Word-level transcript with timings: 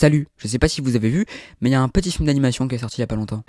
Salut, 0.00 0.28
je 0.38 0.48
sais 0.48 0.58
pas 0.58 0.66
si 0.66 0.80
vous 0.80 0.96
avez 0.96 1.10
vu, 1.10 1.26
mais 1.60 1.68
il 1.68 1.72
y 1.72 1.74
a 1.74 1.82
un 1.82 1.90
petit 1.90 2.10
film 2.10 2.24
d'animation 2.24 2.66
qui 2.66 2.74
est 2.74 2.78
sorti 2.78 2.96
il 2.96 3.00
y 3.00 3.04
a 3.04 3.06
pas 3.06 3.16
longtemps. 3.16 3.44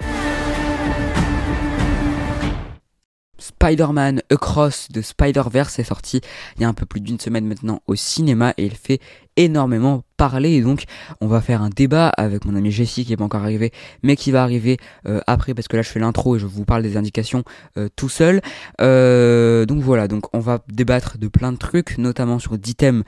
Spider-Man 3.40 4.22
Across 4.30 4.90
de 4.92 5.02
Spider-Verse 5.02 5.80
est 5.80 5.86
sorti 5.86 6.20
il 6.58 6.62
y 6.62 6.66
a 6.66 6.68
un 6.68 6.74
peu 6.74 6.86
plus 6.86 7.00
d'une 7.00 7.22
semaine 7.22 7.48
maintenant 7.48 7.82
au 7.88 7.96
cinéma 7.96 8.54
et 8.58 8.66
il 8.66 8.76
fait 8.76 9.00
énormément 9.38 10.04
parler 10.18 10.62
donc 10.62 10.84
on 11.22 11.28
va 11.28 11.40
faire 11.40 11.62
un 11.62 11.70
débat 11.70 12.10
avec 12.10 12.44
mon 12.44 12.56
ami 12.58 12.70
Jessie 12.70 13.06
qui 13.06 13.14
est 13.14 13.18
pas 13.18 13.24
encore 13.24 13.44
arrivé 13.44 13.72
mais 14.04 14.18
qui 14.18 14.32
va 14.32 14.44
arriver 14.44 14.78
euh, 15.08 15.22
après 15.28 15.54
parce 15.54 15.70
que 15.70 15.78
là 15.78 15.84
je 15.84 15.90
fais 15.90 16.00
l'intro 16.00 16.36
et 16.36 16.40
je 16.40 16.46
vous 16.46 16.66
parle 16.66 16.84
des 16.84 16.98
indications 16.98 17.44
euh, 17.78 17.88
tout 17.96 18.10
seul 18.10 18.42
euh, 18.82 19.66
donc 19.66 19.82
voilà 19.82 20.08
donc 20.08 20.26
on 20.36 20.40
va 20.40 20.60
débattre 20.68 21.18
de 21.18 21.30
plein 21.30 21.54
de 21.54 21.58
trucs 21.58 21.98
notamment 21.98 22.40
sur 22.40 22.58
10 22.58 22.76
thèmes 22.76 23.04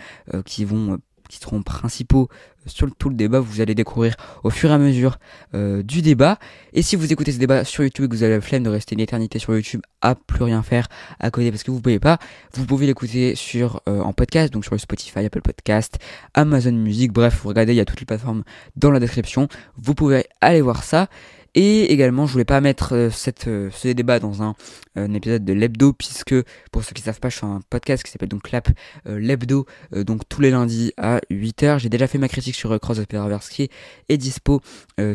qui 0.45 0.65
vont 0.65 0.97
qui 1.33 1.39
seront 1.39 1.63
principaux 1.63 2.29
sur 2.65 2.87
tout 2.95 3.09
le 3.09 3.15
débat, 3.15 3.39
vous 3.39 3.59
allez 3.59 3.75
découvrir 3.75 4.15
au 4.43 4.49
fur 4.49 4.69
et 4.69 4.73
à 4.73 4.77
mesure 4.77 5.17
euh, 5.53 5.83
du 5.83 6.01
débat. 6.01 6.37
Et 6.73 6.81
si 6.81 6.95
vous 6.95 7.11
écoutez 7.11 7.31
ce 7.31 7.39
débat 7.39 7.65
sur 7.65 7.83
YouTube 7.83 8.05
et 8.05 8.07
que 8.07 8.15
vous 8.15 8.23
avez 8.23 8.35
la 8.35 8.41
flemme 8.41 8.63
de 8.63 8.69
rester 8.69 8.95
une 8.95 9.01
éternité 9.01 9.39
sur 9.39 9.53
YouTube 9.53 9.81
à 10.01 10.15
plus 10.15 10.43
rien 10.43 10.63
faire 10.63 10.87
à 11.19 11.31
côté 11.31 11.51
parce 11.51 11.63
que 11.63 11.71
vous 11.71 11.77
ne 11.77 11.81
pouvez 11.81 11.99
pas, 11.99 12.19
vous 12.53 12.65
pouvez 12.65 12.85
l'écouter 12.85 13.35
sur 13.35 13.81
euh, 13.89 14.01
en 14.01 14.13
podcast, 14.13 14.53
donc 14.53 14.63
sur 14.63 14.73
le 14.73 14.79
Spotify, 14.79 15.19
Apple 15.19 15.41
Podcast, 15.41 15.99
Amazon 16.33 16.73
Music, 16.73 17.11
bref, 17.11 17.41
vous 17.41 17.49
regardez, 17.49 17.73
il 17.73 17.77
y 17.77 17.81
a 17.81 17.85
toutes 17.85 17.99
les 17.99 18.05
plateformes 18.05 18.43
dans 18.75 18.91
la 18.91 18.99
description. 18.99 19.47
Vous 19.77 19.95
pouvez 19.95 20.25
aller 20.41 20.61
voir 20.61 20.83
ça. 20.83 21.09
Et 21.55 21.93
également, 21.93 22.25
je 22.25 22.31
voulais 22.31 22.45
pas 22.45 22.61
mettre 22.61 22.95
euh, 22.95 23.09
cette, 23.11 23.47
euh, 23.47 23.69
ce 23.71 23.89
débat 23.89 24.19
dans 24.19 24.41
un, 24.41 24.55
épisode 24.95 25.43
de 25.45 25.53
l'hebdo, 25.53 25.93
puisque 25.93 26.35
pour 26.71 26.83
ceux 26.83 26.93
qui 26.93 27.01
savent 27.01 27.19
pas, 27.19 27.29
je 27.29 27.37
fais 27.37 27.45
un 27.45 27.61
podcast 27.69 28.03
qui 28.03 28.11
s'appelle 28.11 28.29
donc 28.29 28.43
Clap 28.43 28.69
euh, 29.07 29.19
l'hebdo, 29.19 29.65
donc 29.91 30.21
tous 30.29 30.41
les 30.41 30.51
lundis 30.51 30.93
à 30.97 31.19
8h. 31.31 31.79
J'ai 31.79 31.89
déjà 31.89 32.07
fait 32.07 32.19
ma 32.19 32.27
critique 32.27 32.55
sur 32.55 32.79
Cross 32.79 32.99
of 32.99 33.05
Spider-Verse 33.05 33.49
qui 33.49 33.69
est 34.09 34.17
dispo 34.17 34.61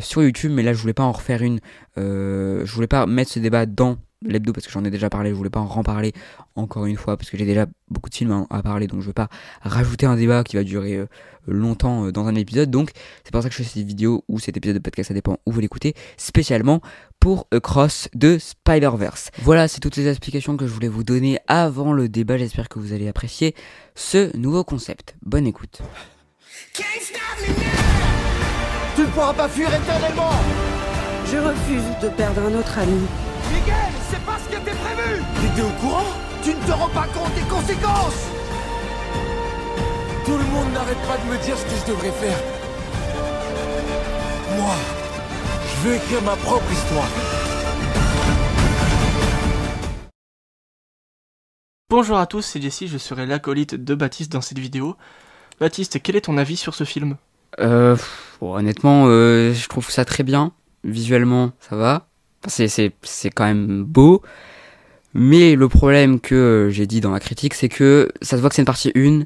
sur 0.01 0.23
YouTube, 0.23 0.51
mais 0.53 0.63
là 0.65 0.73
je 0.73 0.81
voulais 0.81 0.95
pas 0.95 1.05
en 1.05 1.13
refaire 1.13 1.43
une, 1.43 1.61
je 1.97 2.73
voulais 2.73 2.89
pas 2.89 3.07
mettre 3.07 3.31
ce 3.31 3.39
débat 3.39 3.67
dans 3.67 3.99
l'hebdo 4.23 4.53
parce 4.53 4.67
que 4.67 4.73
j'en 4.73 4.85
ai 4.85 4.91
déjà 4.91 5.11
parlé, 5.11 5.31
je 5.31 5.35
voulais 5.35 5.51
pas 5.51 5.61
en 5.61 5.67
reparler 5.67 6.13
encore 6.57 6.87
une 6.87 6.97
fois 6.97 7.17
parce 7.17 7.31
que 7.31 7.37
j'ai 7.37 7.45
déjà 7.45 7.67
beaucoup 7.89 8.11
de 8.11 8.15
films 8.15 8.47
à, 8.51 8.63
parler 8.63 8.87
donc 8.87 9.01
je 9.01 9.07
vais 9.07 9.13
pas 9.13 9.29
rajouter 9.63 10.07
un 10.07 10.17
débat 10.17 10.45
qui 10.45 10.57
va 10.57 10.65
durer 10.65 10.97
euh, 10.97 11.07
longtemps 11.47 12.07
euh, 12.07 12.13
dans 12.13 12.27
un 12.27 12.35
épisode 12.35 12.71
donc 12.71 12.91
c'est 13.25 13.31
pour 13.31 13.43
ça 13.43 13.49
que 13.49 13.55
je 13.55 13.63
fais 13.63 13.69
cette 13.69 13.87
vidéo 13.87 14.25
ou 14.29 14.39
cet 14.39 14.57
épisode 14.57 14.77
de 14.77 14.83
podcast 14.83 15.09
ça 15.09 15.15
dépend 15.15 15.39
où 15.47 15.53
vous 15.53 15.61
l'écoutez 15.61 15.95
spécialement 16.17 16.81
pour 17.21 17.49
Cross 17.63 18.09
de 18.15 18.39
Spider-Verse. 18.39 19.31
Voilà, 19.43 19.67
c'est 19.67 19.81
toutes 19.81 19.97
les 19.97 20.07
explications 20.07 20.57
que 20.57 20.69
je 20.69 20.73
voulais 20.73 20.89
vous 20.89 21.03
donner 21.03 21.41
avant 21.49 21.93
le 21.93 22.09
débat, 22.09 22.39
j'espère 22.39 22.69
que 22.69 22.79
vous 22.79 22.93
allez 22.93 23.09
apprécier 23.09 23.57
ce 23.97 24.37
nouveau 24.37 24.63
concept. 24.63 25.17
Bonne 25.23 25.47
écoute. 25.47 25.81
Tu 26.73 26.83
ne 29.03 29.07
pourras 29.07 29.35
pas 29.35 29.49
fuir 29.49 29.69
éternellement 29.69 30.31
Je 31.27 31.37
refuse 31.37 31.85
de 32.03 32.09
perdre 32.09 32.43
un 32.43 32.55
autre 32.59 32.79
ami. 32.79 33.28
Miguel, 33.53 33.93
c'est 34.11 34.25
pas 34.25 34.39
ce 34.39 34.49
qui 34.49 34.57
était 34.57 34.77
prévu 34.77 35.23
T'étais 35.41 35.63
au 35.63 35.71
courant 35.81 36.13
Tu 36.43 36.51
ne 36.51 36.61
te 36.67 36.73
rends 36.73 36.89
pas 36.89 37.07
compte 37.15 37.35
des 37.35 37.43
conséquences 37.43 38.27
Tout 40.25 40.37
le 40.37 40.45
monde 40.45 40.73
n'arrête 40.73 41.01
pas 41.07 41.17
de 41.19 41.31
me 41.31 41.43
dire 41.43 41.57
ce 41.57 41.65
que 41.65 41.77
je 41.81 41.87
devrais 41.93 42.13
faire. 42.13 42.39
Moi, 44.59 44.75
je 45.65 45.89
veux 45.89 45.95
écrire 45.97 46.23
ma 46.23 46.37
propre 46.37 46.71
histoire. 46.73 47.09
Bonjour 51.91 52.19
à 52.19 52.27
tous, 52.27 52.43
c'est 52.43 52.61
Jessie, 52.61 52.89
je 52.89 52.99
serai 52.99 53.25
l'acolyte 53.25 53.75
de 53.75 53.95
Baptiste 53.95 54.31
dans 54.31 54.43
cette 54.43 54.59
vidéo. 54.59 54.97
Baptiste, 55.61 56.03
quel 56.03 56.17
est 56.17 56.23
ton 56.23 56.37
avis 56.37 56.57
sur 56.57 56.75
ce 56.75 56.85
film? 56.85 57.17
Euh, 57.61 57.97
Honnêtement, 58.43 59.05
euh, 59.07 59.55
je 59.55 59.69
trouve 59.69 59.91
ça 59.91 60.05
très 60.05 60.23
bien. 60.23 60.53
Visuellement, 60.85 61.53
ça 61.61 61.77
va 61.77 62.08
c'est 62.47 62.93
quand 63.35 63.45
même 63.45 63.85
beau. 63.85 64.23
Mais 65.15 65.57
le 65.57 65.69
problème 65.69 66.21
que 66.21 66.69
j'ai 66.71 66.87
dit 66.87 67.01
dans 67.01 67.11
la 67.11 67.21
critique, 67.21 67.55
c'est 67.55 67.69
que 67.69 68.11
ça 68.23 68.37
se 68.37 68.41
voit 68.41 68.51
que 68.51 68.55
c'est 68.55 68.63
une 68.63 68.67
partie 68.67 68.93
1. 68.95 69.23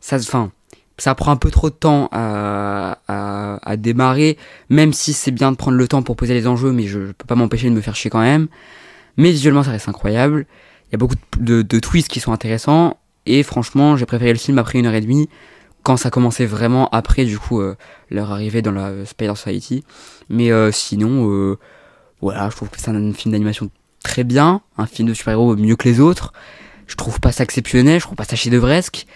Ça, 0.00 0.16
enfin, 0.16 0.50
ça 0.98 1.14
prend 1.14 1.32
un 1.32 1.36
peu 1.36 1.50
trop 1.50 1.70
de 1.70 1.74
temps 1.74 2.08
à, 2.12 2.98
à, 3.08 3.76
démarrer, 3.76 4.36
même 4.68 4.92
si 4.92 5.12
c'est 5.12 5.30
bien 5.30 5.52
de 5.52 5.56
prendre 5.56 5.76
le 5.76 5.88
temps 5.88 6.02
pour 6.02 6.16
poser 6.16 6.34
les 6.34 6.46
enjeux, 6.46 6.72
mais 6.72 6.86
je, 6.86 7.12
peux 7.12 7.26
pas 7.26 7.36
m'empêcher 7.36 7.70
de 7.70 7.74
me 7.74 7.80
faire 7.80 7.96
chier 7.96 8.10
quand 8.10 8.20
même. 8.20 8.48
Mais 9.16 9.30
visuellement, 9.30 9.62
ça 9.62 9.70
reste 9.70 9.88
incroyable. 9.88 10.46
Il 10.88 10.92
y 10.92 10.94
a 10.96 10.98
beaucoup 10.98 11.16
de, 11.38 11.62
de, 11.62 11.78
twists 11.78 12.08
qui 12.08 12.20
sont 12.20 12.32
intéressants. 12.32 12.98
Et 13.26 13.42
franchement, 13.42 13.96
j'ai 13.96 14.06
préféré 14.06 14.32
le 14.32 14.38
film 14.38 14.58
après 14.58 14.78
une 14.78 14.86
heure 14.86 14.94
et 14.94 15.00
demie, 15.00 15.28
quand 15.82 15.96
ça 15.96 16.10
commençait 16.10 16.46
vraiment 16.46 16.88
après, 16.90 17.24
du 17.24 17.38
coup, 17.38 17.60
euh, 17.60 17.76
leur 18.10 18.32
arrivée 18.32 18.62
dans 18.62 18.72
la 18.72 19.04
Spider 19.06 19.34
Society. 19.36 19.84
Mais 20.28 20.50
euh, 20.50 20.70
sinon, 20.72 21.30
euh, 21.30 21.58
voilà, 22.20 22.50
je 22.50 22.56
trouve 22.56 22.68
que 22.68 22.80
c'est 22.80 22.90
un 22.90 23.12
film 23.12 23.32
d'animation 23.32 23.70
très 24.02 24.24
bien, 24.24 24.62
un 24.76 24.86
film 24.86 25.08
de 25.08 25.14
super-héros 25.14 25.56
mieux 25.56 25.76
que 25.76 25.88
les 25.88 26.00
autres. 26.00 26.32
Je 26.86 26.96
trouve 26.96 27.20
pas 27.20 27.32
ça 27.32 27.44
exceptionnel, 27.44 28.00
je 28.00 28.04
trouve 28.04 28.16
pas 28.16 28.24
ça 28.24 28.36
chef-d'œuvresque, 28.36 29.06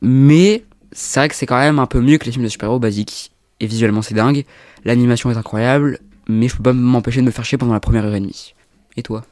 mais 0.00 0.64
c'est 0.92 1.20
vrai 1.20 1.28
que 1.28 1.34
c'est 1.34 1.46
quand 1.46 1.58
même 1.58 1.78
un 1.78 1.86
peu 1.86 2.00
mieux 2.00 2.18
que 2.18 2.24
les 2.24 2.32
films 2.32 2.44
de 2.44 2.48
super-héros 2.48 2.78
basiques. 2.78 3.32
Et 3.60 3.66
visuellement, 3.66 4.02
c'est 4.02 4.14
dingue. 4.14 4.44
L'animation 4.84 5.30
est 5.30 5.36
incroyable, 5.36 5.98
mais 6.28 6.48
je 6.48 6.56
peux 6.56 6.62
pas 6.62 6.72
m'empêcher 6.72 7.20
de 7.20 7.26
me 7.26 7.30
faire 7.30 7.44
chier 7.44 7.58
pendant 7.58 7.74
la 7.74 7.80
première 7.80 8.06
heure 8.06 8.14
et 8.14 8.20
demie. 8.20 8.54
Et 8.96 9.02
toi? 9.02 9.22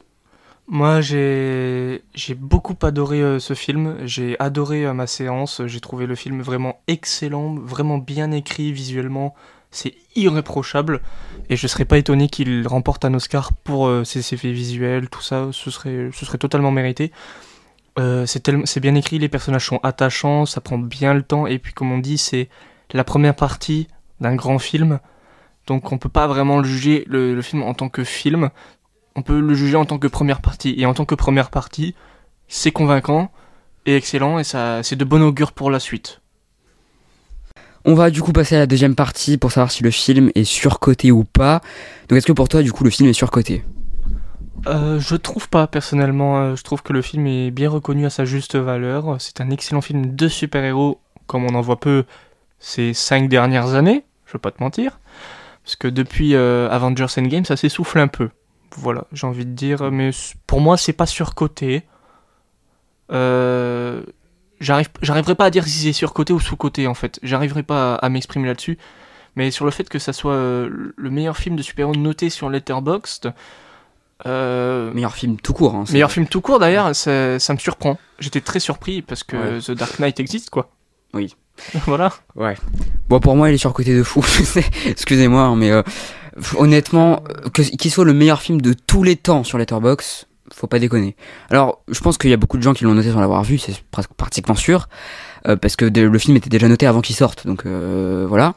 Moi, 0.67 1.01
j'ai 1.01 2.03
j'ai 2.13 2.35
beaucoup 2.35 2.75
adoré 2.83 3.23
euh, 3.23 3.39
ce 3.39 3.55
film. 3.55 3.97
J'ai 4.05 4.35
adoré 4.39 4.85
euh, 4.85 4.93
ma 4.93 5.07
séance. 5.07 5.63
J'ai 5.65 5.79
trouvé 5.79 6.05
le 6.05 6.13
film 6.13 6.41
vraiment 6.41 6.79
excellent, 6.87 7.55
vraiment 7.55 7.97
bien 7.97 8.31
écrit 8.31 8.71
visuellement 8.71 9.33
c'est 9.71 9.95
irréprochable. 10.15 11.01
Et 11.49 11.55
je 11.55 11.67
serais 11.67 11.85
pas 11.85 11.97
étonné 11.97 12.27
qu'il 12.27 12.67
remporte 12.67 13.05
un 13.05 13.13
Oscar 13.13 13.53
pour 13.53 13.87
euh, 13.87 14.03
ses 14.03 14.33
effets 14.33 14.51
visuels, 14.51 15.09
tout 15.09 15.21
ça, 15.21 15.49
ce 15.51 15.71
serait, 15.71 16.09
ce 16.13 16.25
serait 16.25 16.37
totalement 16.37 16.71
mérité. 16.71 17.11
Euh, 17.97 18.25
c'est 18.25 18.79
bien 18.79 18.95
écrit, 18.95 19.19
les 19.19 19.29
personnages 19.29 19.65
sont 19.65 19.79
attachants, 19.83 20.45
ça 20.45 20.61
prend 20.61 20.77
bien 20.77 21.13
le 21.13 21.23
temps. 21.23 21.47
Et 21.47 21.59
puis 21.59 21.73
comme 21.73 21.91
on 21.91 21.97
dit, 21.97 22.17
c'est 22.17 22.49
la 22.93 23.03
première 23.03 23.35
partie 23.35 23.87
d'un 24.21 24.35
grand 24.35 24.59
film, 24.59 24.99
donc 25.67 25.91
on 25.91 25.97
peut 25.97 26.09
pas 26.09 26.27
vraiment 26.27 26.57
le 26.57 26.63
juger 26.63 27.05
le, 27.07 27.39
film 27.41 27.63
en 27.63 27.73
tant 27.73 27.89
que 27.89 28.03
film, 28.03 28.49
on 29.15 29.21
peut 29.21 29.39
le 29.39 29.53
juger 29.53 29.75
en 29.75 29.85
tant 29.85 29.99
que 29.99 30.07
première 30.07 30.41
partie. 30.41 30.73
Et 30.77 30.85
en 30.85 30.93
tant 30.93 31.05
que 31.05 31.15
première 31.15 31.49
partie, 31.49 31.95
c'est 32.47 32.71
convaincant 32.71 33.31
et 33.85 33.95
excellent. 33.95 34.39
Et 34.39 34.43
ça 34.43 34.81
c'est 34.83 34.95
de 34.95 35.05
bon 35.05 35.21
augure 35.21 35.51
pour 35.51 35.69
la 35.69 35.79
suite. 35.79 36.21
On 37.85 37.93
va 37.93 38.09
du 38.09 38.21
coup 38.21 38.33
passer 38.33 38.55
à 38.55 38.59
la 38.59 38.67
deuxième 38.67 38.95
partie 38.95 39.37
pour 39.37 39.51
savoir 39.51 39.71
si 39.71 39.83
le 39.83 39.91
film 39.91 40.31
est 40.35 40.43
surcoté 40.43 41.11
ou 41.11 41.23
pas. 41.23 41.61
Donc 42.07 42.17
est-ce 42.17 42.27
que 42.27 42.33
pour 42.33 42.49
toi 42.49 42.61
du 42.61 42.71
coup 42.71 42.83
le 42.83 42.89
film 42.89 43.07
est 43.09 43.13
surcoté? 43.13 43.63
Euh, 44.67 44.99
je 44.99 45.15
trouve 45.15 45.47
pas 45.47 45.67
personnellement, 45.67 46.39
euh, 46.39 46.55
je 46.55 46.63
trouve 46.63 46.83
que 46.83 46.91
le 46.91 47.01
film 47.01 47.27
est 47.27 47.51
bien 47.51 47.69
reconnu 47.69 48.05
à 48.05 48.09
sa 48.09 48.25
juste 48.25 48.55
valeur. 48.55 49.15
C'est 49.19 49.41
un 49.41 49.49
excellent 49.49 49.81
film 49.81 50.15
de 50.15 50.27
super-héros, 50.27 50.99
comme 51.27 51.45
on 51.45 51.55
en 51.55 51.61
voit 51.61 51.79
peu 51.79 52.03
ces 52.59 52.93
cinq 52.93 53.29
dernières 53.29 53.73
années, 53.75 54.03
je 54.25 54.33
veux 54.33 54.39
pas 54.39 54.51
te 54.51 54.61
mentir. 54.61 54.99
Parce 55.63 55.75
que 55.75 55.87
depuis 55.87 56.35
euh, 56.35 56.69
Avengers 56.69 57.07
Endgame, 57.17 57.45
ça 57.45 57.55
s'essouffle 57.55 57.99
un 57.99 58.07
peu. 58.07 58.29
Voilà, 58.75 59.05
j'ai 59.13 59.27
envie 59.27 59.45
de 59.45 59.51
dire, 59.51 59.91
mais 59.91 60.11
pour 60.45 60.61
moi, 60.61 60.77
c'est 60.77 60.93
pas 60.93 61.05
surcoté. 61.05 61.83
Euh, 63.11 64.03
j'arriverai 64.59 65.35
pas 65.35 65.45
à 65.45 65.49
dire 65.49 65.65
si 65.65 65.79
c'est 65.79 65.93
surcoté 65.93 66.33
ou 66.33 66.39
sous-coté 66.39 66.87
en 66.87 66.93
fait. 66.93 67.19
J'arriverai 67.23 67.63
pas 67.63 67.95
à, 67.95 68.09
m'exprimer 68.09 68.47
là-dessus. 68.47 68.77
Mais 69.35 69.51
sur 69.51 69.65
le 69.65 69.71
fait 69.71 69.87
que 69.87 69.99
ça 69.99 70.11
soit 70.11 70.33
euh, 70.33 70.91
le 70.95 71.09
meilleur 71.09 71.37
film 71.37 71.55
de 71.55 71.61
super-héros 71.61 71.95
noté 71.95 72.29
sur 72.29 72.49
Letterboxd. 72.49 73.33
Euh, 74.25 74.91
meilleur 74.93 75.15
film 75.15 75.37
tout 75.37 75.53
court. 75.53 75.75
Hein, 75.75 75.85
meilleur 75.91 76.11
film 76.11 76.27
tout 76.27 76.41
court 76.41 76.59
d'ailleurs, 76.59 76.95
ça, 76.95 77.37
me 77.37 77.57
surprend. 77.57 77.97
J'étais 78.19 78.41
très 78.41 78.59
surpris 78.59 79.01
parce 79.01 79.23
que 79.23 79.65
The 79.65 79.71
Dark 79.71 79.99
Knight 79.99 80.19
existe 80.19 80.49
quoi. 80.49 80.71
Oui. 81.13 81.35
voilà. 81.85 82.11
Ouais. 82.35 82.55
Bon, 83.07 83.19
pour 83.19 83.35
moi, 83.35 83.49
il 83.49 83.53
est 83.53 83.59
surcoté 83.59 83.95
de 83.95 84.03
fou. 84.03 84.23
Excusez-moi, 84.85 85.41
hein, 85.41 85.55
mais 85.55 85.71
euh, 85.71 85.83
honnêtement, 86.55 87.23
qu'il 87.53 87.91
soit 87.91 88.05
le 88.05 88.13
meilleur 88.13 88.41
film 88.41 88.61
de 88.61 88.73
tous 88.73 89.03
les 89.03 89.15
temps 89.15 89.43
sur 89.43 89.57
Letterboxd, 89.57 90.27
faut 90.59 90.67
pas 90.67 90.79
déconner. 90.79 91.15
Alors, 91.49 91.83
je 91.87 91.99
pense 92.01 92.17
qu'il 92.17 92.29
y 92.29 92.33
a 92.33 92.37
beaucoup 92.37 92.57
de 92.57 92.63
gens 92.63 92.73
qui 92.73 92.83
l'ont 92.83 92.93
noté 92.93 93.11
sans 93.11 93.21
l'avoir 93.21 93.43
vu, 93.43 93.57
c'est 93.57 93.73
presque 93.91 94.11
pratiquement 94.11 94.55
sûr, 94.55 94.89
euh, 95.47 95.55
parce 95.55 95.77
que 95.77 95.85
le 95.85 96.19
film 96.19 96.35
était 96.35 96.49
déjà 96.49 96.67
noté 96.67 96.85
avant 96.85 96.99
qu'il 96.99 97.15
sorte, 97.15 97.47
donc 97.47 97.65
euh, 97.65 98.25
voilà. 98.27 98.55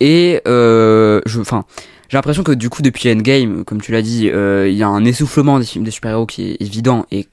Et 0.00 0.40
euh, 0.48 1.20
enfin, 1.38 1.64
j'ai 2.08 2.18
l'impression 2.18 2.42
que 2.42 2.50
du 2.50 2.68
coup 2.68 2.82
depuis 2.82 3.12
Endgame, 3.12 3.64
comme 3.64 3.80
tu 3.80 3.92
l'as 3.92 4.02
dit, 4.02 4.26
il 4.26 4.74
y 4.74 4.82
a 4.82 4.88
un 4.88 5.04
essoufflement 5.04 5.60
des 5.60 5.64
films 5.64 5.84
de 5.84 5.90
super-héros 5.90 6.26
qui 6.26 6.50
est 6.50 6.56
évident 6.60 7.06
et 7.12 7.28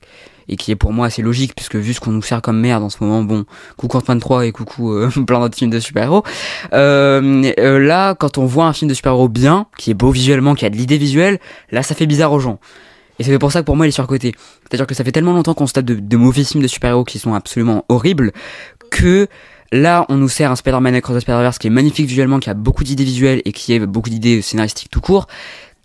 qui 0.57 0.71
est 0.71 0.75
pour 0.75 0.93
moi 0.93 1.07
assez 1.07 1.23
logique 1.23 1.53
puisque 1.55 1.75
vu 1.75 1.93
ce 1.93 1.99
qu'on 1.99 2.11
nous 2.11 2.21
sert 2.21 2.41
comme 2.41 2.59
merde 2.59 2.83
en 2.83 2.89
ce 2.89 2.97
moment, 3.01 3.23
bon, 3.23 3.45
coucou 3.77 3.97
Ant-Man 3.97 4.19
3 4.19 4.45
et 4.45 4.51
coucou 4.51 4.93
plein 5.25 5.39
d'autres 5.39 5.57
films 5.57 5.71
de 5.71 5.79
super-héros. 5.79 6.23
là, 6.71 8.13
quand 8.13 8.37
on 8.37 8.45
voit 8.45 8.65
un 8.65 8.73
film 8.73 8.89
de 8.89 8.93
super-héros 8.93 9.27
bien, 9.27 9.65
qui 9.79 9.89
est 9.89 9.95
beau 9.95 10.11
visuellement, 10.11 10.53
qui 10.53 10.65
a 10.65 10.69
de 10.69 10.77
l'idée 10.77 10.99
visuelle, 10.99 11.39
là 11.71 11.81
ça 11.81 11.95
fait 11.95 12.05
bizarre 12.05 12.31
aux 12.31 12.39
gens. 12.39 12.59
Et 13.19 13.23
c'est 13.23 13.37
pour 13.39 13.51
ça 13.51 13.61
que 13.61 13.65
pour 13.65 13.75
moi 13.75 13.85
il 13.85 13.89
est 13.89 13.93
surcoté. 13.93 14.33
C'est-à-dire 14.63 14.87
que 14.87 14.95
ça 14.95 15.03
fait 15.03 15.11
tellement 15.11 15.33
longtemps 15.33 15.53
qu'on 15.53 15.67
se 15.67 15.73
tape 15.73 15.85
de, 15.85 16.17
mauvais 16.17 16.43
films 16.43 16.63
de 16.63 16.67
super-héros 16.67 17.03
qui 17.03 17.19
sont 17.19 17.33
absolument 17.33 17.85
horribles 17.89 18.31
que 18.89 19.27
Là, 19.73 20.05
on 20.09 20.17
nous 20.17 20.27
sert 20.27 20.51
un 20.51 20.57
Spider-Man 20.57 20.95
Across 20.95 21.15
the 21.15 21.19
Spider-Verse 21.21 21.57
qui 21.57 21.67
est 21.67 21.69
magnifique 21.69 22.05
visuellement, 22.05 22.39
qui 22.39 22.49
a 22.49 22.53
beaucoup 22.53 22.83
d'idées 22.83 23.05
visuelles 23.05 23.41
et 23.45 23.53
qui 23.53 23.73
a 23.73 23.85
beaucoup 23.85 24.09
d'idées 24.09 24.41
scénaristiques 24.41 24.91
tout 24.91 24.99
court, 24.99 25.27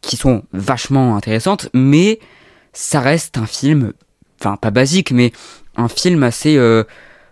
qui 0.00 0.16
sont 0.16 0.42
vachement 0.52 1.16
intéressantes, 1.16 1.68
mais 1.72 2.18
ça 2.72 2.98
reste 2.98 3.38
un 3.38 3.46
film, 3.46 3.92
enfin 4.40 4.56
pas 4.56 4.72
basique, 4.72 5.12
mais 5.12 5.32
un 5.76 5.86
film 5.86 6.24
assez, 6.24 6.56
euh, 6.56 6.82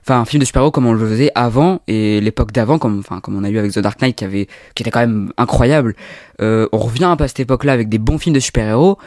enfin 0.02 0.20
un 0.20 0.24
film 0.24 0.40
de 0.40 0.44
super-héros 0.44 0.70
comme 0.70 0.86
on 0.86 0.92
le 0.92 1.08
faisait 1.08 1.32
avant 1.34 1.80
et 1.88 2.20
l'époque 2.20 2.52
d'avant, 2.52 2.78
comme, 2.78 3.02
comme 3.02 3.36
on 3.36 3.42
a 3.42 3.50
eu 3.50 3.58
avec 3.58 3.72
The 3.72 3.80
Dark 3.80 4.00
Knight 4.00 4.16
qui 4.16 4.24
avait, 4.24 4.46
qui 4.74 4.84
était 4.84 4.92
quand 4.92 5.00
même 5.00 5.32
incroyable. 5.36 5.96
Euh, 6.40 6.68
on 6.72 6.78
revient 6.78 7.04
un 7.04 7.16
peu 7.16 7.24
à 7.24 7.28
cette 7.28 7.40
époque-là 7.40 7.72
avec 7.72 7.88
des 7.88 7.98
bons 7.98 8.18
films 8.18 8.34
de 8.34 8.40
super-héros. 8.40 8.98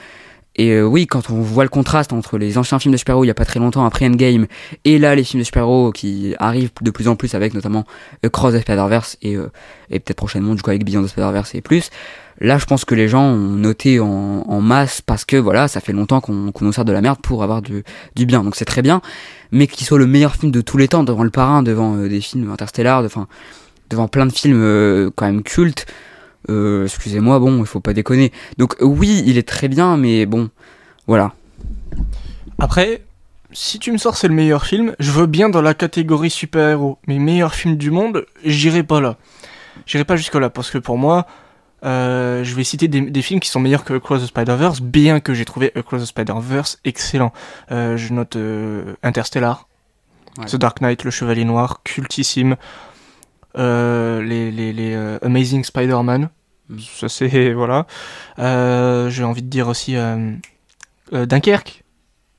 Et 0.57 0.71
euh, 0.71 0.83
oui, 0.83 1.05
quand 1.05 1.29
on 1.29 1.41
voit 1.41 1.63
le 1.63 1.69
contraste 1.69 2.13
entre 2.13 2.37
les 2.37 2.57
anciens 2.57 2.79
films 2.79 2.91
de 2.91 2.97
super-héros 2.97 3.23
il 3.23 3.27
y 3.27 3.31
a 3.31 3.35
pas 3.35 3.45
très 3.45 3.59
longtemps 3.59 3.85
après 3.85 4.07
Endgame 4.07 4.47
et 4.85 4.97
là 4.97 5.13
les 5.13 5.23
films 5.23 5.41
de 5.41 5.45
super-héros 5.45 5.91
qui 5.91 6.33
arrivent 6.39 6.71
de 6.81 6.91
plus 6.91 7.07
en 7.07 7.15
plus 7.15 7.35
avec 7.35 7.53
notamment 7.53 7.85
Cross 8.31 8.55
the 8.55 8.61
Spider-Verse 8.61 9.17
et, 9.21 9.35
euh, 9.35 9.51
et 9.91 9.99
peut-être 9.99 10.17
prochainement 10.17 10.55
du 10.55 10.63
coup 10.63 10.71
avec 10.71 10.83
Beyond 10.83 11.03
the 11.03 11.07
Spider-Verse 11.07 11.53
et 11.53 11.61
plus, 11.61 11.91
là 12.41 12.57
je 12.57 12.65
pense 12.65 12.85
que 12.85 12.95
les 12.95 13.07
gens 13.07 13.23
ont 13.23 13.55
noté 13.55 13.99
en, 13.99 14.61
masse 14.61 15.01
parce 15.01 15.23
que 15.23 15.37
voilà, 15.37 15.67
ça 15.67 15.79
fait 15.79 15.93
longtemps 15.93 16.19
qu'on 16.19 16.51
qu'on 16.51 16.65
nous 16.65 16.73
sert 16.73 16.83
de 16.83 16.91
la 16.91 17.01
merde 17.01 17.19
pour 17.21 17.43
avoir 17.43 17.61
du, 17.61 17.83
bien. 18.15 18.43
Donc 18.43 18.55
c'est 18.55 18.65
très 18.65 18.81
bien, 18.81 19.01
mais 19.51 19.67
qu'il 19.67 19.85
soit 19.85 19.99
le 19.99 20.07
meilleur 20.07 20.35
film 20.35 20.51
de 20.51 20.61
tous 20.61 20.77
les 20.77 20.87
temps 20.87 21.03
devant 21.03 21.23
Le 21.23 21.29
Parrain, 21.29 21.61
devant 21.61 21.95
euh, 21.95 22.09
des 22.09 22.19
films 22.19 22.51
interstellaires, 22.51 23.03
enfin 23.05 23.27
devant 23.89 24.07
plein 24.07 24.25
de 24.25 24.33
films 24.33 24.59
euh, 24.61 25.11
quand 25.15 25.27
même 25.27 25.43
cultes. 25.43 25.85
Euh, 26.49 26.85
excusez-moi, 26.85 27.39
bon, 27.39 27.59
il 27.59 27.65
faut 27.65 27.79
pas 27.79 27.93
déconner. 27.93 28.31
Donc 28.57 28.75
oui, 28.81 29.23
il 29.25 29.37
est 29.37 29.47
très 29.47 29.67
bien, 29.67 29.97
mais 29.97 30.25
bon, 30.25 30.49
voilà. 31.07 31.33
Après, 32.59 33.03
si 33.51 33.79
tu 33.79 33.91
me 33.91 33.97
sors 33.97 34.17
c'est 34.17 34.27
le 34.27 34.33
meilleur 34.33 34.65
film, 34.65 34.95
je 34.99 35.11
veux 35.11 35.25
bien 35.25 35.49
dans 35.49 35.61
la 35.61 35.73
catégorie 35.73 36.29
super-héros. 36.29 36.97
Mais 37.07 37.19
meilleur 37.19 37.53
film 37.53 37.75
du 37.75 37.91
monde, 37.91 38.25
j'irai 38.43 38.83
pas 38.83 39.01
là. 39.01 39.17
J'irai 39.85 40.05
pas 40.05 40.15
jusque 40.15 40.35
là 40.35 40.49
parce 40.49 40.71
que 40.71 40.77
pour 40.77 40.97
moi, 40.97 41.27
euh, 41.85 42.43
je 42.43 42.55
vais 42.55 42.63
citer 42.63 42.87
des, 42.87 43.01
des 43.01 43.21
films 43.21 43.39
qui 43.39 43.49
sont 43.49 43.59
meilleurs 43.59 43.83
que 43.83 43.93
Across 43.93 44.23
the 44.23 44.27
Spider-Verse, 44.27 44.81
bien 44.81 45.19
que 45.19 45.33
j'ai 45.33 45.45
trouvé 45.45 45.71
Across 45.75 46.01
the 46.01 46.05
Spider-Verse 46.05 46.79
excellent. 46.83 47.31
Euh, 47.71 47.97
je 47.97 48.11
note 48.13 48.35
euh, 48.35 48.95
Interstellar, 49.03 49.67
Ouais. 50.37 50.45
The 50.45 50.55
Dark 50.55 50.81
Knight, 50.81 51.03
Le 51.03 51.09
Chevalier 51.09 51.45
Noir, 51.45 51.81
cultissime. 51.83 52.57
Euh, 53.57 54.21
les 54.21 54.51
les, 54.51 54.71
les 54.71 54.93
euh, 54.93 55.17
Amazing 55.23 55.63
Spider-Man. 55.63 56.29
Ça 56.79 57.09
c'est 57.09 57.53
voilà. 57.53 57.85
Euh, 58.39 59.09
j'ai 59.09 59.23
envie 59.23 59.41
de 59.43 59.49
dire 59.49 59.67
aussi 59.67 59.95
euh, 59.95 60.33
euh, 61.13 61.25
Dunkerque. 61.25 61.83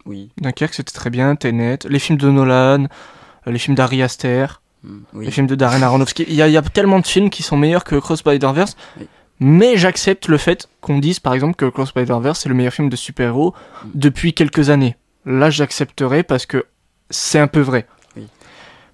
Oui. 0.07 0.31
Dunkerque, 0.41 0.75
c'était 0.75 0.93
très 0.93 1.11
bien, 1.11 1.37
Tenet, 1.37 1.81
les 1.89 1.99
films 1.99 2.19
de 2.19 2.31
Nolan, 2.31 2.85
euh, 3.47 3.51
les 3.51 3.59
films 3.59 3.75
d'Ari 3.77 4.03
Aster, 4.03 4.47
Mm, 4.85 5.23
les 5.23 5.31
films 5.33 5.49
de 5.49 5.57
Darren 5.57 5.83
Aronofsky. 5.83 6.25
Il 6.29 6.35
y, 6.37 6.41
a, 6.41 6.47
il 6.47 6.53
y 6.53 6.57
a 6.57 6.63
tellement 6.63 7.01
de 7.01 7.07
films 7.07 7.31
qui 7.31 7.43
sont 7.43 7.57
meilleurs 7.57 7.83
que 7.83 7.97
Cross 7.97 8.21
Spider-Verse. 8.21 8.77
Oui. 9.01 9.09
Mais 9.41 9.77
j'accepte 9.77 10.29
le 10.29 10.39
fait 10.39 10.69
qu'on 10.81 11.01
dise 11.01 11.19
par 11.19 11.35
exemple 11.35 11.57
que 11.57 11.65
Cross 11.69 11.89
Spider-Verse 11.89 12.39
c'est 12.39 12.49
le 12.49 12.55
meilleur 12.55 12.73
film 12.73 12.89
de 12.89 12.95
super-héros 12.95 13.55
Mm. 13.85 13.89
depuis 13.97 14.35
quelques 14.35 14.71
années. 14.71 14.97
Là, 15.27 15.51
j'accepterai 15.51 16.23
parce 16.23 16.47
que 16.47 16.67
c'est 17.11 17.41
un 17.41 17.49
peu 17.49 17.59
vrai. 17.61 17.89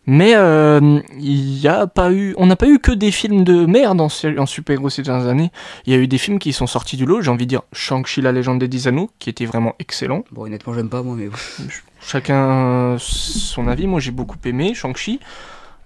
Mais 0.06 0.34
euh, 0.34 1.00
il 1.18 1.58
y 1.58 1.68
a 1.68 1.86
pas 1.86 2.12
eu, 2.12 2.34
on 2.36 2.46
n'a 2.46 2.56
pas 2.56 2.66
eu 2.66 2.78
que 2.78 2.92
des 2.92 3.10
films 3.10 3.44
de 3.44 3.64
merde 3.64 4.00
en, 4.00 4.08
en 4.08 4.46
super-héros 4.46 4.90
ces 4.90 5.02
dernières 5.02 5.28
années. 5.28 5.50
Il 5.86 5.92
y 5.92 5.96
a 5.96 5.98
eu 5.98 6.06
des 6.06 6.18
films 6.18 6.38
qui 6.38 6.52
sont 6.52 6.66
sortis 6.66 6.96
du 6.96 7.06
lot. 7.06 7.22
J'ai 7.22 7.30
envie 7.30 7.46
de 7.46 7.50
dire 7.50 7.62
Shang-Chi 7.72 8.20
la 8.20 8.32
légende 8.32 8.58
des 8.58 8.68
10 8.68 8.88
anneaux, 8.88 9.10
qui 9.18 9.30
était 9.30 9.46
vraiment 9.46 9.74
excellent. 9.78 10.24
Bon, 10.30 10.42
honnêtement, 10.42 10.74
j'aime 10.74 10.90
pas 10.90 11.02
moi, 11.02 11.16
mais. 11.16 11.28
Chacun 12.00 12.96
son 12.98 13.66
avis. 13.66 13.86
Moi, 13.86 14.00
j'ai 14.00 14.10
beaucoup 14.10 14.36
aimé 14.44 14.74
Shang-Chi. 14.74 15.20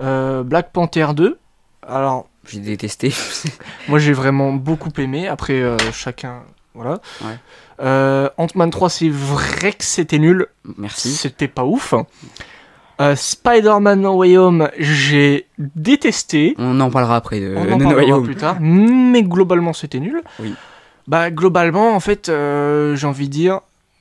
Euh, 0.02 0.42
Black 0.42 0.72
Panther 0.72 1.08
2. 1.14 1.38
Alors, 1.86 2.28
j'ai 2.44 2.58
détesté. 2.58 3.14
moi, 3.88 4.00
j'ai 4.00 4.12
vraiment 4.12 4.52
beaucoup 4.52 4.90
aimé. 4.98 5.28
Après, 5.28 5.62
euh, 5.62 5.76
chacun. 5.92 6.42
Voilà. 6.74 7.00
Ouais. 7.22 8.28
Ant-Man 8.36 8.70
3, 8.70 8.90
c'est 8.90 9.08
vrai 9.08 9.72
que 9.72 9.84
c'était 9.84 10.18
nul. 10.18 10.48
Merci. 10.76 11.12
C'était 11.12 11.46
pas 11.46 11.64
ouf. 11.64 11.94
Euh, 13.00 13.14
Spider-Man 13.14 14.00
No 14.00 14.16
Way 14.16 14.38
Home, 14.38 14.68
j'ai 14.78 15.46
détesté. 15.58 16.54
On 16.58 16.80
en 16.80 16.90
parlera 16.90 17.16
après 17.16 17.38
de 17.40 17.54
On 17.56 17.64
No 17.64 17.72
en 17.74 17.78
No 17.78 17.84
parlera 17.84 18.04
Way 18.04 18.12
Home. 18.12 18.24
plus 18.24 18.36
tard. 18.36 18.56
Mais 18.60 19.22
globalement, 19.22 19.72
c'était 19.72 20.00
nul. 20.00 20.22
Oui. 20.40 20.54
Bah, 21.06 21.30
globalement, 21.30 21.94
en 21.94 22.00
fait, 22.00 22.28
euh, 22.28 22.96
j'ai 22.96 23.06
envie 23.06 23.28
de 23.28 23.32
dire 23.32 23.60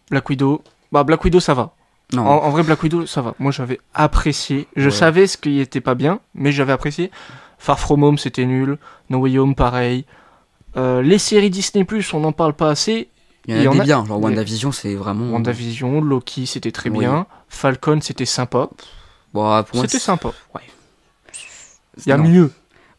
Black 0.10 0.28
Widow. 0.30 0.62
Bah, 0.92 1.04
Black 1.04 1.24
Widow, 1.24 1.40
ça 1.40 1.54
va. 1.54 1.72
Non. 2.14 2.24
En, 2.26 2.46
en 2.46 2.50
vrai, 2.50 2.64
Black 2.64 2.82
Widow, 2.82 3.06
ça 3.06 3.22
va. 3.22 3.36
Moi, 3.40 3.52
j'avais 3.52 3.80
apprécié. 3.94 4.68
Je 4.76 4.86
Ouais. 4.86 4.92
savais 4.92 5.28
ce 5.28 5.38
qui 5.38 5.60
était 5.60 5.82
pas 5.82 5.94
bien, 5.96 6.20
mais 6.34 6.52
j'avais 6.52 6.72
apprécié. 6.74 7.12
Far 7.60 7.80
From 7.80 8.04
Home, 8.04 8.18
c'était 8.18 8.46
nul. 8.46 8.78
No 9.10 9.20
Way 9.20 9.38
Home, 9.38 9.56
pareil. 9.56 10.06
Euh, 10.76 11.02
les 11.02 11.18
séries 11.18 11.50
Disney+, 11.50 11.86
on 12.14 12.20
n'en 12.20 12.32
parle 12.32 12.54
pas 12.54 12.70
assez. 12.70 13.10
Il 13.48 13.64
y 13.64 13.68
en 13.68 13.72
a 13.72 13.76
des 13.76 13.82
bien, 13.84 14.06
genre 14.06 14.22
WandaVision, 14.22 14.72
c'est 14.72 14.96
vraiment. 14.96 15.32
WandaVision, 15.32 16.02
Loki, 16.02 16.46
c'était 16.48 16.72
très 16.72 16.90
Oui. 16.90 17.00
bien. 17.00 17.26
Falcon, 17.48 18.00
c'était 18.02 18.26
sympa. 18.26 18.70
Bon, 19.34 19.44
moi, 19.44 19.66
C'était 19.74 20.00
sympa. 20.00 20.30
Ouais. 20.56 20.62
Il 22.06 22.10
y 22.10 22.12
a 22.12 22.18
Non. 22.18 22.24
mieux. 22.28 22.52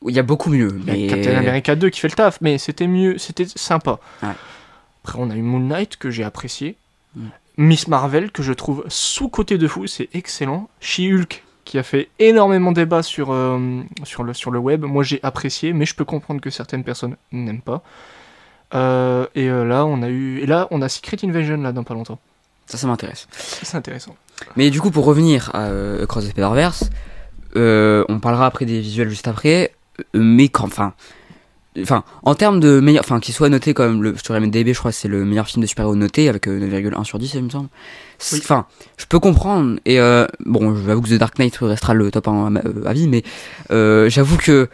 Il 0.07 0.15
y 0.15 0.19
a 0.19 0.23
beaucoup 0.23 0.51
mieux. 0.51 0.81
Il 0.87 0.97
y 0.97 1.07
a. 1.07 1.11
Captain 1.15 1.37
America 1.37 1.75
2 1.75 1.91
qui 1.91 2.01
fait 2.01 2.09
le 2.09 2.15
taf, 2.15 2.41
mais 2.41 2.57
c'était 2.59 2.87
mieux, 2.87 3.19
c'était 3.19 3.47
sympa. 3.47 3.99
Ouais. 4.23 4.29
Après, 5.05 5.19
on 5.21 5.31
a 5.31 5.37
eu 5.37 5.43
Moon 5.43 5.61
Knight 5.61 5.97
que 5.97 6.11
j'ai 6.11 6.25
apprécié. 6.25 6.77
Mm. 7.17 7.27
Miss 7.59 7.89
Marvel 7.89 8.31
que 8.31 8.43
je 8.43 8.53
trouve 8.53 8.85
sous-côté 8.89 9.59
de 9.59 9.67
fou, 9.67 9.87
c'est 9.89 10.09
excellent. 10.15 10.69
She-Hulk 10.81 11.43
qui 11.65 11.77
a 11.79 11.83
fait 11.83 12.09
énormément 12.19 12.73
débat 12.73 13.03
sur, 13.03 13.33
euh, 13.33 13.83
sur, 14.05 14.23
le, 14.23 14.33
sur 14.33 14.51
le 14.53 14.59
web. 14.59 14.85
Moi 14.85 15.03
j'ai 15.03 15.19
apprécié, 15.23 15.73
mais 15.73 15.85
je 15.85 15.95
peux 15.95 16.05
comprendre 16.05 16.41
que 16.41 16.51
certaines 16.51 16.85
personnes 16.85 17.17
n'aiment 17.33 17.61
pas. 17.61 17.83
Euh, 18.75 19.27
et 19.35 19.49
euh, 19.49 19.65
là, 19.65 19.87
on 19.87 20.03
a 20.03 20.09
eu. 20.09 20.41
Et 20.41 20.47
là, 20.47 20.69
on 20.71 20.83
a 20.83 20.89
Secret 20.89 21.19
Invasion 21.25 21.57
là 21.59 21.73
dans 21.73 21.85
pas 21.85 21.95
longtemps. 21.95 22.19
Ça, 22.67 22.77
ça 22.77 22.87
m'intéresse. 22.87 23.29
C'est 23.33 23.77
intéressant. 23.77 24.15
Mais 24.57 24.71
du 24.71 24.81
coup, 24.81 24.91
pour 24.91 25.05
revenir 25.05 25.51
à 25.55 25.67
euh, 25.67 26.07
Cross 26.07 26.27
the 26.27 26.31
Spider-Verse, 26.31 26.91
euh, 27.57 28.05
on 28.09 28.21
parlera 28.21 28.47
après 28.47 28.67
des 28.67 28.81
visuels 28.81 29.09
juste 29.09 29.27
après, 29.27 29.73
mais 30.13 30.49
quand, 30.49 30.67
enfin, 30.67 30.93
enfin, 31.81 32.05
en 32.23 32.35
termes 32.35 32.61
de 32.61 32.79
meilleur, 32.79 33.03
enfin, 33.03 33.21
qu'il 33.21 33.35
soit 33.35 33.49
noté 33.49 33.73
comme 33.73 34.03
le 34.03 34.17
sur 34.19 34.39
MDB, 34.39 34.75
je 34.75 34.79
crois 34.79 34.93
c'est 34.93 35.09
le 35.09 35.25
meilleur 35.25 35.47
film 35.47 35.63
de 35.63 35.67
super-héros 35.67 35.97
noté 35.97 36.29
avec 36.29 36.47
euh, 36.47 36.61
9,1 36.61 37.05
sur 37.05 37.19
10, 37.19 37.35
il 37.35 37.45
me 37.45 37.49
semble. 37.49 37.69
Oui. 38.33 38.41
Enfin, 38.43 38.67
je 38.99 39.07
peux 39.07 39.19
comprendre, 39.19 39.81
et 39.87 39.99
bon, 40.45 40.77
j'avoue 40.77 41.01
que 41.01 41.09
The 41.09 41.15
Dark 41.15 41.39
Knight 41.39 41.57
restera 41.63 41.95
le 41.95 42.11
top 42.11 42.29
1 42.29 42.57
à, 42.57 42.61
à 42.87 42.93
vie, 42.93 43.09
mais 43.09 43.23
j'avoue 44.11 44.37
que 44.37 44.69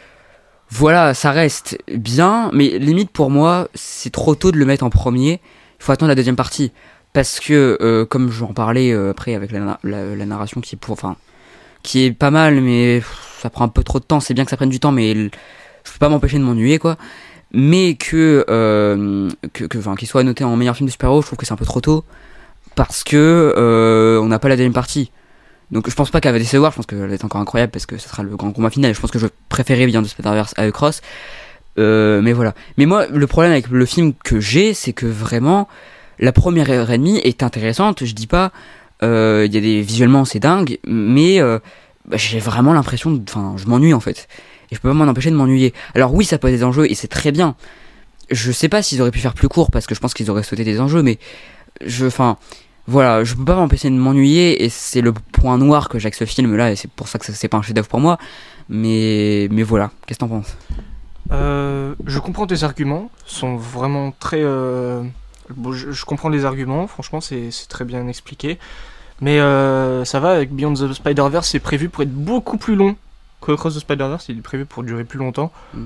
voilà, 0.76 1.14
ça 1.14 1.30
reste 1.30 1.78
bien, 1.88 2.50
mais 2.52 2.78
limite 2.80 3.10
pour 3.10 3.30
moi, 3.30 3.68
c'est 3.74 4.10
trop 4.10 4.34
tôt 4.34 4.50
de 4.50 4.56
le 4.58 4.64
mettre 4.64 4.82
en 4.84 4.90
premier. 4.90 5.40
Il 5.78 5.84
faut 5.84 5.92
attendre 5.92 6.08
la 6.08 6.16
deuxième 6.16 6.34
partie. 6.34 6.72
Parce 7.12 7.38
que 7.38 7.78
euh, 7.80 8.04
comme 8.04 8.32
j'en 8.32 8.52
parlais 8.52 8.90
euh, 8.92 9.10
après 9.12 9.36
avec 9.36 9.52
la, 9.52 9.60
na- 9.60 9.78
la- 9.84 10.16
la 10.16 10.26
narration 10.26 10.60
qui 10.60 10.74
est 10.74 10.78
pour 10.78 10.94
enfin 10.94 11.14
qui 11.84 12.04
est 12.04 12.10
pas 12.10 12.32
mal 12.32 12.60
mais 12.60 13.02
ça 13.40 13.50
prend 13.50 13.64
un 13.64 13.68
peu 13.68 13.84
trop 13.84 14.00
de 14.00 14.04
temps. 14.04 14.18
C'est 14.18 14.34
bien 14.34 14.42
que 14.44 14.50
ça 14.50 14.56
prenne 14.56 14.68
du 14.68 14.80
temps 14.80 14.90
mais 14.90 15.14
je 15.14 15.28
peux 15.92 15.98
pas 16.00 16.08
m'empêcher 16.08 16.38
de 16.38 16.42
m'ennuyer 16.42 16.80
quoi. 16.80 16.96
Mais 17.52 17.94
que 17.94 18.44
euh, 18.50 19.28
qu'il 19.52 20.08
soit 20.08 20.24
noté 20.24 20.42
en 20.42 20.56
meilleur 20.56 20.74
film 20.76 20.88
de 20.88 20.90
super-héros 20.90 21.22
je 21.22 21.26
trouve 21.28 21.38
que 21.38 21.46
c'est 21.46 21.52
un 21.52 21.56
peu 21.56 21.64
trop 21.64 21.80
tôt. 21.80 22.02
Parce 22.74 23.04
que 23.04 24.18
on 24.20 24.26
n'a 24.26 24.40
pas 24.40 24.48
la 24.48 24.56
deuxième 24.56 24.72
partie 24.72 25.12
donc 25.74 25.90
je 25.90 25.94
pense 25.94 26.10
pas 26.10 26.20
qu'elle 26.20 26.32
va 26.32 26.38
décevoir 26.38 26.70
je 26.70 26.76
pense 26.76 26.86
qu'elle 26.86 27.12
être 27.12 27.24
encore 27.24 27.40
incroyable 27.40 27.72
parce 27.72 27.84
que 27.84 27.98
ce 27.98 28.08
sera 28.08 28.22
le 28.22 28.36
grand 28.36 28.52
combat 28.52 28.70
final. 28.70 28.94
Je 28.94 29.00
pense 29.00 29.10
que 29.10 29.18
je 29.18 29.26
préférais 29.48 29.86
bien 29.86 30.00
de 30.00 30.06
Spider-Verse 30.06 30.54
à 30.56 30.70
Cross. 30.70 31.02
Euh, 31.76 32.22
mais 32.22 32.32
voilà. 32.32 32.54
Mais 32.78 32.86
moi 32.86 33.06
le 33.08 33.26
problème 33.26 33.52
avec 33.52 33.68
le 33.68 33.84
film 33.84 34.14
que 34.14 34.40
j'ai 34.40 34.72
c'est 34.72 34.92
que 34.92 35.06
vraiment 35.06 35.68
la 36.18 36.32
première 36.32 36.70
heure 36.70 36.90
et 36.90 36.98
demie 36.98 37.18
est 37.18 37.42
intéressante, 37.42 38.04
je 38.04 38.14
dis 38.14 38.28
pas, 38.28 38.52
euh, 39.02 39.44
il 39.46 39.54
y 39.54 39.58
a 39.58 39.60
des 39.60 39.82
visuellement 39.82 40.24
c'est 40.24 40.38
dingue, 40.38 40.78
mais 40.86 41.40
euh, 41.40 41.58
bah, 42.06 42.16
j'ai 42.16 42.38
vraiment 42.38 42.72
l'impression, 42.72 43.20
enfin, 43.28 43.54
je 43.56 43.66
m'ennuie 43.66 43.94
en 43.94 44.00
fait, 44.00 44.28
et 44.70 44.76
je 44.76 44.80
peux 44.80 44.88
pas 44.88 44.94
m'en 44.94 45.08
empêcher 45.08 45.30
de 45.30 45.36
m'ennuyer. 45.36 45.74
Alors 45.96 46.14
oui, 46.14 46.24
ça 46.24 46.38
pose 46.38 46.52
des 46.52 46.64
enjeux 46.64 46.90
et 46.90 46.94
c'est 46.94 47.08
très 47.08 47.32
bien. 47.32 47.56
Je 48.30 48.52
sais 48.52 48.68
pas 48.68 48.82
s'ils 48.82 49.02
auraient 49.02 49.10
pu 49.10 49.18
faire 49.18 49.34
plus 49.34 49.48
court 49.48 49.70
parce 49.70 49.86
que 49.86 49.94
je 49.94 50.00
pense 50.00 50.14
qu'ils 50.14 50.30
auraient 50.30 50.42
sauté 50.42 50.64
des 50.64 50.80
enjeux, 50.80 51.02
mais 51.02 51.18
je, 51.84 52.06
enfin, 52.06 52.38
voilà, 52.86 53.24
je 53.24 53.34
peux 53.34 53.44
pas 53.44 53.54
m'empêcher 53.54 53.88
de 53.90 53.94
m'ennuyer 53.94 54.64
et 54.64 54.68
c'est 54.68 55.00
le 55.00 55.12
point 55.12 55.58
noir 55.58 55.88
que 55.88 55.98
j'ai 55.98 56.06
avec 56.06 56.14
ce 56.14 56.24
film 56.24 56.54
là 56.56 56.70
et 56.70 56.76
c'est 56.76 56.90
pour 56.90 57.08
ça 57.08 57.18
que 57.18 57.24
c'est 57.24 57.48
pas 57.48 57.56
un 57.56 57.62
chef-d'œuvre 57.62 57.88
pour 57.88 58.00
moi. 58.00 58.18
Mais, 58.68 59.48
mais 59.50 59.62
voilà, 59.62 59.90
qu'est-ce 60.06 60.18
que 60.18 60.24
t'en 60.24 60.28
penses? 60.28 60.56
Euh, 61.32 61.94
je 62.06 62.18
comprends 62.18 62.46
tes 62.46 62.64
arguments, 62.64 63.10
sont 63.26 63.56
vraiment 63.56 64.12
très. 64.18 64.40
euh, 64.42 65.02
bon, 65.50 65.72
je, 65.72 65.90
je 65.90 66.04
comprends 66.04 66.28
les 66.28 66.44
arguments, 66.44 66.86
franchement, 66.86 67.20
c'est 67.20 67.50
c'est 67.50 67.68
très 67.68 67.84
bien 67.84 68.06
expliqué. 68.08 68.58
Mais 69.20 69.38
euh, 69.38 70.04
ça 70.04 70.20
va, 70.20 70.32
avec 70.32 70.52
Beyond 70.52 70.74
the 70.74 70.92
Spider-Verse, 70.92 71.48
c'est 71.48 71.60
prévu 71.60 71.88
pour 71.88 72.02
être 72.02 72.12
beaucoup 72.12 72.58
plus 72.58 72.74
long 72.74 72.96
que 73.40 73.52
Cross 73.52 73.76
the 73.76 73.80
Spider-Verse, 73.80 74.28
il 74.28 74.38
est 74.38 74.42
prévu 74.42 74.64
pour 74.64 74.82
durer 74.82 75.04
plus 75.04 75.18
longtemps. 75.18 75.52
Mm. 75.72 75.84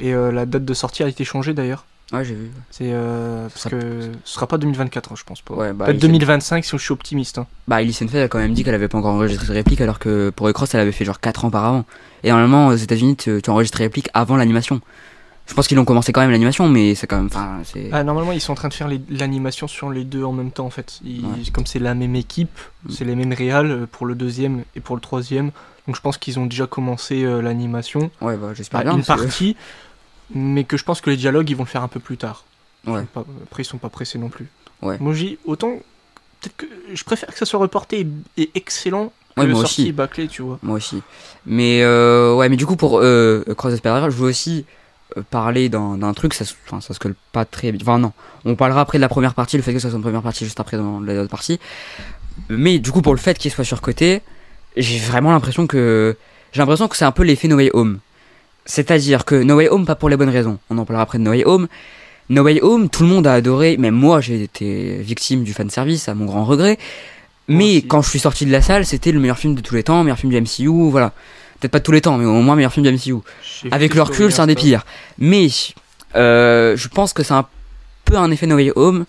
Et 0.00 0.12
la 0.12 0.46
date 0.46 0.64
de 0.64 0.74
sortie 0.74 1.02
a 1.02 1.08
été 1.08 1.24
changée 1.24 1.54
d'ailleurs. 1.54 1.84
Ouais, 2.12 2.24
j'ai 2.24 2.34
vu. 2.34 2.50
C'est 2.70 2.90
euh, 2.92 3.48
parce 3.48 3.60
Ça- 3.62 3.70
que 3.70 3.78
ce 4.24 4.34
sera 4.34 4.46
pas 4.46 4.56
2024, 4.56 5.12
hein, 5.12 5.14
je 5.18 5.24
pense 5.24 5.42
pas. 5.42 5.54
Ouais, 5.54 5.72
bah, 5.74 5.84
Peut-être 5.86 5.96
Elise- 6.04 6.18
2025 6.20 6.64
si 6.64 6.70
je 6.72 6.76
suis 6.82 6.92
optimiste. 6.92 7.36
hein. 7.38 7.46
Bah, 7.66 7.76
a 7.76 8.28
quand 8.28 8.38
même 8.38 8.54
dit 8.54 8.64
qu'elle 8.64 8.74
avait 8.74 8.88
pas 8.88 8.96
encore 8.98 9.12
enregistré 9.14 9.46
de 9.46 9.52
réplique 9.52 9.80
alors 9.82 9.98
que 9.98 10.30
pour 10.30 10.50
Cross 10.54 10.74
elle 10.74 10.80
avait 10.80 10.92
fait 10.92 11.04
genre 11.04 11.20
4 11.20 11.44
ans 11.44 11.48
auparavant. 11.48 11.84
Et 12.24 12.30
normalement, 12.30 12.68
aux 12.68 12.74
États-Unis, 12.74 13.16
tu, 13.16 13.40
tu 13.42 13.50
enregistres 13.50 13.78
les 13.78 13.84
répliques 13.86 14.08
avant 14.14 14.36
l'animation. 14.36 14.80
Je 15.46 15.54
pense 15.54 15.66
qu'ils 15.66 15.78
ont 15.78 15.84
commencé 15.86 16.12
quand 16.12 16.20
même 16.20 16.30
l'animation, 16.30 16.68
mais 16.68 16.94
c'est 16.94 17.06
quand 17.06 17.16
même. 17.16 17.26
Enfin. 17.26 17.60
Ah, 17.92 18.04
normalement, 18.04 18.32
ils 18.32 18.40
sont 18.40 18.52
en 18.52 18.56
train 18.56 18.68
de 18.68 18.74
faire 18.74 18.88
l'animation 19.10 19.66
sur 19.66 19.90
les 19.90 20.04
deux 20.04 20.22
en 20.24 20.32
même 20.32 20.50
temps 20.50 20.66
en 20.66 20.70
fait. 20.70 21.00
Ils- 21.04 21.24
Ouais. 21.24 21.50
Comme 21.52 21.64
c'est 21.66 21.78
la 21.78 21.94
même 21.94 22.16
équipe, 22.16 22.58
Mm. 22.84 22.90
c'est 22.90 23.04
les 23.04 23.16
mêmes 23.16 23.32
réals 23.32 23.70
euh, 23.70 23.86
pour 23.90 24.06
le 24.06 24.14
deuxième 24.14 24.64
et 24.76 24.80
pour 24.80 24.94
le 24.94 25.00
troisième. 25.00 25.50
Donc 25.86 25.96
je 25.96 26.00
pense 26.02 26.18
qu'ils 26.18 26.38
ont 26.38 26.44
déjà 26.46 26.66
commencé 26.66 27.22
euh, 27.24 27.40
l'animation. 27.40 28.10
Ouais, 28.20 28.36
bah, 28.36 28.48
j'espère 28.54 28.82
bien. 28.82 28.92
une 28.96 29.00
que- 29.02 29.06
partie, 29.06 29.56
mais 30.34 30.64
que 30.64 30.76
je 30.76 30.84
pense 30.84 31.00
que 31.00 31.10
les 31.10 31.16
dialogues 31.16 31.48
ils 31.50 31.56
vont 31.56 31.64
le 31.64 31.68
faire 31.68 31.82
un 31.82 31.88
peu 31.88 32.00
plus 32.00 32.16
tard. 32.16 32.44
Ils 32.86 32.92
Ouais. 32.92 33.00
sont 33.00 33.06
pas- 33.06 33.24
après, 33.44 33.62
ils 33.62 33.66
sont 33.66 33.78
pas 33.78 33.88
pressés 33.88 34.18
non 34.18 34.28
plus. 34.28 34.46
Ouais. 34.82 34.96
Moi, 35.00 35.12
j'ai 35.14 35.38
autant. 35.44 35.72
Peut-être 36.40 36.56
que 36.56 36.66
je 36.94 37.02
préfère 37.04 37.28
que 37.30 37.38
ça 37.38 37.44
soit 37.46 37.58
reporté 37.58 38.06
et, 38.36 38.42
et 38.42 38.50
excellent 38.54 39.12
que 39.36 39.40
Ouais, 39.42 39.46
moi 39.48 39.60
sorti 39.62 39.82
aussi. 39.82 39.92
bâclé, 39.92 40.28
tu 40.28 40.42
vois. 40.42 40.58
Moi 40.62 40.76
aussi. 40.76 41.02
Mais 41.46 41.82
euh, 41.82 42.34
ouais, 42.36 42.48
mais 42.48 42.56
du 42.56 42.66
coup 42.66 42.76
pour 42.76 43.00
euh, 43.00 43.44
Cross 43.56 43.74
the 43.74 43.76
Spider-Verse, 43.78 44.12
je 44.14 44.18
veux 44.18 44.28
aussi 44.28 44.64
euh, 45.16 45.22
parler 45.30 45.68
d'un 45.68 46.12
truc, 46.14 46.34
ça, 46.34 46.44
enfin, 46.66 46.80
ça 46.80 46.94
se 46.94 46.98
colle 47.00 47.14
pas 47.32 47.44
très 47.44 47.72
bien. 47.72 47.80
Enfin 47.82 47.98
non, 47.98 48.12
on 48.44 48.54
parlera 48.54 48.80
après 48.82 48.98
de 48.98 49.00
la 49.02 49.08
première 49.08 49.34
partie, 49.34 49.56
le 49.56 49.62
fait 49.64 49.72
que 49.72 49.78
ça 49.80 49.88
soit 49.88 49.96
une 49.96 50.02
première 50.02 50.22
partie 50.22 50.44
juste 50.44 50.60
après 50.60 50.76
dans 50.76 51.00
la 51.00 51.06
deuxième 51.06 51.28
partie. 51.28 51.58
Mais 52.48 52.78
du 52.78 52.92
coup 52.92 53.02
pour 53.02 53.14
le 53.14 53.18
fait 53.20 53.36
qu'il 53.38 53.50
soit 53.50 53.64
surcoté, 53.64 54.22
j'ai 54.76 54.98
vraiment 54.98 55.32
l'impression 55.32 55.66
que 55.66 56.16
j'ai 56.52 56.60
l'impression 56.60 56.86
que 56.88 56.96
c'est 56.96 57.04
un 57.04 57.12
peu 57.12 57.24
l'effet 57.24 57.48
No 57.48 57.56
Way 57.56 57.70
Home. 57.74 57.98
C'est-à-dire 58.68 59.24
que 59.24 59.34
No 59.34 59.56
Way 59.56 59.70
Home 59.70 59.86
pas 59.86 59.94
pour 59.94 60.10
les 60.10 60.16
bonnes 60.16 60.28
raisons. 60.28 60.58
On 60.68 60.76
en 60.76 60.84
parlera 60.84 61.02
après 61.02 61.18
de 61.18 61.24
No 61.24 61.30
Way 61.30 61.44
Home. 61.46 61.68
No 62.28 62.42
Way 62.42 62.60
Home, 62.62 62.90
tout 62.90 63.02
le 63.02 63.08
monde 63.08 63.26
a 63.26 63.32
adoré, 63.32 63.78
même 63.78 63.94
moi 63.94 64.20
j'ai 64.20 64.42
été 64.42 64.98
victime 64.98 65.42
du 65.42 65.54
fan 65.54 65.70
service 65.70 66.08
à 66.08 66.14
mon 66.14 66.26
grand 66.26 66.44
regret. 66.44 66.78
Mais 67.48 67.78
quand 67.78 68.02
je 68.02 68.10
suis 68.10 68.18
sorti 68.18 68.44
de 68.44 68.52
la 68.52 68.60
salle, 68.60 68.84
c'était 68.84 69.10
le 69.10 69.20
meilleur 69.20 69.38
film 69.38 69.54
de 69.54 69.62
tous 69.62 69.74
les 69.74 69.82
temps, 69.82 70.04
meilleur 70.04 70.18
film 70.18 70.30
du 70.30 70.38
MCU, 70.38 70.90
voilà. 70.90 71.12
Peut-être 71.58 71.72
pas 71.72 71.78
de 71.78 71.84
tous 71.84 71.92
les 71.92 72.02
temps, 72.02 72.18
mais 72.18 72.26
au 72.26 72.42
moins 72.42 72.56
meilleur 72.56 72.72
film 72.72 72.84
du 72.84 72.92
MCU. 72.92 73.22
Avec 73.70 73.94
le 73.94 74.02
recul, 74.02 74.30
c'est 74.30 74.40
un 74.40 74.46
des 74.46 74.54
pires. 74.54 74.84
Mais 75.18 75.48
euh, 76.14 76.76
je 76.76 76.88
pense 76.88 77.14
que 77.14 77.22
c'est 77.22 77.32
un 77.32 77.46
peu 78.04 78.18
un 78.18 78.30
effet 78.30 78.46
No 78.46 78.56
Way 78.56 78.72
Home, 78.76 79.06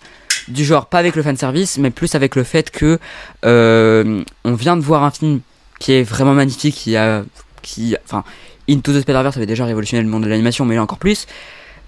du 0.48 0.64
genre 0.64 0.86
pas 0.86 0.98
avec 0.98 1.16
le 1.16 1.22
fanservice, 1.22 1.76
mais 1.76 1.90
plus 1.90 2.14
avec 2.14 2.34
le 2.34 2.44
fait 2.44 2.70
que 2.70 2.98
euh, 3.44 4.24
on 4.44 4.54
vient 4.54 4.78
de 4.78 4.82
voir 4.82 5.04
un 5.04 5.10
film 5.10 5.40
qui 5.78 5.92
est 5.92 6.02
vraiment 6.02 6.32
magnifique, 6.32 6.74
qui 6.74 6.96
a, 6.96 7.24
qui, 7.60 7.94
enfin, 8.06 8.24
Into 8.70 8.92
the 8.92 9.00
Spider-Verse 9.00 9.36
avait 9.36 9.46
déjà 9.46 9.64
révolutionné 9.64 10.02
le 10.02 10.08
monde 10.08 10.24
de 10.24 10.28
l'animation, 10.28 10.64
mais 10.64 10.76
là 10.76 10.82
encore 10.82 10.98
plus. 10.98 11.26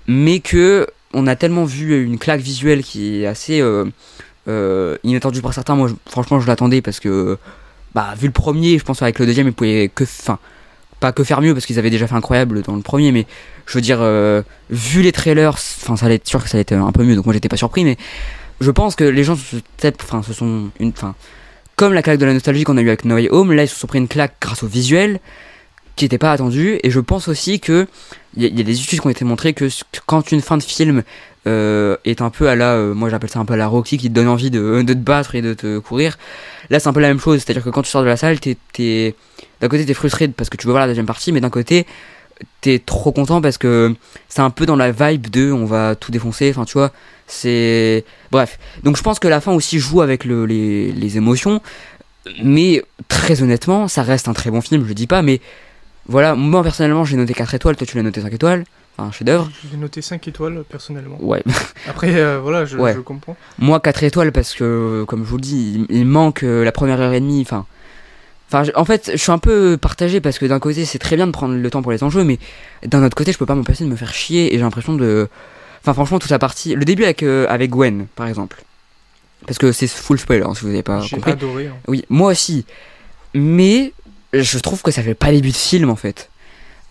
Mais 0.06 0.40
que 0.40 0.86
on 1.14 1.26
a 1.26 1.36
tellement 1.36 1.64
vu 1.64 2.04
une 2.04 2.18
claque 2.18 2.40
visuelle 2.40 2.82
qui 2.82 3.22
est 3.22 3.26
assez 3.26 3.60
euh, 3.60 3.84
euh, 4.48 4.96
inattendue 5.04 5.42
par 5.42 5.54
certains. 5.54 5.76
Moi, 5.76 5.90
franchement, 6.06 6.40
je 6.40 6.46
l'attendais 6.46 6.82
parce 6.82 7.00
que, 7.00 7.38
bah, 7.94 8.14
vu 8.18 8.26
le 8.26 8.32
premier, 8.32 8.78
je 8.78 8.84
pense 8.84 9.00
qu'avec 9.00 9.18
le 9.18 9.26
deuxième, 9.26 9.46
ils 9.46 9.52
pouvaient 9.52 9.90
que, 9.94 10.04
enfin, 10.04 10.38
pas 11.00 11.12
que 11.12 11.24
faire 11.24 11.40
mieux 11.40 11.52
parce 11.52 11.66
qu'ils 11.66 11.78
avaient 11.78 11.90
déjà 11.90 12.06
fait 12.06 12.14
incroyable 12.14 12.62
dans 12.62 12.76
le 12.76 12.82
premier, 12.82 13.12
mais 13.12 13.26
je 13.66 13.74
veux 13.74 13.80
dire, 13.82 13.98
euh, 14.00 14.42
vu 14.70 15.02
les 15.02 15.12
trailers, 15.12 15.54
enfin, 15.54 15.96
ça 15.96 16.06
allait 16.06 16.14
être 16.14 16.28
sûr 16.28 16.42
que 16.42 16.48
ça 16.48 16.56
allait 16.56 16.62
être 16.62 16.72
un 16.72 16.92
peu 16.92 17.04
mieux, 17.04 17.16
donc 17.16 17.26
moi 17.26 17.34
j'étais 17.34 17.48
pas 17.48 17.56
surpris, 17.56 17.84
mais 17.84 17.96
je 18.60 18.70
pense 18.70 18.94
que 18.94 19.04
les 19.04 19.24
gens 19.24 19.36
se, 19.36 19.56
enfin, 20.02 20.22
se 20.22 20.32
sont 20.32 20.70
une, 20.78 20.90
enfin, 20.90 21.14
comme 21.74 21.92
la 21.92 22.02
claque 22.02 22.18
de 22.18 22.24
la 22.24 22.32
nostalgie 22.32 22.62
qu'on 22.62 22.76
a 22.76 22.82
eu 22.82 22.88
avec 22.88 23.04
No 23.04 23.16
Way 23.16 23.28
Home, 23.30 23.52
là 23.52 23.64
ils 23.64 23.68
se 23.68 23.76
sont 23.76 23.88
pris 23.88 23.98
une 23.98 24.08
claque 24.08 24.36
grâce 24.40 24.62
au 24.62 24.68
visuel 24.68 25.18
qui 25.96 26.04
n'était 26.04 26.18
pas 26.18 26.32
attendu, 26.32 26.78
et 26.82 26.90
je 26.90 27.00
pense 27.00 27.28
aussi 27.28 27.60
que 27.60 27.86
il 28.36 28.42
y, 28.42 28.60
a- 28.60 28.64
des 28.64 28.80
études 28.80 29.00
qui 29.00 29.06
ont 29.06 29.10
été 29.10 29.24
montrées 29.24 29.52
que, 29.52 29.68
quand 30.06 30.32
une 30.32 30.40
fin 30.40 30.56
de 30.56 30.62
film 30.62 31.02
euh, 31.46 31.96
est 32.04 32.22
un 32.22 32.30
peu 32.30 32.48
à 32.48 32.54
la, 32.56 32.72
euh, 32.72 32.94
moi 32.94 33.10
j'appelle 33.10 33.28
ça 33.28 33.40
un 33.40 33.44
peu 33.44 33.54
à 33.54 33.58
la 33.58 33.66
Rocky 33.66 33.98
qui 33.98 34.08
te 34.08 34.14
donne 34.14 34.28
envie 34.28 34.50
de, 34.50 34.82
de 34.82 34.94
te 34.94 34.98
battre 34.98 35.34
et 35.34 35.42
de 35.42 35.52
te 35.54 35.78
courir, 35.80 36.16
là 36.70 36.80
c'est 36.80 36.88
un 36.88 36.92
peu 36.92 37.00
la 37.00 37.08
même 37.08 37.20
chose, 37.20 37.40
c'est-à-dire 37.40 37.62
que 37.62 37.70
quand 37.70 37.82
tu 37.82 37.90
sors 37.90 38.02
de 38.02 38.06
la 38.06 38.16
salle, 38.16 38.40
t'es, 38.40 38.56
d'un 39.60 39.68
côté 39.68 39.84
t'es 39.84 39.94
frustré 39.94 40.28
parce 40.28 40.48
que 40.48 40.56
tu 40.56 40.66
veux 40.66 40.72
voir 40.72 40.82
la 40.82 40.88
deuxième 40.88 41.06
partie, 41.06 41.30
mais 41.32 41.40
d'un 41.40 41.50
côté 41.50 41.86
t'es 42.60 42.78
trop 42.84 43.12
content 43.12 43.40
parce 43.42 43.58
que 43.58 43.94
c'est 44.28 44.40
un 44.40 44.50
peu 44.50 44.66
dans 44.66 44.76
la 44.76 44.90
vibe 44.92 45.28
de 45.28 45.52
on 45.52 45.66
va 45.66 45.94
tout 45.94 46.10
défoncer, 46.10 46.50
enfin 46.50 46.64
tu 46.64 46.72
vois, 46.72 46.90
c'est... 47.26 48.04
Bref, 48.30 48.58
donc 48.82 48.96
je 48.96 49.02
pense 49.02 49.18
que 49.18 49.28
la 49.28 49.40
fin 49.40 49.52
aussi 49.52 49.78
joue 49.78 50.00
avec 50.00 50.24
le, 50.24 50.46
les, 50.46 50.90
les 50.90 51.16
émotions, 51.18 51.60
mais 52.42 52.82
très 53.08 53.42
honnêtement, 53.42 53.88
ça 53.88 54.02
reste 54.02 54.28
un 54.28 54.32
très 54.32 54.50
bon 54.50 54.60
film, 54.60 54.86
je 54.88 54.92
dis 54.92 55.06
pas, 55.06 55.22
mais 55.22 55.40
voilà, 56.06 56.34
moi 56.34 56.62
personnellement 56.62 57.04
j'ai 57.04 57.16
noté 57.16 57.34
4 57.34 57.54
étoiles, 57.54 57.76
toi 57.76 57.86
tu 57.86 57.96
l'as 57.96 58.02
noté 58.02 58.20
5 58.20 58.32
étoiles, 58.32 58.64
enfin 58.96 59.08
un 59.08 59.12
chef 59.12 59.24
d'œuvre. 59.24 59.50
J'ai 59.70 59.76
noté 59.76 60.02
5 60.02 60.26
étoiles 60.28 60.64
personnellement. 60.68 61.16
Ouais, 61.20 61.42
Après, 61.88 62.14
euh, 62.16 62.40
voilà, 62.42 62.64
je, 62.64 62.76
Ouais. 62.76 62.94
je 62.94 63.00
comprends. 63.00 63.36
moi 63.58 63.80
4 63.80 64.02
étoiles 64.04 64.32
parce 64.32 64.54
que, 64.54 65.04
comme 65.06 65.24
je 65.24 65.28
vous 65.28 65.36
le 65.36 65.42
dis, 65.42 65.86
il, 65.88 65.96
il 65.96 66.04
manque 66.06 66.42
euh, 66.42 66.64
la 66.64 66.72
première 66.72 67.00
heure 67.00 67.12
et 67.12 67.20
demie, 67.20 67.40
enfin... 67.42 67.66
En 68.74 68.84
fait, 68.84 69.10
je 69.12 69.16
suis 69.16 69.32
un 69.32 69.38
peu 69.38 69.78
partagé 69.78 70.20
parce 70.20 70.38
que 70.38 70.44
d'un 70.44 70.58
côté, 70.58 70.84
c'est 70.84 70.98
très 70.98 71.16
bien 71.16 71.26
de 71.26 71.32
prendre 71.32 71.54
le 71.54 71.70
temps 71.70 71.80
pour 71.80 71.90
les 71.90 72.04
enjeux, 72.04 72.22
mais 72.22 72.38
d'un 72.84 73.02
autre 73.02 73.16
côté, 73.16 73.32
je 73.32 73.38
peux 73.38 73.46
pas 73.46 73.54
m'empêcher 73.54 73.82
de 73.84 73.88
me 73.88 73.96
faire 73.96 74.12
chier 74.12 74.52
et 74.52 74.58
j'ai 74.58 74.62
l'impression 74.62 74.92
de. 74.92 75.26
Enfin, 75.80 75.94
franchement, 75.94 76.18
toute 76.18 76.30
la 76.30 76.38
partie. 76.38 76.74
Le 76.74 76.84
début 76.84 77.04
avec, 77.04 77.22
euh, 77.22 77.46
avec 77.48 77.70
Gwen, 77.70 78.08
par 78.14 78.26
exemple. 78.26 78.62
Parce 79.46 79.56
que 79.56 79.72
c'est 79.72 79.86
full 79.86 80.18
spoiler, 80.18 80.42
hein, 80.44 80.52
si 80.54 80.64
vous 80.66 80.68
avez 80.68 80.82
pas 80.82 81.00
J'ai 81.00 81.16
compris. 81.16 81.32
adoré. 81.32 81.68
hein. 81.68 81.76
Oui, 81.88 82.04
moi 82.10 82.32
aussi. 82.32 82.66
Mais 83.32 83.94
je 84.32 84.58
trouve 84.58 84.82
que 84.82 84.90
ça 84.90 85.02
fait 85.02 85.14
pas 85.14 85.30
début 85.32 85.50
de 85.50 85.56
film 85.56 85.90
en 85.90 85.96
fait. 85.96 86.28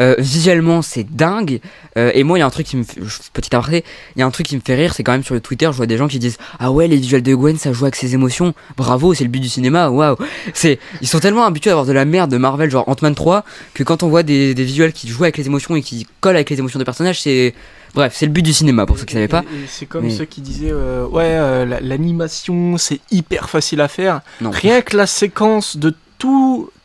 Euh, 0.01 0.15
visuellement, 0.17 0.81
c'est 0.81 1.03
dingue. 1.03 1.59
Euh, 1.95 2.09
et 2.15 2.23
moi, 2.23 2.37
il 2.37 2.41
y 2.41 2.43
a 2.43 2.47
un 2.47 2.49
truc 2.49 2.65
qui 2.65 2.75
me 2.75 2.83
fait, 2.83 2.99
petit 3.33 3.55
aparté, 3.55 3.83
il 4.15 4.19
y 4.19 4.23
a 4.23 4.25
un 4.25 4.31
truc 4.31 4.47
qui 4.47 4.55
me 4.55 4.61
fait 4.65 4.73
rire, 4.73 4.95
c'est 4.95 5.03
quand 5.03 5.11
même 5.11 5.23
sur 5.23 5.35
le 5.35 5.41
Twitter, 5.41 5.67
je 5.67 5.77
vois 5.77 5.85
des 5.85 5.97
gens 5.97 6.07
qui 6.07 6.17
disent 6.17 6.37
ah 6.57 6.71
ouais, 6.71 6.87
les 6.87 6.95
visuels 6.95 7.21
de 7.21 7.35
Gwen, 7.35 7.55
ça 7.57 7.71
joue 7.71 7.83
avec 7.85 7.95
ses 7.95 8.15
émotions. 8.15 8.55
Bravo, 8.77 9.13
c'est 9.13 9.23
le 9.25 9.29
but 9.29 9.41
du 9.41 9.49
cinéma. 9.49 9.89
Waouh. 9.89 10.15
C'est, 10.55 10.79
ils 11.01 11.07
sont 11.07 11.19
tellement 11.19 11.43
habitués 11.45 11.69
à 11.69 11.73
avoir 11.73 11.85
de 11.85 11.91
la 11.91 12.05
merde 12.05 12.31
de 12.31 12.37
Marvel, 12.37 12.71
genre 12.71 12.87
Ant-Man 12.89 13.13
3, 13.13 13.43
que 13.75 13.83
quand 13.83 14.01
on 14.01 14.07
voit 14.09 14.23
des, 14.23 14.55
des 14.55 14.63
visuels 14.63 14.91
qui 14.93 15.07
jouent 15.07 15.23
avec 15.23 15.37
les 15.37 15.45
émotions 15.45 15.75
et 15.75 15.83
qui 15.83 16.07
collent 16.19 16.35
avec 16.35 16.49
les 16.49 16.57
émotions 16.57 16.79
des 16.79 16.85
personnages, 16.85 17.21
c'est, 17.21 17.53
bref, 17.93 18.13
c'est 18.15 18.25
le 18.25 18.31
but 18.31 18.41
du 18.41 18.53
cinéma 18.53 18.87
pour 18.87 18.97
ceux 18.97 19.05
qui 19.05 19.11
Et- 19.13 19.17
savaient 19.17 19.27
pas. 19.27 19.43
c'est 19.67 19.85
comme 19.85 20.05
mais- 20.05 20.09
ceux 20.17 20.25
qui 20.25 20.41
disaient 20.41 20.71
euh, 20.71 21.05
ouais, 21.05 21.65
la- 21.67 21.79
l'animation 21.79 22.77
c'est 22.79 23.01
hyper 23.11 23.51
facile 23.51 23.81
à 23.81 23.87
faire. 23.87 24.21
Non, 24.39 24.49
Rien 24.49 24.81
que 24.81 24.97
la 24.97 25.05
séquence 25.05 25.77
de 25.77 25.93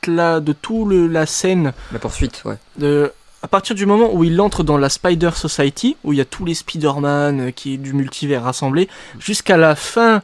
toute 0.07 0.15
la, 0.15 0.41
de 0.41 0.53
tout 0.53 0.85
le, 0.87 1.07
la 1.07 1.27
scène 1.27 1.73
la 1.93 1.99
poursuite, 1.99 2.43
ouais. 2.45 2.57
de, 2.79 3.13
à 3.43 3.49
partir 3.49 3.75
du 3.77 3.87
moment 3.87 4.11
où 4.13 4.25
il 4.25 4.41
entre 4.41 4.63
dans 4.65 4.79
la 4.79 4.89
Spider 4.89 5.31
Society, 5.35 5.97
où 6.05 6.13
il 6.13 6.19
y 6.19 6.21
a 6.21 6.25
tous 6.25 6.45
les 6.45 6.55
Spider-Man 6.55 7.41
euh, 7.41 7.51
qui 7.51 7.75
est 7.75 7.77
du 7.77 7.93
multivers 7.93 8.43
rassemblés, 8.43 8.89
jusqu'à 9.19 9.57
la 9.57 9.75
fin 9.75 10.23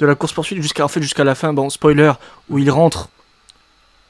de 0.00 0.06
la 0.06 0.14
course-poursuite, 0.14 0.60
jusqu'à 0.60 0.84
en 0.84 0.88
fait 0.88 1.00
jusqu'à 1.02 1.24
la 1.24 1.34
fin, 1.34 1.52
bon 1.52 1.70
spoiler, 1.70 2.12
où 2.50 2.58
il 2.58 2.70
rentre 2.70 3.08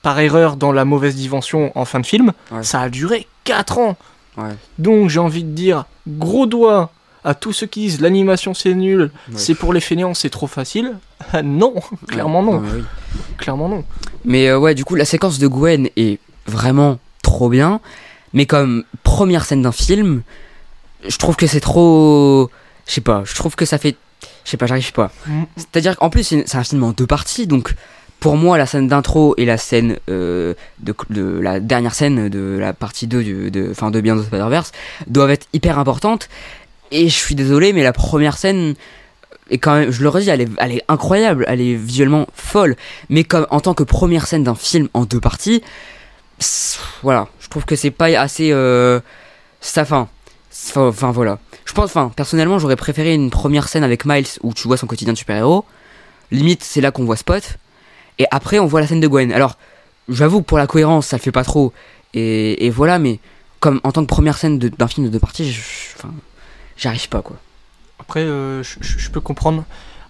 par 0.03 0.19
erreur 0.19 0.57
dans 0.57 0.73
la 0.73 0.85
mauvaise 0.85 1.15
dimension 1.17 1.73
en 1.79 1.85
fin 1.85 2.01
de 2.01 2.07
film, 2.07 2.33
Ouais. 2.51 2.63
ça 2.63 2.81
a 2.81 2.89
duré 2.89 3.27
4 3.45 3.79
ans. 3.79 3.97
Ouais. 4.37 4.57
Donc 4.79 5.09
j'ai 5.11 5.21
envie 5.21 5.45
de 5.45 5.51
dire 5.51 5.85
gros 6.09 6.47
doigt 6.47 6.91
à 7.23 7.35
tous 7.35 7.53
ceux 7.55 7.67
qui 7.67 7.81
disent 7.81 8.01
l'animation 8.03 8.53
c'est 8.53 8.75
nul, 8.75 9.11
Ouais. 9.29 9.35
c'est 9.37 9.55
pour 9.55 9.73
les 9.73 9.81
fainéants, 9.81 10.13
c'est 10.15 10.31
trop 10.31 10.47
facile. 10.47 10.97
Non, 11.43 11.75
clairement 12.09 12.43
non, 12.43 12.59
oui. 12.59 12.83
clairement 13.39 13.69
non. 13.69 13.85
Mais 14.25 14.49
euh, 14.49 14.59
ouais, 14.59 14.75
du 14.75 14.85
coup, 14.85 14.95
la 14.95 15.05
séquence 15.05 15.39
de 15.39 15.47
Gwen 15.47 15.89
est 15.97 16.19
vraiment 16.47 16.99
trop 17.23 17.49
bien. 17.49 17.81
Mais 18.33 18.47
comme 18.47 18.85
première 19.03 19.45
scène 19.45 19.63
d'un 19.63 19.73
film, 19.73 20.23
je 21.07 21.17
trouve 21.19 21.37
que 21.37 21.47
c'est 21.47 21.61
trop. 21.61 22.51
Je 22.87 22.93
sais 22.93 23.01
pas, 23.01 23.23
je 23.25 23.35
trouve 23.35 23.55
que 23.57 23.65
ça 23.65 23.79
fait. 23.79 23.97
Je 24.45 24.51
sais 24.51 24.57
pas, 24.57 24.67
j'arrive 24.67 24.93
pas. 24.93 25.11
C'est-à-dire 25.57 25.97
qu'en 25.97 26.11
plus, 26.11 26.23
c'est 26.25 26.57
un 26.57 26.65
film 26.65 26.83
en 26.85 26.93
deux 26.93 27.07
parties, 27.07 27.47
donc 27.47 27.75
pour 28.21 28.37
moi, 28.37 28.57
la 28.59 28.67
scène 28.67 28.89
d'intro 28.89 29.35
et 29.37 29.45
la 29.45 29.59
scène 29.59 29.99
euh, 30.09 30.55
de, 30.81 30.95
de 31.11 31.39
la 31.41 31.61
dernière 31.61 31.95
scène 31.95 32.29
de 32.31 32.57
la 32.59 32.73
partie 32.73 33.07
2 33.07 33.23
du- 33.23 33.51
de, 33.51 33.69
enfin, 33.71 33.91
de 33.91 34.01
Beyond 34.01 34.19
the 34.21 34.25
Spider-Verse 34.25 34.73
doivent 35.07 35.31
être 35.31 35.47
hyper 35.53 35.79
importantes. 35.79 36.29
Et 36.91 37.09
je 37.09 37.15
suis 37.15 37.35
désolé, 37.35 37.73
mais 37.73 37.83
la 37.83 37.93
première 37.93 38.37
scène 38.39 38.75
est 39.51 39.59
quand 39.59 39.75
même, 39.75 39.91
je 39.91 40.03
le 40.03 40.09
redis, 40.09 40.31
elle 40.31 40.41
est, 40.41 40.49
elle 40.59 40.73
est 40.73 40.85
incroyable, 40.89 41.45
elle 41.49 41.61
est 41.61 41.75
visuellement 41.75 42.27
folle. 42.35 42.77
Mais 43.09 43.25
comme 43.25 43.47
en 43.51 43.61
tant 43.61 43.75
que 43.75 43.83
première 43.83 44.27
scène 44.27 44.45
d'un 44.45 44.55
film 44.55 44.89
en 44.95 45.05
deux 45.05 45.21
parties, 45.21 45.63
voilà, 47.03 47.29
je 47.41 47.49
trouve 47.49 47.65
que 47.65 47.77
c'est 47.77 47.91
pas 47.91 48.07
assez. 48.19 48.51
Euh, 48.53 49.01
ça, 49.61 49.85
fin, 49.85 50.09
enfin, 50.77 51.11
voilà. 51.11 51.39
Je 51.65 51.73
pense, 51.73 51.87
enfin, 51.87 52.11
personnellement, 52.15 52.59
j'aurais 52.59 52.77
préféré 52.77 53.15
une 53.15 53.31
première 53.31 53.69
scène 53.69 53.85
avec 53.85 54.05
Miles 54.05 54.27
où 54.43 54.53
tu 54.53 54.69
vois 54.69 54.77
son 54.77 54.87
quotidien 54.87 55.13
de 55.13 55.19
super-héros. 55.19 55.65
Limite, 56.31 56.63
c'est 56.63 56.81
là 56.81 56.91
qu'on 56.91 57.05
voit 57.05 57.17
Spot. 57.17 57.43
Et 58.19 58.27
après, 58.31 58.59
on 58.59 58.67
voit 58.67 58.81
la 58.81 58.87
scène 58.87 59.01
de 59.01 59.09
Gwen. 59.09 59.33
Alors, 59.33 59.57
j'avoue 60.09 60.41
que 60.41 60.47
pour 60.47 60.59
la 60.59 60.67
cohérence, 60.67 61.09
ça 61.09 61.17
le 61.17 61.23
fait 61.23 61.33
pas 61.33 61.45
trop. 61.45 61.73
Et, 62.13 62.67
et 62.67 62.71
voilà, 62.71 62.99
mais 62.99 63.19
comme 63.61 63.81
en 63.83 63.93
tant 63.93 64.03
que 64.03 64.09
première 64.09 64.37
scène 64.37 64.59
d'un 64.59 64.89
film 64.89 65.07
de 65.07 65.13
deux 65.13 65.19
parties, 65.19 65.57
j'arrive 66.77 67.09
pas 67.09 67.23
quoi. 67.23 67.37
Après, 68.07 68.21
euh, 68.21 68.63
je, 68.63 69.09
peux 69.11 69.21
comprendre. 69.21 69.65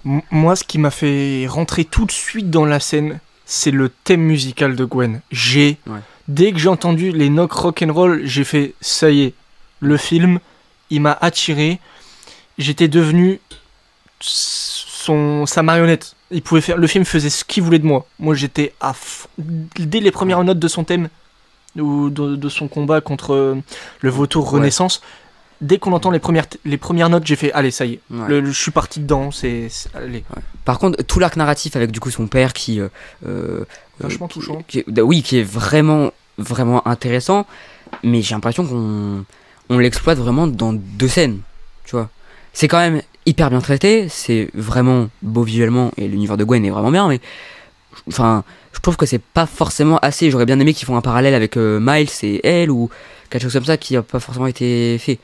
M- 0.04 0.20
moi, 0.30 0.56
ce 0.56 0.64
qui 0.64 0.78
m'a 0.78 0.90
fait 0.90 1.46
rentrer 1.48 1.84
tout 1.84 2.04
de 2.06 2.12
suite 2.12 2.50
dans 2.50 2.64
la 2.64 2.80
scène, 2.80 3.20
c'est 3.46 3.70
le 3.70 3.88
thème 3.88 4.20
musical 4.22 4.74
de 4.74 4.84
Gwen. 4.84 5.20
J'ai, 5.30 5.78
Ouais. 5.86 6.00
dès 6.28 6.52
que 6.52 6.58
j'ai 6.58 6.68
entendu 6.68 7.12
les 7.12 7.28
knocks 7.28 7.52
rock'n'roll, 7.52 8.22
j'ai 8.24 8.44
fait 8.44 8.74
ça 8.80 9.10
y 9.10 9.22
est, 9.22 9.34
le 9.80 9.96
film, 9.96 10.40
il 10.90 11.00
m'a 11.02 11.16
attiré. 11.20 11.78
j'étais 12.58 12.88
devenu 12.88 13.40
son 14.20 15.46
sa 15.46 15.62
marionnette. 15.62 16.14
Il 16.30 16.42
pouvait 16.42 16.60
faire 16.60 16.76
le 16.78 16.86
film 16.86 17.04
faisait 17.04 17.30
ce 17.30 17.44
qu'il 17.44 17.62
voulait 17.62 17.78
de 17.78 17.86
moi. 17.86 18.06
Moi 18.18 18.34
j'étais 18.34 18.72
à 18.80 18.92
f- 18.92 19.26
dès 19.38 20.00
les 20.00 20.10
premières 20.10 20.42
notes 20.44 20.58
de 20.58 20.68
son 20.68 20.84
thème 20.84 21.08
ou 21.76 22.10
de, 22.10 22.36
de 22.36 22.48
son 22.48 22.68
combat 22.68 23.00
contre 23.00 23.34
euh, 23.34 23.56
le 24.00 24.10
vautour 24.10 24.44
Ouais. 24.52 24.58
Renaissance. 24.60 25.02
Dès 25.60 25.78
qu'on 25.78 25.92
entend 25.92 26.10
les 26.10 26.18
premières 26.18 26.46
les 26.64 26.76
premières 26.76 27.08
notes, 27.08 27.26
j'ai 27.26 27.36
fait 27.36 27.52
allez 27.52 27.70
ça 27.70 27.84
y 27.86 27.94
est. 27.94 28.00
Ouais. 28.10 28.28
Le- 28.28 28.40
le- 28.40 28.50
je 28.50 28.60
suis 28.60 28.70
parti 28.70 29.00
dedans. 29.00 29.30
C'est 29.30 29.68
Par 30.64 30.78
contre, 30.78 31.02
tout 31.04 31.18
l'arc 31.20 31.36
narratif 31.36 31.76
avec 31.76 31.90
du 31.90 32.00
coup 32.00 32.10
son 32.10 32.26
père 32.26 32.52
qui, 32.52 32.80
euh, 32.80 32.88
euh, 33.26 33.64
vachement 34.00 34.26
qui- 34.28 34.34
touchant. 34.34 34.62
qui 34.66 34.80
est- 34.80 35.00
oui, 35.00 35.22
qui 35.22 35.38
est 35.38 35.42
vraiment, 35.42 36.10
vraiment 36.38 36.86
intéressant, 36.88 37.46
mais 38.02 38.20
j'ai 38.22 38.34
l'impression 38.34 38.66
qu'on 38.66 39.24
on 39.70 39.78
l'exploite 39.78 40.18
vraiment 40.18 40.46
dans 40.46 40.72
deux 40.72 41.08
scènes, 41.08 41.40
tu 41.84 41.92
vois. 41.96 42.10
C'est 42.52 42.68
quand 42.68 42.78
même 42.78 43.00
hyper 43.24 43.48
bien 43.50 43.60
traité, 43.60 44.08
c'est 44.10 44.50
vraiment 44.54 45.08
beau 45.22 45.42
visuellement 45.44 45.92
et 45.96 46.06
l'univers 46.08 46.36
de 46.36 46.44
Gwen 46.44 46.64
est 46.66 46.70
vraiment 46.70 46.90
bien, 46.90 47.08
mais 47.08 47.20
enfin, 48.08 48.44
je 48.72 48.80
trouve 48.80 48.96
que 48.96 49.06
c'est 49.06 49.22
pas 49.22 49.46
forcément 49.46 49.98
assez. 49.98 50.30
J'aurais 50.30 50.44
bien 50.46 50.58
aimé 50.60 50.74
qu'ils 50.74 50.86
font 50.86 50.96
un 50.96 51.00
parallèle 51.00 51.34
avec 51.34 51.56
euh, 51.56 51.78
Miles 51.80 52.08
et 52.22 52.46
elle 52.46 52.70
ou 52.70 52.90
quelque 53.30 53.42
chose 53.44 53.52
comme 53.54 53.64
ça 53.64 53.76
qui 53.76 53.96
a 53.96 54.02
pas 54.02 54.20
forcément 54.20 54.46
été 54.46 54.98
fait. 54.98 55.18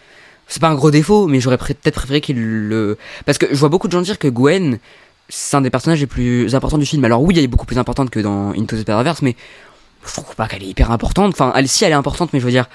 C'est 0.53 0.61
pas 0.61 0.69
un 0.69 0.75
gros 0.75 0.91
défaut, 0.91 1.27
mais 1.29 1.41
j'aurais 1.41 1.57
peut-être 1.59 1.95
préféré 1.95 2.21
qu'il 2.21 2.37
le. 2.69 2.99
Parce 3.25 3.39
que 3.39 3.47
je 3.51 3.55
vois 3.57 3.69
beaucoup 3.69 3.87
de 3.87 3.93
gens 3.93 4.03
dire 4.03 4.19
que 4.19 4.27
Gwen, 4.29 4.79
c'est 5.29 5.57
un 5.57 5.61
des 5.61 5.71
personnages 5.71 6.01
les 6.01 6.07
plus 6.09 6.55
importants 6.57 6.77
du 6.79 6.85
film. 6.87 7.05
Alors 7.05 7.23
oui, 7.23 7.35
elle 7.39 7.45
est 7.45 7.49
beaucoup 7.49 7.67
plus 7.67 7.79
importante 7.79 8.11
que 8.11 8.19
dans 8.21 8.51
Into 8.51 8.77
the 8.77 8.81
Spider-Verse, 8.81 9.23
mais 9.23 9.37
je 10.05 10.13
trouve 10.13 10.35
pas 10.35 10.49
qu'elle 10.49 10.63
est 10.65 10.67
hyper 10.67 10.91
importante. 10.91 11.33
Enfin, 11.33 11.53
elle, 11.55 11.69
si 11.69 11.85
elle 11.85 11.93
est 11.93 11.95
importante, 11.95 12.33
mais 12.33 12.41
je 12.41 12.45
veux 12.45 12.51
dire, 12.51 12.69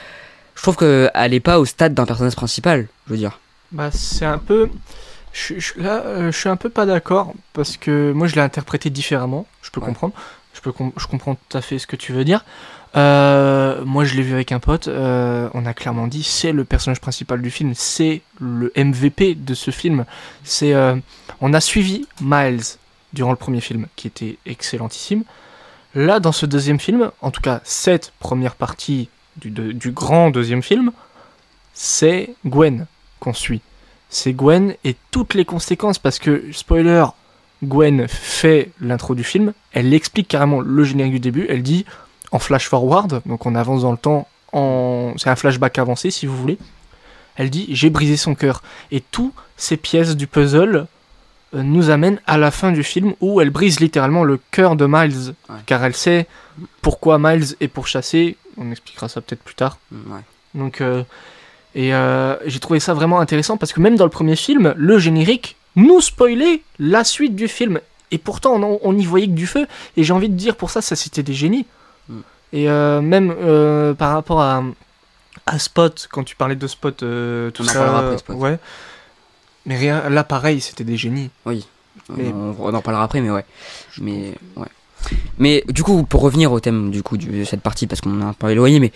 je 0.55 0.61
trouve 0.61 0.77
qu'elle 0.77 1.33
est 1.33 1.39
pas 1.41 1.59
au 1.59 1.65
stade 1.65 1.93
d'un 1.93 2.05
personnage 2.05 2.35
principal, 2.35 2.87
je 3.07 3.11
veux 3.11 3.17
dire. 3.17 3.39
Bah, 3.73 3.89
c'est 3.91 4.25
un 4.25 4.37
peu. 4.37 4.69
Je, 5.33 5.55
je- 5.59 5.73
là, 5.77 6.01
euh, 6.05 6.31
je 6.31 6.37
suis 6.37 6.47
un 6.47 6.55
peu 6.55 6.69
pas 6.69 6.85
d'accord 6.85 7.33
parce 7.51 7.75
que 7.75 8.13
moi 8.13 8.27
je 8.27 8.35
l'ai 8.35 8.41
interprété 8.41 8.89
différemment. 8.89 9.45
Je 9.61 9.69
peux 9.69 9.81
Ouais. 9.81 9.87
comprendre. 9.87 10.13
Je, 10.53 10.61
peux 10.61 10.71
com- 10.71 10.93
je 10.95 11.07
comprends 11.07 11.35
tout 11.35 11.57
à 11.57 11.61
fait 11.61 11.77
ce 11.77 11.87
que 11.87 11.97
tu 11.97 12.13
veux 12.13 12.23
dire. 12.23 12.45
Euh, 12.95 13.83
moi 13.83 14.05
je 14.05 14.15
l'ai 14.15 14.23
vu 14.23 14.33
avec 14.33 14.51
un 14.51 14.59
pote. 14.59 14.87
euh, 14.87 15.49
on 15.53 15.65
a 15.65 15.73
clairement 15.73 16.07
dit 16.07 16.23
c'est 16.23 16.53
le 16.53 16.63
personnage 16.63 17.01
principal 17.01 17.41
du 17.41 17.51
film. 17.51 17.73
C'est 17.75 18.21
le 18.39 18.71
MVP 18.75 19.35
de 19.35 19.53
ce 19.53 19.71
film. 19.71 20.05
C'est. 20.43 20.73
euh, 20.73 20.95
on 21.41 21.53
a 21.53 21.59
suivi 21.59 22.07
Miles 22.21 22.61
durant 23.13 23.31
le 23.31 23.37
premier 23.37 23.61
film 23.61 23.87
qui 23.95 24.07
était 24.07 24.37
excellentissime. 24.45 25.23
Là, 25.93 26.19
dans 26.19 26.31
ce 26.33 26.45
deuxième 26.45 26.79
film, 26.79 27.11
en 27.21 27.31
tout 27.31 27.41
cas 27.41 27.61
cette 27.63 28.13
première 28.19 28.55
partie 28.55 29.09
du, 29.37 29.49
du 29.49 29.91
grand 29.91 30.29
deuxième 30.29 30.63
film, 30.63 30.91
c'est 31.73 32.33
Gwen 32.45 32.85
qu'on 33.19 33.33
suit. 33.33 33.61
C'est 34.09 34.33
Gwen 34.33 34.75
et 34.83 34.95
toutes 35.11 35.33
les 35.33 35.45
conséquences 35.45 35.99
parce 35.99 36.19
que, 36.19 36.45
spoiler, 36.51 37.05
Gwen 37.63 38.07
fait 38.07 38.71
l'intro 38.79 39.15
du 39.15 39.23
film, 39.23 39.53
elle 39.73 39.93
explique 39.93 40.27
carrément 40.27 40.61
le 40.61 40.83
générique 40.83 41.13
du 41.13 41.19
début, 41.19 41.45
elle 41.49 41.63
dit 41.63 41.85
en 42.31 42.39
flash 42.39 42.67
forward, 42.67 43.21
donc 43.25 43.45
on 43.45 43.55
avance 43.55 43.81
dans 43.83 43.91
le 43.91 43.97
temps, 43.97 44.27
en... 44.53 45.13
c'est 45.17 45.29
un 45.29 45.35
flashback 45.35 45.77
avancé 45.79 46.11
si 46.11 46.25
vous 46.25 46.35
voulez, 46.37 46.57
elle 47.35 47.49
dit 47.49 47.67
j'ai 47.69 47.89
brisé 47.89 48.17
son 48.17 48.35
cœur. 48.35 48.61
Et 48.91 49.01
toutes 49.01 49.33
ces 49.57 49.77
pièces 49.77 50.15
du 50.15 50.27
puzzle 50.27 50.87
euh, 51.53 51.63
nous 51.63 51.89
amènent 51.89 52.19
à 52.25 52.37
la 52.37 52.51
fin 52.51 52.71
du 52.71 52.83
film 52.83 53.13
où 53.21 53.41
elle 53.41 53.49
brise 53.49 53.79
littéralement 53.79 54.23
le 54.23 54.39
cœur 54.51 54.75
de 54.75 54.85
Miles, 54.87 55.33
Ouais. 55.49 55.55
car 55.65 55.83
elle 55.83 55.95
sait 55.95 56.27
pourquoi 56.81 57.17
Miles 57.19 57.55
est 57.59 57.67
pourchassé, 57.67 58.37
on 58.57 58.71
expliquera 58.71 59.09
ça 59.09 59.21
peut-être 59.21 59.43
plus 59.43 59.55
tard. 59.55 59.77
Ouais. 59.91 60.21
Donc, 60.53 60.79
euh, 60.81 61.03
et 61.75 61.93
euh, 61.93 62.35
j'ai 62.45 62.59
trouvé 62.59 62.79
ça 62.79 62.93
vraiment 62.93 63.19
intéressant 63.19 63.57
parce 63.57 63.73
que 63.73 63.81
même 63.81 63.97
dans 63.97 64.05
le 64.05 64.09
premier 64.09 64.37
film, 64.37 64.73
le 64.77 64.97
générique 64.97 65.57
nous 65.75 65.99
spoilait 65.99 66.61
la 66.79 67.03
suite 67.03 67.35
du 67.35 67.49
film. 67.49 67.81
Et 68.11 68.17
pourtant, 68.17 68.53
on, 68.63 68.79
on 68.81 68.97
y 68.97 69.03
voyait 69.03 69.27
que 69.27 69.33
du 69.33 69.45
feu. 69.47 69.67
Et 69.97 70.03
j'ai 70.05 70.13
envie 70.13 70.29
de 70.29 70.35
dire, 70.35 70.55
pour 70.55 70.69
ça, 70.69 70.81
ça 70.81 70.95
c'était 70.95 71.23
des 71.23 71.33
génies. 71.33 71.65
Mm. 72.09 72.19
Et 72.53 72.69
euh, 72.69 73.01
même 73.01 73.33
euh, 73.41 73.93
par 73.93 74.13
rapport 74.13 74.41
à, 74.41 74.63
à 75.45 75.59
Spot, 75.59 76.07
quand 76.11 76.23
tu 76.23 76.35
parlais 76.35 76.55
de 76.55 76.67
Spot, 76.67 77.03
euh, 77.03 77.51
tout 77.51 77.63
On 77.63 77.67
en 77.67 77.69
ça. 77.69 77.97
après, 77.99 78.17
Spot. 78.17 78.35
Ouais. 78.37 78.59
Mais 79.65 79.77
rien, 79.77 80.09
là, 80.09 80.23
pareil, 80.23 80.61
c'était 80.61 80.83
des 80.83 80.97
génies. 80.97 81.29
Mais- 81.45 82.31
On, 82.33 82.55
on 82.59 82.73
en 82.73 82.81
parlera 82.81 83.03
après, 83.03 83.21
mais 83.21 83.31
ouais. 83.31 83.45
Mais 83.99 84.33
ouais. 84.55 84.67
Mais 85.37 85.63
du 85.69 85.83
coup, 85.83 86.03
pour 86.03 86.21
revenir 86.21 86.51
au 86.51 86.59
thème 86.59 86.91
du 86.91 87.03
coup 87.03 87.17
de 87.17 87.43
cette 87.43 87.61
partie, 87.61 87.87
parce 87.87 88.01
qu'on 88.01 88.21
a 88.21 88.25
un 88.25 88.33
peu 88.33 88.49
éloigné, 88.49 88.79
mais 88.79 88.91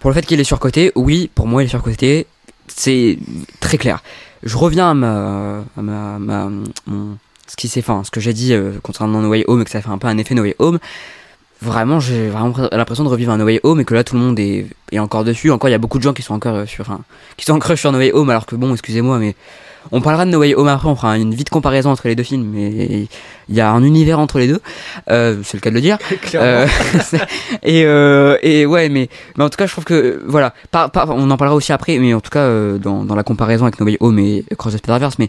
pour 0.00 0.10
le 0.10 0.14
fait 0.14 0.24
qu'il 0.26 0.38
est 0.40 0.44
surcoté, 0.44 0.92
oui, 0.94 1.30
pour 1.34 1.46
moi 1.46 1.62
il 1.62 1.66
est 1.66 1.70
surcoté, 1.70 2.26
c'est 2.66 3.18
très 3.60 3.78
clair. 3.78 4.02
Je 4.42 4.56
reviens 4.58 4.90
à 4.90 4.94
ma, 4.94 5.64
à 5.76 5.82
ma, 5.82 6.18
ma- 6.18 6.50
mon- 6.86 7.16
ce 7.46 7.56
qui 7.56 7.68
s'est 7.68 7.82
ce 7.82 8.10
que 8.10 8.20
j'ai 8.20 8.32
dit 8.34 8.52
euh, 8.52 8.72
concernant 8.82 9.20
No 9.20 9.28
Way 9.30 9.44
Home, 9.48 9.62
et 9.62 9.64
que 9.64 9.70
ça 9.70 9.80
fait 9.80 9.88
un 9.90 9.98
peu 9.98 10.06
un 10.06 10.18
effet 10.18 10.34
No 10.34 10.42
Way 10.42 10.56
Home. 10.58 10.78
Vraiment, 11.64 11.98
j'ai 12.00 12.28
vraiment 12.28 12.52
l'impression 12.72 13.04
de 13.04 13.08
revivre 13.08 13.32
un 13.32 13.38
No 13.38 13.44
Way 13.46 13.60
Home 13.62 13.80
et 13.80 13.84
que 13.84 13.94
là 13.94 14.04
tout 14.04 14.14
le 14.14 14.20
monde 14.20 14.38
est, 14.38 14.66
est 14.92 14.98
encore 14.98 15.24
dessus. 15.24 15.50
Encore, 15.50 15.68
il 15.68 15.72
y 15.72 15.74
a 15.74 15.78
beaucoup 15.78 15.98
de 15.98 16.02
gens 16.02 16.12
qui 16.12 16.22
sont 16.22 16.34
encore 16.34 16.54
euh, 16.56 16.66
sur, 16.66 16.82
enfin, 16.82 17.00
qui 17.36 17.44
sont 17.44 17.54
encore 17.54 17.76
sur 17.78 17.90
No 17.90 17.98
Way 17.98 18.12
Home, 18.12 18.28
alors 18.30 18.44
que 18.46 18.54
bon, 18.54 18.72
excusez-moi, 18.72 19.18
mais 19.18 19.34
on 19.92 20.00
parlera 20.00 20.24
de 20.26 20.30
No 20.30 20.38
Way 20.40 20.54
Home 20.54 20.68
après, 20.68 20.88
on 20.88 20.96
fera 20.96 21.16
une 21.18 21.34
vite 21.34 21.50
comparaison 21.50 21.90
entre 21.90 22.08
les 22.08 22.14
deux 22.14 22.22
films, 22.22 22.48
mais 22.52 23.06
il 23.48 23.54
y 23.54 23.60
a 23.60 23.70
un 23.70 23.82
univers 23.82 24.18
entre 24.18 24.38
les 24.38 24.48
deux, 24.48 24.60
euh, 25.10 25.40
c'est 25.44 25.56
le 25.56 25.60
cas 25.60 25.70
de 25.70 25.74
le 25.74 25.80
dire. 25.80 25.98
Euh, 26.34 26.66
et, 27.62 27.84
euh, 27.84 28.36
et 28.42 28.66
ouais, 28.66 28.88
mais, 28.88 29.08
mais 29.36 29.44
en 29.44 29.48
tout 29.48 29.56
cas, 29.56 29.66
je 29.66 29.72
trouve 29.72 29.84
que 29.84 30.22
voilà, 30.26 30.52
par, 30.70 30.90
par- 30.90 31.10
on 31.10 31.30
en 31.30 31.36
parlera 31.36 31.54
aussi 31.54 31.72
après, 31.72 31.98
mais 31.98 32.12
en 32.14 32.20
tout 32.20 32.30
cas, 32.30 32.46
dans, 32.78 33.04
dans 33.04 33.14
la 33.14 33.22
comparaison 33.22 33.64
avec 33.66 33.78
No 33.78 33.86
Way 33.86 33.98
Home 34.00 34.18
et 34.18 34.44
Cross 34.58 34.74
the 34.74 34.78
Spider-Verse, 34.78 35.18
mais 35.18 35.28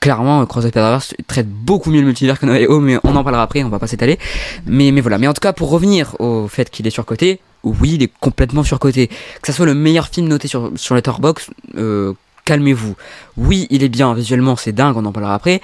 clairement, 0.00 0.44
Cross 0.46 0.64
the 0.64 0.68
Spider-Verse 0.68 1.14
traite 1.26 1.48
beaucoup 1.48 1.90
mieux 1.90 2.00
le 2.00 2.06
multivers 2.06 2.38
que 2.38 2.46
No 2.46 2.52
Way 2.52 2.66
Home, 2.66 2.84
mais 2.84 2.98
on 3.04 3.16
en 3.16 3.24
parlera 3.24 3.42
après, 3.42 3.62
on 3.64 3.68
va 3.68 3.78
pas 3.78 3.86
s'étaler. 3.86 4.18
Mais, 4.66 4.90
voilà, 5.00 5.18
mais 5.18 5.26
en 5.26 5.32
tout 5.32 5.40
cas, 5.40 5.52
pour 5.52 5.70
revenir 5.70 6.16
au 6.20 6.48
fait 6.48 6.70
qu'il 6.70 6.86
est 6.86 6.90
surcoté, 6.90 7.40
oui, 7.64 7.94
il 7.94 8.02
est 8.02 8.12
complètement 8.20 8.62
surcoté. 8.62 9.08
Que 9.08 9.46
ça 9.46 9.52
soit 9.52 9.66
le 9.66 9.74
meilleur 9.74 10.08
film 10.08 10.28
noté 10.28 10.48
sur, 10.48 10.72
sur 10.76 10.94
Letterboxd, 10.94 11.50
euh, 11.76 12.12
calmez-vous. 12.44 12.94
Oui, 13.36 13.66
il 13.70 13.82
est 13.82 13.88
bien, 13.88 14.14
visuellement, 14.14 14.56
c'est 14.56 14.72
dingue, 14.72 14.96
on 14.96 15.04
en 15.04 15.12
parlera 15.12 15.34
après. 15.34 15.60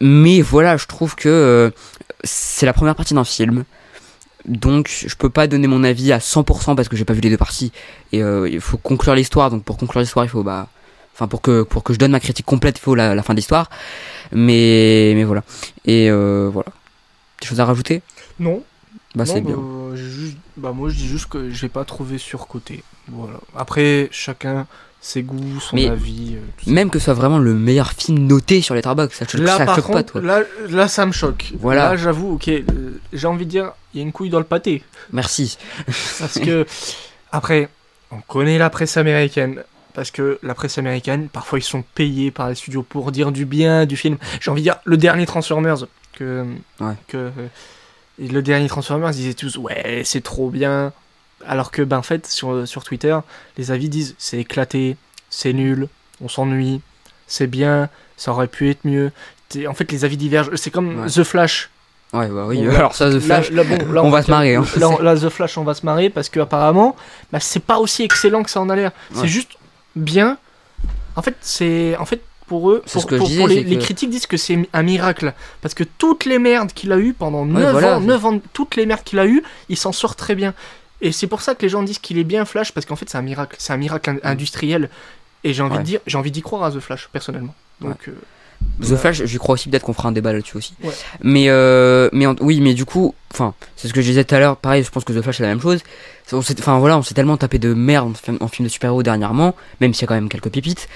Mais 0.00 0.40
voilà, 0.40 0.76
je 0.76 0.86
trouve 0.86 1.14
que 1.14 1.28
euh, 1.28 1.70
c'est 2.24 2.66
la 2.66 2.72
première 2.72 2.94
partie 2.94 3.14
d'un 3.14 3.24
film. 3.24 3.64
Donc 4.46 4.88
je 4.88 5.14
peux 5.14 5.28
pas 5.28 5.46
donner 5.46 5.66
mon 5.66 5.84
avis 5.84 6.12
à 6.12 6.18
100% 6.18 6.74
parce 6.74 6.88
que 6.88 6.96
j'ai 6.96 7.04
pas 7.04 7.12
vu 7.12 7.20
les 7.20 7.30
deux 7.30 7.36
parties. 7.36 7.72
Et 8.12 8.22
euh, 8.22 8.48
il 8.48 8.60
faut 8.60 8.78
conclure 8.78 9.14
l'histoire. 9.14 9.50
Donc 9.50 9.64
pour 9.64 9.76
conclure 9.76 10.00
l'histoire, 10.00 10.24
il 10.24 10.28
faut 10.28 10.42
bah... 10.42 10.68
Enfin 11.18 11.26
pour 11.26 11.42
que, 11.42 11.64
pour 11.64 11.82
que 11.82 11.92
je 11.92 11.98
donne 11.98 12.12
ma 12.12 12.20
critique 12.20 12.46
complète, 12.46 12.78
il 12.78 12.80
faut 12.80 12.94
la, 12.94 13.16
la 13.16 13.22
fin 13.24 13.34
de 13.34 13.38
l'histoire. 13.38 13.68
Mais, 14.30 15.12
mais 15.16 15.24
voilà. 15.24 15.42
Et 15.84 16.08
euh, 16.10 16.48
voilà. 16.52 16.68
Des 17.40 17.46
choses 17.48 17.58
à 17.58 17.64
rajouter? 17.64 18.02
Non, 18.38 18.62
Bah 19.16 19.26
c'est 19.26 19.40
bien. 19.40 19.56
bah, 19.56 19.96
juste- 19.96 20.36
bah, 20.56 20.70
moi 20.72 20.88
je 20.90 20.94
dis 20.96 21.08
juste 21.08 21.26
que 21.26 21.50
j'ai 21.50 21.68
pas 21.68 21.84
trouvé 21.84 22.18
surcoté. 22.18 22.84
Voilà. 23.08 23.40
Après, 23.56 24.08
chacun 24.12 24.66
ses 25.00 25.22
goûts, 25.22 25.58
son 25.60 25.74
Mais 25.76 25.88
avis. 25.88 26.36
euh. 26.36 26.70
Même 26.72 26.88
que 26.90 26.98
ce 27.00 27.06
soit 27.06 27.14
vraiment 27.14 27.38
le 27.38 27.54
meilleur 27.54 27.92
film 27.92 28.18
noté 28.26 28.60
sur 28.60 28.74
ça, 28.76 29.26
choque- 29.26 29.40
Là, 29.40 29.56
ça 29.56 29.64
par 29.64 29.76
choque 29.76 29.84
contre, 29.86 29.98
pas 29.98 30.02
toi. 30.04 30.20
là, 30.20 30.42
là, 30.68 30.86
ça 30.88 31.04
me 31.06 31.12
choque. 31.12 31.52
Voilà. 31.58 31.90
Là, 31.90 31.96
j'avoue, 31.96 32.34
ok, 32.34 32.48
euh, 32.48 32.62
j'ai 33.12 33.26
envie 33.26 33.44
de 33.46 33.50
dire, 33.50 33.72
il 33.94 33.98
y 33.98 34.00
a 34.00 34.06
une 34.06 34.12
couille 34.12 34.30
dans 34.30 34.38
le 34.40 34.44
pâté. 34.44 34.82
Merci. 35.12 35.56
Parce 36.18 36.38
que, 36.40 36.64
après, 37.32 37.68
on 38.12 38.20
connaît 38.20 38.58
la 38.58 38.70
presse 38.70 38.96
américaine. 38.96 39.62
Parce 39.98 40.12
que 40.12 40.38
la 40.44 40.54
presse 40.54 40.78
américaine, 40.78 41.28
parfois, 41.28 41.58
ils 41.58 41.62
sont 41.62 41.82
payés 41.82 42.30
par 42.30 42.48
les 42.48 42.54
studios 42.54 42.84
pour 42.84 43.10
dire 43.10 43.32
du 43.32 43.44
bien 43.44 43.84
du 43.84 43.96
film. 43.96 44.16
J'ai 44.40 44.48
envie 44.48 44.60
de 44.60 44.66
dire, 44.66 44.76
le 44.84 44.96
dernier 44.96 45.26
Transformers, 45.26 45.88
que. 46.12 46.46
Ouais. 46.78 46.94
que 47.08 47.16
euh, 47.16 47.30
le 48.20 48.40
dernier 48.40 48.68
Transformers, 48.68 49.10
ils 49.10 49.16
disaient 49.16 49.34
tous, 49.34 49.56
ouais, 49.56 50.02
c'est 50.04 50.20
trop 50.22 50.50
bien. 50.50 50.92
Alors 51.44 51.72
que, 51.72 51.82
ben, 51.82 51.98
en 51.98 52.02
fait, 52.02 52.28
sur, 52.28 52.68
sur 52.68 52.84
Twitter, 52.84 53.18
les 53.56 53.72
avis 53.72 53.88
disent, 53.88 54.14
c'est 54.18 54.38
éclaté, 54.38 54.96
c'est 55.30 55.52
nul, 55.52 55.88
on 56.22 56.28
s'ennuie, 56.28 56.80
c'est 57.26 57.48
bien, 57.48 57.88
ça 58.16 58.30
aurait 58.30 58.46
pu 58.46 58.70
être 58.70 58.84
mieux. 58.84 59.10
En 59.66 59.74
fait, 59.74 59.90
les 59.90 60.04
avis 60.04 60.16
divergent. 60.16 60.54
C'est 60.54 60.70
comme 60.70 61.00
Ouais. 61.00 61.08
The 61.08 61.24
Flash. 61.24 61.70
Ouais, 62.12 62.28
bah 62.28 62.44
oui. 62.46 62.62
Bon, 62.64 62.72
Alors 62.72 62.94
ça, 62.94 63.10
The 63.10 63.18
Flash. 63.18 63.50
là, 63.50 63.64
bon, 63.64 63.92
là, 63.92 64.02
on 64.04 64.10
va 64.10 64.22
se 64.22 64.30
marrer, 64.30 64.54
hein. 64.54 64.64
Là, 64.76 65.16
The 65.16 65.28
Flash, 65.28 65.58
on 65.58 65.64
va 65.64 65.74
se 65.74 65.84
marrer 65.84 66.08
parce 66.08 66.28
que 66.28 66.38
apparemment, 66.38 66.94
bah, 67.32 67.40
c'est 67.40 67.64
pas 67.64 67.78
aussi 67.80 68.04
excellent 68.04 68.44
que 68.44 68.50
ça 68.50 68.60
en 68.60 68.70
a 68.70 68.76
l'air. 68.76 68.92
Ouais. 69.10 69.22
C'est 69.22 69.26
juste 69.26 69.58
bien. 69.96 70.38
En 71.16 71.22
fait, 71.22 71.36
c'est 71.40 71.96
en 71.96 72.04
fait 72.04 72.22
pour 72.46 72.70
eux, 72.70 72.82
pour, 72.90 73.02
ce 73.02 73.06
que 73.06 73.16
je 73.16 73.18
pour- 73.18 73.28
disais, 73.28 73.38
pour 73.40 73.48
les, 73.48 73.78
critiques 73.78 74.08
disent 74.10 74.26
que 74.26 74.36
c'est 74.36 74.68
un 74.72 74.82
miracle 74.82 75.34
parce 75.60 75.74
que 75.74 75.84
toutes 75.84 76.24
les 76.24 76.38
merdes 76.38 76.72
qu'il 76.72 76.92
a 76.92 76.98
eu 76.98 77.12
pendant 77.12 77.44
9 77.44 77.72
voilà. 77.72 77.96
ans, 77.98 78.00
9 78.00 78.24
ans, 78.26 78.40
toutes 78.52 78.76
les 78.76 78.86
merdes 78.86 79.02
qu'il 79.04 79.18
a 79.18 79.26
eu, 79.26 79.42
il 79.68 79.76
s'en 79.76 79.92
sort 79.92 80.16
très 80.16 80.34
bien. 80.34 80.54
Et 81.00 81.12
c'est 81.12 81.26
pour 81.26 81.42
ça 81.42 81.54
que 81.54 81.62
les 81.62 81.68
gens 81.68 81.82
disent 81.82 81.98
qu'il 81.98 82.18
est 82.18 82.24
bien 82.24 82.44
Flash 82.44 82.72
parce 82.72 82.86
qu'en 82.86 82.96
fait, 82.96 83.08
c'est 83.10 83.18
un 83.18 83.22
miracle, 83.22 83.54
c'est 83.58 83.72
un 83.72 83.76
miracle 83.76 84.10
in- 84.10 84.18
industriel. 84.22 84.88
Et 85.44 85.52
j'ai 85.52 85.62
envie 85.62 85.74
Ouais. 85.74 85.78
de 85.80 85.84
dire, 85.84 86.00
j'ai 86.06 86.16
envie 86.18 86.30
d'y 86.32 86.42
croire 86.42 86.64
à 86.64 86.72
The 86.72 86.80
Flash 86.80 87.08
personnellement. 87.12 87.54
Donc, 87.80 88.08
euh, 88.08 88.12
The 88.80 88.96
Flash, 88.96 89.24
j'y 89.24 89.38
crois 89.38 89.54
aussi, 89.54 89.68
peut-être 89.68 89.82
qu'on 89.82 89.92
fera 89.92 90.08
un 90.08 90.12
débat 90.12 90.32
là-dessus 90.32 90.56
aussi. 90.56 90.74
Ouais. 90.82 90.92
Mais, 91.22 91.46
euh, 91.48 92.08
mais 92.12 92.26
en- 92.26 92.36
oui, 92.40 92.60
mais 92.60 92.74
du 92.74 92.84
coup, 92.84 93.14
enfin, 93.32 93.54
c'est 93.76 93.88
ce 93.88 93.92
que 93.92 94.00
je 94.00 94.06
disais 94.06 94.24
tout 94.24 94.34
à 94.34 94.38
l'heure, 94.38 94.56
pareil, 94.56 94.84
je 94.84 94.90
pense 94.90 95.04
que 95.04 95.12
The 95.12 95.20
Flash 95.22 95.38
c'est 95.38 95.42
la 95.42 95.48
même 95.48 95.60
chose. 95.60 95.80
On 96.32 96.42
s'est- 96.42 96.54
Enfin 96.60 96.78
voilà, 96.78 96.96
on 96.98 97.02
s'est 97.02 97.14
tellement 97.14 97.36
tapé 97.36 97.58
de 97.58 97.74
merde 97.74 98.14
en 98.40 98.48
film, 98.48 98.66
de 98.66 98.70
super-héros 98.70 99.02
dernièrement, 99.02 99.54
même 99.80 99.94
s'il 99.94 100.02
y 100.02 100.04
a 100.04 100.08
quand 100.08 100.14
même 100.14 100.28
quelques 100.28 100.50
pépites. 100.50 100.88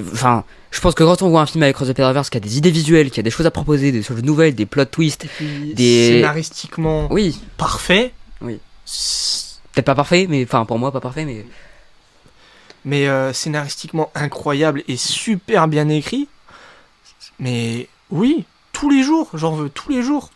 enfin, 0.00 0.44
je 0.70 0.80
pense 0.80 0.94
que 0.94 1.02
quand 1.02 1.22
on 1.22 1.28
voit 1.30 1.40
un 1.40 1.46
film 1.46 1.62
avec 1.64 1.74
Cross 1.74 1.88
the 1.88 1.92
Spider-Verse 1.92 2.30
qui 2.30 2.36
a 2.36 2.40
des 2.40 2.56
idées 2.56 2.70
visuelles, 2.70 3.10
qui 3.10 3.18
a 3.20 3.22
des 3.24 3.30
choses 3.30 3.46
à 3.46 3.50
proposer, 3.50 3.90
des 3.90 4.02
choses 4.02 4.22
nouvelles, 4.22 4.54
des 4.54 4.66
plot 4.66 4.84
twists, 4.84 5.26
des- 5.74 6.08
Scénaristiquement 6.12 7.08
oui, 7.10 7.40
parfait. 7.56 8.12
Oui. 8.40 8.58
Peut-être 9.72 9.86
pas 9.86 9.94
parfait, 9.96 10.26
mais 10.30 10.44
enfin 10.44 10.64
pour 10.64 10.78
moi 10.78 10.92
pas 10.92 11.00
parfait, 11.00 11.24
mais 11.24 11.44
Mais 12.84 13.08
euh, 13.08 13.32
scénaristiquement 13.32 14.10
incroyable 14.14 14.82
et 14.88 14.96
super 14.96 15.68
bien 15.68 15.88
écrit. 15.88 16.28
Mais 17.38 17.88
oui, 18.10 18.44
tous 18.72 18.90
les 18.90 19.02
jours, 19.02 19.28
j'en 19.34 19.52
veux 19.52 19.68
tous 19.68 19.90
les 19.90 20.02
jours. 20.02 20.30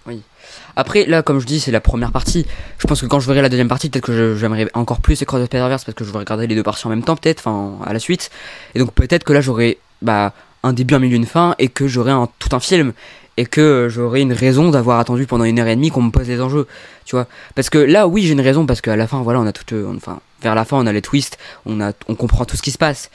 Après, 0.77 1.07
là, 1.07 1.23
comme 1.23 1.39
je 1.39 1.47
dis, 1.47 1.61
c'est 1.61 1.71
la 1.71 1.81
première 1.81 2.13
partie. 2.13 2.47
Je 2.79 2.87
pense 2.87 3.01
que 3.01 3.07
quand 3.07 3.21
je 3.21 3.27
verrai 3.27 3.43
la 3.43 3.49
deuxième 3.49 3.69
partie, 3.69 3.89
peut-être 3.89 4.05
que 4.05 4.37
j'aimerais 4.37 4.69
encore 4.75 5.01
plus 5.01 5.23
Cross 5.25 5.43
the 5.43 5.47
Spider-Verse 5.47 5.85
parce 5.85 5.95
que 5.95 6.05
je 6.05 6.11
vais 6.11 6.19
regarder 6.19 6.47
les 6.47 6.55
deux 6.55 6.63
parties 6.63 6.87
en 6.87 6.91
même 6.91 7.05
temps, 7.05 7.17
peut-être, 7.17 7.41
enfin, 7.47 7.79
à 7.85 7.93
la 7.93 7.99
suite. 7.99 8.31
Et 8.75 8.79
donc, 8.79 8.93
peut-être 8.93 9.25
que 9.25 9.33
là, 9.33 9.41
j'aurai 9.41 9.79
bah, 10.01 10.33
un 10.63 10.73
début, 10.73 10.95
un 10.95 10.99
milieu, 10.99 11.17
une 11.17 11.27
fin 11.27 11.55
et 11.59 11.69
que 11.69 11.87
j'aurai 11.87 12.13
tout 12.39 12.49
un 12.53 12.61
film. 12.61 12.93
Et 13.39 13.47
que 13.47 13.89
j'aurai 13.89 14.21
une 14.21 14.35
raison 14.35 14.71
d'avoir 14.71 14.99
attendu 14.99 15.27
pendant 15.27 15.45
une 15.45 15.59
heure 15.59 15.67
et 15.67 15.75
demie 15.75 15.91
qu'on 15.91 16.03
me 16.03 16.11
pose 16.11 16.29
les 16.29 16.43
enjeux, 16.43 16.67
tu 17.07 17.17
vois. 17.17 17.27
Parce 17.55 17.71
que 17.71 17.79
là, 17.79 18.07
oui, 18.07 18.25
j'ai 18.25 18.33
une 18.33 18.43
raison 18.43 18.67
parce 18.67 18.83
qu'à 18.83 18.95
la 18.95 19.07
fin, 19.07 19.23
voilà, 19.23 19.41
on 19.41 19.47
a 19.47 19.53
tout. 19.53 19.65
enfin, 19.97 20.21
vers 20.43 20.55
la 20.55 20.67
fin, 20.67 20.77
on 20.77 20.87
a 20.87 20.93
les 20.93 21.01
twists, 21.01 21.39
on, 21.65 21.81
a, 21.81 21.93
on 22.09 22.15
comprend 22.15 22.45
tout 22.45 22.59
ce 22.59 22.63
qui 22.63 22.73
se 22.73 22.79
passe. 22.79 23.11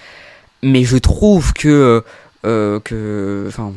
Mais 0.63 0.83
je 0.85 0.97
trouve 0.97 1.53
que. 1.53 1.67
euh, 1.67 2.01
euh, 2.45 2.79
que. 2.79 3.45
Enfin, 3.47 3.73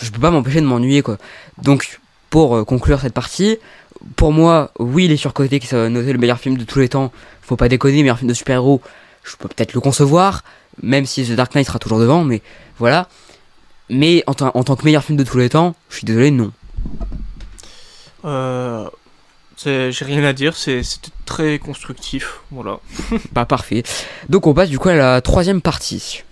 je 0.00 0.10
peux 0.10 0.20
pas 0.20 0.30
m'empêcher 0.30 0.60
de 0.60 0.66
m'ennuyer, 0.66 1.02
quoi. 1.02 1.18
Donc, 1.62 2.00
pour 2.30 2.56
euh, 2.56 2.64
conclure 2.64 3.00
cette 3.00 3.14
partie, 3.14 3.58
pour 4.16 4.32
moi, 4.32 4.70
oui, 4.78 5.04
il 5.06 5.12
est 5.12 5.16
surcoté 5.16 5.60
qui 5.60 5.66
soit 5.66 5.88
noté 5.88 6.12
le 6.12 6.18
meilleur 6.18 6.38
film 6.38 6.56
de 6.56 6.64
tous 6.64 6.78
les 6.78 6.88
temps. 6.88 7.12
Faut 7.42 7.56
pas 7.56 7.68
déconner, 7.68 8.02
meilleur 8.02 8.18
film 8.18 8.28
de 8.28 8.34
super-héros. 8.34 8.80
Je 9.24 9.36
peux 9.36 9.48
peut-être 9.48 9.74
le 9.74 9.80
concevoir, 9.80 10.42
même 10.82 11.04
si 11.06 11.24
The 11.24 11.32
Dark 11.32 11.54
Knight 11.54 11.66
sera 11.66 11.78
toujours 11.78 11.98
devant, 11.98 12.24
mais 12.24 12.40
voilà. 12.78 13.08
Mais 13.90 14.22
en, 14.26 14.34
tant- 14.34 14.52
en 14.54 14.62
tant 14.64 14.76
que 14.76 14.84
meilleur 14.84 15.02
film 15.04 15.18
de 15.18 15.24
tous 15.24 15.36
les 15.38 15.48
temps, 15.50 15.74
je 15.90 15.96
suis 15.96 16.04
désolé, 16.06 16.30
non. 16.30 16.52
Euh, 18.24 18.88
J'ai 19.62 19.90
rien 20.04 20.24
à 20.24 20.32
dire, 20.32 20.56
c'est- 20.56 20.82
c'était 20.82 21.10
très 21.26 21.58
constructif. 21.58 22.40
Voilà. 22.50 22.78
Pas 23.34 23.44
parfait. 23.46 23.82
Donc 24.28 24.46
on 24.46 24.54
passe 24.54 24.70
du 24.70 24.78
coup 24.78 24.88
à 24.88 24.94
la 24.94 25.20
troisième 25.20 25.60
partie. 25.60 26.22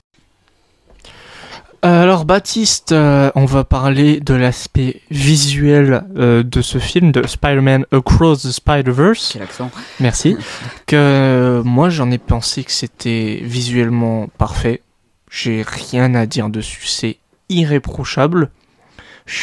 Euh, 1.84 2.02
Alors 2.02 2.24
Baptiste, 2.24 2.90
euh, 2.90 3.30
on 3.36 3.44
va 3.44 3.62
parler 3.62 4.18
de 4.18 4.34
l'aspect 4.34 5.00
visuel 5.10 6.04
euh, 6.16 6.42
de 6.42 6.60
ce 6.60 6.78
film, 6.78 7.12
de 7.12 7.24
Spider-Man 7.24 7.86
Across 7.92 8.42
the 8.42 8.50
Spider-Verse. 8.50 9.30
Quel 9.34 9.42
accent 9.42 9.70
Merci. 10.00 10.36
que 10.86 10.96
euh, 10.96 11.62
moi 11.62 11.88
j'en 11.88 12.10
ai 12.10 12.18
pensé 12.18 12.64
que 12.64 12.72
c'était 12.72 13.40
visuellement 13.44 14.28
parfait. 14.38 14.82
J'ai 15.30 15.62
rien 15.62 16.14
à 16.16 16.26
dire 16.26 16.48
dessus, 16.48 16.86
c'est 16.86 17.18
irréprochable. 17.48 18.50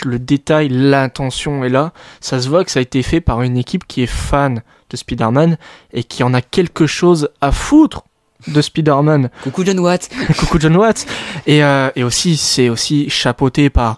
Le 0.03 0.19
détail, 0.19 0.67
l'intention 0.69 1.63
est 1.63 1.69
là. 1.69 1.93
Ça 2.19 2.41
se 2.41 2.49
voit 2.49 2.65
que 2.65 2.71
ça 2.71 2.79
a 2.79 2.81
été 2.81 3.01
fait 3.01 3.21
par 3.21 3.43
une 3.43 3.55
équipe 3.55 3.87
qui 3.87 4.01
est 4.01 4.07
fan 4.07 4.61
de 4.89 4.97
Spider-Man 4.97 5.57
et 5.93 6.03
qui 6.03 6.23
en 6.23 6.33
a 6.33 6.41
quelque 6.41 6.85
chose 6.85 7.29
à 7.39 7.53
foutre 7.53 8.03
de 8.47 8.61
Spider-Man. 8.61 9.29
Coucou 9.43 9.65
John 9.65 9.79
Watt. 9.79 10.09
Coucou 10.39 10.59
John 10.59 10.75
Watts. 10.77 11.05
Et, 11.45 11.63
euh, 11.63 11.89
et 11.95 12.03
aussi, 12.03 12.37
c'est 12.37 12.69
aussi 12.69 13.09
chapeauté 13.09 13.69
par 13.69 13.97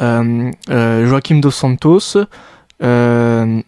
euh, 0.00 0.50
euh, 0.70 1.06
Joaquim 1.06 1.40
Dos 1.40 1.50
Santos, 1.50 2.16
euh, 2.82 3.60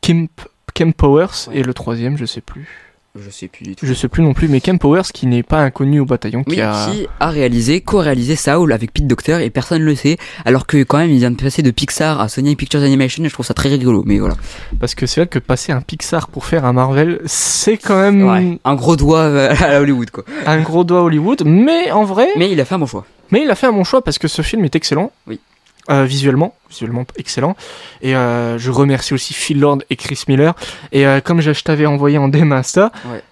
Kim, 0.00 0.28
Kim 0.74 0.92
Powers, 0.92 1.48
et 1.52 1.62
le 1.62 1.74
troisième, 1.74 2.16
je 2.16 2.24
sais 2.24 2.40
plus. 2.40 2.87
Je 3.24 3.30
sais 3.30 3.48
plus 3.48 3.64
du 3.64 3.76
tout. 3.76 3.86
Je 3.86 3.94
sais 3.94 4.08
plus 4.08 4.22
non 4.22 4.34
plus, 4.34 4.48
mais 4.48 4.60
Kim 4.60 4.78
Powers 4.78 5.02
qui 5.12 5.26
n'est 5.26 5.42
pas 5.42 5.58
inconnu 5.58 6.00
au 6.00 6.04
bataillon, 6.04 6.44
qui 6.44 6.60
a. 6.60 6.88
qui 6.90 7.06
a 7.20 7.28
réalisé, 7.30 7.80
co-réalisé 7.80 8.36
Saul 8.36 8.72
avec 8.72 8.92
Pete 8.92 9.06
Docter 9.06 9.44
et 9.44 9.50
personne 9.50 9.80
ne 9.80 9.86
le 9.86 9.94
sait, 9.94 10.16
alors 10.44 10.66
que 10.66 10.82
quand 10.82 10.98
même 10.98 11.10
il 11.10 11.18
vient 11.18 11.30
de 11.30 11.36
passer 11.36 11.62
de 11.62 11.70
Pixar 11.70 12.20
à 12.20 12.28
Sony 12.28 12.56
Pictures 12.56 12.82
Animation 12.82 13.24
et 13.24 13.28
je 13.28 13.32
trouve 13.34 13.46
ça 13.46 13.54
très 13.54 13.68
rigolo, 13.68 14.02
mais 14.06 14.18
voilà. 14.18 14.36
Parce 14.80 14.94
que 14.94 15.06
c'est 15.06 15.20
vrai 15.22 15.28
que 15.28 15.38
passer 15.38 15.72
un 15.72 15.80
Pixar 15.80 16.28
pour 16.28 16.44
faire 16.44 16.64
un 16.64 16.72
Marvel, 16.72 17.20
c'est 17.26 17.76
quand 17.76 18.00
même 18.00 18.58
Un 18.64 18.74
gros 18.74 18.96
doigt 18.96 19.20
euh, 19.20 19.54
à 19.60 19.80
Hollywood 19.80 20.10
quoi. 20.10 20.24
un 20.46 20.60
gros 20.60 20.84
doigt 20.84 21.02
Hollywood, 21.02 21.42
mais 21.44 21.90
en 21.90 22.04
vrai, 22.04 22.28
Mais 22.36 22.50
il 22.50 22.60
a 22.60 22.64
fait 22.64 22.74
un 22.74 22.78
bon 22.78 22.86
choix. 22.86 23.04
Mais 23.30 23.42
il 23.42 23.50
a 23.50 23.54
fait 23.54 23.66
un 23.66 23.72
bon 23.72 23.84
choix 23.84 24.02
parce 24.02 24.18
que 24.18 24.28
ce 24.28 24.42
film 24.42 24.64
est 24.64 24.74
excellent. 24.74 25.12
Oui. 25.26 25.38
Euh, 25.90 26.04
visuellement, 26.04 26.54
visuellement 26.68 27.06
excellent. 27.16 27.56
Et 28.02 28.14
euh, 28.14 28.58
je 28.58 28.70
remercie 28.70 29.14
aussi 29.14 29.32
Phil 29.32 29.58
Lord 29.58 29.78
et 29.88 29.96
Chris 29.96 30.22
Miller. 30.28 30.54
Et 30.92 31.06
euh, 31.06 31.20
comme 31.20 31.40
je 31.40 31.52
je 31.54 31.62
t'avais 31.64 31.86
envoyé 31.86 32.18
en 32.18 32.28
DM 32.28 32.52
Insta, 32.52 32.92
Ouais. 33.10 33.22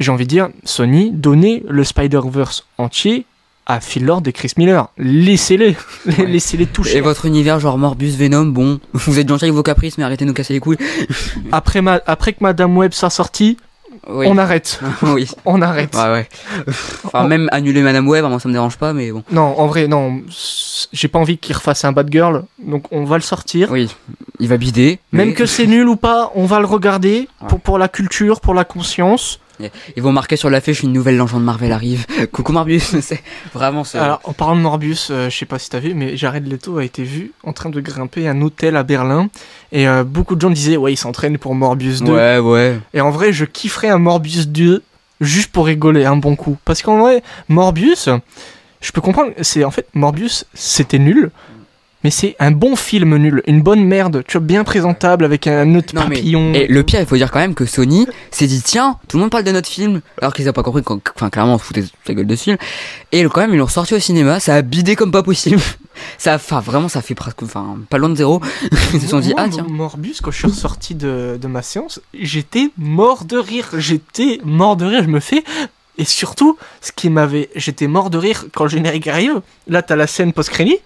j'ai 0.00 0.10
envie 0.10 0.24
de 0.24 0.28
dire, 0.28 0.48
Sony, 0.64 1.10
donnez 1.12 1.62
le 1.68 1.82
Spider-Verse 1.82 2.66
entier 2.76 3.24
à 3.64 3.80
Phil 3.80 4.04
Lord 4.04 4.20
et 4.26 4.32
Chris 4.34 4.52
Miller. 4.58 4.90
Laissez-les, 4.98 5.76
Ouais. 6.06 6.26
laissez-les 6.26 6.66
toucher. 6.66 6.98
Et 6.98 7.00
votre 7.00 7.24
univers 7.24 7.58
genre 7.58 7.78
Morbus, 7.78 8.10
Venom, 8.10 8.44
bon, 8.44 8.80
vous 8.92 9.18
êtes 9.18 9.26
gentil 9.26 9.44
avec 9.46 9.54
vos 9.54 9.62
caprices, 9.62 9.96
mais 9.96 10.04
arrêtez 10.04 10.26
de 10.26 10.28
nous 10.28 10.34
casser 10.34 10.52
les 10.52 10.60
couilles. 10.60 10.76
Après, 11.52 11.80
ma- 11.80 12.02
après 12.06 12.34
que 12.34 12.38
Madame 12.42 12.76
Web 12.76 12.92
soit 12.92 13.08
sortie, 13.08 13.56
Oui. 14.08 14.26
on 14.28 14.36
arrête. 14.38 14.80
oui. 15.02 15.28
On 15.44 15.62
arrête. 15.62 15.94
Ouais, 15.94 16.10
ouais. 16.12 16.28
Enfin, 17.04 17.26
même 17.26 17.48
annuler 17.52 17.82
Madame 17.82 18.06
Web, 18.08 18.24
moi 18.26 18.38
ça 18.38 18.48
me 18.48 18.52
dérange 18.54 18.76
pas, 18.76 18.92
mais 18.92 19.10
bon. 19.12 19.22
Non, 19.30 19.58
en 19.58 19.66
vrai, 19.66 19.86
non. 19.88 20.22
J'ai 20.92 21.08
pas 21.08 21.18
envie 21.18 21.38
qu'il 21.38 21.54
refasse 21.56 21.84
un 21.84 21.92
Bad 21.92 22.08
Girl, 22.10 22.44
donc 22.58 22.84
on 22.90 23.04
va 23.04 23.16
le 23.16 23.22
sortir. 23.22 23.70
Oui. 23.70 23.94
Il 24.40 24.48
va 24.48 24.56
bider. 24.56 24.98
Même 25.12 25.34
que 25.34 25.46
c'est 25.46 25.66
nul 25.66 25.88
ou 25.88 25.96
pas, 25.96 26.32
on 26.34 26.44
va 26.46 26.58
le 26.60 26.66
regarder 26.66 27.28
Ouais. 27.40 27.48
pour, 27.48 27.60
pour 27.60 27.78
la 27.78 27.88
culture, 27.88 28.40
pour 28.40 28.54
la 28.54 28.64
conscience. 28.64 29.38
Ils 29.96 30.02
vont 30.02 30.12
marquer 30.12 30.36
sur 30.36 30.50
l'affiche 30.50 30.82
une 30.82 30.92
nouvelle 30.92 31.18
légende 31.18 31.44
Marvel 31.44 31.72
arrive. 31.72 32.06
Coucou 32.32 32.52
Morbus, 32.52 32.80
c'est 33.00 33.22
vraiment 33.52 33.84
c'est. 33.84 33.98
Alors, 33.98 34.20
en 34.24 34.32
parlant 34.32 34.56
de 34.56 34.60
Morbius, 34.60 35.08
euh, 35.10 35.30
je 35.30 35.36
sais 35.36 35.46
pas 35.46 35.58
si 35.58 35.70
t'as 35.70 35.78
vu, 35.78 35.94
mais 35.94 36.16
Jared 36.16 36.46
Leto 36.46 36.78
a 36.78 36.84
été 36.84 37.02
vu 37.04 37.32
en 37.44 37.52
train 37.52 37.70
de 37.70 37.80
grimper 37.80 38.28
un 38.28 38.40
hôtel 38.42 38.76
à 38.76 38.82
Berlin. 38.82 39.28
Et 39.72 39.88
euh, 39.88 40.04
beaucoup 40.04 40.36
de 40.36 40.40
gens 40.40 40.50
disaient, 40.50 40.76
ouais, 40.76 40.92
il 40.92 40.96
s'entraîne 40.96 41.38
pour 41.38 41.54
Morbius 41.54 42.02
2. 42.02 42.12
Ouais, 42.12 42.38
ouais. 42.38 42.78
Et 42.92 43.00
en 43.00 43.10
vrai, 43.10 43.32
je 43.32 43.44
kifferais 43.44 43.88
un 43.88 43.98
Morbius 43.98 44.48
2 44.48 44.82
juste 45.20 45.52
pour 45.52 45.66
rigoler 45.66 46.04
un 46.04 46.16
bon 46.16 46.36
coup. 46.36 46.56
Parce 46.64 46.82
qu'en 46.82 46.98
vrai, 46.98 47.22
Morbius, 47.48 48.08
je 48.80 48.92
peux 48.92 49.00
comprendre, 49.00 49.32
c'est 49.40 49.64
en 49.64 49.70
fait, 49.70 49.86
Morbius, 49.94 50.44
c'était 50.54 50.98
nul. 50.98 51.30
Mais 52.04 52.10
c'est 52.10 52.36
un 52.38 52.50
bon 52.50 52.76
film 52.76 53.16
nul, 53.16 53.42
une 53.46 53.62
bonne 53.62 53.82
merde, 53.82 54.22
tu 54.28 54.36
vois, 54.38 54.46
bien 54.46 54.62
présentable 54.62 55.24
avec 55.24 55.46
un 55.46 55.74
autre 55.74 55.94
Non, 55.94 56.02
mais- 56.08 56.16
papillon. 56.16 56.52
Et 56.54 56.66
le 56.66 56.82
pire, 56.82 57.00
il 57.00 57.06
faut 57.06 57.16
dire 57.16 57.30
quand 57.30 57.38
même 57.40 57.54
que 57.54 57.64
Sony 57.64 58.06
s'est 58.30 58.46
dit 58.46 58.60
tiens, 58.62 58.98
tout 59.08 59.16
le 59.16 59.22
monde 59.22 59.30
parle 59.30 59.44
de 59.44 59.52
notre 59.52 59.68
film, 59.68 60.02
alors 60.20 60.34
qu'ils 60.34 60.44
n'ont 60.44 60.52
pas 60.52 60.62
compris, 60.62 60.82
qu'en- 60.82 61.00
enfin 61.16 61.30
clairement 61.30 61.54
on 61.54 61.58
se 61.58 61.64
foutait 61.64 61.80
de 61.82 61.88
la 62.06 62.14
gueule 62.14 62.26
de 62.26 62.36
ce 62.36 62.42
film. 62.44 62.56
Et 63.10 63.24
quand 63.24 63.40
même 63.40 63.54
ils 63.54 63.58
l'ont 63.58 63.66
sorti 63.68 63.94
au 63.94 63.98
cinéma, 63.98 64.38
ça 64.38 64.54
a 64.54 64.62
bidé 64.62 64.96
comme 64.96 65.10
pas 65.10 65.22
possible. 65.22 65.60
Ça, 66.18 66.34
enfin 66.34 66.58
vraiment, 66.58 66.88
ça 66.88 67.02
fait 67.02 67.14
presque, 67.14 67.44
enfin 67.44 67.76
pas 67.88 67.98
loin 67.98 68.08
de 68.08 68.16
zéro. 68.16 68.40
Ils 68.94 69.00
se 69.00 69.06
sont 69.06 69.20
dit 69.20 69.32
ah 69.36 69.46
tiens. 69.48 69.64
Morbius, 69.68 70.20
quand 70.20 70.32
je 70.32 70.38
suis 70.38 70.48
ressorti 70.48 70.96
de, 70.96 71.38
de 71.40 71.46
ma 71.46 71.62
séance, 71.62 72.00
j'étais 72.12 72.70
mort 72.76 73.24
de 73.24 73.36
rire. 73.38 73.68
J'étais 73.78 74.40
mort 74.44 74.76
de 74.76 74.86
rire. 74.86 75.04
Je 75.04 75.08
me 75.08 75.20
fais. 75.20 75.44
Et 75.96 76.04
surtout, 76.04 76.58
ce 76.80 76.90
qui 76.90 77.10
m'avait. 77.10 77.48
J'étais 77.54 77.86
mort 77.86 78.10
de 78.10 78.18
rire 78.18 78.46
quand 78.52 78.64
le 78.64 78.70
générique 78.70 79.06
arrive. 79.06 79.40
Là, 79.68 79.82
t'as 79.82 79.94
la 79.94 80.08
scène 80.08 80.32
post-crédit. 80.32 80.78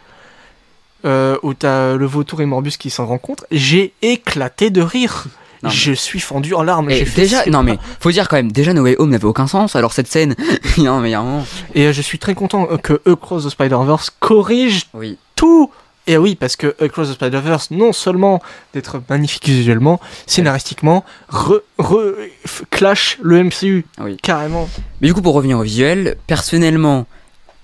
Euh, 1.04 1.37
où 1.42 1.54
t'as 1.54 1.94
le 1.94 2.06
vautour 2.06 2.40
et 2.40 2.46
Morbius 2.46 2.76
qui 2.76 2.90
s'en 2.90 3.06
rencontrent. 3.06 3.44
J'ai 3.50 3.92
éclaté 4.02 4.70
de 4.70 4.80
rire. 4.82 5.26
Non, 5.62 5.70
mais- 5.70 5.74
Je 5.74 5.92
suis 5.92 6.20
fendu 6.20 6.54
en 6.54 6.62
larmes. 6.62 6.88
Et 6.90 7.04
fait, 7.04 7.20
déjà, 7.22 7.44
non 7.46 7.62
mais 7.64 7.78
faut 7.98 8.11
dire 8.12 8.28
quand 8.28 8.37
même, 8.37 8.52
déjà 8.52 8.72
No 8.72 8.82
Way 8.82 8.94
Home 8.98 9.11
n'avait 9.11 9.24
aucun 9.24 9.46
sens. 9.48 9.74
Alors 9.74 9.92
cette 9.92 10.06
scène, 10.06 10.37
non 10.78 11.00
mais 11.00 11.16
moment. 11.16 11.44
Et 11.74 11.87
euh, 11.87 11.92
je 11.92 12.00
suis 12.02 12.18
très 12.20 12.34
content 12.34 12.68
euh, 12.70 12.76
que 12.76 13.00
Across 13.11 13.46
the 13.46 13.50
Spider-Verse 13.50 14.11
corrige 14.20 14.87
Oui. 14.94 15.18
tout. 15.34 15.70
Et 16.06 16.16
oui, 16.16 16.37
parce 16.37 16.56
que 16.56 16.74
Across 16.82 17.08
the 17.08 17.12
Spider-Verse, 17.14 17.70
non 17.72 17.92
seulement 17.92 18.40
d'être 18.72 19.02
magnifique 19.11 19.46
visuellement, 19.46 20.00
scénaristiquement, 20.26 21.04
re, 21.28 21.61
re- 21.78 22.14
f- 22.46 22.62
clash 22.70 23.18
le 23.20 23.42
MCU. 23.44 23.84
Oui. 24.00 24.16
Carrément. 24.22 24.68
Mais 25.02 25.08
du 25.08 25.14
coup, 25.14 25.20
pour 25.22 25.34
revenir 25.34 25.58
au 25.58 25.62
visuel, 25.62 26.16
personnellement, 26.26 27.06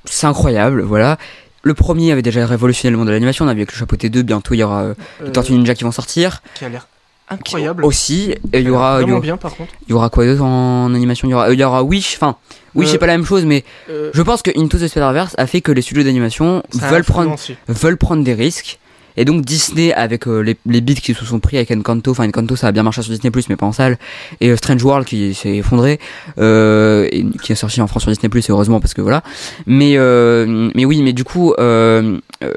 c'est 0.05 0.27
incroyable, 0.27 0.83
voilà. 0.83 1.17
Le 1.65 1.75
premier 1.75 2.13
avait 2.13 2.23
déjà 2.23 2.47
révolutionné 2.47 2.93
le 2.93 2.99
monde 2.99 3.09
de 3.09 3.13
l'animation, 3.13 3.45
on 3.45 3.49
a 3.49 3.55
vu 3.55 3.61
avec 3.61 3.73
le 3.73 3.79
chapeauté 3.79 4.09
2, 4.11 4.23
bientôt 4.23 4.55
il 4.55 4.59
y 4.59 4.63
aura 4.63 4.83
euh, 4.83 4.95
les 5.21 5.29
Euh, 5.29 5.31
Tortues 5.33 5.53
Ninja 5.53 5.75
qui 5.75 5.83
vont 5.85 5.91
sortir. 5.93 6.43
qui 6.55 6.65
a 6.65 6.69
l'air 6.69 6.87
incroyable. 7.31 7.85
Aussi, 7.87 8.35
et 8.53 8.61
il 8.61 8.67
y 8.67 8.71
aura, 8.71 9.01
il 9.03 9.09
y 9.09 9.11
aura, 9.13 9.21
bien 9.21 9.39
par 9.39 9.57
contre. 9.57 9.73
il 9.89 9.91
y 9.91 9.95
aura 9.95 10.11
quoi 10.11 10.27
d'autre 10.27 10.43
en 10.43 10.93
animation? 10.95 11.27
Il 11.27 11.31
y, 11.31 11.35
aura, 11.35 11.51
il 11.51 11.59
y 11.59 11.65
aura 11.65 11.83
Wish, 11.83 12.17
enfin, 12.17 12.37
Wish 12.75 12.89
Euh, 12.89 12.93
c'est 12.93 12.99
pas 12.99 13.07
la 13.07 13.17
même 13.17 13.25
chose, 13.27 13.47
mais 13.47 13.65
Euh, 13.89 14.11
je 14.13 14.21
pense 14.21 14.43
que 14.43 14.51
Into 14.59 14.77
the 14.79 14.89
Spider-Verse 14.89 15.35
a 15.39 15.47
fait 15.47 15.63
que 15.63 15.73
les 15.73 15.81
studios 15.81 16.05
d'animation 16.05 16.63
veulent 16.75 17.03
prendre, 17.05 17.35
veulent 17.69 17.97
prendre 17.97 18.23
des 18.23 18.35
risques. 18.35 18.79
Et 19.17 19.25
donc 19.25 19.45
Disney, 19.45 19.93
avec 19.93 20.27
euh, 20.27 20.41
les, 20.41 20.57
les 20.67 20.81
beats 20.81 20.95
qui 20.95 21.15
se 21.15 21.25
sont 21.25 21.41
pris 21.41 21.57
avec 21.57 21.71
Encanto, 21.71 22.11
enfin 22.11 22.27
Encanto 22.27 22.57
ça 22.57 22.69
a 22.69 22.73
bien 22.73 22.83
marché 22.83 23.03
sur 23.03 23.13
Disney+, 23.13 23.31
mais 23.49 23.57
pas 23.57 23.67
en 23.67 23.73
salle, 23.73 23.99
et 24.41 24.51
euh, 24.51 24.57
Strange 24.57 24.83
World 24.83 25.07
qui 25.07 25.35
s'est 25.35 25.57
effondré, 25.57 26.01
euh, 26.39 27.09
et 27.13 27.25
qui 27.43 27.53
est 27.53 27.57
sorti 27.57 27.81
en 27.81 27.87
France 27.87 28.03
sur 28.03 28.13
Disney+, 28.13 28.31
et 28.35 28.51
heureusement 28.51 28.81
parce 28.81 28.95
que 28.95 29.03
voilà. 29.03 29.23
Mais 29.67 29.97
euh, 29.97 30.71
mais 30.75 30.85
oui, 30.85 31.03
mais 31.03 31.13
du 31.13 31.25
coup, 31.25 31.55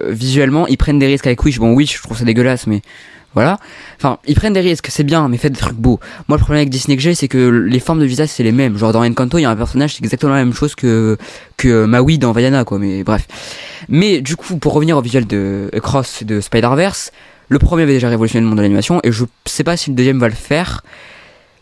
visuellement, 0.07 0.67
ils 0.67 0.77
prennent 0.77 0.99
des 0.99 1.07
risques 1.07 1.27
avec 1.27 1.43
Wish. 1.43 1.59
Bon, 1.59 1.73
Wish, 1.73 1.97
je 1.97 2.03
trouve 2.03 2.17
ça 2.17 2.25
dégueulasse, 2.25 2.67
mais 2.67 2.81
voilà. 3.37 3.59
Enfin, 3.97 4.17
ils 4.25 4.33
prennent 4.33 4.53
des 4.53 4.61
risques, 4.61 4.87
c'est 4.89 5.03
bien, 5.03 5.27
mais 5.27 5.37
faites 5.37 5.53
des 5.53 5.59
trucs 5.59 5.77
beaux. 5.77 5.99
Moi, 6.27 6.39
le 6.39 6.41
problème 6.41 6.61
avec 6.61 6.71
Disney 6.71 6.97
que 6.97 7.03
j'ai, 7.03 7.13
c'est 7.13 7.27
que 7.27 7.37
les 7.37 7.79
formes 7.79 7.99
de 7.99 8.05
visage, 8.05 8.29
c'est 8.29 8.41
les 8.41 8.51
mêmes. 8.51 8.75
Genre, 8.79 8.91
dans 8.91 9.03
Encanto, 9.03 9.37
il 9.37 9.43
y 9.43 9.45
a 9.45 9.51
un 9.51 9.55
personnage, 9.55 9.93
c'est 9.93 10.03
exactement 10.03 10.33
la 10.33 10.43
même 10.43 10.55
chose 10.55 10.73
que, 10.73 11.19
que 11.55 11.85
Maui 11.85 12.17
dans 12.17 12.31
Vaiana, 12.31 12.63
quoi, 12.63 12.79
mais 12.79 13.03
bref. 13.03 13.27
Mais, 13.89 14.21
du 14.21 14.35
coup, 14.35 14.57
pour 14.57 14.73
revenir 14.73 14.97
au 14.97 15.01
visuel 15.01 15.27
de 15.27 15.69
Cross 15.83 16.23
de 16.23 16.41
Spider-Verse, 16.41 17.11
le 17.49 17.59
premier 17.59 17.83
avait 17.83 17.93
déjà 17.93 18.09
révolutionné 18.09 18.41
le 18.41 18.47
monde 18.47 18.57
de 18.57 18.63
l'animation, 18.63 18.99
et 19.03 19.11
je 19.11 19.23
sais 19.45 19.63
pas 19.63 19.77
si 19.77 19.91
le 19.91 19.95
deuxième 19.95 20.17
va 20.17 20.29
le 20.29 20.33
faire. 20.33 20.81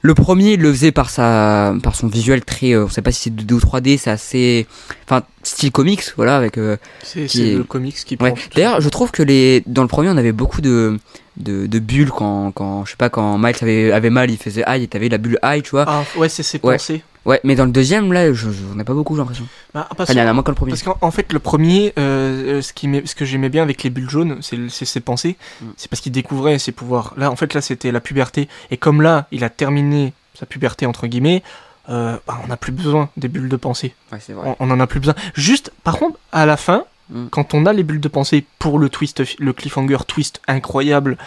Le 0.06 0.14
premier, 0.14 0.54
il 0.54 0.60
le 0.62 0.72
faisait 0.72 0.92
par 0.92 1.10
sa, 1.10 1.74
par 1.82 1.96
son 1.96 2.08
visuel 2.08 2.46
très, 2.46 2.74
euh, 2.74 2.86
on 2.86 2.90
sait 2.90 3.02
pas 3.02 3.12
si 3.12 3.22
c'est 3.24 3.30
2D 3.36 3.54
ou 3.54 3.60
3D, 3.60 3.98
c'est 3.98 4.12
assez, 4.12 4.68
enfin, 5.06 5.24
style 5.42 5.72
comics, 5.72 6.04
voilà, 6.16 6.38
avec, 6.38 6.60
euh, 6.60 6.78
C'est 7.04 7.24
est- 7.24 7.56
le 7.56 7.64
comics 7.64 7.96
qui 8.06 8.16
Ouais. 8.22 8.36
D'ailleurs, 8.54 8.82
je 8.82 8.90
trouve 8.90 9.10
que 9.10 9.24
les 9.24 9.64
dans 9.66 9.82
le 9.82 9.88
premier, 9.88 10.10
on 10.10 10.18
avait 10.18 10.32
beaucoup 10.32 10.62
de 10.62 11.00
de, 11.38 11.66
de 11.66 11.80
bulles 11.80 12.12
quand 12.12 12.52
quand 12.52 12.86
je 12.86 12.92
sais 12.92 12.98
pas 12.98 13.10
quand 13.10 13.38
Miles 13.40 13.56
avait 13.62 13.92
avait 13.92 14.10
mal, 14.12 14.30
il 14.30 14.38
faisait 14.38 14.64
aïe 14.64 14.84
et 14.84 14.88
t'avais 14.88 15.10
la 15.10 15.18
bulle 15.18 15.40
aïe, 15.42 15.64
tu 15.64 15.72
vois. 15.72 15.86
Ah, 15.88 16.04
ouais, 16.18 16.30
c'est 16.30 16.44
ses 16.44 16.60
Ouais. 16.62 16.76
pensées. 16.78 17.04
Ouais, 17.26 17.40
mais 17.44 17.56
dans 17.56 17.66
le 17.66 17.72
deuxième 17.72 18.14
là, 18.14 18.32
je, 18.34 18.52
je 18.52 18.62
on 18.76 18.80
a 18.80 18.84
pas 18.84 18.94
beaucoup, 18.94 19.16
j'ai 19.16 19.20
l'impression. 19.22 19.48
Bah, 19.74 19.88
parce 19.98 20.10
Enfin, 20.10 20.14
il 20.14 20.24
y 20.24 20.26
en 20.26 20.28
a 20.30 20.34
moins 20.34 20.44
que 20.44 20.52
le 20.52 20.56
premier. 20.56 20.72
Parce 20.72 20.84
qu'en 20.84 20.98
en 21.02 21.12
fait, 21.12 21.34
le 21.34 21.40
premier, 21.40 21.94
euh, 21.98 22.58
euh, 22.58 22.62
ce, 22.62 22.72
qui 22.74 22.88
ce 23.06 23.16
que 23.16 23.26
j'aimais 23.26 23.50
bien 23.50 23.64
avec 23.64 23.82
les 23.84 23.90
bulles 23.90 24.10
jaunes, 24.10 24.38
c'est 24.42 24.70
ses 24.70 25.00
pensées. 25.00 25.36
Mm. 25.62 25.66
C'est 25.78 25.90
parce 25.90 26.02
qu'il 26.02 26.12
découvrait 26.12 26.60
ses 26.60 26.72
pouvoirs. 26.72 27.14
Là, 27.18 27.32
en 27.32 27.36
fait, 27.36 27.54
là, 27.54 27.62
c'était 27.62 27.92
la 27.92 28.00
puberté. 28.00 28.48
Et 28.72 28.78
comme 28.78 29.02
là, 29.02 29.28
il 29.32 29.44
a 29.44 29.50
terminé 29.50 30.14
sa 30.36 30.46
puberté, 30.46 30.86
entre 30.86 31.08
guillemets, 31.08 31.42
euh, 31.90 32.18
bah, 32.28 32.40
on 32.44 32.48
n'a 32.48 32.58
plus 32.58 32.72
besoin 32.72 33.10
des 33.18 33.28
bulles 33.28 33.50
de 33.50 33.56
pensée. 33.56 33.96
Ouais, 34.12 34.20
On, 34.44 34.56
on 34.60 34.72
en 34.72 34.80
a 34.80 34.86
plus 34.88 35.00
besoin. 35.00 35.16
Juste, 35.34 35.72
par 35.84 35.98
contre, 35.98 36.18
à 36.32 36.46
la 36.46 36.58
fin, 36.58 36.84
Mm. 37.08 37.28
quand 37.30 37.54
on 37.54 37.68
a 37.68 37.74
les 37.74 37.84
bulles 37.84 38.00
de 38.02 38.08
pensée 38.08 38.46
pour 38.58 38.80
le 38.80 38.90
twist, 38.90 39.22
le 39.38 39.54
cliffhanger 39.54 40.00
twist 40.08 40.42
incroyable, 40.48 41.18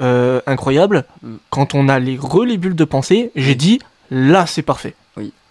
euh, 0.00 0.40
incroyable, 0.46 1.04
Mm. 1.22 1.34
quand 1.50 1.74
on 1.74 1.88
a 1.90 1.98
les 1.98 2.16
re 2.16 2.44
les 2.46 2.56
bulles 2.56 2.74
de 2.74 2.84
pensée, 2.84 3.30
j'ai 3.36 3.54
dit, 3.54 3.80
là, 4.10 4.46
c'est 4.46 4.62
parfait. 4.62 4.94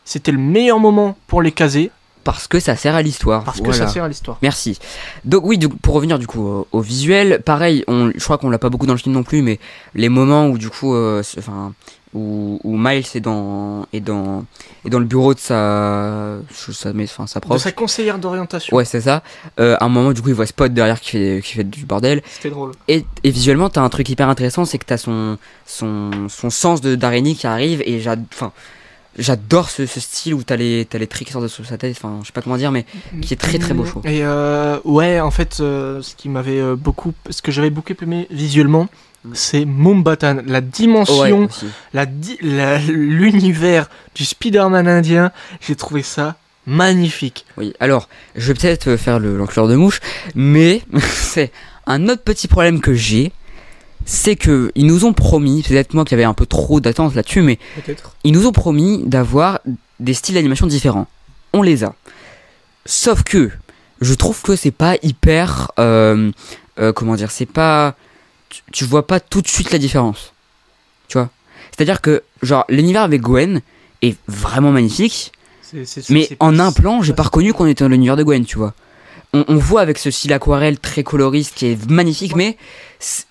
C'était 0.09 0.31
le 0.31 0.39
meilleur 0.39 0.79
moment 0.79 1.15
pour 1.27 1.41
les 1.43 1.51
caser, 1.51 1.91
Parce 2.23 2.47
que 2.47 2.59
ça 2.59 2.75
sert 2.75 2.95
à 2.95 3.01
l'histoire. 3.03 3.43
parce 3.43 3.61
que 3.61 3.71
ça 3.71 3.87
sert 3.87 4.03
à 4.03 4.07
l'histoire. 4.07 4.37
Merci. 4.41 4.79
Donc 5.23 5.43
oui, 5.45 5.57
coup, 5.67 5.77
pour 5.77 5.93
revenir 5.93 6.17
du 6.17 6.25
coup 6.25 6.41
au, 6.41 6.67
au 6.71 6.81
visuel, 6.81 7.41
pareil, 7.45 7.83
on, 7.87 8.11
je 8.15 8.23
crois 8.23 8.37
qu'on 8.39 8.49
l'a 8.49 8.57
pas 8.57 8.69
beaucoup 8.69 8.87
dans 8.87 8.93
le 8.93 8.99
film 8.99 9.13
non 9.13 9.23
plus, 9.23 9.41
mais 9.43 9.59
les 9.93 10.09
moments 10.09 10.47
où 10.47 10.57
du 10.57 10.69
coup, 10.71 10.95
euh, 10.95 11.21
enfin, 11.37 11.73
où, 12.15 12.59
où 12.63 12.75
Miles 12.75 13.05
est 13.13 13.19
dans 13.19 13.85
est 13.93 13.99
dans 13.99 14.43
est 14.83 14.89
dans 14.89 14.97
le 14.99 15.05
bureau 15.05 15.35
de 15.35 15.39
sa 15.39 16.37
sa, 16.51 16.91
mais, 16.93 17.03
enfin, 17.03 17.27
sa 17.27 17.39
De 17.39 17.45
prof. 17.45 17.61
sa 17.61 17.71
conseillère 17.71 18.17
d'orientation. 18.17 18.75
Ouais, 18.75 18.85
c'est 18.85 19.01
ça. 19.01 19.21
Euh, 19.59 19.77
à 19.79 19.85
un 19.85 19.89
moment, 19.89 20.11
du 20.11 20.21
coup, 20.23 20.29
il 20.29 20.35
voit 20.35 20.47
Spot 20.47 20.73
derrière 20.73 20.99
qui 21.01 21.11
fait 21.11 21.41
qui 21.45 21.53
fait 21.53 21.63
du 21.63 21.85
bordel. 21.85 22.23
C'était 22.27 22.49
drôle. 22.49 22.71
Et, 22.87 23.05
et 23.23 23.29
visuellement, 23.29 23.69
t'as 23.69 23.81
un 23.81 23.89
truc 23.89 24.09
hyper 24.09 24.27
intéressant, 24.27 24.65
c'est 24.65 24.79
que 24.79 24.85
t'as 24.85 24.97
son 24.97 25.37
son 25.67 26.09
son 26.29 26.49
sens 26.49 26.81
de 26.81 26.95
d'araignée 26.95 27.35
qui 27.35 27.45
arrive 27.47 27.83
et 27.85 27.99
j'ad- 28.01 28.25
enfin. 28.33 28.51
J'adore 29.17 29.69
ce, 29.69 29.85
ce 29.85 29.99
style 29.99 30.33
où 30.35 30.43
t'as 30.43 30.55
les, 30.55 30.85
t'as 30.89 30.97
les 30.97 31.07
traits 31.07 31.25
qui 31.27 31.33
sortent 31.33 31.43
de 31.43 31.49
sous 31.49 31.63
sa 31.65 31.77
tête, 31.77 31.95
enfin 31.97 32.19
je 32.21 32.27
sais 32.27 32.31
pas 32.33 32.41
comment 32.41 32.57
dire, 32.57 32.71
mais 32.71 32.85
qui 33.21 33.33
est 33.33 33.37
très 33.37 33.57
très 33.57 33.73
beau, 33.73 33.83
je 33.83 33.89
trouve. 33.89 34.07
Et 34.07 34.19
euh, 34.23 34.79
ouais, 34.85 35.19
en 35.19 35.31
fait, 35.31 35.57
euh, 35.59 36.01
ce 36.01 36.15
qui 36.15 36.29
m'avait 36.29 36.59
euh, 36.59 36.75
beaucoup, 36.75 37.13
ce 37.29 37.41
que 37.41 37.51
j'avais 37.51 37.69
beaucoup 37.71 37.93
aimé 38.01 38.27
visuellement, 38.31 38.87
Mm. 39.25 39.31
c'est 39.33 39.65
Mumbatan, 39.65 40.37
la 40.45 40.61
dimension, 40.61 41.19
Ouais, 41.19 41.31
aussi. 41.33 41.65
la 41.91 42.05
di- 42.05 42.37
la- 42.41 42.77
l'univers 42.79 43.89
du 44.15 44.23
Spider-Man 44.23 44.87
indien. 44.87 45.33
J'ai 45.59 45.75
trouvé 45.75 46.03
ça 46.03 46.37
magnifique. 46.65 47.45
Oui, 47.57 47.73
alors, 47.81 48.07
je 48.37 48.47
vais 48.47 48.53
peut-être 48.53 48.95
faire 48.95 49.19
le 49.19 49.35
l'enclure 49.37 49.67
de 49.67 49.75
mouche, 49.75 49.99
mais 50.35 50.83
c'est 51.01 51.51
un 51.85 52.07
autre 52.07 52.23
petit 52.23 52.47
problème 52.47 52.79
que 52.79 52.93
j'ai, 52.93 53.33
c'est 54.09 54.35
que 54.35 54.71
ils 54.73 54.87
nous 54.87 55.05
ont 55.05 55.13
promis, 55.13 55.61
peut-être 55.61 55.93
moi 55.93 56.03
qui 56.03 56.15
avait 56.15 56.23
un 56.23 56.33
peu 56.33 56.47
trop 56.47 56.79
d'attente 56.79 57.13
là-dessus, 57.13 57.43
mais 57.43 57.59
ils 58.23 58.33
nous 58.33 58.47
ont 58.47 58.51
promis 58.51 59.03
d'avoir 59.05 59.59
des 59.99 60.15
styles 60.15 60.33
d'animation 60.33 60.65
différents. 60.65 61.05
On 61.53 61.61
les 61.61 61.83
a. 61.83 61.93
Sauf 62.87 63.21
que 63.21 63.51
je 64.01 64.13
trouve 64.15 64.41
que 64.41 64.55
c'est 64.55 64.71
pas 64.71 64.95
hyper, 65.03 65.71
euh, 65.77 66.31
euh, 66.79 66.91
comment 66.91 67.13
dire, 67.13 67.29
c'est 67.29 67.45
pas, 67.45 67.95
tu, 68.49 68.63
tu 68.71 68.83
vois 68.83 69.05
pas 69.05 69.19
tout 69.19 69.43
de 69.43 69.47
suite 69.47 69.69
la 69.69 69.77
différence. 69.77 70.33
Tu 71.07 71.19
vois? 71.19 71.29
C'est-à-dire 71.69 72.01
que 72.01 72.23
genre 72.41 72.65
l'univers 72.67 73.03
avec 73.03 73.21
Gwen 73.21 73.61
est 74.01 74.17
vraiment 74.27 74.71
magnifique. 74.71 75.33
Mais 76.09 76.29
en 76.39 76.57
un 76.57 76.71
plan, 76.71 77.03
j'ai 77.03 77.13
pas 77.13 77.23
reconnu 77.23 77.53
qu'on 77.53 77.67
était 77.67 77.83
dans 77.83 77.91
l'univers 77.91 78.17
de 78.17 78.23
Gwen, 78.23 78.43
tu 78.43 78.57
vois. 78.57 78.73
On, 79.33 79.45
on 79.47 79.55
voit 79.55 79.81
avec 79.81 79.97
ce 79.97 80.11
style 80.11 80.33
aquarelle 80.33 80.79
très 80.79 81.03
coloriste 81.03 81.55
qui 81.55 81.67
est 81.67 81.89
magnifique, 81.89 82.35
mais 82.35 82.57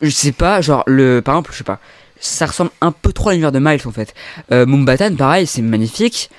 je 0.00 0.10
sais 0.10 0.32
pas, 0.32 0.60
genre 0.60 0.84
le, 0.86 1.20
par 1.20 1.34
exemple, 1.34 1.50
je 1.52 1.58
sais 1.58 1.64
pas, 1.64 1.80
ça 2.20 2.46
ressemble 2.46 2.70
un 2.80 2.92
peu 2.92 3.12
trop 3.12 3.30
à 3.30 3.32
l'univers 3.32 3.52
de 3.52 3.58
Miles 3.58 3.82
en 3.86 3.92
fait. 3.92 4.14
Euh, 4.52 4.64
Mumbatan, 4.66 5.14
pareil, 5.16 5.46
c'est 5.46 5.62
magnifique, 5.62 6.30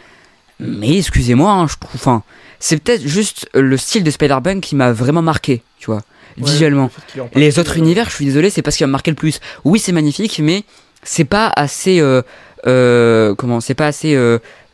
mais 0.60 0.98
excusez-moi, 0.98 1.52
hein, 1.52 1.68
je 1.68 1.76
trouve, 1.80 1.92
enfin, 1.96 2.24
c'est 2.60 2.82
peut-être 2.82 3.06
juste 3.06 3.50
le 3.54 3.78
style 3.78 4.04
de 4.04 4.12
Spider-Punk 4.12 4.62
qui 4.62 4.76
m'a 4.76 4.92
vraiment 4.92 5.22
marqué, 5.22 5.62
tu 5.78 5.88
vois, 5.88 6.02
Ouais, 6.38 6.52
visuellement. 6.52 6.90
le 7.16 7.24
Les 7.36 7.60
autres 7.60 7.76
euh, 7.76 7.80
univers, 7.80 8.10
je 8.10 8.16
suis 8.16 8.26
désolé, 8.26 8.50
c'est 8.50 8.62
pas 8.62 8.72
ce 8.72 8.78
qui 8.78 8.84
m'a 8.84 8.88
marqué 8.92 9.12
le 9.12 9.16
plus. 9.16 9.40
Oui, 9.66 9.80
c'est 9.80 9.92
magnifique, 9.92 10.40
mais 10.44 10.64
c'est 11.04 11.26
pas 11.26 11.52
assez. 11.56 12.00
Euh, 12.00 12.22
euh, 12.68 13.36
comment 13.36 13.62
C'est 13.62 13.74
pas 13.74 13.88
assez 13.88 14.18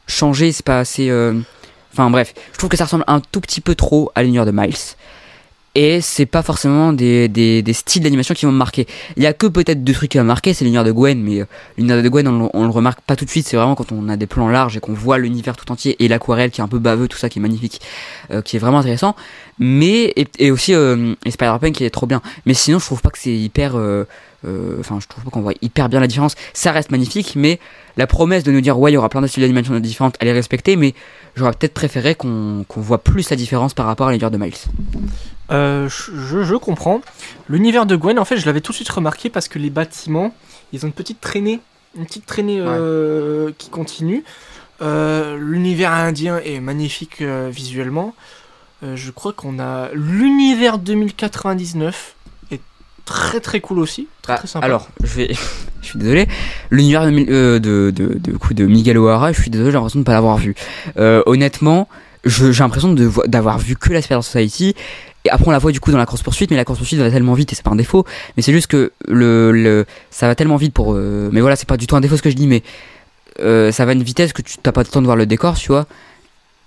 changé, 0.08 0.52
c'est 0.52 0.66
pas 0.66 0.80
assez. 0.80 1.10
Euh, 1.96 2.02
Enfin 2.02 2.10
bref, 2.10 2.34
je 2.52 2.58
trouve 2.58 2.70
que 2.70 2.78
ça 2.78 2.86
ressemble 2.86 3.06
un 3.08 3.20
tout 3.20 3.42
petit 3.42 3.62
peu 3.62 3.76
trop 3.76 4.12
à 4.16 4.24
l'univers 4.24 4.46
de 4.46 4.52
Miles. 4.52 4.96
Et 5.78 6.00
c'est 6.00 6.26
pas 6.26 6.42
forcément 6.42 6.94
des, 6.94 7.28
des, 7.28 7.74
styles 7.74 8.02
d'animation 8.02 8.34
qui 8.34 8.46
vont 8.46 8.54
me 8.54 8.58
marquer. 8.58 8.88
Il 9.18 9.24
y 9.24 9.26
a 9.26 9.34
que 9.34 9.46
peut-être 9.46 9.84
deux 9.84 9.92
trucs 9.92 10.12
qui 10.12 10.18
vont 10.18 10.24
me 10.24 10.30
marquer, 10.30 10.54
c'est 10.54 10.64
l'univers 10.64 10.86
de 10.86 10.94
Gwen, 10.94 11.22
mais 11.22 11.42
euh, 11.42 11.46
l'univers 11.78 12.02
de 12.02 12.08
Gwen, 12.08 12.28
on, 12.30 12.50
on 12.54 12.64
le 12.64 12.70
remarque 12.70 13.02
pas 13.02 13.18
tout 13.18 13.26
de 13.26 13.30
suite. 13.30 13.46
C'est 13.46 13.58
vraiment 13.58 13.76
quand 13.76 13.92
on 13.92 14.08
a 14.08 14.16
des 14.16 14.26
plans 14.26 14.48
larges 14.48 14.78
et 14.78 14.80
qu'on 14.80 14.94
voit 14.94 15.18
l'univers 15.18 15.58
tout 15.58 15.70
entier 15.74 15.98
et 16.00 16.08
l'aquarelle 16.08 16.50
qui 16.50 16.62
est 16.62 16.64
un 16.64 16.70
peu 16.70 16.80
baveux, 16.80 17.10
tout 17.10 17.18
ça 17.18 17.28
qui 17.28 17.40
est 17.40 17.42
magnifique, 17.42 17.82
euh, 18.32 18.42
qui 18.42 18.56
est 18.56 18.60
vraiment 18.60 18.80
intéressant. 18.80 19.18
Mais 19.60 20.14
et, 20.40 20.50
aussi 20.50 20.74
euh, 20.74 21.14
Spider-Punk 21.28 21.74
qui 21.74 21.84
est 21.84 21.90
trop 21.90 22.08
bien. 22.08 22.22
Mais 22.46 22.54
sinon, 22.54 22.80
je 22.80 22.86
trouve 22.86 23.02
pas 23.02 23.10
que 23.10 23.20
c'est 23.20 23.36
hyper. 23.36 23.76
Euh, 24.46 24.78
Enfin, 24.80 25.00
je 25.00 25.08
trouve 25.08 25.24
pas 25.24 25.30
qu'on 25.30 25.42
voit 25.42 25.54
hyper 25.62 25.90
bien 25.90 26.00
la 26.00 26.08
différence. 26.08 26.36
Ça 26.54 26.72
reste 26.72 26.92
magnifique, 26.92 27.34
mais 27.36 27.60
la 27.98 28.08
promesse 28.08 28.44
de 28.44 28.52
nous 28.52 28.62
dire 28.62 28.78
ouais, 28.80 28.92
il 28.92 28.96
y 28.96 28.98
aura 28.98 29.10
plein 29.10 29.22
de 29.22 29.28
styles 29.28 29.42
d'animation 29.42 29.80
différentes, 29.80 30.16
elle 30.20 30.28
est 30.28 30.34
respectée, 30.34 30.76
mais 30.76 30.94
j'aurais 31.36 31.52
peut-être 31.52 31.74
préféré 31.74 32.16
qu'on 32.16 32.66
qu'on 32.68 32.82
voit 32.82 33.04
plus 33.04 33.30
la 33.30 33.36
différence 33.36 33.74
par 33.74 33.86
rapport 33.86 34.08
à 34.08 34.12
l'univers 34.12 34.32
de 34.32 34.38
Miles. 34.38 34.54
Euh, 35.52 35.90
je, 35.90 36.44
je 36.44 36.56
comprends. 36.56 37.02
L'univers 37.50 37.86
de 37.86 37.96
Gwen, 37.96 38.18
en 38.20 38.26
fait, 38.26 38.38
je 38.38 38.46
l'avais 38.46 38.62
tout 38.62 38.72
de 38.72 38.76
suite 38.76 38.90
remarqué 38.90 39.30
parce 39.30 39.48
que 39.48 39.60
les 39.60 39.70
bâtiments, 39.70 40.34
ils 40.74 40.84
ont 40.86 40.88
une 40.88 40.94
petite 40.94 41.22
traînée, 41.22 41.60
une 41.98 42.06
petite 42.06 42.26
traînée 42.26 42.60
euh, 42.60 43.52
qui 43.58 43.70
continue. 43.70 44.24
Euh, 44.82 45.38
l'univers 45.38 45.92
indien 45.92 46.40
est 46.44 46.60
magnifique 46.60 47.22
visuellement. 47.22 48.16
Je 48.84 49.10
crois 49.10 49.34
qu'on 49.34 49.58
a 49.58 49.90
l'univers 49.94 50.78
2099 50.78 52.16
est 52.52 52.62
très 53.04 53.40
très 53.40 53.60
cool 53.60 53.80
aussi, 53.80 54.08
très 54.26 54.40
Ah, 54.44 54.48
sympa. 54.48 54.66
alors, 54.66 54.90
je 55.04 55.14
vais, 55.16 55.30
je 55.82 55.88
suis 55.88 56.00
désolé. 56.00 56.28
L'univers 56.72 57.06
de, 57.06 57.12
euh, 57.32 57.60
de, 57.60 57.92
de, 57.96 58.18
de, 58.20 58.38
coup, 58.38 58.54
de 58.54 58.66
Miguel 58.66 58.98
O'Hara, 58.98 59.32
je 59.32 59.42
suis 59.42 59.50
désolé, 59.52 59.70
j'ai 59.72 59.76
l'impression 59.76 60.00
de 60.00 60.06
pas 60.06 60.14
l'avoir 60.14 60.38
vu. 60.38 60.56
Euh, 60.98 61.22
honnêtement, 61.26 61.88
je- 62.24 62.52
j'ai 62.52 62.64
l'impression 62.64 62.94
d'avoir 63.28 63.58
vu 63.60 63.76
que 63.76 63.94
la 63.94 64.02
Spider 64.02 64.22
Society. 64.22 64.76
Et 65.26 65.30
après, 65.32 65.48
on 65.48 65.52
la 65.52 65.58
voit 65.60 65.72
du 65.72 65.80
coup 65.80 65.92
dans 65.92 65.98
la 65.98 66.06
course 66.06 66.22
poursuite, 66.22 66.52
mais 66.52 66.58
la 66.58 66.66
course 66.66 66.78
poursuite 66.80 67.00
va 67.00 67.10
tellement 67.10 67.34
vite 67.34 67.52
et 67.52 67.56
c'est 67.56 67.64
pas 67.64 67.72
un 67.72 67.76
défaut. 67.76 68.06
Mais 68.38 68.44
c'est 68.44 68.52
juste 68.54 68.68
que 68.68 68.92
le, 69.08 69.52
le, 69.52 69.86
ça 70.12 70.28
va 70.28 70.36
tellement 70.36 70.56
vite 70.58 70.74
pour. 70.74 70.94
euh, 70.94 71.30
mais 71.32 71.42
voilà, 71.42 71.56
c'est 71.56 71.68
pas 71.68 71.78
du 71.78 71.88
tout 71.88 71.96
un 71.96 72.02
défaut 72.02 72.16
ce 72.18 72.22
que 72.22 72.30
je 72.30 72.36
dis, 72.36 72.46
mais 72.48 72.62
euh, 73.42 73.72
ça 73.72 73.86
va 73.86 73.92
à 73.92 73.94
une 73.96 74.04
vitesse 74.04 74.34
que 74.34 74.42
tu 74.44 74.58
t'as 74.62 74.72
pas 74.72 74.82
le 74.82 74.88
temps 74.88 75.02
de 75.02 75.06
voir 75.08 75.18
le 75.18 75.26
décor, 75.26 75.56
tu 75.56 75.70
vois. 75.70 75.88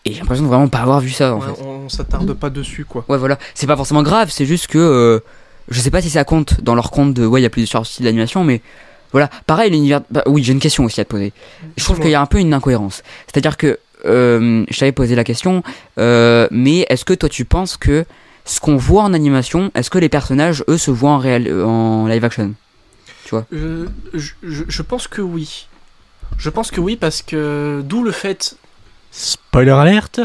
Et 0.05 0.13
j'ai 0.13 0.19
l'impression 0.21 0.43
de 0.45 0.49
vraiment 0.49 0.69
pas 0.69 0.79
avoir 0.79 1.01
vu 1.01 1.11
ça 1.11 1.35
en 1.35 1.39
Ouais, 1.41 1.47
fait. 1.47 1.63
on, 1.65 1.69
on 1.85 1.89
s'attarde 1.89 2.33
pas 2.35 2.51
dessus 2.51 2.85
quoi. 2.85 3.05
Ouais, 3.09 3.19
voilà. 3.19 3.39
C'est 3.55 3.67
pas 3.69 3.77
forcément 3.77 4.03
grave, 4.03 4.29
c'est 4.31 4.47
juste 4.47 4.67
que. 4.67 4.79
euh, 4.79 5.21
je 5.71 5.81
sais 5.81 5.91
pas 5.91 6.01
si 6.03 6.11
ça 6.11 6.25
compte 6.25 6.61
dans 6.63 6.75
leur 6.75 6.91
compte 6.91 7.15
de. 7.15 7.27
Ouais, 7.27 7.41
il 7.41 7.43
y 7.43 7.47
a 7.47 7.51
plusieurs 7.51 7.87
styles 7.87 8.05
d'animation, 8.05 8.45
mais. 8.45 8.61
Voilà. 9.13 9.31
Pareil, 9.47 9.71
l'univers. 9.71 10.03
bah, 10.11 10.23
oui, 10.27 10.43
j'ai 10.43 10.53
une 10.53 10.61
question 10.61 10.85
aussi 10.85 11.01
à 11.01 11.05
te 11.05 11.11
poser. 11.11 11.33
Je 11.77 11.85
trouve 11.85 11.99
qu'il 12.01 12.11
y 12.11 12.15
a 12.15 12.21
un 12.21 12.27
peu 12.27 12.39
une 12.39 12.53
incohérence. 12.55 13.03
C'est-à-dire 13.27 13.57
que. 13.57 13.79
euh, 14.05 14.65
je 14.71 14.79
t'avais 14.79 14.93
posé 14.93 15.15
la 15.17 15.25
question, 15.25 15.63
euh, 15.99 16.47
mais 16.51 16.87
est-ce 16.89 17.05
que 17.05 17.15
toi 17.15 17.29
tu 17.29 17.45
penses 17.45 17.77
que 17.77 18.05
ce 18.45 18.61
qu'on 18.61 18.77
voit 18.77 19.03
en 19.03 19.13
animation, 19.13 19.71
est-ce 19.75 19.91
que 19.91 19.99
les 19.99 20.09
personnages, 20.09 20.63
eux, 20.69 20.79
se 20.79 20.91
voient 20.91 21.11
en, 21.11 21.19
réel, 21.19 21.49
euh, 21.49 21.65
en 21.65 22.07
live 22.07 22.25
action? 22.25 22.55
Euh, 23.53 23.87
je, 24.15 24.33
je- 24.43 24.65
je 24.69 24.83
pense 24.83 25.07
que 25.09 25.21
oui. 25.21 25.67
Je 26.39 26.49
pense 26.49 26.71
que 26.71 26.81
oui 26.81 26.97
parce 26.97 27.21
que 27.23 27.83
d'où 27.85 28.03
le 28.03 28.13
fait 28.13 28.57
spoiler 29.11 29.71
alerte 29.73 30.21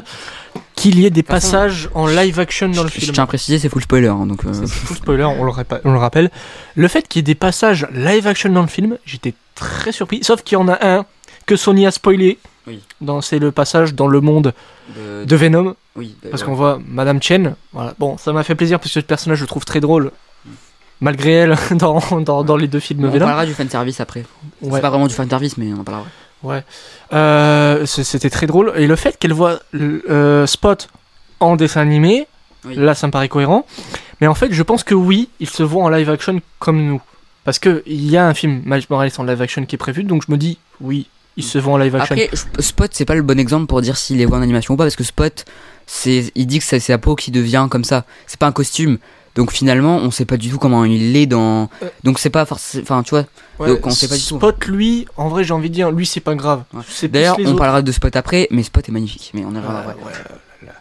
qu'il 0.83 0.99
y 0.99 1.05
ait 1.05 1.09
des 1.09 1.23
passages 1.23 1.89
en 1.93 2.07
live 2.07 2.39
action 2.39 2.67
dans 2.69 2.83
le 2.83 2.89
Je 2.89 2.95
je 2.95 2.99
film. 2.99 3.13
tiens 3.13 3.23
à 3.23 3.27
préciser, 3.27 3.57
c'est 3.59 3.69
full 3.69 3.81
spoiler. 3.83 4.07
hein, 4.09 4.25
donc, 4.25 4.45
euh, 4.45 4.51
C'est 4.53 4.67
full 4.67 4.97
spoiler, 4.97 5.23
on 5.23 5.43
le, 5.43 5.51
on 5.85 5.97
rappelle. 5.97 6.29
Le 6.75 6.87
fait 6.87 7.07
qu'il 7.07 7.19
y 7.19 7.21
ait 7.21 7.23
des 7.23 7.35
passages 7.35 7.87
live 7.93 8.27
action 8.27 8.49
dans 8.51 8.61
le 8.61 8.67
film, 8.67 8.97
j'étais 9.05 9.33
très 9.55 9.91
surpris. 9.91 10.23
Sauf 10.23 10.43
qu'il 10.43 10.57
y 10.57 10.61
en 10.61 10.67
a 10.67 10.77
un 10.85 11.05
que 11.45 11.55
Sony 11.55 11.85
a 11.87 11.91
spoilé. 11.91 12.37
Oui. 12.67 12.81
C'est 13.21 13.39
le 13.39 13.51
passage 13.51 13.93
dans 13.93 14.07
le 14.07 14.21
monde 14.21 14.53
de- 14.95 15.25
de 15.25 15.35
Venom. 15.35 15.75
oui, 15.95 16.15
Parce 16.31 16.43
qu'on 16.43 16.53
voit 16.53 16.79
Madame 16.87 17.21
Chen. 17.21 17.55
Voilà. 17.73 17.93
Bon, 17.99 18.17
ça 18.17 18.31
m'a 18.33 18.43
fait 18.43 18.55
plaisir 18.55 18.79
parce 18.79 18.93
que 18.93 18.99
ce 19.01 19.05
personnage, 19.05 19.37
je 19.39 19.43
le 19.43 19.47
trouve 19.47 19.65
très 19.65 19.79
drôle. 19.81 20.11
malgré 21.01 21.31
elle 21.31 21.55
dans, 21.71 21.99
dans, 22.21 22.43
dans 22.43 22.55
les 22.55 22.67
deux 22.69 22.79
films 22.79 23.03
On 23.05 23.09
Venom. 23.09 23.25
parlera 23.25 23.45
du 23.45 23.53
fanservice 23.53 23.99
après. 23.99 24.23
Ouais. 24.61 24.71
C'est 24.75 24.81
pas 24.81 24.89
vraiment 24.89 25.07
du 25.07 25.13
fanservice, 25.13 25.57
mais 25.57 25.73
on 25.73 25.81
en 25.81 25.83
parlera. 25.83 26.05
Euh, 27.13 27.85
c- 27.85 28.03
C'était 28.03 28.29
très 28.29 28.47
drôle. 28.47 28.73
Et 28.75 28.87
le 28.87 28.95
fait 28.95 29.17
qu'elle 29.17 29.33
voit 29.33 29.59
euh, 29.75 30.45
Spot 30.47 30.87
en 31.39 31.55
dessin 31.55 31.81
animé, 31.81 32.27
Oui. 32.65 32.75
là 32.75 32.95
ça 32.95 33.07
me 33.07 33.11
paraît 33.11 33.29
cohérent. 33.29 33.65
Mais 34.21 34.27
en 34.27 34.35
fait, 34.35 34.51
je 34.53 34.63
pense 34.63 34.83
que 34.83 34.95
oui, 34.95 35.29
il 35.39 35.49
se 35.49 35.63
voit 35.63 35.83
en 35.83 35.89
live 35.89 36.09
action 36.09 36.41
comme 36.59 36.81
nous. 36.85 37.01
Parce 37.43 37.59
qu'il 37.59 37.81
y 37.87 38.15
a 38.15 38.25
un 38.25 38.33
film 38.33 38.61
Miles 38.65 38.85
Morales 38.89 39.11
en 39.17 39.23
live 39.23 39.41
action 39.41 39.65
qui 39.65 39.75
est 39.75 39.77
prévu, 39.77 40.03
donc 40.03 40.23
je 40.25 40.31
me 40.31 40.37
dis, 40.37 40.57
oui, 40.79 41.07
il 41.35 41.43
se 41.43 41.57
voit 41.57 41.73
en 41.73 41.77
live 41.77 41.95
action. 41.95 42.15
Après, 42.15 42.29
Spot, 42.59 42.89
c'est 42.93 43.03
pas 43.05 43.15
le 43.15 43.21
bon 43.21 43.37
exemple 43.37 43.65
pour 43.65 43.81
dire 43.81 43.97
s'il 43.97 44.17
les 44.17 44.25
voit 44.25 44.37
en 44.37 44.41
animation 44.41 44.75
ou 44.75 44.77
pas, 44.77 44.85
parce 44.85 44.95
que 44.95 45.03
Spot, 45.03 45.43
il 46.05 46.47
dit 46.47 46.59
que 46.59 46.63
c'est 46.65 46.79
sa 46.79 46.97
peau 46.97 47.15
qui 47.15 47.31
devient 47.31 47.67
comme 47.69 47.83
ça. 47.83 48.05
C'est 48.27 48.39
pas 48.39 48.47
un 48.47 48.51
costume. 48.53 48.97
Donc 49.35 49.51
finalement, 49.51 49.97
on 49.97 50.11
sait 50.11 50.25
pas 50.25 50.37
du 50.37 50.49
tout 50.49 50.57
comment 50.59 50.85
il 50.85 51.15
est 51.17 51.25
dans. 51.25 51.69
Euh. 51.81 51.87
Donc 52.03 52.19
c'est 52.19 52.29
pas 52.29 52.45
forcément. 52.45 52.83
Enfin, 52.83 53.03
tu 53.03 53.11
vois. 53.11 53.25
Ouais, 53.59 53.67
donc 53.67 53.85
on 53.85 53.89
sait 53.89 54.07
pas 54.07 54.15
du 54.15 54.21
tout. 54.23 54.37
Spot, 54.37 54.65
lui, 54.67 55.07
en 55.17 55.27
vrai, 55.29 55.43
j'ai 55.43 55.53
envie 55.53 55.69
de 55.69 55.75
dire, 55.75 55.91
lui, 55.91 56.05
c'est 56.05 56.19
pas 56.19 56.35
grave. 56.35 56.63
Ouais. 56.73 57.07
D'ailleurs, 57.09 57.37
on 57.39 57.45
autres. 57.45 57.55
parlera 57.55 57.81
de 57.81 57.91
Spot 57.91 58.15
après, 58.15 58.47
mais 58.51 58.61
Spot 58.63 58.87
est 58.87 58.91
magnifique. 58.91 59.31
Mais 59.33 59.43
on 59.45 59.51
Ouais, 59.51 59.57
après. 59.59 59.93
ouais, 59.93 60.11
là. 60.65 60.71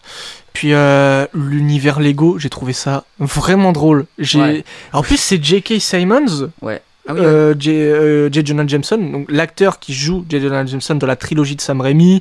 Puis 0.53 0.75
euh, 0.75 1.27
l'univers 1.33 1.99
Lego, 1.99 2.38
j'ai 2.38 2.51
trouvé 2.51 2.75
ça 2.75 3.05
vraiment 3.19 3.73
drôle. 3.73 4.05
J'ai... 4.19 4.41
Ouais. 4.41 4.65
En 4.93 5.03
plus, 5.03 5.17
c'est 5.17 5.43
J.K. 5.43 5.81
Simons, 5.81 6.51
Ah 6.62 6.67
oui, 6.67 6.75
euh, 7.09 7.55
J. 7.59 7.71
euh, 7.71 8.29
J. 8.31 8.43
Jonah 8.45 8.67
Jameson, 8.67 8.99
donc 8.99 9.27
l'acteur 9.31 9.79
qui 9.79 9.95
joue 9.95 10.27
J. 10.29 10.41
Jonah 10.43 10.67
Jameson 10.67 10.97
dans 10.97 11.07
la 11.07 11.17
trilogie 11.17 11.57
de 11.57 11.62
Sam 11.62 11.81
Raimi, 11.81 12.21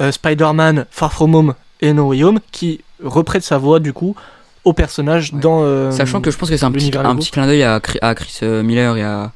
euh, 0.00 0.10
Spider-Man, 0.10 0.86
Far 0.90 1.12
From 1.12 1.34
Home 1.34 1.54
et 1.82 1.92
No 1.92 2.08
Way 2.08 2.24
Home, 2.24 2.40
qui 2.50 2.80
reprête 3.04 3.42
sa 3.42 3.58
voix 3.58 3.78
du 3.78 3.92
coup 3.92 4.16
au 4.66 4.72
personnage 4.74 5.32
Ouais. 5.32 5.40
dans. 5.40 5.62
euh, 5.62 5.90
Sachant 5.90 6.20
que 6.20 6.30
je 6.30 6.36
pense 6.36 6.50
que 6.50 6.56
c'est 6.56 6.64
un 6.64 6.72
petit, 6.72 6.90
un 6.96 7.16
clin 7.16 7.46
d'œil 7.46 7.62
à, 7.62 7.78
Chri- 7.78 7.98
à 8.02 8.14
Chris 8.14 8.38
euh, 8.42 8.62
Miller 8.62 8.96
et 8.98 9.02
à. 9.02 9.32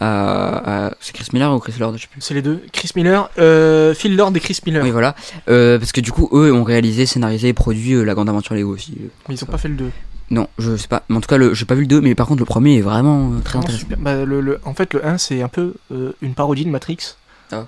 à- 0.00 0.86
à- 0.86 0.90
c'est 1.00 1.12
Chris 1.14 1.26
Miller 1.32 1.52
ou 1.54 1.58
Chris 1.58 1.74
Lord 1.80 1.96
Je 1.96 2.02
sais 2.02 2.08
plus. 2.10 2.20
C'est 2.20 2.34
les 2.34 2.42
deux. 2.42 2.62
Chris 2.72 2.90
Miller, 2.94 3.30
euh, 3.38 3.94
Phil 3.94 4.14
Lord 4.16 4.32
et 4.36 4.40
Chris 4.40 4.58
Miller. 4.66 4.82
Oui, 4.84 4.90
voilà. 4.90 5.14
Euh, 5.48 5.78
parce 5.78 5.92
que 5.92 6.00
du 6.00 6.12
coup, 6.12 6.28
eux 6.32 6.52
ont 6.52 6.64
réalisé, 6.64 7.06
scénarisé 7.06 7.48
et 7.48 7.52
produit 7.52 8.04
la 8.04 8.14
grande 8.14 8.28
aventure 8.28 8.54
Lego 8.54 8.74
aussi. 8.74 8.96
Mais 9.28 9.34
ils 9.34 9.42
ont 9.42 9.46
pas 9.46 9.58
fait 9.58 9.68
le 9.68 9.74
2. 9.76 9.90
Non, 10.30 10.48
je 10.58 10.76
sais 10.76 10.88
pas. 10.88 11.02
Mais 11.08 11.16
en 11.16 11.20
tout 11.20 11.28
cas, 11.28 11.36
le, 11.36 11.52
j'ai 11.54 11.64
pas 11.66 11.74
vu 11.74 11.82
le 11.82 11.86
2, 11.86 12.00
mais 12.00 12.14
par 12.14 12.26
contre, 12.26 12.40
le 12.40 12.46
premier 12.46 12.78
est 12.78 12.80
vraiment 12.80 13.30
euh, 13.32 13.40
très 13.44 13.58
intéressant. 13.58 13.86
Bah, 13.98 14.24
le, 14.24 14.40
le- 14.40 14.58
en 14.64 14.74
fait, 14.74 14.92
le 14.94 15.06
1, 15.06 15.18
c'est 15.18 15.42
un 15.42 15.48
peu 15.48 15.74
euh, 15.92 16.12
une 16.22 16.34
parodie 16.34 16.64
de 16.64 16.70
Matrix. 16.70 16.96
Ah. 17.52 17.66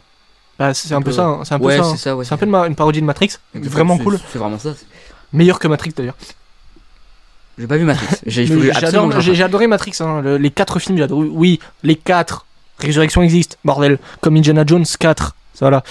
Bah, 0.58 0.72
c'est 0.74 0.92
un 0.94 1.02
peu 1.02 1.12
ça. 1.12 1.26
hein, 1.26 1.40
C'est 1.44 1.54
un 1.54 1.58
peu 1.58 1.66
ouais, 1.66 1.76
ça. 1.76 1.84
c'est 1.96 2.10
hein. 2.10 2.14
ouais. 2.14 2.24
Un 2.30 2.36
peu 2.38 2.46
une, 2.46 2.74
parodie 2.74 3.00
de 3.02 3.06
Matrix. 3.06 3.36
Exactement, 3.54 3.94
Vraiment 3.96 3.98
cool. 3.98 4.18
C'est 4.32 4.38
vraiment 4.38 4.58
ça. 4.58 4.70
Meilleur 5.32 5.58
que 5.58 5.68
Matrix 5.68 5.92
d'ailleurs. 5.96 6.16
J'ai 7.58 7.66
pas 7.66 7.76
vu 7.76 7.84
Matrix. 7.84 8.06
J'ai 8.26 9.42
adoré 9.42 9.66
Matrix. 9.66 9.92
hein, 10.00 10.20
le- 10.22 10.36
les 10.36 10.50
quatre 10.50 10.78
films, 10.78 10.98
j'adore. 10.98 11.18
Oui, 11.18 11.58
les 11.82 11.96
quatre. 11.96 12.44
Résurrection 12.78 13.22
existe, 13.22 13.58
bordel. 13.64 13.98
Comme 14.20 14.36
Indiana 14.36 14.64
Jones 14.66 14.84
4. 14.98 15.34
Voilà. 15.60 15.82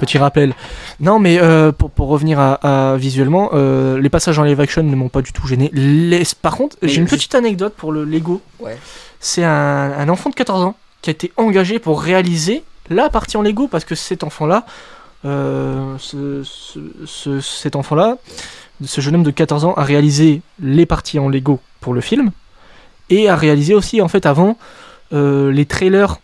Petit 0.00 0.18
rappel. 0.18 0.52
Non, 1.00 1.18
mais 1.18 1.38
euh, 1.40 1.72
pour, 1.72 1.90
pour 1.90 2.08
revenir 2.08 2.38
à, 2.40 2.92
à 2.92 2.96
visuellement, 2.96 3.50
euh, 3.54 3.98
les 4.00 4.10
passages 4.10 4.38
en 4.38 4.42
live 4.42 4.60
action 4.60 4.82
ne 4.82 4.94
m'ont 4.96 5.08
pas 5.08 5.22
du 5.22 5.32
tout 5.32 5.46
gêné. 5.46 5.70
Les, 5.72 6.22
par 6.42 6.56
contre, 6.56 6.76
j'ai 6.82 7.00
une 7.00 7.06
petite 7.06 7.34
anecdote 7.34 7.72
pour 7.76 7.92
le 7.92 8.04
Lego. 8.04 8.42
Ouais. 8.60 8.76
C'est 9.20 9.44
un, 9.44 9.92
un 9.96 10.08
enfant 10.10 10.28
de 10.28 10.34
14 10.34 10.64
ans 10.64 10.74
qui 11.00 11.08
a 11.10 11.12
été 11.12 11.32
engagé 11.36 11.78
pour 11.78 12.02
réaliser 12.02 12.62
la 12.90 13.08
partie 13.08 13.36
en 13.38 13.42
Lego 13.42 13.68
parce 13.68 13.84
que 13.86 13.94
cet 13.94 14.22
enfant-là, 14.24 14.66
euh, 15.24 15.94
ce- 15.98 16.42
ce- 16.44 16.78
ce- 17.06 17.40
cet 17.40 17.74
enfant-là, 17.76 18.16
ce 18.84 19.00
jeune 19.00 19.14
homme 19.16 19.22
de 19.22 19.30
14 19.30 19.64
ans 19.64 19.74
a 19.74 19.82
réalisé 19.84 20.42
les 20.60 20.86
parties 20.86 21.18
en 21.18 21.28
Lego 21.28 21.60
pour 21.80 21.94
le 21.94 22.00
film 22.00 22.30
et 23.10 23.28
a 23.28 23.36
réalisé 23.36 23.74
aussi 23.74 24.00
en 24.02 24.08
fait 24.08 24.26
avant 24.26 24.56
euh, 25.12 25.52
les 25.52 25.64
trailers 25.66 26.16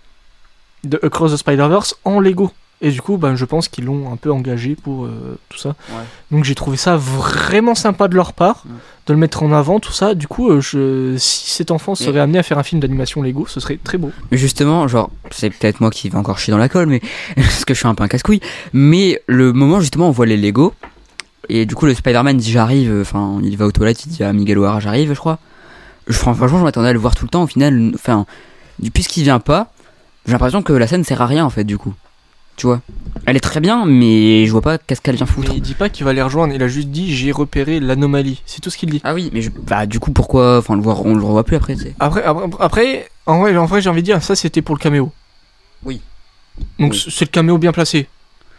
de 0.84 0.98
Across 1.02 1.32
the 1.32 1.36
Spider-Verse 1.36 1.94
en 2.04 2.18
Lego. 2.20 2.50
Et 2.84 2.90
du 2.90 3.00
coup, 3.00 3.16
ben, 3.16 3.36
je 3.36 3.44
pense 3.44 3.68
qu'ils 3.68 3.84
l'ont 3.84 4.12
un 4.12 4.16
peu 4.16 4.32
engagé 4.32 4.74
pour 4.74 5.04
euh, 5.04 5.38
tout 5.48 5.56
ça. 5.58 5.68
Ouais. 5.90 6.02
Donc 6.32 6.42
j'ai 6.42 6.56
trouvé 6.56 6.76
ça 6.76 6.96
vraiment 6.96 7.76
sympa 7.76 8.08
de 8.08 8.16
leur 8.16 8.32
part, 8.32 8.64
Ouais. 8.66 8.72
de 9.06 9.12
le 9.12 9.20
mettre 9.20 9.44
en 9.44 9.52
avant, 9.52 9.78
tout 9.78 9.92
ça. 9.92 10.16
Du 10.16 10.26
coup, 10.26 10.50
euh, 10.50 10.60
je, 10.60 11.14
si 11.16 11.52
cet 11.52 11.70
enfant 11.70 11.94
serait 11.94 12.18
amené 12.18 12.40
à 12.40 12.42
faire 12.42 12.58
un 12.58 12.64
film 12.64 12.80
d'animation 12.80 13.22
Lego, 13.22 13.46
ce 13.46 13.60
serait 13.60 13.78
très 13.84 13.98
beau. 13.98 14.10
Justement, 14.32 14.88
genre, 14.88 15.10
c'est 15.30 15.50
peut-être 15.50 15.78
moi 15.80 15.90
qui 15.90 16.08
vais 16.08 16.18
encore 16.18 16.40
chier 16.40 16.50
dans 16.50 16.58
la 16.58 16.68
colle, 16.68 16.88
mais 16.88 17.00
parce 17.36 17.64
que 17.64 17.72
je 17.72 17.78
suis 17.78 17.86
un 17.86 17.94
peu 17.94 18.02
un 18.02 18.08
casse-couille. 18.08 18.40
Mais 18.72 19.22
le 19.28 19.52
moment 19.52 19.78
justement, 19.78 20.08
on 20.08 20.12
voit 20.12 20.26
les 20.26 20.36
Lego. 20.36 20.74
Et 21.48 21.66
du 21.66 21.74
coup, 21.74 21.86
le 21.86 21.94
Spider-Man 21.94 22.36
dit 22.36 22.50
j'arrive. 22.50 22.98
Enfin, 23.00 23.38
il 23.42 23.56
va 23.56 23.66
aux 23.66 23.72
toilettes, 23.72 24.04
il 24.06 24.10
dit 24.10 24.22
à 24.22 24.32
Miguel 24.32 24.58
O'Hara 24.58 24.80
j'arrive, 24.80 25.12
je 25.12 25.18
crois. 25.18 25.38
Je, 26.06 26.14
fran- 26.14 26.34
franchement, 26.34 26.58
je 26.58 26.64
m'attendais 26.64 26.88
à 26.88 26.92
le 26.92 26.98
voir 26.98 27.14
tout 27.14 27.24
le 27.24 27.28
temps. 27.30 27.42
Au 27.42 27.46
final, 27.46 27.92
enfin, 27.94 28.26
puisqu'il 28.94 29.22
vient 29.24 29.40
pas, 29.40 29.70
j'ai 30.26 30.32
l'impression 30.32 30.62
que 30.62 30.72
la 30.72 30.86
scène 30.86 31.04
sert 31.04 31.20
à 31.22 31.26
rien 31.26 31.44
en 31.44 31.50
fait, 31.50 31.64
du 31.64 31.78
coup. 31.78 31.94
Tu 32.56 32.66
vois? 32.66 32.80
Elle 33.24 33.36
est 33.36 33.40
très 33.40 33.60
bien, 33.60 33.86
mais 33.86 34.44
je 34.46 34.52
vois 34.52 34.60
pas 34.60 34.76
qu'est-ce 34.78 35.00
qu'elle 35.00 35.16
vient 35.16 35.24
foutre. 35.26 35.48
Mais 35.50 35.56
il 35.56 35.62
dit 35.62 35.74
pas 35.74 35.88
qu'il 35.88 36.04
va 36.04 36.12
les 36.12 36.20
rejoindre, 36.22 36.52
il 36.54 36.62
a 36.62 36.68
juste 36.68 36.88
dit 36.88 37.14
j'ai 37.14 37.32
repéré 37.32 37.80
l'anomalie. 37.80 38.42
C'est 38.46 38.60
tout 38.60 38.68
ce 38.68 38.76
qu'il 38.76 38.90
dit. 38.90 39.00
Ah 39.04 39.14
oui, 39.14 39.30
mais 39.32 39.40
je- 39.40 39.50
bah 39.50 39.86
du 39.86 39.98
coup 40.00 40.12
pourquoi 40.12 40.58
Enfin, 40.58 40.74
on 40.74 40.76
le 40.76 40.82
voit, 40.82 41.00
on 41.04 41.14
le 41.14 41.24
revoit 41.24 41.44
plus 41.44 41.56
après. 41.56 41.76
Après, 41.98 42.22
après, 42.22 42.46
après, 42.60 43.08
en 43.26 43.40
vrai, 43.40 43.56
en 43.56 43.64
vrai 43.64 43.80
j'ai 43.80 43.88
envie 43.88 44.02
de 44.02 44.06
dire, 44.06 44.22
ça 44.22 44.36
c'était 44.36 44.60
pour 44.60 44.74
le 44.76 44.80
caméo. 44.80 45.10
Oui. 45.84 46.00
Donc 46.78 46.92
Oui. 46.92 47.04
c'est 47.10 47.24
le 47.24 47.30
caméo 47.30 47.56
bien 47.56 47.72
placé. 47.72 48.06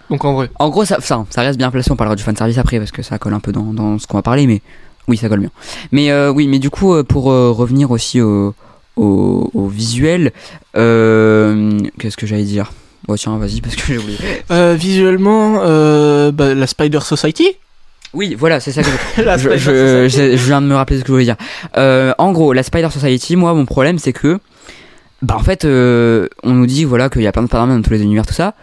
Donc 0.10 0.26
en 0.26 0.34
vrai. 0.34 0.50
En 0.60 0.70
gros, 0.70 0.86
ça, 0.86 0.98
ça, 1.02 1.26
ça 1.30 1.42
reste 1.42 1.58
bien 1.58 1.72
placé. 1.72 1.92
On 1.92 1.96
parlera 1.96 2.16
du 2.16 2.24
fanservice 2.24 2.58
après 2.58 2.78
parce 2.78 2.92
que 2.92 3.02
ça 3.02 3.18
colle 3.18 3.34
un 3.34 3.40
peu 3.40 3.52
dans, 3.52 3.74
dans 3.74 3.98
ce 4.00 4.06
qu'on 4.08 4.18
va 4.18 4.22
parler, 4.22 4.46
mais 4.48 4.62
oui, 5.08 5.18
ça 5.18 5.30
colle 5.30 5.40
bien. 5.40 5.52
Mais 5.92 6.12
euh, 6.12 6.30
oui, 6.32 6.48
mais 6.48 6.60
du 6.60 6.70
coup, 6.70 6.94
euh, 6.94 7.04
pour 7.04 7.32
euh, 7.32 7.52
revenir 7.52 7.90
aussi 7.92 8.22
au, 8.22 8.54
au, 8.96 9.50
au 9.54 9.68
visuel, 9.68 10.32
euh, 10.78 11.80
qu'est-ce 12.00 12.18
que 12.18 12.28
j'allais 12.28 12.44
dire? 12.44 12.72
Bon, 13.08 13.16
tiens, 13.16 13.38
vas-y, 13.38 13.62
parce 13.62 13.76
que 13.76 13.82
j'ai 13.88 13.98
oublié. 13.98 14.18
Euh, 14.52 14.76
visuellement, 14.78 15.60
euh, 15.62 16.32
bah, 16.32 16.54
la 16.54 16.68
Spider 16.68 17.00
Society? 17.02 17.48
Oui, 18.14 18.36
voilà, 18.38 18.60
c'est 18.60 18.72
ça 18.72 18.84
que 18.84 18.90
je, 19.18 19.22
la 19.24 19.38
je, 19.38 19.50
Spider 19.50 19.58
je, 19.58 20.08
Society. 20.10 20.32
je- 20.32 20.38
je 20.38 20.46
viens 20.46 20.62
de 20.62 20.68
me 20.68 20.76
rappeler 20.76 20.98
ce 21.00 21.02
que 21.02 21.08
je 21.08 21.14
voulais 21.14 21.26
dire. 21.26 21.36
Euh, 21.78 22.14
en 22.18 22.32
gros, 22.32 22.54
la 22.54 22.64
Spider 22.64 22.90
Society, 22.92 23.36
moi, 23.36 23.54
mon 23.54 23.66
problème, 23.66 23.98
c'est 24.00 24.14
que, 24.14 24.40
bah, 25.22 25.36
en 25.38 25.44
fait, 25.44 25.66
euh, 25.66 26.28
on 26.44 26.52
nous 26.52 26.66
dit, 26.68 26.84
voilà, 26.86 27.10
qu'il 27.10 27.24
y 27.24 27.28
a 27.28 27.32
plein 27.32 27.42
de 27.44 27.48
Spider-Man 27.48 27.78
dans 27.78 27.82
tous 27.84 27.92
les 27.94 28.04
univers, 28.04 28.26
tout 28.26 28.34
ça. 28.34 28.54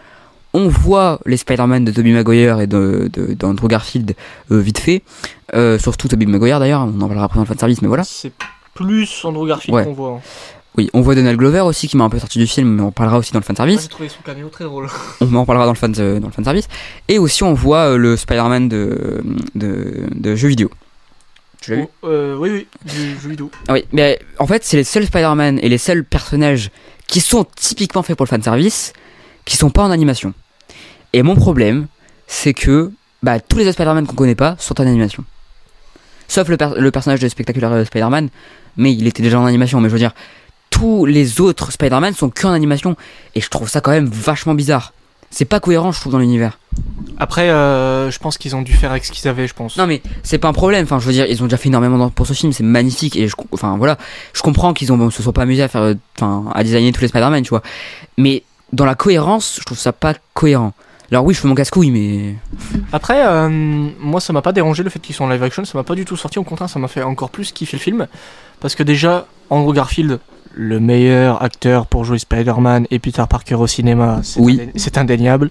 On 0.53 0.67
voit 0.67 1.19
les 1.25 1.37
Spider-Man 1.37 1.85
de 1.85 1.91
Tobey 1.91 2.11
Maguire 2.11 2.59
et 2.59 2.67
de, 2.67 3.09
de, 3.13 3.33
d'Andrew 3.33 3.67
Garfield 3.69 4.15
euh, 4.51 4.59
vite 4.59 4.79
fait. 4.79 5.01
Euh, 5.53 5.79
surtout 5.79 6.07
Tobey 6.07 6.25
Maguire 6.25 6.59
d'ailleurs, 6.59 6.81
on 6.81 6.99
en 7.01 7.07
parlera 7.07 7.25
après 7.25 7.37
dans 7.37 7.43
le 7.43 7.47
fan 7.47 7.57
service, 7.57 7.81
mais 7.81 7.87
voilà. 7.87 8.03
C'est 8.03 8.31
plus 8.73 9.23
Andrew 9.23 9.47
Garfield 9.47 9.73
Ouais. 9.75 9.83
qu'on 9.85 9.93
voit. 9.93 10.09
hein. 10.17 10.21
Oui, 10.77 10.89
on 10.93 11.01
voit 11.01 11.15
Donald 11.15 11.37
Glover 11.37 11.59
aussi 11.61 11.89
qui 11.89 11.97
m'a 11.97 12.05
un 12.05 12.09
peu 12.09 12.17
sorti 12.17 12.39
du 12.39 12.47
film, 12.47 12.69
mais 12.75 12.81
on 12.81 12.91
parlera 12.93 13.17
aussi 13.17 13.33
dans 13.33 13.39
le 13.39 13.43
fan 13.43 13.55
service. 13.57 13.81
J'ai 13.81 13.87
trouvé 13.89 14.07
son 14.07 14.21
caméo 14.25 14.47
très 14.47 14.63
drôle. 14.63 14.87
On 15.21 15.33
en 15.35 15.45
parlera 15.45 15.65
dans 15.65 15.73
le 15.73 15.77
fan, 15.77 15.93
euh, 15.99 16.19
dans 16.21 16.27
le 16.27 16.33
fan 16.33 16.45
service. 16.45 16.69
Et 17.09 17.19
aussi 17.19 17.43
on 17.43 17.53
voit 17.53 17.91
euh, 17.91 17.97
le 17.97 18.15
Spider-Man 18.15 18.69
de, 18.69 19.21
de, 19.55 20.03
de 20.15 20.35
jeux 20.35 20.47
vidéo. 20.47 20.71
Tu 21.59 21.71
l'as 21.71 21.77
vu 21.77 21.87
Oh, 22.01 22.07
euh, 22.07 22.37
oui, 22.37 22.49
oui, 22.51 22.67
du 22.85 23.19
jeu 23.21 23.29
vidéo. 23.29 23.51
Ah 23.67 23.73
oui, 23.73 23.83
mais 23.91 24.17
en 24.39 24.47
fait, 24.47 24.63
c'est 24.63 24.77
les 24.77 24.85
seuls 24.85 25.05
Spider-Man 25.05 25.59
et 25.61 25.67
les 25.67 25.77
seuls 25.77 26.05
personnages 26.05 26.71
qui 27.05 27.19
sont 27.19 27.45
typiquement 27.57 28.01
faits 28.01 28.15
pour 28.15 28.25
le 28.25 28.29
fanservice 28.29 28.93
qui 29.43 29.57
sont 29.57 29.71
pas 29.71 29.83
en 29.83 29.91
animation. 29.91 30.33
Et 31.13 31.23
mon 31.23 31.35
problème, 31.35 31.87
c'est 32.27 32.53
que 32.53 32.91
bah, 33.23 33.39
tous 33.39 33.57
les 33.57 33.65
autres 33.65 33.73
Spider-Man 33.73 34.07
qu'on 34.07 34.15
connaît 34.15 34.35
pas 34.35 34.55
sont 34.59 34.79
en 34.79 34.85
animation. 34.87 35.23
Sauf 36.27 36.47
le, 36.47 36.57
per- 36.57 36.73
le 36.77 36.91
personnage 36.91 37.19
de 37.19 37.27
Spectacular 37.27 37.71
euh, 37.73 37.85
Spider-Man, 37.85 38.29
mais 38.77 38.93
il 38.93 39.05
était 39.07 39.21
déjà 39.21 39.39
en 39.39 39.45
animation. 39.45 39.81
Mais 39.81 39.89
je 39.89 39.93
veux 39.93 39.99
dire, 39.99 40.13
tous 40.69 41.05
les 41.05 41.41
autres 41.41 41.71
Spider-Man 41.71 42.13
sont 42.13 42.29
que 42.29 42.47
en 42.47 42.51
animation. 42.53 42.95
Et 43.35 43.41
je 43.41 43.49
trouve 43.49 43.69
ça 43.69 43.81
quand 43.81 43.91
même 43.91 44.05
vachement 44.07 44.53
bizarre. 44.53 44.93
C'est 45.33 45.45
pas 45.45 45.59
cohérent, 45.61 45.91
je 45.93 45.99
trouve, 46.01 46.11
dans 46.11 46.19
l'univers. 46.19 46.59
Après, 47.17 47.49
euh, 47.49 48.11
je 48.11 48.19
pense 48.19 48.37
qu'ils 48.37 48.53
ont 48.55 48.61
dû 48.61 48.73
faire 48.73 48.91
avec 48.91 49.05
ce 49.05 49.11
qu'ils 49.13 49.29
avaient, 49.29 49.47
je 49.47 49.53
pense. 49.53 49.77
Non 49.77 49.87
mais 49.87 50.01
c'est 50.23 50.37
pas 50.37 50.49
un 50.49 50.53
problème. 50.53 50.83
Enfin, 50.83 50.99
je 50.99 51.05
veux 51.05 51.13
dire, 51.13 51.25
ils 51.29 51.41
ont 51.41 51.45
déjà 51.45 51.55
fait 51.57 51.69
énormément 51.69 52.09
pour 52.09 52.27
ce 52.27 52.33
film, 52.33 52.51
c'est 52.51 52.63
magnifique 52.63 53.15
et 53.15 53.29
je, 53.29 53.35
enfin 53.53 53.77
voilà, 53.77 53.97
je 54.33 54.41
comprends 54.41 54.73
qu'ils 54.73 54.91
ont 54.91 55.09
se 55.09 55.23
sont 55.23 55.31
pas 55.31 55.43
amusés 55.43 55.63
à 55.63 55.67
faire, 55.69 55.83
euh, 55.83 55.93
enfin, 56.17 56.51
à 56.53 56.63
designer 56.65 56.91
tous 56.91 56.99
les 57.01 57.07
Spider-Man, 57.07 57.43
tu 57.43 57.49
vois. 57.49 57.61
Mais 58.17 58.43
dans 58.73 58.85
la 58.85 58.95
cohérence, 58.95 59.57
je 59.59 59.63
trouve 59.65 59.77
ça 59.77 59.93
pas 59.93 60.15
cohérent. 60.33 60.73
Alors 61.11 61.25
oui, 61.25 61.33
je 61.33 61.39
fais 61.41 61.47
mon 61.47 61.55
casse-couille, 61.55 61.91
mais 61.91 62.35
Après, 62.93 63.25
euh, 63.25 63.49
moi, 63.99 64.21
ça 64.21 64.31
m'a 64.31 64.41
pas 64.41 64.53
dérangé 64.53 64.81
le 64.83 64.89
fait 64.89 64.99
qu'ils 64.99 65.13
soient 65.13 65.25
en 65.25 65.29
live 65.29 65.43
action, 65.43 65.65
ça 65.65 65.77
m'a 65.77 65.83
pas 65.83 65.95
du 65.95 66.05
tout 66.05 66.15
sorti. 66.15 66.39
Au 66.39 66.43
contraire, 66.43 66.69
ça 66.69 66.79
m'a 66.79 66.87
fait 66.87 67.03
encore 67.03 67.29
plus 67.29 67.51
kiffer 67.51 67.77
le 67.77 67.81
film. 67.81 68.07
Parce 68.61 68.75
que 68.75 68.83
déjà, 68.83 69.25
Andrew 69.49 69.73
Garfield, 69.73 70.19
le 70.53 70.79
meilleur 70.79 71.41
acteur 71.43 71.85
pour 71.87 72.05
jouer 72.05 72.17
Spider-Man 72.19 72.87
et 72.91 72.99
Peter 72.99 73.23
Parker 73.29 73.55
au 73.55 73.67
cinéma, 73.67 74.19
c'est 74.23 74.39
Oui. 74.39 74.61
indé- 74.73 74.97
indéniable. 74.99 75.49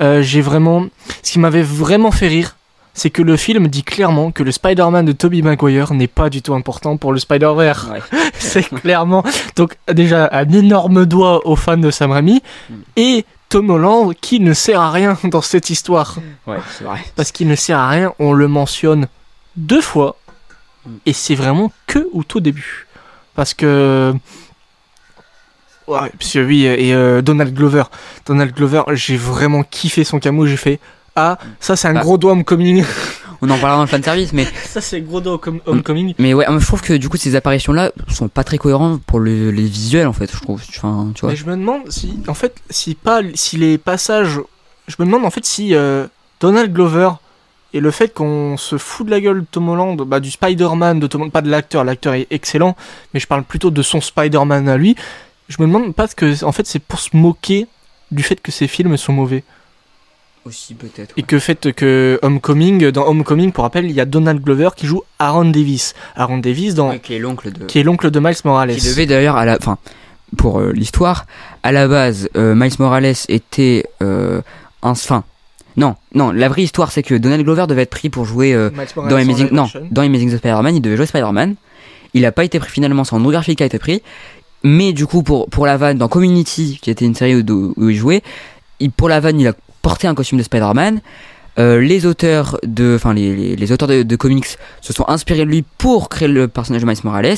Euh, 0.00 0.22
J'ai 0.22 0.40
vraiment. 0.40 0.86
Ce 1.22 1.32
qui 1.32 1.38
m'avait 1.40 1.62
vraiment 1.62 2.10
fait 2.10 2.28
rire, 2.28 2.56
c'est 2.94 3.10
que 3.10 3.20
le 3.22 3.36
film 3.36 3.68
dit 3.68 3.82
clairement 3.82 4.30
que 4.30 4.42
le 4.42 4.50
Spider-Man 4.52 5.04
de 5.04 5.12
Tobey 5.12 5.42
Maguire 5.42 5.92
n'est 5.92 6.06
pas 6.06 6.30
du 6.30 6.40
tout 6.40 6.54
important 6.54 6.96
pour 6.96 7.12
le 7.12 7.18
Spider-Verse. 7.18 7.88
Ouais. 7.92 8.00
c'est 8.38 8.62
clairement. 8.62 9.22
Donc, 9.56 9.76
déjà, 9.92 10.28
un 10.32 10.48
énorme 10.50 11.04
doigt 11.04 11.46
aux 11.46 11.56
fans 11.56 11.76
de 11.76 11.90
Sam 11.90 12.12
Raimi. 12.12 12.40
Mm. 12.70 12.74
Et 12.96 13.24
Tom 13.48 13.70
Holland 13.70 14.12
qui 14.20 14.40
ne 14.40 14.52
sert 14.54 14.80
à 14.80 14.90
rien 14.90 15.16
dans 15.24 15.40
cette 15.42 15.70
histoire 15.70 16.16
ouais, 16.46 16.58
c'est 16.76 16.84
vrai. 16.84 17.04
parce 17.14 17.30
qu'il 17.32 17.46
ne 17.48 17.54
sert 17.54 17.78
à 17.78 17.88
rien, 17.88 18.12
on 18.18 18.32
le 18.32 18.48
mentionne 18.48 19.06
deux 19.56 19.80
fois, 19.80 20.16
et 21.06 21.12
c'est 21.12 21.34
vraiment 21.36 21.72
que 21.86 22.08
au 22.12 22.22
tout 22.24 22.40
début. 22.40 22.86
parce 23.34 23.54
que 23.54 24.12
ouais, 25.86 26.10
parce 26.18 26.32
que 26.32 26.44
oui 26.44 26.64
et 26.64 26.92
euh, 26.94 27.22
Donald 27.22 27.54
Glover, 27.54 27.84
Donald 28.26 28.54
Glover, 28.54 28.82
j'ai 28.94 29.16
vraiment 29.16 29.62
kiffé 29.62 30.04
son 30.04 30.18
camo, 30.18 30.46
j'ai 30.46 30.56
fait 30.56 30.80
ah 31.14 31.38
ça 31.60 31.76
c'est 31.76 31.88
un 31.88 31.94
Bah. 31.94 32.00
gros 32.00 32.18
doigt 32.18 32.32
homecoming, 32.32 32.84
On 33.42 33.50
en 33.50 33.58
parlera 33.58 33.76
dans 33.76 33.82
le 33.82 33.86
fan 33.88 34.02
service, 34.02 34.32
mais 34.32 34.44
ça 34.64 34.80
c'est 34.80 35.00
gros 35.00 35.20
home- 35.26 35.60
homecoming. 35.66 36.14
mais 36.18 36.34
ouais, 36.34 36.46
je 36.58 36.66
trouve 36.66 36.82
que 36.82 36.92
du 36.94 37.08
coup 37.08 37.16
ces 37.16 37.34
apparitions 37.36 37.72
là 37.72 37.90
sont 38.08 38.28
pas 38.28 38.44
très 38.44 38.58
cohérentes 38.58 39.02
pour 39.02 39.20
le- 39.20 39.50
les 39.50 39.64
visuels 39.64 40.06
en 40.06 40.12
fait. 40.12 40.30
Je 40.32 40.40
trouve. 40.40 40.62
Enfin, 40.68 41.10
tu 41.14 41.20
vois. 41.22 41.30
Mais 41.30 41.36
je 41.36 41.44
me 41.46 41.56
demande 41.56 41.82
si, 41.90 42.18
en 42.28 42.34
fait, 42.34 42.54
si 42.70 42.94
pas, 42.94 43.20
si 43.34 43.56
les 43.56 43.78
passages, 43.78 44.40
je 44.88 44.96
me 44.98 45.04
demande 45.06 45.24
en 45.24 45.30
fait 45.30 45.44
si 45.44 45.74
euh, 45.74 46.06
Donald 46.40 46.72
Glover 46.72 47.10
et 47.74 47.80
le 47.80 47.90
fait 47.90 48.14
qu'on 48.14 48.56
se 48.56 48.78
fout 48.78 49.04
de 49.06 49.10
la 49.10 49.20
gueule 49.20 49.40
de 49.40 49.46
Tom 49.50 49.68
Holland, 49.68 50.00
bah, 50.02 50.20
du 50.20 50.30
Spider-Man 50.30 50.98
de 51.00 51.06
Tom 51.06 51.22
Holland, 51.22 51.32
pas 51.32 51.42
de 51.42 51.50
l'acteur, 51.50 51.84
l'acteur 51.84 52.14
est 52.14 52.26
excellent, 52.30 52.74
mais 53.12 53.20
je 53.20 53.26
parle 53.26 53.42
plutôt 53.42 53.70
de 53.70 53.82
son 53.82 54.00
Spider-Man 54.00 54.68
à 54.68 54.76
lui. 54.78 54.96
Je 55.48 55.56
me 55.60 55.66
demande 55.66 55.94
pas 55.94 56.08
que, 56.08 56.42
en 56.44 56.52
fait, 56.52 56.66
c'est 56.66 56.78
pour 56.78 57.00
se 57.00 57.14
moquer 57.16 57.66
du 58.10 58.22
fait 58.22 58.40
que 58.40 58.50
ces 58.50 58.66
films 58.68 58.96
sont 58.96 59.12
mauvais. 59.12 59.44
Aussi 60.46 60.74
peut-être. 60.74 61.12
Et 61.16 61.24
que 61.24 61.40
fait 61.40 61.72
que 61.72 62.20
Homecoming, 62.22 62.90
dans 62.90 63.06
Homecoming, 63.06 63.50
pour 63.50 63.64
rappel, 63.64 63.86
il 63.86 63.92
y 63.92 64.00
a 64.00 64.04
Donald 64.04 64.40
Glover 64.40 64.68
qui 64.76 64.86
joue 64.86 65.02
Aaron 65.18 65.46
Davis. 65.46 65.94
Aaron 66.14 66.38
Davis, 66.38 66.74
dans, 66.74 66.96
qui 66.98 67.14
est 67.14 67.18
l'oncle 67.18 67.52
de. 67.52 67.64
qui 67.64 67.80
est 67.80 67.82
l'oncle 67.82 68.12
de 68.12 68.20
Miles 68.20 68.36
Morales. 68.44 68.76
Qui 68.76 68.86
devait 68.86 69.06
d'ailleurs 69.06 69.36
à 69.36 69.44
la, 69.44 69.56
enfin, 69.56 69.78
pour 70.36 70.60
euh, 70.60 70.70
l'histoire, 70.72 71.26
à 71.64 71.72
la 71.72 71.88
base, 71.88 72.28
euh, 72.36 72.54
Miles 72.54 72.74
Morales 72.78 73.14
était 73.28 73.86
euh, 74.04 74.40
un, 74.82 74.90
enfin, 74.90 75.24
non, 75.76 75.96
non, 76.14 76.30
la 76.30 76.48
vraie 76.48 76.62
histoire 76.62 76.92
c'est 76.92 77.02
que 77.02 77.14
Donald 77.16 77.42
Glover 77.42 77.66
devait 77.66 77.82
être 77.82 77.90
pris 77.90 78.08
pour 78.08 78.24
jouer 78.24 78.54
euh, 78.54 78.70
dans 78.96 79.16
Amazing, 79.16 79.48
non, 79.50 79.66
dans 79.90 80.02
Amazing 80.02 80.30
the 80.30 80.38
Spider-Man, 80.38 80.76
il 80.76 80.80
devait 80.80 80.96
jouer 80.96 81.06
Spider-Man. 81.06 81.56
Il 82.14 82.24
a 82.24 82.32
pas 82.32 82.44
été 82.44 82.58
pris 82.60 82.70
finalement, 82.70 83.02
c'est 83.02 83.14
Andrew 83.14 83.32
Garfield 83.32 83.58
qui 83.58 83.62
a 83.62 83.66
été 83.66 83.78
pris. 83.78 84.02
Mais 84.62 84.92
du 84.92 85.06
coup, 85.06 85.22
pour, 85.22 85.48
pour 85.50 85.66
la 85.66 85.76
vanne, 85.76 85.98
dans 85.98 86.08
Community, 86.08 86.78
qui 86.80 86.90
était 86.90 87.04
une 87.04 87.14
série 87.14 87.36
où, 87.36 87.74
où 87.76 87.88
il 87.90 87.96
jouait, 87.96 88.22
il, 88.80 88.90
pour 88.90 89.08
la 89.08 89.20
vanne, 89.20 89.38
il 89.38 89.48
a 89.48 89.52
porté 89.86 90.08
un 90.08 90.16
costume 90.16 90.38
de 90.38 90.42
Spider-Man. 90.42 91.00
Euh, 91.60 91.80
les 91.80 92.06
auteurs 92.06 92.58
de, 92.64 92.94
enfin 92.96 93.14
les, 93.14 93.34
les, 93.36 93.54
les 93.56 93.72
auteurs 93.72 93.86
de, 93.88 94.02
de 94.02 94.16
comics 94.16 94.58
se 94.80 94.92
sont 94.92 95.04
inspirés 95.08 95.44
de 95.44 95.50
lui 95.50 95.62
pour 95.78 96.08
créer 96.08 96.26
le 96.26 96.48
personnage 96.48 96.82
de 96.82 96.86
Miles 96.88 96.98
Morales. 97.04 97.36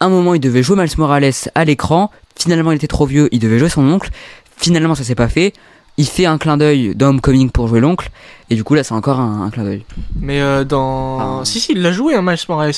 À 0.00 0.06
un 0.06 0.08
moment, 0.08 0.32
il 0.34 0.40
devait 0.40 0.62
jouer 0.62 0.76
Miles 0.76 0.96
Morales 0.96 1.30
à 1.54 1.64
l'écran. 1.66 2.10
Finalement, 2.36 2.72
il 2.72 2.76
était 2.76 2.86
trop 2.86 3.04
vieux, 3.04 3.28
il 3.32 3.38
devait 3.38 3.58
jouer 3.58 3.68
son 3.68 3.86
oncle. 3.86 4.08
Finalement, 4.56 4.94
ça 4.94 5.04
s'est 5.04 5.14
pas 5.14 5.28
fait. 5.28 5.52
Il 5.98 6.06
fait 6.06 6.24
un 6.26 6.38
clin 6.38 6.56
d'œil 6.56 6.94
dans 6.96 7.08
Homecoming 7.10 7.50
pour 7.50 7.68
jouer 7.68 7.80
l'oncle. 7.80 8.10
Et 8.50 8.54
du 8.54 8.64
coup, 8.64 8.74
là, 8.74 8.82
c'est 8.82 8.94
encore 8.94 9.20
un, 9.20 9.42
un 9.46 9.50
clin 9.50 9.62
d'œil. 9.64 9.84
Mais 10.18 10.40
euh, 10.40 10.64
dans. 10.64 11.40
Ah. 11.40 11.44
Si, 11.44 11.60
si, 11.60 11.72
il 11.72 11.82
l'a 11.82 11.92
joué, 11.92 12.14
hein, 12.14 12.22
Miles 12.22 12.38
Morales. 12.48 12.72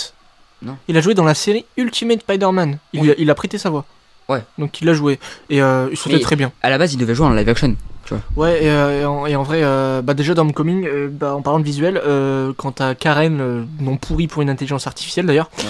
Non. 0.63 0.77
Il 0.89 0.97
a 0.97 1.01
joué 1.01 1.15
dans 1.15 1.25
la 1.25 1.35
série 1.35 1.65
Ultimate 1.77 2.21
Spider-Man. 2.23 2.79
Il, 2.93 3.01
Oui. 3.03 3.11
a, 3.13 3.15
il 3.19 3.31
a 3.31 3.35
prêté 3.37 3.57
sa 3.57 3.71
voix. 3.71 3.85
Ouais. 4.29 4.43
Donc 4.59 4.81
il 4.81 4.87
l'a 4.87 4.95
joué. 4.95 5.19
Et 5.49 5.63
euh, 5.63 5.89
il 5.93 6.13
Mais- 6.13 6.19
très 6.21 6.35
bien. 6.37 6.51
À 6.63 6.69
la 6.71 6.77
base, 6.79 6.93
il 6.93 6.97
devait 6.99 7.15
jouer 7.15 7.27
en 7.27 7.33
live 7.33 7.49
action. 7.49 7.77
Ouais, 8.37 8.65
et, 8.65 8.71
euh, 8.71 9.01
et 9.01 9.05
en, 9.05 9.27
et 9.27 9.37
en 9.37 9.43
vrai, 9.43 9.61
euh, 9.63 10.03
bah 10.03 10.15
déjà 10.15 10.35
dans 10.35 10.43
Homecoming, 10.43 10.87
euh, 10.87 11.09
bah, 11.11 11.35
en 11.35 11.43
parlant 11.43 11.59
de 11.61 11.65
visuel, 11.65 12.01
quand 12.57 12.73
t'as 12.73 12.95
Karen, 12.95 13.67
non 13.81 13.97
pourri 13.97 14.27
pour 14.29 14.43
une 14.43 14.51
intelligence 14.51 14.87
artificielle 14.87 15.27
d'ailleurs, 15.27 15.51
Ouais. 15.59 15.65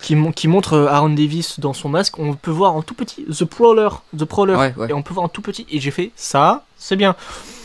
qui, 0.00 0.14
mon- 0.16 0.32
qui 0.32 0.48
montre 0.48 0.78
Aaron 0.90 1.10
Davis 1.10 1.60
dans 1.60 1.72
son 1.72 1.88
masque, 1.88 2.18
on 2.18 2.34
peut 2.34 2.50
voir 2.50 2.74
en 2.74 2.82
tout 2.82 2.94
petit 2.94 3.24
The 3.24 3.44
Prowler. 3.44 3.88
The 4.16 4.24
Prowler. 4.24 4.54
Ouais, 4.54 4.74
ouais. 4.76 4.90
Et 4.90 4.92
on 4.92 5.02
peut 5.02 5.14
voir 5.14 5.24
en 5.24 5.28
tout 5.28 5.42
petit. 5.42 5.66
Et 5.70 5.80
j'ai 5.80 5.90
fait 5.90 6.12
ça, 6.16 6.64
c'est 6.76 6.96
bien. 6.96 7.14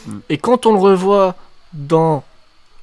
Mm. 0.08 0.18
Et 0.30 0.38
quand 0.38 0.66
on 0.66 0.74
le 0.74 0.80
revoit 0.80 1.36
dans 1.74 2.24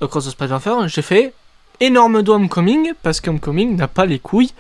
Across 0.00 0.26
the 0.26 0.30
Spider-Verse, 0.30 0.86
j'ai 0.88 1.02
fait 1.02 1.32
énorme 1.80 2.22
doigt 2.22 2.36
Homecoming, 2.36 2.92
parce 3.02 3.20
qu'Homecoming 3.20 3.76
n'a 3.76 3.88
pas 3.88 4.04
les 4.06 4.18
couilles 4.18 4.52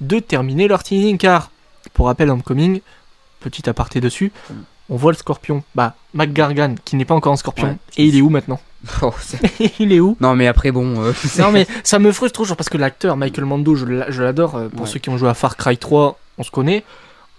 de 0.00 0.18
terminer 0.18 0.68
leur 0.68 0.82
teasing 0.82 1.18
car, 1.18 1.50
pour 1.94 2.06
rappel, 2.06 2.30
Homecoming, 2.30 2.80
petit 3.40 3.68
aparté 3.68 4.00
dessus, 4.00 4.32
Mm. 4.50 4.54
On 4.92 4.96
voit 4.96 5.12
le 5.12 5.16
scorpion. 5.16 5.62
Bah, 5.74 5.94
McGargan, 6.14 6.74
qui 6.84 6.96
n'est 6.96 7.04
pas 7.06 7.14
encore 7.14 7.32
un 7.32 7.36
scorpion. 7.36 7.68
Ouais. 7.68 7.76
Et 7.96 8.04
il 8.04 8.16
est 8.16 8.20
où 8.20 8.28
maintenant 8.28 8.60
Oh, 9.02 9.12
Il 9.78 9.92
est 9.92 10.00
où 10.00 10.16
non, 10.20 10.34
mais 10.34 10.46
après, 10.46 10.70
bon. 10.70 11.02
euh, 11.02 11.12
Non 11.38 11.50
mais 11.50 11.66
ça 11.82 11.98
me 11.98 12.12
frustre 12.12 12.36
toujours 12.38 12.56
parce 12.56 12.68
que 12.68 12.76
l'acteur 12.78 13.16
Michael 13.16 13.44
Mando, 13.46 13.74
je 13.74 13.86
l'a- 13.86 14.10
je 14.10 14.22
l'adore. 14.22 14.56
euh, 14.56 14.68
Pour 14.68 14.82
Ouais. 14.82 14.86
ceux 14.86 14.98
qui 14.98 15.08
ont 15.08 15.16
joué 15.16 15.28
à 15.28 15.34
Far 15.34 15.56
Cry 15.56 15.76
3, 15.78 16.18
on 16.38 16.42
se 16.42 16.50
connaît. 16.50 16.84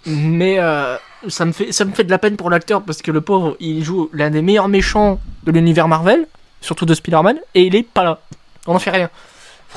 Mais 0.06 0.58
euh, 0.60 0.97
ça, 1.30 1.45
me 1.45 1.51
fait, 1.54 1.72
ça 1.72 1.86
me 1.86 1.91
fait 1.93 2.04
de 2.04 2.10
la 2.12 2.18
peine 2.18 2.36
pour 2.38 2.49
l'acteur 2.49 2.82
parce 2.82 3.01
que 3.01 3.12
le 3.12 3.22
pauvre, 3.22 3.56
il 3.60 3.84
joue 3.84 4.10
l'un 4.14 4.30
des 4.32 4.41
meilleurs 4.41 4.68
méchants 4.68 5.20
de 5.43 5.51
l'univers 5.51 5.88
Marvel, 5.88 6.28
surtout 6.62 6.86
de 6.86 6.93
Spider-Man, 6.93 7.38
et 7.56 7.64
il 7.64 7.76
est 7.76 7.84
pas 7.84 8.04
là. 8.04 8.20
On 8.68 8.76
en 8.76 8.80
fait 8.80 8.89
rien. 8.91 9.10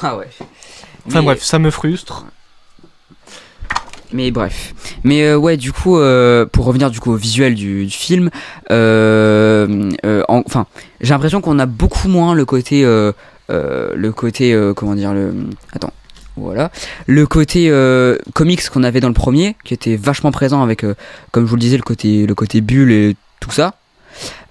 Ah 0.03 0.17
ouais. 0.17 0.29
Enfin 1.07 1.21
Mais- 1.21 1.27
bref, 1.27 1.43
ça 1.43 1.59
me 1.59 1.71
frustre. 1.71 2.27
Mais 4.17 4.31
bref. 4.31 4.73
Mais 5.05 5.23
euh, 5.25 5.37
ouais, 5.37 5.59
du 5.59 5.73
coup, 5.73 5.99
euh, 5.99 6.47
pour 6.51 6.65
revenir 6.65 6.91
du 6.91 7.01
coup 7.01 7.13
au 7.13 7.17
visuel 7.17 7.55
du, 7.55 7.87
film, 7.91 8.31
euh, 8.71 9.91
en- 10.29 10.43
enfin, 10.47 10.67
j'ai 11.03 11.11
l'impression 11.13 11.43
qu'on 11.43 11.59
a 11.59 11.67
beaucoup 11.67 12.09
moins 12.09 12.35
le 12.35 12.45
côté, 12.47 12.83
le 12.83 14.11
côté, 14.13 14.59
comment 14.75 14.95
dire, 14.95 15.13
le, 15.13 15.35
attends, 15.73 15.93
voilà, 16.37 16.71
le 17.07 17.27
côté 17.27 17.71
comics 18.33 18.67
qu'on 18.71 18.83
avait 18.85 19.01
dans 19.01 19.09
le 19.09 19.15
premier, 19.15 19.55
qui 19.65 19.75
était 19.75 19.97
vachement 19.97 20.33
présent 20.33 20.63
avec, 20.63 20.85
comme 21.31 21.45
je 21.45 21.51
vous 21.51 21.57
le 21.57 21.61
disais, 21.61 21.77
le 21.77 21.83
côté, 21.83 22.27
le 22.27 22.35
côté 22.35 22.63
bulle 22.63 22.93
et 22.93 23.17
tout 23.41 23.51
ça. 23.51 23.75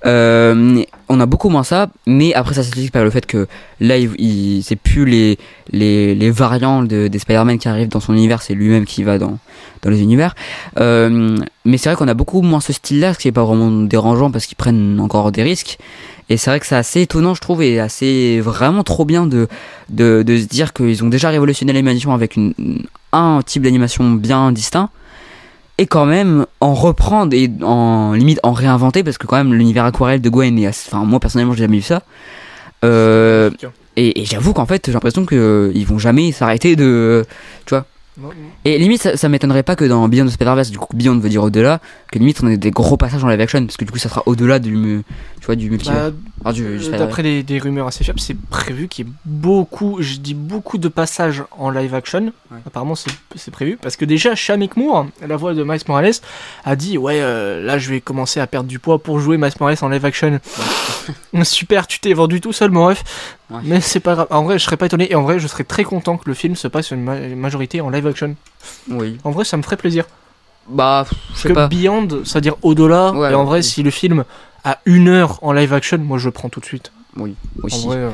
Euh, 0.06 0.84
on 1.10 1.20
a 1.20 1.26
beaucoup 1.26 1.50
moins 1.50 1.64
ça, 1.64 1.90
mais 2.06 2.34
après 2.34 2.54
ça 2.54 2.64
s'explique 2.64 2.92
par 2.92 3.04
le 3.04 3.10
fait 3.10 3.26
que 3.26 3.48
là, 3.80 3.98
il, 3.98 4.62
c'est 4.64 4.76
plus 4.76 5.06
les, 5.06 5.40
les, 5.72 6.14
les 6.14 6.32
variants 6.32 6.84
de, 6.84 7.08
des 7.08 7.20
Spider-Man 7.20 7.58
qui 7.58 7.68
arrivent 7.68 7.90
dans 7.90 8.00
son 8.00 8.14
univers, 8.14 8.42
c'est 8.42 8.54
lui-même 8.54 8.86
qui 8.86 9.04
va 9.04 9.18
dans, 9.18 9.40
dans 9.82 9.90
les 9.90 10.02
univers. 10.02 10.36
Euh, 10.80 11.38
mais 11.66 11.78
c'est 11.78 11.90
vrai 11.90 11.96
qu'on 11.96 12.08
a 12.08 12.14
beaucoup 12.14 12.42
moins 12.42 12.60
ce 12.60 12.74
style-là, 12.74 13.14
ce 13.14 13.20
qui 13.20 13.28
est 13.28 13.32
pas 13.32 13.44
vraiment 13.44 13.72
dérangeant 13.72 14.30
parce 14.30 14.46
qu'ils 14.46 14.58
prennent 14.58 15.00
encore 15.00 15.32
des 15.32 15.44
risques. 15.44 15.80
Et 16.30 16.38
c'est 16.38 16.50
vrai 16.50 16.60
que 16.60 16.66
c'est 16.66 16.76
assez 16.76 17.02
étonnant, 17.02 17.36
je 17.36 17.42
trouve, 17.42 17.62
et 17.62 17.80
assez 17.80 18.40
vraiment 18.42 18.84
trop 18.84 19.06
bien 19.06 19.28
de, 19.28 19.48
de, 19.90 20.24
de 20.24 20.38
se 20.38 20.46
dire 20.46 20.74
qu'ils 20.74 21.04
ont 21.04 21.08
déjà 21.08 21.30
révolutionné 21.30 21.72
l'animation 21.72 22.14
avec 22.14 22.40
un 23.12 23.42
type 23.46 23.62
d'animation 23.64 24.12
bien 24.12 24.52
distinct. 24.52 24.90
Et 25.78 25.88
quand 25.88 26.06
même 26.06 26.46
en 26.62 26.74
reprendre 26.74 27.34
et 27.34 27.52
en 27.62 28.14
limite 28.14 28.40
en 28.44 28.54
réinventer 28.54 29.04
parce 29.04 29.18
que 29.18 29.28
quand 29.28 29.36
même 29.36 29.54
l'univers 29.54 29.84
aquarelle 29.86 30.22
de 30.22 30.30
Gwen 30.30 30.58
est 30.58 30.68
assez, 30.68 30.90
enfin 30.90 31.06
moi 31.06 31.20
personnellement 31.20 31.54
j'ai 31.54 31.64
jamais 31.64 31.78
vu 31.78 31.84
ça. 31.84 32.04
Euh, 32.86 33.50
et, 33.98 34.22
et 34.22 34.26
j'avoue 34.26 34.54
qu'en 34.54 34.66
fait 34.66 34.86
j'ai 34.86 34.94
l'impression 34.94 35.26
que 35.26 35.36
euh, 35.36 35.72
ils 35.76 35.86
vont 35.86 36.00
jamais 36.00 36.32
s'arrêter 36.32 36.76
de 36.76 37.26
Non, 37.72 37.84
et 38.64 38.78
limite, 38.78 39.02
ça, 39.02 39.18
ça 39.18 39.28
m'étonnerait 39.30 39.64
pas 39.64 39.76
que 39.76 39.84
dans 39.86 40.08
Beyond 40.08 40.26
the 40.26 40.30
Spider-Verse, 40.30 40.72
du 40.72 40.78
coup, 40.78 40.96
Beyond 40.96 41.20
veut 41.20 41.30
dire 41.30 41.44
au-delà, 41.44 41.80
que 42.12 42.18
limite 42.20 42.40
on 42.44 42.48
ait 42.48 42.58
des 42.58 42.72
gros 42.72 42.98
passages 42.98 43.24
en 43.24 43.28
live 43.28 43.42
action, 43.42 43.66
parce 43.66 43.78
que 43.78 43.86
du 43.86 43.92
coup, 43.92 43.98
ça 43.98 44.10
sera 44.10 44.24
au-delà 44.26 44.60
du, 44.60 44.72
mu- 44.76 45.04
tu 45.40 45.46
vois, 45.46 45.56
du 45.56 45.70
multivers. 45.70 46.12
bah, 46.12 46.18
Enfin, 46.42 46.54
du- 46.54 46.62
du 46.62 46.68
Euh, 46.68 46.78
Spider-Verse. 46.80 47.00
D'après 47.02 47.24
des, 47.24 47.44
des 47.44 47.60
rumeurs 47.60 47.88
assez 47.88 48.04
fiables, 48.04 48.20
c'est 48.20 48.38
prévu 48.40 48.88
qu'il 48.88 49.06
y 49.06 49.10
ait 49.10 49.14
beaucoup, 49.26 49.98
je 50.02 50.16
dis 50.18 50.34
beaucoup 50.34 50.78
de 50.78 50.88
passages 50.88 51.44
en 51.58 51.70
live 51.70 51.94
action. 51.94 52.32
Ouais. 52.52 52.58
Apparemment, 52.66 52.96
c'est 52.96 53.12
c'est 53.36 53.52
prévu. 53.52 53.78
Parce 53.82 53.96
que 53.98 54.06
déjà, 54.06 54.34
Shamik 54.36 54.78
Moore, 54.78 55.08
la 55.28 55.36
voix 55.36 55.54
de 55.54 55.64
Miles 55.64 55.82
Morales, 55.88 56.14
a 56.64 56.76
dit 56.76 56.98
Ouais, 56.98 57.20
euh, 57.22 57.64
là, 57.66 57.78
je 57.78 57.90
vais 57.90 58.00
commencer 58.02 58.40
à 58.40 58.48
perdre 58.48 58.70
du 58.70 58.80
poids 58.80 59.00
pour 59.00 59.20
jouer 59.20 59.38
Miles 59.38 59.52
Morales 59.60 59.78
en 59.82 59.90
live 59.90 60.06
action. 60.06 60.40
Super, 61.44 61.86
tu 61.88 62.00
t'es 62.00 62.14
vendu 62.14 62.40
tout 62.42 62.54
seul, 62.54 62.72
mon 62.72 62.86
ref. 62.88 63.04
Ouais. 63.52 63.60
Mais 63.64 63.80
c'est 63.82 64.00
pas 64.00 64.16
grave. 64.16 64.28
En 64.32 64.44
vrai, 64.44 64.58
je 64.58 64.64
serais 64.64 64.78
pas 64.78 64.88
étonné. 64.88 65.12
Et 65.12 65.16
en 65.16 65.22
vrai, 65.24 65.40
je 65.40 65.48
serais 65.48 65.64
très 65.64 65.84
content 65.84 66.18
que 66.18 66.28
le 66.28 66.34
film 66.34 66.56
se 66.56 66.68
passe 66.68 66.92
une 66.92 67.04
ma- 67.04 67.20
majorité 67.36 67.80
en 67.82 67.90
live 67.90 68.08
action. 68.08 68.36
Oui. 68.90 69.18
En 69.24 69.32
vrai, 69.32 69.46
ça 69.46 69.56
me 69.58 69.62
ferait 69.62 69.78
plaisir. 69.78 70.06
Bah, 70.68 71.06
je 71.36 71.40
sais 71.42 71.50
que 71.50 71.54
pas. 71.54 71.68
Beyond, 71.68 72.08
c'est-à-dire 72.24 72.56
au-delà. 72.64 73.12
Ouais, 73.14 73.32
et 73.32 73.36
en 73.36 73.44
vrai, 73.44 73.60
oui. 73.60 73.64
si 73.64 73.84
le 73.84 73.92
film 73.92 74.24
a 74.64 74.80
une 74.86 75.10
heure 75.10 75.38
en 75.44 75.52
live 75.54 75.74
action, 75.74 76.00
moi, 76.00 76.18
je 76.18 76.26
le 76.26 76.32
prends 76.32 76.50
tout 76.50 76.60
de 76.60 76.66
suite. 76.66 76.92
Oui, 77.18 77.36
En 77.62 77.66
aussi. 77.68 77.86
vrai. 77.86 77.98
euh, 77.98 78.10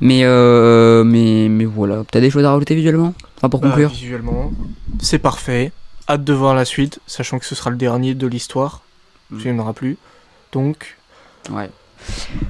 Mais, 0.00 0.22
euh, 0.24 1.04
mais, 1.04 1.48
mais 1.50 1.66
voilà. 1.66 2.02
T'as 2.10 2.20
des 2.20 2.30
choses 2.30 2.44
à 2.44 2.50
rajouter 2.52 2.74
visuellement? 2.74 3.12
Enfin, 3.36 3.48
pour 3.50 3.60
Bah, 3.60 3.68
conclure 3.68 3.90
visuellement, 3.90 4.50
c'est 4.98 5.18
parfait. 5.18 5.72
Hâte 6.08 6.24
de 6.24 6.32
voir 6.32 6.54
la 6.54 6.64
suite, 6.64 7.00
sachant 7.06 7.38
que 7.38 7.44
ce 7.44 7.54
sera 7.54 7.68
le 7.70 7.76
dernier 7.76 8.14
de 8.14 8.26
l'histoire. 8.26 8.80
Mm. 9.30 9.38
Il 9.44 9.52
n'y 9.52 9.58
en 9.58 9.62
aura 9.62 9.72
plus. 9.74 9.98
Donc, 10.52 10.96
Ouais. 11.50 11.70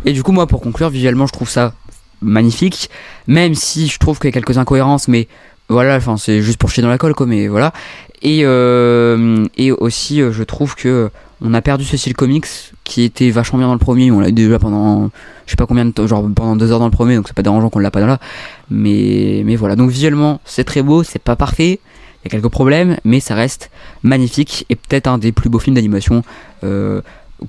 Et 0.04 0.12
du 0.12 0.22
coup, 0.22 0.30
moi, 0.32 0.46
pour 0.46 0.60
conclure, 0.60 0.88
visuellement, 0.90 1.26
je 1.26 1.32
trouve 1.32 1.50
ça 1.50 1.74
magnifique. 2.22 2.90
Même 3.26 3.54
si 3.54 3.88
je 3.88 3.98
trouve 3.98 4.18
qu'il 4.18 4.28
y 4.28 4.32
a 4.32 4.32
quelques 4.32 4.58
incohérences, 4.58 5.08
mais 5.08 5.28
voilà, 5.68 5.96
enfin, 5.96 6.16
c'est 6.16 6.42
juste 6.42 6.58
pour 6.58 6.70
chier 6.70 6.82
dans 6.82 6.88
la 6.88 6.98
colle, 6.98 7.14
quoi, 7.14 7.26
mais 7.26 7.48
voilà. 7.48 7.72
Et, 8.22 8.40
euh, 8.44 9.46
et 9.56 9.72
aussi, 9.72 10.20
euh, 10.20 10.32
je 10.32 10.42
trouve 10.42 10.74
que 10.74 11.10
on 11.42 11.54
a 11.54 11.62
perdu 11.62 11.84
ce 11.84 11.96
style 11.96 12.14
comics 12.14 12.46
qui 12.84 13.02
était 13.02 13.30
vachement 13.30 13.58
bien 13.58 13.68
dans 13.68 13.74
le 13.74 13.78
premier. 13.78 14.10
On 14.10 14.20
l'a 14.20 14.28
eu 14.28 14.32
déjà 14.32 14.58
pendant, 14.58 15.10
je 15.46 15.50
sais 15.50 15.56
pas 15.56 15.66
combien 15.66 15.84
de 15.84 15.90
temps, 15.90 16.06
genre 16.06 16.28
pendant 16.34 16.56
deux 16.56 16.70
heures 16.70 16.80
dans 16.80 16.86
le 16.86 16.90
premier, 16.90 17.16
donc 17.16 17.28
c'est 17.28 17.36
pas 17.36 17.42
dérangeant 17.42 17.70
qu'on 17.70 17.78
l'a 17.78 17.90
pas 17.90 18.00
dans 18.00 18.06
là. 18.06 18.18
Mais, 18.68 19.42
mais 19.46 19.56
voilà. 19.56 19.76
Donc 19.76 19.90
visuellement, 19.90 20.40
c'est 20.44 20.64
très 20.64 20.82
beau, 20.82 21.02
c'est 21.02 21.22
pas 21.22 21.36
parfait. 21.36 21.80
Il 22.22 22.26
y 22.26 22.28
a 22.28 22.30
quelques 22.30 22.52
problèmes, 22.52 22.98
mais 23.04 23.20
ça 23.20 23.34
reste 23.34 23.70
magnifique 24.02 24.66
et 24.68 24.76
peut-être 24.76 25.06
un 25.06 25.16
des 25.16 25.32
plus 25.32 25.48
beaux 25.48 25.58
films 25.58 25.76
d'animation 25.76 26.22
euh, 26.64 27.00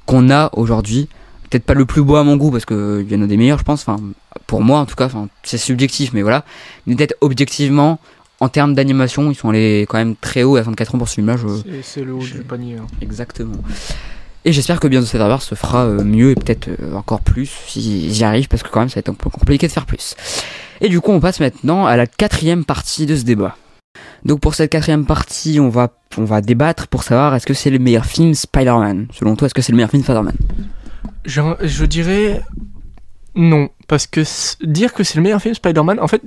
qu'on 0.05 0.29
a 0.29 0.49
aujourd'hui 0.53 1.09
peut-être 1.51 1.65
pas 1.65 1.73
le 1.75 1.85
plus 1.85 2.01
beau 2.01 2.15
à 2.15 2.23
mon 2.23 2.35
goût 2.37 2.49
parce 2.49 2.65
que 2.65 3.05
il 3.05 3.11
y 3.13 3.15
en 3.15 3.21
a 3.21 3.27
des 3.27 3.37
meilleurs 3.37 3.59
je 3.59 3.63
pense 3.63 3.81
enfin 3.87 4.01
pour 4.47 4.61
moi 4.61 4.79
en 4.79 4.85
tout 4.85 4.95
cas 4.95 5.05
enfin 5.05 5.27
c'est 5.43 5.57
subjectif 5.59 6.11
mais 6.13 6.21
voilà 6.23 6.43
mais 6.87 6.95
peut-être 6.95 7.15
objectivement 7.21 7.99
en 8.39 8.49
termes 8.49 8.73
d'animation, 8.73 9.29
ils 9.29 9.35
sont 9.35 9.49
allés 9.49 9.85
quand 9.87 9.99
même 9.99 10.15
très 10.15 10.41
haut 10.41 10.55
à 10.55 10.63
24 10.63 10.95
ans 10.95 10.97
pour 10.97 11.07
ce 11.07 11.13
film-là. 11.13 11.37
je- 11.37 11.81
C'est- 11.83 12.03
le 12.03 12.13
haut 12.15 12.21
je- 12.21 12.33
du 12.37 12.41
panier. 12.41 12.77
hein. 12.77 12.87
Exactement. 12.99 13.53
Et 14.45 14.51
j'espère 14.51 14.79
que 14.79 14.87
Beyond 14.87 15.03
the 15.03 15.05
Spider-Verse 15.05 15.45
se 15.45 15.53
fera 15.53 15.83
euh, 15.85 16.03
mieux 16.03 16.31
et 16.31 16.35
peut-être 16.35 16.67
euh, 16.69 16.95
encore 16.95 17.21
plus 17.21 17.51
si 17.67 18.11
j'y 18.11 18.23
arrive 18.23 18.47
parce 18.47 18.63
que 18.63 18.69
quand 18.69 18.79
même 18.79 18.89
ça 18.89 18.95
va 18.95 19.01
être 19.01 19.09
un 19.09 19.13
peu 19.13 19.29
compliqué 19.29 19.67
de 19.67 19.71
faire 19.71 19.85
plus. 19.85 20.15
Et 20.81 20.89
du 20.89 20.99
coup 21.01 21.11
on 21.11 21.19
passe 21.19 21.39
maintenant 21.39 21.85
à 21.85 21.95
la 21.95 22.07
quatrième 22.07 22.65
partie 22.65 23.05
de 23.05 23.15
ce 23.15 23.21
débat. 23.25 23.55
Donc 24.25 24.39
pour 24.39 24.55
cette 24.55 24.71
quatrième 24.71 25.05
partie 25.05 25.59
on 25.59 25.69
va, 25.69 25.89
on 26.17 26.23
va 26.25 26.41
débattre 26.41 26.87
pour 26.87 27.03
savoir 27.03 27.35
est-ce 27.35 27.45
que 27.45 27.53
c'est 27.53 27.69
le 27.69 27.77
meilleur 27.77 28.05
film 28.05 28.33
Spider-Man? 28.33 29.05
Selon 29.13 29.35
toi 29.35 29.45
est-ce 29.45 29.53
que 29.53 29.61
c'est 29.61 29.71
le 29.71 29.75
meilleur 29.75 29.91
film 29.91 30.01
Spider-Man? 30.01 30.33
Je, 31.25 31.85
dirais 31.85 32.41
non, 33.35 33.69
parce 33.87 34.07
que 34.07 34.21
dire 34.65 34.93
que 34.93 35.03
c'est 35.03 35.15
le 35.15 35.21
meilleur 35.21 35.41
film 35.41 35.53
Spider-Man, 35.55 35.99
en 35.99 36.07
fait, 36.07 36.21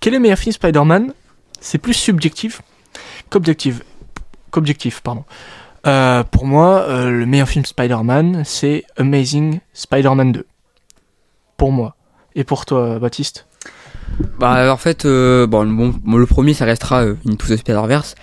quel 0.00 0.14
est 0.14 0.16
le 0.16 0.22
meilleur 0.22 0.38
film 0.38 0.52
Spider-Man? 0.52 1.12
C'est 1.60 1.78
plus 1.78 1.94
subjectif 1.94 2.62
qu'objectif. 3.30 3.82
Qu'objectif, 4.50 5.00
pardon. 5.00 5.24
Euh, 5.86 6.24
pour 6.24 6.46
moi, 6.46 6.80
euh, 6.88 7.10
le 7.10 7.26
meilleur 7.26 7.48
film 7.48 7.64
Spider-Man, 7.64 8.42
c'est 8.44 8.84
Amazing 8.96 9.60
Spider-Man 9.72 10.32
2. 10.32 10.46
Pour 11.56 11.72
moi. 11.72 11.96
Et 12.34 12.44
pour 12.44 12.64
toi, 12.66 12.98
Baptiste? 12.98 13.46
Bah 14.38 14.72
en 14.72 14.76
fait 14.76 15.04
euh, 15.04 15.46
le- 15.46 16.26
premier 16.26 16.54
ça 16.54 16.64
restera 16.64 17.02
euh, 17.04 17.16
Into 17.28 17.46
the 17.46 17.56
Spider-Verse 17.56 18.14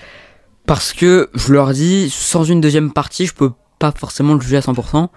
parce 0.66 0.94
que 0.94 1.30
je 1.36 1.54
leur 1.54 1.72
dis 1.74 2.10
sans 2.10 2.44
une 2.44 2.60
deuxième 2.60 2.92
partie 2.92 3.28
je 3.28 3.34
peux 3.34 3.52
pas 3.78 3.92
forcément 3.96 4.34
le 4.34 4.42
juger 4.42 4.58
à 4.58 4.62
100% 4.62 5.10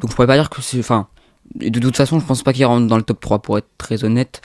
donc 0.00 0.10
je 0.10 0.16
pourrais 0.16 0.26
pas 0.26 0.36
dire 0.36 0.50
que 0.50 0.62
c'est 0.62 0.78
enfin 0.78 1.08
de 1.54 1.80
toute 1.80 1.96
façon 1.96 2.20
je 2.20 2.24
pense 2.24 2.42
pas 2.42 2.52
qu'il 2.52 2.64
rentre 2.64 2.86
dans 2.86 2.96
le 2.96 3.02
top 3.02 3.20
3 3.20 3.40
pour 3.40 3.58
être 3.58 3.68
très 3.76 4.04
honnête. 4.04 4.40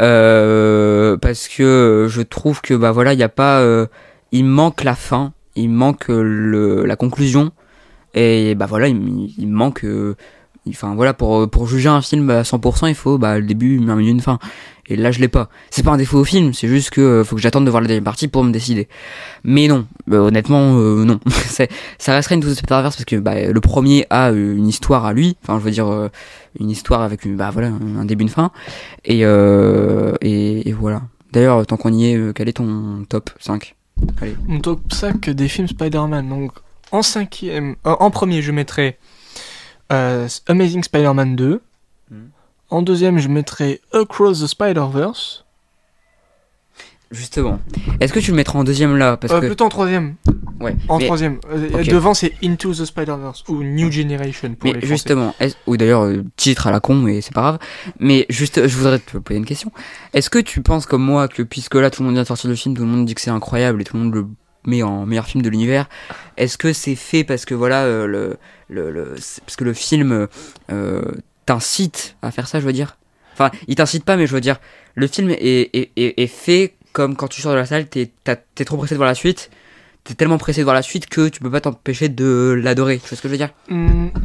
Euh, 0.00 1.16
parce 1.16 1.48
que 1.48 2.06
je 2.08 2.22
trouve 2.22 2.60
que 2.60 2.74
bah 2.74 2.92
voilà 2.92 3.12
il 3.12 3.18
y 3.18 3.24
a 3.24 3.28
pas 3.28 3.60
euh, 3.60 3.86
il 4.32 4.44
manque 4.44 4.84
la 4.84 4.94
fin 4.94 5.32
il 5.56 5.70
manque 5.70 6.08
le, 6.08 6.84
la 6.84 6.96
conclusion. 6.96 7.52
Et 8.14 8.54
bah 8.54 8.66
voilà 8.66 8.88
il, 8.88 9.34
il 9.38 9.48
manque 9.48 9.84
euh, 9.84 10.16
enfin 10.70 10.94
voilà 10.94 11.14
pour 11.14 11.48
pour 11.50 11.66
juger 11.66 11.88
un 11.88 12.00
film 12.00 12.30
à 12.30 12.42
100% 12.42 12.88
il 12.88 12.94
faut 12.94 13.18
bah 13.18 13.38
le 13.38 13.44
début 13.44 13.80
un 13.88 13.96
milieu 13.96 14.10
une 14.10 14.20
fin. 14.20 14.38
Et 14.86 14.96
là 14.96 15.10
je 15.10 15.20
l'ai 15.20 15.28
pas. 15.28 15.48
C'est 15.70 15.82
pas 15.82 15.92
un 15.92 15.96
défaut 15.96 16.18
au 16.18 16.24
film 16.24 16.52
c'est 16.52 16.68
juste 16.68 16.90
que 16.90 17.00
euh, 17.00 17.24
faut 17.24 17.36
que 17.36 17.42
j'attende 17.42 17.64
de 17.64 17.70
voir 17.70 17.80
la 17.80 17.88
deuxième 17.88 18.04
partie 18.04 18.28
pour 18.28 18.44
me 18.44 18.52
décider. 18.52 18.88
Mais 19.42 19.66
non 19.66 19.86
euh, 20.10 20.18
honnêtement 20.18 20.76
euh, 20.78 21.04
non. 21.04 21.20
Ça 21.98 22.12
resterait 22.14 22.34
une 22.34 22.40
douce 22.40 22.54
Spider-Verse 22.54 22.96
parce 22.96 23.04
que 23.04 23.16
bah, 23.16 23.50
le 23.50 23.60
premier 23.60 24.06
a 24.10 24.30
euh, 24.30 24.56
une 24.56 24.68
histoire 24.68 25.04
à 25.04 25.12
lui. 25.12 25.36
Enfin 25.42 25.58
je 25.58 25.64
veux 25.64 25.70
dire 25.70 25.88
euh, 25.88 26.08
une 26.60 26.70
histoire 26.70 27.02
avec 27.02 27.24
une, 27.24 27.36
bah 27.36 27.50
voilà 27.50 27.68
un 27.68 28.04
début 28.04 28.22
une 28.22 28.28
fin. 28.28 28.50
Et 29.04 29.24
euh, 29.24 30.14
et, 30.20 30.68
et 30.68 30.72
voilà. 30.72 31.02
D'ailleurs 31.32 31.66
tant 31.66 31.76
qu'on 31.76 31.92
y 31.92 32.10
est 32.10 32.16
euh, 32.16 32.32
quel 32.32 32.48
est 32.48 32.54
ton 32.54 33.04
top 33.08 33.30
5 33.40 33.74
allez. 34.20 34.36
Mon 34.46 34.60
top 34.60 34.80
5 34.92 35.30
des 35.30 35.48
films 35.48 35.68
Spider-Man. 35.68 36.28
Donc, 36.28 36.52
en 36.92 37.02
cinquième, 37.02 37.76
euh, 37.86 37.96
en 37.98 38.10
premier, 38.10 38.42
je 38.42 38.52
mettrais 38.52 38.98
euh, 39.94 40.28
Amazing 40.48 40.82
Spider-Man 40.82 41.36
2. 41.36 41.60
Mhm. 42.10 42.28
En 42.70 42.82
deuxième, 42.82 43.18
je 43.18 43.28
mettrais 43.28 43.80
Across 43.92 44.40
the 44.42 44.46
Spider-Verse. 44.46 45.44
justement 47.10 47.60
est-ce 48.00 48.12
que 48.12 48.18
tu 48.18 48.32
le 48.32 48.36
mettras 48.36 48.58
en 48.58 48.64
deuxième 48.64 48.96
là? 48.96 49.16
Parce 49.16 49.32
Euh, 49.32 49.40
que 49.40 49.46
Plutôt 49.46 49.64
en 49.64 49.68
troisième. 49.68 50.16
ouais 50.60 50.74
En 50.88 50.98
mais- 50.98 51.04
troisième. 51.06 51.38
Euh. 51.52 51.84
Devant, 51.84 52.12
c'est 52.12 52.32
Into 52.42 52.72
the 52.74 52.84
Spider-Verse 52.84 53.44
ou 53.48 53.62
New 53.62 53.92
Generation 53.92 54.52
pour 54.54 54.72
Mais 54.72 54.80
les 54.80 54.86
justement, 54.86 55.32
ou 55.68 55.76
d'ailleurs 55.76 56.10
titre 56.36 56.66
à 56.66 56.72
la 56.72 56.80
con, 56.80 56.96
mais 56.96 57.20
c'est 57.20 57.32
pas 57.34 57.42
grave. 57.42 57.58
Mais 58.00 58.26
juste, 58.30 58.66
je 58.66 58.76
voudrais 58.76 58.98
te 58.98 59.18
poser 59.18 59.38
une 59.38 59.44
question. 59.44 59.70
Est-ce 60.12 60.28
que 60.28 60.40
tu 60.40 60.60
penses 60.60 60.86
comme 60.86 61.02
moi 61.04 61.28
que 61.28 61.42
puisque 61.44 61.76
là 61.76 61.88
tout 61.90 62.02
le 62.02 62.06
monde 62.06 62.14
vient 62.14 62.22
de 62.22 62.26
sortir 62.28 62.50
le 62.50 62.56
film, 62.56 62.74
tout 62.74 62.82
le 62.82 62.88
monde 62.88 63.04
dit 63.06 63.14
que 63.14 63.20
c'est 63.20 63.30
incroyable 63.30 63.80
et 63.82 63.84
tout 63.84 63.96
le 63.96 64.02
monde 64.02 64.14
le 64.14 64.26
met 64.66 64.82
en 64.82 65.06
meilleur 65.06 65.26
film 65.26 65.42
de 65.42 65.48
l'univers, 65.50 65.88
est-ce 66.36 66.58
que 66.58 66.72
c'est 66.72 66.94
fait 66.96 67.24
parce 67.24 67.44
que 67.44 67.54
voilà 67.54 67.84
euh, 67.84 68.06
le, 68.06 68.38
le, 68.68 69.14
parce 69.14 69.56
que 69.56 69.64
le 69.64 69.74
film 69.74 70.28
euh, 70.72 71.02
t'incite 71.46 72.16
à 72.22 72.30
faire 72.30 72.48
ça, 72.48 72.60
je 72.60 72.66
veux 72.66 72.72
dire? 72.72 72.96
Enfin, 73.32 73.50
il 73.66 73.74
t'incite 73.74 74.04
pas, 74.04 74.16
mais 74.16 74.26
je 74.26 74.32
veux 74.32 74.40
dire, 74.40 74.58
le 74.94 75.06
film 75.06 75.30
est, 75.30 75.70
est, 75.72 75.90
est, 75.96 76.22
est 76.22 76.26
fait 76.26 76.74
comme 76.92 77.16
quand 77.16 77.28
tu 77.28 77.40
sors 77.42 77.52
de 77.52 77.56
la 77.56 77.66
salle, 77.66 77.88
t'es 77.88 78.10
t'es 78.54 78.64
trop 78.64 78.76
pressé 78.76 78.94
de 78.94 78.98
voir 78.98 79.08
la 79.08 79.14
suite. 79.14 79.50
T'es 80.04 80.12
tellement 80.12 80.36
pressé 80.36 80.60
de 80.60 80.64
voir 80.64 80.74
la 80.74 80.82
suite 80.82 81.08
que 81.08 81.28
tu 81.30 81.40
peux 81.40 81.50
pas 81.50 81.62
t'empêcher 81.62 82.10
de 82.10 82.60
l'adorer. 82.62 82.98
Tu 82.98 83.08
vois 83.08 83.16
ce 83.16 83.22
que 83.22 83.28
je 83.28 83.32
veux 83.32 83.38
dire? 83.38 83.54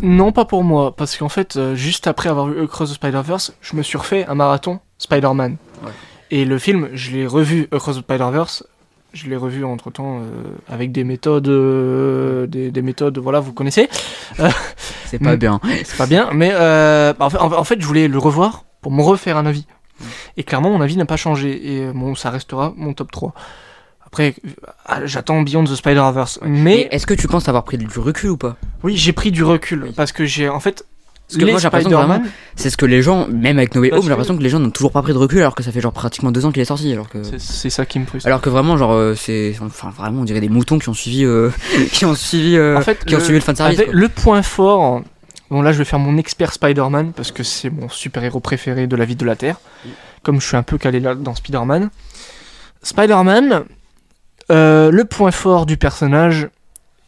Non, 0.02 0.34
pas 0.34 0.44
pour 0.44 0.66
moi. 0.66 0.94
Parce 0.94 1.16
qu'en 1.16 1.30
fait, 1.30 1.56
euh, 1.56 1.74
juste 1.74 2.06
après 2.06 2.28
avoir 2.28 2.48
vu 2.48 2.62
Across 2.62 2.92
the 2.92 2.94
Spider-Verse, 2.96 3.54
je 3.62 3.78
me 3.78 3.82
suis 3.82 3.98
refait 3.98 4.26
un 4.26 4.36
marathon 4.36 4.82
Spider-Man. 4.98 5.56
Ouais. 5.84 5.92
Et 6.32 6.44
le 6.44 6.60
film, 6.60 6.90
je 6.92 7.12
l'ai 7.12 7.26
revu 7.26 7.70
Across 7.72 7.96
the 7.96 8.02
Spider-Verse. 8.02 8.66
Je 9.14 9.28
l'ai 9.28 9.36
revu 9.36 9.64
entre 9.66 9.90
temps 9.90 10.22
avec 10.70 10.92
des 10.92 11.04
méthodes, 11.04 11.48
euh, 11.48 12.46
des, 12.48 12.70
des 12.72 12.82
méthodes, 12.84 13.18
voilà, 13.18 13.40
vous 13.40 13.54
connaissez. 13.54 13.90
C'est 15.06 15.20
pas 15.20 15.36
bien. 15.36 15.60
C'est 15.84 15.98
pas 15.98 16.06
bien, 16.06 16.30
mais 16.34 16.52
euh, 16.54 17.14
bah, 17.18 17.26
en, 17.26 17.30
fait, 17.30 17.38
en- 17.40 17.52
en 17.52 17.64
fait, 17.64 17.82
je 17.82 17.86
voulais 17.88 18.08
le 18.08 18.18
revoir 18.20 18.66
pour 18.82 18.92
me 18.92 19.02
refaire 19.02 19.38
un 19.38 19.46
avis. 19.48 19.66
Et 20.38 20.44
clairement, 20.44 20.70
mon 20.70 20.80
avis 20.82 20.96
n'a 20.96 21.06
pas 21.06 21.18
changé. 21.18 21.74
Et 21.74 21.82
euh, 21.86 21.92
bon, 21.94 22.14
ça 22.16 22.30
restera 22.30 22.72
mon 22.78 22.94
top 22.94 23.12
3. 23.12 23.34
Après, 24.06 24.36
euh, 24.46 25.02
j'attends 25.06 25.42
Beyond 25.42 25.64
the 25.66 25.76
Spider-Verse. 25.76 26.40
Mais 26.44 26.50
Mais 26.62 26.88
est-ce 26.92 27.06
que 27.08 27.14
tu 27.14 27.28
penses 27.28 27.50
avoir 27.50 27.64
pris 27.64 27.78
du 27.78 27.88
recul 28.00 28.30
ou 28.32 28.38
pas? 28.38 28.56
Oui, 28.84 28.96
j'ai 28.96 29.12
pris 29.14 29.32
du 29.32 29.44
recul. 29.44 29.84
Oui. 29.84 29.94
Parce 29.96 30.12
que 30.12 30.26
j'ai, 30.26 30.48
en 30.50 30.60
fait, 30.60 30.86
Parce 31.30 31.38
que 31.40 31.46
les 31.46 31.52
moi, 31.52 31.60
j'ai 31.60 31.66
l'impression 31.66 31.90
que 31.92 31.96
Spider-Man- 31.96 32.30
C'est 32.56 32.70
ce 32.72 32.78
que 32.78 32.86
les 32.88 33.02
gens, 33.04 33.28
même 33.28 33.58
avec 33.60 33.76
No 33.76 33.82
Way 33.82 33.90
Parce 33.90 34.00
Home, 34.00 34.04
j'ai 34.04 34.08
que- 34.08 34.10
l'impression 34.10 34.38
que 34.38 34.42
les 34.44 34.50
gens 34.50 34.60
n'ont 34.60 34.72
toujours 34.72 34.92
pas 34.92 35.02
pris 35.04 35.14
de 35.14 35.18
recul 35.20 35.40
alors 35.40 35.54
que 35.54 35.62
ça 35.64 35.72
fait 35.72 35.80
genre 35.80 35.94
pratiquement 35.94 36.32
deux 36.32 36.44
ans 36.46 36.52
qu'il 36.52 36.62
est 36.62 36.66
sorti. 36.66 36.92
Alors 36.92 37.08
que, 37.08 37.20
C'est- 37.38 37.70
ça 37.70 37.86
qui 37.86 38.00
me 38.00 38.06
frustre. 38.08 38.26
alors 38.28 38.42
que 38.42 38.50
vraiment, 38.50 38.78
genre, 38.78 38.94
euh, 38.94 39.14
c'est, 39.16 39.56
enfin, 39.62 39.92
vraiment, 39.96 40.22
on 40.22 40.26
dirait 40.26 40.42
des 40.42 40.50
moutons 40.50 40.80
qui 40.80 40.90
ont 40.90 40.94
suivi, 40.96 41.24
euh, 41.24 41.52
qui 41.94 42.06
ont 42.06 42.16
suivi, 42.16 42.58
euh, 42.58 42.78
en 42.78 42.82
fait, 42.82 43.06
qui 43.06 43.16
ont 43.16 43.20
suivi 43.20 43.38
le 43.40 43.44
fan 43.46 43.56
service. 43.56 43.80
avec 43.80 43.92
le 43.94 44.10
point 44.10 44.42
fort, 44.42 45.04
bon 45.52 45.62
là 45.62 45.72
je 45.72 45.78
vais 45.78 45.86
faire 45.86 46.00
mon 46.00 46.18
expert 46.18 46.52
Spider-Man 46.52 47.14
parce 47.16 47.32
que 47.32 47.44
c'est 47.44 47.70
mon 47.70 47.90
super-héros 47.90 48.40
préféré 48.40 48.88
de 48.88 48.96
la 48.96 49.06
vie 49.06 49.16
de 49.16 49.26
la 49.26 49.36
Terre. 49.36 49.58
Comme 50.24 50.42
je 50.42 50.48
suis 50.48 50.58
un 50.58 50.64
peu 50.64 50.78
calé 50.80 51.00
là 51.00 51.14
dans 51.16 51.36
Spider-Man. 51.36 51.90
Spider-Man, 52.84 53.64
euh, 54.52 54.92
le 54.92 55.06
point 55.06 55.32
fort 55.32 55.66
du 55.66 55.78
personnage, 55.78 56.48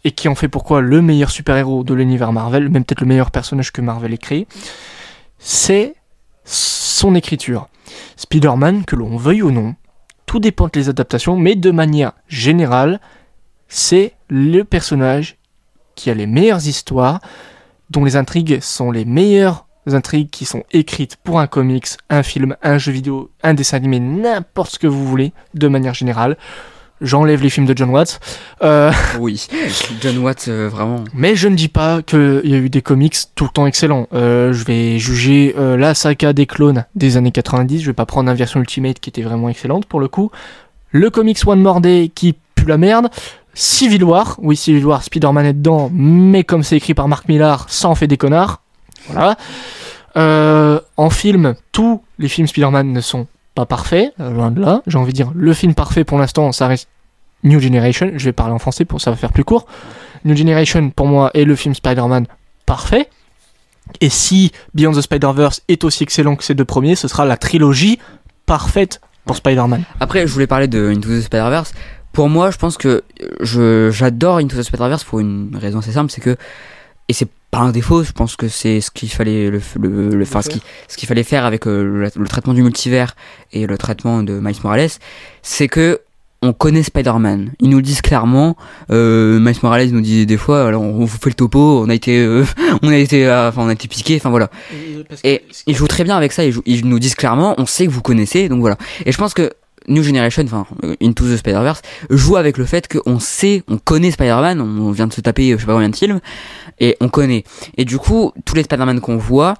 et 0.03 0.11
qui 0.11 0.27
en 0.27 0.35
fait 0.35 0.47
pourquoi 0.47 0.81
le 0.81 1.01
meilleur 1.01 1.31
super-héros 1.31 1.83
de 1.83 1.93
l'univers 1.93 2.33
Marvel, 2.33 2.69
même 2.69 2.83
peut-être 2.83 3.01
le 3.01 3.07
meilleur 3.07 3.31
personnage 3.31 3.71
que 3.71 3.81
Marvel 3.81 4.13
ait 4.13 4.17
créé, 4.17 4.47
c'est 5.37 5.95
son 6.43 7.15
écriture. 7.15 7.67
Spider-Man, 8.15 8.85
que 8.85 8.95
l'on 8.95 9.17
veuille 9.17 9.41
ou 9.41 9.51
non, 9.51 9.75
tout 10.25 10.39
dépend 10.39 10.67
des 10.67 10.89
adaptations, 10.89 11.35
mais 11.35 11.55
de 11.55 11.71
manière 11.71 12.13
générale, 12.27 12.99
c'est 13.67 14.13
le 14.29 14.63
personnage 14.63 15.37
qui 15.95 16.09
a 16.09 16.13
les 16.13 16.27
meilleures 16.27 16.67
histoires, 16.67 17.19
dont 17.89 18.05
les 18.05 18.15
intrigues 18.15 18.59
sont 18.61 18.91
les 18.91 19.05
meilleures 19.05 19.65
intrigues 19.87 20.29
qui 20.29 20.45
sont 20.45 20.63
écrites 20.71 21.17
pour 21.17 21.39
un 21.39 21.47
comics, 21.47 21.87
un 22.09 22.23
film, 22.23 22.55
un 22.61 22.77
jeu 22.77 22.91
vidéo, 22.91 23.31
un 23.43 23.53
dessin 23.53 23.77
animé, 23.77 23.99
n'importe 23.99 24.73
ce 24.73 24.79
que 24.79 24.87
vous 24.87 25.05
voulez, 25.05 25.33
de 25.53 25.67
manière 25.67 25.93
générale. 25.93 26.37
J'enlève 27.01 27.41
les 27.41 27.49
films 27.49 27.65
de 27.65 27.75
John 27.75 27.89
Watts. 27.89 28.19
Euh, 28.63 28.91
Oui, 29.19 29.47
John 30.01 30.17
Watts, 30.19 30.45
euh, 30.47 30.69
vraiment. 30.69 31.03
mais 31.13 31.35
je 31.35 31.47
ne 31.47 31.55
dis 31.55 31.67
pas 31.67 32.01
qu'il 32.01 32.41
y 32.45 32.53
a 32.53 32.57
eu 32.57 32.69
des 32.69 32.81
comics 32.81 33.15
tout 33.35 33.45
le 33.45 33.49
temps 33.49 33.65
excellents. 33.65 34.07
Euh, 34.13 34.53
je 34.53 34.63
vais 34.65 34.99
juger 34.99 35.55
euh, 35.57 35.77
la 35.77 35.93
saga 35.95 36.31
des 36.33 36.45
clones 36.45 36.85
des 36.95 37.17
années 37.17 37.31
90. 37.31 37.81
Je 37.81 37.87
vais 37.87 37.93
pas 37.93 38.05
prendre 38.05 38.27
la 38.27 38.35
version 38.35 38.59
Ultimate 38.59 38.99
qui 38.99 39.09
était 39.09 39.23
vraiment 39.23 39.49
excellente 39.49 39.85
pour 39.87 39.99
le 39.99 40.07
coup. 40.07 40.31
Le 40.91 41.09
comics 41.09 41.39
One 41.45 41.61
More 41.61 41.81
Day 41.81 42.11
qui 42.13 42.35
pue 42.55 42.65
la 42.65 42.77
merde. 42.77 43.09
Civil 43.53 44.03
War, 44.05 44.37
oui 44.41 44.55
Civil 44.55 44.85
War, 44.85 45.03
Spider-Man 45.03 45.45
est 45.45 45.53
dedans, 45.53 45.89
mais 45.93 46.43
comme 46.45 46.63
c'est 46.63 46.77
écrit 46.77 46.93
par 46.93 47.07
Mark 47.09 47.27
Millar, 47.27 47.65
ça 47.69 47.89
en 47.89 47.95
fait 47.95 48.07
des 48.07 48.15
connards. 48.17 48.61
Voilà. 49.09 49.35
Euh, 50.17 50.79
en 50.97 51.09
film, 51.09 51.55
tous 51.71 52.01
les 52.19 52.27
films 52.29 52.47
Spider-Man 52.47 52.91
ne 52.93 53.01
sont 53.01 53.27
pas 53.55 53.65
parfaits, 53.65 54.13
euh, 54.21 54.29
loin 54.31 54.51
de 54.51 54.61
là. 54.61 54.81
J'ai 54.87 54.97
envie 54.97 55.11
de 55.11 55.15
dire, 55.17 55.31
le 55.35 55.53
film 55.53 55.73
parfait 55.73 56.03
pour 56.05 56.17
l'instant, 56.17 56.51
ça 56.53 56.67
reste 56.67 56.87
New 57.43 57.59
Generation. 57.59 58.11
Je 58.15 58.25
vais 58.25 58.33
parler 58.33 58.53
en 58.53 58.59
français 58.59 58.85
pour 58.85 59.01
ça 59.01 59.11
va 59.11 59.17
faire 59.17 59.31
plus 59.31 59.43
court. 59.43 59.65
New 60.25 60.35
Generation, 60.35 60.89
pour 60.91 61.07
moi, 61.07 61.31
est 61.33 61.45
le 61.45 61.55
film 61.55 61.73
Spider-Man 61.75 62.27
parfait. 62.65 63.09
Et 63.99 64.09
si 64.09 64.51
Beyond 64.73 64.93
the 64.93 65.01
Spider-Verse 65.01 65.61
est 65.67 65.83
aussi 65.83 66.03
excellent 66.03 66.35
que 66.35 66.43
ces 66.43 66.53
deux 66.53 66.65
premiers, 66.65 66.95
ce 66.95 67.07
sera 67.07 67.25
la 67.25 67.35
trilogie 67.37 67.99
parfaite 68.45 69.01
pour 69.25 69.35
Spider-Man. 69.35 69.83
Après, 69.99 70.25
je 70.27 70.31
voulais 70.33 70.47
parler 70.47 70.67
de 70.67 70.89
Into 70.89 71.09
the 71.09 71.21
Spider-Verse. 71.21 71.73
Pour 72.13 72.29
moi, 72.29 72.51
je 72.51 72.57
pense 72.57 72.77
que 72.77 73.03
je, 73.41 73.89
j'adore 73.91 74.37
Into 74.37 74.55
the 74.57 74.63
Spider-Verse 74.63 75.03
pour 75.03 75.19
une 75.19 75.55
raison 75.59 75.79
assez 75.79 75.93
simple, 75.93 76.11
c'est 76.11 76.21
que, 76.21 76.35
et 77.07 77.13
c'est 77.13 77.27
pas 77.49 77.59
un 77.59 77.71
défaut, 77.71 78.03
je 78.03 78.11
pense 78.13 78.35
que 78.35 78.47
c'est 78.47 78.79
ce 78.81 78.91
qu'il 78.91 79.09
fallait, 79.09 79.49
le, 79.49 79.61
le, 79.79 80.09
le- 80.09 80.21
enfin, 80.23 80.41
ce 80.41 80.49
faire. 80.49 80.59
qui, 80.59 80.65
ce 80.87 80.97
qu'il 80.97 81.07
fallait 81.07 81.23
faire 81.23 81.45
avec 81.45 81.67
euh, 81.67 81.83
le, 81.83 82.09
le 82.15 82.27
traitement 82.27 82.53
du 82.53 82.63
multivers 82.63 83.15
et 83.51 83.65
le 83.67 83.77
traitement 83.77 84.23
de 84.23 84.39
Miles 84.39 84.55
Morales, 84.63 84.89
c'est 85.41 85.67
que 85.67 85.99
on 86.41 86.53
connaît 86.53 86.83
Spider-Man. 86.83 87.51
Ils 87.59 87.69
nous 87.69 87.77
le 87.77 87.83
disent 87.83 88.01
clairement. 88.01 88.55
Euh, 88.91 89.39
Miles 89.39 89.55
Morales 89.61 89.89
nous 89.91 90.01
dit 90.01 90.25
des 90.25 90.37
fois, 90.37 90.65
alors 90.67 90.81
on 90.81 91.05
vous 91.05 91.07
fait 91.07 91.29
le 91.29 91.35
topo, 91.35 91.83
on 91.85 91.89
a 91.89 91.93
été, 91.93 92.17
euh, 92.19 92.43
on 92.81 92.89
a 92.89 92.97
été, 92.97 93.27
euh, 93.27 93.49
enfin 93.49 93.61
on 93.63 93.67
a 93.67 93.73
été 93.73 93.87
piqué, 93.87 94.15
enfin 94.17 94.29
voilà. 94.31 94.49
Et 95.23 95.43
ils 95.67 95.75
jouent 95.75 95.87
très 95.87 96.03
bien 96.03 96.17
avec 96.17 96.31
ça, 96.31 96.43
ils, 96.43 96.51
jouent- 96.51 96.63
ils 96.65 96.85
nous 96.87 96.99
disent 96.99 97.15
clairement, 97.15 97.53
on 97.57 97.65
sait 97.65 97.85
que 97.85 97.91
vous 97.91 98.01
connaissez, 98.01 98.49
donc 98.49 98.59
voilà. 98.61 98.77
Et 99.05 99.11
je 99.11 99.17
pense 99.17 99.33
que 99.33 99.51
New 99.87 100.03
Generation, 100.03 100.43
enfin 100.45 100.65
euh, 100.83 100.95
Into 101.01 101.25
the 101.25 101.37
Spider-Verse, 101.37 101.81
joue 102.09 102.37
avec 102.37 102.57
le 102.57 102.65
fait 102.65 102.87
qu'on 102.87 103.19
sait, 103.19 103.63
on 103.67 103.77
connaît 103.77 104.11
Spider-Man, 104.11 104.61
on 104.61 104.91
vient 104.91 105.07
de 105.07 105.13
se 105.13 105.21
taper 105.21 105.51
je 105.53 105.57
sais 105.57 105.65
pas 105.65 105.73
combien 105.73 105.89
de 105.89 105.95
films, 105.95 106.19
et 106.79 106.97
on 107.01 107.09
connaît. 107.09 107.43
Et 107.77 107.85
du 107.85 107.97
coup, 107.99 108.31
tous 108.45 108.55
les 108.55 108.63
Spider-Man 108.63 108.99
qu'on 108.99 109.17
voit, 109.17 109.55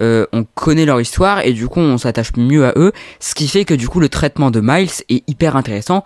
euh, 0.00 0.26
on 0.32 0.44
connaît 0.44 0.86
leur 0.86 1.00
histoire 1.00 1.40
et 1.44 1.52
du 1.52 1.68
coup 1.68 1.80
on 1.80 1.98
s'attache 1.98 2.32
mieux 2.36 2.64
à 2.64 2.72
eux, 2.76 2.92
ce 3.20 3.34
qui 3.34 3.48
fait 3.48 3.64
que 3.64 3.74
du 3.74 3.88
coup 3.88 4.00
le 4.00 4.08
traitement 4.08 4.50
de 4.50 4.60
Miles 4.60 4.90
est 5.08 5.28
hyper 5.28 5.56
intéressant 5.56 6.04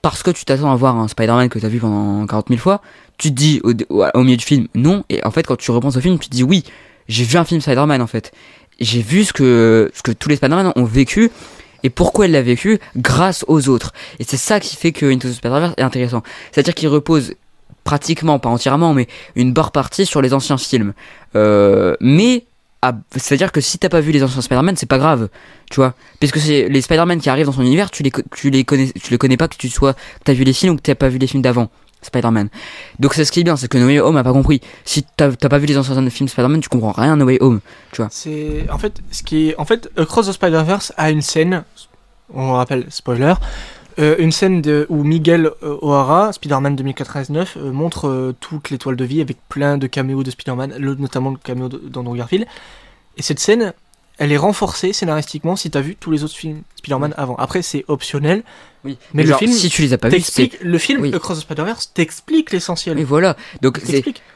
parce 0.00 0.22
que 0.22 0.30
tu 0.30 0.44
t'attends 0.44 0.72
à 0.72 0.76
voir 0.76 0.96
un 0.96 1.08
Spider-Man 1.08 1.48
que 1.48 1.58
tu 1.58 1.66
as 1.66 1.68
vu 1.68 1.78
pendant 1.78 2.26
40 2.26 2.48
000 2.48 2.60
fois, 2.60 2.80
tu 3.18 3.30
te 3.30 3.34
dis 3.34 3.60
au, 3.64 3.72
au, 3.90 4.22
milieu 4.22 4.36
du 4.36 4.44
film 4.44 4.68
non, 4.74 5.04
et 5.10 5.24
en 5.24 5.30
fait 5.30 5.46
quand 5.46 5.56
tu 5.56 5.70
repenses 5.70 5.96
au 5.96 6.00
film, 6.00 6.18
tu 6.18 6.28
te 6.28 6.34
dis 6.34 6.42
oui, 6.42 6.64
j'ai 7.08 7.24
vu 7.24 7.36
un 7.36 7.44
film 7.44 7.60
Spider-Man 7.60 8.00
en 8.00 8.06
fait. 8.06 8.32
J'ai 8.80 9.02
vu 9.02 9.24
ce 9.24 9.32
que, 9.32 9.90
ce 9.92 10.02
que 10.02 10.12
tous 10.12 10.28
les 10.28 10.36
Spider-Man 10.36 10.72
ont 10.76 10.84
vécu 10.84 11.30
et 11.82 11.90
pourquoi 11.90 12.26
elle 12.26 12.32
l'a 12.32 12.42
vécu 12.42 12.78
grâce 12.96 13.44
aux 13.48 13.68
autres. 13.68 13.92
Et 14.18 14.24
c'est 14.24 14.36
ça 14.36 14.60
qui 14.60 14.76
fait 14.76 14.92
que 14.92 15.06
Into 15.06 15.28
the 15.28 15.32
Spider-Verse 15.32 15.74
est 15.76 15.82
intéressant. 15.82 16.22
C'est-à-dire 16.52 16.74
qu'il 16.74 16.88
repose 16.88 17.34
pratiquement, 17.84 18.38
pas 18.38 18.48
entièrement, 18.48 18.94
mais 18.94 19.08
une 19.34 19.52
barre 19.52 19.72
partie 19.72 20.06
sur 20.06 20.20
les 20.20 20.34
anciens 20.34 20.58
films. 20.58 20.92
Euh, 21.36 21.96
mais 22.00 22.44
c'est-à-dire 23.10 23.52
que 23.52 23.60
si 23.60 23.78
t'as 23.78 23.88
pas 23.88 24.00
vu 24.00 24.12
les 24.12 24.22
anciens 24.22 24.40
Spider-Man, 24.40 24.76
c'est 24.76 24.86
pas 24.86 24.98
grave, 24.98 25.28
tu 25.70 25.76
vois. 25.76 25.94
Puisque 26.20 26.38
c'est 26.38 26.68
les 26.68 26.80
Spider-Man 26.80 27.20
qui 27.20 27.28
arrivent 27.28 27.46
dans 27.46 27.52
son 27.52 27.62
univers, 27.62 27.90
tu 27.90 28.02
les, 28.02 28.12
tu 28.36 28.50
les 28.50 28.64
connais, 28.64 28.92
tu 28.92 29.10
les 29.10 29.18
connais 29.18 29.36
pas 29.36 29.48
que 29.48 29.56
tu 29.56 29.68
sois, 29.68 29.94
t'as 30.24 30.32
vu 30.32 30.44
les 30.44 30.52
films 30.52 30.74
ou 30.74 30.76
que 30.76 30.82
t'as 30.82 30.94
pas 30.94 31.08
vu 31.08 31.18
les 31.18 31.26
films 31.26 31.42
d'avant. 31.42 31.70
Spider-Man. 32.00 32.48
Donc 33.00 33.14
c'est 33.14 33.24
ce 33.24 33.32
qui 33.32 33.40
est 33.40 33.44
bien, 33.44 33.56
c'est 33.56 33.66
que 33.66 33.76
No 33.76 33.86
Way 33.86 33.98
Home 33.98 34.16
a 34.16 34.22
pas 34.22 34.32
compris. 34.32 34.60
Si 34.84 35.04
t'as 35.16 35.30
pas 35.32 35.58
vu 35.58 35.66
les 35.66 35.76
anciens 35.76 36.08
films 36.10 36.28
Spider-Man, 36.28 36.60
tu 36.60 36.68
comprends 36.68 36.92
rien 36.92 37.16
No 37.16 37.24
Way 37.24 37.38
Home, 37.40 37.60
tu 37.90 38.02
vois. 38.02 38.08
C'est 38.12 38.66
en 38.70 38.78
fait 38.78 39.00
ce 39.10 39.24
qui 39.24 39.52
en 39.58 39.64
fait 39.64 39.90
Across 39.96 40.28
the 40.28 40.32
Spider-Verse 40.32 40.92
a 40.96 41.10
une 41.10 41.22
scène, 41.22 41.64
on 42.32 42.52
rappelle 42.52 42.86
spoiler, 42.88 43.34
euh, 43.98 44.14
une 44.18 44.30
scène 44.30 44.62
où 44.88 45.02
Miguel 45.02 45.50
euh, 45.62 45.76
O'Hara, 45.82 46.32
Spider-Man 46.32 46.76
2099, 46.76 47.56
euh, 47.56 47.72
montre 47.72 48.34
toute 48.38 48.70
l'étoile 48.70 48.94
de 48.94 49.04
vie 49.04 49.20
avec 49.20 49.38
plein 49.48 49.76
de 49.76 49.86
caméos 49.88 50.22
de 50.22 50.30
Spider-Man, 50.30 50.76
notamment 50.78 51.30
le 51.30 51.36
caméo 51.36 51.68
d'Andrew 51.68 52.16
Garfield. 52.16 52.46
Et 53.16 53.22
cette 53.22 53.40
scène, 53.40 53.72
elle 54.18 54.32
est 54.32 54.36
renforcée 54.36 54.92
scénaristiquement 54.92 55.56
si 55.56 55.70
t'as 55.70 55.80
vu 55.80 55.96
tous 55.96 56.10
les 56.10 56.24
autres 56.24 56.34
films 56.34 56.62
Spider-Man 56.76 57.14
avant. 57.16 57.36
Après, 57.36 57.62
c'est 57.62 57.84
optionnel. 57.88 58.42
Oui. 58.84 58.96
Mais, 59.12 59.24
le 59.24 59.34
film, 59.34 59.52
si 59.52 59.68
tu 59.70 59.82
les 59.82 59.92
as 59.92 59.98
pas 59.98 60.08
vus, 60.08 60.22
le 60.62 60.78
film 60.78 61.12
Across 61.12 61.38
the 61.38 61.40
Spider-Verse 61.42 61.92
t'explique 61.94 62.52
l'essentiel. 62.52 62.98
Et 62.98 63.04
voilà. 63.04 63.36
Donc 63.60 63.80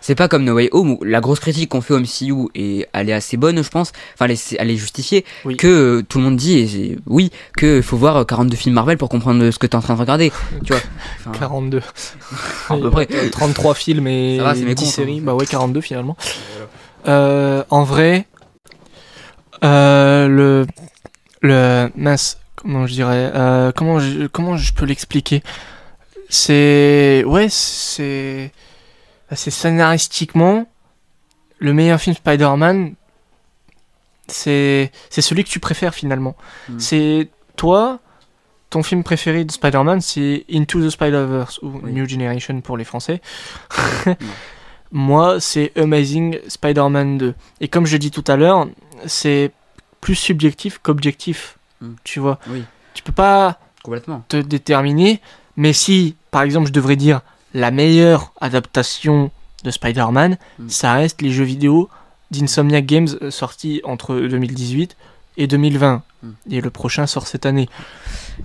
c'est 0.00 0.14
pas 0.14 0.28
comme 0.28 0.44
No 0.44 0.54
Way 0.54 0.68
Home 0.72 0.92
où 0.92 1.04
la 1.04 1.20
grosse 1.20 1.38
critique 1.40 1.68
qu'on 1.70 1.80
fait 1.80 1.94
au 1.94 2.00
MCU 2.00 2.48
et 2.54 2.86
elle 2.92 3.08
est 3.08 3.12
assez 3.12 3.36
bonne, 3.36 3.62
je 3.62 3.68
pense. 3.68 3.92
Enfin, 4.14 4.26
elle 4.58 4.70
est, 4.70 4.76
justifiée. 4.76 5.24
Que 5.58 5.66
euh, 5.66 6.02
tout 6.02 6.18
le 6.18 6.24
monde 6.24 6.36
dit, 6.36 6.58
et 6.58 6.98
oui, 7.06 7.30
que 7.56 7.80
faut 7.82 7.96
voir 7.96 8.26
42 8.26 8.56
films 8.56 8.74
Marvel 8.74 8.98
pour 8.98 9.08
comprendre 9.08 9.50
ce 9.50 9.58
que 9.58 9.66
t'es 9.66 9.76
en 9.76 9.80
train 9.80 9.94
de 9.94 10.00
regarder. 10.00 10.32
tu 10.64 10.72
vois. 10.72 10.82
42. 11.38 11.80
à 12.68 12.76
peu 12.76 12.90
près. 12.90 13.06
33 13.30 13.74
films 13.74 14.06
et 14.08 14.40
10 14.74 14.86
séries. 14.86 15.20
Bah 15.20 15.34
ouais, 15.34 15.46
42 15.46 15.80
finalement. 15.80 16.16
Euh, 17.08 17.64
en 17.70 17.82
vrai, 17.82 18.26
euh, 19.64 20.28
le 20.28 20.66
le 21.40 21.90
mince 21.96 22.38
comment 22.56 22.86
je 22.86 22.92
dirais 22.92 23.30
euh, 23.34 23.72
comment 23.72 23.98
je, 23.98 24.26
comment 24.26 24.56
je 24.56 24.72
peux 24.72 24.86
l'expliquer? 24.86 25.42
C'est 26.28 27.24
ouais 27.26 27.48
c'est 27.48 28.52
c'est 29.32 29.50
scénaristiquement 29.50 30.66
le 31.58 31.72
meilleur 31.72 32.00
film 32.00 32.16
Spider-Man 32.16 32.94
c'est 34.28 34.90
c'est 35.10 35.22
celui 35.22 35.44
que 35.44 35.50
tu 35.50 35.60
préfères 35.60 35.94
finalement. 35.94 36.36
Hmm. 36.68 36.78
c'est 36.78 37.28
toi 37.56 38.00
ton 38.70 38.82
film 38.82 39.04
préféré 39.04 39.44
de 39.44 39.52
Spider-Man 39.52 40.00
c'est 40.00 40.44
Into 40.50 40.80
the 40.86 40.90
Spider-Verse 40.90 41.60
ou 41.62 41.86
New 41.86 42.08
Generation 42.08 42.60
pour 42.62 42.76
les 42.76 42.84
français 42.84 43.20
moi 44.92 45.40
c'est 45.40 45.76
Amazing 45.76 46.38
Spider-Man 46.46 47.18
2 47.18 47.34
et 47.60 47.68
comme 47.68 47.86
je 47.86 47.96
dis 47.96 48.10
tout 48.10 48.24
à 48.26 48.36
l'heure 48.36 48.68
c'est 49.06 49.52
plus 50.02 50.14
subjectif 50.16 50.78
qu'objectif. 50.82 51.56
Hmm. 51.80 51.94
Tu 52.04 52.20
vois 52.20 52.38
oui. 52.48 52.64
Tu 52.92 53.02
peux 53.02 53.12
pas 53.12 53.58
Complètement. 53.82 54.22
te 54.28 54.36
déterminer, 54.36 55.22
mais 55.56 55.72
si, 55.72 56.16
par 56.30 56.42
exemple, 56.42 56.68
je 56.68 56.72
devrais 56.72 56.96
dire 56.96 57.22
la 57.54 57.70
meilleure 57.70 58.32
adaptation 58.40 59.30
de 59.64 59.70
Spider-Man, 59.70 60.36
hmm. 60.58 60.68
ça 60.68 60.92
reste 60.92 61.22
les 61.22 61.30
jeux 61.30 61.44
vidéo 61.44 61.88
d'Insomniac 62.30 62.84
Games 62.84 63.08
euh, 63.22 63.30
sortis 63.30 63.80
entre 63.84 64.14
2018 64.14 64.96
et 65.38 65.46
2020. 65.46 66.02
Et 66.50 66.60
le 66.60 66.70
prochain 66.70 67.06
sort 67.06 67.26
cette 67.26 67.46
année. 67.46 67.68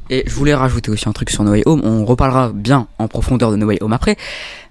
Et 0.09 0.23
je 0.25 0.33
voulais 0.33 0.55
rajouter 0.55 0.89
aussi 0.89 1.07
un 1.07 1.11
truc 1.11 1.29
sur 1.29 1.43
No 1.43 1.51
Way 1.51 1.63
Home. 1.65 1.81
On 1.83 2.05
reparlera 2.05 2.51
bien 2.53 2.87
en 2.97 3.07
profondeur 3.07 3.51
de 3.51 3.55
No 3.55 3.67
Way 3.67 3.77
Home 3.81 3.93
après. 3.93 4.17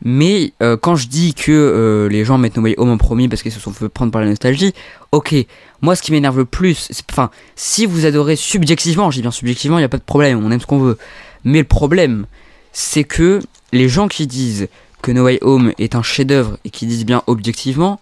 Mais 0.04 0.52
euh, 0.62 0.76
quand 0.76 0.96
je 0.96 1.06
dis 1.08 1.34
que 1.34 1.52
euh, 1.52 2.08
les 2.08 2.24
gens 2.24 2.38
mettent 2.38 2.56
No 2.56 2.62
Way 2.62 2.74
Home 2.78 2.90
en 2.90 2.96
premier 2.96 3.28
parce 3.28 3.42
qu'ils 3.42 3.52
se 3.52 3.60
sont 3.60 3.72
fait 3.72 3.88
prendre 3.88 4.10
par 4.10 4.22
la 4.22 4.28
nostalgie, 4.28 4.72
ok. 5.12 5.34
Moi, 5.82 5.94
ce 5.94 6.02
qui 6.02 6.10
m'énerve 6.12 6.38
le 6.38 6.44
plus, 6.44 6.90
enfin, 7.10 7.30
si 7.54 7.86
vous 7.86 8.06
adorez 8.06 8.34
subjectivement, 8.34 9.10
je 9.10 9.16
dis 9.16 9.22
bien 9.22 9.30
subjectivement, 9.30 9.78
il 9.78 9.82
n'y 9.82 9.86
a 9.86 9.90
pas 9.90 9.98
de 9.98 10.02
problème, 10.02 10.44
on 10.44 10.50
aime 10.50 10.60
ce 10.60 10.66
qu'on 10.66 10.78
veut. 10.78 10.98
Mais 11.44 11.58
le 11.58 11.64
problème, 11.64 12.26
c'est 12.72 13.04
que 13.04 13.40
les 13.72 13.88
gens 13.88 14.08
qui 14.08 14.26
disent 14.26 14.68
que 15.02 15.12
No 15.12 15.24
Way 15.24 15.38
Home 15.42 15.72
est 15.78 15.94
un 15.94 16.02
chef-d'œuvre 16.02 16.58
et 16.64 16.70
qui 16.70 16.86
disent 16.86 17.04
bien 17.04 17.22
objectivement, 17.26 18.00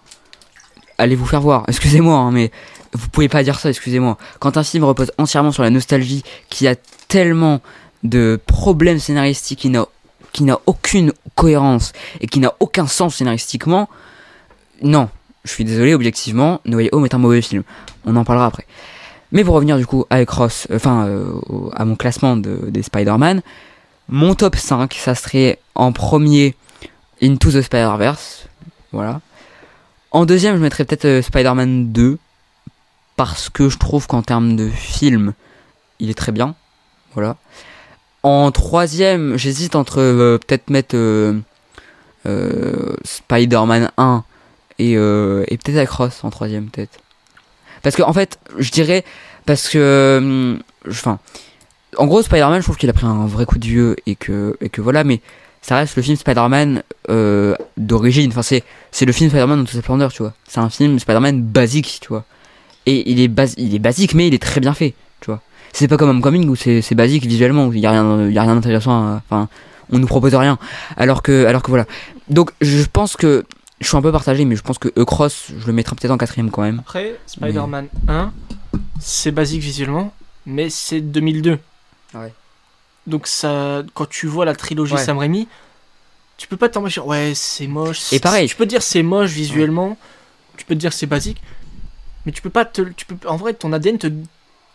allez 0.98 1.16
vous 1.16 1.26
faire 1.26 1.40
voir. 1.40 1.64
Excusez-moi, 1.68 2.16
hein, 2.16 2.30
mais 2.30 2.50
vous 2.94 3.08
pouvez 3.08 3.28
pas 3.28 3.42
dire 3.42 3.58
ça, 3.58 3.70
excusez-moi. 3.70 4.16
Quand 4.38 4.56
un 4.56 4.62
film 4.62 4.84
repose 4.84 5.12
entièrement 5.18 5.52
sur 5.52 5.62
la 5.62 5.70
nostalgie, 5.70 6.22
qui 6.48 6.68
a 6.68 6.76
tellement 7.08 7.60
de 8.04 8.40
problèmes 8.46 8.98
scénaristiques, 8.98 9.58
qui 10.32 10.44
n'a, 10.44 10.58
aucune 10.66 11.12
cohérence 11.34 11.92
et 12.20 12.26
qui 12.26 12.40
n'a 12.40 12.54
aucun 12.60 12.86
sens 12.86 13.16
scénaristiquement, 13.16 13.88
non. 14.82 15.08
Je 15.44 15.50
suis 15.50 15.64
désolé, 15.64 15.92
objectivement, 15.92 16.60
No 16.64 16.78
Way 16.78 16.88
Home 16.92 17.04
est 17.04 17.14
un 17.14 17.18
mauvais 17.18 17.42
film. 17.42 17.64
On 18.06 18.16
en 18.16 18.24
parlera 18.24 18.46
après. 18.46 18.66
Mais 19.32 19.44
pour 19.44 19.54
revenir 19.54 19.76
du 19.76 19.84
coup 19.84 20.06
avec 20.10 20.30
Ross, 20.30 20.66
euh, 20.70 20.76
enfin 20.76 21.06
euh, 21.06 21.34
à 21.74 21.84
mon 21.84 21.96
classement 21.96 22.36
de, 22.36 22.70
des 22.70 22.82
Spider-Man, 22.82 23.42
mon 24.08 24.34
top 24.34 24.56
5, 24.56 24.94
ça 24.94 25.14
serait 25.14 25.58
en 25.74 25.92
premier 25.92 26.54
Into 27.20 27.50
the 27.50 27.60
Spider-Verse. 27.60 28.46
Voilà. 28.92 29.20
En 30.12 30.24
deuxième, 30.24 30.56
je 30.56 30.62
mettrais 30.62 30.84
peut-être 30.84 31.04
euh, 31.04 31.22
Spider-Man 31.22 31.92
2 31.92 32.18
parce 33.16 33.48
que 33.48 33.68
je 33.68 33.78
trouve 33.78 34.06
qu'en 34.06 34.22
termes 34.22 34.56
de 34.56 34.68
film, 34.68 35.34
il 36.00 36.10
est 36.10 36.18
très 36.18 36.32
bien. 36.32 36.54
Voilà. 37.14 37.36
En 38.22 38.50
troisième, 38.50 39.36
j'hésite 39.36 39.76
entre 39.76 40.00
euh, 40.00 40.38
peut-être 40.38 40.70
mettre 40.70 40.96
euh, 40.96 41.38
euh, 42.26 42.96
Spider-Man 43.04 43.90
1 43.96 44.24
et, 44.78 44.92
et 44.92 45.58
peut-être 45.58 45.76
Across 45.76 46.24
en 46.24 46.30
troisième, 46.30 46.68
peut-être. 46.68 46.98
Parce 47.82 47.94
que, 47.94 48.02
en 48.02 48.12
fait, 48.12 48.38
je 48.58 48.70
dirais. 48.70 49.04
Parce 49.46 49.68
que. 49.68 50.58
Enfin. 50.88 51.18
En 51.96 52.06
gros, 52.06 52.22
Spider-Man, 52.22 52.58
je 52.58 52.64
trouve 52.64 52.76
qu'il 52.76 52.90
a 52.90 52.92
pris 52.92 53.06
un 53.06 53.26
vrai 53.26 53.46
coup 53.46 53.58
de 53.58 53.66
vieux 53.66 53.94
et 54.06 54.16
que, 54.16 54.56
et 54.60 54.68
que 54.68 54.80
voilà, 54.80 55.04
mais 55.04 55.20
ça 55.62 55.76
reste 55.76 55.94
le 55.94 56.02
film 56.02 56.16
Spider-Man 56.16 56.82
d'origine. 57.76 58.30
Enfin, 58.32 58.42
c'est, 58.42 58.64
c'est 58.90 59.04
le 59.04 59.12
film 59.12 59.30
Spider-Man 59.30 59.58
dans 59.58 59.64
toute 59.64 59.74
sa 59.74 59.82
splendeur, 59.82 60.12
tu 60.12 60.22
vois. 60.22 60.32
C'est 60.48 60.58
un 60.58 60.70
film 60.70 60.98
Spider-Man 60.98 61.42
basique, 61.42 61.98
tu 62.00 62.08
vois 62.08 62.24
et 62.86 63.10
il 63.10 63.20
est, 63.20 63.54
il 63.58 63.74
est 63.74 63.78
basique 63.78 64.14
mais 64.14 64.28
il 64.28 64.34
est 64.34 64.42
très 64.42 64.60
bien 64.60 64.74
fait 64.74 64.94
tu 65.20 65.30
vois. 65.30 65.40
C'est 65.72 65.88
pas 65.88 65.96
comme 65.96 66.10
Homecoming 66.10 66.48
où 66.48 66.56
c'est 66.56 66.94
basique 66.94 67.26
visuellement 67.26 67.72
il 67.72 67.80
y 67.80 67.86
a 67.86 67.90
rien 67.90 68.28
il 68.28 68.32
y 68.32 68.38
a 68.38 68.42
rien 68.42 68.54
d'intéressant 68.54 69.16
enfin 69.16 69.48
on 69.90 69.98
nous 69.98 70.06
propose 70.06 70.34
rien. 70.34 70.58
Alors 70.96 71.22
que 71.22 71.46
alors 71.46 71.62
que 71.62 71.70
voilà. 71.70 71.86
Donc 72.28 72.50
je 72.60 72.84
pense 72.84 73.16
que 73.16 73.44
je 73.80 73.88
suis 73.88 73.96
un 73.96 74.02
peu 74.02 74.12
partagé 74.12 74.44
mais 74.44 74.56
je 74.56 74.62
pense 74.62 74.78
que 74.78 74.88
E-Cross 74.96 75.52
je 75.58 75.66
le 75.66 75.72
mettrai 75.72 75.96
peut-être 75.96 76.10
en 76.10 76.18
quatrième 76.18 76.50
quand 76.50 76.62
même. 76.62 76.80
Après 76.80 77.18
Spider-Man 77.26 77.88
1 78.08 78.32
c'est 79.00 79.32
basique 79.32 79.62
visuellement 79.62 80.12
mais 80.46 80.70
c'est 80.70 81.00
2002 81.00 81.58
ouais. 82.14 82.32
Donc 83.06 83.26
ça 83.26 83.82
quand 83.94 84.08
tu 84.08 84.26
vois 84.26 84.44
la 84.44 84.54
trilogie 84.54 84.96
Sam 84.98 85.18
Raimi 85.18 85.48
tu 86.36 86.48
peux 86.48 86.56
pas 86.56 86.68
t'embêter 86.68 87.00
ouais 87.00 87.32
c'est 87.34 87.66
moche 87.66 88.12
et 88.12 88.20
pareil. 88.20 88.48
tu 88.48 88.56
peux 88.56 88.66
dire 88.66 88.82
c'est 88.82 89.02
moche 89.02 89.30
visuellement 89.30 89.96
tu 90.56 90.64
peux 90.64 90.74
te 90.74 90.80
dire 90.80 90.92
c'est 90.92 91.06
basique 91.06 91.40
mais 92.26 92.32
tu 92.32 92.42
peux 92.42 92.50
pas 92.50 92.64
te. 92.64 92.82
Tu 92.82 93.06
peux, 93.06 93.16
en 93.28 93.36
vrai, 93.36 93.54
ton 93.54 93.72
ADN 93.72 93.98
te. 93.98 94.08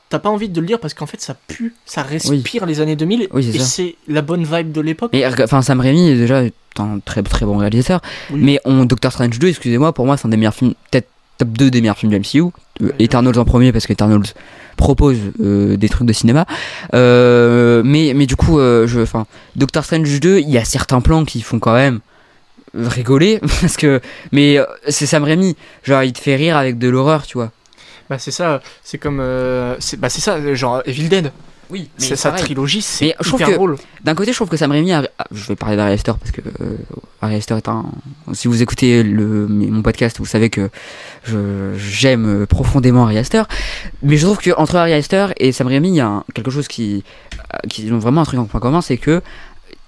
T'as 0.09 0.17
pas 0.17 0.29
envie 0.29 0.49
de 0.49 0.59
le 0.59 0.65
lire 0.65 0.79
parce 0.79 0.95
qu'en 0.95 1.05
fait 1.05 1.21
ça 1.21 1.35
pue, 1.47 1.75
ça 1.85 2.01
respire 2.01 2.65
les 2.65 2.81
années 2.81 2.95
2000 2.95 3.27
et 3.31 3.59
c'est 3.59 3.95
la 4.07 4.23
bonne 4.23 4.43
vibe 4.43 4.71
de 4.71 4.81
l'époque. 4.81 5.11
Mais 5.13 5.23
enfin 5.43 5.61
Sam 5.61 5.79
Raimi 5.79 6.09
est 6.09 6.15
déjà 6.15 6.41
un 6.79 6.97
très 6.97 7.21
très 7.21 7.45
bon 7.45 7.57
réalisateur. 7.57 8.01
Mais 8.31 8.59
on 8.65 8.85
Doctor 8.85 9.11
Strange 9.11 9.37
2, 9.37 9.49
excusez-moi, 9.49 9.93
pour 9.93 10.07
moi 10.07 10.17
c'est 10.17 10.25
un 10.25 10.29
des 10.29 10.37
meilleurs 10.37 10.55
films, 10.55 10.73
peut-être 10.89 11.09
top 11.37 11.49
2 11.49 11.69
des 11.69 11.81
meilleurs 11.81 11.97
films 11.97 12.11
du 12.11 12.19
MCU. 12.19 12.51
Euh, 12.81 12.91
Eternals 12.97 13.37
en 13.37 13.45
premier 13.45 13.71
parce 13.71 13.85
qu'Eternals 13.85 14.33
propose 14.77 15.17
euh, 15.41 15.77
des 15.77 15.89
trucs 15.89 16.07
de 16.07 16.13
cinéma. 16.13 16.47
Euh, 16.95 17.83
mais 17.85 18.13
mais 18.15 18.25
du 18.25 18.35
coup, 18.35 18.57
je, 18.57 19.01
enfin 19.01 19.27
Doctor 19.55 19.83
Strange 19.83 20.19
2, 20.19 20.39
il 20.39 20.49
y 20.49 20.57
a 20.57 20.65
certains 20.65 21.01
plans 21.01 21.23
qui 21.23 21.41
font 21.41 21.59
quand 21.59 21.73
même 21.73 21.99
rigoler 22.73 23.39
parce 23.61 23.77
que 23.77 23.99
mais 24.31 24.57
euh, 24.57 24.65
c'est 24.87 25.05
Sam 25.05 25.23
Raimi 25.23 25.55
genre 25.83 26.03
il 26.03 26.13
te 26.13 26.19
fait 26.19 26.35
rire 26.35 26.57
avec 26.57 26.77
de 26.77 26.89
l'horreur 26.89 27.25
tu 27.25 27.37
vois 27.37 27.51
bah 28.09 28.17
c'est 28.19 28.31
ça 28.31 28.61
c'est 28.83 28.97
comme 28.97 29.19
euh, 29.19 29.75
c'est 29.79 29.99
bah 29.99 30.09
c'est 30.09 30.21
ça 30.21 30.53
genre 30.55 30.81
Evil 30.85 31.09
Dead 31.09 31.31
Oui, 31.71 31.89
mais 31.99 32.05
C'est 32.07 32.15
sa 32.15 32.31
trilogie, 32.31 32.81
c'est 32.81 33.13
hyper 33.23 33.47
que- 33.49 33.53
drôle. 33.53 33.75
D'un 34.03 34.15
côté, 34.15 34.31
je 34.31 34.37
trouve 34.37 34.49
que 34.49 34.57
Sam 34.57 34.71
Raimi 34.71 34.91
a... 34.91 35.03
ah, 35.19 35.27
Je 35.31 35.45
vais 35.49 35.55
parler 35.55 35.75
d'Ari 35.77 35.93
Aster 35.93 36.13
parce 36.19 36.31
que 36.31 36.41
euh, 36.41 36.77
Ari 37.21 37.35
Aster 37.35 37.55
est 37.57 37.67
un... 37.69 37.85
Si 38.33 38.47
vous 38.47 38.63
écoutez 38.63 39.03
le, 39.03 39.45
mon 39.47 39.83
podcast, 39.83 40.17
vous 40.17 40.25
savez 40.25 40.49
que 40.49 40.71
je- 41.25 41.75
j'aime 41.77 42.47
profondément 42.47 43.03
Ari 43.05 43.19
Aster. 43.19 43.43
Mais 44.01 44.17
je 44.17 44.25
trouve 44.25 44.39
qu'entre 44.39 44.77
Ari 44.77 44.93
Aster 44.93 45.27
et 45.37 45.51
Sam 45.51 45.67
Raimi, 45.67 45.89
il 45.89 45.95
y 45.95 46.01
a 46.01 46.07
un- 46.07 46.23
quelque 46.33 46.49
chose 46.49 46.67
qui... 46.67 47.03
euh, 47.53 47.67
qui 47.69 47.91
ont 47.91 47.99
vraiment 47.99 48.21
un 48.21 48.25
truc 48.25 48.39
en 48.39 48.45
point 48.45 48.59
commun, 48.59 48.81
c'est 48.81 48.97
que 48.97 49.21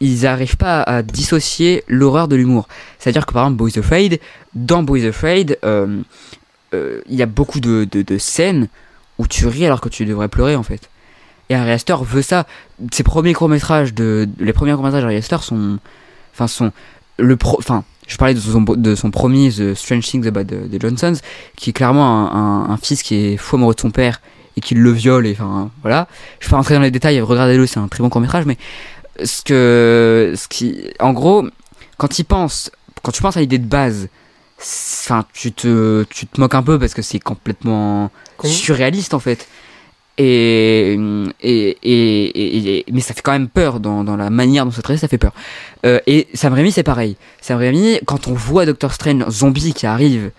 ils 0.02 0.24
n'arrivent 0.24 0.58
pas 0.58 0.82
à 0.82 1.04
dissocier 1.04 1.84
l'horreur 1.88 2.28
de 2.28 2.36
l'humour. 2.36 2.68
C'est-à-dire 3.00 3.26
que 3.26 3.32
par 3.32 3.44
exemple, 3.44 3.58
Boys 3.58 3.78
Afraid, 3.80 4.20
dans 4.56 4.84
Boys 4.84 5.06
Afraid, 5.06 5.58
euh, 5.64 6.02
euh, 6.74 7.02
il 7.08 7.16
y 7.16 7.22
a 7.22 7.28
beaucoup 7.28 7.60
de, 7.60 7.86
de, 7.86 8.18
scènes 8.18 8.68
où 9.20 9.28
tu 9.28 9.48
ris 9.48 9.66
alors 9.66 9.80
que 9.80 9.90
tu 9.90 10.06
devrais 10.06 10.28
pleurer 10.28 10.56
en 10.56 10.64
fait. 10.64 10.90
Et 11.50 11.56
Ari 11.56 11.72
Aster 11.72 11.96
veut 12.02 12.24
ça. 12.24 12.48
Ses 12.92 13.04
premiers 13.04 13.34
courts 13.34 13.50
métrages 13.50 13.94
de, 13.94 14.28
les 14.40 14.54
premiers 14.54 14.74
courts 14.74 14.84
métrages 14.84 15.04
d'Ari 15.04 15.18
Aster 15.18 15.38
sont, 15.42 15.78
enfin 16.34 16.48
sont 16.48 16.72
le 17.20 17.38
pro, 17.38 17.58
enfin 17.60 17.84
je 18.08 18.18
parlais 18.18 18.34
de 18.34 18.40
son, 18.40 18.62
de 18.62 18.96
son 18.96 19.12
premier 19.12 19.52
The 19.52 19.76
Strange 19.76 20.06
Things 20.06 20.28
About 20.28 20.46
the, 20.46 20.82
Johnsons, 20.82 21.20
qui 21.56 21.70
est 21.70 21.74
clairement 21.74 22.34
un, 22.70 22.78
fils 22.78 23.04
qui 23.04 23.16
est 23.16 23.38
fou 23.38 23.58
amoureux 23.58 23.76
de 23.76 23.80
son 23.80 23.92
père 23.92 24.20
et 24.58 24.62
qui 24.62 24.74
le 24.74 24.92
viole 24.92 25.28
et 25.28 25.34
enfin 25.34 25.70
voilà. 25.82 26.08
Je 26.40 26.48
vais 26.48 26.52
pas 26.52 26.58
rentrer 26.58 26.74
dans 26.74 26.82
les 26.82 26.92
détails, 26.92 27.22
regardez-le, 27.22 27.68
c'est 27.68 27.80
un 27.80 27.88
très 27.88 28.02
bon 28.02 28.10
court 28.10 28.22
métrage, 28.22 28.46
mais 28.46 28.58
ce 29.24 29.42
que, 29.42 30.34
ce 30.36 30.48
qui, 30.48 30.90
en 31.00 31.14
gros, 31.14 31.48
quand 31.98 32.20
il 32.20 32.24
pense, 32.24 32.72
quand 33.04 33.12
tu 33.12 33.22
penses 33.22 33.38
à 33.38 33.42
l'idée 33.42 33.58
de 33.58 33.68
base, 33.68 34.10
enfin 34.60 35.26
tu 35.34 35.52
te, 35.52 36.04
tu 36.10 36.28
te 36.28 36.40
moques 36.40 36.56
un 36.56 36.64
peu 36.64 36.78
parce 36.78 36.94
que 36.94 37.02
c'est 37.02 37.20
complètement 37.20 38.12
surréaliste 38.44 39.14
en 39.14 39.20
fait. 39.20 39.48
Et, 40.18 41.00
et, 41.42 41.78
et, 41.84 42.86
mais 42.92 43.00
ça 43.00 43.14
fait 43.14 43.22
quand 43.22 43.32
même 43.32 43.48
peur 43.48 43.80
dans, 43.80 44.04
dans 44.04 44.18
la 44.18 44.30
manière 44.30 44.66
dont 44.66 44.72
c'est 44.72 44.82
traité, 44.82 45.00
ça 45.00 45.08
fait 45.08 45.18
peur. 45.18 45.34
Euh, 45.86 46.00
et 46.06 46.28
Sam 46.34 46.54
Raimi, 46.54 46.72
c'est 46.72 46.84
pareil. 46.84 47.16
Sam 47.42 47.58
Raimi, 47.58 48.00
quand 48.06 48.28
on 48.28 48.34
voit 48.34 48.66
Doctor 48.66 48.94
Strange 48.94 49.28
zombie 49.30 49.74
qui 49.74 49.88
arrive, 49.88 50.32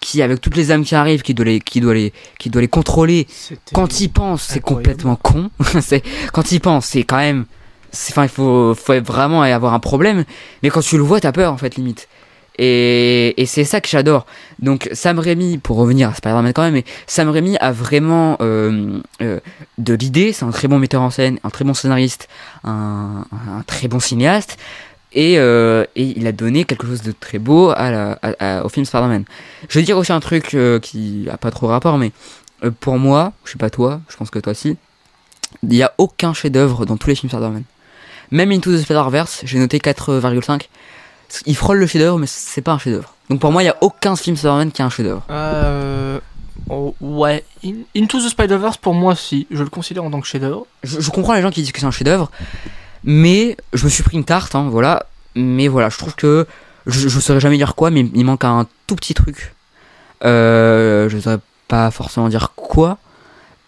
qui 0.00 0.22
avec 0.22 0.40
toutes 0.40 0.56
les 0.56 0.70
âmes 0.70 0.84
qui 0.84 0.94
arrivent, 0.94 1.22
qui 1.22 1.34
doit 1.34 1.46
les, 1.46 1.60
qui 1.60 1.80
doit 1.80 1.94
les, 1.94 2.12
qui 2.38 2.50
doit 2.50 2.60
les 2.60 2.68
contrôler, 2.68 3.26
quand 3.72 4.00
il 4.00 4.08
pense, 4.08 4.42
c'est 4.42 4.60
complètement 4.60 5.16
con. 5.16 5.50
c'est 5.80 6.02
quand 6.32 6.52
il 6.52 6.60
pense, 6.60 6.86
c'est 6.86 7.02
quand 7.04 7.16
même, 7.16 7.46
enfin, 8.10 8.24
il 8.24 8.28
faut, 8.28 8.74
faut 8.74 9.00
vraiment 9.00 9.42
avoir 9.42 9.74
un 9.74 9.80
problème. 9.80 10.24
Mais 10.62 10.70
quand 10.70 10.80
tu 10.80 10.96
le 10.96 11.02
vois, 11.02 11.20
t'as 11.20 11.32
peur 11.32 11.52
en 11.52 11.56
fait 11.56 11.76
limite. 11.76 12.08
Et, 12.58 13.44
c'est 13.46 13.64
ça 13.64 13.80
que 13.80 13.88
j'adore. 13.88 14.26
Donc 14.60 14.88
Sam 14.92 15.18
Raimi, 15.18 15.58
pour 15.58 15.76
revenir 15.76 16.10
à 16.10 16.14
Spider-Man 16.14 16.52
quand 16.52 16.62
même, 16.62 16.74
mais 16.74 16.84
Sam 17.06 17.28
Raimi 17.28 17.56
a 17.58 17.72
vraiment 17.72 18.36
euh, 18.40 19.00
euh, 19.22 19.40
de 19.78 19.94
l'idée. 19.94 20.32
C'est 20.32 20.44
un 20.44 20.50
très 20.50 20.68
bon 20.68 20.78
metteur 20.78 21.02
en 21.02 21.10
scène, 21.10 21.38
un 21.42 21.50
très 21.50 21.64
bon 21.64 21.74
scénariste, 21.74 22.28
un, 22.64 23.24
très 23.66 23.88
bon 23.88 24.00
cinéaste. 24.00 24.56
Et, 25.16 25.38
euh, 25.38 25.84
et 25.94 26.12
il 26.16 26.26
a 26.26 26.32
donné 26.32 26.64
quelque 26.64 26.86
chose 26.86 27.02
de 27.02 27.12
très 27.12 27.38
beau 27.38 27.70
au 27.70 28.68
film 28.68 28.84
Spider-Man. 28.84 29.24
Je 29.68 29.78
vais 29.78 29.84
dire 29.84 29.96
aussi 29.96 30.12
un 30.12 30.20
truc 30.20 30.56
qui 30.82 31.28
a 31.30 31.36
pas 31.36 31.50
trop 31.50 31.68
rapport, 31.68 31.98
mais 31.98 32.12
pour 32.80 32.98
moi, 32.98 33.32
je 33.44 33.52
sais 33.52 33.58
pas 33.58 33.70
toi, 33.70 34.00
je 34.08 34.16
pense 34.16 34.30
que 34.30 34.38
toi 34.38 34.52
aussi, 34.52 34.76
il 35.62 35.68
n'y 35.68 35.82
a 35.82 35.92
aucun 35.98 36.34
chef-d'œuvre 36.34 36.84
dans 36.84 36.96
tous 36.96 37.08
les 37.08 37.14
films 37.14 37.30
Spider-Man. 37.30 37.62
Même 38.30 38.50
Into 38.52 38.72
the 38.72 38.78
Spider-Verse, 38.80 39.40
j'ai 39.44 39.58
noté 39.58 39.78
4,5. 39.78 40.62
Il 41.46 41.56
frôle 41.56 41.78
le 41.78 41.86
chef-d'œuvre, 41.86 42.18
mais 42.18 42.26
c'est 42.28 42.60
pas 42.62 42.72
un 42.72 42.78
chef-d'œuvre. 42.78 43.14
Donc 43.30 43.40
pour 43.40 43.50
moi, 43.52 43.62
il 43.62 43.66
y 43.66 43.68
a 43.70 43.76
aucun 43.80 44.16
film 44.16 44.36
Spider-Man 44.36 44.70
qui 44.72 44.82
a 44.82 44.84
un 44.86 44.90
chef-d'œuvre. 44.90 45.22
Euh, 45.30 46.20
oh, 46.68 46.94
ouais, 47.00 47.44
In- 47.64 47.82
Into 47.96 48.18
the 48.18 48.28
Spider-Verse 48.28 48.76
pour 48.76 48.94
moi 48.94 49.14
si, 49.16 49.46
je 49.50 49.62
le 49.62 49.68
considère 49.70 50.04
en 50.04 50.10
tant 50.10 50.20
que 50.20 50.26
chef-d'œuvre. 50.26 50.66
Je, 50.82 51.00
je 51.00 51.10
comprends 51.10 51.34
les 51.34 51.42
gens 51.42 51.50
qui 51.50 51.62
disent 51.62 51.72
que 51.72 51.80
c'est 51.80 51.86
un 51.86 51.90
chef-d'œuvre, 51.90 52.30
mais 53.02 53.56
je 53.72 53.84
me 53.84 53.88
suis 53.90 54.02
pris 54.02 54.16
une 54.16 54.24
tarte, 54.24 54.54
hein, 54.54 54.68
voilà. 54.70 55.06
Mais 55.34 55.66
voilà, 55.68 55.88
je 55.88 55.98
trouve 55.98 56.14
que 56.14 56.46
je, 56.86 57.08
je 57.08 57.20
saurais 57.20 57.40
jamais 57.40 57.56
dire 57.56 57.74
quoi, 57.74 57.90
mais 57.90 58.06
il 58.14 58.24
manque 58.24 58.44
un 58.44 58.66
tout 58.86 58.94
petit 58.96 59.14
truc. 59.14 59.54
Euh, 60.24 61.08
je 61.08 61.18
saurais 61.18 61.38
pas 61.68 61.90
forcément 61.90 62.28
dire 62.28 62.52
quoi. 62.54 62.98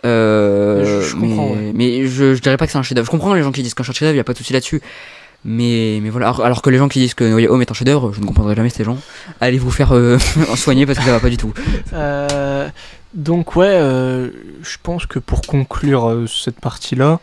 Euh, 0.05 1.03
Je- 1.03 1.09
je 1.09 1.17
mais, 1.17 1.29
comprends, 1.29 1.51
ouais. 1.51 1.73
mais 1.75 2.07
je, 2.07 2.35
je 2.35 2.41
dirais 2.41 2.57
pas 2.57 2.67
que 2.67 2.73
c'est 2.73 2.79
un 2.79 2.83
chef-d'œuvre. 2.83 3.07
Je 3.07 3.11
comprends 3.11 3.35
les 3.35 3.43
gens 3.43 3.53
qui 3.53 3.63
disent 3.63 3.75
qu'un 3.75 3.83
chef-d'œuvre, 3.83 4.15
il 4.15 4.19
y 4.19 4.21
a 4.21 4.25
pas 4.25 4.33
de 4.33 4.39
souci 4.39 4.53
là-dessus. 4.53 4.81
Mais, 5.45 6.01
mais 6.03 6.11
voilà, 6.11 6.29
alors, 6.29 6.45
alors 6.45 6.63
que 6.63 6.71
les 6.71 6.79
gens 6.79 6.89
qui 6.89 6.99
disent 6.99 7.15
que 7.15 7.23
No 7.25 7.37
Way 7.37 7.47
Home 7.49 7.63
est 7.63 7.71
un 7.71 7.75
chef-d'œuvre, 7.75 8.13
je 8.13 8.21
ne 8.21 8.27
comprendrai 8.27 8.55
jamais 8.57 8.69
ces 8.71 8.83
gens. 8.85 8.99
Allez 9.41 9.59
vous 9.59 9.71
faire 9.71 9.93
euh, 9.95 10.19
soigner 10.57 10.87
parce 10.87 10.99
que 10.99 11.05
ça 11.05 11.13
va 11.13 11.21
pas 11.21 11.31
du 11.31 11.37
tout. 11.37 11.53
Euh, 11.93 12.69
donc 13.15 13.55
ouais, 13.57 13.79
je 13.79 14.77
pense 14.83 15.07
que 15.07 15.19
pour 15.19 15.43
conclure 15.43 16.25
cette 16.29 16.59
partie-là, 16.61 17.21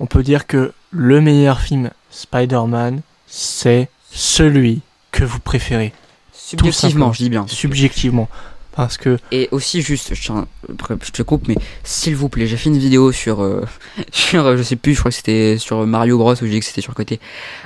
on 0.00 0.06
peut 0.06 0.22
dire 0.22 0.46
que 0.46 0.72
le 0.92 1.20
meilleur 1.20 1.60
film 1.60 1.90
Spider-Man, 2.10 3.00
c'est 3.26 3.88
celui 4.12 4.80
que 5.10 5.24
vous 5.24 5.40
préférez, 5.40 5.92
Subjectivement, 6.32 7.12
je 7.12 7.18
dis 7.24 7.30
bien. 7.30 7.44
subjectivement. 7.48 8.28
Et 9.32 9.48
aussi 9.50 9.82
juste, 9.82 10.14
je, 10.14 10.32
te 11.12 11.22
coupe, 11.22 11.48
mais 11.48 11.56
s'il 11.82 12.14
vous 12.14 12.28
plaît, 12.28 12.46
j'ai 12.46 12.56
fait 12.56 12.70
une 12.70 12.78
vidéo 12.78 13.10
sur, 13.10 13.42
euh, 13.42 13.64
sur, 14.12 14.46
euh, 14.46 14.56
je 14.56 14.62
sais 14.62 14.76
plus, 14.76 14.94
je 14.94 15.00
crois 15.00 15.10
que 15.10 15.16
c'était 15.16 15.58
sur 15.58 15.84
Mario 15.86 16.16
Bros 16.16 16.32
où 16.32 16.36
je 16.36 16.46
dis 16.46 16.60
que 16.60 16.64
c'était 16.64 16.80
sur 16.80 16.92
le 16.92 16.96
côté. 16.96 17.18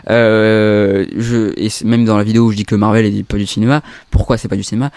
Euh, 0.09 1.07
je, 1.17 1.53
et 1.57 1.69
même 1.85 2.07
dans 2.07 2.17
la 2.17 2.25
vidéo 2.25 2.47
où 2.47 2.51
je 2.51 2.57
dis 2.57 2.65
que 2.65 2.75
Marvel 2.75 3.05
est 3.05 3.23
pas 3.23 3.37
du 3.37 3.47
cinéma. 3.47 3.83
Pourquoi 4.11 4.39
c'est 4.39 4.49
pas 4.49 4.57
du 4.57 4.63
cinéma? 4.63 4.91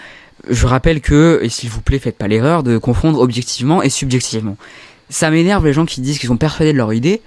Je 0.48 0.66
rappelle 0.66 1.00
que, 1.00 1.40
et 1.42 1.48
s'il 1.48 1.68
vous 1.68 1.82
plaît, 1.82 1.98
faites 1.98 2.16
pas 2.16 2.28
l'erreur 2.28 2.62
de 2.62 2.78
confondre 2.78 3.20
objectivement 3.20 3.82
et 3.82 3.90
subjectivement. 3.90 4.56
Ça 5.10 5.30
m'énerve 5.30 5.66
les 5.66 5.72
gens 5.72 5.86
qui 5.86 6.00
disent 6.00 6.18
qu'ils 6.18 6.28
sont 6.28 6.36
persuadés 6.36 6.72
de 6.72 6.78
leur 6.78 6.92
idée. 6.92 7.20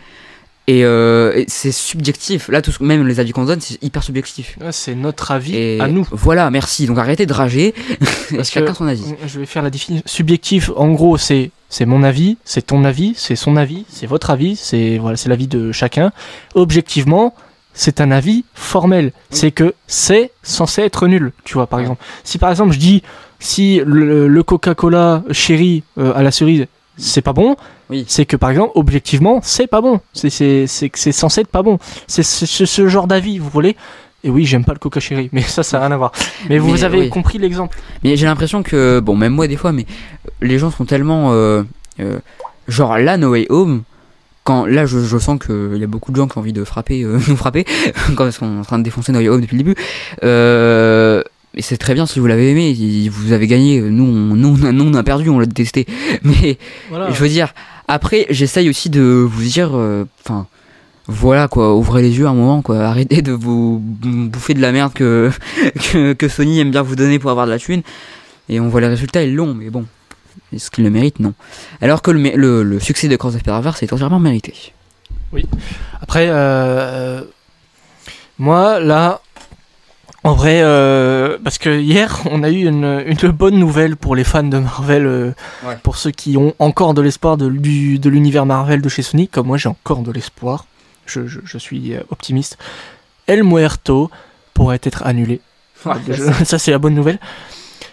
Et, 0.69 0.83
euh, 0.85 1.33
et 1.35 1.45
c'est 1.47 1.71
subjectif. 1.71 2.47
Là, 2.49 2.61
tout, 2.61 2.71
ce- 2.71 2.83
même 2.83 3.07
les 3.07 3.19
avis 3.19 3.31
qu'on 3.31 3.45
donne, 3.45 3.59
c'est 3.59 3.81
hyper 3.83 4.03
subjectif. 4.03 4.55
c'est 4.71 4.93
notre 4.93 5.31
avis 5.31 5.55
Et 5.55 5.79
à 5.79 5.87
nous. 5.87 6.07
voilà, 6.11 6.51
merci. 6.51 6.85
Donc 6.85 6.99
arrêtez 6.99 7.25
de 7.25 7.33
rager. 7.33 7.73
Parce 8.35 8.49
Chacun 8.51 8.71
que- 8.71 8.77
son 8.77 8.87
avis. 8.87 9.03
Je 9.25 9.39
vais 9.39 9.45
faire 9.47 9.63
la 9.63 9.71
définition. 9.71 10.03
Subjectif, 10.05 10.69
en 10.75 10.91
gros, 10.91 11.17
c'est 11.17 11.49
c'est 11.69 11.85
mon 11.85 12.03
avis, 12.03 12.37
c'est 12.45 12.65
ton 12.65 12.83
avis, 12.83 13.13
c'est 13.15 13.35
son 13.35 13.55
avis, 13.55 13.85
c'est 13.89 14.05
votre 14.07 14.29
avis, 14.29 14.55
c'est 14.55 14.97
voilà, 14.99 15.17
c'est 15.17 15.29
l'avis 15.29 15.47
de 15.47 15.71
chacun. 15.71 16.11
Objectivement, 16.55 17.33
c'est 17.73 18.01
un 18.01 18.11
avis 18.11 18.43
formel. 18.53 19.11
C'est 19.31 19.51
que 19.51 19.73
c'est 19.87 20.31
censé 20.43 20.81
être 20.83 21.07
nul, 21.07 21.31
tu 21.45 21.53
vois, 21.55 21.67
par 21.67 21.79
exemple. 21.79 22.03
Si 22.23 22.37
par 22.37 22.49
exemple 22.51 22.73
je 22.73 22.79
dis 22.79 23.01
si 23.39 23.81
le, 23.85 24.27
le 24.27 24.43
Coca-Cola 24.43 25.23
chéri 25.31 25.83
euh, 25.97 26.11
à 26.15 26.21
la 26.23 26.31
cerise, 26.31 26.65
c'est 26.97 27.21
pas 27.21 27.33
bon, 27.33 27.55
Oui. 27.89 28.05
c'est 28.07 28.25
que 28.25 28.35
par 28.37 28.49
exemple, 28.51 28.71
objectivement, 28.75 29.39
c'est 29.43 29.67
pas 29.67 29.81
bon. 29.81 29.99
C'est 30.13 30.29
c'est 30.29 30.65
c'est 30.67 31.11
censé 31.11 31.41
être 31.41 31.47
pas 31.47 31.63
bon. 31.63 31.79
C'est 32.07 32.23
ce, 32.23 32.87
genre 32.87 33.07
d'avis, 33.07 33.39
vous 33.39 33.49
voulez? 33.49 33.75
Et 34.23 34.29
oui, 34.29 34.45
j'aime 34.45 34.65
pas 34.65 34.73
le 34.73 34.79
Coca 34.79 34.99
chéri, 34.99 35.29
mais 35.31 35.41
ça, 35.41 35.63
ça 35.63 35.79
n'a 35.79 35.85
rien 35.87 35.95
à 35.95 35.97
voir. 35.97 36.11
Mais 36.49 36.57
vous 36.57 36.83
avez 36.83 36.99
oui. 36.99 37.09
compris 37.09 37.37
l'exemple. 37.37 37.77
Mais 38.03 38.17
j'ai 38.17 38.25
l'impression 38.25 38.63
que, 38.63 38.99
bon, 38.99 39.15
même 39.15 39.33
moi 39.33 39.47
des 39.47 39.55
fois, 39.55 39.71
mais 39.71 39.85
les 40.41 40.59
gens 40.59 40.71
sont 40.71 40.85
tellement. 40.85 41.31
euh, 41.31 41.63
euh, 41.99 42.19
genre 42.67 42.97
là, 42.97 43.17
No 43.17 43.31
Way 43.31 43.47
Home, 43.49 43.83
quand 44.43 44.65
là, 44.65 44.85
je, 44.85 44.99
je 44.99 45.17
sens 45.17 45.39
qu'il 45.39 45.77
y 45.77 45.83
a 45.83 45.87
beaucoup 45.87 46.11
de 46.11 46.17
gens 46.17 46.27
qui 46.27 46.37
ont 46.37 46.41
envie 46.41 46.53
de 46.53 46.63
frapper, 46.63 47.03
euh, 47.03 47.17
nous 47.27 47.35
frapper, 47.37 47.65
quand 48.15 48.25
ils 48.25 48.31
sont 48.33 48.59
en 48.59 48.63
train 48.63 48.77
de 48.77 48.83
défoncer 48.83 49.11
No 49.11 49.19
Way 49.19 49.29
Home 49.29 49.41
depuis 49.41 49.57
le 49.57 49.63
début. 49.63 49.75
Euh, 50.23 51.23
mais 51.55 51.61
c'est 51.63 51.77
très 51.77 51.93
bien 51.95 52.05
si 52.05 52.19
vous 52.19 52.27
l'avez 52.27 52.51
aimé, 52.51 53.09
vous 53.11 53.31
avez 53.31 53.47
gagné. 53.47 53.81
Nous, 53.81 54.03
on, 54.03 54.35
nous, 54.35 54.57
on 54.61 54.65
a, 54.67 54.71
nous, 54.71 54.85
on 54.85 54.93
a 54.93 55.03
perdu, 55.03 55.29
on 55.29 55.39
l'a 55.39 55.45
détesté. 55.47 55.87
Mais 56.23 56.57
Voilà. 56.89 57.09
je 57.09 57.19
veux 57.19 57.29
dire, 57.29 57.53
après, 57.89 58.27
j'essaye 58.29 58.69
aussi 58.69 58.91
de 58.91 59.01
vous 59.01 59.41
dire, 59.41 59.71
euh, 59.73 60.05
enfin. 60.21 60.45
voilà 61.07 61.47
quoi, 61.47 61.75
ouvrez 61.75 62.03
les 62.03 62.19
yeux 62.19 62.27
un 62.27 62.35
moment 62.35 62.61
quoi, 62.61 62.81
arrêtez 62.81 63.23
de 63.23 63.31
vous 63.31 63.81
bouffer 63.81 64.53
de 64.53 64.61
la 64.61 64.71
merde 64.71 64.93
que, 64.93 65.31
que, 66.13 66.27
Sony 66.27 66.59
aime 66.59 66.69
bien 66.69 66.83
vous 66.83 66.95
donner 66.95 67.17
pour 67.17 67.31
avoir 67.31 67.47
de 67.47 67.51
la 67.51 67.57
thune. 67.57 67.81
Et 68.47 68.59
on 68.59 68.69
voit 68.69 68.79
les 68.81 68.87
résultats, 68.87 69.23
ils 69.23 69.33
l'ont, 69.33 69.55
mais 69.55 69.71
bon, 69.71 69.85
est-ce 70.53 70.69
qu'ils 70.69 70.83
le 70.83 70.91
méritent? 70.91 71.19
Non. 71.19 71.33
Alors 71.81 72.03
que 72.03 72.11
le, 72.11 72.61
le, 72.61 72.79
succès 72.79 73.07
de 73.07 73.15
Cross 73.15 73.35
of 73.35 73.43
Perverse 73.43 73.81
est 73.81 73.91
entièrement 73.91 74.19
mérité. 74.19 74.53
Après, 75.99 76.27
euh, 76.29 77.23
moi, 78.37 78.79
là, 78.79 79.21
en 80.23 80.33
vrai, 80.33 80.61
euh, 80.61 81.37
parce 81.43 81.57
que 81.57 81.79
hier, 81.79 82.19
on 82.31 82.43
a 82.43 82.49
eu 82.49 82.67
une, 82.67 83.03
une 83.05 83.31
bonne 83.31 83.57
nouvelle 83.57 83.95
pour 83.95 84.15
les 84.15 84.23
fans 84.23 84.43
de 84.43 84.57
Marvel, 84.57 85.05
euh, 85.05 85.31
Ouais. 85.65 85.77
pour 85.83 85.95
ceux 85.97 86.11
qui 86.11 86.35
ont 86.37 86.53
encore 86.59 86.93
de 86.93 87.01
l'espoir 87.01 87.37
de, 87.37 87.49
du- 87.49 87.99
de 87.99 88.09
l'univers 88.09 88.45
Marvel 88.45 88.81
de 88.81 88.89
chez 88.89 89.01
Sony, 89.01 89.27
comme 89.27 89.47
moi 89.47 89.57
j'ai 89.57 89.69
encore 89.69 89.99
de 89.99 90.11
l'espoir, 90.11 90.65
je, 91.05 91.25
je- 91.27 91.39
je 91.43 91.57
suis 91.57 91.93
euh, 91.95 92.01
optimiste. 92.09 92.57
El 93.27 93.43
Muerto 93.43 94.09
pourrait 94.53 94.79
être 94.83 95.05
annulé. 95.05 95.39
Je- 96.09 96.43
ça, 96.43 96.59
c'est 96.59 96.71
la 96.71 96.77
bonne 96.79 96.93
nouvelle. 96.95 97.19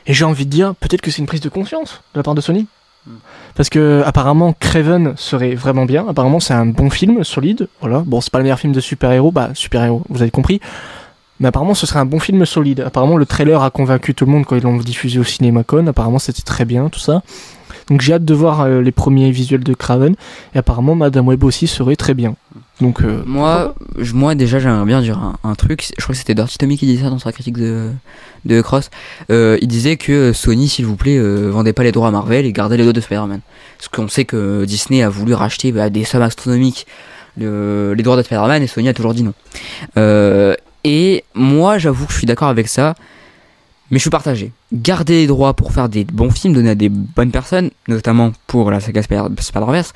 Et 0.06 0.14
j'ai 0.14 0.24
envie 0.24 0.44
de 0.46 0.50
dire, 0.50 0.74
peut-être 0.74 1.00
que 1.02 1.10
c'est 1.12 1.18
une 1.18 1.26
prise 1.26 1.40
de 1.40 1.48
conscience 1.48 2.02
de 2.14 2.18
la 2.18 2.22
part 2.24 2.34
de 2.34 2.40
Sony. 2.40 2.66
Hmm. 3.06 3.12
Parce 3.54 3.68
que 3.70 4.02
apparemment 4.04 4.52
Craven 4.58 5.14
serait 5.16 5.54
vraiment 5.54 5.84
bien. 5.84 6.06
Apparemment 6.08 6.40
c'est 6.40 6.54
un 6.54 6.66
bon 6.66 6.90
film, 6.90 7.22
solide. 7.22 7.68
Voilà. 7.80 8.02
Bon, 8.04 8.20
c'est 8.20 8.32
pas 8.32 8.38
le 8.38 8.44
meilleur 8.44 8.58
film 8.58 8.72
de 8.72 8.80
super-héros. 8.80 9.30
Bah, 9.30 9.50
super-héros, 9.54 10.02
vous 10.08 10.22
avez 10.22 10.30
compris. 10.32 10.60
Mais 11.40 11.48
apparemment 11.48 11.74
ce 11.74 11.86
serait 11.86 11.98
un 12.00 12.06
bon 12.06 12.18
film 12.18 12.44
solide. 12.46 12.80
Apparemment 12.80 13.16
le 13.16 13.26
trailer 13.26 13.62
a 13.62 13.70
convaincu 13.70 14.14
tout 14.14 14.24
le 14.26 14.32
monde 14.32 14.44
quand 14.46 14.56
ils 14.56 14.62
l'ont 14.62 14.76
diffusé 14.78 15.18
au 15.18 15.24
CinemaCon. 15.24 15.86
Apparemment 15.86 16.18
c'était 16.18 16.42
très 16.42 16.64
bien, 16.64 16.88
tout 16.88 17.00
ça. 17.00 17.22
Donc 17.88 18.00
j'ai 18.00 18.14
hâte 18.14 18.24
de 18.24 18.34
voir 18.34 18.62
euh, 18.62 18.80
les 18.82 18.90
premiers 18.90 19.30
visuels 19.30 19.62
de 19.62 19.72
Craven. 19.72 20.16
Et 20.54 20.58
apparemment, 20.58 20.96
Madame 20.96 21.28
Web 21.28 21.44
aussi 21.44 21.68
serait 21.68 21.94
très 21.94 22.14
bien. 22.14 22.34
Donc 22.80 23.00
euh, 23.02 23.22
Moi, 23.26 23.76
je- 23.96 24.12
moi 24.12 24.34
déjà, 24.34 24.58
j'aimerais 24.58 24.84
bien 24.84 25.00
dire 25.00 25.18
un, 25.18 25.36
un 25.44 25.54
truc. 25.54 25.86
Je 25.96 26.02
crois 26.02 26.12
que 26.12 26.18
c'était 26.18 26.34
Dirty 26.34 26.58
Tommy 26.58 26.76
qui 26.76 26.86
disait 26.86 27.04
ça 27.04 27.10
dans 27.10 27.20
sa 27.20 27.30
critique 27.30 27.56
de, 27.56 27.90
de 28.44 28.60
Cross. 28.60 28.90
Euh, 29.30 29.56
il 29.62 29.68
disait 29.68 29.96
que 29.96 30.32
Sony, 30.32 30.68
s'il 30.68 30.84
vous 30.84 30.96
plaît, 30.96 31.16
euh, 31.16 31.48
vendait 31.52 31.72
pas 31.72 31.84
les 31.84 31.92
droits 31.92 32.08
à 32.08 32.10
Marvel 32.10 32.44
et 32.44 32.52
gardait 32.52 32.76
les 32.76 32.82
droits 32.82 32.92
de 32.92 33.00
Spider-Man. 33.00 33.38
Parce 33.78 33.86
qu'on 33.88 34.08
sait 34.08 34.24
que 34.24 34.64
Disney 34.64 35.04
a 35.04 35.08
voulu 35.08 35.34
racheter 35.34 35.70
bah, 35.70 35.88
des 35.88 36.02
sommes 36.04 36.22
astronomiques 36.22 36.88
le- 37.38 37.94
les 37.96 38.02
droits 38.02 38.16
de 38.16 38.22
Spider-Man 38.22 38.64
et 38.64 38.66
Sony 38.66 38.88
a 38.88 38.94
toujours 38.94 39.14
dit 39.14 39.22
non. 39.22 39.34
Euh, 39.96 40.54
et 40.86 41.24
moi, 41.34 41.78
j'avoue 41.78 42.06
que 42.06 42.12
je 42.12 42.18
suis 42.18 42.26
d'accord 42.26 42.48
avec 42.48 42.68
ça. 42.68 42.94
Mais 43.90 43.98
je 43.98 44.02
suis 44.02 44.10
partagé. 44.10 44.52
Garder 44.72 45.14
les 45.20 45.26
droits 45.28 45.54
pour 45.54 45.72
faire 45.72 45.88
des 45.88 46.04
bons 46.04 46.30
films, 46.30 46.54
donner 46.54 46.70
à 46.70 46.74
des 46.74 46.88
bonnes 46.88 47.30
personnes, 47.30 47.70
notamment 47.86 48.32
pour 48.48 48.70
la 48.72 48.80
saga 48.80 49.00
Spider- 49.02 49.28
Spider-Verse. 49.38 49.92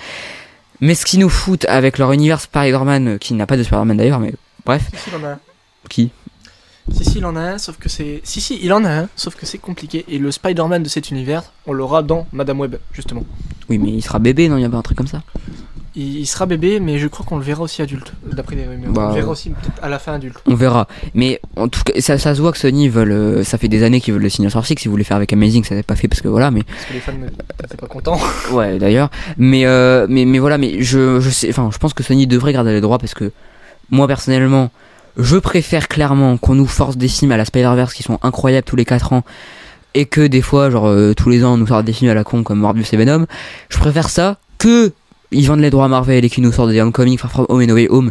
Mais 0.80 0.95
ce 0.95 1.05
qu'ils 1.05 1.18
nous 1.20 1.28
foutent 1.28 1.64
avec 1.66 1.99
leur 1.99 2.12
univers 2.12 2.41
Spider-Man, 2.41 3.09
euh, 3.09 3.18
qui 3.18 3.34
n'a 3.34 3.47
pas 3.47 3.57
de 3.57 3.62
Spider-Man 3.64 3.97
d'ailleurs, 3.97 4.20
mais 4.20 4.32
bref, 4.64 4.88
Si, 4.95 4.99
si, 5.03 5.11
il 5.11 5.16
en 5.16 5.24
a 5.24 5.30
un. 5.32 5.38
qui? 5.88 6.11
Si, 6.93 7.05
si, 7.05 7.18
il 7.18 7.24
en 7.24 7.34
a 7.36 7.41
un, 7.41 7.59
sauf 7.59 7.78
que 7.78 7.88
c'est. 7.88 8.20
Si, 8.24 8.41
si, 8.41 8.59
il 8.62 8.72
en 8.72 8.84
a 8.84 8.91
un, 8.91 9.09
sauf 9.16 9.34
que 9.34 9.45
c'est 9.45 9.59
compliqué. 9.59 10.05
Et 10.09 10.18
le 10.18 10.30
Spider-Man 10.30 10.82
de 10.84 10.88
cet 10.88 11.11
univers, 11.11 11.43
on 11.66 11.72
l'aura 11.72 12.03
dans 12.05 12.26
Madame 12.32 12.61
Web, 12.61 12.76
justement. 12.93 13.24
Oui, 13.68 13.78
mais 13.78 13.91
il 13.91 14.03
sera 14.03 14.18
bébé, 14.20 14.49
non? 14.49 14.57
Il 14.57 14.62
y 14.62 14.64
a 14.64 14.70
pas 14.70 14.76
un 14.76 14.82
truc 14.82 14.97
comme 14.99 15.07
ça 15.09 15.22
Il, 15.97 16.24
sera 16.26 16.47
bébé, 16.47 16.78
mais 16.78 16.99
je 16.99 17.09
crois 17.09 17.26
qu'on 17.26 17.36
le 17.36 17.43
verra 17.43 17.62
aussi 17.62 17.82
adulte, 17.82 18.12
d'après 18.24 18.55
les 18.55 18.64
rumeurs. 18.66 18.93
Bah, 18.93 19.07
on 19.07 19.09
le 19.09 19.14
verra 19.14 19.26
ouais. 19.26 19.32
aussi 19.32 19.53
à 19.82 19.88
la 19.88 19.99
fin 19.99 20.14
adulte. 20.14 20.36
On 20.47 20.55
verra. 20.55 20.86
Mais 21.14 21.41
en 21.57 21.68
tout 21.68 21.82
cas, 21.82 22.01
ça, 22.01 22.16
ça 22.16 22.34
se 22.34 22.41
voit 22.41 22.53
que 22.53 22.59
Sony 22.59 22.88
veulent. 22.88 23.11
euh, 23.11 23.45
ça 23.45 23.59
fait 23.59 23.66
des 23.68 23.82
années 23.82 24.01
qu'ils 24.01 24.14
veulent 24.14 24.22
le 24.22 24.28
Sinister 24.28 24.61
Six. 24.62 24.76
Ils 24.84 24.88
voulaient 24.88 25.03
faire 25.03 25.16
avec 25.16 25.32
Amazing, 25.32 25.64
ça 25.64 25.74
n'est 25.74 25.82
pas 25.82 25.97
fait 25.97 26.07
parce 26.07 26.20
que 26.20 26.28
voilà, 26.28 26.53
mais. 26.53 26.62
Parce 26.62 26.84
que 26.84 26.93
les 26.93 27.01
fans 27.01 27.12
n'étaient 27.12 27.76
pas 27.76 27.86
contents. 27.86 28.20
Ouais, 28.53 28.78
d'ailleurs. 28.78 29.11
Mais, 29.36 29.66
euh, 29.66 30.07
mais, 30.09 30.24
mais 30.24 30.38
voilà, 30.38 30.59
mais 30.59 30.82
je, 30.82 31.20
je 31.20 31.30
sais. 31.30 31.49
Enfin, 31.51 31.70
je 31.72 31.78
pense 31.78 31.93
que 31.93 32.03
Sony 32.03 32.26
devrait 32.26 32.53
garder 32.53 32.72
les 32.72 32.80
droits 32.80 32.99
parce 32.99 33.14
que 33.14 33.32
moi, 33.91 34.07
personnellement, 34.07 34.70
je 35.16 35.36
préfère 35.36 35.88
clairement 35.88 36.36
qu'on 36.36 36.55
nous 36.55 36.66
force 36.66 36.97
des 36.97 37.09
films 37.09 37.32
à 37.32 37.36
la 37.36 37.45
Spider-Verse 37.45 37.95
qui 37.95 38.03
sont 38.03 38.18
incroyables 38.22 38.64
tous 38.64 38.76
les 38.76 38.84
4 38.84 39.12
ans 39.12 39.24
et 39.95 40.07
que 40.07 40.26
des 40.26 40.43
fois, 40.43 40.70
genre, 40.70 40.86
euh, 40.86 41.14
tous 41.14 41.30
les 41.30 41.45
ans, 41.45 41.55
on 41.55 41.57
nous 41.57 41.66
sortent 41.66 41.84
des 41.84 41.93
films 41.93 42.11
à 42.11 42.14
la 42.14 42.24
con 42.24 42.43
comme 42.43 42.61
Morbius 42.61 42.93
et 42.93 42.97
Venom. 42.97 43.26
Je 43.68 43.78
préfère 43.78 44.09
ça 44.09 44.38
que 44.59 44.93
ils 45.31 45.47
vendent 45.47 45.61
les 45.61 45.70
droits 45.70 45.85
à 45.85 45.89
Marvel 45.89 46.24
et 46.24 46.31
qu'ils 46.31 46.45
nous 46.45 46.53
sortent 46.53 46.70
des 46.70 46.81
Homecoming, 46.81 47.18
Far 47.18 47.31
From 47.31 47.47
Home 47.49 47.62
et 47.62 47.66
No 47.66 47.74
Way 47.74 47.89
Home 47.91 48.11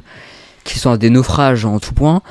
qui 0.64 0.80
sont 0.80 0.96
des 0.98 1.10
naufrages 1.10 1.66
en 1.66 1.80
tout 1.80 1.94
point. 1.94 2.22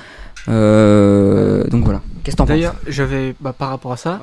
Euh, 0.49 1.65
donc 1.65 1.85
voilà. 1.85 2.01
Qu'est-ce 2.23 2.37
que 2.37 2.39
t'en 2.39 2.45
penses 2.45 2.49
D'ailleurs, 2.49 2.77
j'avais. 2.87 3.35
Bah, 3.41 3.53
par 3.53 3.71
rapport 3.71 3.93
à 3.93 3.97
ça. 3.97 4.21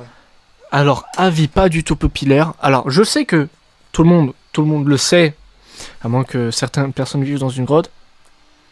Alors, 0.72 1.06
avis 1.16 1.48
pas 1.48 1.68
du 1.68 1.84
tout 1.84 1.96
populaire. 1.96 2.54
Alors, 2.60 2.90
je 2.90 3.02
sais 3.02 3.24
que 3.24 3.48
tout 3.92 4.02
le 4.02 4.08
monde, 4.08 4.32
tout 4.52 4.62
le 4.62 4.68
monde 4.68 4.88
le 4.88 4.96
sait, 4.96 5.34
à 6.02 6.08
moins 6.08 6.24
que 6.24 6.50
certaines 6.50 6.92
personnes 6.92 7.22
vivent 7.22 7.38
dans 7.38 7.48
une 7.48 7.64
grotte. 7.64 7.90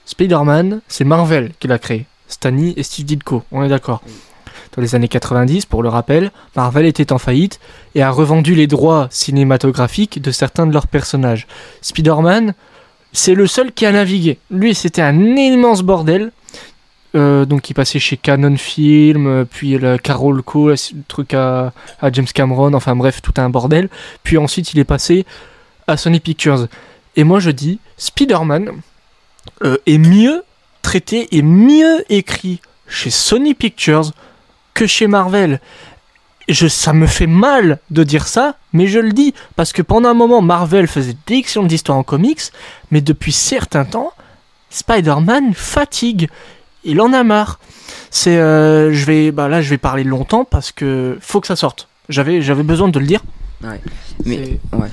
Spider-Man, 0.07 0.81
c'est 0.89 1.05
Marvel 1.05 1.53
qui 1.61 1.69
l'a 1.69 1.79
créé. 1.79 2.07
Stanley 2.29 2.75
et 2.77 2.83
Steve 2.83 3.07
Ditko, 3.07 3.45
on 3.53 3.63
est 3.63 3.69
d'accord. 3.69 4.03
Dans 4.77 4.83
les 4.83 4.95
années 4.95 5.09
90, 5.09 5.67
pour 5.67 5.83
le 5.83 5.89
rappel, 5.89 6.31
Marvel 6.57 6.87
était 6.87 7.13
en 7.13 7.19
faillite 7.19 7.61
et 7.95 8.03
a 8.03 8.11
revendu 8.11 8.55
les 8.55 8.67
droits 8.67 9.07
cinématographiques 9.11 10.21
de 10.21 10.31
certains 10.31 10.67
de 10.67 10.73
leurs 10.73 10.89
personnages. 10.89 11.47
Spider-Man, 11.81 12.55
c'est 13.13 13.35
le 13.35 13.47
seul 13.47 13.73
qui 13.73 13.87
a 13.87 13.93
navigué. 13.93 14.39
Lui, 14.51 14.75
c'était 14.75 15.03
un 15.03 15.37
immense 15.37 15.83
bordel. 15.83 16.33
Euh, 17.15 17.45
donc 17.45 17.71
il 17.71 17.75
passait 17.75 18.01
chez 18.01 18.17
Canon 18.17 18.57
Film, 18.57 19.29
euh, 19.29 19.45
puis 19.45 19.79
le 19.79 19.99
Carol 19.99 20.43
Co, 20.43 20.71
le 20.71 20.77
truc 21.07 21.33
à, 21.33 21.73
à 22.01 22.11
James 22.11 22.27
Cameron, 22.27 22.75
enfin 22.75 22.97
bref, 22.97 23.23
tout 23.23 23.35
un 23.37 23.49
bordel. 23.51 23.89
Puis 24.25 24.37
ensuite 24.37 24.73
il 24.75 24.81
est 24.81 24.85
passé 24.85 25.25
à 25.87 25.97
Sony 25.97 26.19
Pictures. 26.19 26.67
Et 27.15 27.23
moi 27.23 27.39
je 27.39 27.51
dis, 27.51 27.79
Spider-Man 27.99 28.71
euh, 29.63 29.77
est 29.87 29.99
mieux 29.99 30.43
traité 30.83 31.29
et 31.37 31.43
mieux 31.43 32.05
écrit 32.09 32.61
chez 32.89 33.11
Sony 33.11 33.55
Pictures 33.55 34.11
que 34.75 34.87
chez 34.87 35.07
Marvel. 35.07 35.61
Je, 36.49 36.67
ça 36.69 36.93
me 36.93 37.07
fait 37.07 37.27
mal 37.27 37.79
de 37.91 38.05
dire 38.05 38.27
ça, 38.29 38.57
mais 38.75 38.87
je 38.87 38.99
le 38.99 39.13
dis 39.13 39.33
parce 39.57 39.73
que 39.73 39.81
pendant 39.81 40.11
un 40.11 40.15
moment 40.15 40.43
Marvel 40.43 40.87
faisait 40.89 41.17
d'excellentes 41.27 41.73
histoires 41.73 41.97
en 41.97 42.03
comics, 42.03 42.43
mais 42.91 43.01
depuis 43.01 43.33
certains 43.33 43.85
temps, 43.87 44.13
Spider-Man 44.69 45.55
fatigue. 45.55 46.29
Il 46.85 47.01
en 47.01 47.13
a 47.15 47.23
marre. 47.25 47.59
C'est, 48.11 48.37
euh, 48.37 48.93
je 48.93 49.05
vais, 49.07 49.31
bah 49.31 49.49
là, 49.49 49.63
je 49.63 49.71
vais 49.71 49.79
parler 49.79 50.05
longtemps 50.05 50.45
parce 50.45 50.71
que 50.71 51.17
faut 51.21 51.41
que 51.41 51.47
ça 51.47 51.57
sorte. 51.57 51.89
J'avais, 52.11 52.43
j'avais 52.43 52.63
besoin 52.63 52.89
de 52.89 52.99
le 52.99 53.07
dire. 53.07 53.23
Ouais. 53.63 53.81
Mais 54.27 54.37
C'est- 54.71 54.77
ouais. 54.77 54.89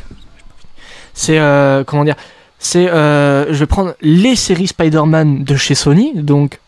c'est 1.13 1.39
euh, 1.39 1.83
comment 1.83 2.05
dire? 2.05 2.15
C'est 2.59 2.87
euh, 2.89 3.51
je 3.51 3.59
vais 3.59 3.65
prendre 3.65 3.95
les 4.01 4.35
séries 4.37 4.67
Spider-Man 4.67 5.43
de 5.43 5.55
chez 5.57 5.75
Sony 5.75 6.13
donc 6.15 6.59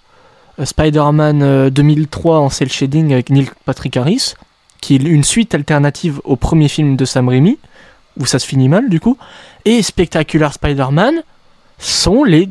Spider-Man 0.61 1.41
euh, 1.41 1.69
2003 1.69 2.39
en 2.39 2.49
cel 2.49 2.71
shading 2.71 3.13
avec 3.13 3.29
Neil 3.29 3.49
Patrick 3.65 3.97
Harris 3.97 4.33
qui 4.81 4.95
est 4.95 4.97
une 4.97 5.23
suite 5.23 5.55
alternative 5.55 6.19
au 6.25 6.35
premier 6.35 6.67
film 6.67 6.95
de 6.95 7.05
Sam 7.05 7.29
Raimi 7.29 7.57
où 8.19 8.25
ça 8.25 8.37
se 8.37 8.45
finit 8.45 8.69
mal 8.69 8.89
du 8.89 8.99
coup. 8.99 9.17
Et 9.65 9.81
Spectacular 9.81 10.53
Spider-Man 10.53 11.23
sont 11.79 12.23
les 12.23 12.49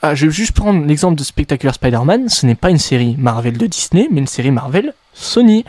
ah, 0.00 0.14
je 0.14 0.26
vais 0.26 0.32
juste 0.32 0.52
prendre 0.52 0.84
l'exemple 0.86 1.16
de 1.16 1.24
Spectacular 1.24 1.74
Spider-Man 1.74 2.28
ce 2.28 2.46
n'est 2.46 2.54
pas 2.54 2.70
une 2.70 2.78
série 2.78 3.16
Marvel 3.18 3.56
de 3.56 3.66
Disney 3.66 4.08
mais 4.10 4.20
une 4.20 4.26
série 4.26 4.50
Marvel 4.50 4.92
Sony. 5.18 5.64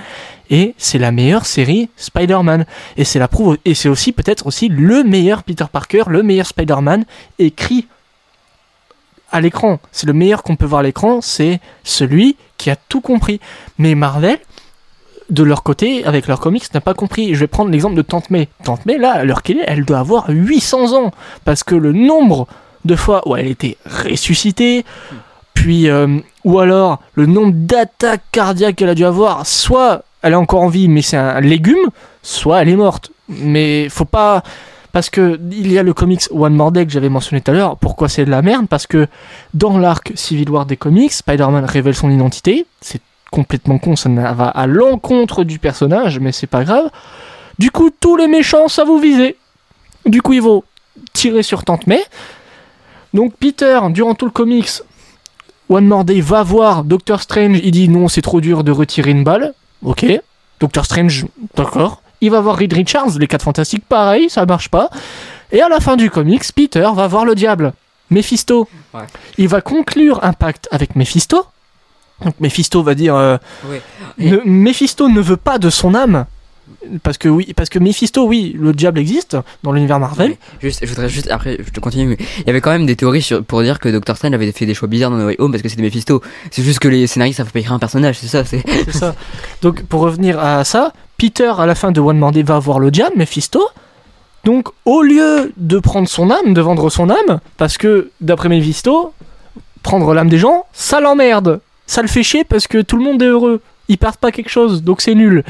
Et 0.50 0.74
c'est 0.78 0.98
la 0.98 1.12
meilleure 1.12 1.46
série 1.46 1.90
Spider-Man. 1.96 2.66
Et 2.98 3.04
c'est 3.04 3.20
la 3.20 3.28
prouve 3.28 3.58
et 3.66 3.74
c'est 3.74 3.90
aussi 3.90 4.12
peut-être 4.12 4.48
aussi 4.48 4.70
le 4.70 5.04
meilleur 5.04 5.44
Peter 5.44 5.66
Parker, 5.72 6.04
le 6.08 6.24
meilleur 6.24 6.48
Spider-Man 6.48 7.06
écrit 7.38 7.88
à 9.32 9.42
l'écran. 9.42 9.80
C'est 9.92 10.08
le 10.08 10.14
meilleur 10.14 10.44
qu'on 10.44 10.56
peut 10.56 10.66
voir 10.66 10.80
à 10.80 10.84
l'écran, 10.84 11.22
c'est 11.22 11.60
celui 11.84 12.38
qui 12.58 12.70
a 12.70 12.76
tout 12.76 13.02
compris. 13.02 13.40
Mais 13.78 13.96
Marvel 13.96 14.40
de 15.30 15.44
leur 15.44 15.64
côté, 15.64 16.04
avec 16.06 16.28
leurs 16.28 16.40
comics, 16.40 16.74
n'a 16.74 16.82
pas 16.82 16.94
compris. 16.94 17.36
Je 17.36 17.40
vais 17.40 17.48
prendre 17.48 17.70
l'exemple 17.72 17.96
de 17.96 18.02
Tante 18.02 18.30
May. 18.30 18.48
Tante 18.64 18.86
May, 18.86 18.98
là, 18.98 19.14
à 19.14 19.24
l'heure 19.24 19.44
qu'elle 19.44 19.60
est, 19.60 19.66
elle 19.68 19.86
doit 19.86 20.00
avoir 20.00 20.26
800 20.30 20.98
ans. 20.98 21.12
Parce 21.46 21.64
que 21.64 21.76
le 21.76 21.94
nombre 21.94 22.48
de 22.86 22.96
fois 22.96 23.28
où 23.28 23.36
elle 23.36 23.48
était 23.48 23.78
ressuscitée, 23.86 24.86
puis, 25.54 25.90
euh, 25.90 26.20
ou 26.46 26.60
alors 26.60 27.00
le 27.14 27.26
nombre 27.26 27.54
d'attaques 27.54 28.24
cardiaques 28.32 28.78
qu'elle 28.78 28.90
a 28.90 28.96
dû 28.96 29.06
avoir, 29.06 29.46
soit 29.46 30.04
elle 30.22 30.34
est 30.34 30.38
encore 30.38 30.62
en 30.62 30.70
vie, 30.70 30.88
mais 30.88 31.02
c'est 31.02 31.18
un 31.18 31.42
légume, 31.42 31.90
soit 32.24 32.62
elle 32.62 32.70
est 32.70 32.76
morte. 32.76 33.12
Mais 33.28 33.88
faut 33.90 34.06
pas. 34.06 34.44
Parce 34.92 35.10
que 35.10 35.40
il 35.52 35.72
y 35.72 35.78
a 35.78 35.84
le 35.84 35.94
comics 35.94 36.24
One 36.32 36.56
More 36.56 36.72
Day 36.72 36.86
que 36.86 36.92
j'avais 36.92 37.10
mentionné 37.10 37.42
tout 37.42 37.52
à 37.52 37.54
l'heure. 37.54 37.78
Pourquoi 37.78 38.10
c'est 38.10 38.26
de 38.26 38.32
la 38.32 38.42
merde? 38.42 38.68
Parce 38.68 38.88
que 38.88 39.08
dans 39.54 39.78
l'arc 39.78 40.12
Civil 40.16 40.50
War 40.50 40.66
des 40.66 40.78
comics, 40.78 41.12
Spider-Man 41.12 41.66
révèle 41.66 41.96
son 41.96 42.10
identité. 42.10 42.66
C'est 42.82 43.02
complètement 43.32 43.78
con, 43.78 43.96
ça 43.96 44.10
va 44.10 44.48
à 44.48 44.66
l'encontre 44.66 45.44
du 45.44 45.60
personnage, 45.60 46.20
mais 46.20 46.32
c'est 46.32 46.48
pas 46.48 46.64
grave. 46.64 46.90
Du 47.60 47.70
coup, 47.72 47.92
tous 47.92 48.16
les 48.16 48.28
méchants, 48.28 48.68
ça 48.68 48.84
vous 48.84 49.00
visez. 49.00 49.36
Du 50.06 50.22
coup, 50.22 50.34
ils 50.34 50.42
vont 50.42 50.64
tirer 51.14 51.44
sur 51.44 51.64
Tante 51.64 51.86
May. 51.88 52.02
Donc 53.14 53.34
Peter, 53.40 53.80
durant 53.90 54.16
tout 54.16 54.26
le 54.26 54.32
comics, 54.32 54.70
One 55.70 55.86
More 55.86 56.04
Day 56.04 56.22
va 56.22 56.42
voir 56.42 56.84
Doctor 56.84 57.22
Strange, 57.22 57.60
il 57.64 57.72
dit 57.72 57.90
non, 57.90 58.08
c'est 58.08 58.22
trop 58.22 58.42
dur 58.42 58.64
de 58.64 58.72
retirer 58.72 59.12
une 59.12 59.24
balle. 59.24 59.54
Ok. 59.84 60.06
Doctor 60.60 60.86
Strange, 60.86 61.26
d'accord. 61.56 62.02
Il 62.22 62.32
va 62.32 62.42
voir 62.42 62.58
Reed 62.58 62.74
Richards, 62.74 63.18
les 63.20 63.28
4 63.28 63.44
fantastiques, 63.44 63.84
pareil, 63.88 64.30
ça 64.30 64.46
marche 64.46 64.70
pas. 64.70 64.90
Et 65.52 65.62
à 65.62 65.70
la 65.70 65.80
fin 65.80 65.96
du 65.96 66.10
comics, 66.10 66.44
Peter 66.54 66.88
va 66.94 67.08
voir 67.08 67.26
le 67.26 67.34
diable, 67.36 67.74
Mephisto. 68.10 68.68
Ouais. 68.94 69.02
Il 69.38 69.48
va 69.48 69.62
conclure 69.62 70.24
un 70.24 70.34
pacte 70.34 70.68
avec 70.72 70.96
Mephisto. 70.96 71.46
Donc 72.24 72.36
Mephisto 72.40 72.84
va 72.84 72.96
dire 72.96 73.16
euh, 73.16 73.38
Ouais. 73.66 73.82
Et- 74.20 74.32
ne- 74.32 74.42
Mephisto 74.46 75.08
ne 75.08 75.22
veut 75.22 75.38
pas 75.38 75.58
de 75.58 75.70
son 75.70 75.96
âme. 75.96 76.26
Parce 77.04 77.18
que 77.18 77.28
oui, 77.28 77.52
parce 77.56 77.68
que 77.70 77.80
Mephisto, 77.80 78.26
oui, 78.28 78.56
le 78.58 78.74
diable 78.74 79.00
existe 79.00 79.36
dans 79.64 79.72
l'univers 79.72 80.00
Marvel. 80.00 80.36
Juste, 80.62 80.82
je 80.84 80.90
voudrais 80.90 81.10
juste, 81.10 81.30
après, 81.32 81.58
je 81.66 81.72
te 81.72 81.80
continue, 81.80 82.06
mais 82.10 82.18
il 82.40 82.44
y 82.48 82.50
avait 82.52 82.62
quand 82.62 82.70
même 82.70 82.86
des 82.86 82.96
théories 82.96 83.24
sur, 83.24 83.44
pour 83.44 83.62
dire 83.64 83.80
que 83.80 83.90
Dr. 83.90 84.16
Strange 84.16 84.34
avait 84.34 84.52
fait 84.52 84.66
des 84.68 84.76
choix 84.76 84.88
bizarres 84.88 85.10
dans 85.12 85.18
No 85.18 85.26
Way 85.26 85.36
Home 85.40 85.52
parce 85.52 85.64
que 85.64 85.70
c'était 85.70 85.82
Mephisto. 85.82 86.22
C'est 86.52 86.62
juste 86.64 86.80
que 86.80 86.88
les 86.88 87.08
scénaristes 87.08 87.38
savent 87.38 87.52
pas 87.52 87.60
écrire 87.60 87.74
un 87.74 87.80
personnage, 87.80 88.20
c'est 88.20 88.28
ça. 88.28 88.46
C'est 88.46 88.64
ça. 88.92 89.16
Donc 89.64 89.82
pour 89.84 90.02
revenir 90.02 90.40
à 90.40 90.64
ça, 90.64 90.94
Peter 91.20 91.52
à 91.58 91.66
la 91.66 91.76
fin 91.76 91.92
de 91.92 92.00
One 92.00 92.18
More 92.18 92.32
Day 92.32 92.44
va 92.44 92.58
voir 92.60 92.80
le 92.80 92.92
diable, 92.92 93.18
Mephisto. 93.18 93.62
Donc 94.46 94.70
au 94.86 95.02
lieu 95.02 95.52
de 95.58 95.78
prendre 95.78 96.08
son 96.08 96.32
âme, 96.32 96.54
de 96.54 96.62
vendre 96.62 96.90
son 96.90 97.10
âme, 97.10 97.42
parce 97.58 97.78
que 97.78 98.10
d'après 98.22 98.48
Mephisto, 98.48 99.14
prendre 99.84 100.14
l'âme 100.14 100.30
des 100.30 100.38
gens, 100.38 100.64
ça 100.72 101.02
l'emmerde. 101.02 101.60
Ça 101.88 102.02
le 102.02 102.08
fait 102.08 102.24
chier 102.24 102.46
parce 102.46 102.68
que 102.68 102.78
tout 102.78 102.96
le 102.96 103.04
monde 103.04 103.22
est 103.22 103.28
heureux. 103.28 103.62
Ils 103.90 103.98
perdent 103.98 104.16
pas 104.16 104.32
quelque 104.32 104.50
chose, 104.50 104.82
donc 104.82 105.02
c'est 105.02 105.14
nul. 105.14 105.44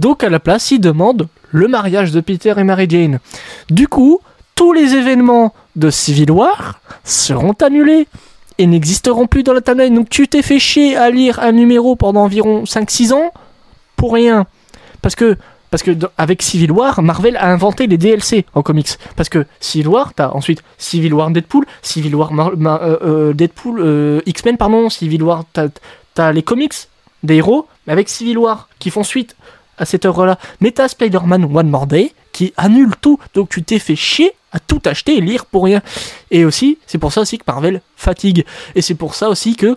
Donc 0.00 0.24
à 0.24 0.28
la 0.28 0.40
place, 0.40 0.72
il 0.72 0.80
demande 0.80 1.28
le 1.52 1.68
mariage 1.68 2.10
de 2.10 2.20
Peter 2.20 2.54
et 2.56 2.64
Mary 2.64 2.86
Jane. 2.88 3.20
Du 3.70 3.86
coup, 3.86 4.20
tous 4.56 4.72
les 4.72 4.94
événements 4.94 5.54
de 5.76 5.90
Civil 5.90 6.32
War 6.32 6.80
seront 7.04 7.54
annulés 7.62 8.08
et 8.58 8.66
n'existeront 8.66 9.28
plus 9.28 9.44
dans 9.44 9.52
la 9.52 9.60
timeline. 9.60 9.94
Donc 9.94 10.10
tu 10.10 10.26
t'es 10.26 10.42
fait 10.42 10.58
chier 10.58 10.96
à 10.96 11.10
lire 11.10 11.38
un 11.38 11.52
numéro 11.52 11.94
pendant 11.94 12.24
environ 12.24 12.64
5-6 12.64 13.12
ans 13.12 13.32
pour 13.94 14.14
rien. 14.14 14.46
Parce 15.02 15.14
que 15.16 15.36
Parce 15.72 15.82
que 15.82 15.96
avec 16.18 16.42
Civil 16.42 16.70
War, 16.70 17.00
Marvel 17.00 17.34
a 17.38 17.48
inventé 17.50 17.86
les 17.86 17.96
DLC 17.96 18.44
en 18.54 18.62
comics. 18.62 18.98
Parce 19.16 19.30
que 19.30 19.46
Civil 19.58 19.88
War, 19.88 20.12
t'as 20.12 20.28
ensuite 20.28 20.62
Civil 20.76 21.14
War 21.14 21.30
Deadpool, 21.30 21.64
Civil 21.80 22.14
War 22.14 22.30
euh, 22.30 22.98
euh, 23.02 23.32
Deadpool 23.32 23.80
euh, 23.80 24.20
X-Men, 24.26 24.58
pardon, 24.58 24.90
Civil 24.90 25.22
War, 25.22 25.44
t'as 25.54 26.32
les 26.32 26.42
comics 26.42 26.74
des 27.22 27.36
héros, 27.36 27.68
mais 27.86 27.94
avec 27.94 28.10
Civil 28.10 28.36
War 28.36 28.68
qui 28.78 28.90
font 28.90 29.02
suite 29.02 29.34
à 29.78 29.86
cette 29.86 30.04
œuvre-là. 30.04 30.38
Mais 30.60 30.72
t'as 30.72 30.88
Spider-Man 30.88 31.44
One 31.44 31.70
More 31.70 31.86
Day 31.86 32.12
qui 32.32 32.52
annule 32.58 32.92
tout, 33.00 33.18
donc 33.32 33.48
tu 33.48 33.62
t'es 33.62 33.78
fait 33.78 33.96
chier 33.96 34.32
à 34.52 34.60
tout 34.60 34.82
acheter 34.84 35.16
et 35.16 35.20
lire 35.22 35.46
pour 35.46 35.64
rien. 35.64 35.80
Et 36.30 36.44
aussi, 36.44 36.76
c'est 36.86 36.98
pour 36.98 37.14
ça 37.14 37.22
aussi 37.22 37.38
que 37.38 37.44
Marvel 37.46 37.80
fatigue. 37.96 38.44
Et 38.74 38.82
c'est 38.82 38.94
pour 38.94 39.14
ça 39.14 39.30
aussi 39.30 39.56
que 39.56 39.74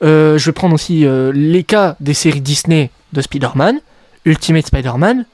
je 0.00 0.44
vais 0.44 0.52
prendre 0.52 0.74
aussi 0.74 1.06
les 1.32 1.62
cas 1.62 1.94
des 2.00 2.14
séries 2.14 2.40
Disney 2.40 2.90
de 3.12 3.20
Spider-Man, 3.20 3.80
Ultimate 4.24 4.66
Spider-Man. 4.66 5.26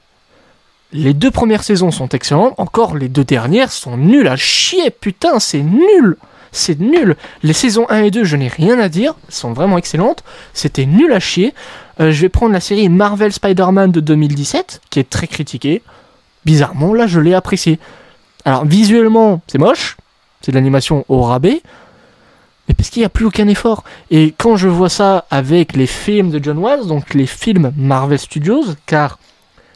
Les 0.93 1.15
deux 1.15 1.31
premières 1.31 1.63
saisons 1.63 1.91
sont 1.91 2.09
excellentes, 2.09 2.55
encore 2.59 2.97
les 2.97 3.09
deux 3.09 3.25
dernières 3.25 3.71
sont 3.71 3.97
nulles 3.97 4.27
à 4.27 4.37
chier, 4.37 4.91
putain, 4.91 5.39
c'est 5.39 5.63
nul! 5.63 6.17
C'est 6.53 6.81
nul! 6.81 7.17
Les 7.45 7.53
saisons 7.53 7.87
1 7.91 8.03
et 8.03 8.11
2, 8.11 8.25
je 8.25 8.37
n'ai 8.37 8.49
rien 8.49 8.79
à 8.81 8.89
dire, 8.89 9.15
sont 9.29 9.53
vraiment 9.53 9.79
excellentes, 9.79 10.25
c'était 10.53 10.87
nul 10.87 11.13
à 11.13 11.21
chier. 11.21 11.55
Euh, 12.01 12.11
je 12.11 12.23
vais 12.23 12.29
prendre 12.29 12.53
la 12.53 12.59
série 12.59 12.89
Marvel 12.89 13.33
Spider-Man 13.33 13.93
de 13.93 14.01
2017, 14.01 14.81
qui 14.91 14.99
est 14.99 15.09
très 15.09 15.29
critiquée. 15.29 15.83
Bizarrement, 16.45 16.93
là, 16.93 17.07
je 17.07 17.21
l'ai 17.21 17.35
appréciée. 17.35 17.79
Alors, 18.45 18.65
visuellement, 18.65 19.43
c'est 19.47 19.59
moche, 19.59 19.97
c'est 20.41 20.51
de 20.51 20.57
l'animation 20.57 21.05
au 21.09 21.23
rabais, 21.23 21.63
parce 22.81 22.89
qu'il 22.89 23.03
n'y 23.03 23.07
a 23.07 23.11
plus 23.11 23.27
aucun 23.27 23.47
effort. 23.47 23.85
Et 24.11 24.33
quand 24.39 24.57
je 24.57 24.67
vois 24.67 24.89
ça 24.89 25.27
avec 25.31 25.77
les 25.77 25.87
films 25.87 26.31
de 26.31 26.43
John 26.43 26.57
Watts, 26.57 26.87
donc 26.87 27.13
les 27.13 27.27
films 27.27 27.75
Marvel 27.77 28.19
Studios, 28.19 28.65
car 28.87 29.19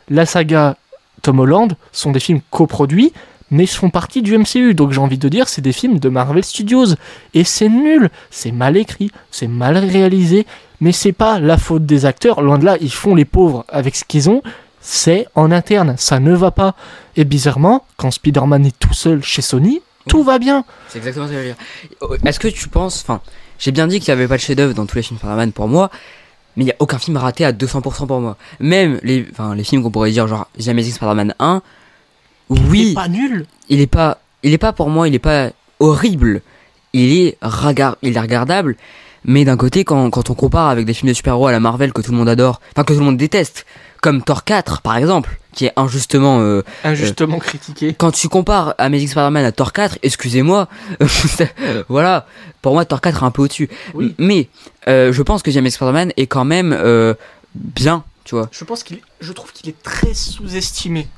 la 0.08 0.24
saga 0.24 0.78
Tom 1.20 1.38
Holland 1.40 1.76
sont 1.92 2.12
des 2.12 2.20
films 2.20 2.40
coproduits, 2.50 3.12
mais 3.50 3.66
font 3.66 3.90
partie 3.90 4.22
du 4.22 4.38
MCU. 4.38 4.72
Donc 4.72 4.92
j'ai 4.92 5.00
envie 5.00 5.18
de 5.18 5.28
dire, 5.28 5.50
c'est 5.50 5.60
des 5.60 5.74
films 5.74 5.98
de 5.98 6.08
Marvel 6.08 6.42
Studios. 6.42 6.94
Et 7.34 7.44
c'est 7.44 7.68
nul, 7.68 8.08
c'est 8.30 8.52
mal 8.52 8.74
écrit, 8.78 9.10
c'est 9.30 9.48
mal 9.48 9.76
réalisé, 9.76 10.46
mais 10.80 10.92
c'est 10.92 11.12
pas 11.12 11.38
la 11.38 11.58
faute 11.58 11.84
des 11.84 12.06
acteurs. 12.06 12.40
Loin 12.40 12.56
de 12.56 12.64
là, 12.64 12.78
ils 12.80 12.90
font 12.90 13.14
les 13.14 13.26
pauvres 13.26 13.66
avec 13.68 13.96
ce 13.96 14.04
qu'ils 14.04 14.30
ont. 14.30 14.40
C'est 14.80 15.26
en 15.34 15.50
interne, 15.50 15.96
ça 15.98 16.20
ne 16.20 16.32
va 16.32 16.52
pas. 16.52 16.74
Et 17.16 17.24
bizarrement, 17.24 17.84
quand 17.98 18.10
Spider-Man 18.10 18.64
est 18.64 18.78
tout 18.78 18.94
seul 18.94 19.22
chez 19.22 19.42
Sony, 19.42 19.82
tout 20.08 20.22
va 20.22 20.38
bien. 20.38 20.64
C'est 20.88 20.98
exactement 20.98 21.26
ce 21.26 21.32
que 21.32 21.36
je 21.38 21.42
veux 21.42 21.46
dire. 21.54 22.18
Est-ce 22.24 22.38
que 22.40 22.48
tu 22.48 22.68
penses, 22.68 23.02
enfin, 23.02 23.20
j'ai 23.58 23.70
bien 23.72 23.86
dit 23.86 24.00
qu'il 24.00 24.12
n'y 24.14 24.18
avait 24.20 24.28
pas 24.28 24.36
de 24.36 24.40
chef-d'œuvre 24.42 24.74
dans 24.74 24.86
tous 24.86 24.96
les 24.96 25.02
films 25.02 25.18
Spider-Man 25.18 25.52
pour 25.52 25.68
moi, 25.68 25.90
mais 26.56 26.64
il 26.64 26.66
n'y 26.66 26.72
a 26.72 26.76
aucun 26.78 26.98
film 26.98 27.16
raté 27.16 27.44
à 27.44 27.52
200% 27.52 28.06
pour 28.06 28.20
moi. 28.20 28.36
Même 28.60 29.00
les, 29.02 29.26
enfin, 29.32 29.54
les 29.54 29.64
films 29.64 29.82
qu'on 29.82 29.90
pourrait 29.90 30.10
dire 30.10 30.26
genre 30.28 30.48
The 30.62 30.68
Amazing 30.68 30.92
Spider-Man 30.94 31.34
1, 31.38 31.62
oui, 32.50 32.88
C'est 32.88 32.94
pas 32.94 33.08
nul. 33.08 33.46
il 33.68 33.80
est 33.80 33.86
pas, 33.86 34.18
il 34.42 34.52
est 34.52 34.58
pas 34.58 34.72
pour 34.72 34.90
moi, 34.90 35.08
il 35.08 35.14
est 35.14 35.18
pas 35.18 35.50
horrible. 35.80 36.42
Il 36.92 37.12
est 37.26 37.38
ragar, 37.42 37.96
il 38.02 38.16
est 38.16 38.20
regardable. 38.20 38.76
Mais 39.24 39.44
d'un 39.44 39.56
côté, 39.56 39.84
quand, 39.84 40.10
quand 40.10 40.28
on 40.30 40.34
compare 40.34 40.68
avec 40.68 40.84
des 40.84 40.92
films 40.92 41.08
de 41.08 41.14
super-héros 41.14 41.46
à 41.46 41.52
la 41.52 41.58
Marvel 41.60 41.92
que 41.92 42.02
tout 42.02 42.12
le 42.12 42.18
monde 42.18 42.28
adore, 42.28 42.60
enfin 42.72 42.84
que 42.84 42.92
tout 42.92 42.98
le 42.98 43.04
monde 43.06 43.16
déteste, 43.16 43.64
comme 44.04 44.22
Thor 44.22 44.44
4 44.44 44.82
par 44.82 44.98
exemple, 44.98 45.38
qui 45.54 45.64
est 45.64 45.72
injustement 45.76 46.42
euh, 46.42 46.62
Injustement 46.84 47.38
critiqué. 47.38 47.94
quand 47.94 48.10
tu 48.10 48.28
compares 48.28 48.74
Amazing 48.76 49.08
Spider-Man 49.08 49.46
à 49.46 49.50
Thor 49.50 49.72
4, 49.72 50.00
excusez-moi, 50.02 50.68
voilà, 51.88 52.26
pour 52.60 52.74
moi 52.74 52.84
Thor 52.84 53.00
4 53.00 53.22
est 53.22 53.26
un 53.26 53.30
peu 53.30 53.40
au-dessus. 53.40 53.70
Oui. 53.94 54.14
Mais 54.18 54.48
euh, 54.88 55.10
je 55.10 55.22
pense 55.22 55.42
que 55.42 55.50
The 55.50 55.56
Amazing 55.56 55.76
Spider-Man 55.76 56.12
est 56.18 56.26
quand 56.26 56.44
même 56.44 56.76
euh, 56.78 57.14
bien, 57.54 58.04
tu 58.24 58.34
vois. 58.34 58.50
Je 58.52 58.62
pense 58.64 58.82
qu'il, 58.82 58.98
je 59.22 59.32
trouve 59.32 59.52
qu'il 59.54 59.70
est 59.70 59.82
très 59.82 60.12
sous-estimé. 60.12 61.08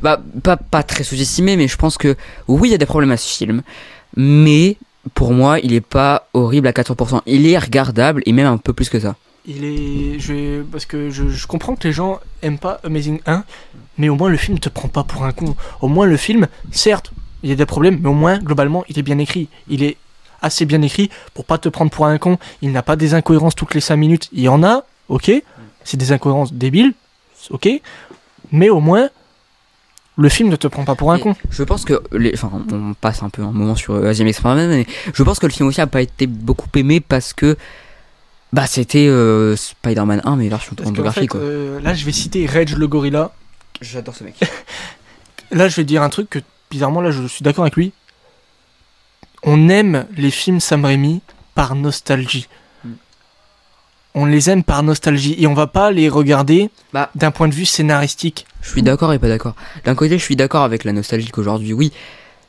Bah, 0.00 0.18
pas, 0.42 0.56
pas 0.56 0.82
très 0.82 1.04
sous-estimé, 1.04 1.58
mais 1.58 1.68
je 1.68 1.76
pense 1.76 1.98
que 1.98 2.16
oui, 2.48 2.70
il 2.70 2.72
y 2.72 2.74
a 2.74 2.78
des 2.78 2.86
problèmes 2.86 3.12
à 3.12 3.18
ce 3.18 3.28
film, 3.28 3.60
mais 4.16 4.78
pour 5.12 5.34
moi, 5.34 5.58
il 5.58 5.74
est 5.74 5.82
pas 5.82 6.28
horrible 6.32 6.66
à 6.66 6.72
400%. 6.72 7.20
Il 7.26 7.46
est 7.46 7.58
regardable 7.58 8.22
et 8.24 8.32
même 8.32 8.46
un 8.46 8.56
peu 8.56 8.72
plus 8.72 8.88
que 8.88 8.98
ça. 8.98 9.16
Il 9.44 9.64
est, 9.64 10.18
je 10.20 10.32
vais, 10.32 10.62
parce 10.62 10.86
que 10.86 11.10
je, 11.10 11.28
je 11.28 11.46
comprends 11.46 11.74
que 11.74 11.86
les 11.86 11.92
gens 11.92 12.20
aiment 12.42 12.58
pas 12.58 12.80
Amazing 12.84 13.20
1, 13.26 13.44
mais 13.98 14.08
au 14.08 14.14
moins 14.14 14.30
le 14.30 14.36
film 14.36 14.58
te 14.58 14.68
prend 14.68 14.88
pas 14.88 15.02
pour 15.02 15.24
un 15.24 15.32
con. 15.32 15.56
Au 15.80 15.88
moins 15.88 16.06
le 16.06 16.16
film, 16.16 16.46
certes, 16.70 17.12
il 17.42 17.50
y 17.50 17.52
a 17.52 17.56
des 17.56 17.66
problèmes, 17.66 17.98
mais 18.00 18.08
au 18.08 18.14
moins 18.14 18.38
globalement, 18.38 18.84
il 18.88 18.98
est 18.98 19.02
bien 19.02 19.18
écrit. 19.18 19.48
Il 19.68 19.82
est 19.82 19.96
assez 20.40 20.64
bien 20.64 20.82
écrit 20.82 21.10
pour 21.34 21.44
pas 21.44 21.58
te 21.58 21.68
prendre 21.68 21.90
pour 21.90 22.06
un 22.06 22.18
con. 22.18 22.38
Il 22.60 22.72
n'a 22.72 22.82
pas 22.82 22.96
des 22.96 23.14
incohérences 23.14 23.54
toutes 23.54 23.74
les 23.74 23.80
5 23.80 23.96
minutes. 23.96 24.28
Il 24.32 24.42
y 24.42 24.48
en 24.48 24.62
a, 24.62 24.84
ok. 25.08 25.30
C'est 25.84 25.96
des 25.96 26.12
incohérences 26.12 26.52
débiles, 26.52 26.94
ok. 27.50 27.68
Mais 28.52 28.70
au 28.70 28.78
moins, 28.80 29.08
le 30.16 30.28
film 30.28 30.48
ne 30.48 30.56
te 30.56 30.68
prend 30.68 30.84
pas 30.84 30.94
pour 30.94 31.10
un 31.10 31.16
Et 31.16 31.20
con. 31.20 31.34
Je 31.50 31.62
pense 31.64 31.84
que 31.84 32.00
les, 32.12 32.32
enfin, 32.34 32.50
on 32.70 32.94
passe 32.94 33.22
un 33.22 33.30
peu 33.30 33.42
un 33.42 33.50
moment 33.50 33.74
sur 33.74 33.94
euh, 33.94 34.02
Amazing 34.02 34.32
Spider-Man, 34.32 34.68
mais 34.68 34.86
je 35.12 35.22
pense 35.22 35.38
que 35.38 35.46
le 35.46 35.52
film 35.52 35.68
aussi 35.68 35.80
a 35.80 35.86
pas 35.86 36.02
été 36.02 36.26
beaucoup 36.26 36.68
aimé 36.76 37.00
parce 37.00 37.32
que 37.32 37.56
bah 38.52 38.66
c'était 38.66 39.06
euh, 39.08 39.56
Spider-Man 39.56 40.20
1 40.24 40.36
mais 40.36 40.48
version 40.48 40.74
Parce 40.76 40.86
qu'en 40.88 40.92
pornographique 40.94 41.22
fait, 41.32 41.38
quoi. 41.38 41.40
euh, 41.40 41.80
là, 41.80 41.94
je 41.94 42.04
vais 42.04 42.12
citer 42.12 42.44
Reg 42.46 42.70
le 42.76 42.86
gorilla. 42.86 43.32
J'adore 43.80 44.14
ce 44.14 44.24
mec. 44.24 44.34
Là, 45.50 45.68
je 45.68 45.76
vais 45.76 45.84
dire 45.84 46.02
un 46.02 46.08
truc 46.08 46.30
que, 46.30 46.38
bizarrement, 46.70 47.02
là, 47.02 47.10
je 47.10 47.26
suis 47.26 47.42
d'accord 47.42 47.64
avec 47.64 47.76
lui. 47.76 47.92
On 49.42 49.68
aime 49.68 50.06
les 50.16 50.30
films 50.30 50.60
Sam 50.60 50.84
Raimi 50.84 51.20
par 51.54 51.74
nostalgie. 51.74 52.48
Mm. 52.84 52.90
On 54.14 54.24
les 54.24 54.48
aime 54.48 54.62
par 54.62 54.82
nostalgie 54.82 55.34
et 55.38 55.46
on 55.46 55.52
va 55.52 55.66
pas 55.66 55.90
les 55.90 56.08
regarder 56.08 56.70
Bah. 56.94 57.10
d'un 57.14 57.30
point 57.32 57.48
de 57.48 57.54
vue 57.54 57.66
scénaristique. 57.66 58.46
Je 58.62 58.70
suis 58.70 58.82
d'accord 58.82 59.12
et 59.12 59.18
pas 59.18 59.28
d'accord. 59.28 59.54
D'un 59.84 59.94
côté, 59.94 60.16
je 60.18 60.24
suis 60.24 60.36
d'accord 60.36 60.62
avec 60.62 60.84
la 60.84 60.92
nostalgie 60.92 61.28
qu'aujourd'hui, 61.30 61.74
oui. 61.74 61.92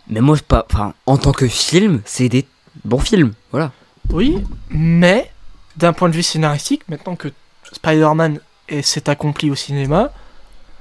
Mais 0.07 0.21
moi, 0.21 0.37
pas. 0.47 0.65
Enfin, 0.71 0.93
en 1.05 1.17
tant 1.17 1.31
que 1.33 1.47
film, 1.47 2.01
c'est 2.05 2.29
des 2.29 2.45
bons 2.85 2.99
films. 2.99 3.33
Voilà. 3.51 3.71
Oui, 4.11 4.37
mais 4.69 5.29
d'un 5.77 5.93
point 5.93 6.09
de 6.09 6.13
vue 6.15 6.23
scénaristique, 6.23 6.81
maintenant 6.89 7.15
que 7.15 7.29
Spider-Man 7.71 8.39
est- 8.69 8.81
s'est 8.81 9.09
accompli 9.09 9.49
au 9.51 9.55
cinéma, 9.55 10.11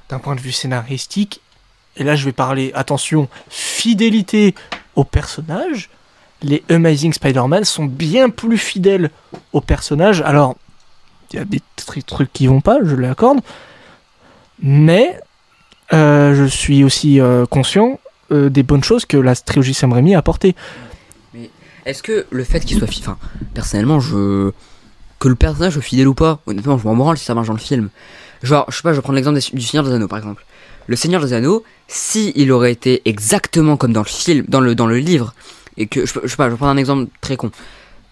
d'un 0.08 0.18
point 0.18 0.34
de 0.34 0.40
vue 0.40 0.52
scénaristique, 0.52 1.40
et 1.96 2.04
là 2.04 2.16
je 2.16 2.24
vais 2.24 2.32
parler, 2.32 2.70
attention, 2.74 3.28
fidélité 3.48 4.54
au 4.96 5.04
personnage, 5.04 5.88
les 6.42 6.62
Amazing 6.68 7.12
Spider-Man 7.12 7.64
sont 7.64 7.84
bien 7.86 8.28
plus 8.28 8.58
fidèles 8.58 9.10
au 9.52 9.60
personnage. 9.60 10.20
Alors, 10.22 10.56
il 11.32 11.36
y 11.36 11.38
a 11.38 11.44
des 11.44 11.60
tr- 11.78 12.02
trucs 12.02 12.32
qui 12.32 12.46
vont 12.46 12.60
pas, 12.60 12.78
je 12.84 12.94
l'accorde, 12.96 13.40
mais 14.60 15.18
euh, 15.92 16.34
je 16.34 16.44
suis 16.44 16.84
aussi 16.84 17.20
euh, 17.20 17.46
conscient 17.46 18.00
euh, 18.32 18.48
des 18.50 18.62
bonnes 18.62 18.84
choses 18.84 19.04
que 19.04 19.16
la 19.16 19.34
trilogie 19.36 19.74
Sam 19.74 19.92
Raimi 19.92 20.14
a 20.14 20.18
apportées. 20.18 20.54
Est-ce 21.84 22.02
que 22.02 22.26
le 22.30 22.44
fait 22.44 22.60
qu'il 22.60 22.78
soit. 22.78 22.86
fi- 22.86 23.00
Enfin, 23.00 23.18
personnellement, 23.54 23.98
je. 24.00 24.52
Que 25.22 25.28
le 25.28 25.36
personnage 25.36 25.74
soit 25.74 25.82
fidèle 25.82 26.08
ou 26.08 26.14
pas, 26.14 26.40
honnêtement, 26.46 26.76
je 26.78 26.84
m'en 26.84 26.96
branle 26.96 27.16
si 27.16 27.24
ça 27.24 27.34
marche 27.34 27.46
dans 27.46 27.52
le 27.52 27.60
film. 27.60 27.90
Genre, 28.42 28.64
je 28.68 28.76
sais 28.76 28.82
pas, 28.82 28.90
je 28.92 28.96
vais 28.96 29.02
prendre 29.02 29.14
l'exemple 29.16 29.38
du 29.38 29.62
Seigneur 29.62 29.84
des 29.84 29.92
Anneaux 29.92 30.08
par 30.08 30.18
exemple. 30.18 30.44
Le 30.88 30.96
Seigneur 30.96 31.22
des 31.24 31.32
Anneaux, 31.32 31.62
si 31.86 32.32
il 32.34 32.50
aurait 32.50 32.72
été 32.72 33.02
exactement 33.04 33.76
comme 33.76 33.92
dans 33.92 34.00
le 34.02 34.06
film, 34.06 34.44
dans 34.48 34.60
le, 34.60 34.74
dans 34.74 34.88
le 34.88 34.98
livre, 34.98 35.32
et 35.76 35.86
que. 35.86 36.04
Je, 36.06 36.14
je 36.24 36.28
sais 36.28 36.36
pas, 36.36 36.46
je 36.46 36.50
vais 36.54 36.56
prendre 36.56 36.72
un 36.72 36.76
exemple 36.76 37.06
très 37.20 37.36
con. 37.36 37.52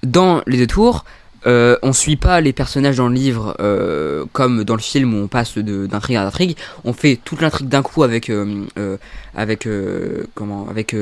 Dans 0.04 0.42
Les 0.46 0.56
Deux 0.58 0.68
Tours, 0.68 1.04
euh, 1.48 1.76
on 1.82 1.92
suit 1.92 2.16
pas 2.16 2.40
les 2.40 2.52
personnages 2.52 2.98
dans 2.98 3.08
le 3.08 3.14
livre 3.14 3.56
euh, 3.58 4.24
comme 4.32 4.62
dans 4.62 4.76
le 4.76 4.80
film 4.80 5.12
où 5.14 5.16
on 5.24 5.26
passe 5.26 5.58
d'intrigue 5.58 6.16
à 6.16 6.24
intrigue. 6.26 6.56
On 6.84 6.92
fait 6.92 7.18
toute 7.24 7.40
l'intrigue 7.40 7.68
d'un 7.68 7.82
coup 7.82 8.04
avec. 8.04 8.30
euh, 8.30 8.66
euh, 8.78 8.96
avec. 9.34 9.66
euh, 9.66 10.28
comment 10.36 10.68
Avec. 10.70 10.94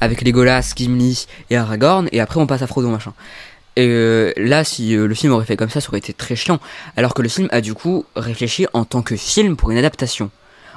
avec 0.00 0.22
Legolas, 0.22 0.72
Gimli 0.76 1.26
et 1.50 1.56
Aragorn, 1.56 2.08
et 2.12 2.20
après 2.20 2.40
on 2.40 2.46
passe 2.46 2.62
à 2.62 2.66
Frodo 2.66 2.88
machin. 2.88 3.12
Et 3.76 3.86
euh, 3.88 4.32
là, 4.36 4.62
si 4.64 4.96
euh, 4.96 5.06
le 5.06 5.14
film 5.14 5.32
aurait 5.32 5.44
fait 5.44 5.56
comme 5.56 5.70
ça, 5.70 5.80
ça 5.80 5.88
aurait 5.88 5.98
été 5.98 6.12
très 6.12 6.36
chiant. 6.36 6.60
Alors 6.96 7.12
que 7.14 7.22
le 7.22 7.28
film 7.28 7.48
a 7.50 7.60
du 7.60 7.74
coup 7.74 8.04
réfléchi 8.16 8.66
en 8.72 8.84
tant 8.84 9.02
que 9.02 9.16
film 9.16 9.56
pour 9.56 9.70
une 9.70 9.78
adaptation. 9.78 10.30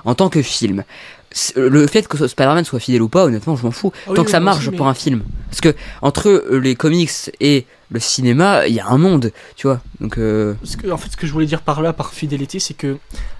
En 0.05 0.15
tant 0.15 0.29
que 0.29 0.41
film. 0.41 0.83
C- 1.31 1.53
Le 1.57 1.85
fait 1.85 2.07
que 2.07 2.27
Spider-Man 2.27 2.63
soit 2.65 2.79
fidèle 2.79 3.01
ou 3.01 3.09
pas, 3.09 3.25
honnêtement, 3.25 3.55
je 3.55 3.63
m'en 3.63 3.71
fous. 3.71 3.91
Ah 3.93 4.09
oui, 4.09 4.15
tant 4.15 4.23
que 4.23 4.31
ça 4.31 4.39
marche 4.39 4.69
mais- 4.69 4.77
pour 4.77 4.87
un 4.87 4.93
film. 4.93 5.21
Parce 5.49 5.61
que 5.61 5.75
entre 6.01 6.27
euh, 6.29 6.59
les 6.59 6.75
comics 6.75 7.11
et 7.39 7.65
le 7.91 7.99
cinéma, 7.99 8.67
il 8.67 8.73
y 8.75 8.79
a 8.79 8.87
un 8.87 8.97
monde, 8.97 9.31
tu 9.55 9.67
vois. 9.67 9.79
Donc, 9.99 10.17
euh, 10.17 10.55
que- 10.81 10.89
en 10.89 10.97
fait, 10.97 11.09
ce 11.11 11.17
que 11.17 11.27
je 11.27 11.33
voulais 11.33 11.45
dire 11.45 11.61
par 11.61 11.81
là, 11.81 11.93
par 11.93 12.13
fidélité, 12.13 12.59
c'est 12.59 12.73
que 12.73 12.97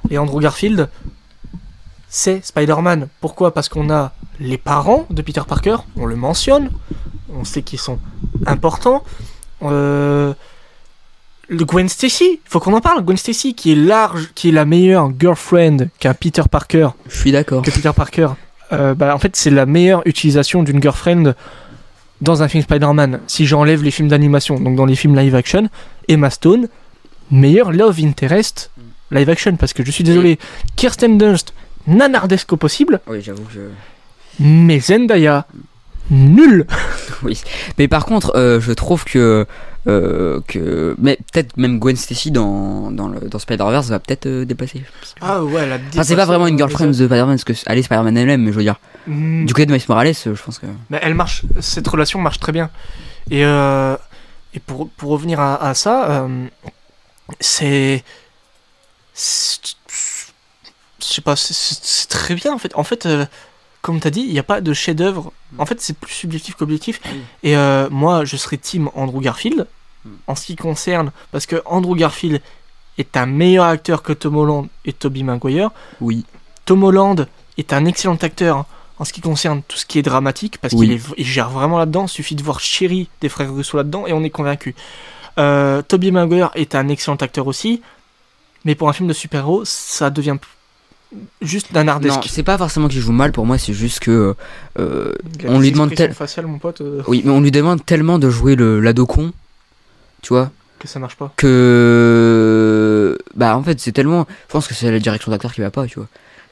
les 0.10 0.18
Andrew 0.18 0.40
Garfield, 0.40 0.90
c'est 2.10 2.46
Spider-Man. 2.46 3.08
Pourquoi? 3.22 3.54
Parce 3.54 3.70
qu'on 3.70 3.90
a 3.90 4.14
les 4.40 4.58
parents 4.58 5.06
de 5.10 5.22
Peter 5.22 5.42
Parker, 5.48 5.78
on 5.96 6.06
le 6.06 6.16
mentionne, 6.16 6.70
on 7.34 7.44
sait 7.44 7.62
qu'ils 7.64 7.80
sont 7.80 8.00
importants. 8.46 9.04
Euh, 9.64 10.34
le 11.50 11.64
Gwen 11.66 11.88
Stacy, 11.88 12.40
faut 12.46 12.60
qu'on 12.60 12.74
en 12.74 12.82
parle. 12.82 13.04
Gwen 13.04 13.18
Stacy, 13.18 13.54
qui 13.56 13.72
est 13.72 13.76
large, 13.76 14.30
qui 14.36 14.50
est 14.50 14.52
la 14.52 14.66
meilleure 14.66 15.10
girlfriend 15.18 15.88
qu'un 16.00 16.14
Peter 16.14 16.44
Parker, 16.50 16.90
je 17.08 17.18
suis 17.18 17.32
d'accord. 17.32 17.62
que 17.62 17.72
Peter 17.72 17.92
Parker. 17.96 18.30
euh, 18.74 18.94
bah, 18.94 19.16
en 19.16 19.20
fait, 19.20 19.36
c'est 19.36 19.50
la 19.50 19.66
meilleure 19.66 20.02
utilisation 20.06 20.62
d'une 20.64 20.82
girlfriend 20.82 21.34
dans 22.20 22.44
un 22.44 22.48
film 22.48 22.64
Spider-Man. 22.64 23.22
Si 23.28 23.46
j'enlève 23.46 23.82
les 23.84 23.92
films 23.92 24.10
d'animation, 24.10 24.60
donc 24.60 24.76
dans 24.76 24.86
les 24.86 24.96
films 24.96 25.16
live 25.16 25.36
action, 25.36 25.70
Emma 26.10 26.30
Stone, 26.30 26.68
meilleur 27.32 27.72
love 27.72 28.00
interest 28.04 28.72
live 29.12 29.30
action, 29.30 29.56
parce 29.56 29.72
que 29.72 29.86
je 29.86 29.92
suis 29.92 30.04
désolé, 30.04 30.38
Kirsten 30.76 31.18
Dunst, 31.18 31.54
nanardesque 31.88 32.52
au 32.52 32.58
possible, 32.58 33.00
Oui, 33.08 33.22
j'avoue 33.22 33.44
que. 33.44 33.70
mais 34.40 34.80
Zendaya, 34.82 35.46
nul. 36.12 36.66
Oui. 37.24 37.42
Mais 37.80 37.88
par 37.88 38.06
contre, 38.06 38.34
euh, 38.36 38.60
je 38.62 38.72
trouve 38.74 39.04
que. 39.04 39.48
euh, 39.88 40.40
que 40.48 40.96
mais 41.00 41.18
peut-être 41.32 41.58
même 41.58 41.80
Gwen 41.80 41.96
Stacy 41.96 42.30
dans, 42.30 42.92
dans, 42.92 43.08
le, 43.08 43.22
dans 43.22 43.40
Spider-Verse 43.40 43.88
va 43.88 43.98
peut-être 44.00 44.28
euh, 44.28 44.46
dépasser. 44.46 44.84
Ah 45.22 45.44
ouais, 45.44 45.66
la 45.66 45.78
Enfin, 45.78 46.04
c'est 46.04 46.16
pas 46.16 46.26
vraiment 46.26 46.46
une 46.46 46.58
girlfriend 46.58 46.88
de 46.90 46.94
Spider-Man, 46.94 47.38
parce 47.40 47.44
que 47.44 47.54
elle 47.66 47.80
est 47.80 47.82
Spider-Man 47.84 48.16
elle-même, 48.18 48.44
mais 48.44 48.52
je 48.52 48.58
veux 48.58 48.64
dire. 48.64 48.80
Mm. 49.08 49.46
Du 49.46 49.54
côté 49.54 49.66
de 49.66 49.72
Miles 49.72 49.82
Morales, 49.90 50.14
je 50.14 50.30
pense 50.44 50.60
que. 50.60 50.68
Mais 50.92 51.00
elle 51.02 51.16
marche, 51.16 51.44
cette 51.60 51.88
relation 51.88 52.20
marche 52.20 52.40
très 52.40 52.52
bien. 52.52 52.70
Et, 53.32 53.44
euh, 53.44 53.96
et 54.54 54.60
pour, 54.60 54.90
pour 54.90 55.10
revenir 55.12 55.40
à, 55.40 55.56
à 55.70 55.74
ça, 55.74 56.12
euh, 56.12 56.46
c'est. 57.40 58.04
c'est- 59.14 59.76
Je 61.00 61.06
sais 61.06 61.22
pas, 61.22 61.36
c'est- 61.36 62.08
très 62.10 62.36
bien 62.36 62.54
en 62.54 62.58
fait. 62.58 62.72
En 62.76 62.84
fait, 62.84 63.06
euh, 63.06 63.26
comme 63.88 64.02
tu 64.02 64.08
as 64.08 64.12
dit, 64.12 64.22
il 64.28 64.34
n'y 64.34 64.40
a 64.40 64.44
pas 64.44 64.60
de 64.60 64.74
chef-d'œuvre. 64.74 65.32
En 65.58 65.66
fait, 65.66 65.80
c'est 65.80 65.98
plus 65.98 66.14
subjectif 66.14 66.56
qu'objectif. 66.56 67.00
Oui. 67.06 67.22
Et 67.44 67.56
euh, 67.56 67.88
moi, 67.90 68.26
je 68.26 68.36
serais 68.36 68.58
team 68.58 68.90
Andrew 68.96 69.22
Garfield 69.22 69.66
Mm. 70.06 70.10
en 70.28 70.36
ce 70.36 70.46
qui 70.46 70.56
concerne. 70.56 71.12
Parce 71.32 71.46
que 71.46 71.56
Andrew 71.66 71.96
Garfield 71.96 72.42
est 72.98 73.18
un 73.18 73.26
meilleur 73.26 73.66
acteur 73.66 74.04
que 74.04 74.14
Tom 74.14 74.36
Holland 74.38 74.68
et 74.86 74.94
Tobey 74.94 75.24
Maguire. 75.24 75.72
Oui. 76.02 76.26
Tom 76.66 76.84
Holland 76.84 77.28
est 77.58 77.74
un 77.74 77.86
excellent 77.86 78.16
acteur 78.22 78.66
en 79.00 79.06
ce 79.06 79.14
qui 79.14 79.22
concerne 79.22 79.62
tout 79.68 79.78
ce 79.78 79.86
qui 79.86 80.00
est 80.00 80.04
dramatique, 80.04 80.58
parce 80.60 80.74
Oui. 80.74 81.00
qu'il 81.16 81.26
gère 81.26 81.50
vraiment 81.50 81.78
là-dedans. 81.80 82.06
Il 82.06 82.10
suffit 82.10 82.36
de 82.36 82.44
voir 82.44 82.60
Chéri 82.60 83.10
des 83.22 83.30
frères 83.30 83.54
Russo 83.54 83.76
là-dedans 83.78 84.06
et 84.08 84.14
on 84.14 84.24
est 84.24 84.30
convaincu. 84.30 84.76
Euh, 85.40 85.82
Tobey 85.82 86.12
Maguire 86.12 86.52
est 86.56 86.76
un 86.76 86.88
excellent 86.90 87.16
acteur 87.18 87.48
aussi, 87.48 87.82
mais 88.66 88.76
pour 88.76 88.90
un 88.90 88.94
film 88.94 89.08
de 89.08 89.14
super-héros, 89.14 89.64
ça 89.66 90.10
devient 90.10 90.38
juste 91.42 91.74
d'un 91.74 91.84
Non, 91.84 92.22
c'est 92.28 92.44
pas 92.44 92.58
forcément 92.58 92.88
qu'il 92.88 93.00
joue 93.02 93.12
mal 93.12 93.32
pour 93.32 93.46
moi, 93.46 93.58
c'est 93.58 93.74
juste 93.74 94.00
que. 94.00 94.36
euh, 94.80 95.14
on 95.46 95.60
lui 95.60 95.72
demande 95.72 95.94
tel- 95.96 96.14
faciales, 96.14 96.48
mon 96.48 96.60
pote, 96.60 96.82
euh, 96.82 97.02
oui, 97.08 97.22
mais 97.26 97.32
on 97.32 97.42
lui 97.42 97.52
demande 97.52 97.86
tellement 97.86 98.20
de 98.20 98.30
jouer 98.30 98.56
le 98.56 98.80
l'ado 98.82 99.06
con, 99.06 99.32
tu 100.22 100.30
vois, 100.30 100.52
que 100.80 100.88
ça 100.88 101.00
marche 101.00 101.16
pas. 101.16 101.34
que. 101.38 103.18
Bah 103.36 103.58
en 103.58 103.64
fait, 103.64 103.80
c'est 103.80 103.92
tellement. 103.92 104.28
Je 104.48 104.52
pense 104.54 104.68
que 104.68 104.74
c'est 104.74 104.92
la 104.92 105.00
direction 105.00 105.32
d'acteur 105.32 105.54
qui 105.54 105.62
va 105.62 105.72
pas, 105.72 105.86
tu 105.88 106.00
vois. 106.00 106.08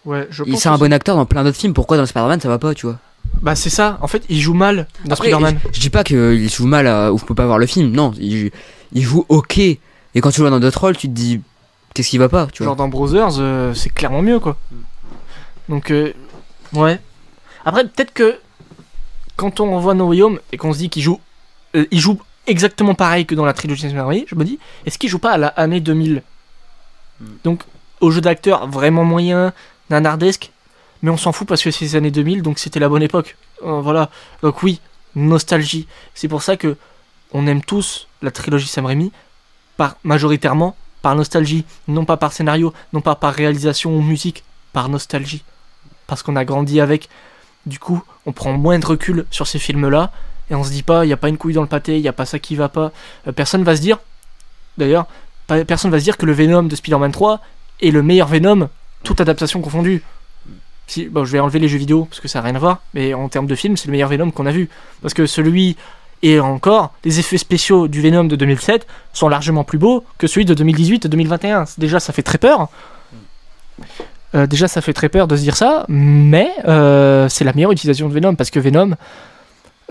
Ouais, 0.05 0.27
je 0.29 0.43
Il 0.45 0.57
c'est 0.57 0.69
un 0.69 0.77
bon 0.77 0.93
acteur 0.93 1.15
dans 1.15 1.25
plein 1.25 1.43
d'autres 1.43 1.57
films, 1.57 1.73
pourquoi 1.73 1.97
dans 1.97 2.05
Spider-Man 2.05 2.39
ça 2.39 2.47
va 2.49 2.59
pas, 2.59 2.73
tu 2.75 2.85
vois? 2.85 2.99
Bah 3.41 3.55
c'est 3.55 3.71
ça. 3.71 3.97
En 4.01 4.07
fait, 4.07 4.23
il 4.29 4.39
joue 4.39 4.53
mal 4.53 4.87
dans 5.05 5.15
Spider-Man. 5.15 5.57
je, 5.71 5.75
je 5.75 5.81
dis 5.81 5.89
pas 5.89 6.03
qu'il 6.03 6.49
joue 6.49 6.67
mal 6.67 6.87
à, 6.87 7.11
ou 7.11 7.17
je 7.17 7.25
peux 7.25 7.33
pas 7.35 7.45
voir 7.47 7.57
le 7.57 7.65
film, 7.65 7.91
non, 7.91 8.13
il, 8.19 8.51
il 8.93 9.01
joue 9.01 9.25
ok. 9.29 9.57
Et 9.57 9.79
quand 10.21 10.29
tu 10.31 10.41
vois 10.41 10.49
dans 10.51 10.59
d'autres 10.59 10.79
rôles, 10.79 10.95
tu 10.95 11.07
te 11.07 11.13
dis 11.13 11.41
qu'est-ce 11.95 12.09
qui 12.09 12.19
va 12.19 12.29
pas, 12.29 12.45
tu 12.47 12.61
vois. 12.61 12.67
Genre 12.67 12.75
dans 12.75 12.87
Brothers, 12.87 13.39
euh, 13.39 13.73
c'est 13.73 13.89
clairement 13.89 14.21
mieux 14.21 14.39
quoi. 14.39 14.57
Donc, 15.67 15.89
euh, 15.89 16.13
ouais. 16.73 16.99
Après, 17.65 17.83
peut-être 17.83 18.13
que 18.13 18.37
quand 19.35 19.59
on 19.59 19.75
revoit 19.75 19.95
No 19.95 20.09
Way 20.09 20.21
Home 20.21 20.39
et 20.51 20.57
qu'on 20.57 20.73
se 20.73 20.77
dit 20.77 20.89
qu'il 20.91 21.01
joue, 21.01 21.19
euh, 21.75 21.87
il 21.89 21.99
joue 21.99 22.19
exactement 22.45 22.93
pareil 22.93 23.25
que 23.25 23.33
dans 23.33 23.45
la 23.45 23.53
trilogie 23.53 23.87
de 23.87 23.93
Marie, 23.93 24.25
je 24.27 24.35
me 24.35 24.43
dis, 24.43 24.59
est-ce 24.85 24.99
qu'il 24.99 25.09
joue 25.09 25.17
pas 25.17 25.31
à 25.31 25.37
la 25.37 25.47
année 25.47 25.79
2000 25.79 26.21
Mm. 27.19 27.25
Donc, 27.43 27.63
au 28.01 28.11
jeu 28.11 28.21
d'acteur 28.21 28.67
vraiment 28.67 29.03
moyen, 29.03 29.53
nanardesque, 29.89 30.51
mais 31.01 31.09
on 31.09 31.17
s'en 31.17 31.31
fout 31.31 31.47
parce 31.47 31.63
que 31.63 31.71
c'est 31.71 31.85
les 31.85 31.95
années 31.95 32.11
2000, 32.11 32.41
donc 32.41 32.59
c'était 32.59 32.79
la 32.79 32.89
bonne 32.89 33.03
époque. 33.03 33.37
Euh, 33.63 33.81
voilà. 33.81 34.09
Donc 34.41 34.63
oui, 34.63 34.81
nostalgie. 35.15 35.87
C'est 36.13 36.27
pour 36.27 36.41
ça 36.41 36.57
que 36.57 36.77
on 37.31 37.47
aime 37.47 37.61
tous 37.61 38.07
la 38.21 38.31
trilogie 38.31 38.67
Sam 38.67 38.85
Raimi, 38.85 39.11
par, 39.77 39.97
majoritairement 40.03 40.75
par 41.05 41.15
nostalgie, 41.15 41.65
non 41.87 42.03
pas 42.03 42.17
par 42.17 42.33
scénario, 42.33 42.73
non 42.91 42.99
pas 42.99 43.13
par 43.13 43.31
réalisation 43.31 43.95
ou 43.95 44.01
musique, 44.01 44.43
par 44.73 44.89
nostalgie. 44.89 45.43
Parce 46.07 46.23
qu'on 46.23 46.35
a 46.35 46.45
grandi 46.45 46.81
avec. 46.81 47.09
Du 47.67 47.77
coup, 47.77 48.01
on 48.25 48.31
prend 48.31 48.53
moins 48.53 48.79
de 48.79 48.85
recul 48.87 49.27
sur 49.29 49.45
ces 49.45 49.59
films-là, 49.59 50.11
et 50.49 50.55
on 50.55 50.63
se 50.63 50.71
dit 50.71 50.81
pas, 50.81 51.05
il 51.05 51.09
n'y 51.09 51.13
a 51.13 51.17
pas 51.17 51.29
une 51.29 51.37
couille 51.37 51.53
dans 51.53 51.61
le 51.61 51.67
pâté, 51.67 51.97
il 51.97 52.01
n'y 52.01 52.07
a 52.07 52.13
pas 52.13 52.25
ça 52.25 52.39
qui 52.39 52.55
va 52.55 52.69
pas. 52.69 52.91
Euh, 53.27 53.31
personne 53.31 53.63
va 53.63 53.75
se 53.75 53.81
dire, 53.81 53.99
d'ailleurs, 54.79 55.05
personne 55.67 55.91
va 55.91 55.99
se 55.99 56.05
dire 56.05 56.17
que 56.17 56.25
le 56.25 56.33
Venom 56.33 56.63
de 56.63 56.75
Spider-Man 56.75 57.11
3 57.11 57.39
est 57.83 57.91
le 57.91 58.01
meilleur 58.01 58.27
Venom, 58.27 58.67
toute 59.03 59.21
adaptation 59.21 59.61
confondue. 59.61 60.01
Si, 60.87 61.05
bon, 61.05 61.23
je 61.23 61.31
vais 61.31 61.39
enlever 61.39 61.59
les 61.59 61.67
jeux 61.67 61.77
vidéo 61.77 62.05
parce 62.05 62.19
que 62.19 62.27
ça 62.27 62.39
n'a 62.39 62.45
rien 62.45 62.55
à 62.55 62.59
voir, 62.59 62.81
mais 62.95 63.13
en 63.13 63.29
termes 63.29 63.45
de 63.45 63.53
film, 63.53 63.77
c'est 63.77 63.89
le 63.89 63.91
meilleur 63.91 64.09
Venom 64.09 64.31
qu'on 64.31 64.47
a 64.47 64.51
vu. 64.51 64.69
Parce 65.03 65.13
que 65.13 65.27
celui, 65.27 65.77
et 66.25 66.39
encore, 66.39 66.91
les 67.03 67.19
effets 67.19 67.37
spéciaux 67.37 67.87
du 67.87 68.01
Venom 68.01 68.23
de 68.23 68.35
2007 68.35 68.87
sont 69.13 69.29
largement 69.29 69.63
plus 69.63 69.77
beaux 69.77 70.03
que 70.17 70.25
celui 70.25 70.43
de 70.43 70.55
2018 70.55 71.05
et 71.05 71.07
2021. 71.07 71.65
Déjà, 71.77 71.99
ça 71.99 72.13
fait 72.13 72.23
très 72.23 72.39
peur. 72.39 72.67
Euh, 74.33 74.47
déjà, 74.47 74.67
ça 74.67 74.81
fait 74.81 74.91
très 74.91 75.07
peur 75.07 75.27
de 75.27 75.35
se 75.35 75.43
dire 75.43 75.55
ça, 75.55 75.85
mais 75.87 76.49
euh, 76.67 77.29
c'est 77.29 77.43
la 77.43 77.53
meilleure 77.53 77.71
utilisation 77.71 78.09
de 78.09 78.13
Venom 78.15 78.33
parce 78.33 78.49
que 78.49 78.59
Venom, 78.59 78.95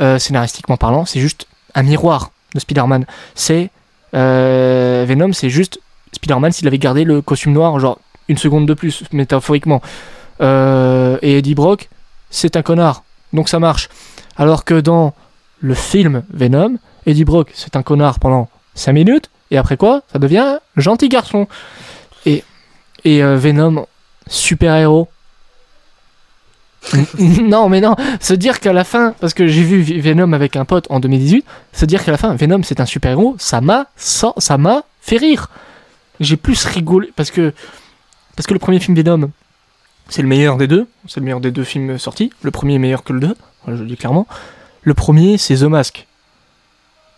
euh, 0.00 0.18
scénaristiquement 0.18 0.76
parlant, 0.76 1.04
c'est 1.04 1.20
juste 1.20 1.46
un 1.76 1.84
miroir 1.84 2.32
de 2.52 2.58
Spider-Man. 2.58 3.06
C'est 3.36 3.70
Venom, 4.12 5.32
c'est 5.32 5.50
juste 5.50 5.78
Spider-Man 6.14 6.50
s'il 6.50 6.66
avait 6.66 6.78
gardé 6.78 7.04
le 7.04 7.22
costume 7.22 7.52
noir, 7.52 7.78
genre 7.78 8.00
une 8.26 8.38
seconde 8.38 8.66
de 8.66 8.74
plus, 8.74 9.04
métaphoriquement. 9.12 9.82
Et 10.40 11.38
Eddie 11.38 11.54
Brock, 11.54 11.88
c'est 12.28 12.56
un 12.56 12.62
connard, 12.62 13.04
donc 13.32 13.48
ça 13.48 13.60
marche. 13.60 13.88
Alors 14.36 14.64
que 14.64 14.80
dans 14.80 15.14
le 15.64 15.74
film 15.74 16.22
Venom, 16.30 16.76
Eddie 17.06 17.24
Brock, 17.24 17.50
c'est 17.54 17.74
un 17.74 17.82
connard 17.82 18.18
pendant 18.18 18.50
5 18.74 18.92
minutes, 18.92 19.30
et 19.50 19.56
après 19.56 19.78
quoi 19.78 20.02
Ça 20.12 20.18
devient 20.18 20.58
un 20.76 20.80
gentil 20.80 21.08
garçon. 21.08 21.48
Et, 22.26 22.44
et 23.04 23.22
euh, 23.22 23.38
Venom, 23.38 23.86
super-héros. 24.26 25.08
non, 27.18 27.70
mais 27.70 27.80
non, 27.80 27.96
se 28.20 28.34
dire 28.34 28.60
qu'à 28.60 28.74
la 28.74 28.84
fin, 28.84 29.14
parce 29.20 29.32
que 29.32 29.46
j'ai 29.46 29.62
vu 29.62 29.80
Venom 30.00 30.34
avec 30.34 30.54
un 30.56 30.66
pote 30.66 30.86
en 30.90 31.00
2018, 31.00 31.46
se 31.72 31.86
dire 31.86 32.04
qu'à 32.04 32.10
la 32.10 32.18
fin, 32.18 32.34
Venom 32.34 32.62
c'est 32.62 32.80
un 32.80 32.86
super-héros, 32.86 33.36
ça 33.38 33.62
m'a 33.62 33.86
fait 35.00 35.16
rire. 35.16 35.48
J'ai 36.20 36.36
plus 36.36 36.62
rigolé, 36.66 37.10
parce 37.16 37.30
que, 37.30 37.54
parce 38.36 38.46
que 38.46 38.52
le 38.52 38.60
premier 38.60 38.80
film 38.80 38.94
Venom, 38.94 39.30
c'est 40.10 40.20
le 40.20 40.28
meilleur 40.28 40.58
des 40.58 40.66
deux, 40.66 40.86
c'est 41.08 41.20
le 41.20 41.24
meilleur 41.24 41.40
des 41.40 41.52
deux 41.52 41.64
films 41.64 41.96
sortis. 41.96 42.30
Le 42.42 42.50
premier 42.50 42.74
est 42.74 42.78
meilleur 42.78 43.02
que 43.02 43.14
le 43.14 43.20
deux, 43.20 43.36
je 43.66 43.72
le 43.72 43.86
dis 43.86 43.96
clairement. 43.96 44.26
Le 44.84 44.94
premier, 44.94 45.38
c'est 45.38 45.56
The 45.56 45.62
Mask. 45.62 46.06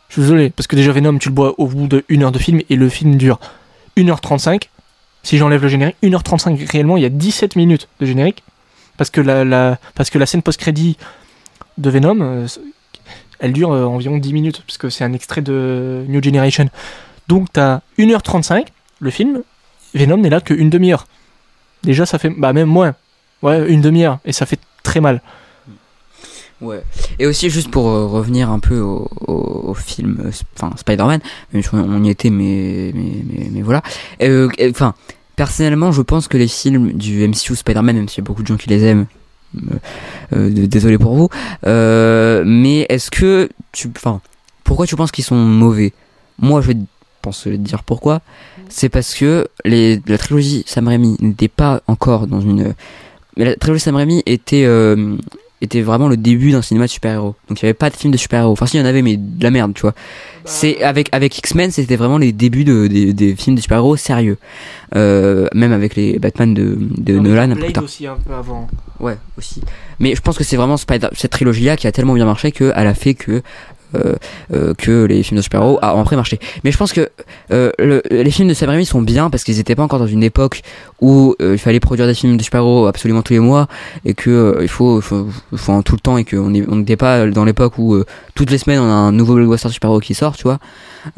Je 0.08 0.14
suis 0.14 0.22
désolé, 0.22 0.50
parce 0.50 0.66
que 0.66 0.76
déjà 0.76 0.92
Venom, 0.92 1.18
tu 1.18 1.28
le 1.28 1.34
vois 1.34 1.58
au 1.58 1.66
bout 1.66 1.88
1 2.08 2.22
heure 2.22 2.32
de 2.32 2.38
film, 2.38 2.60
et 2.70 2.76
le 2.76 2.88
film 2.88 3.16
dure 3.16 3.40
1h35. 3.96 4.68
Si 5.24 5.38
j'enlève 5.38 5.62
le 5.62 5.68
générique, 5.68 5.96
1h35 6.02 6.70
réellement, 6.70 6.96
il 6.96 7.02
y 7.02 7.06
a 7.06 7.10
17 7.10 7.56
minutes 7.56 7.88
de 8.00 8.06
générique. 8.06 8.44
Parce 8.96 9.10
que 9.10 9.20
la, 9.20 9.78
que 10.10 10.18
la 10.18 10.26
scène 10.26 10.42
post-crédit 10.42 10.96
de 11.76 11.90
Venom, 11.90 12.20
euh, 12.20 12.46
elle 13.40 13.52
dure 13.52 13.72
euh, 13.72 13.84
environ 13.84 14.16
10 14.16 14.32
minutes, 14.32 14.62
parce 14.66 14.78
que 14.78 14.88
c'est 14.88 15.04
un 15.04 15.12
extrait 15.12 15.42
de 15.42 16.04
New 16.08 16.22
Generation. 16.22 16.70
Donc 17.28 17.52
t'as 17.52 17.80
1h35, 17.98 18.68
le 19.00 19.10
film, 19.10 19.42
Venom 19.94 20.18
n'est 20.18 20.30
là 20.30 20.40
qu'une 20.40 20.70
demi-heure. 20.70 21.06
Déjà, 21.82 22.06
ça 22.06 22.18
fait. 22.18 22.30
Bah, 22.30 22.52
même 22.52 22.68
moins. 22.68 22.94
Ouais, 23.42 23.68
une 23.68 23.80
demi-heure, 23.80 24.18
et 24.24 24.32
ça 24.32 24.46
fait 24.46 24.60
très 24.82 25.00
mal. 25.00 25.20
Ouais. 26.60 26.82
Et 27.18 27.26
aussi 27.26 27.50
juste 27.50 27.70
pour 27.70 27.88
euh, 27.88 28.06
revenir 28.06 28.50
un 28.50 28.58
peu 28.58 28.80
au, 28.80 29.08
au, 29.26 29.70
au 29.70 29.74
film, 29.74 30.18
euh, 30.24 30.30
enfin 30.56 30.74
Spider-Man, 30.76 31.20
même 31.52 31.62
si 31.62 31.68
on 31.72 32.02
y 32.04 32.08
était, 32.08 32.30
mais 32.30 32.92
mais 32.94 33.22
mais, 33.28 33.48
mais 33.52 33.62
voilà. 33.62 33.82
Euh, 34.22 34.48
euh, 34.60 34.70
Enfin, 34.70 34.94
personnellement, 35.36 35.92
je 35.92 36.00
pense 36.02 36.28
que 36.28 36.38
les 36.38 36.48
films 36.48 36.92
du 36.92 37.26
MCU 37.28 37.56
Spider-Man, 37.56 37.96
même 37.96 38.08
s'il 38.08 38.18
y 38.18 38.24
a 38.24 38.28
beaucoup 38.28 38.42
de 38.42 38.46
gens 38.46 38.56
qui 38.56 38.70
les 38.70 38.84
aiment, 38.84 39.06
euh, 39.56 39.74
euh, 40.34 40.66
désolé 40.66 40.96
pour 40.98 41.14
vous, 41.14 41.28
euh, 41.66 42.42
mais 42.46 42.86
est-ce 42.88 43.10
que 43.10 43.48
tu, 43.72 43.88
enfin, 43.94 44.20
pourquoi 44.64 44.86
tu 44.86 44.96
penses 44.96 45.12
qu'ils 45.12 45.24
sont 45.24 45.36
mauvais? 45.36 45.92
Moi, 46.38 46.62
je 46.62 46.72
pense 47.20 47.42
te 47.44 47.50
dire 47.50 47.82
pourquoi. 47.84 48.22
C'est 48.70 48.88
parce 48.88 49.14
que 49.14 49.46
les, 49.64 50.00
la 50.06 50.18
trilogie 50.18 50.64
Sam 50.66 50.88
Raimi 50.88 51.16
n'était 51.20 51.48
pas 51.48 51.82
encore 51.86 52.26
dans 52.26 52.40
une. 52.40 52.74
Mais 53.36 53.44
la 53.44 53.56
trilogie 53.56 53.80
Sam 53.80 53.96
Raimi 53.96 54.22
était 54.26 54.64
euh, 54.64 55.16
était 55.62 55.80
vraiment 55.80 56.08
le 56.08 56.16
début 56.18 56.52
d'un 56.52 56.60
cinéma 56.62 56.84
de 56.86 56.90
super-héros. 56.90 57.34
Donc 57.48 57.60
il 57.62 57.64
n'y 57.64 57.68
avait 57.68 57.74
pas 57.74 57.88
de 57.90 57.96
film 57.96 58.12
de 58.12 58.18
super-héros. 58.18 58.52
Enfin, 58.52 58.66
si, 58.66 58.76
il 58.76 58.80
y 58.80 58.82
en 58.82 58.86
avait, 58.86 59.00
mais 59.02 59.16
de 59.16 59.42
la 59.42 59.50
merde, 59.50 59.72
tu 59.74 59.82
vois. 59.82 59.94
C'est 60.44 60.82
avec, 60.82 61.08
avec 61.12 61.36
X-Men, 61.38 61.70
c'était 61.70 61.96
vraiment 61.96 62.18
les 62.18 62.32
débuts 62.32 62.64
de, 62.64 62.86
des- 62.86 63.12
des 63.14 63.34
films 63.34 63.56
de 63.56 63.60
super-héros 63.60 63.96
sérieux. 63.96 64.36
Euh, 64.94 65.48
même 65.54 65.72
avec 65.72 65.96
les 65.96 66.18
Batman 66.18 66.52
de, 66.54 66.76
de 66.78 67.14
Non, 67.14 67.22
Nolan 67.22 67.50
un 67.50 67.54
peu 67.56 67.64
plus 67.64 67.72
tard. 67.72 67.84
aussi 67.84 68.06
un 68.06 68.16
peu 68.16 68.34
avant. 68.34 68.68
Ouais, 69.00 69.16
aussi. 69.38 69.60
Mais 69.98 70.14
je 70.14 70.20
pense 70.20 70.36
que 70.38 70.44
c'est 70.44 70.56
vraiment 70.56 70.76
Spider- 70.76 71.08
cette 71.14 71.32
trilogie-là 71.32 71.76
qui 71.76 71.86
a 71.86 71.92
tellement 71.92 72.14
bien 72.14 72.26
marché 72.26 72.52
qu'elle 72.52 72.72
a 72.74 72.94
fait 72.94 73.14
que 73.14 73.42
que 73.94 75.04
les 75.04 75.22
films 75.22 75.36
de 75.38 75.42
super-héros 75.42 75.78
ont 75.82 76.00
après 76.00 76.16
marché. 76.16 76.38
Mais 76.64 76.70
je 76.72 76.76
pense 76.76 76.92
que 76.92 77.08
euh, 77.52 77.70
le- 77.78 78.02
les 78.10 78.30
films 78.30 78.48
de 78.48 78.54
Sam 78.54 78.68
Raimi 78.70 78.84
sont 78.86 79.02
bien 79.02 79.30
parce 79.30 79.44
qu'ils 79.44 79.58
étaient 79.58 79.74
pas 79.74 79.82
encore 79.82 79.98
dans 79.98 80.06
une 80.06 80.22
époque 80.22 80.62
où 81.00 81.34
euh, 81.40 81.52
il 81.54 81.58
fallait 81.58 81.80
produire 81.80 82.06
des 82.06 82.14
films 82.14 82.36
de 82.36 82.42
super-héros 82.42 82.86
absolument 82.86 83.22
tous 83.22 83.32
les 83.34 83.38
mois 83.40 83.68
et 84.04 84.14
que 84.14 84.30
euh, 84.30 84.58
il 84.62 84.68
faut, 84.68 85.00
tout 85.82 85.94
le 85.94 86.00
temps 86.00 86.16
et 86.18 86.24
qu'on 86.24 86.50
n'était 86.50 86.96
pas 86.96 87.26
dans 87.26 87.44
l'époque 87.44 87.74
où 87.78 87.94
euh, 87.94 88.04
toutes 88.34 88.50
les 88.50 88.58
semaines 88.58 88.80
on 88.80 88.90
a 88.90 88.94
un 88.94 89.12
nouveau 89.12 89.34
blockbuster 89.34 89.68
super-héros 89.70 90.00
qui 90.00 90.14
sort, 90.14 90.36
tu 90.36 90.44
vois. 90.44 90.58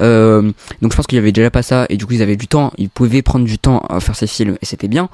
Euh, 0.00 0.42
donc 0.82 0.92
je 0.92 0.96
pense 0.96 1.06
qu'il 1.06 1.16
y 1.16 1.18
avait 1.18 1.32
déjà 1.32 1.50
pas 1.50 1.62
ça 1.62 1.86
et 1.88 1.96
du 1.96 2.04
coup 2.04 2.12
ils 2.12 2.22
avaient 2.22 2.36
du 2.36 2.46
temps, 2.48 2.72
ils 2.76 2.90
pouvaient 2.90 3.22
prendre 3.22 3.44
du 3.46 3.58
temps 3.58 3.78
à 3.88 4.00
faire 4.00 4.14
ces 4.16 4.26
films 4.26 4.56
et 4.60 4.66
c'était 4.66 4.88
bien. 4.88 5.08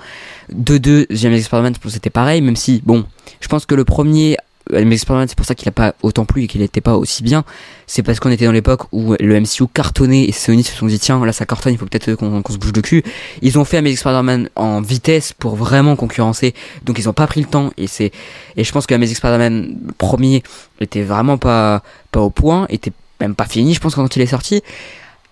De 0.53 0.79
deux, 0.79 1.07
pense 1.09 1.79
que 1.81 1.89
c'était 1.91 2.11
pareil, 2.11 2.41
même 2.41 2.57
si 2.57 2.83
bon, 2.85 3.05
je 3.41 3.49
pense 3.49 3.67
que 3.67 3.75
le 3.75 3.85
premier 3.85 4.37
Spider-Man, 4.71 5.29
c'est 5.29 5.37
pour 5.37 5.47
ça 5.47 5.55
qu'il 5.55 5.69
a 5.69 5.73
pas 5.73 5.95
autant 6.03 6.25
plu 6.25 6.45
et 6.45 6.47
qu'il 6.47 6.63
était 6.63 6.81
pas 6.81 6.97
aussi 6.97 7.23
bien. 7.23 7.45
C'est 7.87 8.03
parce 8.03 8.19
qu'on 8.21 8.31
était 8.31 8.47
dans 8.47 8.53
l'époque 8.53 8.83
où 8.93 9.15
le 9.19 9.41
MCU 9.41 9.67
cartonnait 9.73 10.25
et 10.25 10.33
Sony 10.33 10.65
se 10.65 10.75
sont 10.75 10.87
dit 10.87 10.99
tiens 10.99 11.25
là 11.25 11.33
ça 11.33 11.45
cartonne, 11.45 11.73
il 11.73 11.79
faut 11.79 11.87
peut-être 11.87 12.15
qu'on 12.15 12.43
se 12.49 12.59
bouge 12.59 12.73
de 12.73 12.81
cul. 12.81 13.03
Ils 13.43 13.59
ont 13.59 13.65
fait 13.65 13.79
Amazing 13.79 13.99
Spider-Man 13.99 14.49
en 14.57 14.81
vitesse 14.81 15.33
pour 15.33 15.57
vraiment 15.57 15.97
concurrencer, 15.97 16.55
donc 16.85 16.99
ils 16.99 17.09
ont 17.09 17.13
pas 17.13 17.27
pris 17.27 17.41
le 17.41 17.47
temps 17.47 17.73
et 17.77 17.87
c'est 17.87 18.11
et 18.57 18.65
je 18.65 18.73
pense 18.73 18.87
que 18.87 18.95
Amazing 18.95 19.17
Spider-Man 19.17 19.77
le 19.87 19.93
premier 19.93 20.43
était 20.81 21.03
vraiment 21.03 21.39
pas 21.39 21.83
pas 22.11 22.21
au 22.21 22.31
point, 22.31 22.67
était 22.71 22.93
même 23.21 23.35
pas 23.35 23.47
fini, 23.47 23.75
je 23.75 23.81
pense 23.81 23.95
quand 23.95 24.17
il 24.17 24.23
est 24.23 24.27
sorti. 24.27 24.63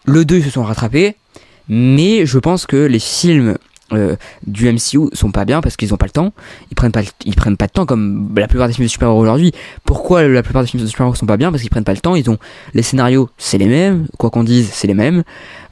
Le 0.04 0.24
2 0.24 0.38
ils 0.38 0.44
se 0.44 0.50
sont 0.50 0.64
rattrapés, 0.64 1.16
mais 1.68 2.26
je 2.26 2.38
pense 2.38 2.66
que 2.66 2.76
les 2.76 2.98
films 2.98 3.56
euh, 3.94 4.16
du 4.47 4.70
MCU 4.73 5.09
sont 5.12 5.31
pas 5.32 5.44
bien 5.44 5.60
parce 5.60 5.77
qu'ils 5.77 5.93
ont 5.94 5.97
pas 5.97 6.06
le 6.06 6.10
temps. 6.12 6.32
Ils 6.70 6.74
prennent 6.74 6.93
pas, 6.93 7.02
le- 7.02 7.09
ils 7.24 7.35
prennent 7.36 7.56
pas 7.56 7.66
de 7.66 7.73
temps 7.73 7.86
comme 7.86 8.31
la 8.36 8.48
plupart 8.48 8.69
des 8.69 8.74
films 8.74 8.86
de 8.86 8.90
super-héros 8.90 9.20
aujourd'hui. 9.20 9.52
Pourquoi 9.85 10.27
la 10.27 10.43
plupart 10.43 10.62
des 10.62 10.69
films 10.69 10.82
de 10.82 10.89
super-héros 10.89 11.14
sont 11.14 11.27
pas 11.27 11.36
bien? 11.36 11.51
Parce 11.51 11.62
qu'ils 11.62 11.70
prennent 11.70 11.85
pas 11.85 11.93
le 11.94 11.98
temps. 12.01 12.14
Ils 12.16 12.28
ont 12.31 12.39
les 12.74 12.82
scénarios, 12.82 13.28
c'est 13.39 13.59
les 13.59 13.66
mêmes. 13.66 14.06
Quoi 14.19 14.31
qu'on 14.31 14.44
dise, 14.44 14.70
c'est 14.73 14.86
les 14.86 14.94
mêmes. 14.94 15.23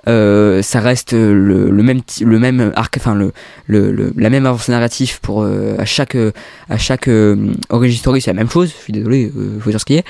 Euh, 0.09 0.63
ça 0.63 0.81
reste 0.81 1.13
le, 1.13 1.71
le 1.71 1.83
même, 1.83 2.01
le 2.23 2.39
même 2.39 2.73
arc, 2.75 2.95
enfin 2.97 3.15
le, 3.15 3.33
le, 3.67 3.93
le- 3.93 4.15
la 4.17 4.31
même 4.31 4.47
avance 4.47 4.71
narrative 4.71 5.21
pour 5.21 5.43
euh, 5.43 5.77
à 5.79 5.85
chaque, 5.85 6.15
euh, 6.15 6.33
à 6.71 6.79
chaque 6.79 7.07
euh, 7.07 7.53
origin 7.69 7.99
story, 7.99 8.23
c'est 8.23 8.31
la 8.31 8.35
même 8.35 8.49
chose. 8.49 8.73
Je 8.79 8.83
suis 8.85 8.93
désolé, 8.95 9.31
euh, 9.37 9.59
faut 9.61 9.69
dire 9.69 9.79
ce 9.79 9.85
qui 9.85 9.97
est. 9.97 10.05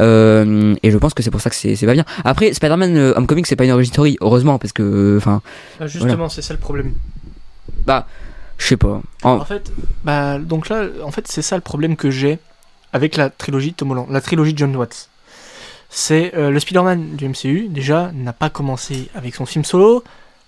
Euh, 0.00 0.74
et 0.82 0.90
je 0.90 0.98
pense 0.98 1.14
que 1.14 1.22
c'est 1.22 1.30
pour 1.30 1.40
ça 1.40 1.50
que 1.50 1.56
c'est 1.56 1.76
pas 1.86 1.92
bien. 1.94 2.04
Après, 2.24 2.52
Spider-Man 2.52 2.96
euh, 2.96 3.12
Homecoming, 3.16 3.44
c'est 3.44 3.56
pas 3.56 3.64
une 3.64 3.70
origin 3.70 3.92
story, 3.92 4.16
heureusement, 4.20 4.58
parce 4.58 4.72
que, 4.72 5.14
enfin, 5.18 5.40
Ah, 5.80 5.86
Justement, 5.86 6.28
c'est 6.28 6.42
ça 6.42 6.52
le 6.54 6.60
problème. 6.60 6.92
Je 8.58 8.66
sais 8.66 8.76
pas. 8.76 9.00
En- 9.22 9.38
En 9.38 9.44
fait, 9.44 9.70
bah, 10.04 10.38
donc 10.38 10.68
là, 10.68 10.84
en 11.04 11.10
fait, 11.10 11.26
c'est 11.28 11.42
ça 11.42 11.56
le 11.56 11.62
problème 11.62 11.96
que 11.96 12.10
j'ai 12.10 12.38
avec 12.92 13.16
la 13.16 13.30
trilogie 13.30 13.70
de 13.72 13.76
Tom 13.76 13.90
Holland, 13.92 14.06
la 14.10 14.20
trilogie 14.20 14.52
de 14.54 14.58
John 14.58 14.74
Watts. 14.76 15.08
C'est 15.90 16.34
euh, 16.34 16.50
le 16.50 16.60
Spider-Man 16.60 17.16
du 17.16 17.28
MCU, 17.28 17.68
déjà, 17.68 18.10
n'a 18.12 18.32
pas 18.32 18.50
commencé 18.50 19.08
avec 19.14 19.34
son 19.34 19.46
film 19.46 19.64
solo, 19.64 20.04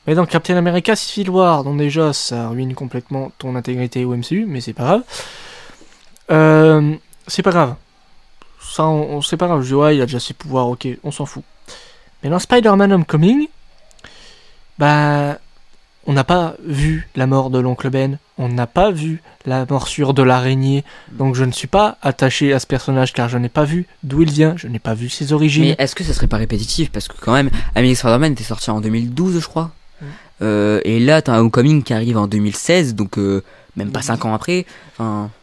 mais 0.06 0.14
dans 0.14 0.26
Captain 0.26 0.56
America 0.56 0.94
Civil 0.96 1.30
War, 1.30 1.64
donc 1.64 1.78
déjà, 1.78 2.12
ça 2.12 2.48
ruine 2.48 2.74
complètement 2.74 3.30
ton 3.38 3.54
intégrité 3.56 4.04
au 4.04 4.14
MCU, 4.14 4.44
mais 4.46 4.60
c'est 4.60 4.72
pas 4.74 4.84
grave. 4.84 5.02
Euh, 6.30 6.94
c'est 7.26 7.42
pas 7.42 7.50
grave. 7.50 7.74
Ça, 8.60 8.84
on, 8.84 9.16
on- 9.16 9.22
c'est 9.22 9.36
pas 9.36 9.46
grave. 9.46 9.62
Je 9.62 9.68
dis, 9.68 9.74
ouais, 9.74 9.96
il 9.96 10.02
a 10.02 10.06
déjà 10.06 10.20
ses 10.20 10.34
pouvoirs, 10.34 10.68
ok, 10.68 10.86
on 11.04 11.10
s'en 11.10 11.26
fout. 11.26 11.42
Mais 12.22 12.28
dans 12.30 12.38
Spider-Man 12.38 12.92
Homecoming, 12.92 13.48
bah, 14.78 15.38
on 16.06 16.12
n'a 16.12 16.24
pas 16.24 16.54
vu 16.64 17.08
la 17.14 17.26
mort 17.26 17.50
de 17.50 17.58
l'oncle 17.58 17.90
Ben, 17.90 18.18
on 18.38 18.48
n'a 18.48 18.66
pas 18.66 18.90
vu 18.90 19.22
la 19.46 19.66
morsure 19.68 20.14
de 20.14 20.22
l'araignée, 20.22 20.84
donc 21.12 21.34
je 21.34 21.44
ne 21.44 21.52
suis 21.52 21.66
pas 21.68 21.98
attaché 22.02 22.52
à 22.52 22.58
ce 22.58 22.66
personnage 22.66 23.12
car 23.12 23.28
je 23.28 23.38
n'ai 23.38 23.48
pas 23.48 23.64
vu 23.64 23.86
d'où 24.02 24.22
il 24.22 24.30
vient, 24.30 24.54
je 24.56 24.66
n'ai 24.66 24.78
pas 24.78 24.94
vu 24.94 25.08
ses 25.08 25.32
origines. 25.32 25.64
Mais 25.64 25.76
est-ce 25.78 25.94
que 25.94 26.04
ça 26.04 26.12
serait 26.14 26.26
pas 26.26 26.38
répétitif? 26.38 26.90
Parce 26.90 27.08
que 27.08 27.14
quand 27.20 27.32
même, 27.32 27.50
Amazing 27.74 27.96
Spider-Man 27.96 28.32
était 28.32 28.44
sorti 28.44 28.70
en 28.70 28.80
2012, 28.80 29.40
je 29.40 29.46
crois. 29.46 29.72
Mm. 30.00 30.04
Euh, 30.42 30.80
et 30.84 31.00
là, 31.00 31.20
t'as 31.20 31.34
un 31.34 31.40
Homecoming 31.40 31.82
qui 31.82 31.92
arrive 31.92 32.16
en 32.16 32.26
2016, 32.26 32.94
donc 32.94 33.18
euh, 33.18 33.42
même 33.76 33.90
pas 33.90 34.00
Mm. 34.00 34.04
5 34.04 34.24
ans 34.24 34.34
après. 34.34 34.66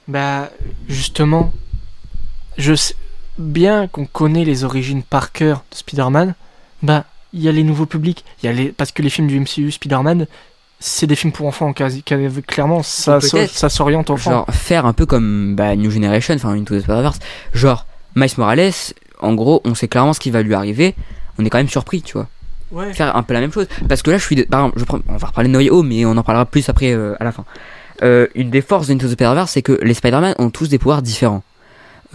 Bah, 0.07 0.49
justement, 0.87 1.53
je 2.57 2.73
sais 2.73 2.95
bien 3.37 3.87
qu'on 3.87 4.05
connaît 4.05 4.45
les 4.45 4.63
origines 4.63 5.03
par 5.03 5.31
cœur 5.31 5.63
de 5.71 5.77
Spider-Man, 5.77 6.33
bah, 6.81 7.05
il 7.33 7.41
y 7.41 7.49
a 7.49 7.51
les 7.51 7.63
nouveaux 7.63 7.85
publics, 7.85 8.25
il 8.41 8.47
y 8.47 8.49
a 8.49 8.53
les... 8.53 8.69
parce 8.69 8.91
que 8.91 9.01
les 9.01 9.09
films 9.09 9.27
du 9.27 9.39
MCU 9.39 9.71
Spider-Man, 9.71 10.27
c'est 10.79 11.07
des 11.07 11.15
films 11.15 11.33
pour 11.33 11.47
enfants, 11.47 11.73
quasi, 11.73 12.03
quasi- 12.03 12.41
clairement, 12.43 12.83
ça, 12.83 13.19
ça, 13.21 13.69
s'oriente 13.69 14.09
enfant. 14.09 14.31
genre 14.31 14.45
faire 14.51 14.85
un 14.85 14.93
peu 14.93 15.05
comme 15.05 15.55
bah, 15.55 15.75
New 15.75 15.89
Generation, 15.91 16.35
enfin 16.35 16.49
Into 16.53 16.75
the 16.77 16.81
Spider-Verse. 16.81 17.19
Genre, 17.53 17.85
Miles 18.15 18.29
Morales, 18.37 18.71
en 19.19 19.33
gros, 19.33 19.61
on 19.65 19.73
sait 19.75 19.87
clairement 19.87 20.13
ce 20.13 20.19
qui 20.19 20.31
va 20.31 20.41
lui 20.43 20.53
arriver. 20.53 20.95
On 21.39 21.45
est 21.45 21.49
quand 21.49 21.57
même 21.57 21.69
surpris, 21.69 22.01
tu 22.01 22.13
vois. 22.13 22.27
Ouais. 22.71 22.93
Faire 22.93 23.15
un 23.15 23.23
peu 23.23 23.33
la 23.33 23.39
même 23.39 23.51
chose. 23.53 23.67
Parce 23.87 24.01
que 24.01 24.11
là, 24.11 24.17
je 24.17 24.23
suis. 24.23 24.35
de- 24.35 24.43
Par 24.43 24.59
exemple, 24.61 24.79
je 24.79 24.85
prends... 24.85 24.99
on 25.07 25.17
va 25.17 25.27
reparler 25.27 25.47
de 25.49 25.53
No 25.53 25.59
Way 25.59 25.69
Home, 25.69 25.87
mais 25.87 26.05
on 26.05 26.17
en 26.17 26.23
parlera 26.23 26.45
plus 26.45 26.67
après 26.69 26.91
euh, 26.91 27.15
à 27.19 27.23
la 27.23 27.31
fin. 27.31 27.45
Euh, 28.03 28.27
une 28.35 28.49
des 28.49 28.61
forces 28.61 28.87
d'Into 28.87 29.07
the 29.07 29.11
Spider-Verse, 29.11 29.51
c'est 29.51 29.61
que 29.61 29.79
les 29.81 29.93
Spider-Man 29.93 30.35
ont 30.37 30.49
tous 30.49 30.67
des 30.69 30.77
pouvoirs 30.77 31.01
différents. 31.01 31.43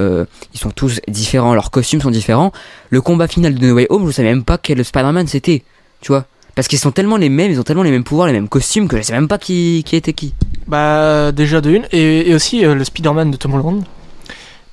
Euh, 0.00 0.24
ils 0.54 0.58
sont 0.60 0.70
tous 0.70 1.00
différents, 1.08 1.54
leurs 1.54 1.70
costumes 1.70 2.00
sont 2.00 2.10
différents. 2.10 2.52
Le 2.90 3.00
combat 3.00 3.28
final 3.28 3.54
de 3.54 3.66
No 3.66 3.74
Way 3.74 3.86
Home, 3.90 4.06
je 4.06 4.12
savais 4.12 4.28
même 4.28 4.44
pas 4.44 4.58
quel 4.58 4.84
Spider-Man 4.84 5.26
c'était, 5.26 5.64
tu 6.00 6.12
vois. 6.12 6.24
Parce 6.54 6.68
qu'ils 6.68 6.78
sont 6.78 6.92
tellement 6.92 7.16
les 7.16 7.28
mêmes, 7.30 7.50
ils 7.50 7.58
ont 7.58 7.62
tellement 7.62 7.82
les 7.82 7.90
mêmes 7.90 8.04
pouvoirs, 8.04 8.26
les 8.26 8.32
mêmes 8.34 8.48
costumes 8.48 8.86
que 8.88 8.96
je 8.98 9.02
sais 9.02 9.12
même 9.14 9.28
pas 9.28 9.38
qui, 9.38 9.82
qui 9.86 9.96
était 9.96 10.12
qui. 10.12 10.34
Bah, 10.66 11.32
déjà 11.32 11.60
de 11.60 11.70
une, 11.70 11.86
et, 11.92 12.28
et 12.30 12.34
aussi 12.34 12.64
euh, 12.64 12.74
le 12.74 12.84
Spider-Man 12.84 13.30
de 13.30 13.36
Tom 13.36 13.54
Holland, 13.54 13.82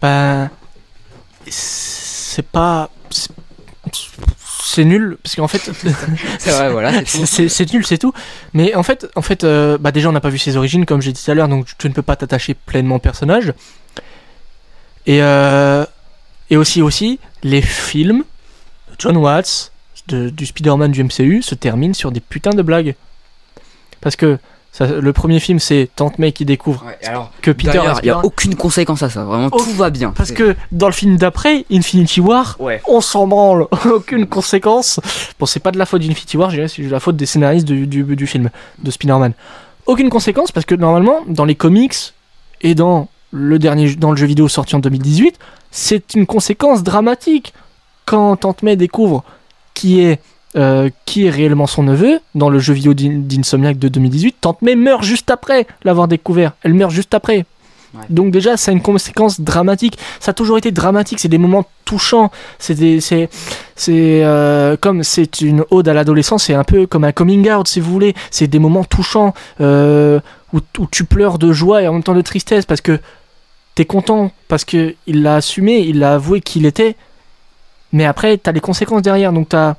bah, 0.01 0.49
c'est 1.47 2.45
pas. 2.45 2.89
c'est- 3.11 4.83
nul, 4.85 5.17
parce 5.23 5.35
qu'en 5.35 5.47
fait. 5.47 5.71
C'est 6.39 6.51
vrai, 6.51 6.71
voilà. 6.71 6.93
C'est- 7.05 7.73
nul, 7.73 7.85
c'est 7.85 7.97
tout. 7.97 8.13
Mais 8.53 8.75
en 8.75 8.83
fait, 8.83 9.07
en 9.15 9.21
fait 9.21 9.43
euh, 9.43 9.77
bah 9.77 9.91
déjà, 9.91 10.07
on 10.07 10.13
n'a 10.13 10.21
pas 10.21 10.29
vu 10.29 10.37
ses 10.37 10.55
origines, 10.55 10.85
comme 10.85 11.01
j'ai 11.01 11.11
dit 11.11 11.21
tout 11.21 11.31
à 11.31 11.33
l'heure, 11.33 11.49
donc 11.49 11.67
tu 11.77 11.89
ne 11.89 11.93
peux 11.93 12.01
pas 12.01 12.15
t'attacher 12.15 12.53
pleinement 12.53 12.95
au 12.95 12.99
personnage. 12.99 13.53
Et, 15.05 15.21
euh, 15.21 15.85
et 16.49 16.55
aussi, 16.55 16.81
aussi, 16.81 17.19
les 17.43 17.61
films 17.61 18.19
de 18.91 18.95
John 18.99 19.17
Watts, 19.17 19.71
de- 20.09 20.29
du 20.29 20.45
Spider-Man 20.45 20.91
du 20.91 21.03
MCU, 21.03 21.41
se 21.41 21.55
terminent 21.55 21.93
sur 21.93 22.11
des 22.11 22.19
putains 22.19 22.51
de 22.51 22.61
blagues. 22.61 22.95
Parce 24.01 24.15
que 24.15 24.37
ça- 24.71 24.87
le 24.87 25.13
premier 25.13 25.39
film, 25.39 25.59
c'est 25.59 25.89
Tante 25.95 26.19
May 26.19 26.31
qui 26.31 26.45
découvre 26.45 26.85
alors, 27.05 27.31
que 27.41 27.51
Peter 27.51 27.81
il 28.01 28.05
y 28.07 28.09
a 28.09 28.23
aucune 28.23 28.55
conséquence 28.55 29.01
à 29.03 29.09
ça. 29.09 29.23
Vraiment, 29.23 29.49
tout 29.49 29.73
va 29.73 29.89
bien. 29.89 30.11
Parce 30.11 30.31
que 30.31 30.55
dans 30.71 30.87
le 30.87 30.93
film 30.93 31.17
d'après, 31.17 31.65
Infinity 31.71 32.21
War, 32.21 32.55
Ouais. 32.59 32.81
on 32.87 33.01
s'en 33.01 33.27
branle, 33.27 33.67
aucune 33.91 34.25
conséquence. 34.27 34.99
Bon, 35.39 35.45
c'est 35.45 35.59
pas 35.59 35.71
de 35.71 35.77
la 35.77 35.85
faute 35.85 36.01
d'Infinity 36.01 36.37
War, 36.37 36.49
je 36.49 36.55
dirais, 36.57 36.67
c'est 36.67 36.81
de 36.83 36.89
la 36.89 36.99
faute 36.99 37.15
des 37.17 37.25
scénaristes 37.25 37.65
du, 37.67 37.87
du, 37.87 38.03
du 38.03 38.27
film, 38.27 38.49
de 38.81 38.91
Spider-Man. 38.91 39.33
Aucune 39.85 40.09
conséquence 40.09 40.51
parce 40.51 40.65
que 40.65 40.75
normalement, 40.75 41.21
dans 41.27 41.45
les 41.45 41.55
comics 41.55 42.13
et 42.61 42.75
dans 42.75 43.09
le 43.31 43.59
dernier 43.59 43.95
dans 43.95 44.11
le 44.11 44.17
jeu 44.17 44.25
vidéo 44.27 44.47
sorti 44.47 44.75
en 44.75 44.79
2018, 44.79 45.37
c'est 45.71 46.13
une 46.15 46.25
conséquence 46.25 46.83
dramatique. 46.83 47.53
Quand 48.05 48.35
Tante 48.37 48.63
May 48.63 48.75
découvre 48.75 49.23
qui 49.79 50.01
est, 50.01 50.19
euh, 50.57 50.89
qui 51.05 51.25
est 51.25 51.29
réellement 51.29 51.67
son 51.67 51.83
neveu, 51.83 52.19
dans 52.35 52.49
le 52.49 52.59
jeu 52.59 52.73
vidéo 52.73 52.93
d'In- 52.93 53.19
d'Insomniac 53.23 53.77
de 53.79 53.87
2018, 53.87 54.35
Tante 54.41 54.61
May 54.61 54.75
meurt 54.75 55.03
juste 55.03 55.29
après 55.31 55.67
l'avoir 55.83 56.07
découvert. 56.07 56.53
Elle 56.63 56.73
meurt 56.73 56.91
juste 56.91 57.13
après. 57.13 57.45
Ouais. 57.93 58.03
Donc 58.09 58.31
déjà, 58.31 58.57
c'est 58.57 58.71
une 58.71 58.81
conséquence 58.81 59.39
dramatique. 59.41 59.97
Ça 60.19 60.31
a 60.31 60.33
toujours 60.33 60.57
été 60.57 60.71
dramatique. 60.71 61.19
C'est 61.19 61.27
des 61.27 61.37
moments 61.39 61.65
touchants. 61.85 62.29
C'est 62.59 63.29
euh, 63.89 64.75
comme 64.79 65.03
c'est 65.03 65.41
une 65.41 65.63
ode 65.71 65.87
à 65.87 65.93
l'adolescence. 65.93 66.43
C'est 66.45 66.53
un 66.53 66.63
peu 66.63 66.85
comme 66.85 67.03
un 67.03 67.11
coming 67.11 67.49
out, 67.51 67.67
si 67.67 67.79
vous 67.79 67.91
voulez. 67.91 68.13
C'est 68.31 68.47
des 68.47 68.59
moments 68.59 68.83
touchants 68.83 69.33
euh, 69.61 70.19
où, 70.53 70.59
où 70.79 70.87
tu 70.91 71.03
pleures 71.05 71.39
de 71.39 71.51
joie 71.53 71.81
et 71.81 71.87
en 71.87 71.93
même 71.93 72.03
temps 72.03 72.15
de 72.15 72.21
tristesse 72.21 72.65
parce 72.65 72.81
que 72.81 72.99
t'es 73.75 73.85
content 73.85 74.31
parce 74.47 74.65
que 74.65 74.95
il 75.07 75.23
l'a 75.23 75.35
assumé, 75.35 75.79
il 75.79 75.99
l'a 75.99 76.13
avoué 76.15 76.41
qu'il 76.41 76.65
était. 76.65 76.95
Mais 77.91 78.05
après, 78.05 78.37
t'as 78.37 78.51
les 78.51 78.59
conséquences 78.59 79.01
derrière. 79.01 79.33
Donc 79.33 79.49
t'as 79.49 79.75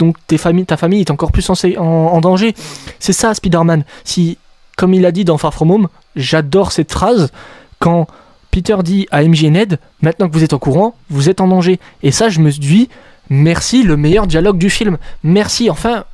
donc 0.00 0.16
ta 0.26 0.38
famille 0.38 1.00
est 1.00 1.10
encore 1.10 1.30
plus 1.30 1.48
en, 1.50 2.20
danger. 2.20 2.54
C'est 2.98 3.12
ça, 3.12 3.34
Spider-Man. 3.34 3.84
Si, 4.02 4.38
comme 4.76 4.94
il 4.94 5.04
a 5.04 5.12
dit 5.12 5.26
dans 5.26 5.36
Far 5.36 5.52
From 5.52 5.70
Home, 5.70 5.88
j'adore 6.16 6.72
cette 6.72 6.90
phrase 6.90 7.30
quand 7.78 8.06
Peter 8.50 8.76
dit 8.82 9.06
à 9.10 9.22
MJ 9.22 9.44
Ned, 9.44 9.78
maintenant 10.00 10.28
que 10.28 10.32
vous 10.32 10.42
êtes 10.42 10.54
au 10.54 10.58
courant, 10.58 10.94
vous 11.10 11.28
êtes 11.28 11.40
en 11.40 11.48
danger. 11.48 11.78
Et 12.02 12.12
ça, 12.12 12.30
je 12.30 12.40
me 12.40 12.50
dis, 12.50 12.88
merci, 13.28 13.82
le 13.82 13.98
meilleur 13.98 14.26
dialogue 14.26 14.58
du 14.58 14.70
film. 14.70 14.96
Merci, 15.22 15.68
enfin, 15.68 16.04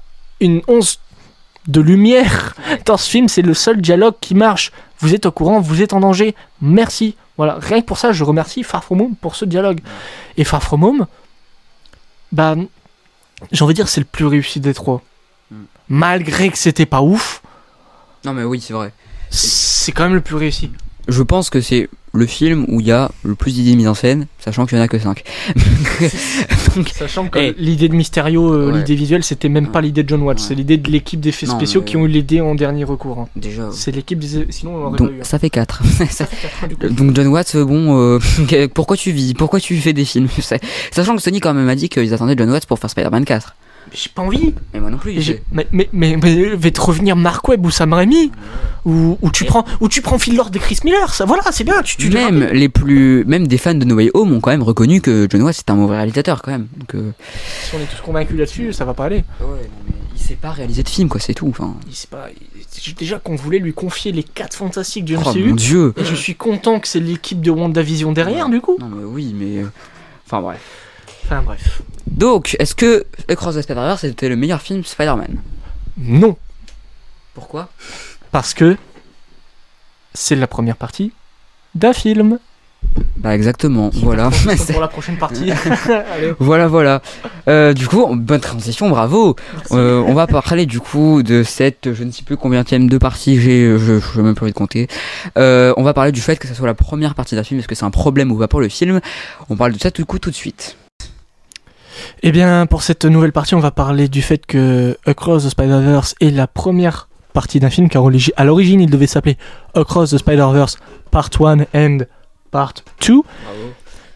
une 0.40 0.62
once 0.66 0.98
de 1.68 1.80
lumière 1.80 2.54
dans 2.86 2.96
ce 2.96 3.08
film, 3.08 3.28
c'est 3.28 3.42
le 3.42 3.54
seul 3.54 3.80
dialogue 3.80 4.14
qui 4.20 4.34
marche. 4.34 4.72
Vous 4.98 5.14
êtes 5.14 5.26
au 5.26 5.30
courant, 5.30 5.60
vous 5.60 5.80
êtes 5.80 5.92
en 5.92 6.00
danger. 6.00 6.34
Merci. 6.60 7.14
Voilà, 7.36 7.58
rien 7.60 7.80
que 7.80 7.86
pour 7.86 7.98
ça, 7.98 8.12
je 8.12 8.24
remercie 8.24 8.62
Far 8.62 8.82
From 8.84 9.00
Home 9.00 9.14
pour 9.16 9.36
ce 9.36 9.44
dialogue. 9.44 9.80
Et 10.36 10.44
Far 10.44 10.62
From 10.62 10.82
Home, 10.84 11.06
bah, 12.32 12.54
j'ai 13.52 13.62
envie 13.64 13.74
de 13.74 13.76
dire, 13.76 13.88
c'est 13.88 14.00
le 14.00 14.06
plus 14.06 14.26
réussi 14.26 14.60
des 14.60 14.72
trois. 14.74 15.02
Mm. 15.50 15.56
Malgré 15.88 16.48
que 16.50 16.58
c'était 16.58 16.86
pas 16.86 17.02
ouf, 17.02 17.42
Non, 18.24 18.32
mais 18.32 18.42
oui, 18.44 18.60
c'est 18.60 18.72
vrai. 18.72 18.92
c'est 19.30 19.92
quand 19.92 20.04
même 20.04 20.14
le 20.14 20.20
plus 20.20 20.36
réussi. 20.36 20.70
Je 21.08 21.22
pense 21.22 21.50
que 21.50 21.60
c'est 21.60 21.88
le 22.14 22.26
film 22.26 22.64
où 22.68 22.80
il 22.80 22.86
y 22.86 22.92
a 22.92 23.10
le 23.24 23.34
plus 23.34 23.52
d'idées 23.52 23.76
mises 23.76 23.88
en 23.88 23.94
scène, 23.94 24.26
sachant 24.38 24.64
qu'il 24.64 24.78
y 24.78 24.80
en 24.80 24.84
a 24.84 24.88
que 24.88 24.98
5. 24.98 25.22
Donc, 26.76 26.88
Sachant 26.90 27.28
que 27.28 27.38
Eh. 27.38 27.54
l'idée 27.58 27.88
de 27.88 27.94
Mysterio, 27.94 28.52
euh, 28.52 28.70
Ouais. 28.72 28.78
l'idée 28.78 28.94
visuelle, 28.94 29.22
c'était 29.24 29.48
même 29.48 29.68
pas 29.70 29.80
l'idée 29.80 30.02
de 30.02 30.08
John 30.08 30.22
Watts, 30.22 30.38
Ouais. 30.38 30.44
c'est 30.48 30.54
l'idée 30.54 30.76
de 30.78 30.90
l'équipe 30.90 31.20
d'effets 31.20 31.46
spéciaux 31.46 31.80
mais- 31.80 31.86
qui 31.90 31.96
ont 31.96 32.04
eu 32.06 32.08
l'idée 32.08 32.40
en 32.40 32.54
dernier 32.54 32.84
recours. 32.84 33.18
hein. 33.20 33.28
déjà. 33.36 33.68
C'est 33.72 33.92
l'équipe 33.92 34.18
des. 34.18 34.46
Sinon, 34.50 34.74
on 34.76 34.90
Donc 34.90 34.98
pas 34.98 35.04
eu. 35.04 35.08
hein. 35.20 35.24
ça 35.24 35.38
fait 35.38 35.50
4. 35.50 35.82
Ça 36.10 36.26
fait 36.26 36.36
quatre 36.48 36.64
ans, 36.64 36.66
du 36.68 36.76
coup. 36.76 36.88
Donc 36.88 37.14
John 37.14 37.26
Watts, 37.28 37.56
bon, 37.56 37.98
euh, 37.98 38.18
pourquoi 38.74 38.96
tu 38.96 39.10
vis? 39.10 39.34
Pourquoi 39.34 39.60
tu 39.60 39.76
fais 39.76 39.92
des 39.92 40.04
films? 40.04 40.28
C'est- 40.40 40.60
Sachant 40.90 41.14
que 41.16 41.22
Sony 41.22 41.40
quand 41.40 41.54
même 41.54 41.68
a 41.68 41.74
dit 41.74 41.88
qu'ils 41.88 42.12
attendaient 42.14 42.34
John 42.36 42.50
Watts 42.50 42.66
pour 42.66 42.78
faire 42.78 42.90
Spider-Man 42.90 43.24
4. 43.24 43.54
J'ai 43.92 44.10
pas 44.14 44.22
envie. 44.22 44.54
Mais 44.74 44.80
moi 44.80 44.90
non 44.90 44.98
plus. 44.98 45.20
J'ai- 45.20 45.42
Mais, 45.52 45.66
mais, 45.72 45.88
mais, 45.92 46.16
mais 46.22 46.54
va 46.54 46.70
te 46.70 46.80
revenir 46.80 47.16
Mark 47.16 47.46
Webb 47.48 47.64
ou 47.64 47.70
Sam 47.70 47.92
Raimi 47.92 48.32
ou, 48.84 49.16
ou 49.22 49.30
tu 49.30 49.44
prends 49.44 49.64
ou 49.80 49.88
tu 49.88 50.02
prends 50.02 50.18
Phil 50.18 50.36
Lord 50.36 50.50
et 50.54 50.58
Chris 50.58 50.78
Miller 50.84 51.12
ça 51.14 51.24
voilà 51.24 51.42
c'est 51.50 51.64
bien 51.64 51.82
tu, 51.82 51.96
tu 51.96 52.10
même 52.10 52.44
les 52.52 52.68
plus, 52.68 53.24
même 53.26 53.46
des 53.48 53.58
fans 53.58 53.74
de 53.74 53.84
No 53.84 53.96
Way 53.96 54.10
Home 54.14 54.32
ont 54.32 54.40
quand 54.40 54.50
même 54.50 54.62
reconnu 54.62 55.00
que 55.00 55.26
John 55.30 55.42
Watts 55.42 55.58
est 55.58 55.70
un 55.70 55.74
mauvais 55.76 55.96
réalisateur 55.96 56.42
quand 56.42 56.50
même. 56.52 56.66
Donc 56.76 56.94
euh, 56.94 57.10
si 57.64 57.74
on 57.74 57.78
est 57.78 57.86
tous 57.86 58.02
convaincus 58.02 58.38
là-dessus 58.38 58.72
ça 58.72 58.84
va 58.84 58.94
pas 58.94 59.06
aller 59.06 59.24
il 60.14 60.20
sait 60.22 60.34
pas 60.34 60.50
réaliser 60.50 60.82
de 60.82 60.88
film 60.88 61.08
quoi, 61.08 61.20
c'est 61.20 61.34
tout. 61.34 61.46
Enfin, 61.48 61.74
il 61.88 61.94
sait 61.94 62.08
pas 62.08 62.26
il- 62.30 62.94
déjà 62.94 63.18
qu'on 63.18 63.36
voulait 63.36 63.58
lui 63.58 63.72
confier 63.72 64.12
les 64.12 64.22
4 64.22 64.54
fantastiques 64.56 65.04
du 65.04 65.16
oh 65.16 65.20
MCU 65.20 65.44
mon 65.48 65.54
dieu. 65.54 65.94
et 65.96 66.04
je 66.04 66.14
suis 66.14 66.34
content 66.34 66.80
que 66.80 66.88
c'est 66.88 67.00
l'équipe 67.00 67.40
de 67.40 67.50
WandaVision 67.50 68.12
derrière 68.12 68.48
du 68.48 68.60
coup 68.60 68.76
Non 68.80 68.88
mais 68.88 69.04
oui, 69.04 69.34
mais 69.38 69.62
euh, 69.62 69.66
enfin 70.26 70.40
bref. 70.40 70.60
Enfin 71.26 71.42
bref 71.42 71.82
Donc, 72.06 72.56
est-ce 72.58 72.74
que 72.74 73.04
Across 73.28 73.56
the 73.56 73.62
Spider-Verse 73.62 74.02
c'était 74.02 74.28
le 74.28 74.36
meilleur 74.36 74.62
film 74.62 74.84
Spider-Man? 74.84 75.38
Non 75.98 76.36
Pourquoi? 77.34 77.68
Parce 78.30 78.54
que 78.54 78.76
c'est 80.14 80.36
la 80.36 80.46
première 80.46 80.76
partie 80.76 81.12
d'un 81.74 81.92
film 81.92 82.38
Bah 83.16 83.34
exactement. 83.34 83.90
Voilà. 83.94 84.30
Comme 84.44 84.56
pour 84.56 84.80
la 84.80 84.88
prochaine 84.96 85.18
partie 85.18 85.50
Allez. 86.14 86.34
Voilà, 86.38 86.68
voilà. 86.68 87.02
Euh, 87.48 87.72
du 87.72 87.86
coup, 87.86 88.06
bonne 88.14 88.40
transition, 88.40 88.88
bravo. 88.88 89.36
Euh, 89.72 90.02
on 90.06 90.14
va 90.14 90.26
parler 90.26 90.66
du 90.66 90.80
coup 90.80 91.22
de 91.22 91.42
cette, 91.42 91.92
je 91.92 92.04
ne 92.04 92.10
sais 92.10 92.22
plus 92.22 92.36
combien 92.36 92.62
de 92.62 92.98
partie 92.98 93.40
j'ai, 93.40 93.78
je, 93.78 94.00
je 94.00 94.20
même 94.20 94.34
pas 94.34 94.42
envie 94.42 94.52
de 94.52 94.56
compter. 94.56 94.88
Euh, 95.36 95.74
on 95.76 95.82
va 95.82 95.92
parler 95.92 96.12
du 96.12 96.20
fait 96.20 96.36
que 96.36 96.48
ça 96.48 96.54
soit 96.54 96.66
la 96.66 96.74
première 96.74 97.14
partie 97.14 97.34
d'un 97.34 97.44
film, 97.44 97.60
est-ce 97.60 97.68
que 97.68 97.74
c'est 97.74 97.84
un 97.84 97.90
problème 97.90 98.30
ou 98.32 98.38
pas 98.38 98.48
pour 98.48 98.60
le 98.60 98.68
film? 98.68 99.00
On 99.50 99.56
parle 99.56 99.72
de 99.72 99.78
ça 99.78 99.90
tout 99.90 100.04
coup 100.04 100.18
tout 100.18 100.30
de 100.30 100.34
suite. 100.36 100.76
Eh 102.22 102.32
bien, 102.32 102.66
pour 102.66 102.82
cette 102.82 103.04
nouvelle 103.04 103.32
partie, 103.32 103.54
on 103.54 103.60
va 103.60 103.70
parler 103.70 104.08
du 104.08 104.22
fait 104.22 104.44
que 104.46 104.96
Across 105.06 105.44
the 105.44 105.50
Spider-Verse 105.50 106.14
est 106.20 106.30
la 106.30 106.46
première 106.46 107.08
partie 107.32 107.60
d'un 107.60 107.68
film, 107.68 107.88
car 107.88 108.02
à 108.36 108.44
l'origine, 108.44 108.80
il 108.80 108.90
devait 108.90 109.06
s'appeler 109.06 109.36
Across 109.74 110.12
the 110.12 110.18
Spider-Verse 110.18 110.78
Part 111.10 111.28
1 111.38 111.66
and 111.74 111.98
Part 112.50 112.72
2. 113.06 113.20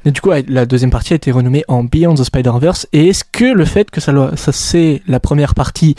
Et 0.06 0.10
du 0.12 0.20
coup, 0.22 0.30
la 0.48 0.64
deuxième 0.64 0.90
partie 0.90 1.12
a 1.12 1.16
été 1.16 1.30
renommée 1.30 1.62
en 1.68 1.84
Beyond 1.84 2.14
the 2.14 2.24
Spider-Verse. 2.24 2.86
Et 2.94 3.08
est-ce 3.08 3.22
que 3.22 3.44
le 3.44 3.66
fait 3.66 3.90
que 3.90 4.00
ça, 4.00 4.12
ça 4.34 4.52
c'est 4.52 5.02
la 5.06 5.20
première 5.20 5.54
partie 5.54 5.94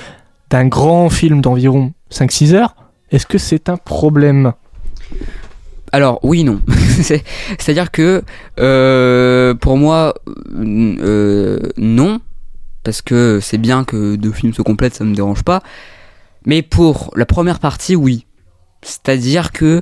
d'un 0.49 0.65
grand 0.65 1.09
film 1.09 1.41
d'environ 1.41 1.93
5-6 2.11 2.55
heures, 2.55 2.75
est-ce 3.11 3.27
que 3.27 3.37
c'est 3.37 3.69
un 3.69 3.77
problème? 3.77 4.53
Alors 5.91 6.19
oui, 6.23 6.43
non. 6.43 6.61
C'est- 7.01 7.23
C'est-à-dire 7.59 7.91
que 7.91 8.23
euh, 8.59 9.53
pour 9.55 9.77
moi, 9.77 10.13
euh, 10.57 11.59
non, 11.77 12.19
parce 12.83 13.01
que 13.01 13.39
c'est 13.41 13.57
bien 13.57 13.83
que 13.83 14.15
deux 14.15 14.31
films 14.31 14.53
se 14.53 14.61
complètent, 14.61 14.95
ça 14.95 15.03
me 15.03 15.15
dérange 15.15 15.43
pas. 15.43 15.61
Mais 16.45 16.61
pour 16.61 17.11
la 17.15 17.25
première 17.25 17.59
partie, 17.59 17.95
oui. 17.95 18.25
C'est-à-dire 18.81 19.51
que, 19.51 19.81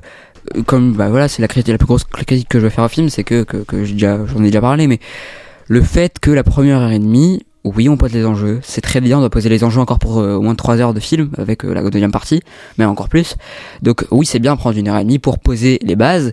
euh, 0.56 0.64
comme 0.66 0.94
bah 0.94 1.10
voilà, 1.10 1.28
c'est 1.28 1.42
la 1.42 1.48
critique, 1.48 1.72
la 1.72 1.78
plus 1.78 1.88
grosse 1.88 2.04
critique 2.04 2.50
que 2.50 2.60
je 2.60 2.66
vais 2.66 2.70
faire 2.70 2.84
au 2.84 2.90
film, 2.90 3.10
c'est 3.10 3.24
que, 3.24 3.44
que, 3.44 3.58
que 3.58 3.86
j'en 3.86 4.40
ai 4.44 4.48
déjà 4.48 4.60
parlé, 4.62 4.88
mais 4.88 5.00
le 5.68 5.82
fait 5.82 6.20
que 6.20 6.32
la 6.32 6.44
première 6.44 6.80
heure 6.80 6.92
et 6.92 7.00
demie, 7.00 7.46
oui, 7.76 7.90
on 7.90 7.98
pose 7.98 8.14
les 8.14 8.26
enjeux, 8.26 8.60
c'est 8.64 8.82
très 8.82 9.02
bien, 9.02 9.18
on 9.18 9.22
doit 9.22 9.30
poser 9.30 9.50
les 9.50 9.64
enjeux 9.64 9.80
encore 9.80 10.00
pour 10.00 10.20
euh, 10.20 10.36
au 10.36 10.42
moins 10.42 10.56
3 10.56 10.80
heures 10.82 10.94
de 10.94 11.00
film 11.00 11.30
avec 11.38 11.66
euh, 11.66 11.74
la 11.74 11.82
deuxième 11.90 12.12
partie, 12.12 12.42
mais 12.78 12.86
encore 12.86 13.10
plus. 13.10 13.36
Donc 13.82 14.06
oui, 14.12 14.26
c'est 14.26 14.40
bien 14.40 14.56
prendre 14.56 14.78
une 14.78 14.88
heure 14.88 14.98
et 14.98 15.04
demie 15.04 15.20
pour 15.20 15.40
poser 15.40 15.80
les 15.82 15.96
bases, 15.96 16.32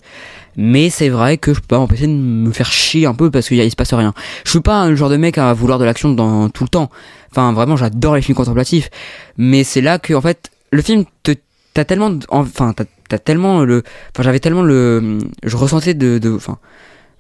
mais 0.57 0.91
c'est 0.91 1.09
vrai 1.09 1.39
que 1.39 1.55
je 1.55 1.61
peux 1.61 1.67
pas 1.67 1.79
m'empêcher 1.79 2.07
de 2.07 2.13
me 2.13 2.51
faire 2.53 2.71
chier 2.71 3.07
un 3.07 3.15
peu 3.15 3.31
parce 3.31 3.49
qu'il 3.49 3.71
se 3.71 3.77
passe 3.77 3.93
rien. 3.95 4.15
Je 4.45 4.51
suis 4.51 4.61
pas 4.61 4.89
le 4.89 4.97
genre 4.97 5.11
de 5.11 5.17
mec 5.17 5.39
à 5.39 5.53
vouloir 5.53 5.79
de 5.79 5.85
l'action 5.85 6.11
dans 6.13 6.49
tout 6.49 6.65
le 6.65 6.69
temps. 6.69 6.91
Enfin, 7.31 7.53
vraiment, 7.53 7.77
j'adore 7.77 8.17
les 8.17 8.23
films 8.23 8.37
contemplatifs, 8.37 8.91
mais 9.37 9.65
c'est 9.65 9.81
là 9.83 9.99
que 9.99 10.15
en 10.15 10.21
fait, 10.21 10.51
le 10.71 10.83
film 10.83 11.05
te 11.23 11.33
t'as 11.77 11.85
tellement, 11.85 12.11
enfin, 12.31 12.73
t'as 12.73 13.19
tellement 13.19 13.63
le, 13.63 13.83
enfin, 14.15 14.23
j'avais 14.23 14.41
tellement 14.41 14.63
le, 14.63 15.19
je 15.43 15.57
ressentais 15.59 15.93
de, 15.93 16.17
de, 16.17 16.35
enfin, 16.35 16.59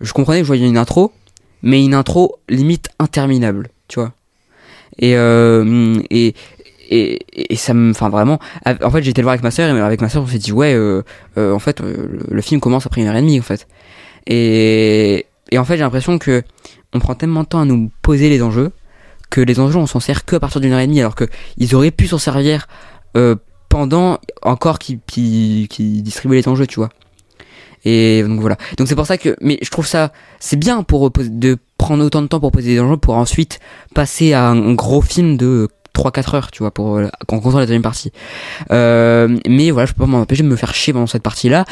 je 0.00 0.14
comprenais 0.14 0.38
que 0.38 0.44
je 0.44 0.48
voyais 0.48 0.66
une 0.66 0.78
intro, 0.78 1.12
mais 1.62 1.84
une 1.84 1.92
intro 1.92 2.36
limite 2.48 2.88
interminable, 2.98 3.68
tu 3.88 4.00
vois. 4.00 4.12
Et 4.98 5.16
euh, 5.16 6.00
et 6.10 6.34
et, 6.88 7.18
et 7.34 7.56
ça 7.56 7.74
me, 7.74 7.90
enfin 7.90 8.08
vraiment, 8.08 8.38
en 8.64 8.90
fait 8.90 9.02
j'étais 9.02 9.20
le 9.20 9.24
voir 9.24 9.32
avec 9.32 9.42
ma 9.42 9.50
sœur 9.50 9.74
et 9.74 9.80
avec 9.80 10.00
ma 10.00 10.08
sœur 10.08 10.22
on 10.22 10.26
s'est 10.26 10.38
dit 10.38 10.52
ouais, 10.52 10.74
euh, 10.74 11.02
euh, 11.36 11.52
en 11.52 11.58
fait 11.58 11.80
le, 11.80 12.42
film 12.42 12.60
commence 12.60 12.86
après 12.86 13.00
une 13.00 13.08
heure 13.08 13.16
et 13.16 13.20
demie 13.20 13.38
en 13.40 13.42
fait. 13.42 13.66
Et 14.26 15.26
et 15.50 15.58
en 15.58 15.64
fait 15.64 15.76
j'ai 15.76 15.82
l'impression 15.82 16.18
que 16.18 16.42
on 16.92 17.00
prend 17.00 17.14
tellement 17.14 17.42
de 17.42 17.48
temps 17.48 17.60
à 17.60 17.64
nous 17.64 17.90
poser 18.02 18.28
les 18.28 18.42
enjeux 18.42 18.70
que 19.30 19.40
les 19.40 19.58
enjeux 19.58 19.78
on 19.78 19.86
s'en 19.86 20.00
sert 20.00 20.24
que 20.24 20.36
à 20.36 20.40
partir 20.40 20.60
d'une 20.60 20.72
heure 20.72 20.80
et 20.80 20.86
demie 20.86 21.00
alors 21.00 21.16
que 21.16 21.24
ils 21.56 21.74
auraient 21.74 21.90
pu 21.90 22.06
s'en 22.06 22.18
servir 22.18 22.68
pendant 23.68 24.18
encore 24.42 24.78
qui 24.78 25.00
qui 25.08 25.68
les 26.24 26.48
enjeux 26.48 26.66
tu 26.66 26.76
vois. 26.78 26.90
Et 27.86 28.24
donc 28.24 28.40
voilà. 28.40 28.56
Donc 28.78 28.88
c'est 28.88 28.96
pour 28.96 29.06
ça 29.06 29.16
que, 29.16 29.36
mais 29.40 29.58
je 29.62 29.70
trouve 29.70 29.86
ça, 29.86 30.12
c'est 30.40 30.58
bien 30.58 30.82
pour 30.82 31.12
de 31.12 31.56
prendre 31.78 32.04
autant 32.04 32.22
de 32.22 32.26
temps 32.26 32.40
pour 32.40 32.52
poser 32.52 32.74
des 32.74 32.80
enjeux 32.80 32.96
pour 32.96 33.16
ensuite 33.16 33.60
passer 33.94 34.32
à 34.32 34.48
un 34.48 34.74
gros 34.74 35.02
film 35.02 35.36
de 35.36 35.68
3-4 35.94 36.36
heures, 36.36 36.50
tu 36.50 36.62
vois, 36.62 36.70
pour 36.70 36.96
euh, 36.96 37.08
qu'on 37.26 37.40
contrôle 37.40 37.60
la 37.60 37.66
deuxième 37.66 37.82
partie. 37.82 38.12
Euh, 38.70 39.38
mais 39.48 39.70
voilà, 39.70 39.86
je 39.86 39.92
peux 39.92 40.04
pas 40.04 40.10
m'empêcher 40.10 40.42
de 40.42 40.48
me 40.48 40.56
faire 40.56 40.74
chier 40.74 40.92
pendant 40.92 41.06
cette 41.06 41.22
partie-là. 41.22 41.64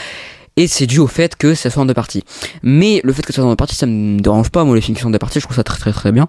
Et 0.57 0.69
c'est 0.69 0.87
dû 0.87 1.01
au 1.01 1.09
fait 1.09 1.35
que 1.35 1.55
ça 1.55 1.69
soit 1.69 1.83
en 1.83 1.87
deux 1.87 1.95
parties. 1.95 2.23
Mais 2.63 3.01
le 3.03 3.13
fait 3.13 3.23
que 3.23 3.33
ça 3.33 3.43
soit 3.43 3.47
en 3.47 3.51
deux 3.51 3.57
parties, 3.57 3.75
ça 3.75 3.87
me 3.87 4.21
dérange 4.21 4.51
pas. 4.51 4.63
Moi, 4.65 4.77
les 4.77 4.81
films 4.81 4.97
qui 4.97 5.03
sont 5.03 5.09
en 5.09 5.11
deux 5.11 5.19
parties, 5.19 5.41
je 5.41 5.45
trouve 5.45 5.57
ça 5.57 5.65
très 5.65 5.79
très 5.79 5.93
très 5.93 6.13
bien. 6.13 6.29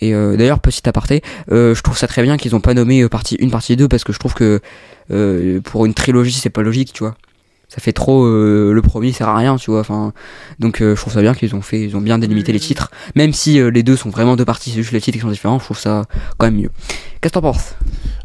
Et 0.00 0.14
euh, 0.14 0.36
d'ailleurs, 0.36 0.60
petit 0.60 0.88
aparté, 0.88 1.22
euh, 1.52 1.74
je 1.74 1.82
trouve 1.82 1.98
ça 1.98 2.06
très 2.06 2.22
bien 2.22 2.38
qu'ils 2.38 2.56
ont 2.56 2.60
pas 2.60 2.72
nommé 2.72 3.02
euh, 3.02 3.08
partie 3.10 3.36
1, 3.40 3.50
partie 3.50 3.76
2, 3.76 3.86
parce 3.88 4.04
que 4.04 4.12
je 4.12 4.18
trouve 4.18 4.32
que 4.32 4.60
euh, 5.10 5.60
pour 5.60 5.84
une 5.84 5.92
trilogie, 5.92 6.32
c'est 6.32 6.50
pas 6.50 6.62
logique, 6.62 6.94
tu 6.94 7.02
vois. 7.02 7.14
Ça 7.68 7.82
fait 7.82 7.92
trop 7.92 8.24
euh, 8.24 8.72
le 8.72 8.80
premier 8.80 9.12
sert 9.12 9.28
à 9.28 9.36
rien, 9.36 9.56
tu 9.56 9.70
vois. 9.70 9.80
Enfin, 9.80 10.14
donc 10.58 10.80
euh, 10.80 10.96
je 10.96 11.00
trouve 11.00 11.12
ça 11.12 11.20
bien 11.20 11.34
qu'ils 11.34 11.54
ont 11.54 11.60
fait, 11.60 11.82
ils 11.82 11.96
ont 11.98 12.00
bien 12.00 12.18
délimité 12.18 12.50
les 12.50 12.60
titres, 12.60 12.90
même 13.14 13.34
si 13.34 13.60
euh, 13.60 13.70
les 13.70 13.82
deux 13.82 13.94
sont 13.94 14.08
vraiment 14.08 14.36
deux 14.36 14.46
parties, 14.46 14.70
c'est 14.70 14.76
juste 14.76 14.92
les 14.92 15.02
titres 15.02 15.18
qui 15.18 15.22
sont 15.22 15.30
différents. 15.30 15.58
Je 15.58 15.64
trouve 15.64 15.78
ça 15.78 16.06
quand 16.38 16.46
même 16.46 16.56
mieux. 16.56 16.70
Qu'est-ce 17.20 17.32
que 17.32 17.34
t'en 17.34 17.42
penses? 17.42 17.74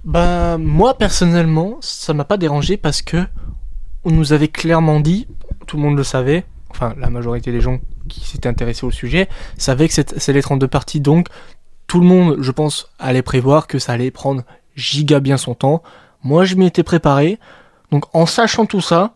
Bah, 0.06 0.58
moi 0.58 0.98
personnellement, 0.98 1.78
ça 1.82 2.14
m'a 2.14 2.24
pas 2.24 2.38
dérangé 2.38 2.78
parce 2.78 3.02
que 3.02 3.18
on 4.06 4.12
nous 4.12 4.32
avait 4.32 4.48
clairement 4.48 5.02
dit, 5.02 5.28
tout 5.68 5.76
le 5.76 5.84
monde 5.84 5.98
le 5.98 6.04
savait, 6.04 6.46
enfin 6.70 6.94
la 6.98 7.10
majorité 7.10 7.52
des 7.52 7.62
gens 7.62 7.80
qui 8.08 8.22
s'étaient 8.22 8.50
intéressés 8.50 8.86
au 8.86 8.92
sujet, 8.92 9.28
savaient 9.58 9.90
que 9.90 9.94
c'est 9.94 10.34
les 10.34 10.42
32 10.42 10.70
parties, 10.70 11.02
donc 11.02 11.28
tout 11.88 12.00
le 12.00 12.06
monde, 12.06 12.38
je 12.40 12.52
pense, 12.52 12.90
allait 12.98 13.22
prévoir 13.22 13.68
que 13.68 13.78
ça 13.78 13.92
allait 13.92 14.10
prendre 14.10 14.44
giga 14.76 15.20
bien 15.20 15.38
son 15.38 15.54
temps. 15.54 15.84
Moi, 16.24 16.46
je 16.46 16.56
m'y 16.56 16.66
étais 16.66 16.84
préparé, 16.84 17.40
donc 17.92 18.06
en 18.16 18.26
sachant 18.26 18.66
tout 18.66 18.82
ça, 18.82 19.16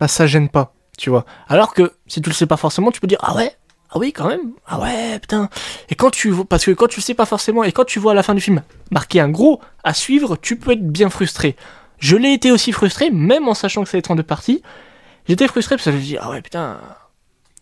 bah 0.00 0.08
ça 0.08 0.26
gêne 0.26 0.48
pas, 0.48 0.74
tu 0.98 1.10
vois. 1.10 1.24
Alors 1.48 1.74
que 1.74 1.92
si 2.06 2.20
tu 2.20 2.30
le 2.30 2.34
sais 2.34 2.46
pas 2.46 2.56
forcément, 2.56 2.90
tu 2.90 3.00
peux 3.00 3.06
dire 3.06 3.18
ah 3.22 3.34
ouais, 3.34 3.56
ah 3.90 3.98
oui 3.98 4.12
quand 4.12 4.28
même, 4.28 4.52
ah 4.66 4.80
ouais 4.80 5.18
putain. 5.18 5.48
Et 5.88 5.94
quand 5.94 6.10
tu 6.10 6.32
parce 6.48 6.64
que 6.64 6.72
quand 6.72 6.88
tu 6.88 7.00
le 7.00 7.02
sais 7.02 7.14
pas 7.14 7.26
forcément 7.26 7.64
et 7.64 7.72
quand 7.72 7.84
tu 7.84 7.98
vois 7.98 8.12
à 8.12 8.14
la 8.14 8.22
fin 8.22 8.34
du 8.34 8.40
film 8.40 8.62
marqué 8.90 9.20
un 9.20 9.28
gros 9.28 9.60
à 9.84 9.94
suivre, 9.94 10.36
tu 10.36 10.56
peux 10.56 10.72
être 10.72 10.86
bien 10.86 11.10
frustré. 11.10 11.56
Je 11.98 12.16
l'ai 12.16 12.32
été 12.32 12.52
aussi 12.52 12.72
frustré, 12.72 13.10
même 13.10 13.48
en 13.48 13.54
sachant 13.54 13.82
que 13.82 13.88
ça 13.88 13.94
allait 13.94 14.00
être 14.00 14.10
en 14.10 14.16
deux 14.16 14.22
parties. 14.22 14.62
J'étais 15.28 15.48
frustré 15.48 15.76
parce 15.76 15.86
que 15.86 15.92
je 15.92 15.96
me 15.96 16.02
dis 16.02 16.16
ah 16.18 16.30
ouais 16.30 16.42
putain, 16.42 16.78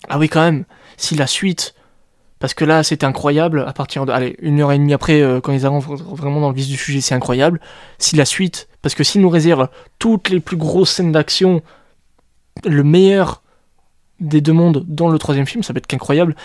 ah 0.09 0.19
oui 0.19 0.29
quand 0.29 0.43
même, 0.43 0.65
si 0.97 1.15
la 1.15 1.27
suite, 1.27 1.75
parce 2.39 2.53
que 2.53 2.65
là 2.65 2.83
c'était 2.83 3.07
incroyable 3.07 3.65
à 3.67 3.73
partir 3.73 4.05
de, 4.07 4.13
allez 4.13 4.37
une 4.41 4.61
heure 4.61 4.73
et 4.73 4.79
demie 4.79 4.93
après 4.93 5.23
euh, 5.23 5.41
quand 5.41 5.53
ils 5.53 5.65
arrivent 5.65 5.87
vraiment 5.87 6.41
dans 6.41 6.51
le 6.51 6.55
vif 6.55 6.67
du 6.67 6.77
sujet 6.77 7.01
c'est 7.01 7.15
incroyable. 7.15 7.61
Si 7.99 8.17
la 8.17 8.25
suite, 8.25 8.69
parce 8.83 8.95
que 8.95 9.05
s'ils 9.05 9.21
nous 9.21 9.31
réservent 9.31 9.69
toutes 9.99 10.29
les 10.29 10.41
plus 10.41 10.57
grosses 10.57 10.91
scènes 10.91 11.13
d'action 11.13 11.63
le 12.65 12.83
meilleur 12.83 13.43
des 14.21 14.41
deux 14.41 14.53
mondes 14.53 14.85
dans 14.87 15.09
le 15.09 15.19
troisième 15.19 15.47
film, 15.47 15.63
ça 15.63 15.73
peut 15.73 15.79
être 15.79 15.87
qu'incroyable. 15.87 16.37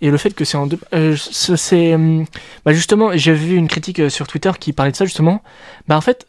Et 0.00 0.10
le 0.10 0.16
fait 0.16 0.30
que 0.34 0.44
c'est 0.44 0.56
en 0.56 0.66
deux. 0.66 0.78
euh, 0.94 1.16
c'est- 1.16 1.94
hum, 1.94 2.24
Bah 2.64 2.72
justement, 2.72 3.10
j'ai 3.14 3.34
vu 3.34 3.56
une 3.56 3.68
critique 3.68 4.00
euh, 4.00 4.08
sur 4.08 4.26
Twitter 4.26 4.50
qui 4.58 4.72
parlait 4.72 4.92
de 4.92 4.96
ça 4.96 5.04
justement. 5.04 5.42
Bah 5.88 5.96
en 5.96 6.00
fait. 6.00 6.26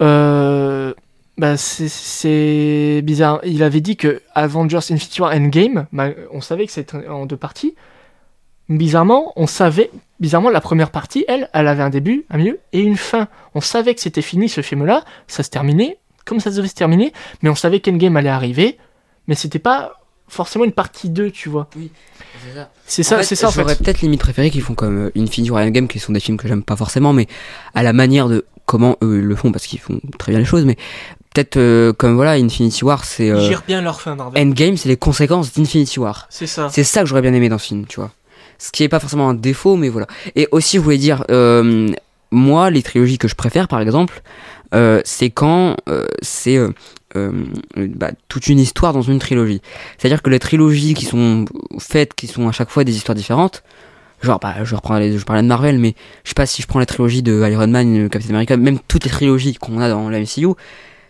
Euh, 0.00 0.92
bah 1.38 1.56
c'est 1.56 3.00
bizarre. 3.04 3.40
Il 3.44 3.62
avait 3.62 3.80
dit 3.80 3.96
que 3.96 4.22
Avengers 4.34 4.78
Infinity 4.78 5.20
War 5.22 5.32
Endgame, 5.34 5.86
bah, 5.92 6.08
on 6.32 6.40
savait 6.40 6.66
que 6.66 6.72
c'était 6.72 7.06
en 7.08 7.26
deux 7.26 7.36
parties. 7.36 7.74
Bizarrement, 8.68 9.32
on 9.36 9.46
savait. 9.46 9.90
Bizarrement, 10.20 10.50
la 10.50 10.60
première 10.60 10.90
partie, 10.90 11.24
elle, 11.28 11.48
elle 11.52 11.66
avait 11.68 11.82
un 11.82 11.90
début, 11.90 12.24
un 12.30 12.38
milieu 12.38 12.58
et 12.72 12.80
une 12.80 12.96
fin. 12.96 13.28
On 13.54 13.60
savait 13.60 13.94
que 13.94 14.00
c'était 14.00 14.22
fini 14.22 14.48
ce 14.48 14.60
film-là, 14.62 15.04
ça 15.26 15.42
se 15.42 15.50
terminait 15.50 15.98
comme 16.24 16.40
ça 16.40 16.50
devait 16.50 16.68
se 16.68 16.74
terminer, 16.74 17.12
mais 17.42 17.50
on 17.50 17.54
savait 17.54 17.80
qu'Endgame 17.80 18.16
allait 18.16 18.28
arriver, 18.28 18.78
mais 19.28 19.34
c'était 19.34 19.58
pas 19.58 20.00
forcément 20.28 20.64
une 20.64 20.72
partie 20.72 21.10
2, 21.10 21.30
tu 21.30 21.48
vois. 21.48 21.68
C'est 22.86 23.02
ça, 23.02 23.22
c'est 23.22 23.34
ça 23.34 23.48
en 23.48 23.50
J'aurais 23.50 23.74
fait. 23.74 23.84
peut-être 23.84 24.00
limite 24.00 24.20
préféré 24.20 24.50
qu'ils 24.50 24.62
font 24.62 24.74
comme 24.74 25.06
euh, 25.06 25.12
Infinity 25.16 25.50
War 25.50 25.62
et 25.62 25.66
Endgame, 25.66 25.88
qui 25.88 25.98
sont 25.98 26.12
des 26.12 26.20
films 26.20 26.38
que 26.38 26.48
j'aime 26.48 26.62
pas 26.62 26.76
forcément, 26.76 27.12
mais 27.12 27.26
à 27.74 27.82
la 27.82 27.92
manière 27.92 28.28
de 28.28 28.46
comment 28.66 28.96
eux 29.02 29.18
ils 29.18 29.24
le 29.24 29.36
font, 29.36 29.52
parce 29.52 29.66
qu'ils 29.66 29.80
font 29.80 30.00
très 30.18 30.32
bien 30.32 30.38
les 30.38 30.44
choses, 30.46 30.64
mais 30.64 30.76
peut-être 31.34 31.56
euh, 31.56 31.92
comme 31.92 32.14
voilà, 32.14 32.32
Infinity 32.32 32.84
War, 32.84 33.04
c'est. 33.04 33.26
Ils 33.26 33.32
euh, 33.32 33.48
gèrent 33.48 33.64
bien 33.66 33.82
leur 33.82 34.00
fin, 34.00 34.14
Marvel. 34.14 34.40
Endgame, 34.40 34.76
c'est 34.76 34.88
les 34.88 34.96
conséquences 34.96 35.52
d'Infinity 35.52 35.98
War. 36.00 36.26
C'est 36.30 36.46
ça. 36.46 36.68
C'est 36.70 36.84
ça 36.84 37.00
que 37.02 37.06
j'aurais 37.06 37.22
bien 37.22 37.34
aimé 37.34 37.48
dans 37.48 37.58
ce 37.58 37.66
film, 37.68 37.86
tu 37.86 38.00
vois. 38.00 38.10
Ce 38.58 38.70
qui 38.70 38.84
est 38.84 38.88
pas 38.88 39.00
forcément 39.00 39.28
un 39.28 39.34
défaut, 39.34 39.76
mais 39.76 39.88
voilà. 39.88 40.06
Et 40.36 40.48
aussi, 40.52 40.76
je 40.76 40.82
voulais 40.82 40.98
dire, 40.98 41.24
euh, 41.30 41.90
moi, 42.30 42.70
les 42.70 42.82
trilogies 42.82 43.18
que 43.18 43.28
je 43.28 43.34
préfère, 43.34 43.66
par 43.66 43.80
exemple, 43.80 44.22
c'est 45.04 45.30
quand 45.30 45.76
euh, 45.88 46.06
c'est 46.22 46.56
euh, 46.56 46.72
euh, 47.16 47.46
bah, 47.76 48.10
toute 48.28 48.46
une 48.46 48.58
histoire 48.58 48.92
dans 48.92 49.02
une 49.02 49.18
trilogie. 49.18 49.60
C'est-à-dire 49.98 50.22
que 50.22 50.30
les 50.30 50.38
trilogies 50.38 50.94
qui 50.94 51.04
sont 51.04 51.44
faites, 51.78 52.14
qui 52.14 52.26
sont 52.26 52.48
à 52.48 52.52
chaque 52.52 52.70
fois 52.70 52.84
des 52.84 52.96
histoires 52.96 53.14
différentes, 53.14 53.62
genre, 54.22 54.38
bah, 54.38 54.64
je 54.64 54.74
reprends 54.74 54.98
les, 54.98 55.18
je 55.18 55.24
parlais 55.24 55.42
de 55.42 55.46
Marvel, 55.46 55.78
mais 55.78 55.94
je 56.24 56.30
sais 56.30 56.34
pas 56.34 56.46
si 56.46 56.62
je 56.62 56.66
prends 56.66 56.78
la 56.78 56.86
trilogie 56.86 57.22
de 57.22 57.46
Iron 57.50 57.66
Man, 57.66 58.06
euh, 58.06 58.08
Captain 58.08 58.30
America, 58.30 58.56
même 58.56 58.78
toutes 58.88 59.04
les 59.04 59.10
trilogies 59.10 59.54
qu'on 59.54 59.80
a 59.80 59.88
dans 59.88 60.08
la 60.08 60.20
MCU, 60.20 60.54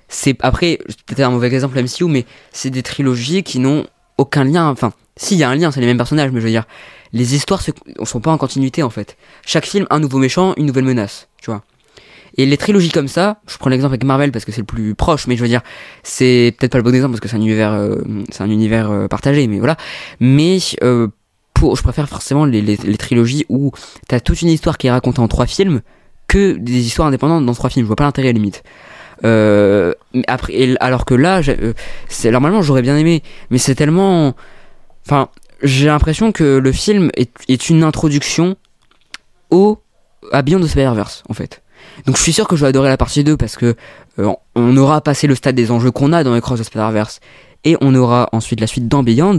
c'est 0.08 0.36
après, 0.40 0.78
peut-être 1.06 1.26
un 1.26 1.30
mauvais 1.30 1.46
exemple 1.46 1.76
la 1.76 1.82
MCU, 1.82 2.06
mais 2.06 2.26
c'est 2.50 2.70
des 2.70 2.82
trilogies 2.82 3.42
qui 3.42 3.60
n'ont 3.60 3.86
aucun 4.18 4.44
lien, 4.44 4.68
enfin, 4.68 4.92
s'il 5.16 5.38
y 5.38 5.44
a 5.44 5.50
un 5.50 5.54
lien, 5.54 5.70
c'est 5.70 5.80
les 5.80 5.86
mêmes 5.86 5.96
personnages, 5.98 6.30
mais 6.32 6.40
je 6.40 6.46
veux 6.46 6.50
dire, 6.50 6.64
les 7.12 7.34
histoires 7.34 7.62
se, 7.62 7.70
sont 8.04 8.20
pas 8.20 8.32
en 8.32 8.38
continuité 8.38 8.82
en 8.82 8.90
fait. 8.90 9.16
Chaque 9.46 9.66
film, 9.66 9.86
un 9.90 10.00
nouveau 10.00 10.18
méchant, 10.18 10.54
une 10.56 10.66
nouvelle 10.66 10.84
menace, 10.84 11.28
tu 11.40 11.50
vois. 11.50 11.62
Et 12.38 12.46
les 12.46 12.56
trilogies 12.56 12.90
comme 12.90 13.08
ça, 13.08 13.40
je 13.46 13.58
prends 13.58 13.70
l'exemple 13.70 13.92
avec 13.92 14.04
Marvel 14.04 14.32
parce 14.32 14.44
que 14.44 14.52
c'est 14.52 14.60
le 14.62 14.66
plus 14.66 14.94
proche, 14.94 15.26
mais 15.26 15.36
je 15.36 15.42
veux 15.42 15.48
dire, 15.48 15.62
c'est 16.02 16.54
peut-être 16.58 16.72
pas 16.72 16.78
le 16.78 16.84
bon 16.84 16.94
exemple 16.94 17.12
parce 17.12 17.20
que 17.20 17.28
c'est 17.28 17.36
un 17.36 17.40
univers, 17.40 17.72
euh, 17.72 18.02
c'est 18.30 18.42
un 18.42 18.50
univers 18.50 18.90
euh, 18.90 19.08
partagé, 19.08 19.46
mais 19.46 19.58
voilà. 19.58 19.76
Mais 20.20 20.58
euh, 20.82 21.08
pour, 21.52 21.76
je 21.76 21.82
préfère 21.82 22.08
forcément 22.08 22.44
les, 22.44 22.62
les, 22.62 22.96
trilogies 22.96 23.44
où 23.48 23.70
t'as 24.08 24.20
toute 24.20 24.42
une 24.42 24.48
histoire 24.48 24.78
qui 24.78 24.86
est 24.86 24.90
racontée 24.90 25.20
en 25.20 25.28
trois 25.28 25.46
films 25.46 25.82
que 26.26 26.52
des 26.52 26.86
histoires 26.86 27.08
indépendantes 27.08 27.44
dans 27.44 27.54
trois 27.54 27.70
films. 27.70 27.84
Je 27.84 27.88
vois 27.88 27.96
pas 27.96 28.04
l'intérêt 28.04 28.28
à 28.28 28.32
la 28.32 28.36
limite. 28.36 28.62
Euh, 29.24 29.92
après, 30.26 30.76
alors 30.80 31.04
que 31.04 31.14
là, 31.14 31.40
euh, 31.48 31.72
c'est 32.08 32.30
normalement 32.30 32.62
j'aurais 32.62 32.82
bien 32.82 32.96
aimé, 32.96 33.22
mais 33.50 33.58
c'est 33.58 33.74
tellement, 33.74 34.34
enfin, 35.06 35.28
j'ai 35.62 35.86
l'impression 35.86 36.32
que 36.32 36.58
le 36.58 36.72
film 36.72 37.10
est, 37.14 37.30
est 37.48 37.70
une 37.70 37.84
introduction 37.84 38.56
au 39.50 39.78
à 40.32 40.42
Beyond 40.42 40.60
the 40.60 40.66
Spider-Verse 40.66 41.22
en 41.28 41.34
fait. 41.34 41.61
Donc 42.06 42.16
je 42.16 42.22
suis 42.22 42.32
sûr 42.32 42.48
que 42.48 42.56
je 42.56 42.62
vais 42.62 42.68
adorer 42.68 42.88
la 42.88 42.96
partie 42.96 43.24
2 43.24 43.36
parce 43.36 43.56
que 43.56 43.74
euh, 44.18 44.32
on 44.54 44.76
aura 44.76 45.00
passé 45.00 45.26
le 45.26 45.34
stade 45.34 45.54
des 45.54 45.70
enjeux 45.70 45.90
qu'on 45.90 46.12
a 46.12 46.24
dans 46.24 46.32
Across 46.32 46.60
the 46.60 46.64
Spider-Verse 46.64 47.20
et 47.64 47.76
on 47.80 47.94
aura 47.94 48.28
ensuite 48.32 48.60
la 48.60 48.66
suite 48.66 48.88
dans 48.88 49.02
Beyond. 49.02 49.38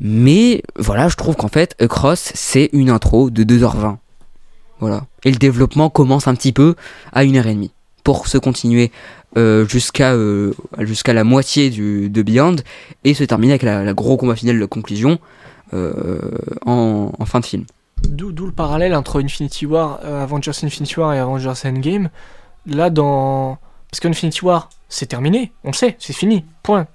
Mais 0.00 0.62
voilà, 0.78 1.08
je 1.08 1.16
trouve 1.16 1.36
qu'en 1.36 1.48
fait 1.48 1.74
Across 1.80 2.32
c'est 2.34 2.70
une 2.72 2.90
intro 2.90 3.30
de 3.30 3.44
2h20. 3.44 3.96
Voilà. 4.80 5.06
Et 5.24 5.30
le 5.30 5.38
développement 5.38 5.90
commence 5.90 6.28
un 6.28 6.34
petit 6.34 6.52
peu 6.52 6.76
à 7.12 7.24
1h30 7.24 7.70
pour 8.04 8.28
se 8.28 8.38
continuer 8.38 8.92
euh, 9.36 9.66
jusqu'à 9.66 10.12
euh, 10.12 10.54
jusqu'à 10.78 11.12
la 11.12 11.24
moitié 11.24 11.70
du, 11.70 12.08
de 12.08 12.22
Beyond 12.22 12.56
et 13.04 13.14
se 13.14 13.24
terminer 13.24 13.52
avec 13.52 13.62
la, 13.62 13.92
gros 13.92 14.16
combat 14.16 14.36
final 14.36 14.58
de 14.58 14.66
conclusion 14.66 15.18
en 16.64 17.24
fin 17.26 17.40
de 17.40 17.46
film. 17.46 17.64
D'où 18.08 18.46
le 18.46 18.52
parallèle 18.52 18.94
entre 18.94 19.22
Infinity 19.22 19.66
War, 19.66 20.00
euh, 20.04 20.22
Avengers 20.22 20.52
Infinity 20.62 20.98
War 21.00 21.14
et 21.14 21.18
Avengers 21.18 21.52
Endgame. 21.64 22.08
Là, 22.66 22.90
dans. 22.90 23.58
Parce 23.90 24.00
qu'Infinity 24.00 24.44
War, 24.44 24.68
c'est 24.90 25.06
terminé, 25.06 25.52
on 25.64 25.68
le 25.68 25.74
sait, 25.74 25.96
c'est 25.98 26.12
fini, 26.12 26.44
point. 26.62 26.86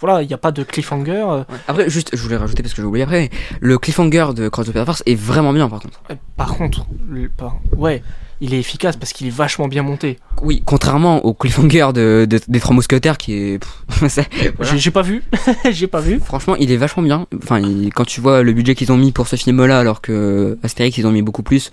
Voilà, 0.00 0.22
il 0.22 0.28
n'y 0.28 0.32
a 0.32 0.38
pas 0.38 0.50
de 0.50 0.62
cliffhanger. 0.62 1.26
euh, 1.28 1.44
Après, 1.66 1.90
juste, 1.90 2.16
je 2.16 2.22
voulais 2.22 2.38
rajouter 2.38 2.62
parce 2.62 2.72
que 2.74 2.80
j'ai 2.80 2.86
oublié 2.86 3.04
après, 3.04 3.28
le 3.60 3.76
cliffhanger 3.76 4.28
de 4.34 4.48
Cross 4.48 4.66
the 4.66 4.70
Spider-Verse 4.70 5.02
est 5.04 5.14
vraiment 5.14 5.52
bien 5.52 5.68
par 5.68 5.80
contre. 5.80 6.00
euh, 6.10 6.14
par 6.38 6.56
contre, 6.56 6.86
le- 7.06 7.28
par- 7.28 7.58
ouais, 7.76 8.02
il 8.40 8.54
est 8.54 8.58
efficace 8.60 8.96
parce 8.96 9.12
qu'il 9.12 9.26
est 9.26 9.30
vachement 9.30 9.66
bien 9.68 9.82
monté. 9.82 10.18
Oui, 10.42 10.62
contrairement 10.64 11.24
au 11.24 11.34
cliffhanger 11.34 11.88
de, 11.92 12.26
de- 12.28 12.40
des 12.46 12.60
Trois 12.60 12.74
Mousquetaires 12.74 13.18
qui 13.18 13.32
est. 13.34 13.64
voilà. 13.88 14.76
J'ai 14.76 14.90
pas 14.90 15.02
vu, 15.02 15.24
j'ai 15.70 15.86
pas 15.88 16.00
vu. 16.00 16.20
Franchement, 16.20 16.54
il 16.56 16.70
est 16.70 16.76
vachement 16.76 17.02
bien. 17.02 17.26
Enfin, 17.42 17.58
il- 17.60 17.92
quand 17.92 18.04
tu 18.04 18.20
vois 18.20 18.42
le 18.42 18.52
budget 18.52 18.74
qu'ils 18.74 18.92
ont 18.92 18.96
mis 18.96 19.10
pour 19.12 19.26
ce 19.28 19.36
film-là, 19.36 19.78
alors 19.80 20.00
que 20.00 20.58
Astérix 20.62 20.96
ils 20.98 21.06
ont 21.06 21.10
mis 21.12 21.22
beaucoup 21.22 21.42
plus. 21.42 21.70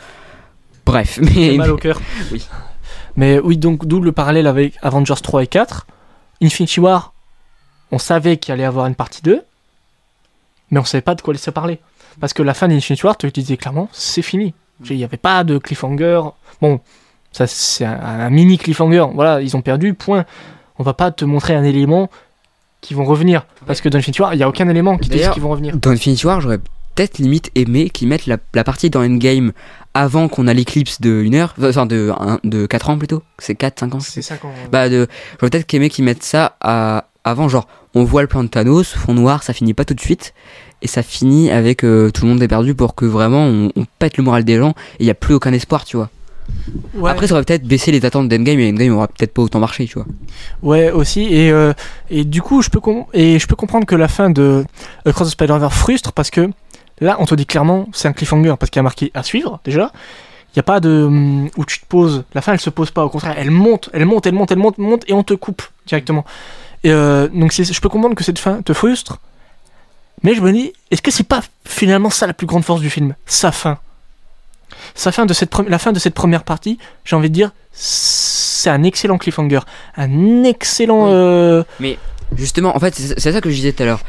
Bref, 0.85 1.19
mais. 1.35 1.55
Mal 1.57 1.71
au 1.71 1.77
cœur. 1.77 2.01
Oui. 2.31 2.47
Mais 3.15 3.39
oui, 3.39 3.57
donc 3.57 3.85
d'où 3.85 4.01
le 4.01 4.11
parallèle 4.11 4.47
avec 4.47 4.73
Avengers 4.81 5.13
3 5.21 5.43
et 5.43 5.47
4. 5.47 5.85
Infinity 6.41 6.79
War, 6.81 7.13
on 7.91 7.97
savait 7.99 8.37
qu'il 8.37 8.53
allait 8.53 8.65
avoir 8.65 8.87
une 8.87 8.95
partie 8.95 9.21
2, 9.21 9.41
mais 10.71 10.79
on 10.79 10.83
savait 10.83 11.01
pas 11.01 11.15
de 11.15 11.21
quoi 11.21 11.33
laisser 11.33 11.51
parler. 11.51 11.79
Parce 12.19 12.33
que 12.33 12.43
la 12.43 12.53
fin 12.53 12.67
d'Infinity 12.67 13.05
War, 13.05 13.17
te 13.17 13.27
disais 13.27 13.55
clairement, 13.57 13.87
c'est 13.93 14.21
fini. 14.21 14.53
Il 14.89 14.97
n'y 14.97 15.03
avait 15.05 15.15
pas 15.17 15.45
de 15.45 15.57
cliffhanger. 15.57 16.19
Bon, 16.61 16.80
ça 17.32 17.48
c'est 17.48 17.86
un, 17.86 17.99
un 17.99 18.30
mini 18.30 18.57
cliffhanger. 18.57 19.06
Voilà, 19.14 19.41
ils 19.41 19.56
ont 19.56 19.61
perdu, 19.61 19.94
point. 19.94 20.26
On 20.77 20.84
va 20.84 20.94
pas 20.94 21.11
te 21.11 21.23
montrer 21.26 21.56
un 21.56 21.64
élément 21.64 22.10
qui 22.82 22.94
vont 22.94 23.06
revenir. 23.06 23.45
Parce 23.65 23.82
que 23.82 23.90
dans 23.90 23.98
Infinity 23.98 24.22
War, 24.22 24.34
il 24.34 24.38
n'y 24.38 24.44
a 24.44 24.49
aucun 24.49 24.68
élément 24.69 24.98
qui 24.98 25.10
te 25.10 25.14
dit 25.30 25.34
qu'ils 25.34 25.41
vont 25.41 25.49
revenir. 25.49 25.76
Dans 25.77 25.91
Infinity 25.91 26.26
War, 26.27 26.41
j'aurais 26.41 26.60
peut-être 26.95 27.18
limite 27.18 27.49
aimé 27.56 27.90
qu'ils 27.90 28.07
mettent 28.07 28.26
la, 28.27 28.38
la 28.53 28.64
partie 28.64 28.90
dans 28.90 29.02
Endgame 29.03 29.52
avant 29.94 30.27
qu'on 30.27 30.48
a 30.48 30.53
l'éclipse 30.53 31.02
de 31.02 31.23
1 31.26 31.34
heure, 31.34 31.53
enfin 31.61 31.86
de, 31.86 32.11
un- 32.19 32.40
de 32.44 32.65
4 32.65 32.90
ans 32.90 32.98
plutôt. 32.98 33.23
C'est 33.40 33.56
4, 33.56 33.80
5 33.80 33.95
ans 33.95 33.99
C'est 34.02 34.22
ça 34.22 34.36
quand. 34.38 34.49
Bah, 34.72 34.90
j'aurais 34.90 35.07
peut-être 35.40 35.73
aimé 35.73 35.90
qu'ils 35.90 36.03
mettent 36.06 36.23
ça 36.23 36.56
à, 36.61 37.06
avant, 37.23 37.48
genre, 37.49 37.68
on 37.95 38.03
voit 38.03 38.22
le 38.22 38.27
plan 38.27 38.44
de 38.44 38.49
Thanos, 38.49 38.84
fond 38.94 39.14
noir, 39.14 39.44
ça 39.44 39.53
finit 39.53 39.73
pas 39.73 39.86
tout 39.86 39.94
de 39.94 40.02
suite, 40.02 40.34
et 40.82 40.88
ça 40.88 41.02
finit 41.02 41.49
avec 41.49 41.84
euh, 41.86 42.11
tout 42.11 42.23
le 42.26 42.30
monde 42.32 42.44
est 42.44 42.48
perdu 42.49 42.76
pour 42.76 42.94
que 42.95 43.06
vraiment 43.06 43.45
on, 43.45 43.72
on 43.76 43.86
pète 43.99 44.18
le 44.18 44.23
moral 44.23 44.44
des 44.44 44.57
gens 44.57 44.72
et 44.99 45.03
il 45.03 45.06
y 45.06 45.10
a 45.10 45.14
plus 45.15 45.34
aucun 45.34 45.53
espoir, 45.53 45.86
tu 45.86 45.95
vois. 45.98 46.10
Ouais. 46.93 47.11
Après, 47.11 47.27
ça 47.27 47.34
aurait 47.34 47.43
peut-être 47.43 47.67
baissé 47.67 47.91
les 47.91 48.05
attentes 48.05 48.30
d'Endgame 48.30 48.59
et 48.59 48.69
Endgame 48.69 48.93
aura 48.95 49.07
peut-être 49.07 49.34
pas 49.34 49.41
autant 49.41 49.59
marché, 49.59 49.85
tu 49.85 49.95
vois. 49.95 50.05
Ouais, 50.61 50.91
aussi. 50.91 51.22
Et, 51.22 51.51
euh, 51.51 51.73
et 52.09 52.23
du 52.23 52.41
coup, 52.41 52.61
je 52.61 52.69
peux, 52.69 52.80
et 53.13 53.39
je 53.39 53.47
peux 53.47 53.55
comprendre 53.55 53.85
que 53.85 53.95
la 53.95 54.07
fin 54.07 54.30
de 54.30 54.65
Across 55.05 55.30
the 55.30 55.31
Spider-Verse 55.31 55.76
frustre 55.76 56.11
parce 56.13 56.30
que 56.30 56.49
là, 56.99 57.17
on 57.19 57.26
te 57.26 57.35
dit 57.35 57.45
clairement, 57.45 57.88
c'est 57.93 58.07
un 58.07 58.13
cliffhanger 58.13 58.55
parce 58.59 58.69
qu'il 58.69 58.80
y 58.80 58.81
a 58.81 58.84
marqué 58.84 59.11
à 59.13 59.23
suivre 59.23 59.59
déjà. 59.63 59.91
Il 60.53 60.59
n'y 60.59 60.61
a 60.61 60.63
pas 60.63 60.80
de. 60.80 61.03
hum, 61.03 61.49
où 61.57 61.65
tu 61.65 61.80
te 61.80 61.85
poses. 61.85 62.23
La 62.34 62.41
fin, 62.41 62.53
elle 62.53 62.61
se 62.61 62.69
pose 62.69 62.89
pas. 62.89 63.03
Au 63.03 63.09
contraire, 63.09 63.35
elle 63.38 63.51
monte, 63.51 63.89
elle 63.93 64.05
monte, 64.05 64.26
elle 64.26 64.34
monte, 64.34 64.51
elle 64.51 64.57
monte, 64.57 64.77
monte 64.77 65.03
et 65.07 65.13
on 65.13 65.23
te 65.23 65.34
coupe 65.34 65.61
directement. 65.85 66.23
Et 66.85 66.91
euh, 66.91 67.27
donc, 67.27 67.51
je 67.51 67.81
peux 67.81 67.89
comprendre 67.89 68.15
que 68.15 68.23
cette 68.23 68.39
fin 68.39 68.61
te 68.61 68.72
frustre. 68.72 69.19
Mais 70.23 70.34
je 70.34 70.41
me 70.41 70.51
dis, 70.51 70.72
est-ce 70.91 71.01
que 71.01 71.11
c'est 71.11 71.27
pas 71.27 71.41
finalement 71.65 72.09
ça 72.09 72.26
la 72.26 72.34
plus 72.34 72.47
grande 72.47 72.63
force 72.63 72.80
du 72.80 72.89
film 72.89 73.15
Sa 73.26 73.51
fin? 73.51 73.80
Sa 74.95 75.11
fin 75.11 75.26
de 75.26 75.34
cette 75.34 75.51
pre- 75.51 75.67
la 75.67 75.77
fin 75.77 75.91
de 75.91 75.99
cette 75.99 76.13
première 76.15 76.43
partie, 76.43 76.77
j'ai 77.03 77.15
envie 77.15 77.30
de 77.30 77.34
dire, 77.35 77.51
c'est 77.72 78.69
un 78.69 78.84
excellent 78.84 79.17
cliffhanger. 79.17 79.59
Un 79.97 80.43
excellent. 80.43 81.05
Oui. 81.05 81.11
euh, 81.13 81.63
Justement, 82.35 82.76
en 82.76 82.80
fait, 82.80 82.95
c'est 82.95 83.31
ça 83.31 83.41
que 83.41 83.49
je 83.49 83.55
disais 83.55 83.72
tout 83.73 83.84
à 83.84 83.85
l'heure. 83.85 83.99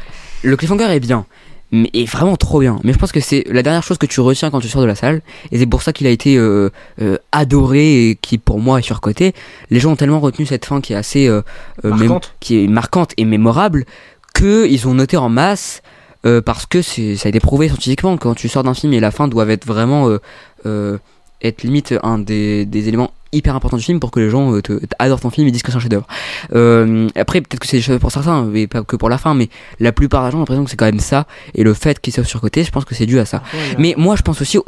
Le 0.43 0.55
cliffhanger 0.57 0.85
est 0.91 0.99
bien, 0.99 1.25
mais 1.71 1.89
est 1.93 2.09
vraiment 2.09 2.35
trop 2.35 2.59
bien. 2.61 2.79
Mais 2.83 2.93
je 2.93 2.97
pense 2.97 3.11
que 3.11 3.19
c'est 3.19 3.43
la 3.49 3.61
dernière 3.61 3.83
chose 3.83 3.97
que 3.99 4.05
tu 4.07 4.21
retiens 4.21 4.49
quand 4.49 4.59
tu 4.59 4.69
sors 4.69 4.81
de 4.81 4.87
la 4.87 4.95
salle, 4.95 5.21
et 5.51 5.59
c'est 5.59 5.65
pour 5.67 5.83
ça 5.83 5.93
qu'il 5.93 6.07
a 6.07 6.09
été 6.09 6.35
euh, 6.37 6.71
euh, 7.01 7.17
adoré 7.31 8.09
et 8.09 8.15
qui 8.15 8.37
pour 8.39 8.59
moi 8.59 8.79
est 8.79 8.83
surcoté. 8.83 9.33
Les 9.69 9.79
gens 9.79 9.91
ont 9.91 9.95
tellement 9.95 10.19
retenu 10.19 10.45
cette 10.47 10.65
fin 10.65 10.81
qui 10.81 10.93
est 10.93 10.95
assez 10.95 11.27
euh, 11.27 11.41
Marquante. 11.83 12.33
qui 12.39 12.63
est 12.63 12.67
marquante 12.67 13.11
et 13.17 13.25
mémorable 13.25 13.85
que 14.33 14.67
ils 14.67 14.87
ont 14.87 14.93
noté 14.93 15.17
en 15.17 15.29
masse 15.29 15.81
euh, 16.27 16.41
parce 16.41 16.65
que 16.65 16.81
ça 16.81 16.99
a 17.25 17.29
été 17.29 17.39
prouvé 17.39 17.67
scientifiquement 17.69 18.17
quand 18.17 18.35
tu 18.35 18.47
sors 18.49 18.63
d'un 18.63 18.73
film 18.75 18.93
et 18.93 18.99
la 18.99 19.11
fin 19.11 19.27
doit 19.27 19.47
être 19.49 19.65
vraiment 19.65 20.07
euh, 20.09 20.19
euh, 20.65 20.97
être 21.41 21.63
limite 21.63 21.93
un 22.03 22.19
des, 22.19 22.65
des 22.65 22.87
éléments 22.87 23.11
hyper 23.33 23.53
importants 23.55 23.75
du 23.77 23.83
film 23.83 23.99
pour 23.99 24.09
que 24.09 24.21
les 24.21 24.29
gens 24.29 24.53
euh, 24.53 24.61
te, 24.61 24.79
adorent 24.99 25.19
ton 25.19 25.29
film 25.29 25.45
et 25.47 25.51
disent 25.51 25.61
que 25.61 25.69
c'est 25.71 25.77
un 25.77 25.81
chef-d'œuvre. 25.81 26.07
Euh, 26.55 27.09
après, 27.15 27.41
peut-être 27.41 27.59
que 27.59 27.67
c'est 27.67 27.79
des 27.85 27.99
pour 27.99 28.09
certains, 28.09 28.43
mais 28.43 28.67
pas 28.67 28.83
que 28.83 28.95
pour 28.95 29.09
la 29.09 29.17
fin, 29.17 29.33
mais 29.33 29.49
la 29.81 29.91
plupart 29.91 30.23
des 30.25 30.31
gens 30.31 30.37
ont 30.37 30.41
l'impression 30.41 30.63
que 30.63 30.69
c'est 30.69 30.77
quand 30.77 30.85
même 30.85 31.01
ça, 31.01 31.27
et 31.53 31.63
le 31.63 31.73
fait 31.73 31.99
qu'il 31.99 32.13
soit 32.13 32.23
surcoté, 32.23 32.63
je 32.63 32.71
pense 32.71 32.85
que 32.85 32.95
c'est 32.95 33.05
dû 33.05 33.19
à 33.19 33.25
ça. 33.25 33.43
Mais 33.77 33.93
moi, 33.97 34.15
je 34.15 34.21
pense 34.21 34.41
aussi 34.41 34.57
aux, 34.57 34.63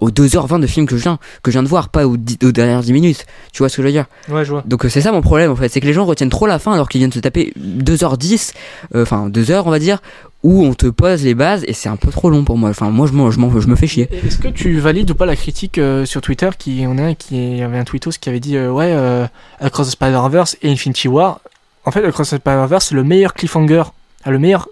aux 0.00 0.10
2h20 0.10 0.60
de 0.60 0.66
film 0.66 0.86
que 0.86 0.96
je 0.96 1.02
viens, 1.04 1.18
que 1.44 1.52
je 1.52 1.54
viens 1.54 1.62
de 1.62 1.68
voir, 1.68 1.88
pas 1.88 2.04
aux, 2.06 2.16
dix- 2.16 2.38
aux 2.44 2.50
dernières 2.52 2.80
10 2.82 2.92
minutes. 2.92 3.26
Tu 3.52 3.58
vois 3.60 3.68
ce 3.68 3.76
que 3.76 3.82
je 3.82 3.86
veux 3.86 3.92
dire? 3.92 4.06
Ouais, 4.28 4.44
je 4.44 4.50
vois. 4.50 4.64
Donc 4.66 4.84
euh, 4.84 4.88
c'est 4.88 5.00
ça 5.00 5.12
mon 5.12 5.22
problème 5.22 5.52
en 5.52 5.56
fait, 5.56 5.68
c'est 5.68 5.80
que 5.80 5.86
les 5.86 5.92
gens 5.92 6.04
retiennent 6.04 6.30
trop 6.30 6.48
la 6.48 6.58
fin 6.58 6.72
alors 6.72 6.88
qu'ils 6.88 6.98
viennent 6.98 7.12
se 7.12 7.20
taper 7.20 7.52
2h10, 7.58 8.52
euh, 8.96 9.02
enfin 9.02 9.28
2h 9.28 9.62
on 9.64 9.70
va 9.70 9.78
dire, 9.78 10.02
où 10.42 10.64
on 10.64 10.74
te 10.74 10.86
pose 10.86 11.22
les 11.24 11.34
bases 11.34 11.64
et 11.66 11.72
c'est 11.72 11.88
un 11.88 11.96
peu 11.96 12.10
trop 12.10 12.30
long 12.30 12.44
pour 12.44 12.56
moi. 12.56 12.70
Enfin 12.70 12.90
moi 12.90 13.06
je, 13.06 13.12
je, 13.12 13.60
je 13.60 13.66
me 13.68 13.76
fais 13.76 13.86
chier. 13.86 14.08
Est-ce 14.24 14.38
que 14.38 14.48
tu 14.48 14.78
valides 14.78 15.10
ou 15.10 15.14
pas 15.14 15.26
la 15.26 15.36
critique 15.36 15.78
euh, 15.78 16.06
sur 16.06 16.20
Twitter 16.20 16.48
qui 16.58 16.84
on 16.86 16.98
a 16.98 17.02
un 17.02 17.14
qui 17.14 17.60
avait 17.62 17.78
un 17.78 17.84
tweetos 17.84 18.12
qui 18.20 18.28
avait 18.28 18.40
dit 18.40 18.56
euh, 18.56 18.70
ouais 18.70 18.92
euh, 18.92 19.26
Across 19.60 19.88
the 19.88 19.92
Spider-Verse 19.92 20.56
et 20.62 20.70
Infinity 20.70 21.08
War. 21.08 21.40
En 21.84 21.90
fait, 21.90 22.04
Across 22.04 22.30
the 22.30 22.36
Spider-Verse 22.36 22.86
c'est 22.86 22.94
le 22.94 23.04
meilleur 23.04 23.34
cliffhanger, 23.34 23.84
le 24.26 24.38
meilleur, 24.38 24.68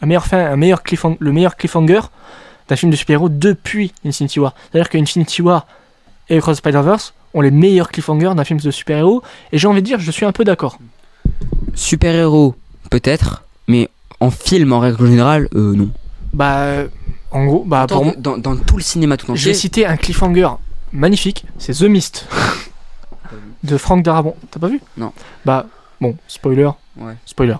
la 0.00 0.06
meilleure 0.06 0.26
fin, 0.26 0.38
un 0.38 0.56
meilleur 0.56 0.82
cliffhanger, 0.82 1.16
le 1.20 1.32
meilleur 1.32 1.56
cliffhanger 1.56 2.00
d'un 2.68 2.76
film 2.76 2.90
de 2.90 2.96
super-héros 2.96 3.28
depuis 3.28 3.92
Infinity 4.04 4.40
War. 4.40 4.54
C'est-à-dire 4.70 4.88
que 4.88 4.98
Infinity 4.98 5.42
War 5.42 5.66
et 6.28 6.38
Across 6.38 6.56
the 6.56 6.58
Spider-Verse 6.58 7.14
ont 7.34 7.42
les 7.42 7.50
meilleurs 7.50 7.90
cliffhangers 7.90 8.32
d'un 8.34 8.44
film 8.44 8.58
de 8.58 8.70
super-héros. 8.70 9.22
Et 9.52 9.58
j'ai 9.58 9.68
envie 9.68 9.82
de 9.82 9.86
dire, 9.86 10.00
je 10.00 10.10
suis 10.10 10.24
un 10.24 10.32
peu 10.32 10.42
d'accord. 10.42 10.78
Super 11.74 12.14
héros 12.14 12.54
peut-être, 12.90 13.44
mais 13.68 13.90
en 14.20 14.30
film 14.30 14.72
en 14.72 14.80
règle 14.80 15.06
générale, 15.06 15.48
euh, 15.54 15.74
non. 15.74 15.90
Bah, 16.32 16.84
en 17.30 17.44
gros, 17.44 17.64
bah, 17.64 17.82
Attends, 17.82 18.02
pour 18.02 18.16
dans, 18.16 18.38
dans 18.38 18.56
tout 18.56 18.76
le 18.76 18.82
cinéma 18.82 19.16
tout 19.16 19.30
entier. 19.30 19.50
vais 19.50 19.54
citer 19.54 19.86
un 19.86 19.96
cliffhanger 19.96 20.48
magnifique, 20.92 21.44
c'est 21.58 21.72
The 21.72 21.82
Mist 21.82 22.26
de 23.64 23.76
Frank 23.76 24.02
Darabont. 24.02 24.36
T'as 24.50 24.60
pas 24.60 24.68
vu? 24.68 24.80
Non. 24.96 25.12
Bah, 25.44 25.66
bon, 26.00 26.16
spoiler. 26.28 26.70
Ouais. 26.98 27.14
Spoiler. 27.26 27.56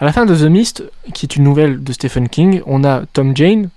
À 0.00 0.04
la 0.04 0.12
fin 0.12 0.26
de 0.26 0.34
The 0.34 0.50
Mist, 0.50 0.84
qui 1.14 1.26
est 1.26 1.36
une 1.36 1.44
nouvelle 1.44 1.82
de 1.82 1.92
Stephen 1.92 2.28
King, 2.28 2.62
on 2.66 2.82
a 2.84 3.02
Tom 3.12 3.36
Jane, 3.36 3.68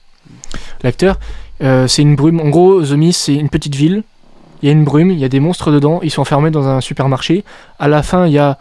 l'acteur. 0.81 1.19
Euh, 1.61 1.87
c'est 1.87 2.01
une 2.01 2.15
brume. 2.15 2.39
En 2.39 2.49
gros, 2.49 2.81
The 2.83 2.91
Mist, 2.93 3.21
c'est 3.21 3.35
une 3.35 3.49
petite 3.49 3.75
ville. 3.75 4.03
Il 4.61 4.67
y 4.67 4.69
a 4.69 4.71
une 4.71 4.85
brume, 4.85 5.11
il 5.11 5.19
y 5.19 5.25
a 5.25 5.29
des 5.29 5.39
monstres 5.39 5.71
dedans. 5.71 5.99
Ils 6.03 6.09
sont 6.11 6.21
enfermés 6.21 6.49
dans 6.49 6.67
un 6.67 6.81
supermarché. 6.81 7.43
À 7.79 7.87
la 7.87 8.01
fin, 8.01 8.25
il 8.25 8.33
y 8.33 8.39
a 8.39 8.57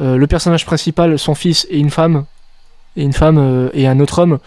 euh, 0.00 0.16
le 0.16 0.26
personnage 0.26 0.66
principal, 0.66 1.18
son 1.18 1.34
fils 1.34 1.66
et 1.70 1.78
une 1.78 1.90
femme, 1.90 2.24
et 2.96 3.02
une 3.02 3.12
femme 3.12 3.38
euh, 3.38 3.70
et 3.72 3.86
un 3.86 4.00
autre 4.00 4.18
homme 4.18 4.38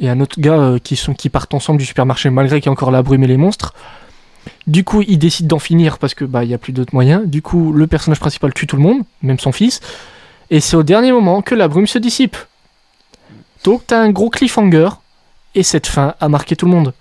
et 0.00 0.08
un 0.08 0.20
autre 0.20 0.40
gars 0.40 0.54
euh, 0.54 0.78
qui 0.78 0.96
sont 0.96 1.14
qui 1.14 1.28
partent 1.28 1.54
ensemble 1.54 1.78
du 1.78 1.84
supermarché 1.84 2.30
malgré 2.30 2.60
qu'il 2.60 2.66
y 2.66 2.68
a 2.70 2.72
encore 2.72 2.90
la 2.90 3.02
brume 3.02 3.24
et 3.24 3.28
les 3.28 3.36
monstres. 3.36 3.74
Du 4.66 4.84
coup, 4.84 5.02
ils 5.02 5.18
décident 5.18 5.48
d'en 5.48 5.58
finir 5.58 5.98
parce 5.98 6.14
que 6.14 6.24
bah 6.24 6.44
il 6.44 6.50
y 6.50 6.54
a 6.54 6.58
plus 6.58 6.72
d'autres 6.72 6.94
moyens. 6.94 7.26
Du 7.26 7.40
coup, 7.42 7.72
le 7.72 7.86
personnage 7.86 8.20
principal 8.20 8.52
tue 8.52 8.66
tout 8.66 8.76
le 8.76 8.82
monde, 8.82 9.02
même 9.22 9.38
son 9.38 9.52
fils. 9.52 9.80
Et 10.50 10.60
c'est 10.60 10.76
au 10.76 10.82
dernier 10.82 11.12
moment 11.12 11.40
que 11.42 11.54
la 11.54 11.68
brume 11.68 11.86
se 11.86 11.98
dissipe. 11.98 12.36
Donc 13.62 13.82
t'as 13.86 14.00
un 14.00 14.10
gros 14.10 14.28
cliffhanger 14.30 14.88
et 15.54 15.62
cette 15.62 15.86
fin 15.86 16.14
a 16.20 16.28
marqué 16.28 16.56
tout 16.56 16.66
le 16.66 16.72
monde. 16.72 16.92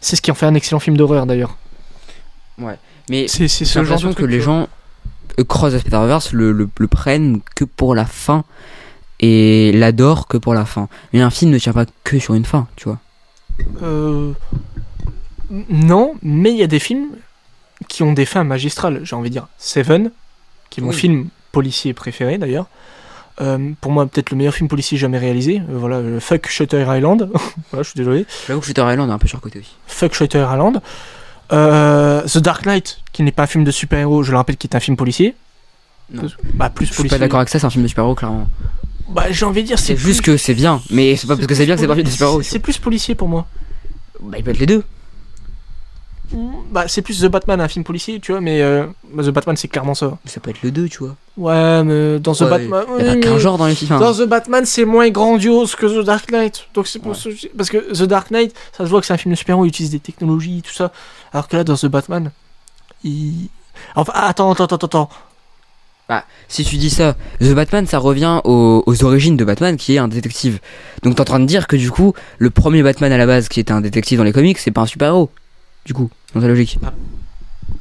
C'est 0.00 0.16
ce 0.16 0.22
qui 0.22 0.30
en 0.30 0.34
fait 0.34 0.46
un 0.46 0.54
excellent 0.54 0.80
film 0.80 0.96
d'horreur 0.96 1.24
d'ailleurs. 1.24 1.56
Mais 3.08 3.28
C'est 3.28 3.48
ce 3.48 3.64
genre 3.64 3.84
de 3.84 3.88
l'impression 3.88 4.12
que 4.14 4.24
les 4.24 4.40
gens 4.40 4.68
euh, 5.38 5.44
Cross 5.44 5.74
the 5.74 5.78
Spider-Verse 5.78 6.32
le, 6.32 6.52
le, 6.52 6.68
le 6.78 6.88
prennent 6.88 7.40
que 7.54 7.64
pour 7.64 7.94
la 7.94 8.04
fin 8.04 8.44
et 9.26 9.72
l'adorent 9.72 10.26
que 10.26 10.36
pour 10.36 10.52
la 10.54 10.64
fin. 10.64 10.88
Mais 11.12 11.20
un 11.22 11.30
film 11.30 11.50
ne 11.50 11.58
tient 11.58 11.72
pas 11.72 11.86
que 12.04 12.18
sur 12.18 12.34
une 12.34 12.44
fin, 12.44 12.66
tu 12.76 12.84
vois. 12.88 12.98
Euh, 13.82 14.32
Non, 15.70 16.14
mais 16.22 16.50
il 16.50 16.56
y 16.58 16.62
a 16.62 16.66
des 16.66 16.78
films 16.78 17.08
qui 17.88 18.02
ont 18.02 18.12
des 18.12 18.24
fins 18.26 18.44
magistrales. 18.44 19.00
J'ai 19.04 19.16
envie 19.16 19.30
de 19.30 19.34
dire 19.34 19.46
Seven, 19.58 20.10
qui 20.70 20.80
est 20.80 20.82
mon 20.82 20.90
Oui. 20.90 20.96
film 20.96 21.28
policier 21.52 21.94
préféré 21.94 22.38
d'ailleurs. 22.38 22.66
Euh, 23.40 23.70
pour 23.80 23.90
moi, 23.92 24.06
peut-être 24.06 24.30
le 24.30 24.36
meilleur 24.36 24.54
film 24.54 24.68
policier 24.68 24.96
jamais 24.98 25.18
réalisé. 25.18 25.58
Euh, 25.60 25.76
voilà, 25.78 25.96
euh, 25.96 26.20
Fuck 26.20 26.48
Shutter 26.48 26.84
Island. 26.88 27.30
voilà, 27.70 27.82
je 27.82 27.88
suis 27.90 27.96
désolé. 27.98 28.26
J'avoue 28.46 28.60
que 28.60 28.66
Shutter 28.66 28.82
Island 28.88 29.08
est 29.10 29.12
un 29.12 29.18
peu 29.18 29.26
surcoté 29.28 29.58
aussi. 29.60 29.74
Fuck 29.86 30.14
Shutter 30.14 30.46
Island. 30.52 30.80
Euh, 31.52 32.22
The 32.22 32.38
Dark 32.38 32.64
Knight, 32.66 33.00
qui 33.12 33.22
n'est 33.22 33.32
pas 33.32 33.42
un 33.44 33.46
film 33.46 33.64
de 33.64 33.70
super-héros, 33.70 34.22
je 34.22 34.30
le 34.30 34.36
rappelle, 34.36 34.56
qui 34.56 34.66
est 34.66 34.76
un 34.76 34.80
film 34.80 34.96
policier. 34.96 35.34
Non. 36.12 36.22
Bah, 36.54 36.70
plus 36.70 36.86
Je 36.86 36.92
suis 36.92 36.96
policier. 37.02 37.18
pas 37.18 37.24
d'accord 37.24 37.40
avec 37.40 37.48
ça, 37.48 37.58
c'est 37.58 37.66
un 37.66 37.70
film 37.70 37.82
de 37.82 37.88
super-héros, 37.88 38.14
clairement. 38.14 38.48
Bah, 39.08 39.24
j'ai 39.30 39.44
envie 39.44 39.62
de 39.62 39.66
dire, 39.68 39.78
C'est 39.78 39.88
c'est 39.88 39.96
juste 39.96 40.22
que 40.22 40.36
c'est 40.36 40.54
bien, 40.54 40.80
mais 40.90 41.16
c'est 41.16 41.26
pas 41.26 41.36
parce 41.36 41.46
que 41.46 41.54
c'est 41.54 41.66
bien 41.66 41.74
que 41.74 41.80
c'est 41.80 41.86
pas 41.86 41.92
un 41.92 41.96
film 41.96 42.06
de 42.06 42.12
super-héros. 42.12 42.42
C'est 42.42 42.58
plus 42.58 42.78
policier 42.78 43.14
pour 43.14 43.28
moi. 43.28 43.46
Bah, 44.20 44.38
il 44.38 44.44
peut 44.44 44.50
être 44.50 44.58
les 44.58 44.66
deux. 44.66 44.82
Bah, 46.72 46.86
c'est 46.88 47.02
plus 47.02 47.20
The 47.20 47.26
Batman, 47.26 47.60
un 47.60 47.68
film 47.68 47.84
policier, 47.84 48.18
tu 48.18 48.32
vois, 48.32 48.40
mais 48.40 48.60
euh, 48.62 48.86
bah, 49.12 49.22
The 49.22 49.28
Batman, 49.28 49.56
c'est 49.56 49.68
clairement 49.68 49.94
ça. 49.94 50.18
Ça 50.24 50.40
peut 50.40 50.50
être 50.50 50.62
le 50.62 50.72
deux, 50.72 50.88
tu 50.88 50.98
vois. 50.98 51.14
Ouais, 51.36 51.84
mais 51.84 52.18
dans 52.18 52.34
The 52.34 52.40
Ouais, 52.40 52.50
Batman. 52.50 52.84
Il 52.98 53.06
y 53.06 53.08
a 53.08 53.16
qu'un 53.16 53.38
genre 53.38 53.56
dans 53.58 53.66
les 53.66 53.74
films. 53.74 53.92
hein. 53.92 54.00
Dans 54.00 54.14
The 54.14 54.22
Batman, 54.26 54.64
c'est 54.64 54.84
moins 54.84 55.08
grandiose 55.10 55.76
que 55.76 55.86
The 55.86 56.04
Dark 56.04 56.32
Knight. 56.32 56.66
Donc 56.74 56.88
c'est 56.88 56.98
pour 56.98 57.12
Ouais. 57.12 57.16
je- 57.18 57.46
parce 57.56 57.68
que 57.70 57.76
The 57.92 58.02
Dark 58.04 58.30
Knight, 58.32 58.52
ça 58.76 58.84
se 58.84 58.90
voit 58.90 59.00
que 59.00 59.06
c'est 59.06 59.12
un 59.12 59.16
film 59.18 59.32
de 59.32 59.38
super-héros, 59.38 59.64
il 59.66 59.68
utilise 59.68 59.90
des 59.92 60.00
technologies, 60.00 60.62
tout 60.66 60.72
ça. 60.72 60.90
Alors 61.32 61.46
que 61.46 61.56
là, 61.56 61.62
dans 61.62 61.76
The 61.76 61.86
Batman, 61.86 62.30
il. 63.04 63.48
Enfin, 63.94 64.12
attends, 64.16 64.50
attends, 64.50 64.64
attends, 64.64 64.76
attends. 64.86 65.08
Si 66.48 66.64
tu 66.64 66.76
dis 66.76 66.90
ça, 66.90 67.16
The 67.40 67.54
Batman, 67.54 67.86
ça 67.86 67.98
revient 67.98 68.40
aux, 68.44 68.82
aux 68.86 69.04
origines 69.04 69.36
de 69.36 69.44
Batman, 69.44 69.76
qui 69.76 69.94
est 69.94 69.98
un 69.98 70.08
détective. 70.08 70.60
Donc 71.02 71.16
t'es 71.16 71.20
en 71.20 71.24
train 71.24 71.40
de 71.40 71.46
dire 71.46 71.66
que 71.66 71.76
du 71.76 71.90
coup, 71.90 72.14
le 72.38 72.50
premier 72.50 72.82
Batman 72.82 73.10
à 73.10 73.18
la 73.18 73.26
base, 73.26 73.48
qui 73.48 73.60
était 73.60 73.72
un 73.72 73.80
détective 73.80 74.18
dans 74.18 74.24
les 74.24 74.32
comics, 74.32 74.58
c'est 74.58 74.70
pas 74.70 74.82
un 74.82 74.86
super-héros. 74.86 75.30
Du 75.86 75.94
coup, 75.94 76.10
dans 76.34 76.40
ta 76.40 76.46
logique. 76.46 76.78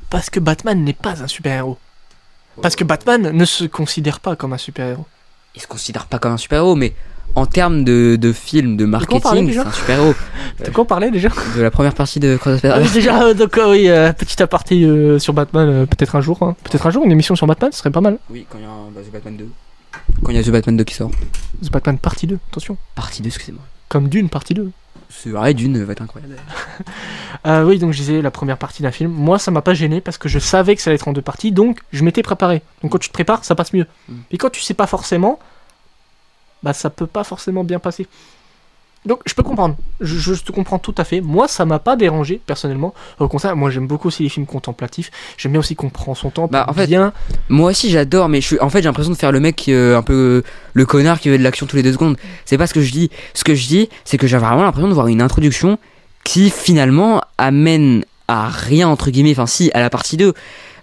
Parce 0.10 0.30
que 0.30 0.40
Batman 0.40 0.84
n'est 0.84 0.94
pas 0.94 1.22
un 1.24 1.28
super-héros. 1.28 1.78
Parce 2.62 2.76
que 2.76 2.84
Batman 2.84 3.32
ne 3.32 3.46
se 3.46 3.66
considère 3.66 4.20
pas 4.20 4.36
comme 4.36 4.54
un 4.54 4.58
super-héros. 4.58 5.06
Il 5.56 5.62
se 5.62 5.68
considère 5.68 6.06
pas 6.08 6.20
comme 6.20 6.34
un 6.34 6.38
super-héros, 6.38 6.76
mais 6.76 6.94
en 7.36 7.46
termes 7.46 7.84
de, 7.84 8.16
de 8.16 8.32
film, 8.34 8.78
de 8.78 8.86
marketing, 8.86 9.52
c'est 9.52 9.58
un 9.60 9.72
super-héros. 9.72 10.14
De 10.64 10.70
quoi 10.70 10.84
on 10.84 10.88
parlait 10.88 11.10
déjà 11.10 11.30
De 11.56 11.62
la 11.62 11.72
première 11.72 11.96
partie 11.96 12.20
de 12.20 12.38
Cross 12.38 12.60
Spider-Verse. 12.60 12.94
Déjà, 12.94 13.24
euh, 13.24 13.34
donc, 13.34 13.58
euh, 13.58 13.72
oui, 13.72 13.90
euh, 13.90 14.14
petit 14.14 14.42
aparté 14.44 14.84
euh, 14.84 15.18
sur 15.18 15.34
Batman, 15.34 15.68
euh, 15.68 15.86
peut-être 15.88 16.16
un 16.16 16.22
jour. 16.22 16.38
hein. 16.44 16.56
Peut-être 16.64 16.86
un 16.86 16.92
jour, 16.92 17.04
une 17.04 17.12
émission 17.12 17.36
sur 17.36 17.48
Batman, 17.48 17.72
ce 17.72 17.80
serait 17.80 17.90
pas 17.90 18.02
mal. 18.02 18.20
Oui, 18.30 18.46
quand 18.50 18.60
il 18.60 18.64
y 18.64 18.66
a 18.66 18.70
un, 18.70 18.92
bah, 18.94 19.02
The 19.02 19.12
Batman 19.12 19.36
2. 19.38 19.48
Quand 20.24 20.32
il 20.32 20.36
y 20.36 20.40
a 20.40 20.44
The 20.44 20.50
Batman 20.52 20.78
2 20.78 20.84
qui 20.84 20.94
sort. 20.94 21.10
The 21.64 21.72
Batman 21.72 21.98
partie 21.98 22.28
2, 22.28 22.38
attention. 22.52 22.78
Partie 22.94 23.24
2, 23.24 23.28
excusez-moi. 23.28 23.64
Comme 23.90 24.10
Dune 24.10 24.30
partie 24.30 24.54
2. 24.54 24.70
C'est 25.10 25.30
vrai, 25.30 25.54
Dune 25.56 25.84
va 25.84 25.92
être 25.94 26.02
incroyable. 26.02 26.36
Euh, 27.46 27.66
oui, 27.66 27.78
donc 27.78 27.92
je 27.92 27.98
disais 27.98 28.22
la 28.22 28.32
première 28.32 28.58
partie 28.58 28.84
d'un 28.84 28.92
film. 28.92 29.12
Moi, 29.12 29.38
ça 29.38 29.52
m'a 29.52 29.62
pas 29.62 29.74
gêné 29.74 30.00
parce 30.00 30.18
que 30.18 30.30
je 30.30 30.40
savais 30.40 30.78
que 30.78 30.82
ça 30.82 30.90
allait 30.90 30.96
être 30.96 31.10
en 31.10 31.14
deux 31.14 31.22
parties, 31.22 31.52
donc 31.52 31.80
je 31.92 32.06
m'étais 32.06 32.22
préparé. 32.24 32.62
Donc 32.82 32.94
quand 32.94 33.00
tu 33.00 33.10
te 33.10 33.14
prépares, 33.14 33.44
ça 33.44 33.54
passe 33.54 33.74
mieux. 33.74 33.86
Mm. 34.08 34.14
Et 34.32 34.38
quand 34.38 34.50
tu 34.50 34.62
sais 34.62 34.74
pas 34.74 34.88
forcément, 34.88 35.40
bah 36.64 36.74
ça 36.74 36.90
peut 36.90 37.08
pas 37.08 37.24
forcément 37.24 37.64
bien 37.64 37.80
passer. 37.80 38.08
Donc 39.06 39.20
je 39.26 39.34
peux 39.34 39.44
comprendre. 39.44 39.76
Je, 40.00 40.34
je 40.34 40.42
te 40.44 40.52
comprends 40.52 40.80
tout 40.80 40.96
à 40.98 41.04
fait. 41.04 41.20
Moi, 41.20 41.48
ça 41.48 41.66
m'a 41.66 41.80
pas 41.80 41.96
dérangé 41.96 42.40
personnellement. 42.46 42.94
Au 43.20 43.28
contraire, 43.28 43.56
moi 43.56 43.70
j'aime 43.70 43.88
beaucoup 43.88 44.08
aussi 44.08 44.24
les 44.24 44.30
films 44.30 44.46
contemplatifs. 44.46 45.12
J'aime 45.38 45.52
bien 45.52 45.60
aussi 45.60 45.76
qu'on 45.76 45.90
prend 45.90 46.16
son 46.16 46.30
temps. 46.30 46.48
Bah, 46.50 46.66
en 46.70 46.74
fait, 46.74 46.88
bien. 46.88 47.12
Moi 47.50 47.72
aussi 47.72 47.90
j'adore, 47.90 48.30
mais 48.30 48.40
je 48.40 48.48
suis, 48.48 48.60
en 48.60 48.70
fait 48.70 48.80
j'ai 48.80 48.88
l'impression 48.88 49.12
de 49.12 49.18
faire 49.18 49.32
le 49.32 49.42
mec 49.42 49.66
euh, 49.68 49.98
un 49.98 50.02
peu 50.02 50.14
euh, 50.14 50.50
le 50.74 50.86
connard 50.86 51.20
qui 51.20 51.30
veut 51.30 51.38
de 51.38 51.44
l'action 51.44 51.66
tous 51.66 51.76
les 51.76 51.84
deux 51.84 51.94
secondes. 51.94 52.18
C'est 52.46 52.58
pas 52.58 52.68
ce 52.68 52.74
que 52.74 52.82
je 52.82 52.92
dis. 52.92 53.10
Ce 53.34 53.44
que 53.44 53.56
je 53.56 53.68
dis, 53.68 53.90
c'est 54.06 54.18
que 54.18 54.28
j'ai 54.28 54.38
vraiment 54.38 54.64
l'impression 54.64 54.88
de 54.88 54.94
voir 54.94 55.08
une 55.08 55.22
introduction 55.22 55.78
qui 56.24 56.50
finalement 56.50 57.22
amène 57.38 58.06
à 58.30 58.48
rien 58.48 58.88
entre 58.88 59.12
guillemets. 59.12 59.32
Enfin 59.32 59.48
si, 59.48 59.70
à 59.74 59.82
la 59.82 59.90
partie 59.90 60.16
2. 60.16 60.34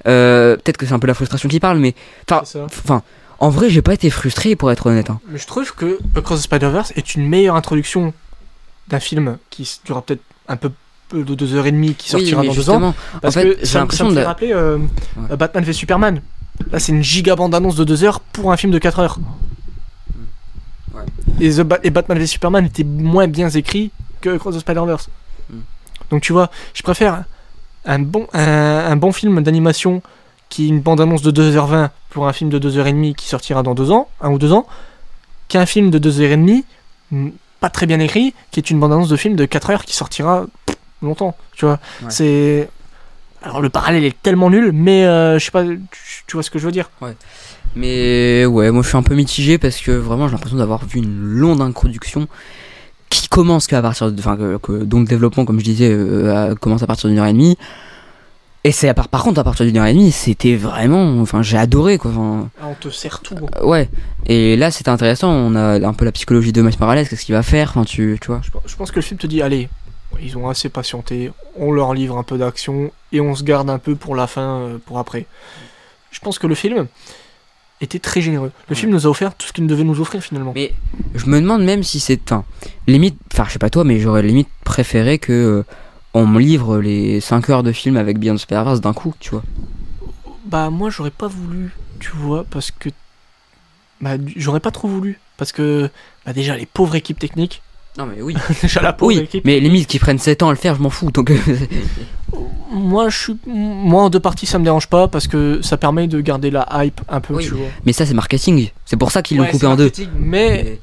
Euh, 0.06 0.56
Peut-être 0.56 0.76
que 0.76 0.86
c'est 0.86 0.92
un 0.94 0.98
peu 0.98 1.06
la 1.06 1.14
frustration 1.14 1.48
qui 1.48 1.60
parle, 1.60 1.78
mais 1.78 1.94
enfin, 2.28 2.42
enfin, 2.64 3.02
en 3.40 3.48
vrai 3.50 3.68
j'ai 3.70 3.82
pas 3.82 3.94
été 3.94 4.08
frustré 4.10 4.54
pour 4.56 4.70
être 4.70 4.86
honnête. 4.86 5.10
hein. 5.10 5.20
Mais 5.28 5.38
je 5.38 5.46
trouve 5.46 5.74
que 5.74 5.98
Across 6.16 6.40
the 6.40 6.42
Spider-Verse 6.44 6.92
est 6.96 7.14
une 7.14 7.26
meilleure 7.28 7.56
introduction 7.56 8.12
d'un 8.88 9.00
film 9.00 9.38
qui 9.50 9.80
durera 9.84 10.02
peut-être 10.02 10.22
un 10.48 10.56
peu 10.56 10.70
peu 11.08 11.24
de 11.24 11.34
deux 11.34 11.54
heures 11.54 11.66
et 11.66 11.72
demie, 11.72 11.94
qui 11.94 12.08
sortira 12.08 12.44
dans 12.44 12.54
deux 12.54 12.70
ans. 12.70 12.94
Parce 13.20 13.34
fait, 13.34 13.56
que 13.56 13.66
j'ai 13.66 13.78
l'impression 13.78 14.10
me 14.10 14.14
de- 14.14 14.20
rappeler 14.20 14.52
euh, 14.52 14.78
Ouais. 15.16 15.36
Batman 15.36 15.64
v 15.64 15.72
Superman. 15.72 16.22
Là, 16.70 16.78
c'est 16.78 16.92
une 16.92 17.02
giga 17.02 17.34
bande-annonce 17.34 17.74
de 17.74 17.82
2 17.84 18.04
heures 18.04 18.20
pour 18.20 18.52
un 18.52 18.56
film 18.56 18.70
de 18.72 18.78
4 18.78 18.98
heures. 19.00 19.18
Ouais. 20.94 21.02
Et, 21.40 21.50
The 21.50 21.60
Ba- 21.62 21.78
et 21.82 21.90
Batman 21.90 22.18
v 22.18 22.26
Superman 22.26 22.64
était 22.66 22.84
moins 22.84 23.26
bien 23.28 23.48
écrit 23.48 23.90
que 24.20 24.36
Cross 24.36 24.56
the 24.56 24.60
Spider-Verse. 24.60 25.08
Mm. 25.50 25.54
Donc 26.10 26.22
tu 26.22 26.32
vois, 26.32 26.50
je 26.74 26.82
préfère 26.82 27.24
un 27.86 27.98
bon, 27.98 28.26
un, 28.32 28.42
un 28.42 28.96
bon 28.96 29.10
film 29.12 29.42
d'animation 29.42 30.02
qui 30.50 30.66
est 30.66 30.68
une 30.68 30.80
bande-annonce 30.80 31.22
de 31.22 31.30
2h20 31.30 31.88
pour 32.10 32.28
un 32.28 32.32
film 32.34 32.50
de 32.50 32.58
2h30 32.58 33.14
qui 33.14 33.26
sortira 33.28 33.62
dans 33.62 33.74
2 33.74 33.90
ans, 33.90 34.08
un 34.20 34.30
ou 34.30 34.38
2 34.38 34.52
ans, 34.52 34.66
qu'un 35.48 35.64
film 35.64 35.90
de 35.90 35.98
2h30 35.98 36.64
mm, 37.12 37.28
pas 37.60 37.70
très 37.70 37.86
bien 37.86 38.00
écrit, 38.00 38.34
qui 38.50 38.60
est 38.60 38.70
une 38.70 38.78
bande-annonce 38.80 39.08
de 39.08 39.16
film 39.16 39.36
de 39.36 39.44
4 39.46 39.70
heures 39.70 39.84
qui 39.84 39.94
sortira 39.94 40.46
pff, 40.66 40.76
longtemps. 41.02 41.36
Tu 41.56 41.64
vois, 41.64 41.78
Ouais. 42.02 42.10
c'est. 42.10 42.68
Alors 43.42 43.62
le 43.62 43.70
parallèle 43.70 44.04
est 44.04 44.20
tellement 44.22 44.50
nul, 44.50 44.70
mais 44.72 45.06
euh, 45.06 45.38
je 45.38 45.44
sais 45.46 45.50
pas, 45.50 45.64
tu, 45.64 46.34
vois 46.34 46.42
ce 46.42 46.50
que 46.50 46.58
je 46.58 46.66
veux 46.66 46.72
dire. 46.72 46.90
Mais 47.74 48.44
ouais, 48.46 48.70
moi 48.70 48.82
je 48.82 48.88
suis 48.88 48.96
un 48.98 49.02
peu 49.02 49.14
mitigé 49.14 49.56
parce 49.56 49.78
que 49.80 49.92
vraiment 49.92 50.26
j'ai 50.28 50.32
l'impression 50.32 50.58
d'avoir 50.58 50.84
vu 50.84 50.98
une 50.98 51.16
longue 51.22 51.60
introduction 51.62 52.26
qui 53.08 53.28
commence 53.28 53.66
qu'à 53.66 53.80
partir 53.80 54.10
de. 54.12 54.18
Enfin, 54.20 54.36
que, 54.36 54.56
que- 54.58 54.84
dont 54.84 55.00
le 55.00 55.06
développement, 55.06 55.44
comme 55.44 55.58
je 55.58 55.64
disais, 55.64 55.88
euh, 55.90 56.54
commence 56.56 56.82
à 56.82 56.86
partir 56.86 57.08
d'une 57.08 57.18
heure 57.18 57.26
et 57.26 57.32
demie. 57.32 57.56
Et 58.62 58.72
c'est 58.72 58.88
à 58.90 58.94
part, 58.94 59.08
par 59.08 59.22
contre, 59.24 59.40
à 59.40 59.44
partir 59.44 59.64
d'une 59.64 59.78
heure 59.78 59.86
et 59.86 59.94
demie, 59.94 60.12
c'était 60.12 60.54
vraiment. 60.54 61.18
Enfin, 61.20 61.40
j'ai 61.42 61.56
adoré 61.56 61.96
quoi. 61.96 62.10
Enfin, 62.10 62.50
Ah, 62.60 62.66
on 62.70 62.74
te 62.74 62.90
sert 62.90 63.20
tout. 63.20 63.34
euh, 63.56 63.64
ouais. 63.64 63.88
Et 64.26 64.54
là, 64.56 64.70
c'était 64.70 64.90
intéressant. 64.90 65.30
On 65.30 65.54
a 65.54 65.80
un 65.86 65.92
peu 65.94 66.04
la 66.04 66.12
psychologie 66.12 66.52
de 66.52 66.60
Miles 66.60 66.76
Morales, 66.78 67.08
qu'est-ce 67.08 67.24
qu'il 67.24 67.34
va 67.34 67.42
faire. 67.42 67.70
Enfin, 67.70 67.84
tu, 67.84 68.18
tu 68.20 68.26
vois. 68.26 68.42
Je, 68.66 68.76
pense- 68.76 68.90
que 68.90 68.96
le 68.96 69.02
film 69.02 69.18
te 69.18 69.26
dit, 69.26 69.40
allez, 69.40 69.70
ils 70.22 70.36
ont 70.36 70.48
assez 70.50 70.68
patienté, 70.68 71.30
on 71.56 71.72
leur 71.72 71.94
livre 71.94 72.18
un 72.18 72.22
peu 72.22 72.36
d'action 72.36 72.90
et 73.12 73.20
on 73.22 73.34
se 73.34 73.44
garde 73.44 73.70
un 73.70 73.78
peu 73.78 73.94
pour 73.94 74.14
la 74.14 74.26
fin, 74.26 74.58
euh, 74.60 74.78
pour 74.84 74.98
après. 74.98 75.24
Je 76.10 76.18
pense 76.20 76.38
que 76.38 76.46
le 76.46 76.54
film 76.54 76.86
était 77.80 77.98
très 77.98 78.20
généreux. 78.20 78.52
Le 78.68 78.74
Ouais. 78.74 78.78
film 78.78 78.92
nous 78.92 79.06
a 79.06 79.08
offert 79.08 79.34
tout 79.34 79.46
ce 79.46 79.54
qu'il 79.54 79.66
devait 79.66 79.84
nous 79.84 80.00
offrir 80.02 80.22
finalement. 80.22 80.52
Mais 80.54 80.74
je 81.14 81.24
me 81.26 81.40
demande 81.40 81.62
même 81.64 81.82
si 81.82 81.98
c'est. 81.98 82.20
Enfin, 82.26 82.44
limite. 82.86 83.16
Enfin, 83.32 83.44
je 83.46 83.52
sais 83.54 83.58
pas 83.58 83.70
toi, 83.70 83.84
mais 83.84 84.00
j'aurais 84.00 84.22
limite 84.22 84.48
préféré 84.64 85.18
que. 85.18 85.32
euh, 85.32 85.64
on 86.14 86.26
me 86.26 86.40
livre 86.40 86.78
les 86.78 87.20
5 87.20 87.48
heures 87.50 87.62
de 87.62 87.72
film 87.72 87.96
avec 87.96 88.18
Beyond 88.18 88.38
Spider-Verse 88.38 88.80
d'un 88.80 88.92
coup, 88.92 89.14
tu 89.20 89.30
vois. 89.30 89.42
Bah 90.46 90.70
moi 90.70 90.90
j'aurais 90.90 91.10
pas 91.12 91.28
voulu, 91.28 91.70
tu 92.00 92.10
vois, 92.14 92.44
parce 92.50 92.70
que 92.70 92.88
bah 94.00 94.12
j'aurais 94.36 94.60
pas 94.60 94.70
trop 94.72 94.88
voulu 94.88 95.20
parce 95.36 95.52
que 95.52 95.88
bah 96.26 96.32
déjà 96.32 96.56
les 96.56 96.66
pauvres 96.66 96.94
équipes 96.96 97.18
techniques, 97.18 97.62
Non, 97.98 98.06
mais 98.06 98.20
oui. 98.22 98.34
déjà 98.62 98.80
la 98.82 98.92
pauvre 98.92 99.08
Oui, 99.14 99.18
équipe. 99.18 99.44
mais 99.44 99.60
limite 99.60 99.86
qu'ils 99.86 100.00
prennent 100.00 100.18
7 100.18 100.42
ans 100.42 100.48
à 100.48 100.52
le 100.52 100.56
faire, 100.58 100.74
je 100.74 100.80
m'en 100.82 100.90
fous. 100.90 101.10
Donc, 101.12 101.30
euh, 101.30 101.36
Moi 102.72 103.08
je 103.08 103.18
suis 103.18 103.36
moi 103.46 104.04
en 104.04 104.10
deux 104.10 104.20
parties 104.20 104.46
ça 104.46 104.58
me 104.58 104.64
dérange 104.64 104.86
pas 104.88 105.08
parce 105.08 105.26
que 105.28 105.60
ça 105.62 105.76
permet 105.76 106.06
de 106.08 106.20
garder 106.20 106.50
la 106.50 106.66
hype 106.84 107.00
un 107.08 107.20
peu, 107.20 107.34
Oui. 107.34 107.44
tu 107.44 107.54
vois. 107.54 107.66
mais 107.84 107.92
ça, 107.92 108.06
c'est 108.06 108.14
marketing. 108.14 108.70
C'est 108.84 108.96
pour 108.96 109.10
ça 109.12 109.22
qu'ils 109.22 109.36
l'ont 109.38 109.46
coupé 109.46 109.66
en 109.66 109.76
deux. 109.76 109.90
Mais 110.18 110.78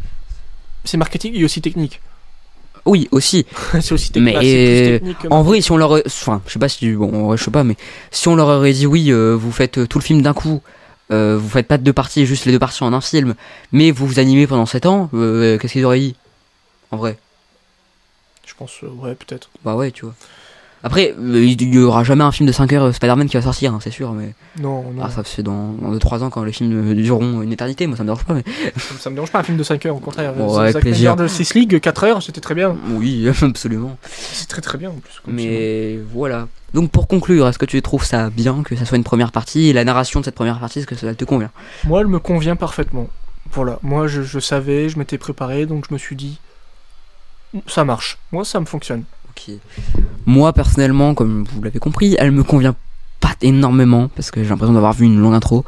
c'est 0.85 0.97
marketing 0.97 1.33
et 1.35 1.43
aussi 1.43 1.61
technique. 1.61 2.01
Oui, 2.87 3.07
aussi. 3.11 3.45
c'est 3.81 3.91
aussi 3.91 4.11
Mais, 4.15 4.33
technique. 4.33 4.93
Technique 5.01 5.17
que 5.19 5.27
En 5.29 5.43
vrai, 5.43 5.61
si 5.61 5.71
on 5.71 5.77
leur, 5.77 5.91
enfin, 6.05 6.41
je 6.47 6.53
sais 6.53 6.59
pas 6.59 6.69
si, 6.69 6.91
bon, 6.93 7.35
je 7.37 7.43
sais 7.43 7.51
pas, 7.51 7.63
mais 7.63 7.75
si 8.11 8.27
on 8.27 8.35
leur 8.35 8.47
aurait 8.47 8.73
dit 8.73 8.87
oui, 8.87 9.11
euh, 9.11 9.33
vous 9.35 9.51
faites 9.51 9.77
euh, 9.77 9.87
tout 9.87 9.99
le 9.99 10.03
film 10.03 10.21
d'un 10.21 10.33
coup, 10.33 10.61
euh, 11.11 11.37
vous 11.39 11.49
faites 11.49 11.67
pas 11.67 11.77
de 11.77 11.83
deux 11.83 11.93
parties, 11.93 12.25
juste 12.25 12.45
les 12.45 12.51
deux 12.51 12.59
parties 12.59 12.83
en 12.83 12.93
un 12.93 13.01
film, 13.01 13.35
mais 13.71 13.91
vous 13.91 14.07
vous 14.07 14.19
animez 14.19 14.47
pendant 14.47 14.65
7 14.65 14.85
ans, 14.85 15.09
euh, 15.13 15.57
qu'est-ce 15.57 15.73
qu'ils 15.73 15.85
auraient 15.85 15.99
dit 15.99 16.15
En 16.91 16.97
vrai, 16.97 17.17
Je 18.45 18.53
pense, 18.57 18.71
euh, 18.83 18.87
ouais, 18.87 19.15
peut-être. 19.15 19.49
bah 19.63 19.75
ouais, 19.75 19.91
tu 19.91 20.05
vois. 20.05 20.15
Après, 20.87 21.13
euh, 21.19 21.43
il 21.43 21.75
y 21.75 21.79
aura 21.79 22.03
jamais 22.05 22.23
un 22.23 22.31
film 22.31 22.47
de 22.47 22.53
5 22.53 22.71
heures 22.73 22.83
euh, 22.85 22.91
Spider-Man 22.93 23.27
qui 23.27 23.35
va 23.35 23.43
sortir, 23.43 23.73
hein, 23.73 23.79
c'est 23.83 23.91
sûr, 23.91 24.13
mais 24.13 24.33
Non, 24.59 24.83
non. 24.93 25.01
ah, 25.03 25.09
ça 25.09 25.21
c'est 25.25 25.43
dans, 25.43 25.73
dans 25.73 25.91
2-3 25.93 26.23
ans 26.23 26.29
quand 26.29 26.43
les 26.43 26.53
films 26.53 26.93
dureront 26.95 27.41
une 27.41 27.51
éternité, 27.51 27.87
moi 27.87 27.97
ça 27.97 28.03
me 28.03 28.07
dérange 28.07 28.23
pas, 28.23 28.33
mais 28.35 28.43
ça, 28.77 28.95
ça 28.99 29.09
me 29.09 29.15
dérange 29.15 29.31
pas 29.31 29.39
un 29.39 29.43
film 29.43 29.57
de 29.57 29.63
5 29.63 29.85
heures, 29.85 29.95
au 29.97 29.99
contraire. 29.99 30.33
Bon, 30.33 30.57
avec 30.57 30.77
plaisir. 30.79 31.15
De 31.17 31.27
6 31.27 31.53
League, 31.55 31.79
4 31.79 32.03
heures, 32.05 32.23
c'était 32.23 32.41
très 32.41 32.55
bien. 32.55 32.75
oui, 32.91 33.29
absolument. 33.41 33.97
C'est 34.09 34.47
très 34.47 34.61
très 34.61 34.77
bien 34.77 34.89
en 34.91 34.95
plus. 34.95 35.21
Mais 35.27 35.99
voilà. 36.13 36.47
Donc 36.73 36.89
pour 36.91 37.07
conclure, 37.07 37.47
est-ce 37.47 37.59
que 37.59 37.65
tu 37.65 37.81
trouves 37.81 38.05
ça 38.05 38.29
bien 38.29 38.63
que 38.63 38.75
ça 38.75 38.85
soit 38.85 38.97
une 38.97 39.03
première 39.03 39.31
partie 39.33 39.67
et 39.67 39.73
la 39.73 39.83
narration 39.83 40.21
de 40.21 40.25
cette 40.25 40.35
première 40.35 40.59
partie, 40.59 40.79
est-ce 40.79 40.87
que 40.87 40.95
ça 40.95 41.13
te 41.13 41.25
convient? 41.25 41.51
Moi, 41.85 42.01
elle 42.01 42.07
me 42.07 42.19
convient 42.19 42.55
parfaitement. 42.55 43.07
Voilà, 43.51 43.79
moi 43.81 44.07
je, 44.07 44.21
je 44.21 44.39
savais, 44.39 44.89
je 44.89 44.97
m'étais 44.99 45.17
préparé, 45.17 45.65
donc 45.65 45.85
je 45.89 45.93
me 45.93 45.97
suis 45.97 46.15
dit, 46.17 46.39
ça 47.65 47.85
marche. 47.85 48.17
Moi, 48.31 48.43
ça 48.43 48.59
me 48.59 48.65
fonctionne. 48.65 49.03
Ok. 49.37 49.53
Moi 50.25 50.53
personnellement, 50.53 51.13
comme 51.13 51.45
vous 51.53 51.61
l'avez 51.61 51.79
compris, 51.79 52.15
elle 52.17 52.31
me 52.31 52.43
convient 52.43 52.75
pas 53.19 53.35
énormément 53.41 54.09
parce 54.15 54.31
que 54.31 54.43
j'ai 54.43 54.49
l'impression 54.49 54.73
d'avoir 54.73 54.93
vu 54.93 55.05
une 55.05 55.19
longue 55.19 55.33
intro. 55.33 55.65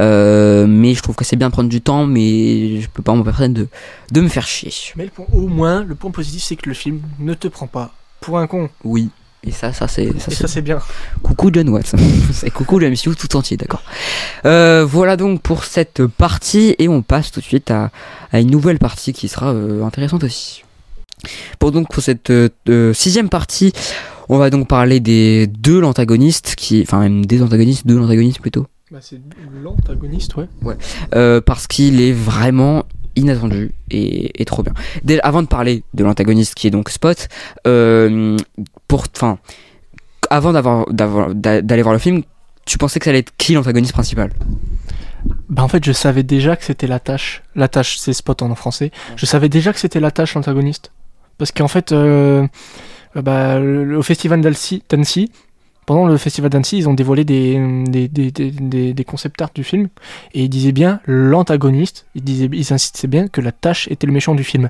Euh, 0.00 0.66
mais 0.66 0.94
je 0.94 1.02
trouve 1.02 1.14
que 1.14 1.24
c'est 1.24 1.36
bien 1.36 1.48
de 1.48 1.52
prendre 1.52 1.68
du 1.68 1.80
temps, 1.80 2.06
mais 2.06 2.80
je 2.80 2.88
peux 2.88 3.02
pas 3.02 3.14
m'empêcher 3.14 3.48
de, 3.48 3.68
de 4.10 4.20
me 4.20 4.28
faire 4.28 4.46
chier. 4.46 4.72
Mais 4.96 5.04
le 5.04 5.10
point, 5.10 5.26
au 5.32 5.46
moins, 5.48 5.82
le 5.82 5.94
point 5.94 6.10
positif, 6.10 6.42
c'est 6.42 6.56
que 6.56 6.68
le 6.68 6.74
film 6.74 7.00
ne 7.18 7.34
te 7.34 7.48
prend 7.48 7.66
pas 7.66 7.92
pour 8.20 8.38
un 8.38 8.46
con. 8.46 8.68
Oui. 8.84 9.10
Et 9.44 9.52
ça, 9.52 9.72
ça 9.72 9.86
c'est 9.86 10.06
ça, 10.06 10.10
Et 10.10 10.20
c'est 10.20 10.34
ça, 10.34 10.48
c'est 10.48 10.62
bien. 10.62 10.80
Coucou 11.22 11.50
John 11.52 11.68
Watts. 11.68 11.94
c'est 12.32 12.50
coucou 12.50 12.78
le 12.78 12.90
MCU 12.90 13.14
tout 13.14 13.36
entier, 13.36 13.56
d'accord. 13.56 13.82
Euh, 14.44 14.84
voilà 14.84 15.16
donc 15.16 15.40
pour 15.40 15.64
cette 15.64 16.04
partie 16.06 16.74
et 16.78 16.88
on 16.88 17.02
passe 17.02 17.30
tout 17.30 17.40
de 17.40 17.44
suite 17.44 17.70
à, 17.70 17.90
à 18.32 18.40
une 18.40 18.50
nouvelle 18.50 18.78
partie 18.78 19.12
qui 19.12 19.28
sera 19.28 19.52
euh, 19.52 19.84
intéressante 19.84 20.24
aussi. 20.24 20.64
Pour 21.58 21.72
donc 21.72 21.88
pour 21.90 22.02
cette 22.02 22.30
euh, 22.30 22.92
sixième 22.92 23.28
partie, 23.28 23.72
on 24.28 24.38
va 24.38 24.50
donc 24.50 24.68
parler 24.68 25.00
des 25.00 25.46
deux 25.46 25.80
l'antagoniste 25.80 26.54
qui, 26.56 26.82
enfin 26.82 27.00
même 27.00 27.24
des 27.26 27.42
antagonistes, 27.42 27.86
deux 27.86 27.96
l'antagoniste 27.98 28.40
plutôt, 28.40 28.66
Bah, 28.90 28.98
c'est 29.00 29.20
l'antagoniste, 29.62 30.36
ouais. 30.36 30.46
euh, 31.14 31.40
parce 31.40 31.66
qu'il 31.66 32.00
est 32.00 32.12
vraiment 32.12 32.84
inattendu 33.16 33.70
et, 33.90 34.40
et 34.40 34.44
trop 34.44 34.62
bien. 34.62 34.74
Dès, 35.04 35.20
avant 35.22 35.42
de 35.42 35.48
parler 35.48 35.82
de 35.94 36.04
l'antagoniste 36.04 36.54
qui 36.54 36.66
est 36.66 36.70
donc 36.70 36.90
Spot, 36.90 37.28
euh, 37.66 38.36
pour, 38.88 39.04
enfin, 39.16 39.38
avant 40.28 40.52
d'avoir, 40.52 40.86
d'avoir- 40.92 41.34
d'a- 41.34 41.62
d'aller 41.62 41.82
voir 41.82 41.94
le 41.94 41.98
film, 41.98 42.22
tu 42.66 42.78
pensais 42.78 42.98
que 42.98 43.04
ça 43.04 43.10
allait 43.10 43.20
être 43.20 43.32
qui 43.38 43.54
l'antagoniste 43.54 43.92
principal? 43.94 44.32
Bah, 45.48 45.62
en 45.62 45.68
fait, 45.68 45.84
je 45.84 45.92
savais 45.92 46.24
déjà 46.24 46.56
que 46.56 46.64
c'était 46.64 46.86
la 46.88 47.00
tâche. 47.00 47.42
La 47.54 47.68
tâche, 47.68 47.96
c'est 47.96 48.12
Spot 48.12 48.42
en 48.42 48.54
français. 48.54 48.90
Je 49.16 49.24
savais 49.24 49.48
déjà 49.48 49.72
que 49.72 49.78
c'était 49.78 50.00
la 50.00 50.10
tâche, 50.10 50.34
l'antagoniste. 50.34 50.92
Parce 51.38 51.52
qu'en 51.52 51.68
fait, 51.68 51.92
euh, 51.92 52.46
euh, 53.16 53.22
bah, 53.22 53.58
le- 53.58 53.98
au 53.98 54.02
festival 54.02 54.40
d'Annecy, 54.40 54.82
pendant 55.86 56.06
le 56.06 56.16
festival 56.16 56.50
d'Annecy, 56.50 56.78
ils 56.78 56.88
ont 56.88 56.94
dévoilé 56.94 57.24
des, 57.24 57.84
des, 57.86 58.08
des, 58.08 58.30
des, 58.32 58.50
des- 58.50 58.94
des 58.94 59.04
concept 59.04 59.40
art 59.42 59.50
du 59.54 59.62
film. 59.64 59.88
Et 60.34 60.44
ils 60.44 60.48
disaient 60.48 60.72
bien 60.72 61.00
l'antagoniste. 61.06 62.06
Ils, 62.14 62.24
disaient, 62.24 62.48
ils 62.52 62.72
insistaient 62.72 63.06
bien 63.08 63.28
que 63.28 63.40
la 63.40 63.52
tâche 63.52 63.86
était 63.88 64.06
le 64.06 64.12
méchant 64.12 64.34
du 64.34 64.44
film. 64.44 64.68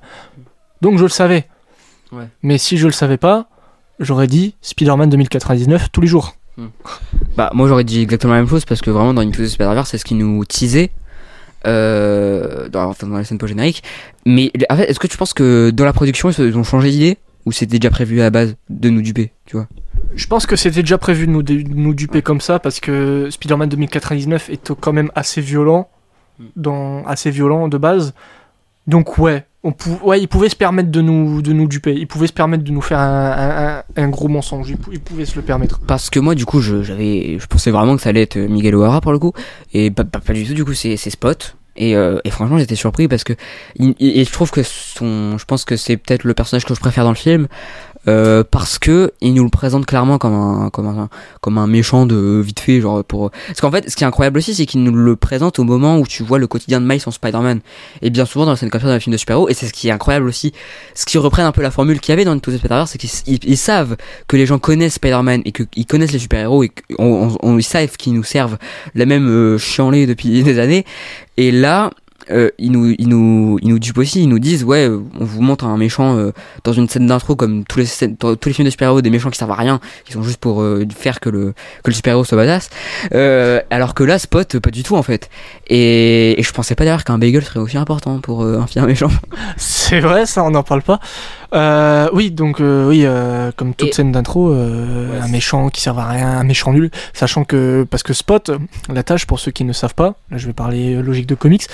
Donc 0.82 0.98
je 0.98 1.04
le 1.04 1.08
savais. 1.08 1.46
Ouais. 2.12 2.28
Mais 2.42 2.58
si 2.58 2.76
je 2.76 2.86
le 2.86 2.92
savais 2.92 3.16
pas, 3.16 3.48
j'aurais 3.98 4.26
dit 4.26 4.54
Spider-Man 4.60 5.08
2099 5.10 5.90
tous 5.90 6.00
les 6.00 6.06
jours. 6.06 6.34
Bah 7.36 7.50
moi 7.52 7.68
j'aurais 7.68 7.84
dit 7.84 8.00
exactement 8.00 8.32
la 8.32 8.38
même 8.40 8.48
chose 8.48 8.64
parce 8.64 8.80
que 8.80 8.90
vraiment 8.90 9.12
dans 9.12 9.20
Into 9.20 9.42
the 9.42 9.46
Spider-Verse 9.46 9.90
c'est 9.90 9.98
ce 9.98 10.06
qui 10.06 10.14
nous 10.14 10.42
teasait 10.46 10.90
euh, 11.66 12.68
dans, 12.68 12.84
enfin, 12.84 13.06
dans 13.06 13.18
les 13.18 13.24
scènes 13.24 13.38
post-génériques. 13.38 13.82
Mais 14.24 14.52
en 14.70 14.76
fait, 14.76 14.84
est-ce 14.84 15.00
que 15.00 15.06
tu 15.06 15.16
penses 15.16 15.34
que 15.34 15.70
dans 15.70 15.84
la 15.84 15.92
production 15.92 16.30
ils 16.30 16.56
ont 16.56 16.64
changé 16.64 16.90
d'idée? 16.90 17.18
Ou 17.44 17.52
c'était 17.52 17.78
déjà 17.78 17.90
prévu 17.90 18.20
à 18.20 18.24
la 18.24 18.30
base 18.30 18.56
de 18.70 18.88
nous 18.90 19.02
duper, 19.02 19.30
tu 19.44 19.56
vois? 19.56 19.68
Je 20.16 20.26
pense 20.26 20.46
que 20.46 20.56
c'était 20.56 20.80
déjà 20.80 20.98
prévu 20.98 21.28
de 21.28 21.32
nous, 21.32 21.44
de 21.44 21.54
nous 21.54 21.94
duper 21.94 22.20
comme 22.20 22.40
ça 22.40 22.58
parce 22.58 22.80
que 22.80 23.28
Spider-Man 23.30 23.68
2099 23.68 24.50
est 24.50 24.74
quand 24.80 24.92
même 24.92 25.12
assez 25.14 25.40
violent, 25.40 25.88
Mm. 26.38 26.44
dans, 26.56 27.04
assez 27.06 27.30
violent 27.30 27.68
de 27.68 27.78
base. 27.78 28.14
Donc 28.86 29.18
ouais, 29.18 29.46
ouais, 30.02 30.20
il 30.20 30.28
pouvait 30.28 30.48
se 30.48 30.56
permettre 30.56 30.90
de 30.90 31.00
nous, 31.00 31.42
de 31.42 31.52
nous 31.52 31.66
duper, 31.68 31.94
il 31.94 32.06
pouvait 32.06 32.26
se 32.26 32.32
permettre 32.32 32.64
de 32.64 32.70
nous 32.70 32.80
faire 32.80 32.98
un, 32.98 34.08
gros 34.08 34.28
mensonge, 34.28 34.70
il, 34.70 34.76
pou- 34.76 34.90
il 34.92 35.00
pouvait 35.00 35.24
se 35.24 35.36
le 35.36 35.42
permettre. 35.42 35.80
Parce 35.86 36.10
que 36.10 36.20
moi 36.20 36.34
du 36.34 36.44
coup 36.46 36.60
je, 36.60 36.82
j'avais, 36.82 37.38
je 37.38 37.46
pensais 37.46 37.70
vraiment 37.70 37.96
que 37.96 38.02
ça 38.02 38.10
allait 38.10 38.22
être 38.22 38.36
Miguel 38.38 38.74
O'Hara 38.74 39.00
pour 39.00 39.12
le 39.12 39.18
coup 39.18 39.32
et 39.72 39.90
pas, 39.90 40.04
pas, 40.04 40.20
pas 40.20 40.32
du 40.32 40.44
tout 40.46 40.54
du 40.54 40.64
coup 40.64 40.74
c'est, 40.74 40.96
Spot. 40.96 41.56
Et, 41.78 41.94
euh, 41.94 42.18
franchement 42.30 42.58
j'étais 42.58 42.74
surpris 42.74 43.06
parce 43.06 43.22
que 43.22 43.34
je 43.78 44.32
trouve 44.32 44.50
que 44.50 44.62
son 44.62 45.36
je 45.38 45.44
pense 45.44 45.64
que 45.64 45.76
c'est 45.76 45.96
peut-être 45.98 46.24
le 46.24 46.32
personnage 46.32 46.64
que 46.64 46.74
je 46.74 46.80
préfère 46.80 47.04
dans 47.04 47.10
le 47.10 47.16
film 47.16 47.48
euh, 48.08 48.44
parce 48.48 48.78
que 48.78 49.12
il 49.20 49.34
nous 49.34 49.42
le 49.44 49.50
présente 49.50 49.86
clairement 49.86 50.18
comme 50.18 50.34
un 50.34 50.70
comme 50.70 50.86
un 50.86 51.08
comme 51.40 51.58
un 51.58 51.66
méchant 51.66 52.06
de 52.06 52.40
vite 52.44 52.60
fait 52.60 52.80
genre 52.80 53.02
pour 53.04 53.30
parce 53.48 53.60
qu'en 53.60 53.70
fait 53.70 53.88
ce 53.90 53.96
qui 53.96 54.04
est 54.04 54.06
incroyable 54.06 54.38
aussi 54.38 54.54
c'est 54.54 54.66
qu'il 54.66 54.82
nous 54.82 54.92
le 54.94 55.16
présente 55.16 55.58
au 55.58 55.64
moment 55.64 55.98
où 55.98 56.06
tu 56.06 56.22
vois 56.22 56.38
le 56.38 56.46
quotidien 56.46 56.80
de 56.80 56.86
Miles 56.86 57.02
en 57.06 57.10
Spider-Man. 57.10 57.60
Et 58.02 58.10
bien 58.10 58.24
souvent 58.24 58.44
dans 58.44 58.52
la 58.52 58.56
scène 58.56 58.70
comme 58.70 58.80
ça 58.80 58.86
dans 58.86 58.94
les 58.94 59.00
films 59.00 59.12
de 59.12 59.18
super-héros 59.18 59.48
et 59.48 59.54
c'est 59.54 59.66
ce 59.66 59.72
qui 59.72 59.88
est 59.88 59.92
incroyable 59.92 60.26
aussi 60.26 60.52
ce 60.94 61.04
qui 61.04 61.18
reprenne 61.18 61.46
un 61.46 61.52
peu 61.52 61.62
la 61.62 61.70
formule 61.70 62.00
qu'il 62.00 62.12
y 62.12 62.14
avait 62.14 62.24
dans 62.24 62.32
Into 62.32 62.52
the 62.52 62.58
Spider-Verse 62.58 62.90
c'est 62.92 62.98
qu'ils 62.98 63.10
ils- 63.26 63.44
ils 63.50 63.56
savent 63.56 63.96
que 64.28 64.36
les 64.36 64.46
gens 64.46 64.58
connaissent 64.58 64.94
Spider-Man 64.94 65.42
et 65.44 65.52
qu'ils 65.52 65.86
connaissent 65.86 66.12
les 66.12 66.18
super-héros 66.18 66.62
et 66.64 66.70
qu'on 66.96 67.36
on, 67.42 67.58
ils 67.58 67.62
savent 67.62 67.96
qu'ils 67.96 68.14
nous 68.14 68.24
servent 68.24 68.58
la 68.94 69.06
même 69.06 69.28
euh, 69.28 69.58
chienlée 69.58 70.06
depuis 70.06 70.42
des 70.42 70.58
années. 70.58 70.84
Et 71.36 71.50
là 71.50 71.90
euh, 72.30 72.50
ils 72.58 72.72
nous 72.72 72.94
ils 72.98 73.08
nous 73.08 73.58
ils 73.62 73.68
nous 73.68 73.78
dupent 73.78 73.98
aussi 73.98 74.22
ils 74.22 74.28
nous 74.28 74.38
disent 74.38 74.64
ouais 74.64 74.88
on 74.88 75.24
vous 75.24 75.42
montre 75.42 75.64
un 75.64 75.76
méchant 75.76 76.16
euh, 76.16 76.32
dans 76.64 76.72
une 76.72 76.88
scène 76.88 77.06
d'intro 77.06 77.36
comme 77.36 77.64
tous 77.64 77.78
les 77.78 77.86
scènes- 77.86 78.16
tous 78.16 78.38
les 78.46 78.52
films 78.52 78.66
de 78.66 78.70
super-héros 78.70 79.00
des 79.00 79.10
méchants 79.10 79.30
qui 79.30 79.38
servent 79.38 79.52
à 79.52 79.56
rien 79.56 79.80
qui 80.04 80.12
sont 80.12 80.22
juste 80.22 80.38
pour 80.38 80.60
euh, 80.62 80.84
faire 80.94 81.20
que 81.20 81.28
le 81.28 81.54
que 81.82 81.90
le 81.90 81.94
super-héros 81.94 82.24
soit 82.24 82.36
badass. 82.36 82.70
Euh, 83.14 83.60
alors 83.70 83.94
que 83.94 84.02
là 84.04 84.18
Spot 84.18 84.58
pas 84.58 84.70
du 84.70 84.82
tout 84.82 84.96
en 84.96 85.02
fait. 85.02 85.30
Et, 85.68 86.38
et 86.38 86.42
je 86.42 86.52
pensais 86.52 86.74
pas 86.74 86.84
d'ailleurs 86.84 87.04
qu'un 87.04 87.18
bagel 87.18 87.44
serait 87.44 87.60
aussi 87.60 87.76
important 87.76 88.18
pour 88.20 88.42
euh, 88.42 88.58
un 88.58 88.66
film 88.66 88.86
méchant. 88.86 89.10
C'est 89.56 90.00
vrai, 90.00 90.26
ça, 90.26 90.42
on 90.44 90.50
n'en 90.50 90.62
parle 90.62 90.82
pas. 90.82 91.00
Euh, 91.54 92.08
oui, 92.12 92.30
donc, 92.30 92.60
euh, 92.60 92.88
oui, 92.88 93.02
euh, 93.04 93.52
comme 93.56 93.74
toute 93.74 93.88
Et- 93.88 93.92
scène 93.92 94.12
d'intro, 94.12 94.50
euh, 94.52 95.10
Ouais, 95.12 95.18
un 95.20 95.28
méchant 95.28 95.68
qui 95.68 95.80
sert 95.80 95.98
à 95.98 96.08
rien, 96.08 96.28
un 96.38 96.44
méchant 96.44 96.72
nul, 96.72 96.90
sachant 97.12 97.44
que, 97.44 97.86
parce 97.90 98.02
que 98.02 98.12
Spot, 98.12 98.50
la 98.92 99.02
tâche, 99.02 99.26
pour 99.26 99.38
ceux 99.40 99.50
qui 99.52 99.64
ne 99.64 99.72
savent 99.72 99.94
pas, 99.94 100.14
là 100.30 100.38
je 100.38 100.46
vais 100.46 100.52
parler 100.52 100.94
euh, 100.94 101.02
logique 101.02 101.26
de 101.26 101.34
comics, 101.34 101.66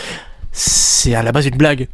c'est 0.52 1.14
à 1.14 1.22
la 1.22 1.32
base 1.32 1.46
une 1.46 1.56
blague. 1.56 1.88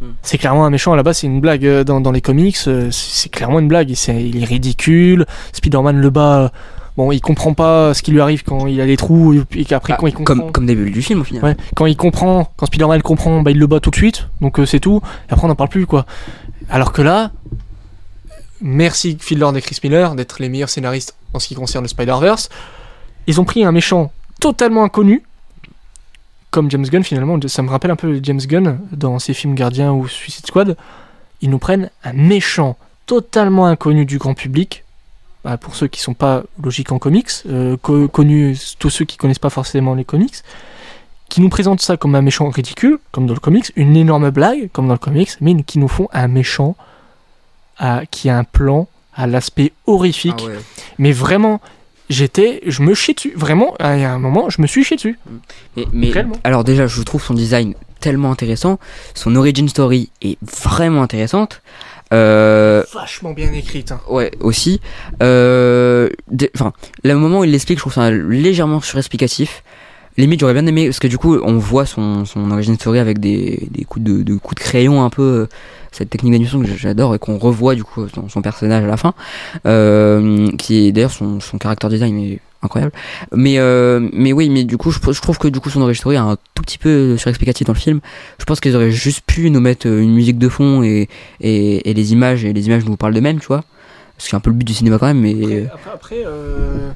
Hmm. 0.00 0.12
C'est 0.22 0.38
clairement 0.38 0.64
un 0.64 0.70
méchant 0.70 0.92
à 0.92 0.96
la 0.96 1.02
base, 1.02 1.18
c'est 1.18 1.26
une 1.26 1.40
blague 1.40 1.66
dans, 1.82 2.00
dans 2.00 2.12
les 2.12 2.22
comics, 2.22 2.56
c'est 2.90 3.28
clairement 3.30 3.58
une 3.58 3.68
blague, 3.68 3.90
il 3.90 4.42
est 4.42 4.44
ridicule, 4.46 5.26
Spider-Man 5.52 6.00
le 6.00 6.08
bat, 6.10 6.50
bon, 6.96 7.12
il 7.12 7.20
comprend 7.20 7.52
pas 7.52 7.92
ce 7.92 8.02
qui 8.02 8.10
lui 8.10 8.20
arrive 8.22 8.42
quand 8.42 8.66
il 8.66 8.80
a 8.80 8.86
des 8.86 8.96
trous, 8.96 9.34
et 9.54 9.64
qu'après 9.66 9.92
Ah, 9.92 9.96
quand 10.00 10.06
il 10.06 10.14
comprend... 10.14 10.34
comme 10.36 10.52
comme 10.52 10.66
début 10.66 10.90
du 10.90 11.02
film 11.02 11.20
au 11.20 11.24
final 11.24 11.44
Ouais, 11.44 11.56
quand 11.76 11.84
il 11.86 11.96
comprend, 11.96 12.50
quand 12.56 12.66
Spider-Man 12.66 13.02
comprend, 13.02 13.42
bah, 13.42 13.50
il 13.50 13.58
le 13.58 13.66
bat 13.66 13.80
tout 13.80 13.90
de 13.90 13.96
suite, 13.96 14.28
donc 14.40 14.58
euh, 14.58 14.64
c'est 14.66 14.80
tout, 14.80 15.02
et 15.28 15.32
après 15.32 15.44
on 15.44 15.48
n'en 15.48 15.54
parle 15.56 15.68
plus 15.70 15.86
quoi. 15.86 16.06
Alors 16.68 16.92
que 16.92 17.02
là, 17.02 17.30
merci 18.60 19.16
Phil 19.20 19.38
Lord 19.38 19.56
et 19.56 19.62
Chris 19.62 19.78
Miller 19.82 20.14
d'être 20.14 20.40
les 20.40 20.48
meilleurs 20.48 20.68
scénaristes 20.70 21.14
en 21.34 21.38
ce 21.38 21.48
qui 21.48 21.54
concerne 21.54 21.84
le 21.84 21.88
Spider-Verse. 21.88 22.48
Ils 23.26 23.40
ont 23.40 23.44
pris 23.44 23.64
un 23.64 23.72
méchant 23.72 24.12
totalement 24.40 24.84
inconnu, 24.84 25.22
comme 26.50 26.70
James 26.70 26.84
Gunn 26.86 27.02
finalement, 27.04 27.38
ça 27.46 27.62
me 27.62 27.70
rappelle 27.70 27.90
un 27.90 27.96
peu 27.96 28.20
James 28.22 28.40
Gunn 28.40 28.78
dans 28.92 29.18
ses 29.18 29.32
films 29.34 29.54
Gardiens 29.54 29.92
ou 29.92 30.06
Suicide 30.08 30.46
Squad. 30.46 30.76
Ils 31.40 31.50
nous 31.50 31.58
prennent 31.58 31.90
un 32.04 32.12
méchant 32.12 32.76
totalement 33.06 33.66
inconnu 33.66 34.04
du 34.04 34.18
grand 34.18 34.34
public. 34.34 34.84
Bah, 35.44 35.56
pour 35.56 35.74
ceux 35.74 35.88
qui 35.88 36.00
sont 36.00 36.14
pas 36.14 36.44
logiques 36.62 36.92
en 36.92 36.98
comics, 37.00 37.28
euh, 37.48 37.76
co- 37.76 38.06
connus, 38.06 38.56
tous 38.78 38.90
ceux 38.90 39.04
qui 39.04 39.16
connaissent 39.16 39.40
pas 39.40 39.50
forcément 39.50 39.94
les 39.94 40.04
comics, 40.04 40.36
qui 41.32 41.40
nous 41.40 41.48
présentent 41.48 41.80
ça 41.80 41.96
comme 41.96 42.14
un 42.14 42.20
méchant 42.22 42.48
ridicule, 42.50 42.98
comme 43.10 43.26
dans 43.26 43.32
le 43.34 43.40
comics, 43.40 43.72
une 43.76 43.96
énorme 43.96 44.28
blague, 44.30 44.68
comme 44.72 44.86
dans 44.86 44.92
le 44.92 44.98
comics, 44.98 45.30
mais 45.40 45.62
qui 45.62 45.78
nous 45.78 45.88
font 45.88 46.08
un 46.12 46.28
méchant 46.28 46.76
à- 47.78 48.02
qui 48.10 48.28
a 48.28 48.36
un 48.36 48.44
plan 48.44 48.86
à 49.14 49.26
l'aspect 49.26 49.72
horrifique. 49.86 50.42
Ah 50.42 50.46
ouais. 50.48 50.58
Mais 50.98 51.12
vraiment, 51.12 51.60
j'étais, 52.10 52.60
je 52.66 52.82
me 52.82 52.92
chie 52.94 53.14
dessus. 53.14 53.32
Vraiment, 53.34 53.74
il 53.80 54.00
y 54.00 54.04
a 54.04 54.12
un 54.12 54.18
moment, 54.18 54.50
je 54.50 54.60
me 54.60 54.66
suis 54.66 54.84
chié 54.84 54.96
dessus. 54.96 55.18
Mais, 55.76 55.86
mais 55.92 56.12
alors 56.44 56.64
déjà, 56.64 56.86
je 56.86 57.00
trouve 57.02 57.22
son 57.22 57.32
design 57.34 57.74
tellement 58.00 58.30
intéressant, 58.30 58.78
son 59.14 59.34
origin 59.36 59.66
story 59.68 60.10
est 60.20 60.36
vraiment 60.64 61.02
intéressante. 61.02 61.62
Euh, 62.12 62.82
Vachement 62.92 63.32
bien 63.32 63.50
écrite. 63.54 63.92
hein. 63.92 64.00
ouais, 64.10 64.32
aussi. 64.40 64.80
Euh, 65.22 66.10
Enfin, 66.54 66.72
le 67.04 67.14
moment 67.14 67.38
où 67.40 67.44
il 67.44 67.52
l'explique, 67.52 67.78
je 67.78 67.82
trouve 67.84 67.94
ça 67.94 68.10
légèrement 68.10 68.82
surexplicatif. 68.82 69.62
Limite 70.18 70.40
j'aurais 70.40 70.52
bien 70.54 70.66
aimé 70.66 70.86
parce 70.86 70.98
que 70.98 71.06
du 71.08 71.18
coup 71.18 71.36
on 71.42 71.56
voit 71.58 71.86
son, 71.86 72.24
son 72.24 72.50
origin 72.50 72.74
story 72.74 72.98
avec 72.98 73.18
des, 73.18 73.68
des 73.70 73.84
coups 73.84 74.04
de, 74.04 74.22
de 74.22 74.34
coups 74.36 74.56
de 74.56 74.60
crayon 74.60 75.02
un 75.04 75.10
peu 75.10 75.22
euh, 75.22 75.46
cette 75.90 76.10
technique 76.10 76.32
d'animation 76.32 76.60
que 76.60 76.66
j'adore 76.66 77.14
et 77.14 77.18
qu'on 77.18 77.38
revoit 77.38 77.74
du 77.74 77.84
coup 77.84 78.06
son, 78.14 78.28
son 78.28 78.42
personnage 78.42 78.84
à 78.84 78.86
la 78.86 78.96
fin 78.96 79.14
euh, 79.66 80.50
qui 80.58 80.86
est 80.86 80.92
d'ailleurs 80.92 81.10
son, 81.12 81.40
son 81.40 81.58
caractère 81.58 81.90
design 81.90 82.18
est 82.18 82.40
incroyable 82.62 82.92
mais 83.34 83.58
euh, 83.58 84.08
mais 84.12 84.32
oui 84.32 84.48
mais 84.50 84.64
du 84.64 84.76
coup 84.76 84.90
je, 84.90 84.98
je 85.10 85.20
trouve 85.20 85.38
que 85.38 85.48
du 85.48 85.60
coup 85.60 85.70
son 85.70 85.80
origin 85.82 86.00
story 86.00 86.16
est 86.16 86.18
un 86.18 86.36
tout 86.54 86.62
petit 86.62 86.78
peu 86.78 87.16
surexplicatif 87.16 87.66
dans 87.66 87.72
le 87.72 87.78
film 87.78 88.00
je 88.38 88.44
pense 88.44 88.60
qu'ils 88.60 88.76
auraient 88.76 88.92
juste 88.92 89.22
pu 89.26 89.50
nous 89.50 89.60
mettre 89.60 89.86
une 89.86 90.12
musique 90.14 90.38
de 90.38 90.48
fond 90.48 90.82
et, 90.82 91.08
et, 91.40 91.90
et 91.90 91.94
les 91.94 92.12
images 92.12 92.44
et 92.44 92.52
les 92.52 92.66
images 92.66 92.84
nous 92.84 92.96
parlent 92.96 93.14
d'eux-mêmes 93.14 93.40
tu 93.40 93.46
vois 93.46 93.64
c'est 94.18 94.36
un 94.36 94.40
peu 94.40 94.50
le 94.50 94.56
but 94.56 94.64
du 94.64 94.74
cinéma 94.74 94.98
quand 94.98 95.06
même 95.06 95.20
mais 95.20 95.32
Après, 95.32 95.66
après, 95.72 95.90
après, 95.94 96.22
euh, 96.26 96.90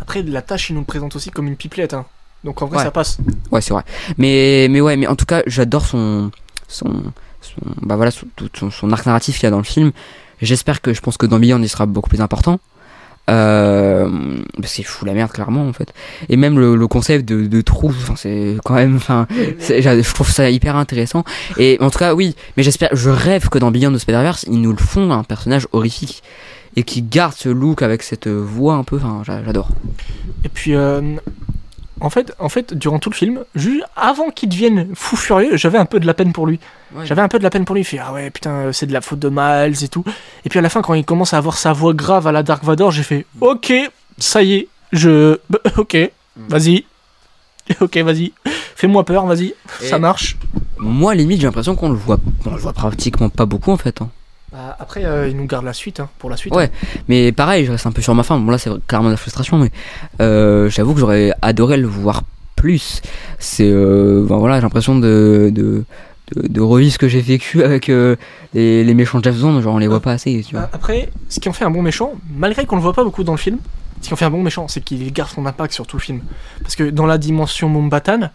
après, 0.00 0.22
la 0.22 0.42
tâche, 0.42 0.70
il 0.70 0.72
nous 0.72 0.80
le 0.80 0.86
présente 0.86 1.14
aussi 1.14 1.30
comme 1.30 1.46
une 1.46 1.54
pipelette. 1.54 1.94
hein. 1.94 2.04
Donc 2.44 2.60
en 2.62 2.66
vrai, 2.66 2.78
Ouais. 2.78 2.84
ça 2.84 2.90
passe. 2.90 3.18
Ouais, 3.50 3.60
c'est 3.60 3.72
vrai. 3.72 3.82
Mais, 4.18 4.68
mais 4.70 4.80
ouais, 4.80 4.96
mais 4.96 5.06
en 5.06 5.16
tout 5.16 5.24
cas, 5.26 5.42
j'adore 5.46 5.86
son, 5.86 6.30
son, 6.68 6.86
son, 7.40 7.56
bah 7.82 7.96
voilà, 7.96 8.10
son, 8.10 8.26
son, 8.58 8.70
son 8.70 8.92
arc 8.92 9.06
narratif 9.06 9.36
qu'il 9.36 9.44
y 9.44 9.46
a 9.46 9.50
dans 9.50 9.58
le 9.58 9.64
film. 9.64 9.92
J'espère 10.42 10.80
que, 10.82 10.92
je 10.92 11.00
pense 11.00 11.16
que 11.16 11.26
dans 11.26 11.38
Beyond, 11.38 11.62
il 11.62 11.68
sera 11.68 11.86
beaucoup 11.86 12.10
plus 12.10 12.20
important. 12.20 12.58
Euh, 13.30 14.10
parce 14.60 14.74
qu'il 14.74 14.84
fout 14.84 15.06
la 15.08 15.14
merde, 15.14 15.30
clairement, 15.32 15.66
en 15.66 15.72
fait. 15.72 15.94
Et 16.28 16.36
même 16.36 16.58
le, 16.58 16.76
le 16.76 16.86
concept 16.88 17.26
de, 17.26 17.46
de 17.46 17.60
trou, 17.62 17.92
c'est 18.16 18.56
quand 18.64 18.74
même, 18.74 18.96
enfin, 18.96 19.26
c'est- 19.58 19.80
je 19.80 20.14
trouve 20.14 20.30
ça 20.30 20.50
hyper 20.50 20.76
intéressant. 20.76 21.24
Et 21.56 21.78
en 21.80 21.88
tout 21.90 21.98
cas, 21.98 22.14
oui, 22.14 22.36
mais 22.58 22.62
j'espère, 22.62 22.90
je 22.92 23.08
rêve 23.08 23.48
que 23.48 23.58
dans 23.58 23.70
Beyond 23.70 23.92
de 23.92 23.98
Spider-Verse, 23.98 24.44
ils 24.50 24.60
nous 24.60 24.72
le 24.72 24.76
font 24.78 25.10
un 25.12 25.24
personnage 25.24 25.66
horrifique. 25.72 26.22
Et 26.76 26.82
qui 26.82 27.02
garde 27.02 27.34
ce 27.34 27.48
look 27.48 27.82
avec 27.82 28.02
cette 28.02 28.26
voix 28.26 28.74
un 28.74 28.82
peu, 28.82 28.96
enfin, 28.96 29.22
j'a- 29.24 29.44
j'adore. 29.44 29.68
Et 30.44 30.48
puis, 30.48 30.74
euh, 30.74 31.00
en, 32.00 32.10
fait, 32.10 32.32
en 32.38 32.48
fait, 32.48 32.74
durant 32.74 32.98
tout 32.98 33.10
le 33.10 33.14
film, 33.14 33.44
juste 33.54 33.84
avant 33.96 34.30
qu'il 34.30 34.48
devienne 34.48 34.88
fou 34.94 35.16
furieux, 35.16 35.56
j'avais 35.56 35.78
un 35.78 35.84
peu 35.86 36.00
de 36.00 36.06
la 36.06 36.14
peine 36.14 36.32
pour 36.32 36.46
lui. 36.46 36.58
J'avais 37.04 37.22
un 37.22 37.28
peu 37.28 37.38
de 37.38 37.42
la 37.44 37.50
peine 37.50 37.64
pour 37.64 37.74
lui. 37.74 37.82
Il 37.82 37.84
fait 37.84 37.98
Ah 37.98 38.12
ouais, 38.12 38.30
putain, 38.30 38.72
c'est 38.72 38.86
de 38.86 38.92
la 38.92 39.00
faute 39.00 39.18
de 39.18 39.28
Miles 39.32 39.82
et 39.84 39.88
tout. 39.88 40.04
Et 40.44 40.48
puis 40.48 40.58
à 40.58 40.62
la 40.62 40.68
fin, 40.68 40.82
quand 40.82 40.94
il 40.94 41.04
commence 41.04 41.34
à 41.34 41.38
avoir 41.38 41.56
sa 41.56 41.72
voix 41.72 41.92
grave 41.94 42.26
à 42.26 42.32
la 42.32 42.42
Dark 42.42 42.62
Vador, 42.64 42.90
j'ai 42.90 43.02
fait 43.02 43.26
Ok, 43.40 43.72
ça 44.18 44.42
y 44.42 44.54
est, 44.54 44.68
je. 44.92 45.38
bah, 45.50 45.58
Ok, 45.76 45.96
vas-y. 46.48 46.84
Ok, 47.80 47.96
vas-y. 47.98 48.32
Fais-moi 48.76 49.04
peur, 49.04 49.24
vas-y. 49.26 49.54
Ça 49.80 49.98
marche. 49.98 50.36
Moi, 50.78 51.14
limite, 51.14 51.40
j'ai 51.40 51.46
l'impression 51.46 51.74
qu'on 51.76 51.88
le 51.88 51.94
voit, 51.94 52.18
on 52.44 52.50
le 52.50 52.58
voit 52.60 52.72
pratiquement 52.74 53.30
pas 53.30 53.46
beaucoup, 53.46 53.70
en 53.72 53.76
fait. 53.78 54.02
hein. 54.02 54.10
Bah, 54.54 54.76
après, 54.78 55.04
euh, 55.04 55.26
il 55.28 55.36
nous 55.36 55.46
garde 55.46 55.64
la 55.64 55.72
suite, 55.72 55.98
hein, 55.98 56.08
pour 56.20 56.30
la 56.30 56.36
suite. 56.36 56.54
Ouais. 56.54 56.70
Mais 57.08 57.32
pareil, 57.32 57.64
je 57.66 57.72
reste 57.72 57.88
un 57.88 57.90
peu 57.90 58.00
sur 58.00 58.14
ma 58.14 58.22
fin. 58.22 58.38
Bon, 58.38 58.52
là, 58.52 58.58
c'est 58.58 58.70
clairement 58.86 59.08
de 59.08 59.14
la 59.14 59.16
frustration, 59.16 59.58
mais 59.58 59.72
euh, 60.20 60.70
j'avoue 60.70 60.94
que 60.94 61.00
j'aurais 61.00 61.32
adoré 61.42 61.76
le 61.76 61.88
voir 61.88 62.22
plus. 62.54 63.02
C'est. 63.40 63.68
Euh, 63.68 64.24
ben 64.28 64.36
voilà, 64.36 64.54
j'ai 64.54 64.62
l'impression 64.62 64.96
de, 64.96 65.50
de, 65.52 65.84
de, 66.36 66.46
de 66.46 66.60
revivre 66.60 66.92
ce 66.92 66.98
que 66.98 67.08
j'ai 67.08 67.20
vécu 67.20 67.64
avec 67.64 67.88
euh, 67.88 68.14
les, 68.52 68.84
les 68.84 68.94
méchants 68.94 69.20
Jeff 69.20 69.34
Zone. 69.34 69.60
Genre, 69.60 69.74
on 69.74 69.78
les 69.78 69.88
voit 69.88 69.98
pas 69.98 70.12
assez, 70.12 70.44
tu 70.46 70.54
vois. 70.54 70.70
Après, 70.72 71.10
ce 71.28 71.40
qui 71.40 71.48
en 71.48 71.52
fait 71.52 71.64
un 71.64 71.72
bon 71.72 71.82
méchant, 71.82 72.12
malgré 72.36 72.64
qu'on 72.64 72.76
le 72.76 72.82
voit 72.82 72.92
pas 72.92 73.02
beaucoup 73.02 73.24
dans 73.24 73.32
le 73.32 73.38
film, 73.38 73.58
ce 74.02 74.06
qui 74.06 74.14
en 74.14 74.16
fait 74.16 74.24
un 74.24 74.30
bon 74.30 74.42
méchant, 74.44 74.68
c'est 74.68 74.82
qu'il 74.82 75.12
garde 75.12 75.30
son 75.30 75.46
impact 75.46 75.74
sur 75.74 75.84
tout 75.84 75.96
le 75.96 76.02
film. 76.02 76.20
Parce 76.62 76.76
que 76.76 76.90
dans 76.90 77.06
la 77.06 77.18
dimension 77.18 77.68
Mombatan, 77.68 78.30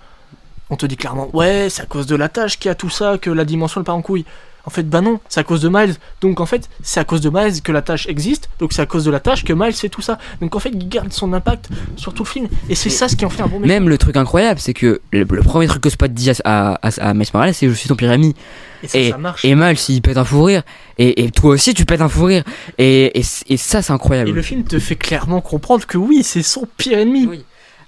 on 0.69 0.75
te 0.75 0.85
dit 0.85 0.97
clairement, 0.97 1.29
ouais, 1.33 1.67
c'est 1.69 1.83
à 1.83 1.85
cause 1.85 2.07
de 2.07 2.17
la 2.17 2.27
tâche 2.27 2.59
qu'il 2.59 2.67
y 2.67 2.71
a 2.71 2.75
tout 2.75 2.89
ça, 2.89 3.17
que 3.17 3.29
la 3.29 3.45
dimension 3.45 3.79
le 3.79 3.85
part 3.85 3.95
en 3.95 4.01
couille. 4.01 4.25
En 4.69 4.71
fait, 4.71 4.87
bah 4.87 5.01
non, 5.01 5.19
c'est 5.29 5.39
à 5.39 5.43
cause 5.43 5.61
de 5.61 5.67
Miles. 5.67 5.95
Donc 6.21 6.39
en 6.39 6.45
fait, 6.45 6.69
c'est 6.83 6.99
à 6.99 7.03
cause 7.03 7.21
de 7.21 7.31
Miles 7.33 7.63
que 7.63 7.71
la 7.71 7.81
tâche 7.81 8.05
existe. 8.07 8.51
Donc 8.59 8.71
c'est 8.71 8.83
à 8.83 8.85
cause 8.85 9.03
de 9.03 9.09
la 9.09 9.19
tâche 9.19 9.43
que 9.43 9.51
Miles 9.51 9.73
fait 9.73 9.89
tout 9.89 10.03
ça. 10.03 10.19
Donc 10.41 10.55
en 10.55 10.59
fait, 10.59 10.69
il 10.71 10.87
garde 10.87 11.11
son 11.11 11.33
impact 11.33 11.69
sur 11.95 12.13
tout 12.13 12.21
le 12.21 12.29
film. 12.29 12.47
Et 12.69 12.75
c'est 12.75 12.91
ça 12.91 13.07
ce 13.09 13.15
qui 13.15 13.25
en 13.25 13.31
fait 13.31 13.41
un 13.41 13.47
bon 13.47 13.59
méchant. 13.59 13.73
Même 13.73 13.89
le 13.89 13.97
truc 13.97 14.15
incroyable, 14.15 14.59
c'est 14.59 14.75
que 14.75 15.01
le, 15.11 15.23
le 15.27 15.41
premier 15.41 15.65
truc 15.65 15.81
que 15.81 15.89
Spot 15.89 16.13
dit 16.13 16.29
à, 16.45 16.75
à, 16.83 16.89
à, 17.09 17.13
Miles 17.15 17.25
Morales, 17.33 17.55
c'est 17.55 17.67
Je 17.67 17.73
suis 17.73 17.89
ton 17.89 17.95
pire 17.95 18.11
ami. 18.11 18.35
Et 18.83 18.87
ça, 18.87 18.99
et- 18.99 19.09
ça 19.09 19.17
marche. 19.17 19.43
Et 19.43 19.55
Miles, 19.55 19.75
il 19.89 20.01
pète 20.03 20.17
un 20.17 20.23
fou 20.23 20.43
rire. 20.43 20.61
Et, 20.99 21.23
et 21.23 21.31
toi 21.31 21.49
aussi, 21.55 21.73
tu 21.73 21.85
pètes 21.85 22.01
un 22.01 22.09
fou 22.09 22.25
rire. 22.25 22.43
Et, 22.77 23.19
et, 23.19 23.23
et 23.47 23.57
ça, 23.57 23.81
c'est 23.81 23.91
incroyable. 23.91 24.29
Et 24.29 24.33
le 24.33 24.41
film 24.43 24.63
te 24.65 24.77
fait 24.77 24.95
clairement 24.97 25.41
comprendre 25.41 25.87
que 25.87 25.97
oui, 25.97 26.21
c'est 26.21 26.43
son 26.43 26.67
pire 26.77 26.99
ennemi. 26.99 27.25
Oui. 27.27 27.43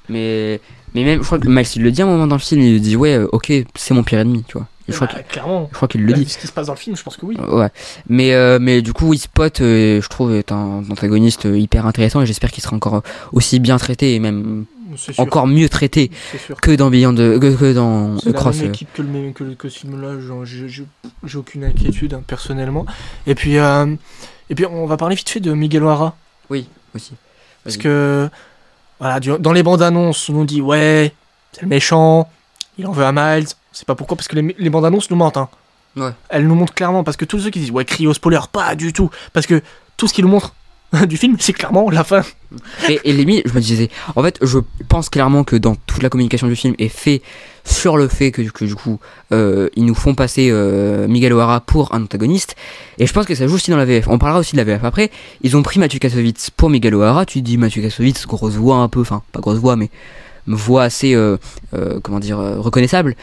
Mais, 0.10 0.60
mais 0.96 1.04
même, 1.04 1.20
je 1.20 1.26
crois 1.26 1.38
que 1.38 1.48
Miles, 1.48 1.68
il 1.76 1.84
le 1.84 1.92
dit 1.92 2.02
à 2.02 2.06
un 2.06 2.08
moment 2.08 2.26
dans 2.26 2.36
le 2.38 2.42
film, 2.42 2.60
il 2.62 2.82
dit 2.82 2.96
Ouais, 2.96 3.14
euh, 3.18 3.28
ok, 3.32 3.54
c'est 3.76 3.94
mon 3.94 4.02
pire 4.04 4.18
ennemi, 4.20 4.44
tu 4.48 4.58
vois. 4.58 4.68
Je 4.88 4.96
crois 4.96 5.08
Bah, 5.08 5.24
clairement. 5.24 5.68
je 5.72 5.76
crois 5.76 5.88
qu'il 5.88 6.04
le 6.06 6.14
Vu 6.14 6.24
dit. 6.26 6.30
ce 6.30 6.38
qui 6.38 6.48
se 6.48 6.52
passe 6.52 6.68
dans 6.68 6.74
le 6.74 6.80
film, 6.80 6.96
je 6.98 7.04
pense 7.04 7.18
que 7.18 7.26
oui. 7.26 7.38
Ouais, 7.38 7.70
mais 8.10 8.34
euh, 8.34 8.58
mais 8.60 8.82
du 8.82 8.94
coup, 8.94 9.08
oui, 9.08 9.18
Spot, 9.18 9.62
euh, 9.62 10.02
je 10.02 10.08
trouve, 10.10 10.34
est 10.34 10.52
un 10.52 10.84
antagoniste 10.90 11.46
euh, 11.46 11.58
hyper 11.58 11.86
intéressant 11.86 12.22
et 12.22 12.26
j'espère 12.26 12.52
qu'il 12.52 12.64
sera 12.64 12.76
encore 12.76 12.96
euh, 12.96 13.02
aussi 13.32 13.60
bien 13.60 13.78
traité 13.78 14.16
et 14.16 14.20
même 14.20 14.66
encore 15.18 15.48
mieux 15.48 15.70
traité 15.70 16.12
que 16.62 16.72
dans 16.72 16.90
Beyond, 16.90 17.14
de- 17.14 17.38
que, 17.38 17.56
que 17.56 17.74
dans 17.74 18.18
C'est 18.20 18.28
la 18.32 18.34
Cross. 18.34 18.58
même 18.58 18.66
euh. 18.66 18.70
équipe 18.70 18.90
que 18.94 19.02
le, 19.02 19.08
même- 19.08 19.34
que, 19.34 19.44
que 19.54 19.70
ce 19.70 19.80
film-là, 19.80 20.16
j'ai 21.24 21.38
aucune 21.38 21.64
inquiétude 21.64 22.14
hein, 22.14 22.24
personnellement. 22.28 22.86
Et 23.28 23.36
puis, 23.36 23.58
euh, 23.58 23.86
et 24.50 24.56
puis 24.56 24.66
on 24.66 24.86
va 24.88 24.98
parler 24.98 25.16
vite 25.16 25.30
fait 25.30 25.40
de 25.40 25.54
Miguel 25.54 25.84
O'Hara. 25.84 26.18
Oui, 26.50 26.68
aussi. 26.94 27.14
Parce 27.64 27.78
que, 27.78 28.30
voilà, 29.00 29.20
dans 29.20 29.54
les 29.54 29.64
bandes 29.64 29.82
annonces, 29.82 30.28
on 30.30 30.34
nous 30.34 30.46
dit, 30.46 30.60
ouais, 30.62 31.14
c'est 31.54 31.62
le 31.62 31.68
méchant, 31.70 32.28
il 32.78 32.86
en 32.88 32.92
veut 32.92 33.06
à 33.06 33.12
Miles. 33.14 33.48
C'est 33.72 33.86
pas 33.86 33.96
pourquoi, 33.96 34.18
parce 34.18 34.28
que 34.28 34.36
les, 34.36 34.56
les 34.58 34.70
bandes 34.70 34.86
annonces 34.86 35.10
nous 35.10 35.18
mentent. 35.18 35.38
Hein. 35.38 35.50
Ouais. 35.96 36.12
Elles 36.30 36.48
nous 36.48 36.56
montrent 36.56 36.74
clairement, 36.74 37.04
parce 37.04 37.18
que 37.18 37.26
tous 37.26 37.40
ceux 37.40 37.50
qui 37.50 37.60
disent, 37.60 37.72
ouais, 37.72 37.86
cryo 37.86 38.14
spoiler, 38.14 38.40
pas 38.52 38.76
du 38.76 38.94
tout. 38.94 39.10
Parce 39.34 39.46
que 39.48 39.62
tout 39.98 40.08
ce 40.08 40.14
qu'ils 40.14 40.26
nous 40.26 40.32
montrent 40.32 40.54
du 41.08 41.18
film, 41.18 41.38
c'est 41.40 41.54
clairement 41.54 41.90
la 41.90 42.04
fin. 42.04 42.22
Et, 42.90 43.00
et 43.04 43.14
limite, 43.14 43.48
je 43.48 43.54
me 43.54 43.62
disais, 43.62 43.90
en 44.16 44.24
fait, 44.24 44.38
je 44.42 44.60
pense 44.90 45.10
clairement 45.10 45.44
que 45.44 45.56
dans 45.56 45.76
toute 45.76 46.04
la 46.04 46.10
communication 46.10 46.48
du 46.48 46.56
film 46.56 46.76
est 46.80 46.90
fait 46.90 47.22
sur 47.64 47.98
le 47.98 48.08
fait 48.08 48.32
que, 48.32 48.42
que 48.42 48.66
du 48.66 48.76
coup, 48.76 49.00
euh, 49.32 49.70
ils 49.76 49.86
nous 49.86 49.96
font 49.96 50.16
passer 50.16 50.50
euh, 50.52 51.08
Miguel 51.08 51.34
O'Hara 51.34 51.62
pour 51.62 51.94
un 51.94 52.04
antagoniste. 52.04 52.56
Et 52.98 53.06
je 53.06 53.14
pense 53.14 53.26
que 53.26 53.36
ça 53.36 53.48
joue 53.48 53.56
aussi 53.56 53.72
dans 53.72 53.78
la 53.78 53.86
VF. 53.86 54.08
On 54.08 54.18
parlera 54.18 54.40
aussi 54.40 54.54
de 54.54 54.58
la 54.58 54.64
VF 54.64 54.84
après. 54.84 55.12
Ils 55.42 55.56
ont 55.56 55.64
pris 55.64 55.80
Mathieu 55.80 56.00
Kassovitz 56.00 56.50
pour 56.50 56.70
Miguel 56.70 56.96
O'Hara. 56.96 57.26
Tu 57.26 57.42
dis 57.42 57.58
Mathieu 57.58 57.82
Kassovitz, 57.82 58.26
grosse 58.26 58.56
voix 58.56 58.78
un 58.78 58.90
peu, 58.90 59.02
enfin, 59.02 59.22
pas 59.32 59.40
grosse 59.40 59.60
voix, 59.60 59.76
mais 59.76 59.90
voix 60.48 60.84
assez, 60.84 61.14
euh, 61.14 61.38
comment 62.02 62.20
dire, 62.20 62.40
reconnaissable. 62.40 63.16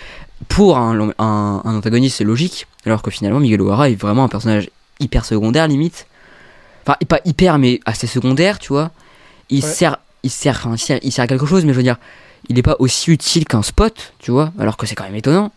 Pour 0.48 0.78
un, 0.78 1.10
un, 1.19 1.62
un 1.65 1.77
antagoniste, 1.77 2.16
c'est 2.19 2.24
logique. 2.24 2.66
Alors 2.86 3.02
que 3.02 3.10
finalement, 3.10 3.40
Miguel 3.40 3.60
O'Hara 3.62 3.90
est 3.90 3.94
vraiment 4.01 4.24
un 4.24 4.28
personnage 4.28 4.70
hyper 5.01 5.24
secondaire, 5.24 5.66
limite. 5.69 6.06
Enfin, 6.86 6.97
pas 7.09 7.20
hyper, 7.24 7.59
mais 7.59 7.81
assez 7.86 8.06
secondaire, 8.06 8.59
tu 8.59 8.69
vois. 8.73 8.90
Il 9.51 9.65
Ouais. 9.65 9.70
sert, 9.70 9.98
il 10.23 10.31
sert, 10.31 10.55
enfin, 10.65 10.74
il 10.74 10.78
sert, 10.78 10.98
il 11.02 11.12
sert 11.12 11.24
à 11.24 11.27
quelque 11.27 11.47
chose, 11.47 11.65
mais 11.65 11.73
je 11.73 11.77
veux 11.78 11.82
dire, 11.82 11.97
il 12.48 12.55
n'est 12.56 12.62
pas 12.62 12.77
aussi 12.78 13.10
utile 13.10 13.44
qu'un 13.47 13.62
spot, 13.62 14.12
tu 14.20 14.31
vois, 14.31 14.52
alors 14.59 14.77
que 14.77 14.86
c'est 14.86 14.94
quand 14.94 15.05
même 15.05 15.15
étonnant. 15.16 15.52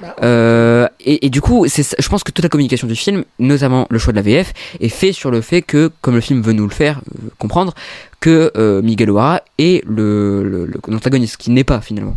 Bah, 0.00 0.14
Euh, 0.22 0.86
et, 1.00 1.26
et 1.26 1.30
du 1.30 1.40
coup, 1.40 1.66
c'est, 1.68 1.96
je 1.98 2.08
pense 2.08 2.22
que 2.24 2.30
toute 2.32 2.42
la 2.44 2.48
communication 2.48 2.86
du 2.86 2.94
film, 2.96 3.24
notamment 3.38 3.86
le 3.88 3.98
choix 3.98 4.12
de 4.12 4.16
la 4.18 4.22
VF, 4.22 4.52
est 4.80 4.88
fait 4.90 5.12
sur 5.12 5.30
le 5.30 5.40
fait 5.40 5.62
que, 5.62 5.90
comme 6.02 6.14
le 6.14 6.20
film 6.20 6.42
veut 6.42 6.52
nous 6.52 6.66
le 6.66 6.74
faire 6.74 6.98
euh, 6.98 7.28
comprendre, 7.38 7.72
que 8.20 8.52
euh, 8.56 8.82
Miguel 8.82 9.10
O'Hara 9.10 9.40
est 9.58 9.82
le, 9.86 10.42
le- 10.44 10.66
le- 10.66 10.80
l'antagoniste, 10.88 11.36
qui 11.38 11.50
n'est 11.50 11.64
pas 11.64 11.80
finalement. 11.80 12.16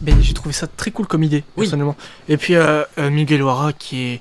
Mais 0.00 0.12
j'ai 0.20 0.32
trouvé 0.34 0.52
ça 0.52 0.66
très 0.66 0.90
cool 0.92 1.06
comme 1.06 1.22
idée, 1.24 1.44
Oui. 1.56 1.64
personnellement. 1.64 1.96
Et 2.28 2.36
puis 2.36 2.54
euh, 2.54 2.84
euh, 2.98 3.10
Miguel 3.10 3.42
O'Hara 3.42 3.72
qui 3.72 4.02
est 4.12 4.20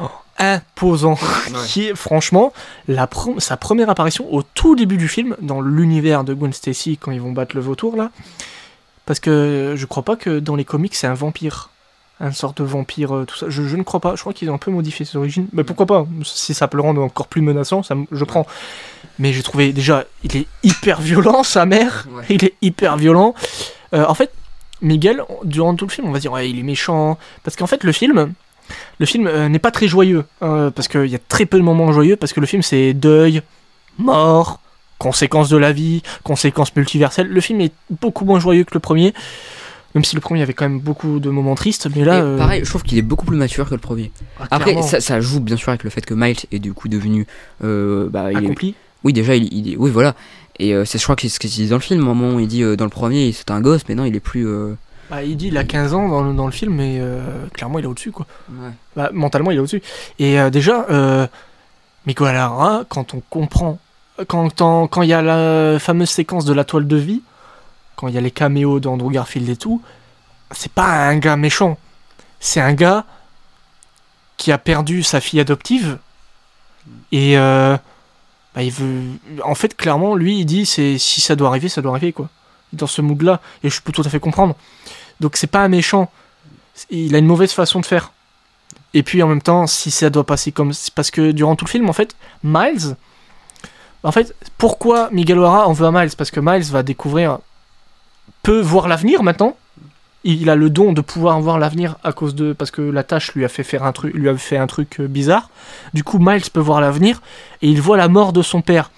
oh, 0.00 0.06
imposant, 0.38 1.18
qui 1.66 1.88
est 1.88 1.94
franchement 1.94 2.52
la 2.88 3.06
pre- 3.06 3.38
sa 3.40 3.56
première 3.56 3.90
apparition 3.90 4.32
au 4.32 4.42
tout 4.42 4.74
début 4.74 4.96
du 4.96 5.08
film 5.08 5.36
dans 5.40 5.60
l'univers 5.60 6.24
de 6.24 6.32
Gwen 6.34 6.52
Stacy 6.52 6.96
quand 6.96 7.10
ils 7.12 7.20
vont 7.20 7.32
battre 7.32 7.54
le 7.56 7.62
vautour 7.62 7.96
là. 7.96 8.10
Parce 9.04 9.20
que 9.20 9.74
je 9.76 9.86
crois 9.86 10.02
pas 10.04 10.16
que 10.16 10.38
dans 10.38 10.56
les 10.56 10.64
comics 10.64 10.94
c'est 10.94 11.06
un 11.06 11.14
vampire. 11.14 11.68
Un 12.20 12.30
sorte 12.30 12.58
de 12.58 12.64
vampire, 12.64 13.16
euh, 13.16 13.24
tout 13.24 13.36
ça. 13.36 13.46
Je, 13.48 13.64
je 13.64 13.76
ne 13.76 13.82
crois 13.82 13.98
pas. 13.98 14.14
Je 14.14 14.20
crois 14.20 14.32
qu'ils 14.32 14.48
ont 14.48 14.54
un 14.54 14.58
peu 14.58 14.70
modifié 14.70 15.04
ses 15.04 15.16
origines. 15.18 15.48
Mais 15.52 15.64
pourquoi 15.64 15.86
pas? 15.86 16.06
Si 16.24 16.54
ça 16.54 16.68
peut 16.68 16.76
le 16.76 16.82
rendre 16.84 17.02
encore 17.02 17.26
plus 17.26 17.40
menaçant, 17.42 17.82
ça, 17.82 17.96
me- 17.96 18.06
je 18.12 18.24
prends. 18.24 18.46
Mais 19.18 19.32
j'ai 19.32 19.42
trouvé 19.42 19.72
déjà, 19.72 20.04
il 20.22 20.36
est 20.36 20.46
hyper 20.62 21.00
violent, 21.00 21.42
sa 21.42 21.66
mère. 21.66 22.06
Ouais. 22.12 22.22
Il 22.28 22.44
est 22.44 22.54
hyper 22.62 22.96
violent. 22.96 23.34
Euh, 23.92 24.04
en 24.06 24.14
fait, 24.14 24.30
Miguel, 24.82 25.22
durant 25.44 25.74
tout 25.74 25.86
le 25.86 25.90
film, 25.90 26.08
on 26.08 26.12
va 26.12 26.18
dire 26.18 26.32
ouais, 26.32 26.50
il 26.50 26.58
est 26.58 26.62
méchant, 26.64 27.18
parce 27.44 27.56
qu'en 27.56 27.66
fait 27.66 27.84
le 27.84 27.92
film, 27.92 28.32
le 28.98 29.06
film 29.06 29.26
euh, 29.26 29.48
n'est 29.48 29.58
pas 29.58 29.70
très 29.70 29.86
joyeux, 29.88 30.24
hein, 30.40 30.72
parce 30.74 30.88
qu'il 30.88 31.06
y 31.06 31.14
a 31.14 31.18
très 31.28 31.46
peu 31.46 31.56
de 31.58 31.62
moments 31.62 31.92
joyeux, 31.92 32.16
parce 32.16 32.32
que 32.32 32.40
le 32.40 32.46
film 32.46 32.62
c'est 32.62 32.92
deuil, 32.92 33.42
mort, 33.98 34.60
conséquences 34.98 35.48
de 35.48 35.56
la 35.56 35.72
vie, 35.72 36.02
conséquences 36.22 36.74
multiverselles. 36.76 37.28
Le 37.28 37.40
film 37.40 37.60
est 37.60 37.72
beaucoup 38.00 38.24
moins 38.24 38.40
joyeux 38.40 38.64
que 38.64 38.74
le 38.74 38.80
premier, 38.80 39.12
même 39.94 40.04
si 40.04 40.14
le 40.14 40.20
premier 40.20 40.42
avait 40.42 40.54
quand 40.54 40.64
même 40.68 40.80
beaucoup 40.80 41.18
de 41.20 41.28
moments 41.30 41.54
tristes, 41.54 41.88
mais 41.94 42.04
là, 42.04 42.18
Et 42.18 42.22
euh, 42.22 42.38
pareil, 42.38 42.60
je 42.64 42.68
trouve 42.70 42.82
qu'il 42.82 42.98
est 42.98 43.02
beaucoup 43.02 43.26
plus 43.26 43.36
mature 43.36 43.66
que 43.68 43.74
le 43.74 43.80
premier. 43.80 44.10
ah, 44.40 44.46
Après, 44.50 44.80
ça, 44.82 45.00
ça 45.00 45.20
joue 45.20 45.40
bien 45.40 45.56
sûr 45.56 45.68
avec 45.70 45.84
le 45.84 45.90
fait 45.90 46.04
que 46.06 46.14
Miles 46.14 46.36
est 46.50 46.58
du 46.60 46.72
coup 46.72 46.88
devenu. 46.88 47.26
euh, 47.64 48.08
bah, 48.08 48.32
il 48.32 48.38
est- 48.38 48.44
accompli. 48.44 48.74
oui, 49.04 49.12
déjà, 49.12 49.34
il, 49.36 49.52
il 49.52 49.72
est- 49.72 49.76
oui, 49.76 49.90
voilà. 49.90 50.14
Et 50.62 50.74
euh, 50.74 50.84
c'est, 50.84 50.98
je 50.98 51.02
crois 51.02 51.16
que 51.16 51.22
c'est 51.22 51.28
ce 51.28 51.40
qu'il 51.40 51.50
dit 51.50 51.68
dans 51.68 51.76
le 51.76 51.80
film. 51.82 52.02
Au 52.02 52.14
moment 52.14 52.36
où 52.36 52.40
il 52.40 52.46
dit 52.48 52.62
euh, 52.62 52.76
dans 52.76 52.84
le 52.84 52.90
premier, 52.90 53.32
c'était 53.32 53.50
un 53.52 53.60
gosse, 53.60 53.82
mais 53.88 53.94
non, 53.94 54.04
il 54.04 54.14
est 54.14 54.20
plus. 54.20 54.46
euh, 54.46 54.74
Bah, 55.10 55.22
il 55.22 55.36
dit 55.36 55.48
il 55.48 55.58
a 55.58 55.64
15 55.64 55.92
ans 55.94 56.08
dans, 56.08 56.22
le- 56.22 56.34
dans 56.34 56.46
le 56.46 56.52
film, 56.52 56.74
mais 56.74 57.00
clairement 57.52 57.78
il 57.78 57.84
est 57.84 57.88
au-dessus 57.88 58.12
quoi. 58.12 58.26
Bah, 58.96 59.10
mentalement, 59.12 59.50
il 59.50 59.56
est 59.56 59.60
au-dessus. 59.60 59.82
Et 60.18 60.38
déjà, 60.50 60.86
euh, 60.90 61.26
Miguel 62.06 62.28
O'Hara, 62.36 62.84
quand 62.88 63.14
on 63.14 63.22
comprend, 63.28 63.78
quand 64.28 65.02
il 65.02 65.08
y 65.08 65.12
a 65.12 65.22
la 65.22 65.78
fameuse 65.80 66.10
séquence 66.10 66.44
de 66.44 66.52
la 66.54 66.64
toile 66.64 66.86
de 66.86 66.96
vie, 66.96 67.22
quand 67.96 68.08
il 68.08 68.14
y 68.14 68.18
a 68.18 68.20
les 68.20 68.30
caméos 68.30 68.78
d'Andrew 68.80 69.10
Garfield 69.10 69.48
et 69.48 69.56
tout, 69.56 69.82
c'est 70.52 70.70
pas 70.72 71.08
un 71.08 71.16
gars 71.18 71.36
méchant. 71.36 71.76
C'est 72.40 72.60
un 72.60 72.74
gars 72.74 73.04
qui 74.36 74.52
a 74.52 74.58
perdu 74.58 75.02
sa 75.02 75.20
fille 75.20 75.40
adoptive 75.40 75.98
et 77.12 77.36
bah, 78.54 78.62
il 78.62 78.70
veut. 78.70 79.02
En 79.44 79.54
fait, 79.54 79.76
clairement, 79.76 80.14
lui, 80.14 80.40
il 80.40 80.44
dit 80.44 80.66
c'est 80.66 80.98
si 80.98 81.20
ça 81.20 81.36
doit 81.36 81.48
arriver, 81.48 81.68
ça 81.68 81.82
doit 81.82 81.92
arriver 81.92 82.12
quoi. 82.12 82.28
Dans 82.72 82.86
ce 82.86 83.02
mood-là, 83.02 83.40
et 83.62 83.70
je 83.70 83.80
peux 83.82 83.92
tout 83.92 84.02
à 84.04 84.08
fait 84.08 84.20
comprendre. 84.20 84.56
Donc 85.20 85.36
c'est 85.36 85.46
pas 85.46 85.60
un 85.60 85.68
méchant. 85.68 86.10
Il 86.90 87.14
a 87.14 87.18
une 87.18 87.26
mauvaise 87.26 87.52
façon 87.52 87.80
de 87.80 87.86
faire. 87.86 88.12
Et 88.94 89.02
puis 89.02 89.22
en 89.22 89.28
même 89.28 89.42
temps, 89.42 89.66
si 89.66 89.90
ça 89.90 90.10
doit 90.10 90.24
passer 90.24 90.52
comme. 90.52 90.72
Parce 90.94 91.10
que 91.10 91.32
durant 91.32 91.56
tout 91.56 91.64
le 91.64 91.70
film, 91.70 91.88
en 91.88 91.92
fait, 91.92 92.14
Miles. 92.42 92.96
En 94.02 94.12
fait, 94.12 94.34
pourquoi 94.58 95.10
Miguel 95.12 95.38
O'Hara 95.38 95.68
en 95.68 95.72
veut 95.72 95.86
à 95.86 95.92
Miles? 95.92 96.16
Parce 96.16 96.30
que 96.30 96.40
Miles 96.40 96.64
va 96.64 96.82
découvrir. 96.82 97.38
peut 98.42 98.60
voir 98.60 98.88
l'avenir 98.88 99.22
maintenant. 99.22 99.56
Il 100.24 100.48
a 100.50 100.54
le 100.54 100.70
don 100.70 100.92
de 100.92 101.00
pouvoir 101.00 101.40
voir 101.40 101.58
l'avenir 101.58 101.96
à 102.04 102.12
cause 102.12 102.34
de. 102.34 102.52
Parce 102.52 102.70
que 102.70 102.80
la 102.82 103.02
tâche 103.02 103.32
lui 103.34 103.44
a 103.44 103.48
fait 103.48 103.64
faire 103.64 103.82
un 103.82 103.92
truc, 103.92 104.14
lui 104.14 104.28
a 104.28 104.36
fait 104.36 104.56
un 104.56 104.66
truc 104.68 105.00
euh, 105.00 105.08
bizarre. 105.08 105.50
Du 105.94 106.04
coup, 106.04 106.18
Miles 106.20 106.50
peut 106.52 106.60
voir 106.60 106.80
l'avenir 106.80 107.20
et 107.60 107.68
il 107.68 107.80
voit 107.80 107.96
la 107.96 108.08
mort 108.08 108.32
de 108.32 108.42
son 108.42 108.60
père. 108.62 108.90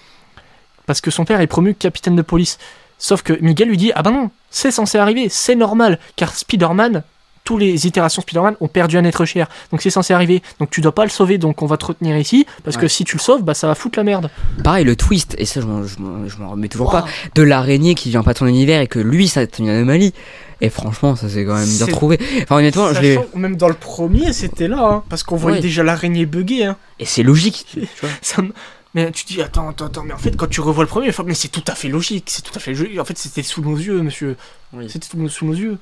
Parce 0.85 1.01
que 1.01 1.09
son 1.09 1.25
père 1.25 1.41
est 1.41 1.47
promu 1.47 1.73
capitaine 1.73 2.15
de 2.15 2.21
police. 2.21 2.59
Sauf 2.99 3.23
que 3.23 3.33
Miguel 3.41 3.69
lui 3.69 3.77
dit 3.77 3.91
Ah 3.95 4.03
ben 4.03 4.11
non, 4.11 4.29
c'est 4.51 4.71
censé 4.71 4.97
arriver, 4.99 5.27
c'est 5.29 5.55
normal, 5.55 5.99
car 6.15 6.33
Spider-Man, 6.33 7.03
tous 7.43 7.57
les 7.57 7.85
itérations 7.87 8.21
Spider-Man 8.21 8.55
ont 8.61 8.67
perdu 8.67 8.97
un 8.97 9.03
être 9.03 9.25
cher. 9.25 9.47
Donc 9.71 9.81
c'est 9.81 9.89
censé 9.89 10.13
arriver. 10.13 10.41
Donc 10.59 10.69
tu 10.69 10.79
dois 10.81 10.93
pas 10.93 11.03
le 11.03 11.09
sauver, 11.09 11.37
donc 11.39 11.61
on 11.63 11.65
va 11.65 11.77
te 11.77 11.85
retenir 11.87 12.15
ici, 12.17 12.45
parce 12.63 12.77
que 12.77 12.87
si 12.87 13.03
tu 13.03 13.17
le 13.17 13.21
sauves, 13.21 13.43
bah 13.43 13.53
ça 13.55 13.67
va 13.67 13.73
foutre 13.75 13.97
la 13.99 14.03
merde. 14.03 14.29
Pareil, 14.63 14.85
le 14.85 14.95
twist, 14.95 15.35
et 15.39 15.45
ça 15.45 15.59
je 15.59 15.65
m'en- 15.67 16.51
remets 16.51 16.67
toujours 16.69 16.93
Wow. 16.93 17.01
pas, 17.01 17.05
de 17.33 17.41
l'araignée 17.41 17.95
qui 17.95 18.09
vient 18.11 18.23
pas 18.23 18.33
de 18.33 18.37
son 18.37 18.47
univers 18.47 18.79
et 18.79 18.87
que 18.87 18.99
lui, 18.99 19.27
ça 19.27 19.41
c'est 19.41 19.59
une 19.59 19.69
anomalie. 19.69 20.13
Et 20.61 20.69
franchement, 20.69 21.15
ça 21.15 21.27
c'est 21.29 21.43
quand 21.45 21.55
même 21.55 21.65
bien 21.67 21.85
C'est- 21.85 21.91
trouvé. 21.91 22.19
Enfin, 22.43 22.57
honnêtement, 22.57 22.93
je 22.93 23.01
l'ai. 23.01 23.15
Sachant 23.15 23.27
même 23.35 23.55
dans 23.57 23.67
le 23.67 23.73
premier, 23.73 24.31
c'était 24.33 24.67
là, 24.67 24.79
hein, 24.81 25.03
parce 25.09 25.23
qu'on 25.23 25.35
voyait 25.35 25.57
Ouais. 25.57 25.61
déjà 25.61 25.83
l'araignée 25.83 26.25
bugger. 26.25 26.65
Hein. 26.65 26.77
Et 26.99 27.05
c'est 27.05 27.23
logique. 27.23 27.65
tu 27.71 27.79
vois. 28.01 28.09
Ça 28.21 28.41
me- 28.41 28.53
Mais 28.93 29.11
tu 29.11 29.25
dis, 29.25 29.41
attends, 29.41 29.67
attends, 29.67 29.87
attends, 29.87 30.03
mais 30.03 30.13
en 30.13 30.17
fait, 30.17 30.37
quand 30.37 30.47
tu 30.49 30.61
revois 30.61 30.85
le 30.85 30.87
premier, 30.89 31.11
mais 31.25 31.33
c'est 31.33 31.49
tout 31.49 31.63
à 31.67 31.75
fait 31.75 31.89
logique, 31.89 32.29
c'est 32.29 32.41
tout 32.41 32.53
à 32.55 32.59
fait 32.59 32.71
logique. 32.71 32.97
En 32.97 33.03
fait, 33.03 33.17
c'était 33.17 33.43
sous 33.43 33.61
nos 33.61 33.75
yeux, 33.75 34.01
monsieur. 34.01 34.37
Oui. 34.71 34.85
C'était 34.89 35.07
sous, 35.07 35.27
sous 35.27 35.45
nos 35.45 35.53
yeux. 35.53 35.77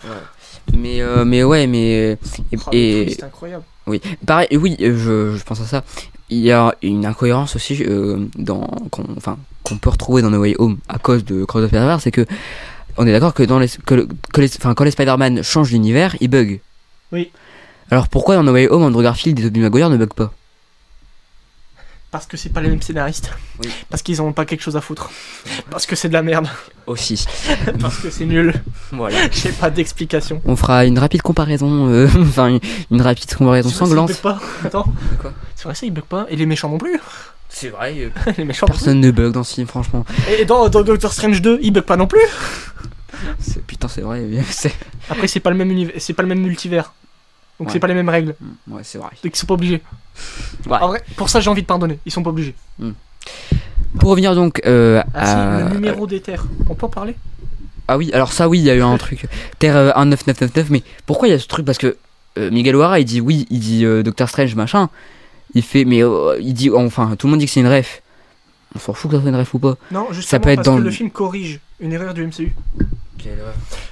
Mais, 0.75 0.99
euh, 1.01 1.23
mais 1.23 1.43
ouais, 1.43 1.67
mais. 1.67 2.17
Et, 2.51 2.57
Oh, 2.57 2.69
et- 2.71 3.03
twist, 3.05 3.23
incroyable. 3.23 3.63
oui, 3.85 4.01
pareil, 4.25 4.47
oui, 4.57 4.75
euh, 4.81 4.97
je, 4.97 5.37
je 5.37 5.43
pense 5.43 5.61
à 5.61 5.65
ça. 5.65 5.83
Il 6.29 6.39
y 6.39 6.51
a 6.51 6.73
une 6.81 7.05
incohérence 7.05 7.55
aussi 7.55 7.83
euh, 7.83 8.25
dans, 8.35 8.61
qu'on, 8.89 9.05
enfin, 9.15 9.37
qu'on 9.61 9.77
peut 9.77 9.89
retrouver 9.91 10.23
dans 10.23 10.31
No 10.31 10.39
Way 10.39 10.55
Home 10.57 10.77
à 10.89 10.97
cause 10.97 11.23
de 11.23 11.45
Cross 11.45 11.71
of 11.71 12.01
c'est 12.01 12.09
que 12.11 12.25
on 12.97 13.07
est 13.07 13.11
d'accord 13.11 13.33
que, 13.33 13.43
dans 13.43 13.59
les, 13.59 13.67
que, 13.85 13.93
le- 13.95 14.07
que 14.33 14.41
les, 14.41 14.49
enfin, 14.57 14.73
quand 14.73 14.83
les 14.83 14.91
Spider-Man 14.91 15.43
changent 15.43 15.69
d'univers, 15.69 16.15
ils 16.19 16.27
bug. 16.27 16.59
Oui. 17.11 17.31
Alors 17.91 18.07
pourquoi 18.07 18.35
dans 18.35 18.43
No 18.43 18.53
Way 18.53 18.69
Home, 18.69 18.83
Andrew 18.83 19.03
Garfield 19.03 19.39
et 19.39 19.43
Tobey 19.43 19.59
Maguire 19.59 19.89
ne 19.89 19.97
bug 19.97 20.13
pas? 20.13 20.31
Parce 22.11 22.27
que 22.27 22.37
c'est 22.37 22.49
pas 22.49 22.61
les 22.61 22.69
mêmes 22.69 22.81
scénaristes. 22.81 23.31
Oui. 23.63 23.69
Parce 23.89 24.03
qu'ils 24.03 24.21
ont 24.21 24.33
pas 24.33 24.45
quelque 24.45 24.61
chose 24.61 24.77
à 24.77 24.81
foutre. 24.81 25.09
Parce 25.71 25.87
que 25.87 25.95
c'est 25.95 26.09
de 26.09 26.13
la 26.13 26.21
merde. 26.21 26.47
Aussi. 26.85 27.25
Parce 27.81 27.97
que 27.97 28.11
c'est 28.11 28.25
nul. 28.25 28.53
Voilà. 28.91 29.17
J'ai 29.31 29.51
pas 29.51 29.71
d'explication. 29.71 30.39
On 30.45 30.55
fera 30.55 30.85
une 30.85 30.99
rapide 30.99 31.23
comparaison, 31.23 31.87
euh, 31.89 32.07
enfin 32.19 32.49
une, 32.49 32.59
une 32.91 33.01
rapide 33.01 33.33
comparaison 33.33 33.69
vrai, 33.69 33.77
sanglante. 33.79 34.11
ça, 34.11 34.15
il 34.19 34.21
bug 34.21 34.39
pas. 34.39 34.67
Attends. 34.67 34.93
Quoi? 35.19 35.33
C'est 35.55 35.63
vrai, 35.63 35.73
ça, 35.73 35.85
il 35.87 35.91
bug 35.91 36.03
pas. 36.03 36.27
Et 36.29 36.35
les 36.35 36.45
méchants 36.45 36.69
non 36.69 36.77
plus. 36.77 36.99
C'est 37.55 37.69
vrai. 37.69 37.93
euh, 37.99 38.09
les 38.37 38.45
méchants 38.45 38.65
personne 38.65 38.99
ne 38.99 39.11
bug 39.11 39.31
dans 39.31 39.43
ce 39.43 39.53
film, 39.53 39.67
franchement. 39.67 40.05
Et 40.39 40.43
dans, 40.45 40.67
dans 40.69 40.81
Doctor 40.83 41.13
Strange 41.13 41.41
2, 41.41 41.59
il 41.61 41.71
bug 41.71 41.83
pas 41.83 41.95
non 41.97 42.07
plus. 42.07 42.19
C'est- 43.39 43.63
Putain, 43.65 43.87
c'est 43.87 44.01
vrai. 44.01 44.23
c'est- 44.49 44.73
Après, 45.09 45.27
c'est 45.27 45.39
pas 45.39 45.51
le 45.51 45.55
même 45.57 45.71
univers, 45.71 45.93
c'est 45.99 46.13
pas 46.13 46.23
le 46.23 46.29
même 46.29 46.41
multivers. 46.41 46.93
Donc 47.59 47.67
Ouais. 47.67 47.73
c'est 47.73 47.79
pas 47.79 47.87
les 47.87 47.93
mêmes 47.93 48.09
règles. 48.09 48.35
Ouais, 48.67 48.81
c'est 48.83 48.97
vrai. 48.97 49.09
Donc 49.23 49.33
ils 49.35 49.37
sont 49.37 49.45
pas 49.45 49.53
obligés. 49.53 49.81
Ouais. 50.65 50.77
En 50.81 50.87
vrai, 50.87 51.03
pour 51.15 51.29
ça, 51.29 51.39
j'ai 51.39 51.49
envie 51.49 51.61
de 51.61 51.67
pardonner. 51.67 51.99
Ils 52.05 52.11
sont 52.11 52.23
pas 52.23 52.31
obligés. 52.31 52.55
Pour 53.99 54.09
revenir 54.09 54.33
donc 54.33 54.61
euh, 54.65 55.03
Ah 55.13 55.25
si, 55.25 55.31
à... 55.31 55.69
le 55.69 55.75
numéro 55.75 56.07
des 56.07 56.19
terres. 56.19 56.45
On 56.67 56.73
peut 56.73 56.87
en 56.87 56.89
parler? 56.89 57.15
Ah 57.87 57.97
oui, 57.97 58.09
alors 58.13 58.33
ça 58.33 58.49
oui, 58.49 58.57
il 58.59 58.65
y 58.65 58.69
a 58.71 58.75
eu 58.75 58.81
un 58.81 58.97
truc. 58.97 59.27
Terre 59.59 59.75
euh, 59.77 59.91
19999, 59.95 60.69
mais 60.71 60.81
pourquoi 61.05 61.27
il 61.27 61.31
y 61.31 61.33
a 61.35 61.39
ce 61.39 61.47
truc? 61.47 61.65
Parce 61.65 61.77
que 61.77 61.95
euh, 62.39 62.49
Miguel 62.49 62.75
O'Hara, 62.75 62.99
il 62.99 63.05
dit 63.05 63.21
oui, 63.21 63.45
il 63.51 63.59
dit 63.59 63.85
euh, 63.85 64.01
Doctor 64.01 64.27
Strange, 64.29 64.55
machin. 64.55 64.89
Il 65.55 65.61
fait, 65.63 65.85
mais 65.85 66.03
euh, 66.03 66.37
il 66.41 66.53
dit, 66.53 66.69
enfin, 66.71 67.15
tout 67.17 67.27
le 67.27 67.31
monde 67.31 67.39
dit 67.39 67.45
que 67.45 67.51
c'est 67.51 67.59
une 67.59 67.67
ref. 67.71 68.01
On 68.75 68.79
s'en 68.79 68.93
fout 68.93 69.11
que 69.11 69.17
ça 69.17 69.21
soit 69.21 69.29
une 69.29 69.35
ref 69.35 69.53
ou 69.53 69.59
pas. 69.59 69.75
Non, 69.91 70.07
justement, 70.11 70.39
peut 70.41 70.49
être 70.49 70.55
parce 70.57 70.67
dans 70.67 70.77
que 70.77 70.81
le- 70.81 70.91
film 70.91 71.11
corrige 71.11 71.59
une 71.79 71.93
erreur 71.93 72.13
du 72.13 72.25
MCU. 72.25 72.53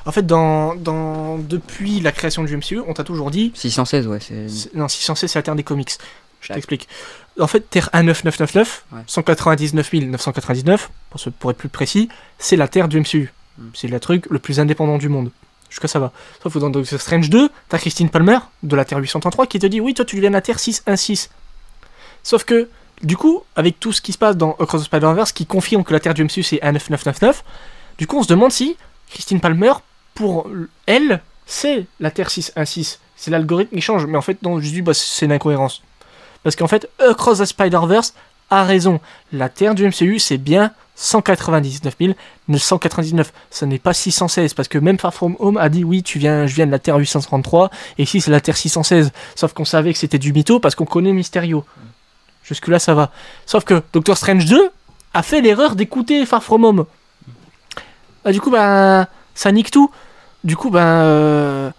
En 0.05 0.11
fait, 0.11 0.25
dans, 0.25 0.75
dans, 0.75 1.37
depuis 1.37 1.99
la 2.01 2.11
création 2.11 2.43
du 2.43 2.55
MCU, 2.57 2.81
on 2.85 2.93
t'a 2.93 3.03
toujours 3.03 3.31
dit 3.31 3.51
616, 3.55 4.07
ouais, 4.07 4.19
c'est. 4.19 4.73
Non, 4.75 4.87
616, 4.87 5.31
c'est 5.31 5.39
la 5.39 5.43
Terre 5.43 5.55
des 5.55 5.63
comics. 5.63 5.91
Je 6.41 6.53
t'explique. 6.53 6.87
En 7.39 7.47
fait, 7.47 7.61
Terre 7.69 7.89
19999, 7.93 8.85
Ouais. 8.91 8.99
199 9.05 9.93
999, 9.93 10.89
pour, 11.09 11.21
pour 11.39 11.51
être 11.51 11.57
plus 11.57 11.69
précis, 11.69 12.09
c'est 12.39 12.55
la 12.57 12.67
Terre 12.67 12.87
du 12.87 12.99
MCU. 12.99 13.31
Mm. 13.57 13.63
C'est 13.73 13.87
le 13.87 13.99
truc 13.99 14.25
le 14.29 14.39
plus 14.39 14.59
indépendant 14.59 14.97
du 14.97 15.07
monde. 15.07 15.31
Jusqu'à 15.69 15.87
ça 15.87 15.99
va. 15.99 16.11
Sauf 16.43 16.53
que 16.53 16.59
dans 16.59 16.69
Doctor 16.69 16.99
Strange 16.99 17.29
2, 17.29 17.49
t'as 17.69 17.77
Christine 17.77 18.09
Palmer, 18.09 18.39
de 18.63 18.75
la 18.75 18.83
Terre 18.83 18.97
833, 18.97 19.45
qui 19.47 19.59
te 19.59 19.67
dit 19.67 19.79
Oui, 19.79 19.93
toi, 19.93 20.03
tu 20.03 20.19
viens 20.19 20.29
de 20.29 20.33
la 20.35 20.41
Terre 20.41 20.59
616. 20.59 21.29
Sauf 22.23 22.43
que, 22.43 22.69
du 23.03 23.17
coup, 23.17 23.43
avec 23.55 23.79
tout 23.79 23.91
ce 23.91 24.01
qui 24.01 24.13
se 24.13 24.17
passe 24.17 24.37
dans 24.37 24.51
Across 24.59 24.83
the 24.83 24.85
Spider-Verse, 24.85 25.31
qui 25.31 25.45
confirme 25.45 25.83
que 25.83 25.93
la 25.93 25.99
Terre 25.99 26.13
du 26.13 26.23
MCU, 26.23 26.43
c'est 26.43 26.59
19999, 26.61 27.43
du 27.97 28.07
coup, 28.07 28.17
on 28.17 28.23
se 28.23 28.27
demande 28.27 28.51
si 28.51 28.77
Christine 29.11 29.39
Palmer, 29.39 29.73
pour 30.15 30.47
elle, 30.85 31.21
c'est 31.45 31.85
la 31.99 32.11
Terre 32.11 32.29
616. 32.29 32.99
C'est 33.15 33.29
l'algorithme 33.29 33.75
qui 33.75 33.81
change. 33.81 34.05
Mais 34.07 34.17
en 34.17 34.21
fait, 34.21 34.41
non, 34.41 34.59
je 34.59 34.69
dis, 34.69 34.81
bah, 34.81 34.93
c'est 34.93 35.25
une 35.25 35.31
incohérence. 35.31 35.83
Parce 36.43 36.55
qu'en 36.55 36.67
fait, 36.67 36.89
Across 36.99 37.39
the 37.39 37.45
Spider-Verse 37.45 38.13
a 38.49 38.63
raison. 38.63 38.99
La 39.31 39.49
Terre 39.49 39.75
du 39.75 39.85
MCU, 39.87 40.17
c'est 40.17 40.37
bien 40.37 40.71
199 40.95 41.95
999. 42.47 43.33
Ce 43.51 43.65
n'est 43.65 43.79
pas 43.79 43.93
616. 43.93 44.53
Parce 44.53 44.67
que 44.67 44.77
même 44.77 44.97
Far 44.97 45.13
From 45.13 45.35
Home 45.39 45.57
a 45.57 45.69
dit, 45.69 45.83
oui, 45.83 46.03
tu 46.03 46.19
viens, 46.19 46.47
je 46.47 46.55
viens 46.55 46.65
de 46.65 46.71
la 46.71 46.79
Terre 46.79 46.97
833. 46.97 47.69
Et 47.97 48.03
ici, 48.03 48.21
c'est 48.21 48.31
la 48.31 48.41
Terre 48.41 48.57
616. 48.57 49.11
Sauf 49.35 49.53
qu'on 49.53 49.65
savait 49.65 49.93
que 49.93 49.99
c'était 49.99 50.17
du 50.19 50.33
mytho 50.33 50.59
parce 50.59 50.75
qu'on 50.75 50.85
connaît 50.85 51.13
Mysterio. 51.13 51.63
Jusque-là, 52.51 52.79
ça 52.79 52.93
va. 52.93 53.11
Sauf 53.45 53.63
que 53.63 53.81
Doctor 53.93 54.17
Strange 54.17 54.43
2 54.43 54.69
a 55.13 55.23
fait 55.23 55.39
l'erreur 55.39 55.77
d'écouter 55.77 56.25
Far 56.25 56.43
From 56.43 56.65
Home. 56.65 56.85
Ah, 58.25 58.33
du 58.33 58.41
coup, 58.41 58.51
ben, 58.51 59.07
ça 59.33 59.53
nique 59.53 59.71
tout. 59.71 59.89
Du 60.43 60.57
coup, 60.57 60.69
ben. 60.69 60.81
euh, 60.81 61.71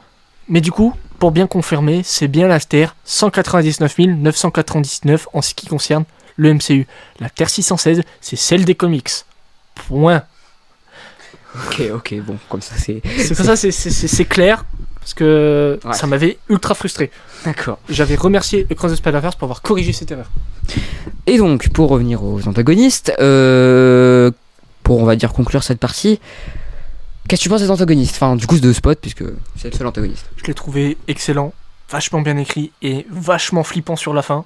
Mais 0.49 0.63
du 0.63 0.73
coup, 0.73 0.95
pour 1.19 1.31
bien 1.31 1.47
confirmer, 1.47 2.01
c'est 2.03 2.27
bien 2.27 2.49
la 2.49 2.59
Terre 2.59 2.97
199 3.05 3.99
999 3.99 5.29
en 5.35 5.43
ce 5.43 5.53
qui 5.55 5.67
concerne 5.67 6.05
le 6.37 6.55
MCU. 6.55 6.87
La 7.21 7.29
Terre 7.29 7.51
616, 7.51 8.01
c'est 8.23 8.37
celle 8.37 8.65
des 8.65 8.75
comics. 8.75 9.11
Point. 9.75 10.23
Ok, 11.67 11.83
ok, 11.95 12.15
bon, 12.23 12.39
comme 12.49 12.63
ça 12.63 12.77
c'est. 12.79 13.03
Ça, 13.35 13.57
c'est 13.57 14.25
clair. 14.25 14.65
Parce 15.03 15.15
que 15.15 15.79
Ouais. 15.85 15.93
ça 15.95 16.07
m'avait 16.07 16.39
ultra 16.49 16.75
frustré. 16.75 17.11
D'accord. 17.45 17.79
J'avais 17.89 18.15
remercié 18.15 18.67
Across 18.71 18.93
the 18.93 18.97
Spider-Verse 18.97 19.35
pour 19.37 19.47
avoir 19.47 19.61
corrigé 19.63 19.93
cette 19.93 20.11
erreur. 20.13 20.31
Et 21.27 21.39
donc, 21.39 21.69
pour 21.71 21.89
revenir 21.91 22.23
aux 22.23 22.47
antagonistes, 22.49 23.13
euh, 23.19 24.31
pour 24.85 25.01
on 25.01 25.05
va 25.05 25.17
dire 25.17 25.33
conclure 25.33 25.63
cette 25.65 25.81
partie, 25.81 26.21
qu'est-ce 27.29 27.41
que 27.41 27.45
tu 27.45 27.49
penses 27.49 27.63
des 27.63 27.71
antagonistes? 27.71 28.15
Enfin, 28.15 28.37
du 28.37 28.47
coup, 28.47 28.59
de 28.61 28.73
Spot, 28.73 28.99
puisque 29.01 29.25
c'est 29.57 29.73
le 29.73 29.77
seul 29.77 29.87
antagoniste. 29.89 30.27
Je 30.37 30.45
l'ai 30.45 30.55
trouvé 30.55 30.97
excellent, 31.09 31.53
vachement 31.91 32.21
bien 32.21 32.37
écrit 32.37 32.71
et 32.83 33.05
vachement 33.11 33.65
flippant 33.65 33.97
sur 33.97 34.15
la 34.15 34.23
fin. 34.23 34.45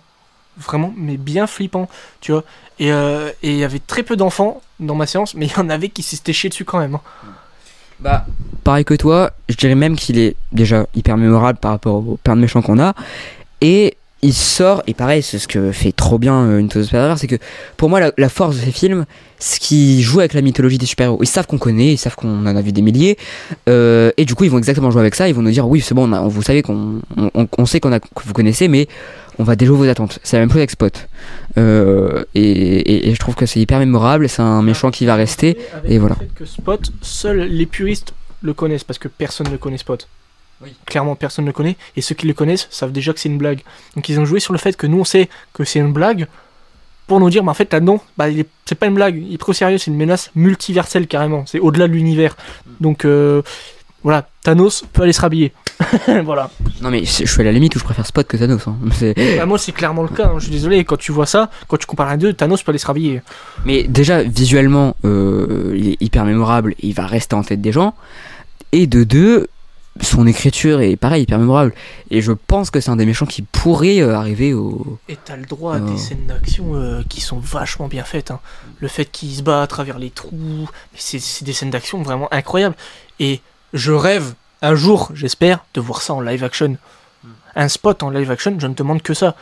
Vraiment, 0.59 0.95
mais 0.97 1.19
bien 1.19 1.47
flippant, 1.47 1.87
tu 2.23 2.33
vois. 2.33 2.45
Et 2.79 2.91
euh, 2.91 3.29
et 3.43 3.51
il 3.51 3.59
y 3.59 3.65
avait 3.65 3.79
très 3.79 4.03
peu 4.03 4.17
d'enfants 4.17 4.63
dans 4.81 4.95
ma 4.95 5.07
séance, 5.07 5.35
mais 5.35 5.47
il 5.47 5.53
y 5.53 5.59
en 5.59 5.69
avait 5.69 5.91
qui 5.91 6.03
s'étaient 6.03 6.33
chiés 6.33 6.49
dessus 6.49 6.65
quand 6.65 6.79
même. 6.79 6.95
hein. 6.95 7.01
Bah, 8.01 8.27
pareil 8.65 8.85
que 8.85 8.95
toi, 8.95 9.31
je 9.49 9.57
dirais 9.57 9.75
même 9.75 9.97
qu'il 9.97 10.19
est 10.19 10.37
déjà 10.53 10.87
hyper 10.95 11.17
mémorable 11.17 11.59
par 11.59 11.73
rapport 11.73 11.95
au 11.95 12.19
plein 12.23 12.37
de 12.37 12.41
méchants 12.41 12.63
qu'on 12.63 12.79
a. 12.79 12.95
Et 13.61 13.97
il 14.23 14.33
sort, 14.33 14.83
et 14.87 14.95
pareil, 14.95 15.23
c'est 15.23 15.39
ce 15.39 15.47
que 15.47 15.73
fait 15.73 15.93
trop 15.93 16.19
bien 16.19 16.35
euh, 16.47 16.63
the 16.67 16.83
Spider-Verse, 16.83 17.21
c'est 17.21 17.27
que 17.27 17.37
pour 17.77 17.91
moi, 17.91 18.01
la, 18.01 18.13
la 18.17 18.29
force 18.29 18.57
de 18.57 18.61
ces 18.63 18.73
films, 18.73 19.05
c'est 19.39 19.61
qu'ils 19.61 20.01
jouent 20.03 20.21
avec 20.21 20.33
la 20.35 20.41
mythologie 20.41 20.79
des 20.79 20.87
super-héros. 20.87 21.19
Ils 21.23 21.27
savent 21.29 21.47
qu'on 21.47 21.59
connaît, 21.59 21.93
ils 21.93 21.99
savent 21.99 22.17
qu'on 22.17 22.47
en 22.47 22.57
a 22.57 22.63
vu 22.63 22.73
des 22.73 22.81
milliers, 22.83 23.19
euh, 23.69 24.11
et 24.17 24.25
du 24.25 24.35
coup, 24.35 24.45
ils 24.45 24.51
vont 24.51 24.59
exactement 24.59 24.91
jouer 24.91 25.03
avec 25.03 25.15
ça. 25.15 25.29
Ils 25.29 25.35
vont 25.35 25.43
nous 25.43 25.51
dire, 25.51 25.69
oui, 25.69 25.81
c'est 25.83 25.95
bon, 25.95 26.09
on 26.11 26.13
a- 26.15 26.27
vous 26.27 26.43
savez 26.43 26.63
qu'on 26.63 27.01
on, 27.17 27.31
on- 27.35 27.49
on 27.59 27.67
sait 27.67 27.79
qu'on 27.79 27.93
a, 27.93 28.01
que 28.01 28.07
vous 28.25 28.33
connaissez, 28.33 28.69
mais 28.69 28.89
on 29.39 29.45
va 29.45 29.55
déjouer 29.55 29.77
vos 29.77 29.89
attentes. 29.89 30.19
C'est 30.23 30.37
la 30.37 30.41
même 30.41 30.49
chose 30.49 30.59
avec 30.59 30.71
Spot. 30.71 31.09
Euh, 31.59 32.25
et, 32.35 32.41
et- 32.41 33.09
et 33.11 33.15
je 33.15 33.21
trouve 33.21 33.35
que 33.35 33.45
c'est 33.45 33.61
hyper 33.61 33.79
mémorable, 33.79 34.29
c'est 34.31 34.41
un 34.43 34.63
méchant 34.63 34.91
qui 34.91 35.05
va 35.05 35.15
rester. 35.15 35.59
Et 35.85 35.95
le 35.95 36.01
voilà. 36.01 36.15
fait 36.17 36.31
que 36.35 36.47
Spot, 36.47 36.81
seuls 37.03 37.41
les 37.43 37.67
puristes 37.67 38.15
le 38.43 38.55
connaissent 38.55 38.85
parce 38.85 38.99
que 38.99 39.09
personne 39.09 39.49
ne 39.53 39.57
connaît 39.59 39.77
Spot. 39.79 40.09
Oui. 40.63 40.75
Clairement, 40.87 41.17
personne 41.17 41.45
ne 41.45 41.51
le 41.51 41.53
connaît. 41.53 41.77
Et 41.97 42.01
ceux 42.01 42.15
qui 42.15 42.27
le 42.27 42.33
connaissent 42.35 42.67
savent 42.71 42.93
déjà 42.93 43.13
que 43.13 43.21
c'est 43.21 43.29
une 43.29 43.39
blague. 43.39 43.61
Donc 43.95 44.09
ils 44.09 44.19
ont 44.19 44.25
joué 44.25 44.41
sur 44.41 44.53
le 44.53 44.59
fait 44.59 44.77
que 44.77 44.87
nous 44.87 44.99
on 45.01 45.05
sait 45.05 45.29
que 45.53 45.65
c'est 45.65 45.79
une 45.81 45.93
blague. 45.93 46.27
pour 47.07 47.21
nous 47.21 47.31
dire, 47.31 47.45
mais 47.45 47.51
en 47.51 47.55
fait, 47.55 47.73
là, 47.73 47.79
non, 47.81 48.01
bah, 48.17 48.25
c'est 48.65 48.75
pas 48.75 48.87
une 48.87 48.95
blague, 48.95 49.17
il 49.17 49.33
est 49.35 49.39
pris 49.39 49.51
au 49.51 49.53
sérieux, 49.55 49.79
c'est 49.79 49.91
une 49.93 49.97
menace 49.97 50.31
multiverselle 50.35 51.07
carrément, 51.07 51.45
c'est 51.47 51.61
au-delà 51.61 51.87
de 51.87 51.93
l'univers. 51.93 52.37
Donc, 52.81 53.05
euh, 53.05 53.43
voilà, 54.03 54.29
Thanos 54.43 54.85
peut 54.93 55.03
aller 55.03 55.13
se 55.13 55.21
rhabiller. 55.21 55.53
voilà. 56.25 56.51
Non 56.81 56.91
mais 56.91 57.05
je 57.05 57.25
je 57.25 57.31
suis 57.31 57.41
à 57.43 57.45
la 57.45 57.53
limite 57.53 57.77
où 57.77 57.79
je 57.79 57.85
préfère 57.85 58.07
Spot 58.07 58.27
que 58.27 58.37
Thanos. 58.37 58.67
hein. 58.67 58.77
C'est- 58.93 59.15
Bah, 59.39 59.47
moi, 59.47 59.57
c'est 59.59 59.71
clairement 59.73 60.03
le 60.03 60.09
cas, 60.09 60.27
hein, 60.29 60.35
je 60.39 60.45
suis 60.45 60.51
désolé, 60.53 60.85
quand 60.85 60.97
tu 60.97 61.13
vois 61.13 61.27
ça, 61.27 61.49
quand 61.69 61.77
tu 61.77 61.87
compares 61.87 62.11
les 62.11 62.17
deux, 62.17 62.33
Thanos 62.33 62.63
peut 62.65 62.71
aller 62.73 62.79
se 62.81 62.87
rhabiller. 62.87 63.23
Mais 63.65 63.85
déjà, 63.85 64.23
visuellement, 64.25 64.97
euh, 65.05 65.75
il 65.77 65.91
est 65.91 66.03
hyper 66.03 66.25
mémorable 66.25 66.75
il 66.81 66.93
va 66.95 67.07
rester 67.07 67.35
en 67.37 67.43
tête 67.45 67.61
des 67.61 67.73
gens. 67.73 67.95
Et 68.73 68.87
de 68.89 69.05
deux, 69.05 69.47
son 70.01 70.27
écriture 70.27 70.81
est 70.81 70.97
pareil, 70.97 71.23
hyper 71.23 71.39
mémorable. 71.39 71.73
Et 72.11 72.21
je 72.23 72.33
pense 72.33 72.71
que 72.71 72.81
c'est 72.81 72.91
un 72.91 72.97
des 72.97 73.07
méchants 73.07 73.27
qui 73.27 73.43
pourrait 73.43 74.01
euh, 74.01 74.15
arriver 74.17 74.53
au. 74.55 74.99
Et 75.09 75.17
t'as 75.17 75.37
le 75.37 75.45
droit 75.47 75.77
à 75.77 75.81
Oh. 75.83 75.91
des 75.91 75.97
scènes 75.99 76.27
d'action 76.27 76.75
euh, 76.75 77.03
qui 77.09 77.21
sont 77.21 77.39
vachement 77.39 77.89
bien 77.89 78.05
faites. 78.05 78.31
hein. 78.31 78.41
Le 78.81 78.89
fait 78.89 79.07
qu'il 79.07 79.35
se 79.35 79.43
bat 79.43 79.63
à 79.63 79.67
travers 79.67 79.99
les 79.99 80.11
trous, 80.11 80.69
mais 80.93 80.99
c'est 80.99 81.45
des 81.45 81.53
scènes 81.53 81.71
d'action 81.71 82.03
vraiment 82.03 82.29
incroyables. 82.33 82.77
Et 83.21 83.41
je 83.73 83.93
rêve, 83.93 84.35
un 84.63 84.75
jour, 84.75 85.11
j'espère, 85.15 85.65
de 85.75 85.81
voir 85.81 86.03
ça 86.03 86.15
en 86.15 86.21
live 86.21 86.45
action. 86.45 86.77
Un 87.55 87.69
spot 87.69 88.03
en 88.03 88.11
live 88.11 88.31
action, 88.31 88.55
je 88.59 88.67
ne 88.67 88.75
demande 88.75 89.03
que 89.03 89.15
ça. 89.15 89.35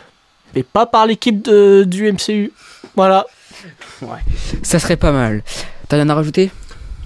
Mais 0.55 0.63
pas 0.63 0.87
par 0.87 1.07
l'équipe 1.07 1.43
de- 1.43 1.85
du 1.85 2.07
MCU. 2.13 2.53
Voilà. 2.95 3.27
Ça 4.63 4.79
serait 4.79 4.97
pas 4.97 5.11
mal. 5.13 5.43
T'as 5.89 5.97
rien 5.97 6.09
à 6.09 6.15
rajouter? 6.15 6.51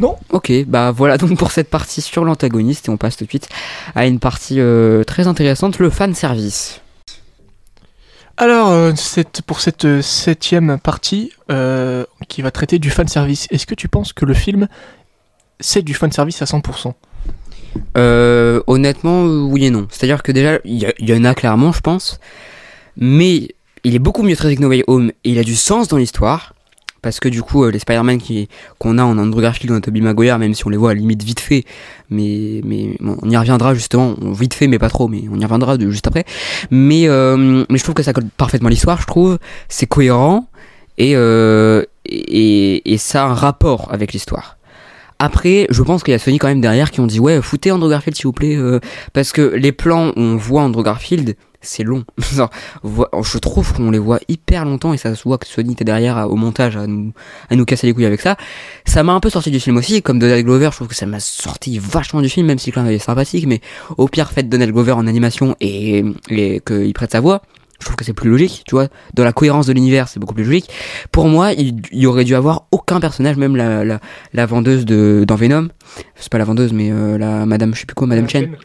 Non. 0.01 0.17
Ok, 0.31 0.53
bah 0.67 0.93
voilà 0.93 1.19
donc 1.19 1.37
pour 1.39 1.51
cette 1.51 1.69
partie 1.71 2.01
sur 2.01 2.25
l'antagoniste 2.25 2.87
et 2.89 2.91
on 2.91 2.97
passe 2.97 3.17
tout 3.17 3.25
de 3.25 3.29
suite 3.31 3.49
à 3.95 4.07
une 4.07 4.21
partie 4.21 4.61
euh, 4.61 5.03
très 5.05 5.27
intéressante, 5.27 5.79
le 5.79 5.91
fan 5.91 6.15
service. 6.15 6.81
Alors, 8.37 8.69
euh, 8.69 8.93
cette- 8.95 9.43
pour 9.43 9.61
cette 9.61 9.85
euh, 9.85 10.01
septième 10.03 10.79
partie 10.79 11.33
euh, 11.51 12.05
qui 12.29 12.43
va 12.43 12.53
traiter 12.53 12.79
du 12.79 12.91
fanservice, 12.91 13.49
est-ce 13.51 13.67
que 13.67 13.75
tu 13.75 13.89
penses 13.89 14.13
que 14.13 14.25
le 14.25 14.35
film 14.35 14.69
c'est 15.61 15.83
du 15.83 15.93
fanservice 15.95 16.41
à 16.41 16.45
100% 16.45 16.95
Euh, 17.97 18.63
honnêtement, 18.69 19.25
oui 19.25 19.65
et 19.67 19.71
non. 19.71 19.89
C'est-à-dire 19.91 20.23
que 20.23 20.31
déjà, 20.31 20.61
il 20.65 20.75
y, 20.75 20.87
y 21.11 21.13
en 21.15 21.25
a 21.25 21.35
clairement, 21.35 21.73
je 21.73 21.81
pense, 21.81 22.21
mais 22.97 23.49
il 23.85 23.95
est 23.97 23.99
beaucoup 23.99 24.23
mieux 24.23 24.37
traité 24.37 24.55
que 24.57 24.63
No 24.63 24.69
Way 24.69 24.85
Home 24.87 25.11
et 25.25 25.31
il 25.33 25.39
a 25.41 25.43
du 25.45 25.57
sens 25.57 25.89
dans 25.89 25.97
l'histoire. 25.97 26.55
Parce 27.03 27.21
que 27.21 27.29
du 27.29 27.43
coup, 27.43 27.65
euh, 27.65 27.71
les 27.71 27.79
Spider-Man 27.79 28.19
qu'on 28.79 28.99
a 28.99 29.05
en 29.05 29.19
Andrew 29.19 29.41
Garfield 29.41 29.71
ou 29.71 29.77
en 29.77 29.81
Tobey 29.81 30.01
Maguire, 30.01 30.39
même 30.39 30.55
si 30.55 30.67
on 30.67 30.71
les 30.71 30.77
voit 30.77 30.91
à 30.91 30.95
la 30.95 31.01
limite 31.01 31.23
vite 31.23 31.41
fait, 31.41 31.65
mais, 32.11 32.61
on 33.01 33.29
y 33.31 33.37
reviendra 33.37 33.75
justement, 33.75 34.15
vite 34.21 34.55
fait 34.55 34.67
mais 34.67 34.79
pas 34.79 34.89
trop, 34.89 35.09
mais 35.09 35.25
on 35.33 35.39
y 35.39 35.45
reviendra 35.45 35.77
juste 35.79 36.07
après. 36.07 36.25
Mais, 36.71 37.09
euh, 37.09 37.65
mais 37.69 37.79
je 37.79 37.83
trouve 37.83 37.95
que 37.95 38.03
ça 38.03 38.13
colle 38.13 38.27
parfaitement 38.37 38.69
l'histoire, 38.69 39.01
je 39.01 39.07
trouve. 39.07 39.39
C'est 39.69 39.87
cohérent 39.87 40.49
et, 40.97 41.13
euh, 41.15 41.85
et, 42.05 42.97
ça 42.99 43.25
a 43.25 43.29
un 43.29 43.35
rapport 43.35 43.89
avec 43.93 44.13
l'histoire. 44.13 44.57
Après, 45.21 45.67
je 45.71 45.83
pense 45.83 46.05
qu'il 46.05 46.13
y 46.13 46.15
a 46.15 46.19
Sony 46.19 46.39
quand 46.39 46.49
même 46.49 46.61
derrière 46.61 46.91
qui 46.91 47.01
ont 47.01 47.07
dit 47.07 47.21
ouais, 47.21 47.43
foutez 47.43 47.73
Andrew 47.73 47.91
Garfield 47.91 48.17
s'il 48.17 48.27
vous 48.27 48.33
plaît, 48.33 48.57
parce 49.13 49.33
que 49.33 49.43
les 49.43 49.73
plans 49.73 50.09
où 50.11 50.21
on 50.21 50.37
voit 50.37 50.63
Andrew 50.63 50.83
Garfield, 50.83 51.37
c'est 51.61 51.83
long. 51.83 52.05
Je 52.85 53.39
trouve 53.39 53.73
qu'on 53.73 53.91
les 53.91 53.99
voit 53.99 54.21
hyper 54.29 54.65
longtemps 54.65 54.93
et 54.93 54.97
ça 54.97 55.15
se 55.15 55.23
voit 55.25 55.39
que 55.39 55.47
Sony 55.47 55.73
était 55.73 55.85
derrière 55.85 56.17
à- 56.17 56.29
au 56.29 56.37
montage 56.37 56.77
à 56.77 56.87
nous, 56.87 57.13
casser 57.67 57.87
les 57.87 57.95
couilles 57.95 58.07
avec 58.07 58.21
ça. 58.21 58.37
Ça 58.85 59.03
m'a 59.03 59.13
un 59.13 59.21
peu 59.21 59.31
sorti 59.31 59.51
du 59.51 59.61
film 59.61 59.77
aussi, 59.77 60.03
comme 60.03 60.19
Donald 60.19 60.45
Glover, 60.45 60.69
je 60.71 60.77
trouve 60.77 60.89
que 60.89 60.95
ça 60.95 61.07
m'a 61.07 61.21
sorti 61.21 61.79
vachement 61.79 62.23
du 62.23 62.29
film, 62.29 62.47
même 62.47 62.59
si 62.59 62.71
le 62.71 62.91
est 62.91 62.99
sympathique, 62.99 63.47
mais 63.47 63.61
au 63.97 64.07
pire, 64.09 64.31
faites 64.31 64.49
Donald 64.49 64.73
Glover 64.73 64.93
en 64.93 65.07
animation 65.07 65.57
et, 65.61 66.05
et 66.31 66.61
qu'il 66.65 66.93
prête 66.95 67.13
sa 67.13 67.21
voix. 67.21 67.43
Je 67.81 67.85
trouve 67.85 67.97
que 67.97 68.05
c'est 68.05 68.13
plus 68.13 68.29
logique, 68.29 68.65
tu 68.67 68.75
vois. 68.75 68.89
Dans 69.15 69.25
la 69.25 69.33
cohérence 69.33 69.67
de 69.67 69.73
l'univers, 69.73 70.09
c'est 70.09 70.19
beaucoup 70.19 70.35
plus 70.35 70.45
logique. 70.45 70.69
Pour 71.13 71.29
moi, 71.29 71.53
il, 71.53 71.77
il 71.93 72.01
y 72.01 72.07
aurait 72.07 72.25
dû 72.25 72.35
avoir 72.35 72.67
aucun 72.73 72.99
personnage, 72.99 73.37
même 73.37 73.55
la, 73.55 73.85
la, 73.85 74.01
la 74.33 74.47
vendeuse 74.47 74.85
de, 74.85 75.25
dans 75.27 75.37
Venom. 75.37 75.69
C'est 76.17 76.31
pas 76.31 76.39
la 76.39 76.45
vendeuse, 76.45 76.73
mais 76.73 76.91
euh, 76.91 77.19
la 77.19 77.47
madame, 77.47 77.75
je 77.75 77.81
sais 77.81 77.87
plus 77.87 77.95
quoi, 77.95 78.07
madame 78.07 78.29
Chen. 78.29 78.57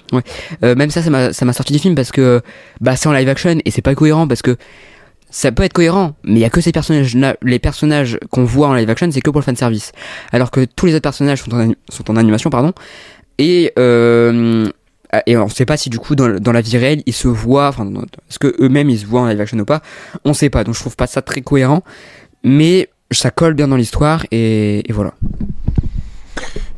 Euh, 0.63 0.75
même 0.75 0.89
ça, 0.89 1.03
ça 1.03 1.09
m'a, 1.09 1.31
ça 1.31 1.45
m'a 1.45 1.53
sorti 1.53 1.73
du 1.73 1.79
film 1.79 1.93
parce 1.95 2.11
que 2.11 2.41
bah 2.81 2.95
c'est 2.95 3.07
en 3.07 3.13
live 3.13 3.29
action 3.29 3.57
et 3.63 3.71
c'est 3.71 3.81
pas 3.83 3.95
cohérent 3.95 4.27
parce 4.27 4.41
que 4.41 4.57
ça 5.29 5.51
peut 5.51 5.63
être 5.63 5.73
cohérent, 5.73 6.15
mais 6.23 6.33
il 6.35 6.39
y 6.39 6.45
a 6.45 6.49
que 6.49 6.61
ces 6.61 6.71
personnages 6.71 7.15
là, 7.15 7.35
les 7.41 7.57
personnages 7.59 8.19
qu'on 8.29 8.43
voit 8.43 8.67
en 8.67 8.73
live 8.73 8.89
action, 8.89 9.09
c'est 9.11 9.21
que 9.21 9.31
pour 9.31 9.41
le 9.41 9.45
fan 9.45 9.55
service. 9.55 9.91
Alors 10.31 10.51
que 10.51 10.65
tous 10.65 10.85
les 10.85 10.93
autres 10.93 11.01
personnages 11.03 11.41
sont 11.41 11.53
en, 11.53 11.71
sont 11.89 12.09
en 12.11 12.15
animation, 12.17 12.49
pardon. 12.49 12.73
Et 13.39 13.73
euh, 13.79 14.69
et 15.25 15.37
on 15.37 15.49
sait 15.49 15.65
pas 15.65 15.77
si 15.77 15.89
du 15.89 15.99
coup 15.99 16.15
dans, 16.15 16.39
dans 16.39 16.51
la 16.51 16.61
vie 16.61 16.77
réelle 16.77 17.03
ils 17.05 17.13
se 17.13 17.27
voient, 17.27 17.67
enfin 17.67 17.89
est-ce 18.29 18.39
que 18.39 18.55
eux-mêmes 18.59 18.89
ils 18.89 18.99
se 18.99 19.05
voient 19.05 19.21
en 19.21 19.27
live 19.27 19.41
action 19.41 19.59
ou 19.59 19.65
pas, 19.65 19.81
on 20.25 20.33
sait 20.33 20.49
pas. 20.49 20.63
Donc 20.63 20.75
je 20.75 20.79
trouve 20.79 20.95
pas 20.95 21.07
ça 21.07 21.21
très 21.21 21.41
cohérent, 21.41 21.83
mais 22.43 22.89
ça 23.11 23.31
colle 23.31 23.53
bien 23.53 23.67
dans 23.67 23.75
l'histoire 23.75 24.25
et, 24.31 24.83
voilà. 24.89 25.13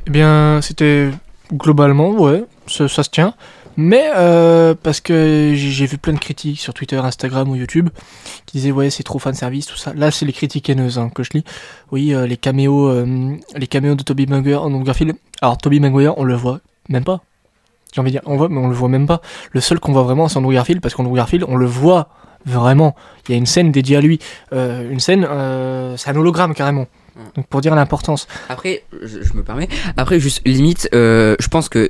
Eh 0.08 0.12
bien, 0.12 0.60
c'était 0.62 1.10
globalement, 1.52 2.12
ouais, 2.12 2.46
ça, 2.68 2.88
se 2.88 3.10
tient. 3.10 3.34
Mais 3.78 4.10
euh, 4.16 4.74
parce 4.82 5.02
que 5.02 5.52
j'ai 5.54 5.86
vu 5.86 5.98
plein 5.98 6.14
de 6.14 6.20
critiques 6.20 6.62
sur 6.62 6.74
Twitter, 6.74 6.96
Instagram 6.96 7.50
ou 7.50 7.56
YouTube 7.56 7.90
qui 8.46 8.58
disaient 8.58 8.72
ouais 8.72 8.90
c'est 8.90 9.04
trop 9.04 9.20
fan 9.20 9.34
service 9.34 9.66
tout 9.66 9.76
ça. 9.76 9.94
Là 9.94 10.12
c'est 10.12 10.26
les 10.26 10.32
critiques 10.32 10.70
haineuses 10.70 10.98
hein, 10.98 11.10
que 11.14 11.24
je 11.24 11.32
lis. 11.34 11.44
Oui 11.92 12.14
euh, 12.14 12.26
les 12.26 12.38
caméos, 12.38 12.88
euh, 12.88 13.36
les 13.54 13.68
caméos 13.68 13.96
de 13.96 14.04
Toby 14.04 14.28
Maguire 14.28 14.62
en 14.64 14.80
Garfield. 14.80 15.18
Alors 15.42 15.58
Toby 15.58 15.82
Maguire 15.82 16.18
on 16.18 16.24
le 16.24 16.36
voit 16.36 16.62
même 16.88 17.04
pas. 17.04 17.22
J'ai 17.96 18.02
envie 18.02 18.12
de 18.12 18.20
dire 18.20 18.22
on 18.26 18.36
voit 18.36 18.50
mais 18.50 18.60
on 18.60 18.68
le 18.68 18.76
voit 18.76 18.90
même 18.90 19.08
pas. 19.08 19.22
Le 19.54 19.62
seul 19.62 19.80
qu'on 19.80 19.94
voit 19.94 20.04
vraiment 20.04 20.28
c'est 20.28 20.38
Andrew 20.38 20.52
Garfield 20.54 20.82
parce 20.82 20.94
qu'Andrew 20.94 21.16
Garfield 21.16 21.46
on 21.48 21.56
le 21.56 21.66
voit 21.66 22.10
vraiment. 22.46 22.94
Il 23.28 23.32
y 23.32 23.36
a 23.36 23.38
une 23.38 23.46
scène 23.46 23.72
dédiée 23.72 23.96
à 23.98 24.02
lui, 24.02 24.20
Euh, 24.54 24.92
une 24.92 25.00
scène 25.00 25.26
euh, 25.30 25.96
c'est 25.98 26.10
un 26.12 26.16
hologramme 26.16 26.54
carrément. 26.54 26.86
Donc 27.36 27.48
pour 27.48 27.62
dire 27.62 27.74
l'importance. 27.76 28.28
Après, 28.50 28.84
je, 29.02 29.24
je 29.24 29.34
me 29.34 29.42
permets. 29.44 29.70
Après, 29.96 30.20
juste 30.20 30.42
limite, 30.46 30.90
euh, 30.94 31.38
je 31.40 31.48
pense 31.48 31.70
que 31.70 31.88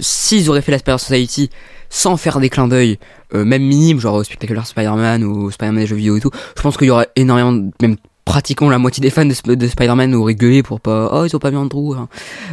s'ils 0.00 0.50
auraient 0.50 0.60
fait 0.60 0.70
la 0.72 0.78
Spider 0.78 0.98
Society 0.98 1.50
sans 1.88 2.16
faire 2.18 2.40
des 2.40 2.50
clins 2.50 2.68
d'œil, 2.68 2.98
euh, 3.34 3.44
même 3.44 3.62
minimes, 3.62 4.00
genre 4.00 4.16
au 4.16 4.24
Spectacular 4.24 4.66
Spider-Man 4.66 5.24
ou 5.24 5.50
Spider-Man 5.50 5.80
des 5.80 5.86
jeux 5.86 5.96
vidéo 5.96 6.16
et 6.18 6.20
tout, 6.20 6.30
je 6.56 6.62
pense 6.62 6.76
qu'il 6.76 6.88
y 6.88 6.90
aura 6.90 7.06
énormément, 7.16 7.52
de- 7.52 7.70
même 7.80 7.96
pratiquement 8.26 8.68
la 8.68 8.76
moitié 8.78 9.00
des 9.00 9.08
fans 9.08 9.24
de, 9.24 9.32
Sp- 9.32 9.54
de 9.54 9.66
Spider-Man 9.68 10.14
auraient 10.14 10.34
gueulé 10.34 10.62
pour 10.62 10.80
pas, 10.80 11.08
oh 11.12 11.24
ils 11.24 11.34
ont 11.34 11.38
pas 11.38 11.50
mis 11.50 11.56
Andrew. 11.56 11.94
hein. 11.96 12.08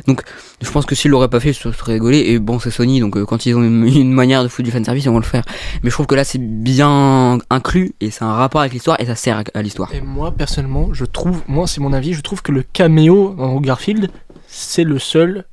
Donc, 0.08 0.22
je 0.62 0.72
pense 0.72 0.86
que 0.86 0.96
s'ils 0.96 1.12
l'auraient 1.12 1.28
pas 1.28 1.40
fait, 1.42 1.52
ça 1.52 1.74
serait 1.74 1.94
rigolé. 1.94 2.20
Et 2.20 2.40
bon, 2.40 2.60
c'est 2.60 2.72
Sony, 2.72 3.00
donc 3.02 3.18
euh, 3.18 3.26
quand 3.26 3.46
ils 3.46 3.56
ont 3.56 3.62
une, 3.64 4.14
manière 4.14 4.44
de 4.44 4.48
foutre 4.48 4.66
du 4.66 4.72
fanservice, 4.72 5.04
ils 5.04 5.10
vont 5.10 5.18
le 5.18 5.24
faire. 5.26 5.44
Mais 5.84 5.90
je 5.90 5.96
trouve 5.96 6.06
que 6.06 6.16
là, 6.16 6.24
c'est 6.24 6.40
bien 6.40 7.40
inclus 7.50 7.94
et 8.00 8.12
c'est 8.12 8.24
un 8.24 8.32
rapport 8.34 8.62
avec 8.62 8.72
l'histoire 8.72 8.98
et 9.02 9.06
ça 9.06 9.16
sert 9.16 9.40
à, 9.40 9.44
à 9.56 9.62
l'histoire. 9.64 9.94
Et 9.94 10.00
moi, 10.00 10.32
personnellement, 10.32 10.94
je 10.94 11.06
trouve, 11.06 11.42
moi, 11.48 11.68
c'est 11.68 11.82
mon 11.82 11.92
avis, 11.92 12.14
je 12.14 12.22
trouve 12.22 12.42
que 12.44 12.52
le 12.52 12.62
caméo 12.64 13.34
dans 13.38 13.60
Garfield, 13.60 14.10
c'est 14.48 14.84
le 14.86 15.00
seul 15.00 15.44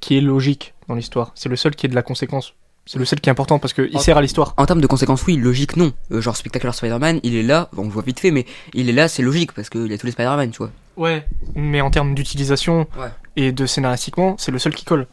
qui 0.00 0.18
est 0.18 0.20
logique 0.20 0.74
dans 0.88 0.96
l'histoire. 0.96 1.30
C'est 1.36 1.48
le 1.48 1.56
seul 1.56 1.76
qui 1.76 1.86
est 1.86 1.88
de 1.88 1.94
la 1.94 2.02
conséquence. 2.02 2.54
C'est 2.86 2.98
le 2.98 3.04
seul 3.06 3.20
qui 3.20 3.30
est 3.30 3.32
important 3.32 3.58
parce 3.58 3.72
qu'il 3.72 3.98
sert 4.00 4.18
à 4.18 4.22
l'histoire. 4.22 4.52
En 4.58 4.66
termes 4.66 4.80
de 4.82 4.86
conséquences, 4.86 5.24
oui, 5.26 5.36
logique, 5.36 5.76
non. 5.76 5.92
Euh, 6.12 6.20
genre 6.20 6.36
Spectacular 6.36 6.74
Spider-Man, 6.74 7.20
il 7.22 7.34
est 7.34 7.42
là, 7.42 7.70
bon, 7.72 7.82
on 7.82 7.84
le 7.86 7.90
voit 7.90 8.02
vite 8.02 8.20
fait, 8.20 8.30
mais 8.30 8.44
il 8.74 8.90
est 8.90 8.92
là, 8.92 9.08
c'est 9.08 9.22
logique, 9.22 9.52
parce 9.52 9.70
qu'il 9.70 9.90
y 9.90 9.94
a 9.94 9.98
tous 9.98 10.04
les 10.06 10.12
Spider-Man, 10.12 10.50
tu 10.50 10.58
vois. 10.58 10.70
Ouais. 10.98 11.26
Mais 11.54 11.80
en 11.80 11.90
termes 11.90 12.14
d'utilisation 12.14 12.86
Ouais. 12.98 13.08
et 13.36 13.52
de 13.52 13.64
scénaristiquement, 13.64 14.36
c'est 14.38 14.52
le 14.52 14.58
seul 14.58 14.74
qui 14.74 14.84
colle. 14.84 15.06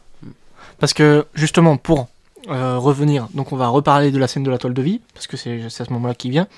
Parce 0.80 0.92
que, 0.92 1.24
justement, 1.34 1.78
pour 1.78 2.08
euh, 2.50 2.76
revenir, 2.76 3.28
donc 3.34 3.52
on 3.52 3.56
va 3.56 3.68
reparler 3.68 4.10
de 4.10 4.18
la 4.18 4.28
scène 4.28 4.42
de 4.42 4.50
la 4.50 4.58
toile 4.58 4.74
de 4.74 4.82
vie, 4.82 5.00
parce 5.14 5.26
que 5.26 5.36
c'est 5.38 5.64
à 5.64 5.70
ce 5.70 5.92
moment-là 5.94 6.14
qui 6.14 6.28
vient. 6.28 6.48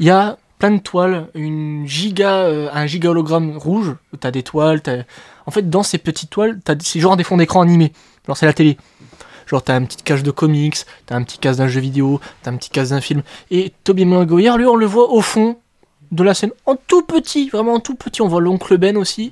Il 0.00 0.06
y 0.06 0.10
a 0.10 0.38
plein 0.58 0.70
de 0.70 0.80
toiles, 0.80 1.28
une 1.34 1.86
giga, 1.86 2.36
euh, 2.36 2.68
un 2.72 2.86
giga 2.86 3.10
hologramme 3.10 3.58
rouge, 3.58 3.94
t'as 4.18 4.30
des 4.30 4.42
toiles. 4.42 4.80
En 5.46 5.50
fait, 5.50 5.68
dans 5.68 5.82
ces 5.82 5.98
petites 5.98 6.30
toiles, 6.30 6.58
t'as... 6.64 6.74
c'est 6.80 7.00
genre 7.00 7.16
des 7.18 7.24
fonds 7.24 7.36
d'écran 7.36 7.60
animés. 7.60 7.92
Genre, 8.26 8.36
c'est 8.36 8.46
la 8.46 8.52
télé. 8.52 8.76
Genre, 9.48 9.62
t'as 9.62 9.74
un 9.74 9.84
petit 9.84 10.02
cage 10.02 10.22
de 10.22 10.30
comics, 10.30 10.76
t'as 11.06 11.16
un 11.16 11.22
petit 11.22 11.38
case 11.38 11.56
d'un 11.56 11.68
jeu 11.68 11.80
vidéo, 11.80 12.20
t'as 12.42 12.50
un 12.50 12.56
petit 12.56 12.70
case 12.70 12.90
d'un 12.90 13.00
film. 13.00 13.22
Et 13.50 13.72
Toby 13.84 14.04
Maguire, 14.04 14.58
lui, 14.58 14.66
on 14.66 14.76
le 14.76 14.86
voit 14.86 15.10
au 15.10 15.20
fond 15.22 15.56
de 16.12 16.22
la 16.22 16.34
scène, 16.34 16.50
en 16.66 16.76
tout 16.76 17.02
petit, 17.02 17.48
vraiment 17.48 17.74
en 17.74 17.80
tout 17.80 17.94
petit. 17.94 18.20
On 18.22 18.28
voit 18.28 18.40
l'oncle 18.40 18.76
Ben 18.78 18.96
aussi, 18.96 19.30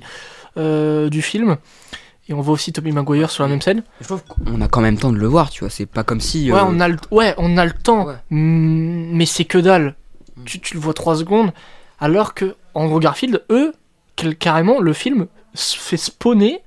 euh, 0.57 1.09
du 1.09 1.21
film. 1.21 1.57
Et 2.29 2.33
on 2.33 2.41
voit 2.41 2.53
aussi 2.55 2.73
Toby 2.73 2.91
Maguire 2.91 3.29
sur 3.31 3.43
la 3.43 3.49
même 3.49 3.61
scène. 3.61 3.83
Je 4.01 4.05
trouve 4.07 4.21
qu'on 4.25 4.59
a 4.59 4.67
quand 4.67 4.81
même 4.81 4.97
temps 4.97 5.11
de 5.13 5.17
le 5.17 5.27
voir, 5.27 5.49
tu 5.49 5.61
vois, 5.61 5.69
c'est 5.69 5.85
pas 5.85 6.03
comme 6.03 6.19
si... 6.19 6.51
Ouais, 6.51 6.59
euh, 6.59 6.63
on 6.67 6.79
a 6.81 6.87
le, 6.89 6.97
ouais, 7.11 7.33
on 7.37 7.57
a 7.57 7.63
le 7.65 7.71
temps, 7.71 8.05
Ouais. 8.07 8.15
Mm, 8.31 9.15
mais 9.15 9.25
c'est 9.25 9.45
que 9.45 9.57
dalle. 9.59 9.95
Tu, 10.45 10.59
tu 10.59 10.73
le 10.73 10.79
vois 10.81 10.93
3 10.93 11.15
secondes, 11.17 11.51
alors 11.99 12.33
que 12.33 12.55
Andrew 12.73 12.99
Garfield, 12.99 13.43
eux, 13.49 13.73
carrément, 14.39 14.79
le 14.81 14.93
film 14.93 15.27
s- 15.55 15.73
fait 15.73 15.97
spawner 15.97 16.59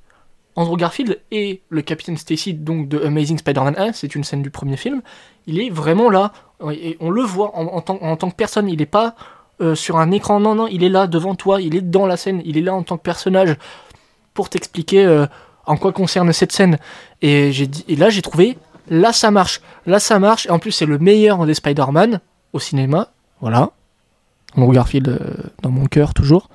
Andrew 0.56 0.76
Garfield 0.76 1.20
et 1.30 1.62
le 1.68 1.82
Capitaine 1.82 2.16
Stacy, 2.16 2.54
donc 2.54 2.88
de 2.88 3.00
Amazing 3.04 3.38
Spider-Man 3.38 3.74
1, 3.78 3.92
c'est 3.92 4.14
une 4.14 4.24
scène 4.24 4.42
du 4.42 4.50
premier 4.50 4.76
film, 4.76 5.00
il 5.46 5.60
est 5.60 5.70
vraiment 5.70 6.10
là, 6.10 6.32
et 6.72 6.96
on 7.00 7.10
le 7.10 7.22
voit 7.22 7.56
en, 7.56 7.80
tant, 7.80 8.30
que 8.30 8.34
personne, 8.34 8.68
il 8.68 8.78
n'est 8.78 8.86
pas 8.86 9.14
euh, 9.60 9.74
sur 9.74 9.98
un 9.98 10.10
écran, 10.10 10.40
non, 10.40 10.54
non, 10.54 10.66
il 10.66 10.82
est 10.84 10.88
là 10.88 11.06
devant 11.06 11.34
toi, 11.34 11.60
il 11.60 11.76
est 11.76 11.80
dans 11.82 12.06
la 12.06 12.16
scène, 12.16 12.42
il 12.44 12.58
est 12.58 12.62
là 12.62 12.74
en 12.74 12.82
tant 12.82 12.96
que 12.96 13.02
personnage, 13.02 13.56
pour 14.34 14.48
t'expliquer 14.48 15.04
euh, 15.04 15.26
en 15.66 15.76
quoi 15.76 15.92
concerne 15.92 16.32
cette 16.32 16.52
scène. 16.52 16.78
Et, 17.22 17.52
j'ai 17.52 17.66
dit, 17.66 17.84
et 17.88 17.96
là, 17.96 18.10
j'ai 18.10 18.22
trouvé, 18.22 18.58
là 18.88 19.12
ça 19.12 19.30
marche, 19.30 19.60
là 19.86 20.00
ça 20.00 20.18
marche, 20.18 20.46
et 20.46 20.50
en 20.50 20.58
plus 20.58 20.72
c'est 20.72 20.86
le 20.86 20.98
meilleur 20.98 21.46
des 21.46 21.54
Spider-Man 21.54 22.20
au 22.52 22.58
cinéma, 22.58 23.08
voilà. 23.40 23.70
Andrew 24.56 24.72
Garfield 24.72 25.08
euh, 25.08 25.34
dans 25.62 25.70
mon 25.70 25.86
cœur 25.86 26.12
toujours. 26.12 26.48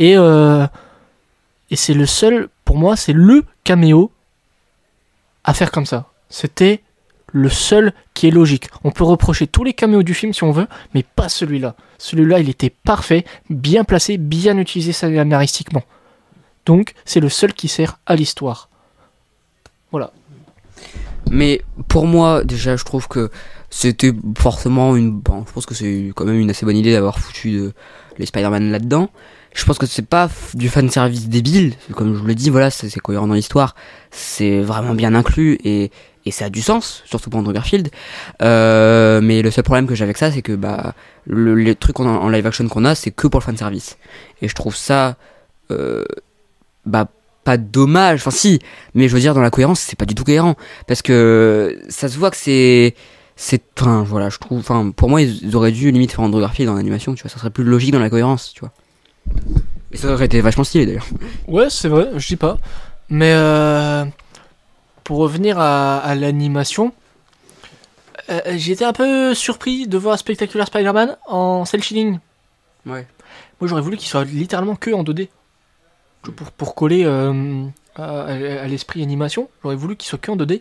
Et, 0.00 0.12
et 0.12 1.76
c'est 1.76 1.94
le 1.94 2.06
seul, 2.06 2.48
pour 2.68 2.76
moi, 2.76 2.96
c'est 2.96 3.14
le 3.14 3.44
caméo 3.64 4.12
à 5.42 5.54
faire 5.54 5.70
comme 5.70 5.86
ça. 5.86 6.10
C'était 6.28 6.82
le 7.32 7.48
seul 7.48 7.94
qui 8.12 8.28
est 8.28 8.30
logique. 8.30 8.66
On 8.84 8.90
peut 8.90 9.04
reprocher 9.04 9.46
tous 9.46 9.64
les 9.64 9.72
caméos 9.72 10.02
du 10.02 10.12
film 10.12 10.34
si 10.34 10.44
on 10.44 10.52
veut, 10.52 10.66
mais 10.92 11.02
pas 11.02 11.30
celui-là. 11.30 11.76
Celui-là, 11.96 12.40
il 12.40 12.50
était 12.50 12.68
parfait, 12.68 13.24
bien 13.48 13.84
placé, 13.84 14.18
bien 14.18 14.58
utilisé 14.58 14.92
scénaristiquement. 14.92 15.82
Donc, 16.66 16.92
c'est 17.06 17.20
le 17.20 17.30
seul 17.30 17.54
qui 17.54 17.68
sert 17.68 18.00
à 18.04 18.16
l'histoire. 18.16 18.68
Voilà. 19.90 20.12
Mais 21.30 21.62
pour 21.88 22.06
moi, 22.06 22.44
déjà, 22.44 22.76
je 22.76 22.84
trouve 22.84 23.08
que 23.08 23.30
c'était 23.70 24.12
forcément 24.36 24.94
une. 24.94 25.22
Je 25.26 25.52
pense 25.54 25.64
que 25.64 25.74
c'est 25.74 26.12
quand 26.14 26.26
même 26.26 26.38
une 26.38 26.50
assez 26.50 26.66
bonne 26.66 26.76
idée 26.76 26.92
d'avoir 26.92 27.18
foutu 27.18 27.50
de, 27.52 27.72
les 28.18 28.26
Spider-Man 28.26 28.70
là-dedans. 28.70 29.08
Je 29.58 29.64
pense 29.64 29.76
que 29.76 29.86
c'est 29.86 30.06
pas 30.06 30.30
du 30.54 30.68
fan 30.68 30.88
service 30.88 31.28
débile, 31.28 31.74
comme 31.92 32.14
je 32.14 32.20
vous 32.20 32.26
l'ai 32.28 32.36
dit, 32.36 32.48
voilà, 32.48 32.70
c'est 32.70 32.88
cohérent 33.00 33.26
dans 33.26 33.34
l'histoire, 33.34 33.74
c'est 34.12 34.60
vraiment 34.60 34.94
bien 34.94 35.16
inclus 35.16 35.58
et, 35.64 35.90
et 36.24 36.30
ça 36.30 36.44
a 36.44 36.48
du 36.48 36.62
sens, 36.62 37.02
surtout 37.06 37.28
pour 37.28 37.40
Andrew 37.40 37.52
Garfield. 37.52 37.90
Euh, 38.40 39.20
mais 39.20 39.42
le 39.42 39.50
seul 39.50 39.64
problème 39.64 39.88
que 39.88 39.96
j'ai 39.96 40.04
avec 40.04 40.16
ça, 40.16 40.30
c'est 40.30 40.42
que 40.42 40.52
bah 40.52 40.94
le, 41.26 41.56
les 41.56 41.74
trucs 41.74 41.98
en 41.98 42.28
live 42.28 42.46
action 42.46 42.68
qu'on 42.68 42.84
a, 42.84 42.94
c'est 42.94 43.10
que 43.10 43.26
pour 43.26 43.40
le 43.40 43.44
fan 43.44 43.56
service. 43.56 43.98
Et 44.42 44.46
je 44.46 44.54
trouve 44.54 44.76
ça, 44.76 45.16
euh, 45.72 46.04
bah 46.86 47.08
pas 47.42 47.56
dommage, 47.56 48.20
enfin 48.20 48.30
si, 48.30 48.60
mais 48.94 49.08
je 49.08 49.14
veux 49.14 49.20
dire 49.20 49.34
dans 49.34 49.40
la 49.42 49.50
cohérence, 49.50 49.80
c'est 49.80 49.98
pas 49.98 50.06
du 50.06 50.14
tout 50.14 50.22
cohérent. 50.22 50.54
Parce 50.86 51.02
que 51.02 51.76
ça 51.88 52.08
se 52.08 52.16
voit 52.16 52.30
que 52.30 52.36
c'est 52.36 52.94
c'est 53.34 53.62
enfin 53.78 54.04
voilà 54.04 54.30
je 54.30 54.38
trouve 54.38 54.60
enfin 54.60 54.92
pour 54.94 55.08
moi 55.08 55.20
ils 55.20 55.56
auraient 55.56 55.72
dû 55.72 55.90
limite 55.90 56.12
faire 56.12 56.20
Andrew 56.20 56.40
Garfield 56.40 56.70
en 56.70 56.76
animation 56.76 57.14
tu 57.14 57.22
vois. 57.24 57.30
Ça 57.30 57.38
serait 57.38 57.50
plus 57.50 57.64
logique 57.64 57.90
dans 57.90 57.98
la 57.98 58.10
cohérence 58.10 58.52
tu 58.52 58.60
vois 58.60 58.72
et 59.92 59.96
ça 59.96 60.12
aurait 60.12 60.26
été 60.26 60.40
vachement 60.40 60.64
stylé 60.64 60.86
d'ailleurs 60.86 61.06
Ouais, 61.46 61.70
c'est 61.70 61.88
vrai, 61.88 62.08
je 62.16 62.26
dis 62.26 62.36
pas. 62.36 62.58
Mais 63.08 63.32
euh, 63.34 64.04
pour 65.04 65.18
revenir 65.18 65.58
à, 65.58 65.98
à 65.98 66.14
l'animation, 66.14 66.92
euh, 68.30 68.40
j'étais 68.56 68.84
un 68.84 68.92
peu 68.92 69.34
surpris 69.34 69.86
de 69.86 69.96
voir 69.96 70.18
Spectacular 70.18 70.66
Spider-Man 70.66 71.16
en 71.26 71.64
cel 71.64 71.82
shading. 71.82 72.18
ouais 72.86 73.06
Moi, 73.60 73.68
j'aurais 73.68 73.80
voulu 73.80 73.96
qu'il 73.96 74.08
soit 74.08 74.24
littéralement 74.24 74.76
que 74.76 74.90
en 74.90 75.02
2D. 75.04 75.28
Pour, 76.22 76.50
pour 76.52 76.74
coller 76.74 77.04
euh, 77.04 77.64
à, 77.96 78.24
à 78.24 78.66
l'esprit 78.66 79.02
animation, 79.02 79.48
j'aurais 79.62 79.76
voulu 79.76 79.96
qu'il 79.96 80.08
soit 80.08 80.18
que 80.18 80.30
en 80.30 80.36
2D. 80.36 80.60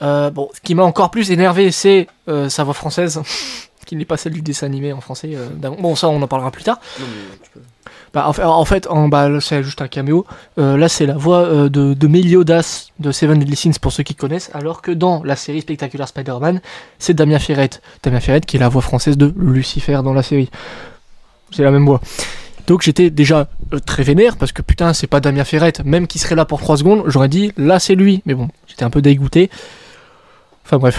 Euh, 0.00 0.30
bon, 0.30 0.48
ce 0.54 0.60
qui 0.60 0.74
m'a 0.74 0.84
encore 0.84 1.10
plus 1.10 1.30
énervé, 1.30 1.70
c'est 1.72 2.06
euh, 2.28 2.48
sa 2.48 2.64
voix 2.64 2.72
française, 2.72 3.20
qui 3.84 3.96
n'est 3.96 4.04
pas 4.06 4.16
celle 4.16 4.32
du 4.32 4.40
dessin 4.42 4.66
animé 4.66 4.92
en 4.92 5.00
français. 5.02 5.32
euh, 5.34 5.48
bon, 5.58 5.96
ça, 5.96 6.08
on 6.08 6.22
en 6.22 6.28
parlera 6.28 6.50
plus 6.50 6.62
tard. 6.62 6.80
Bah, 8.12 8.28
en 8.28 8.32
fait, 8.32 8.42
en, 8.42 8.64
fait, 8.64 8.86
en, 8.88 9.08
bah, 9.08 9.28
c'est 9.40 9.62
juste 9.62 9.82
un 9.82 9.88
caméo. 9.88 10.26
Euh, 10.58 10.76
là, 10.76 10.88
c'est 10.88 11.06
la 11.06 11.16
voix 11.16 11.40
euh, 11.40 11.68
de, 11.68 11.94
de 11.94 12.06
Meliodas 12.06 12.88
de 12.98 13.12
Seven 13.12 13.38
Deadly 13.38 13.56
Sins 13.56 13.78
pour 13.80 13.92
ceux 13.92 14.02
qui 14.02 14.14
connaissent, 14.14 14.50
alors 14.54 14.82
que 14.82 14.90
dans 14.90 15.22
la 15.24 15.36
série 15.36 15.60
Spectacular 15.60 16.08
Spider-Man, 16.08 16.60
c'est 16.98 17.14
Damien 17.14 17.38
Ferrette. 17.38 17.82
Damien 18.02 18.20
Ferrette 18.20 18.46
qui 18.46 18.56
est 18.56 18.60
la 18.60 18.68
voix 18.68 18.82
française 18.82 19.16
de 19.16 19.32
Lucifer 19.36 20.00
dans 20.02 20.14
la 20.14 20.22
série. 20.22 20.50
C'est 21.50 21.62
la 21.62 21.70
même 21.70 21.84
voix. 21.84 22.00
Donc 22.66 22.82
j'étais 22.82 23.08
déjà 23.08 23.48
euh, 23.72 23.78
très 23.78 24.02
vénère 24.02 24.36
parce 24.36 24.52
que 24.52 24.60
putain, 24.60 24.92
c'est 24.92 25.06
pas 25.06 25.20
Damien 25.20 25.44
Ferrette. 25.44 25.84
Même 25.84 26.06
qui 26.06 26.18
serait 26.18 26.34
là 26.34 26.44
pour 26.44 26.60
3 26.60 26.76
secondes, 26.76 27.02
j'aurais 27.06 27.28
dit 27.28 27.52
là 27.56 27.78
c'est 27.78 27.94
lui. 27.94 28.22
Mais 28.26 28.34
bon, 28.34 28.48
j'étais 28.66 28.84
un 28.84 28.90
peu 28.90 29.00
dégoûté. 29.00 29.50
Enfin 30.66 30.76
bref. 30.76 30.98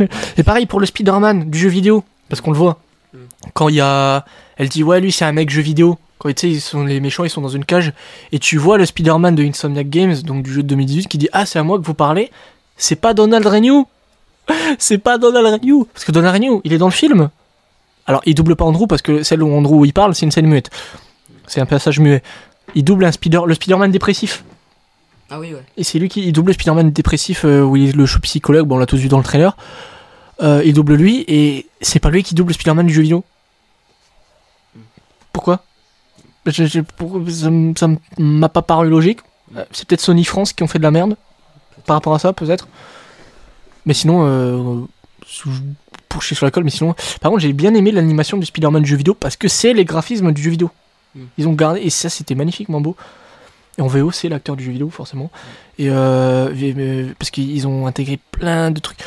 Et 0.36 0.42
pareil 0.42 0.66
pour 0.66 0.80
le 0.80 0.86
Spider-Man 0.86 1.50
du 1.50 1.58
jeu 1.58 1.68
vidéo, 1.68 2.04
parce 2.28 2.40
qu'on 2.40 2.50
le 2.50 2.58
voit. 2.58 2.80
Quand 3.54 3.68
il 3.68 3.76
y 3.76 3.80
a. 3.80 4.24
Elle 4.56 4.68
dit 4.68 4.82
ouais, 4.82 5.00
lui 5.00 5.12
c'est 5.12 5.24
un 5.24 5.32
mec 5.32 5.50
jeu 5.50 5.62
vidéo. 5.62 5.98
Quand 6.18 6.28
tu 6.30 6.34
sais, 6.36 6.50
ils 6.50 6.60
sont, 6.60 6.84
les 6.84 7.00
méchants 7.00 7.24
ils 7.24 7.30
sont 7.30 7.40
dans 7.40 7.48
une 7.48 7.64
cage. 7.64 7.92
Et 8.32 8.38
tu 8.38 8.56
vois 8.56 8.76
le 8.76 8.86
Spider-Man 8.86 9.34
de 9.34 9.44
Insomniac 9.44 9.88
Games, 9.88 10.16
donc 10.22 10.42
du 10.42 10.52
jeu 10.52 10.62
de 10.62 10.68
2018, 10.68 11.06
qui 11.06 11.18
dit 11.18 11.28
Ah, 11.32 11.46
c'est 11.46 11.58
à 11.58 11.62
moi 11.62 11.78
que 11.78 11.84
vous 11.84 11.94
parlez. 11.94 12.30
C'est 12.76 12.96
pas 12.96 13.14
Donald 13.14 13.46
Renew. 13.46 13.86
c'est 14.78 14.98
pas 14.98 15.18
Donald 15.18 15.46
Renew. 15.46 15.84
Parce 15.92 16.04
que 16.04 16.12
Donald 16.12 16.34
Renew, 16.34 16.60
il 16.64 16.72
est 16.72 16.78
dans 16.78 16.86
le 16.86 16.92
film. 16.92 17.30
Alors, 18.06 18.22
il 18.24 18.34
double 18.34 18.56
pas 18.56 18.64
Andrew 18.64 18.86
parce 18.86 19.02
que 19.02 19.22
celle 19.22 19.42
où 19.42 19.52
Andrew 19.52 19.84
il 19.84 19.92
parle, 19.92 20.14
c'est 20.14 20.24
une 20.24 20.32
scène 20.32 20.46
muette. 20.46 20.70
C'est 21.46 21.60
un 21.60 21.66
passage 21.66 22.00
muet. 22.00 22.22
Il 22.74 22.82
double 22.82 23.04
un 23.04 23.12
Spider, 23.12 23.40
le 23.46 23.54
Spider-Man 23.54 23.90
dépressif. 23.90 24.44
ah 25.30 25.38
oui 25.38 25.52
ouais 25.52 25.62
Et 25.76 25.84
c'est 25.84 25.98
lui 25.98 26.08
qui 26.08 26.22
il 26.26 26.32
double 26.32 26.48
le 26.48 26.54
Spider-Man 26.54 26.90
dépressif 26.90 27.44
euh, 27.44 27.62
où 27.62 27.76
il 27.76 27.90
est 27.90 27.96
le 27.96 28.06
chou 28.06 28.20
psychologue, 28.20 28.66
bon 28.66 28.76
on 28.76 28.78
l'a 28.78 28.86
tous 28.86 28.96
vu 28.96 29.08
dans 29.08 29.18
le 29.18 29.24
trailer. 29.24 29.56
Euh, 30.40 30.62
il 30.64 30.72
double 30.72 30.94
lui 30.94 31.24
et 31.28 31.66
c'est 31.80 32.00
pas 32.00 32.10
lui 32.10 32.22
qui 32.22 32.34
double 32.34 32.50
le 32.50 32.54
Spider-Man 32.54 32.86
du 32.86 32.94
jeu 32.94 33.02
vidéo. 33.02 33.24
Pourquoi? 35.32 35.62
Je- 36.50 36.64
je- 36.66 36.80
Ça 37.76 37.88
m'a 38.18 38.48
pas 38.48 38.62
paru 38.62 38.88
logique. 38.88 39.20
Euh, 39.56 39.64
C'est 39.72 39.86
peut-être 39.88 40.00
Sony 40.00 40.24
France 40.24 40.52
qui 40.52 40.62
ont 40.62 40.66
fait 40.66 40.78
de 40.78 40.82
la 40.84 40.90
merde 40.90 41.16
par 41.86 41.96
rapport 41.96 42.14
à 42.14 42.18
ça 42.18 42.32
peut-être. 42.32 42.68
Mais 43.86 43.94
sinon, 43.94 44.24
euh, 44.26 44.80
pour 46.08 46.22
chier 46.22 46.36
sur 46.36 46.44
la 46.46 46.50
colle, 46.50 46.64
mais 46.64 46.70
sinon, 46.70 46.94
par 47.20 47.30
contre 47.30 47.42
j'ai 47.42 47.52
bien 47.52 47.74
aimé 47.74 47.90
l'animation 47.90 48.36
du 48.36 48.46
Spider-Man 48.46 48.82
du 48.82 48.88
jeu 48.90 48.96
vidéo 48.96 49.14
parce 49.14 49.36
que 49.36 49.48
c'est 49.48 49.72
les 49.72 49.84
graphismes 49.84 50.32
du 50.32 50.42
jeu 50.42 50.50
vidéo. 50.50 50.70
Mm. 51.14 51.20
Ils 51.38 51.48
ont 51.48 51.52
gardé 51.52 51.80
et 51.80 51.90
ça 51.90 52.08
c'était 52.10 52.34
magnifiquement 52.34 52.80
beau. 52.80 52.96
Et 53.78 53.80
en 53.80 53.86
VO, 53.86 54.10
c'est 54.10 54.28
l'acteur 54.28 54.56
du 54.56 54.64
jeu 54.64 54.72
vidéo, 54.72 54.90
forcément. 54.90 55.30
Et 55.78 55.88
euh, 55.88 56.52
et, 56.56 56.74
euh, 56.76 57.12
parce 57.18 57.30
qu'ils 57.30 57.66
ont 57.68 57.86
intégré 57.86 58.18
plein 58.32 58.70
de 58.72 58.80
trucs. 58.80 58.98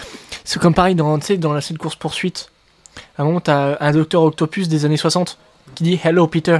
C'est 0.45 0.59
comme 0.61 0.73
pareil 0.73 0.95
dans 0.95 1.17
la 1.17 1.61
scène 1.61 1.77
course-poursuite. 1.77 2.49
À 3.17 3.21
un 3.21 3.25
moment, 3.25 3.41
t'as 3.41 3.75
un 3.81 3.91
docteur 3.91 4.23
Octopus 4.23 4.69
des 4.69 4.85
années 4.85 4.97
60 4.97 5.37
qui 5.75 5.83
dit 5.83 5.99
Hello 6.01 6.25
Peter. 6.27 6.59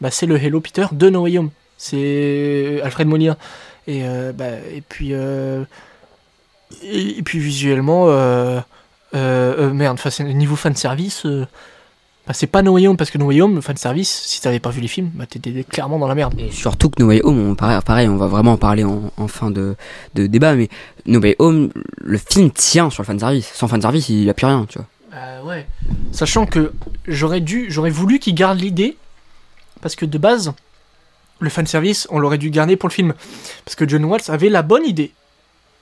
Bah, 0.00 0.10
c'est 0.10 0.26
le 0.26 0.36
Hello 0.42 0.60
Peter 0.60 0.86
de 0.92 1.08
No 1.10 1.22
Way 1.22 1.38
Home. 1.38 1.50
C'est 1.78 2.80
Alfred 2.82 3.06
Molina. 3.08 3.36
Et, 3.86 4.02
euh, 4.04 4.32
bah, 4.32 4.44
et 4.74 4.80
puis. 4.80 5.10
euh, 5.12 5.64
et, 6.82 7.18
et 7.18 7.22
puis 7.22 7.38
visuellement. 7.38 8.06
Euh, 8.08 8.60
euh, 9.14 9.72
merde, 9.72 9.98
niveau 10.20 10.56
fanservice. 10.56 11.24
Euh, 11.24 11.46
bah, 12.26 12.32
c'est 12.34 12.48
pas 12.48 12.60
No 12.62 12.72
Way 12.72 12.88
Home 12.88 12.96
parce 12.96 13.10
que 13.10 13.18
No 13.18 13.26
Way 13.26 13.40
Home, 13.40 13.54
le 13.54 13.60
fanservice, 13.60 14.10
si 14.26 14.40
t'avais 14.40 14.58
pas 14.58 14.70
vu 14.70 14.80
les 14.80 14.88
films, 14.88 15.10
bah, 15.14 15.26
t'étais 15.26 15.62
clairement 15.62 15.98
dans 16.00 16.08
la 16.08 16.16
merde. 16.16 16.34
et 16.38 16.50
surtout 16.50 16.90
que 16.90 17.00
No 17.00 17.08
Way 17.08 17.20
Home 17.22 17.50
on, 17.50 17.54
pareil, 17.54 17.78
pareil 17.86 18.08
on 18.08 18.16
va 18.16 18.26
vraiment 18.26 18.54
en 18.54 18.56
parler 18.56 18.82
en, 18.82 19.12
en 19.16 19.28
fin 19.28 19.52
de, 19.52 19.76
de 20.16 20.26
débat 20.26 20.56
mais 20.56 20.68
No 21.06 21.20
Way 21.20 21.36
Home 21.38 21.70
le 21.98 22.18
film 22.18 22.50
tient 22.50 22.90
sur 22.90 23.04
le 23.04 23.06
fan 23.06 23.20
service 23.20 23.48
sans 23.54 23.68
fan 23.68 23.80
service 23.80 24.08
il 24.08 24.24
y 24.24 24.28
a 24.30 24.34
plus 24.34 24.46
rien 24.46 24.66
tu 24.68 24.78
vois 24.78 24.88
Euh, 25.14 25.42
ouais. 25.44 25.66
Sachant 26.10 26.46
que 26.46 26.72
j'aurais 27.06 27.40
dû, 27.40 27.66
j'aurais 27.70 27.90
voulu 27.90 28.18
qu'ils 28.18 28.34
gardent 28.34 28.60
l'idée, 28.60 28.96
parce 29.86 29.94
que 29.94 30.04
de 30.04 30.18
base, 30.18 30.52
le 31.38 31.48
fanservice, 31.48 32.08
on 32.10 32.18
l'aurait 32.18 32.38
dû 32.38 32.50
garder 32.50 32.74
pour 32.74 32.88
le 32.88 32.92
film. 32.92 33.14
Parce 33.64 33.76
que 33.76 33.88
John 33.88 34.04
Watts 34.04 34.30
avait 34.30 34.48
la 34.48 34.62
bonne 34.62 34.84
idée, 34.84 35.12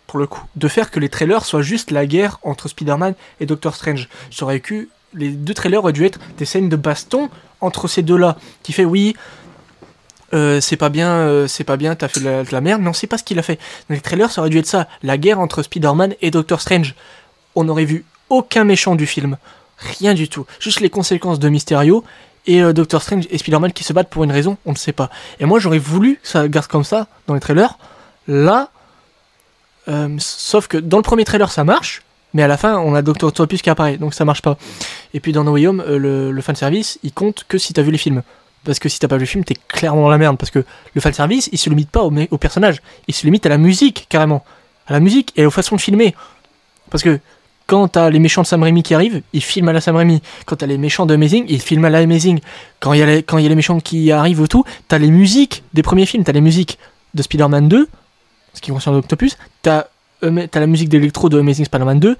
pour 0.06 0.18
le 0.18 0.26
coup, 0.26 0.42
de 0.56 0.68
faire 0.68 0.90
que 0.90 1.00
les 1.00 1.08
trailers 1.08 1.42
soient 1.42 1.62
juste 1.62 1.90
la 1.90 2.04
guerre 2.04 2.38
entre 2.42 2.68
Spider-Man 2.68 3.14
et 3.40 3.46
Doctor 3.46 3.74
Strange. 3.74 4.10
J'aurais 4.30 4.60
que 4.60 4.88
les 5.14 5.30
deux 5.30 5.54
trailers 5.54 5.82
auraient 5.82 5.94
dû 5.94 6.04
être 6.04 6.18
des 6.36 6.44
scènes 6.44 6.68
de 6.68 6.76
baston 6.76 7.30
entre 7.62 7.88
ces 7.88 8.02
deux-là, 8.02 8.36
qui 8.62 8.74
fait 8.74 8.84
oui. 8.84 9.16
euh, 10.34 10.60
c'est 10.60 10.76
pas 10.76 10.90
bien, 10.90 11.08
euh, 11.08 11.46
c'est 11.46 11.64
pas 11.64 11.78
bien, 11.78 11.94
t'as 11.94 12.08
fait 12.08 12.20
de 12.20 12.26
la, 12.26 12.44
de 12.44 12.52
la 12.52 12.60
merde. 12.60 12.82
Non, 12.82 12.92
c'est 12.92 13.06
pas 13.06 13.16
ce 13.16 13.24
qu'il 13.24 13.38
a 13.38 13.42
fait. 13.42 13.58
Les 13.88 14.02
trailers, 14.02 14.30
ça 14.30 14.42
aurait 14.42 14.50
dû 14.50 14.58
être 14.58 14.66
ça, 14.66 14.86
la 15.02 15.16
guerre 15.16 15.40
entre 15.40 15.62
Spider-Man 15.62 16.14
et 16.20 16.30
Doctor 16.30 16.60
Strange. 16.60 16.94
On 17.54 17.66
aurait 17.70 17.86
vu 17.86 18.04
aucun 18.28 18.64
méchant 18.64 18.96
du 18.96 19.06
film. 19.06 19.38
Rien 19.78 20.12
du 20.12 20.28
tout. 20.28 20.44
Juste 20.60 20.80
les 20.80 20.90
conséquences 20.90 21.38
de 21.38 21.48
Mysterio 21.48 22.04
et 22.46 22.62
euh, 22.62 22.72
Doctor 22.72 23.02
Strange 23.02 23.26
et 23.30 23.38
Spider-Man 23.38 23.72
qui 23.72 23.84
se 23.84 23.92
battent 23.92 24.10
pour 24.10 24.24
une 24.24 24.32
raison, 24.32 24.56
on 24.66 24.72
ne 24.72 24.76
sait 24.76 24.92
pas. 24.92 25.10
Et 25.40 25.44
moi 25.44 25.58
j'aurais 25.58 25.78
voulu 25.78 26.18
que 26.22 26.28
ça 26.28 26.46
garde 26.48 26.66
comme 26.66 26.84
ça 26.84 27.06
dans 27.26 27.34
les 27.34 27.40
trailers. 27.40 27.78
Là, 28.28 28.70
euh, 29.88 30.14
sauf 30.18 30.66
que 30.66 30.78
dans 30.78 30.96
le 30.96 31.02
premier 31.02 31.24
trailer 31.24 31.50
ça 31.50 31.64
marche, 31.64 32.02
mais 32.32 32.42
à 32.42 32.48
la 32.48 32.56
fin 32.56 32.76
on 32.78 32.94
a 32.94 33.02
Doctor 33.02 33.28
Octopus 33.28 33.62
qui 33.62 33.70
apparaît, 33.70 33.96
donc 33.96 34.14
ça 34.14 34.24
marche 34.24 34.42
pas. 34.42 34.56
Et 35.12 35.20
puis 35.20 35.32
dans 35.32 35.44
No 35.44 35.52
Way 35.52 35.66
Home, 35.66 35.84
euh, 35.86 35.98
le, 35.98 36.30
le 36.30 36.42
fanservice 36.42 36.98
il 37.02 37.12
compte 37.12 37.44
que 37.48 37.58
si 37.58 37.72
t'as 37.72 37.82
vu 37.82 37.90
les 37.90 37.98
films. 37.98 38.22
Parce 38.64 38.78
que 38.78 38.88
si 38.88 38.98
t'as 38.98 39.08
pas 39.08 39.16
vu 39.16 39.20
le 39.20 39.26
film, 39.26 39.44
t'es 39.44 39.56
clairement 39.68 40.02
dans 40.02 40.08
la 40.08 40.18
merde. 40.18 40.38
Parce 40.38 40.50
que 40.50 40.64
le 40.94 41.00
fanservice, 41.00 41.50
il 41.52 41.58
se 41.58 41.68
limite 41.68 41.90
pas 41.90 42.02
au, 42.02 42.12
au 42.30 42.38
personnage, 42.38 42.80
il 43.06 43.14
se 43.14 43.24
limite 43.26 43.44
à 43.44 43.50
la 43.50 43.58
musique 43.58 44.06
carrément. 44.08 44.42
À 44.86 44.94
la 44.94 45.00
musique 45.00 45.32
et 45.36 45.44
aux 45.44 45.50
façons 45.50 45.76
de 45.76 45.80
filmer. 45.80 46.14
Parce 46.90 47.02
que 47.02 47.20
quand 47.66 47.88
t'as 47.88 48.10
les 48.10 48.18
méchants 48.18 48.42
de 48.42 48.46
Sam 48.46 48.62
Raimi 48.62 48.82
qui 48.82 48.94
arrivent, 48.94 49.22
ils 49.32 49.42
filment 49.42 49.68
à 49.68 49.72
la 49.72 49.80
Sam 49.80 49.96
Raimi. 49.96 50.20
Quand 50.46 50.56
t'as 50.56 50.66
les 50.66 50.76
méchants 50.78 51.06
de 51.06 51.14
Amazing, 51.14 51.46
ils 51.48 51.60
filment 51.60 51.86
à 51.86 51.90
la 51.90 51.98
Amazing. 51.98 52.40
Quand 52.80 52.92
il 52.92 53.00
y, 53.00 53.02
a 53.02 53.06
les- 53.06 53.54
méchants 53.54 53.80
qui 53.80 54.10
arrivent 54.12 54.40
ou 54.40 54.48
tout, 54.48 54.64
t'as 54.88 54.98
les 54.98 55.10
musiques 55.10 55.62
des 55.72 55.82
premiers 55.82 56.06
films. 56.06 56.24
T'as 56.24 56.32
les 56.32 56.42
musiques 56.42 56.78
de 57.14 57.22
Spider-Man 57.22 57.68
2, 57.68 57.88
ce 58.52 58.60
qui 58.60 58.70
concerne 58.70 58.96
Octopus. 58.96 59.38
T'as 59.62 59.84
la 60.20 60.66
musique 60.66 60.88
d'Electro 60.90 61.28
de 61.28 61.38
Amazing 61.38 61.64
Spider-Man 61.64 62.00
2. 62.00 62.16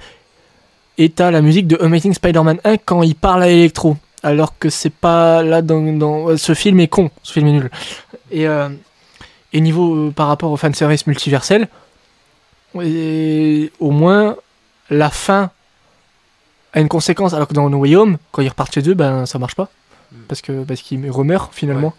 Et 0.97 1.09
t'as 1.11 1.31
la 1.31 1.43
musique 1.43 1.66
de 1.66 1.77
Amazing 1.83 2.15
Spider-Man 2.15 2.59
1 2.65 2.77
quand 2.79 3.03
il 3.03 3.15
parle 3.15 3.43
à 3.43 3.49
Electro. 3.49 3.97
Alors 4.23 4.59
que 4.59 4.71
c'est 4.71 4.93
pas 4.93 5.43
là 5.43 5.61
dans, 5.61 6.23
ouais, 6.25 6.39
Ce 6.39 6.55
film 6.55 6.81
est 6.81 6.89
con, 6.89 7.11
ce 7.23 7.33
film 7.35 7.49
est 7.49 7.53
nul. 7.53 7.71
Et, 8.31 8.47
euh, 8.49 8.69
niveau 9.53 9.95
euh, 9.95 10.11
par 10.11 10.29
rapport 10.29 10.51
au 10.51 10.57
fanservice 10.57 11.07
multiversel, 11.07 11.69
au 12.75 13.91
moins 13.91 14.37
la 14.90 15.11
fin 15.11 15.51
a 16.73 16.81
une 16.81 16.89
conséquence. 16.89 17.35
Alors 17.35 17.48
que 17.48 17.55
dans 17.55 17.69
No 17.70 17.78
Way 17.78 17.97
Home, 17.97 18.16
quand 18.32 18.43
ils 18.43 18.48
repartent 18.48 18.74
chez 18.74 18.89
eux, 18.89 18.94
ben 18.94 19.27
ça 19.27 19.39
marche 19.39 19.55
pas. 19.55 19.69
Parce 20.28 20.43
que 20.43 20.65
parce 20.65 20.81
qu'ils 20.81 21.11
remeurent 21.11 21.51
finalement. 21.52 21.94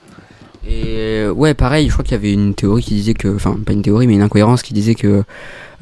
Et 0.67 0.83
euh, 0.85 1.31
ouais, 1.31 1.53
pareil, 1.53 1.87
je 1.87 1.93
crois 1.93 2.03
qu'il 2.03 2.13
y 2.13 2.17
avait 2.17 2.33
une 2.33 2.55
théorie 2.55 2.81
qui 2.81 2.95
disait 2.95 3.13
que, 3.13 3.35
enfin, 3.35 3.55
pas 3.63 3.73
une 3.73 3.83
théorie, 3.83 4.07
mais 4.07 4.15
une 4.15 4.23
incohérence 4.23 4.63
qui 4.63 4.73
disait 4.73 4.95
que, 4.95 5.23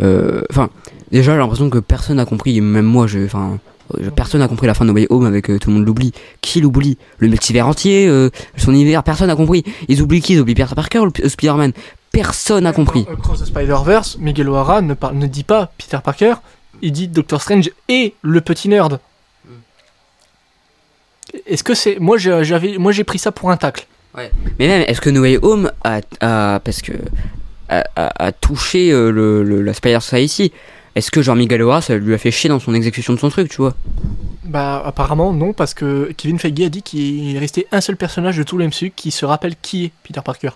euh, 0.02 0.42
enfin, 0.50 0.70
déjà, 1.10 1.32
j'ai 1.32 1.38
l'impression 1.38 1.70
que 1.70 1.78
personne 1.78 2.18
n'a 2.18 2.26
compris, 2.26 2.60
même 2.60 2.86
moi, 2.86 3.08
je, 3.08 3.24
enfin, 3.24 3.60
euh, 3.96 4.10
personne 4.12 4.42
n'a 4.42 4.48
compris 4.48 4.68
la 4.68 4.74
fin 4.74 4.86
de 4.86 4.90
No 4.90 4.96
Way 4.96 5.08
Home 5.10 5.26
avec 5.26 5.50
euh, 5.50 5.60
tout 5.60 5.70
le 5.70 5.78
monde 5.78 5.86
l'oublie. 5.86 6.12
Qui 6.42 6.62
l'oublie? 6.62 6.98
Le 7.20 7.28
multivers 7.28 7.68
entier, 7.68 8.08
euh, 8.08 8.30
son 8.58 8.72
univers, 8.72 9.04
personne 9.04 9.28
n'a 9.28 9.36
compris. 9.36 9.64
Ils 9.88 10.02
oublient 10.02 10.22
qui? 10.22 10.34
Ils 10.34 10.42
oublient 10.42 10.56
Peter 10.56 10.76
Parker 10.76 11.00
ou 11.00 11.10
Spider-Man 11.26 11.74
Personne 12.12 12.66
n'a 12.66 12.74
compris. 12.74 13.06
Dans 13.06 13.14
Across 13.14 13.42
the 13.42 13.46
Spider-Verse, 13.46 14.18
Miguel 14.20 14.50
O'Hara 14.50 14.82
ne, 14.82 14.94
ne 15.14 15.28
dit 15.28 15.44
pas 15.44 15.72
Peter 15.78 15.98
Parker, 16.04 16.36
dit 16.92 17.08
Doctor 17.08 17.42
Strange 17.42 17.70
et 17.90 18.14
le 18.22 18.42
petit 18.42 18.70
nerd. 18.70 19.00
Est-ce 21.48 21.64
que 21.64 21.74
c'est. 21.74 22.00
Moi, 22.00 22.18
j'ai- 22.18 22.44
j'avais, 22.44 22.78
moi, 22.78 22.92
j'ai 22.92 23.04
pris 23.04 23.18
ça 23.20 23.32
pour 23.32 23.50
un 23.52 23.58
tacle. 23.58 23.88
Mais 24.16 24.68
même, 24.68 24.84
est-ce 24.88 25.02
que 25.02 25.10
No 25.10 25.22
Way 25.22 25.40
Home 25.42 25.72
a, 25.84 26.02
a- 26.22 26.60
parce 26.60 26.82
que 26.82 26.92
a, 27.70 27.84
a- 27.96 28.32
touché 28.32 28.92
euh, 28.92 29.10
le, 29.12 29.44
le- 29.44 29.62
la 29.62 29.74
Spider 29.74 30.00
Society? 30.02 30.52
Est-ce 30.96 31.10
que 31.10 31.24
genre 31.24 31.36
Miguel 31.36 31.64
O'Hara, 31.64 31.82
ça 31.82 31.96
lui 31.96 32.14
a 32.14 32.20
fait 32.20 32.30
chier 32.30 32.50
dans 32.50 32.60
son 32.60 32.76
exécution 32.76 33.14
de 33.14 33.20
son 33.20 33.30
truc, 33.30 33.50
tu 33.50 33.58
vois? 33.58 33.74
Bah, 34.44 34.84
apparemment, 34.86 35.34
non, 35.34 35.52
parce 35.54 35.74
que 35.74 36.12
Kevin 36.16 36.38
Feige 36.38 36.62
a 36.62 36.70
dit 36.70 36.84
qu'il 36.84 37.36
est 37.36 37.40
resté 37.40 37.66
un 37.72 37.82
seul 37.82 37.98
personnage 37.98 38.38
de 38.38 38.44
tout 38.44 38.58
le 38.60 38.68
MCU 38.68 38.92
qui 38.96 39.10
se 39.10 39.26
rappelle 39.26 39.56
qui 39.60 39.86
est 39.86 39.92
Peter 40.04 40.22
Parker. 40.24 40.52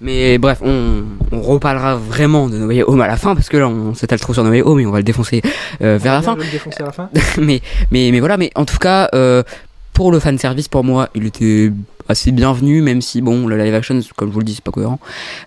Mais 0.00 0.38
bref, 0.38 0.60
on, 0.62 1.04
on 1.32 1.40
reparlera 1.42 1.96
vraiment 1.96 2.48
de 2.48 2.56
No 2.56 2.66
Way 2.68 2.84
Home 2.84 3.00
à 3.00 3.08
la 3.08 3.16
fin 3.16 3.34
parce 3.34 3.48
que 3.48 3.56
là 3.56 3.68
on 3.68 3.94
s'étale 3.94 4.20
trop 4.20 4.32
sur 4.32 4.44
No 4.44 4.50
Way 4.50 4.62
Home 4.62 4.78
et 4.80 4.86
on 4.86 4.92
va 4.92 4.98
le 4.98 5.04
défoncer 5.04 5.42
euh, 5.82 5.98
vers 6.00 6.12
la 6.14 6.22
fin. 6.22 6.32
On 6.34 6.36
va 6.36 6.44
le 6.44 6.50
défoncer 6.50 6.82
à 6.82 6.86
la 6.86 6.92
fin? 6.92 7.10
mais, 7.40 7.60
mais, 7.90 8.10
mais 8.12 8.20
voilà, 8.20 8.36
mais 8.36 8.50
en 8.54 8.64
tout 8.64 8.78
cas, 8.78 9.08
euh, 9.14 9.42
pour 9.92 10.12
le 10.12 10.20
fanservice, 10.20 10.68
pour 10.68 10.84
moi, 10.84 11.08
il 11.16 11.26
était 11.26 11.72
assez 12.08 12.30
bienvenu, 12.30 12.80
même 12.80 13.02
si 13.02 13.20
bon, 13.20 13.46
le 13.48 13.58
live 13.58 13.74
action, 13.74 13.98
comme 14.16 14.28
je 14.28 14.32
vous 14.34 14.38
le 14.40 14.44
dis, 14.44 14.54
c'est 14.54 14.64
pas 14.64 14.70
cohérent. 14.70 15.00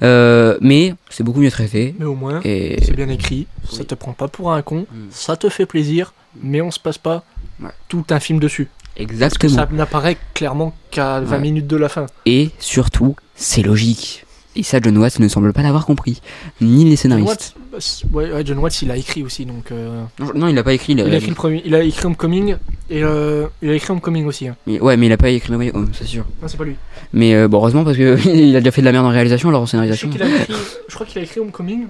Euh, 0.04 0.58
mais 0.62 0.94
c'est 1.10 1.24
beaucoup 1.24 1.40
mieux 1.40 1.50
traité. 1.50 1.96
Mais 1.98 2.06
au 2.06 2.14
moins, 2.16 2.42
Et 2.44 2.78
c'est 2.84 2.96
bien 2.96 3.08
écrit, 3.10 3.48
ça 3.70 3.78
Oui. 3.80 3.86
te 3.86 3.96
prend 3.96 4.12
pas 4.14 4.28
pour 4.28 4.52
un 4.52 4.62
con, 4.62 4.86
Mm. 4.92 4.98
ça 5.12 5.38
te 5.38 5.48
fait 5.50 5.66
plaisir, 5.66 6.14
mais 6.44 6.62
on 6.62 6.70
se 6.72 6.80
passe 6.80 6.98
pas 6.98 7.24
Ouais. 7.62 7.70
tout 7.88 8.04
un 8.10 8.20
film 8.20 8.40
dessus. 8.40 8.68
exactement. 8.98 9.56
Ça 9.56 9.68
n'apparaît 9.72 10.18
clairement 10.34 10.76
qu'à 10.92 11.22
20 11.22 11.36
Ouais. 11.38 11.42
minutes 11.42 11.68
de 11.68 11.78
la 11.78 11.88
fin. 11.90 12.06
Et 12.26 12.50
surtout, 12.60 13.16
c'est 13.36 13.62
logique. 13.64 14.26
Et 14.56 14.64
ça, 14.64 14.80
John 14.82 14.98
Watts 14.98 15.20
ne 15.20 15.28
semble 15.30 15.54
pas 15.54 15.62
l'avoir 15.62 15.86
compris, 15.86 16.22
ni 16.60 16.84
les 16.84 16.90
John 16.92 16.98
scénaristes. 16.98 17.28
Watts, 17.30 17.54
bah, 17.72 17.78
c'est- 17.80 18.06
ouais, 18.12 18.30
John 18.46 18.58
Watts, 18.60 18.82
il 18.82 18.92
a 18.92 18.98
écrit 18.98 19.24
aussi, 19.24 19.46
donc. 19.46 19.72
euh, 19.72 20.04
Non, 20.20 20.32
Non, 20.36 20.48
il 20.50 20.58
a 20.58 20.64
pas 20.64 20.74
écrit. 20.74 20.92
Il 20.94 21.00
a, 21.02 21.08
il, 21.08 21.14
a 21.14 21.18
écrit 21.18 21.30
le 21.30 21.36
premier, 21.36 21.62
il 21.66 21.74
a 21.74 21.82
écrit 21.84 22.06
Homecoming 22.06 22.58
et 22.90 23.02
euh, 23.02 23.48
il 23.62 23.70
a 23.70 23.74
écrit 23.76 23.92
Homecoming 23.94 24.26
aussi. 24.26 24.50
hein. 24.50 24.58
mais- 24.68 24.80
ouais, 24.82 24.98
mais 24.98 25.06
il 25.06 25.12
a 25.14 25.18
pas 25.18 25.30
écrit 25.30 25.54
No 25.54 25.58
Way 25.58 25.72
Home, 25.74 25.90
c'est 25.94 26.06
sûr. 26.06 26.26
Non, 26.42 26.50
c'est 26.50 26.58
pas 26.58 26.66
lui. 26.66 26.76
Mais 27.14 27.34
euh, 27.34 27.48
bon, 27.48 27.58
heureusement 27.60 27.86
parce 27.86 27.96
que 27.96 28.18
il 28.30 28.54
a 28.56 28.60
déjà 28.60 28.72
fait 28.72 28.82
de 28.82 28.86
la 28.88 28.92
merde 28.92 29.06
en 29.06 29.10
réalisation, 29.10 29.48
alors 29.50 29.62
en 29.62 29.66
scénarisation. 29.66 30.10
je 30.12 30.94
crois 30.96 31.06
qu'il 31.06 31.20
a 31.20 31.24
écrit 31.24 31.40
Homecoming 31.40 31.88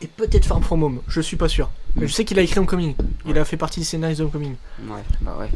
et 0.00 0.06
peut-être 0.06 0.46
Far 0.46 0.62
From 0.62 0.82
Home, 0.82 1.00
je 1.08 1.20
suis 1.20 1.36
pas 1.36 1.48
sûr. 1.48 1.68
Mais 1.98 2.06
je 2.06 2.12
sais 2.12 2.24
qu'il 2.24 2.38
a 2.38 2.42
écrit 2.42 2.58
Homecoming. 2.58 2.94
Il 3.26 3.38
a 3.38 3.44
fait 3.44 3.56
partie 3.56 3.80
des 3.80 3.86
scénaristes 3.86 4.20
de 4.20 4.24
Homecoming. 4.24 4.54
Ouais, 4.88 5.00
bah 5.22 5.36
ouais. 5.40 5.48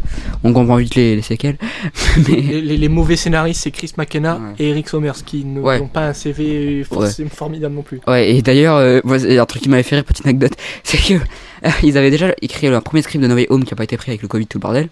On 0.43 0.53
comprend 0.55 0.77
vite 0.77 0.95
les, 0.95 1.17
les 1.17 1.23
séquelles. 1.23 1.59
mais 2.29 2.37
Les, 2.37 2.61
les- 2.63 2.77
les 2.79 2.89
mauvais 2.89 3.17
scénaristes, 3.17 3.63
c'est 3.63 3.71
Chris 3.71 3.93
McKenna 3.99 4.37
Ouais. 4.37 4.55
et 4.59 4.71
Eric 4.71 4.89
Sommers 4.89 5.23
qui 5.27 5.45
Ouais. 5.45 5.79
n'ont 5.81 5.89
pas 5.89 6.07
un 6.09 6.13
CV 6.15 6.83
forcément 6.85 7.29
formidable 7.31 7.75
non 7.75 7.83
plus. 7.83 8.01
Ouais, 8.07 8.31
et 8.31 8.41
d'ailleurs, 8.43 8.77
euh, 8.77 9.01
un 9.05 9.47
truc 9.47 9.63
qui 9.63 9.69
m'avait 9.69 9.83
fait 9.83 9.97
rire, 9.97 10.05
petite 10.05 10.25
anecdote, 10.25 10.53
c'est 10.83 10.97
que 10.99 11.15
euh, 11.15 11.71
ils 11.83 11.99
avaient 11.99 12.11
déjà 12.11 12.35
écrit 12.41 12.69
leur 12.69 12.83
premier 12.83 13.03
script 13.03 13.23
de 13.23 13.29
No 13.29 13.35
Way 13.35 13.47
Home 13.51 13.65
qui 13.65 13.75
a 13.75 13.77
pas 13.77 13.85
été 13.85 13.97
pris 13.99 14.11
avec 14.11 14.23
le 14.23 14.29
Covid, 14.29 14.47
tout 14.47 14.59
le 14.59 14.63
bordel. 14.63 14.89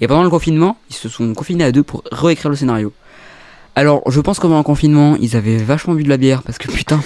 Et 0.00 0.06
pendant 0.06 0.22
le 0.22 0.30
confinement, 0.30 0.76
ils 0.90 0.94
se 0.94 1.08
sont 1.08 1.34
confinés 1.34 1.64
à 1.64 1.72
deux 1.72 1.82
pour 1.82 2.04
réécrire 2.12 2.50
le 2.50 2.56
scénario. 2.56 2.92
Alors, 3.74 4.08
je 4.10 4.20
pense 4.20 4.38
que 4.38 4.42
pendant 4.42 4.58
le 4.58 4.62
confinement, 4.64 5.16
ils 5.20 5.36
avaient 5.36 5.56
vachement 5.56 5.94
bu 5.94 6.04
de 6.04 6.08
la 6.08 6.16
bière 6.16 6.42
parce 6.44 6.58
que 6.58 6.70
putain, 6.70 7.00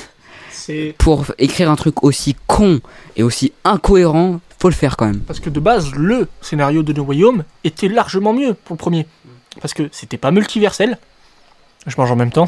pour 0.99 1.27
écrire 1.39 1.71
un 1.71 1.77
truc 1.77 2.03
aussi 2.05 2.37
con 2.47 2.81
et 3.17 3.23
aussi 3.23 3.53
incohérent, 3.65 4.41
faut 4.59 4.69
le 4.69 4.75
faire 4.75 4.97
quand 4.97 5.07
même. 5.07 5.21
parce 5.21 5.41
que 5.41 5.51
de 5.51 5.61
base, 5.61 5.93
le 5.95 6.29
scénario 6.41 6.83
de 6.83 6.93
No 6.93 7.03
Way 7.03 7.25
Home 7.25 7.45
était 7.65 7.89
largement 7.89 8.33
mieux 8.33 8.55
pour 8.55 8.75
le 8.75 8.79
premier. 8.79 9.07
Parce 9.61 9.75
que 9.75 9.89
c'était 9.93 10.19
pas 10.19 10.31
multiversel. 10.31 10.99
Je 11.87 11.95
mange 11.99 12.11
en 12.11 12.17
même 12.17 12.31
temps. 12.31 12.47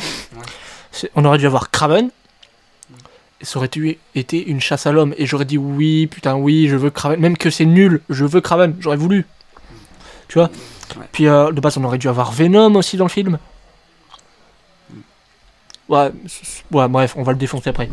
On 1.17 1.25
aurait 1.25 1.39
dû 1.39 1.47
avoir 1.47 1.71
Craven. 1.71 2.11
Et 3.41 3.45
ça 3.45 3.59
aurait 3.59 3.69
été 4.15 4.47
une 4.47 4.61
chasse 4.61 4.87
à 4.87 4.93
l'homme. 4.93 5.15
Et 5.19 5.27
j'aurais 5.27 5.45
dit 5.45 5.59
oui, 5.59 6.07
putain, 6.07 6.37
oui, 6.37 6.69
je 6.69 6.77
veux 6.77 6.91
Craven. 6.91 7.19
Même 7.19 7.37
que 7.37 7.51
c'est 7.51 7.65
nul, 7.65 8.01
je 8.09 8.25
veux 8.25 8.41
Craven. 8.41 8.77
J'aurais 8.79 8.97
voulu. 8.97 9.27
Tu 10.29 10.39
vois? 10.39 10.51
Ouais. 10.97 11.07
Puis 11.13 11.27
euh, 11.27 11.51
de 11.51 11.61
base, 11.61 11.77
on 11.79 11.85
aurait 11.85 11.99
dû 11.99 12.09
avoir 12.09 12.33
Venom 12.33 12.77
aussi 12.77 12.97
dans 12.97 13.07
le 13.07 13.11
film. 13.11 13.39
Ouais, 15.89 16.11
ouais, 16.73 16.89
bref, 16.89 17.15
on 17.17 17.23
va 17.23 17.33
le 17.33 17.39
défoncer 17.39 17.71
après. 17.71 17.91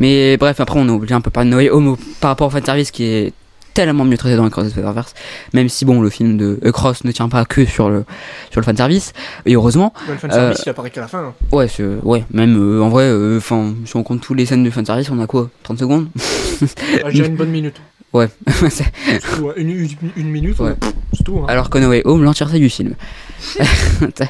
Mais 0.00 0.36
bref, 0.36 0.58
après, 0.60 0.78
on 0.80 0.88
a 0.88 0.92
oublié 0.92 1.14
un 1.14 1.20
peu 1.20 1.30
par 1.30 1.44
No 1.44 1.58
Way 1.58 1.70
Home 1.70 1.96
par 2.20 2.30
rapport 2.30 2.48
au 2.48 2.50
fanservice 2.50 2.90
qui 2.90 3.04
est 3.04 3.32
tellement 3.72 4.04
mieux 4.04 4.18
traité 4.18 4.34
dans 4.36 4.44
Across 4.46 4.66
the 4.66 4.70
Spider-Verse, 4.70 5.14
même 5.54 5.68
si 5.68 5.84
bon, 5.84 6.00
le 6.00 6.10
film 6.10 6.36
de 6.36 6.58
Across 6.64 7.04
ne 7.04 7.12
tient 7.12 7.28
pas 7.28 7.44
que 7.44 7.64
sur 7.64 7.88
le, 7.88 8.04
sur 8.50 8.60
le 8.60 8.64
fanservice, 8.64 9.12
et 9.46 9.54
heureusement, 9.54 9.92
le 10.08 10.16
fanservice, 10.16 10.62
il 10.66 10.68
apparaît 10.70 10.90
qu'à 10.90 11.02
la 11.02 11.06
fin. 11.06 11.20
hein. 11.26 11.34
Ouais, 11.52 11.68
ouais, 12.02 12.24
même 12.32 12.56
euh, 12.58 12.82
en 12.82 12.88
vrai, 12.88 13.04
euh, 13.04 13.38
enfin, 13.38 13.72
si 13.84 13.94
on 13.96 14.02
compte 14.02 14.22
toutes 14.22 14.36
les 14.38 14.44
scènes 14.46 14.64
de 14.64 14.70
fanservice, 14.70 15.08
on 15.10 15.20
a 15.20 15.26
quoi 15.28 15.48
30 15.62 15.78
secondes? 15.78 16.08
Ouais, 16.60 16.68
je 17.06 17.12
dirais 17.12 17.28
une 17.28 17.36
bonne 17.36 17.50
minute. 17.50 17.76
Ouais. 18.12 18.28
C'est- 18.70 18.90
C'est 19.06 19.20
tout, 19.20 19.50
hein. 19.50 19.52
une, 19.56 19.70
une- 19.70 19.88
une 20.16 20.28
minute, 20.30 20.58
Ouais. 20.58 20.70
ouais, 20.70 20.74
pff, 20.74 20.92
c'est 21.16 21.22
tout. 21.22 21.38
hein. 21.38 21.46
Alors 21.48 21.70
que 21.70 21.78
No 21.78 21.90
Way 21.90 22.02
Home, 22.06 22.24
l'entièreté 22.24 22.58
du 22.58 22.68
film. 22.68 22.96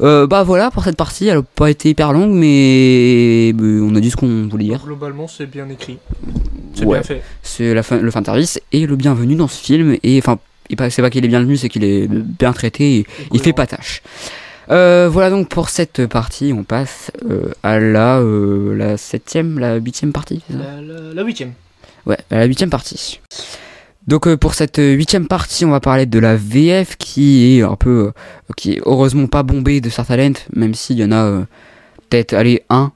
Euh, 0.00 0.28
bah 0.28 0.44
voilà 0.44 0.70
pour 0.70 0.84
cette 0.84 0.96
partie, 0.96 1.26
elle 1.26 1.38
a 1.38 1.42
pas 1.42 1.68
été 1.70 1.88
hyper 1.90 2.12
longue, 2.12 2.30
mais 2.32 3.52
on 3.60 3.92
a 3.96 4.00
dit 4.00 4.10
ce 4.12 4.16
qu'on 4.16 4.46
voulait 4.46 4.66
dire. 4.66 4.80
Globalement, 4.84 5.26
c'est 5.26 5.46
bien 5.46 5.68
écrit. 5.68 5.98
C'est 6.74 6.84
Ouais. 6.84 6.98
bien 6.98 7.02
fait. 7.02 7.22
C'est 7.42 7.74
la 7.74 7.82
fin, 7.82 7.96
le 7.98 8.10
fanservice 8.12 8.60
et 8.72 8.86
le 8.86 8.94
bienvenu 8.94 9.34
dans 9.34 9.48
ce 9.48 9.60
film, 9.60 9.96
et 10.04 10.18
enfin, 10.18 10.38
c'est 10.90 11.02
pas 11.02 11.10
qu'il 11.10 11.24
est 11.24 11.28
bienvenu, 11.28 11.56
c'est 11.56 11.68
qu'il 11.68 11.82
est 11.82 12.06
bien 12.08 12.52
traité, 12.52 12.98
et 12.98 13.06
il 13.32 13.40
fait 13.40 13.52
pas 13.52 13.66
tâche. 13.66 14.02
Euh, 14.70 15.08
voilà 15.10 15.30
donc 15.30 15.48
pour 15.48 15.68
cette 15.68 16.06
partie, 16.06 16.52
on 16.56 16.62
passe 16.62 17.10
euh, 17.28 17.50
à 17.64 17.80
la, 17.80 18.20
la 18.22 18.96
septième, 18.98 19.58
la 19.58 19.76
huitième 19.76 20.12
partie. 20.12 20.42
ça? 20.48 20.56
La, 20.58 20.80
la- 20.80 21.14
la 21.14 21.22
huitième. 21.24 21.54
Ouais, 22.06 22.18
à 22.30 22.36
la 22.38 22.44
huitième 22.44 22.70
partie. 22.70 23.18
Donc 24.08 24.26
euh, 24.26 24.38
pour 24.38 24.54
cette 24.54 24.78
euh, 24.78 24.92
huitième 24.94 25.28
partie, 25.28 25.66
on 25.66 25.70
va 25.70 25.80
parler 25.80 26.06
de 26.06 26.18
la 26.18 26.34
VF 26.34 26.96
qui 26.96 27.58
est 27.58 27.62
un 27.62 27.76
peu, 27.76 28.06
euh, 28.06 28.12
qui 28.56 28.72
est 28.72 28.80
heureusement 28.86 29.26
pas 29.26 29.42
bombée 29.42 29.82
de 29.82 29.90
Star 29.90 30.06
Talent, 30.06 30.32
même 30.56 30.72
s'il 30.72 30.98
y 30.98 31.04
en 31.04 31.12
a 31.12 31.44
peut-être, 32.08 32.32
allez, 32.32 32.62
un, 32.70 32.92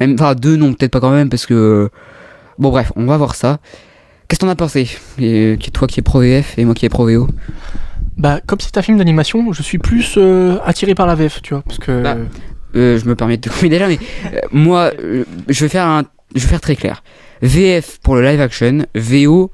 même, 0.00 0.14
enfin 0.14 0.34
deux 0.34 0.56
non, 0.56 0.74
peut-être 0.74 0.90
pas 0.90 0.98
quand 0.98 1.12
même, 1.12 1.30
parce 1.30 1.46
que, 1.46 1.88
bon 2.58 2.70
bref, 2.70 2.92
on 2.96 3.06
va 3.06 3.16
voir 3.16 3.36
ça. 3.36 3.60
Qu'est-ce 4.26 4.40
que 4.40 4.46
t'en 4.46 4.50
as 4.50 4.56
pensé? 4.56 4.88
Et, 5.20 5.56
Toi 5.72 5.86
qui 5.86 6.00
es 6.00 6.02
pro 6.02 6.20
VF 6.20 6.58
et 6.58 6.64
moi 6.64 6.74
qui 6.74 6.84
est 6.84 6.88
pro 6.88 7.06
VO. 7.06 7.28
Bah, 8.16 8.40
comme 8.44 8.58
c'est 8.60 8.76
un 8.76 8.82
film 8.82 8.98
d'animation, 8.98 9.52
je 9.52 9.62
suis 9.62 9.78
plus 9.78 10.14
euh, 10.16 10.58
attiré 10.64 10.96
par 10.96 11.06
la 11.06 11.14
VF, 11.14 11.42
tu 11.42 11.54
vois. 11.54 11.62
Parce 11.62 11.78
que. 11.78 12.02
Bah. 12.02 12.16
Euh, 12.74 12.98
je 12.98 13.06
me 13.06 13.14
permets 13.14 13.36
de 13.36 13.42
te 13.42 13.50
couper 13.50 13.68
déjà, 13.68 13.86
mais 13.86 14.00
euh, 14.26 14.40
moi, 14.50 14.90
je 15.48 15.64
vais 15.64 15.68
faire 15.68 15.86
un, 15.86 16.02
je 16.34 16.40
vais 16.40 16.48
faire 16.48 16.60
très 16.60 16.74
clair. 16.74 17.04
VF 17.40 18.00
pour 18.02 18.16
le 18.16 18.22
live 18.22 18.40
action, 18.40 18.84
VO, 18.96 19.52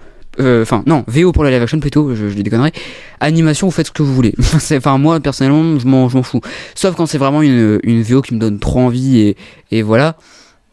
enfin 0.63 0.83
non, 0.87 1.05
VO 1.07 1.33
pour 1.33 1.45
le 1.45 1.51
live 1.51 1.63
action 1.63 1.81
plutôt, 1.81 2.15
je, 2.15 2.29
je 2.29 2.35
dis 2.35 2.43
des 2.43 2.51
conneries. 2.51 2.73
Animation, 3.21 3.67
vous 3.67 3.73
faites 3.73 3.89
ce 3.89 3.93
que 3.93 4.03
vous 4.03 4.15
voulez. 4.15 4.35
Enfin 4.73 4.99
moi 4.99 5.21
personnellement, 5.21 5.79
je 5.79 5.87
m'en, 5.87 6.09
fous. 6.23 6.41
Sauf 6.75 6.95
quand 6.95 7.07
c'est 7.07 7.19
vraiment 7.19 7.43
une, 7.43 7.81
une 7.83 8.03
VO 8.03 8.23
qui 8.23 8.35
me 8.35 8.41
donne 8.41 8.59
trop 8.59 8.81
envie 8.81 9.21
et, 9.21 9.37
et 9.71 9.83
voilà. 9.83 10.17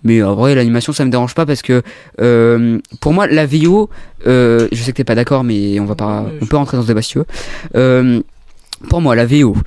Mais 0.04 0.22
en 0.24 0.36
vrai, 0.36 0.56
l'animation, 0.56 0.94
ça 0.94 1.04
me 1.06 1.12
dérange 1.12 1.34
pas 1.34 1.46
parce 1.46 1.62
que 1.62 1.82
euh, 2.22 2.80
pour 3.02 3.14
moi, 3.14 3.28
la 3.28 3.46
VO, 3.46 3.90
euh, 4.26 4.68
je 4.72 4.82
sais 4.82 4.92
que 4.92 4.98
t'es 4.98 5.04
pas 5.04 5.16
d'accord, 5.16 5.44
mais 5.44 5.80
on 5.80 5.86
va 5.86 5.96
pas, 5.96 6.26
on 6.42 6.46
peut 6.46 6.56
rentrer 6.56 6.78
dans 6.78 6.84
ce 6.84 6.88
débat 6.88 7.02
si 7.02 7.12
tu 7.12 7.18
veux. 7.20 7.26
Euh, 7.76 8.22
pour 8.90 9.02
moi, 9.02 9.16
la 9.16 9.26
VO 9.26 9.58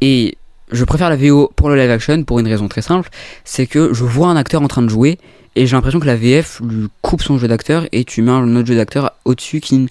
et 0.00 0.36
je 0.70 0.84
préfère 0.84 1.10
la 1.10 1.16
VO 1.16 1.50
pour 1.56 1.68
le 1.70 1.76
live 1.76 1.90
action 1.90 2.22
pour 2.22 2.38
une 2.38 2.46
raison 2.46 2.68
très 2.68 2.82
simple, 2.82 3.08
c'est 3.44 3.66
que 3.66 3.92
je 3.92 4.04
vois 4.04 4.28
un 4.28 4.36
acteur 4.36 4.62
en 4.62 4.68
train 4.68 4.82
de 4.82 4.88
jouer 4.88 5.18
et 5.56 5.66
j'ai 5.66 5.76
l'impression 5.76 6.00
que 6.00 6.06
la 6.06 6.16
VF 6.16 6.60
lui 6.60 6.88
coupe 7.02 7.22
son 7.22 7.38
jeu 7.38 7.48
d'acteur 7.48 7.86
et 7.92 8.04
tu 8.04 8.22
mets 8.22 8.30
un 8.30 8.56
autre 8.56 8.68
jeu 8.68 8.76
d'acteur 8.76 9.12
au-dessus 9.24 9.60
qui, 9.60 9.88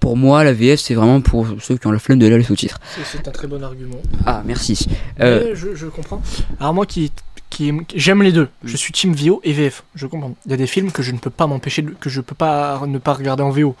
pour 0.00 0.16
moi, 0.16 0.44
la 0.44 0.52
VF 0.52 0.80
c'est 0.80 0.94
vraiment 0.94 1.20
pour 1.20 1.46
ceux 1.60 1.76
qui 1.76 1.86
ont 1.86 1.92
la 1.92 1.98
flemme 1.98 2.18
de 2.18 2.26
lire 2.26 2.38
les 2.38 2.44
sous-titres. 2.44 2.78
C'est- 3.04 3.26
un 3.26 3.30
très 3.32 3.46
bon 3.46 3.62
argument. 3.62 4.00
Ah, 4.26 4.42
merci. 4.44 4.88
Euh, 5.20 5.54
je, 5.54 5.74
je 5.74 5.86
comprends. 5.86 6.22
Alors, 6.60 6.74
moi 6.74 6.86
qui. 6.86 7.12
qui 7.50 7.72
j'aime 7.94 8.22
les 8.22 8.32
deux. 8.32 8.48
Je 8.64 8.76
suis 8.76 8.92
team 8.92 9.14
VO 9.14 9.40
et 9.44 9.52
VF. 9.52 9.84
Je 9.94 10.06
comprends. 10.06 10.34
Il 10.46 10.50
y 10.50 10.54
a 10.54 10.56
des 10.56 10.66
films 10.66 10.92
que 10.92 11.02
je 11.02 11.12
ne 11.12 11.18
peux 11.18 11.30
pas 11.30 11.46
m'empêcher 11.46 11.82
de. 11.82 11.90
que 11.90 12.08
je 12.10 12.20
peux 12.20 12.34
pas 12.34 12.80
ne 12.86 12.98
pas 12.98 13.14
regarder 13.14 13.42
en 13.42 13.50
VO. 13.50 13.74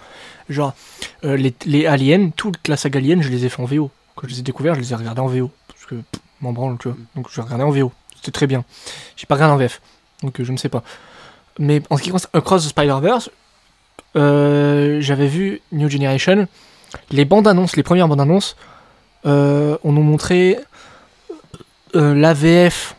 Genre, 0.48 0.74
euh, 1.24 1.36
les, 1.36 1.54
les 1.66 1.86
Aliens, 1.86 2.30
toute 2.34 2.68
la 2.68 2.76
saga 2.78 2.98
Alien, 2.98 3.22
je 3.22 3.28
les 3.28 3.44
ai 3.44 3.48
fait 3.48 3.60
en 3.62 3.66
VO. 3.66 3.90
Quand 4.14 4.26
je 4.26 4.32
les 4.32 4.40
ai 4.40 4.42
découverts, 4.42 4.74
je 4.74 4.80
les 4.80 4.92
ai 4.92 4.96
regardés 4.96 5.20
en 5.20 5.26
VO. 5.28 5.50
Parce 5.68 5.84
que, 5.86 5.94
m'en 6.40 6.52
branle, 6.52 6.76
tu 6.80 6.88
vois. 6.88 6.96
Donc, 7.14 7.28
je 7.30 7.40
regardais 7.40 7.64
en 7.64 7.70
VO. 7.70 7.92
C'était 8.16 8.32
très 8.32 8.46
bien. 8.46 8.64
J'ai 9.16 9.26
pas 9.26 9.34
regardé 9.36 9.52
en 9.54 9.58
VF. 9.58 9.80
Donc, 10.22 10.40
euh, 10.40 10.44
je 10.44 10.52
ne 10.52 10.56
sais 10.56 10.68
pas. 10.68 10.82
Mais 11.58 11.82
en 11.90 11.96
ce 11.96 12.02
qui 12.02 12.10
concerne 12.10 12.30
Across 12.34 12.64
the 12.64 12.68
Spider-Verse, 12.68 13.30
euh, 14.16 14.98
j'avais 15.00 15.26
vu 15.26 15.60
New 15.72 15.88
Generation. 15.88 16.46
Les 17.10 17.24
bandes 17.24 17.48
annonces, 17.48 17.76
les 17.76 17.82
premières 17.82 18.08
bandes 18.08 18.20
annonces, 18.20 18.56
euh, 19.26 19.76
on 19.84 19.92
nous 19.92 20.02
montrait 20.02 20.60
l'AVF. 21.94 22.94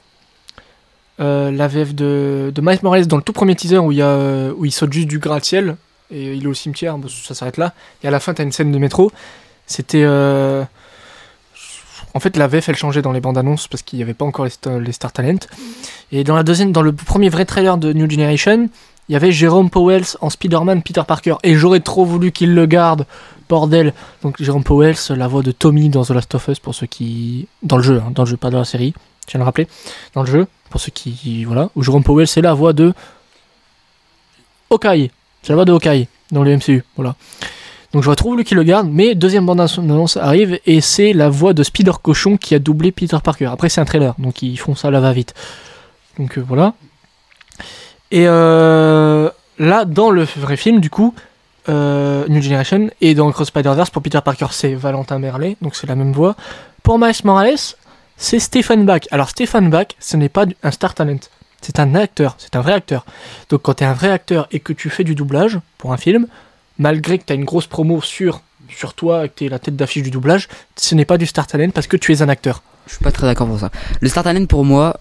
L'AVF 1.19 1.93
de, 1.93 2.51
de 2.55 2.61
Miles 2.61 2.79
Morales 2.81 3.05
dans 3.07 3.17
le 3.17 3.23
tout 3.23 3.33
premier 3.33 3.53
teaser 3.53 3.77
où 3.77 3.91
il, 3.91 4.71
saute 4.71 4.93
juste 4.93 5.07
du 5.07 5.19
gratte-ciel 5.19 5.75
et 6.11 6.33
il 6.33 6.45
est 6.45 6.47
au 6.47 6.53
cimetière, 6.53 6.97
ça 7.09 7.33
s'arrête 7.33 7.57
là. 7.57 7.73
Et 8.03 8.07
à 8.07 8.11
la 8.11 8.21
fin, 8.21 8.33
t'as 8.33 8.43
une 8.43 8.53
scène 8.53 8.71
de 8.71 8.77
métro. 8.77 9.11
C'était. 9.67 10.05
En 12.19 12.21
fait, 12.21 12.35
la 12.35 12.47
VF 12.47 12.67
elle 12.67 12.75
changeait 12.75 13.01
dans 13.01 13.13
les 13.13 13.21
bandes 13.21 13.37
annonces 13.37 13.69
parce 13.69 13.81
qu'il 13.81 13.95
n'y 13.95 14.03
avait 14.03 14.13
pas 14.13 14.25
encore 14.25 14.43
les, 14.43 14.51
sta- 14.51 14.77
les 14.77 14.91
Star 14.91 15.13
Talent. 15.13 15.37
Et 16.11 16.25
dans 16.25 16.35
la 16.35 16.43
deuxième, 16.43 16.73
dans 16.73 16.81
le 16.81 16.91
premier 16.91 17.29
vrai 17.29 17.45
trailer 17.45 17.77
de 17.77 17.93
New 17.93 18.09
Generation, 18.09 18.67
il 19.07 19.13
y 19.13 19.15
avait 19.15 19.31
Jérôme 19.31 19.69
Powell 19.69 20.03
en 20.19 20.29
Spider-Man 20.29 20.83
Peter 20.83 21.03
Parker. 21.07 21.35
Et 21.43 21.55
j'aurais 21.55 21.79
trop 21.79 22.03
voulu 22.03 22.33
qu'il 22.33 22.53
le 22.53 22.65
garde, 22.65 23.05
bordel. 23.47 23.93
Donc 24.21 24.35
Jérôme 24.43 24.65
Powell, 24.65 24.95
la 25.15 25.27
voix 25.29 25.43
de 25.43 25.51
Tommy 25.53 25.87
dans 25.87 26.03
The 26.03 26.09
Last 26.09 26.35
of 26.35 26.45
Us 26.49 26.59
pour 26.59 26.75
ceux 26.75 26.87
qui. 26.87 27.47
Dans 27.63 27.77
le 27.77 27.83
jeu, 27.83 28.01
hein, 28.05 28.11
dans 28.13 28.23
le 28.23 28.29
jeu, 28.29 28.35
pas 28.35 28.49
dans 28.49 28.59
la 28.59 28.65
série. 28.65 28.93
Je 29.27 29.31
viens 29.31 29.39
de 29.39 29.43
le 29.43 29.45
rappeler. 29.45 29.67
Dans 30.13 30.23
le 30.23 30.29
jeu, 30.29 30.45
pour 30.69 30.81
ceux 30.81 30.91
qui. 30.91 31.45
Voilà. 31.45 31.69
Où 31.77 31.83
Jérôme 31.83 32.03
Powell, 32.03 32.27
c'est 32.27 32.41
la 32.41 32.53
voix 32.53 32.73
de. 32.73 32.93
Hawkeye. 34.71 35.09
C'est 35.41 35.49
la 35.49 35.55
voix 35.55 35.65
de 35.65 35.71
Hawkeye 35.71 36.07
dans 36.31 36.43
le 36.43 36.55
MCU. 36.57 36.83
Voilà. 36.97 37.15
Donc 37.93 38.03
voulu 38.03 38.43
qu'il 38.43 38.57
le 38.57 38.63
garde, 38.63 38.87
mais 38.91 39.15
deuxième 39.15 39.47
bande 39.47 39.61
annonce 39.61 40.17
arrive 40.17 40.59
et 40.67 40.79
c'est 40.79 41.11
la 41.11 41.29
voix 41.29 41.53
de 41.53 41.63
Spider 41.63 41.93
Cochon 42.01 42.37
qui 42.37 42.53
a 42.53 42.59
doublé 42.59 42.91
Peter 42.91 43.17
Parker. 43.23 43.47
Après 43.47 43.69
c'est 43.69 43.81
un 43.81 43.85
trailer, 43.85 44.13
donc 44.19 44.43
ils 44.43 44.57
font 44.57 44.75
ça 44.75 44.91
là 44.91 44.99
va 44.99 45.11
vite. 45.11 45.33
Donc 46.19 46.37
euh, 46.37 46.43
voilà. 46.47 46.73
Et 48.11 48.27
euh, 48.27 49.29
là 49.57 49.85
dans 49.85 50.11
le 50.11 50.23
vrai 50.23 50.55
film 50.55 50.79
du 50.79 50.91
coup, 50.91 51.15
euh, 51.67 52.27
New 52.27 52.41
Generation 52.41 52.89
et 53.01 53.15
dans 53.15 53.31
Cross 53.31 53.47
Spider-Verse 53.47 53.89
pour 53.89 54.03
Peter 54.03 54.19
Parker 54.23 54.47
c'est 54.51 54.75
Valentin 54.75 55.17
Merlet, 55.17 55.57
donc 55.61 55.75
c'est 55.75 55.87
la 55.87 55.95
même 55.95 56.13
voix. 56.13 56.35
Pour 56.83 56.99
Miles 56.99 57.13
Morales 57.23 57.73
c'est 58.17 58.39
Stephen 58.39 58.85
Bach. 58.85 59.01
Alors 59.09 59.29
Stephen 59.29 59.71
Bach 59.71 59.87
ce 59.99 60.15
n'est 60.15 60.29
pas 60.29 60.45
un 60.61 60.71
star 60.71 60.93
talent, 60.93 61.17
c'est 61.61 61.79
un 61.79 61.95
acteur, 61.95 62.35
c'est 62.37 62.55
un 62.55 62.61
vrai 62.61 62.73
acteur. 62.73 63.03
Donc 63.49 63.63
quand 63.63 63.73
tu 63.73 63.83
es 63.83 63.87
un 63.87 63.93
vrai 63.93 64.11
acteur 64.11 64.47
et 64.51 64.59
que 64.59 64.73
tu 64.73 64.91
fais 64.91 65.03
du 65.03 65.15
doublage 65.15 65.59
pour 65.79 65.91
un 65.91 65.97
film, 65.97 66.27
malgré 66.79 67.19
que 67.19 67.25
tu 67.25 67.33
as 67.33 67.35
une 67.35 67.45
grosse 67.45 67.67
promo 67.67 68.01
sur, 68.01 68.41
sur 68.69 68.93
toi 68.95 69.25
et 69.25 69.29
que 69.29 69.35
tu 69.35 69.45
es 69.45 69.49
la 69.49 69.59
tête 69.59 69.75
d'affiche 69.75 70.03
du 70.03 70.09
doublage, 70.09 70.47
ce 70.75 70.95
n'est 70.95 71.05
pas 71.05 71.17
du 71.17 71.27
star 71.27 71.45
talent 71.45 71.69
parce 71.69 71.85
que 71.85 71.97
tu 71.97 72.11
es 72.11 72.21
un 72.23 72.29
acteur. 72.29 72.63
Je 72.89 72.95
suis 72.95 73.03
pas 73.03 73.11
très 73.11 73.27
d'accord 73.27 73.47
pour 73.47 73.59
ça. 73.59 73.69
Le 74.01 74.09
Star 74.09 74.23
Talent 74.23 74.47
pour 74.47 74.65
moi, 74.65 74.99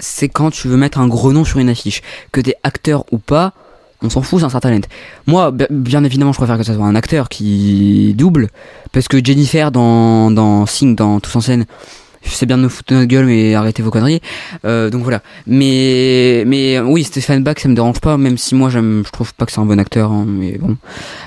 c'est 0.00 0.28
quand 0.28 0.50
tu 0.50 0.66
veux 0.66 0.76
mettre 0.76 0.98
un 0.98 1.06
gros 1.06 1.32
nom 1.32 1.44
sur 1.44 1.60
une 1.60 1.68
affiche. 1.68 2.02
Que 2.32 2.40
t'es 2.40 2.56
acteur 2.64 3.04
ou 3.12 3.18
pas, 3.18 3.52
on 4.02 4.10
s'en 4.10 4.22
fout, 4.22 4.40
c'est 4.40 4.46
un 4.46 4.48
Star 4.48 4.60
Talent. 4.60 4.80
Moi, 5.26 5.52
bien 5.70 6.02
évidemment, 6.02 6.32
je 6.32 6.38
préfère 6.38 6.58
que 6.58 6.64
ce 6.64 6.74
soit 6.74 6.84
un 6.84 6.96
acteur 6.96 7.28
qui 7.28 8.12
double. 8.14 8.48
Parce 8.90 9.06
que 9.06 9.24
Jennifer 9.24 9.70
dans, 9.70 10.32
dans 10.32 10.66
Sing, 10.66 10.96
dans 10.96 11.20
Tous 11.20 11.36
en 11.36 11.40
scène, 11.40 11.66
sais 12.38 12.46
bien 12.46 12.56
de 12.56 12.62
me 12.62 12.68
foutre 12.68 12.92
notre 12.92 13.06
gueule, 13.06 13.26
mais 13.26 13.54
arrêtez 13.54 13.82
vos 13.82 13.90
conneries. 13.90 14.20
Euh, 14.64 14.90
donc 14.90 15.02
voilà. 15.02 15.22
Mais, 15.46 16.44
mais 16.46 16.78
oui, 16.80 17.04
Stéphane 17.04 17.42
Bach, 17.42 17.56
ça 17.58 17.68
me 17.68 17.74
dérange 17.74 18.00
pas, 18.00 18.16
même 18.16 18.38
si 18.38 18.54
moi, 18.54 18.70
j'aime, 18.70 19.02
je 19.06 19.10
trouve 19.10 19.34
pas 19.34 19.46
que 19.46 19.52
c'est 19.52 19.60
un 19.60 19.66
bon 19.66 19.78
acteur, 19.78 20.12
hein, 20.12 20.24
mais 20.26 20.58
bon. 20.58 20.76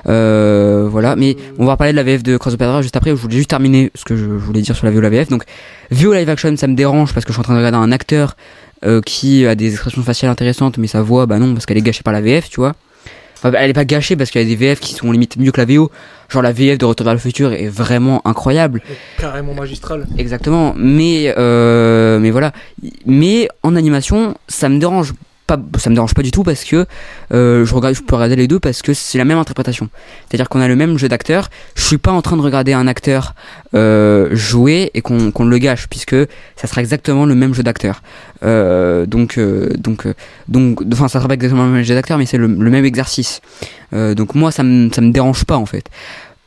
Euh, 0.08 0.88
voilà. 0.90 1.16
Mais 1.16 1.36
on 1.60 1.66
va 1.66 1.74
reparler 1.74 1.94
de 1.94 1.98
la 1.98 2.04
VF 2.04 2.24
de 2.24 2.38
Cross 2.38 2.54
Opera 2.54 2.82
juste 2.82 2.96
après. 2.96 3.12
Je 3.12 3.16
voulais 3.16 3.38
juste 3.38 3.50
terminer 3.50 3.92
ce 3.96 4.06
que 4.06 4.16
je 4.16 4.26
voulais 4.26 4.62
dire 4.62 4.76
sur 4.76 4.86
la 4.86 4.92
VO 4.92 5.02
la 5.02 5.10
VF. 5.10 5.30
Donc, 5.30 5.44
VO 5.92 6.14
live 6.14 6.30
action, 6.30 6.56
ça 6.58 6.68
me 6.68 6.76
dérange 6.76 7.14
parce 7.14 7.26
que 7.26 7.32
je 7.32 7.36
suis 7.36 7.42
en 7.42 7.44
train 7.44 7.54
de 7.54 7.60
regarder 7.60 7.78
un 7.78 7.92
acteur 7.92 8.36
euh, 8.84 9.02
qui 9.02 9.46
a 9.46 9.56
des 9.56 9.72
expressions 9.72 10.02
faciales 10.02 10.32
intéressantes, 10.32 10.78
mais 10.78 10.88
sa 10.88 11.02
voix, 11.02 11.26
bah 11.26 11.38
non, 11.38 11.54
parce 11.54 11.66
qu'elle 11.66 11.78
est 11.78 11.82
gâchée 11.82 12.04
par 12.04 12.14
la 12.14 12.22
VF, 12.22 12.50
tu 12.50 12.60
vois. 12.60 12.74
Enfin, 13.44 13.58
elle 13.58 13.72
est 13.72 13.74
pas 13.74 13.86
gâchée 13.86 14.16
parce 14.16 14.30
qu'il 14.30 14.40
y 14.42 14.46
a 14.46 14.48
des 14.48 14.56
VF 14.56 14.80
qui 14.80 14.94
sont 14.94 15.12
limite 15.12 15.38
mieux 15.38 15.52
que 15.52 15.60
la 15.60 15.66
VO. 15.66 15.90
Genre 16.30 16.44
la 16.44 16.52
VF 16.52 16.78
de 16.78 16.86
Retour 16.86 17.06
vers 17.06 17.14
le 17.14 17.20
futur 17.20 17.54
est 17.54 17.68
vraiment 17.68 18.22
incroyable. 18.24 18.82
Carrément 19.18 19.56
magistral. 19.56 20.06
Exactement. 20.18 20.74
Mais 20.78 21.34
euh, 21.38 22.20
mais 22.20 22.30
voilà. 22.30 22.52
Mais 23.06 23.48
en 23.64 23.76
animation, 23.76 24.36
ça 24.48 24.70
me 24.70 24.78
dérange 24.78 25.14
Ça 25.78 25.90
me 25.90 25.96
dérange 25.96 26.14
pas 26.14 26.22
du 26.22 26.32
tout 26.32 26.44
parce 26.44 26.64
que 26.64 26.86
euh, 27.34 27.66
je 27.66 27.74
regarde, 27.74 27.96
je 27.96 28.02
peux 28.02 28.16
regarder 28.16 28.36
les 28.36 28.48
deux 28.48 28.60
parce 28.60 28.82
que 28.82 28.94
c'est 28.94 29.18
la 29.18 29.26
même 29.26 29.38
interprétation. 29.38 29.90
C'est-à-dire 30.28 30.50
qu'on 30.50 30.62
a 30.62 30.68
le 30.68 30.76
même 30.76 30.98
jeu 30.98 31.08
d'acteur. 31.08 31.50
Je 31.76 31.84
suis 31.84 31.98
pas 31.98 32.12
en 32.12 32.22
train 32.22 32.38
de 32.38 32.42
regarder 32.42 32.74
un 32.74 32.88
acteur 32.88 33.36
euh, 33.74 34.30
jouer 34.36 34.92
et 34.94 35.02
qu'on 35.02 35.32
le 35.44 35.58
gâche 35.58 35.88
puisque 35.88 36.16
ça 36.56 36.68
sera 36.68 36.82
exactement 36.82 37.26
le 37.26 37.36
même 37.36 37.54
jeu 37.54 37.64
d'acteur. 37.64 38.02
Euh, 38.44 39.06
donc 39.06 39.40
donc 39.78 40.08
donc 40.48 40.82
enfin 40.92 41.08
ça 41.08 41.20
sera 41.20 41.28
pas 41.28 41.36
exactement 41.36 41.66
le 41.66 41.72
même 41.72 41.84
jeu 41.84 41.94
d'acteur 41.94 42.18
mais 42.18 42.26
c'est 42.26 42.38
le, 42.38 42.48
même 42.48 42.86
exercice. 42.86 43.42
Donc 43.92 44.36
moi 44.36 44.52
ça 44.52 44.64
me 44.64 44.90
ça 44.92 45.02
me 45.02 45.12
dérange 45.12 45.46
pas 45.46 45.58
en 45.58 45.66
fait. 45.66 45.86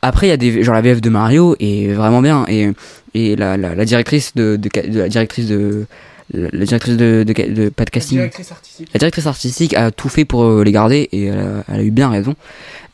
Après 0.01 0.27
il 0.27 0.29
y 0.29 0.33
a 0.33 0.37
des 0.37 0.63
genre 0.63 0.75
la 0.75 0.81
VF 0.81 1.01
de 1.01 1.09
Mario 1.09 1.55
est 1.59 1.93
vraiment 1.93 2.21
bien 2.21 2.45
et 2.47 2.71
et 3.15 3.35
la, 3.37 3.55
la, 3.55 3.85
directrice 3.85 4.33
de 4.35 4.59
la 4.73 5.07
directrice 5.07 5.47
de 5.47 5.85
la, 6.33 6.47
la 6.51 6.65
directrice 6.65 6.97
de, 6.97 7.23
de, 7.27 7.33
de, 7.53 7.69
pas 7.69 7.85
de 7.85 7.89
casting 7.89 8.19
artistique. 8.19 8.89
la 8.93 8.97
directrice 8.99 9.25
artistique 9.27 9.73
a 9.75 9.91
tout 9.91 10.09
fait 10.09 10.25
pour 10.25 10.43
euh, 10.43 10.63
les 10.63 10.71
garder 10.71 11.07
et 11.11 11.25
elle 11.25 11.39
a, 11.39 11.63
elle 11.73 11.79
a 11.79 11.83
eu 11.83 11.91
bien 11.91 12.09
raison. 12.09 12.35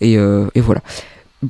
Et, 0.02 0.18
euh, 0.18 0.48
et 0.56 0.62
voilà. 0.62 0.82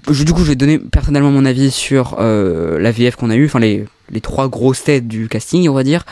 Je- 0.09 0.23
du 0.23 0.31
coup, 0.31 0.41
je 0.43 0.49
vais 0.49 0.55
donner 0.55 0.79
personnellement 0.79 1.31
mon 1.31 1.43
avis 1.45 1.69
sur 1.71 2.15
euh, 2.19 2.79
la 2.79 2.91
VF 2.91 3.15
qu'on 3.17 3.29
a 3.29 3.35
eu, 3.35 3.45
enfin 3.45 3.59
les, 3.59 3.83
les 4.09 4.21
trois 4.21 4.47
grosses 4.47 4.83
têtes 4.83 5.05
du 5.07 5.27
casting, 5.27 5.67
on 5.67 5.73
va 5.73 5.83
dire, 5.83 6.05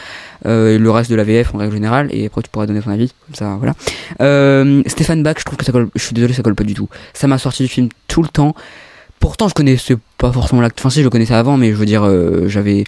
euh, 0.45 0.75
et 0.75 0.77
le 0.77 0.91
reste 0.91 1.09
de 1.09 1.15
la 1.15 1.23
VF 1.23 1.55
en 1.55 1.59
règle 1.59 1.73
générale. 1.75 2.09
Et 2.11 2.25
après, 2.25 2.41
tu 2.41 2.49
pourras 2.49 2.65
donner 2.65 2.81
ton 2.81 2.91
avis, 2.91 3.13
comme 3.27 3.35
ça, 3.35 3.55
voilà. 3.57 3.73
Euh, 4.21 4.83
Stéphane 4.85 5.23
Bach, 5.23 5.35
je 5.39 5.45
trouve 5.45 5.57
que 5.57 5.63
ça 5.65 5.71
colle. 5.71 5.89
Je 5.95 6.01
suis 6.03 6.13
désolé, 6.13 6.33
ça 6.33 6.41
colle 6.43 6.55
pas 6.55 6.63
du 6.65 6.73
tout. 6.73 6.89
Ça 7.13 7.27
m'a 7.27 7.37
sorti 7.37 7.63
du 7.63 7.69
film 7.69 7.87
tout 8.09 8.21
le 8.21 8.27
temps. 8.29 8.53
Pourtant, 9.21 9.47
je 9.47 9.53
connaissais 9.53 9.95
pas 10.17 10.31
forcément 10.31 10.61
l'acteur. 10.61 10.85
Enfin, 10.85 10.89
si, 10.93 10.99
je 10.99 11.03
le 11.05 11.09
connaissais 11.09 11.33
avant, 11.33 11.55
mais 11.57 11.69
je 11.71 11.75
veux 11.75 11.85
dire, 11.85 12.03
euh, 12.05 12.47
j'avais. 12.49 12.83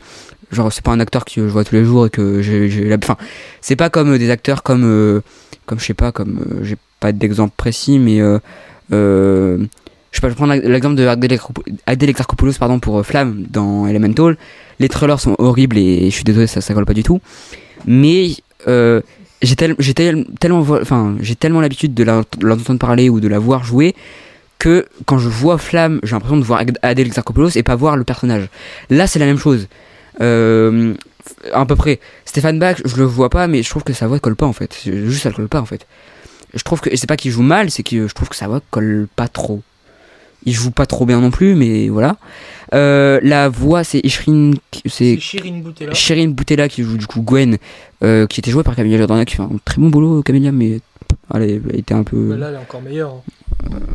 Genre, 0.52 0.72
c'est 0.72 0.84
pas 0.84 0.92
un 0.92 1.00
acteur 1.00 1.24
que 1.26 1.32
je 1.36 1.42
vois 1.52 1.64
tous 1.64 1.76
les 1.76 1.86
jours 1.86 2.06
et 2.08 2.10
que 2.10 2.42
j'ai. 2.42 2.68
la- 2.86 2.98
Enfin, 3.02 3.18
c'est 3.62 3.76
pas 3.76 3.90
comme 3.90 4.14
euh, 4.14 4.18
des 4.18 4.30
acteurs 4.30 4.64
comme. 4.64 4.84
euh, 4.86 5.22
comme 5.66 5.80
je 5.80 5.86
sais 5.86 5.94
pas, 5.94 6.12
comme. 6.12 6.40
euh, 6.52 6.60
j'ai 6.64 6.78
pas 7.00 7.12
d'exemple 7.12 7.54
précis, 7.56 8.00
mais. 8.00 8.20
Euh, 8.22 8.40
euh, 8.92 9.58
je 10.12 10.18
sais 10.18 10.22
pas, 10.22 10.30
je 10.30 10.34
prendre 10.36 10.54
l'exemple 10.54 10.96
de 10.96 11.08
Adèle 11.08 12.10
Exarchopoulos- 12.12 12.58
pardon, 12.58 12.80
pour 12.80 13.06
Flamme 13.06 13.46
dans 13.50 13.88
Elemental. 13.88 14.36
Les 14.80 14.90
trailers 14.90 15.22
sont 15.22 15.36
horribles 15.40 15.78
et 15.78 16.10
je 16.10 16.14
suis 16.16 16.26
désolé, 16.26 16.48
ça, 16.48 16.60
ça 16.60 16.74
colle 16.74 16.86
pas 16.86 16.94
du 16.94 17.04
tout. 17.04 17.22
Mais 17.86 18.32
j'ai 18.68 19.56
tel- 19.56 19.76
tel- 19.96 20.26
tellement, 20.40 20.60
enfin, 20.60 21.16
j'ai 21.22 21.36
tellement 21.36 21.62
l'habitude 21.62 21.94
de 21.94 22.04
l'entendre 22.04 22.78
parler 22.78 23.08
ou 23.10 23.22
de 23.22 23.28
la 23.30 23.40
voir 23.40 23.64
jouer 23.64 23.96
que 24.60 24.86
quand 25.06 25.18
je 25.18 25.30
vois 25.30 25.58
Flamme, 25.58 26.02
j'ai 26.04 26.12
l'impression 26.12 26.38
de 26.38 26.44
voir 26.44 26.60
Ad- 26.60 26.78
Adèle 26.82 27.08
Exarchopoulos 27.08 27.50
et 27.56 27.64
pas 27.64 27.76
voir 27.78 27.96
le 27.96 28.04
personnage. 28.04 28.50
Là, 28.90 29.08
c'est 29.08 29.18
la 29.20 29.26
même 29.26 29.38
chose. 29.40 29.68
Euh, 30.20 30.94
à 31.54 31.66
peu 31.66 31.76
près. 31.76 32.00
Stéphane 32.26 32.60
Bach, 32.60 32.78
je 32.84 32.96
le 32.98 33.04
vois 33.04 33.30
pas, 33.30 33.48
mais 33.48 33.64
je 33.64 33.70
trouve 33.70 33.84
que 33.84 33.94
sa 33.94 34.08
voix 34.08 34.20
colle 34.20 34.36
pas 34.36 34.46
en 34.46 34.54
fait. 34.54 34.78
Juste, 34.84 35.24
ça 35.24 35.32
colle 35.32 35.48
pas 35.48 35.62
en 35.62 35.66
fait. 35.66 35.88
Je 36.54 36.64
trouve 36.64 36.82
que, 36.82 36.96
c'est 36.96 37.08
pas 37.08 37.18
qu'il 37.18 37.32
joue 37.32 37.44
mal, 37.44 37.72
c'est 37.72 37.84
que 37.84 38.08
je 38.08 38.14
trouve 38.14 38.30
que 38.30 38.36
sa 38.36 38.48
voix 38.48 38.62
colle 38.72 39.08
pas 39.16 39.28
trop. 39.28 39.62
Il 40.44 40.54
joue 40.54 40.72
pas 40.72 40.86
trop 40.88 41.06
bien 41.06 41.22
non 41.22 41.30
plus, 41.30 41.56
mais 41.56 41.88
voilà. 41.90 42.18
Euh, 42.74 43.20
la 43.22 43.48
voix, 43.48 43.84
c'est 43.84 44.00
Ishrin, 44.04 44.52
c'est 44.88 45.20
Shirin 45.20 45.60
Boutella. 45.60 45.94
Shirin 45.94 46.30
Boutella 46.30 46.68
qui 46.68 46.84
joue 46.84 46.98
du 46.98 47.06
coup 47.06 47.22
Gwen, 47.22 47.58
euh, 48.04 48.26
qui 48.26 48.40
était 48.40 48.50
jouée 48.50 48.64
par 48.64 48.76
Camilla 48.76 48.98
Jordana, 48.98 49.24
qui 49.24 49.36
fait 49.36 49.44
un 49.44 49.50
très 49.64 49.80
bon 49.80 49.90
boulot, 49.90 50.24
Camilla, 50.24 50.52
mais 50.52 50.80
elle, 51.34 51.62
était 51.74 51.94
un 51.94 52.04
peu. 52.04 52.36
Là, 52.36 52.48
elle 52.50 52.56
est 52.56 52.58
encore 52.58 52.82
meilleure. 52.82 53.14
hein. 53.14 53.41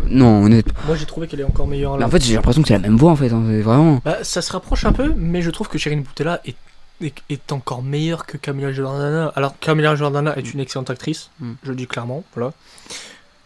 Non, 0.09 0.45
honnête. 0.45 0.67
Moi, 0.87 0.97
j'ai 0.97 1.07
trouvé 1.07 1.27
qu'elle 1.27 1.41
est 1.41 1.45
encore 1.45 1.67
meilleure. 1.67 1.99
Là. 1.99 2.07
en 2.07 2.11
fait, 2.11 2.23
j'ai 2.23 2.35
l'impression 2.35 2.63
que 2.63 2.69
c'est 2.69 2.75
la 2.75 2.81
même 2.81 2.97
voix 2.97 3.11
en 3.13 3.17
fait, 3.17 3.31
hein, 3.33 3.43
c'est 3.49 3.61
vraiment. 3.61 4.01
Bah, 4.05 4.19
ça 4.23 4.41
se 4.43 4.53
rapproche 4.53 4.85
un 4.85 4.93
peu, 4.93 5.13
mais 5.17 5.43
je 5.43 5.51
trouve 5.51 5.69
que 5.69 5.79
Shirin 5.79 5.99
Boutella 5.99 6.41
est, 6.45 6.57
est, 7.03 7.15
est 7.29 7.53
encore 7.53 7.83
meilleure 7.83 8.25
que 8.27 8.37
Camilla 8.37 8.73
Jordana. 8.73 9.33
Alors, 9.35 9.59
Camilla 9.59 9.95
Jordana 9.97 10.37
est 10.37 10.53
une 10.53 10.61
excellente 10.61 10.91
actrice, 10.91 11.31
Mm. 11.41 11.53
je 11.65 11.71
le 11.71 11.77
dis 11.77 11.87
clairement, 11.87 12.25
voilà. 12.35 12.53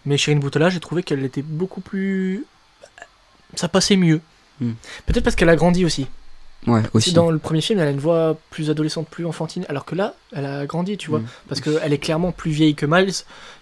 Mais 0.07 0.17
Shirin 0.17 0.39
Boutella, 0.39 0.69
j'ai 0.71 0.81
trouvé 0.81 1.03
qu'elle 1.03 1.25
était 1.25 1.43
beaucoup 1.43 1.81
plus. 1.81 2.45
Ça 3.55 3.69
passait 3.69 3.97
mieux. 3.97 4.21
Mm. 4.61 4.73
Peut-être 5.07 5.25
parce 5.25 5.37
qu'elle 5.37 5.49
a 5.49 5.57
grandi 5.57 5.85
aussi. 5.85 6.07
Ouais, 6.67 6.83
aussi. 6.93 7.13
dans 7.15 7.31
le 7.31 7.39
premier 7.39 7.63
film, 7.63 7.79
elle 7.79 7.89
a 7.89 7.91
une 7.91 7.99
voix 8.01 8.37
plus 8.51 8.69
adolescente, 8.69 9.09
plus 9.09 9.25
enfantine, 9.25 9.65
alors 9.71 9.87
que 9.87 9.95
là, 9.95 10.15
elle 10.33 10.45
a 10.45 10.67
grandi, 10.67 10.99
tu 10.99 11.09
vois. 11.09 11.21
Mm. 11.21 11.27
Parce 11.49 11.61
qu'elle 11.63 11.93
est 11.93 11.99
clairement 11.99 12.33
plus 12.33 12.51
vieille 12.51 12.75
que 12.75 12.85
Miles. 12.87 13.15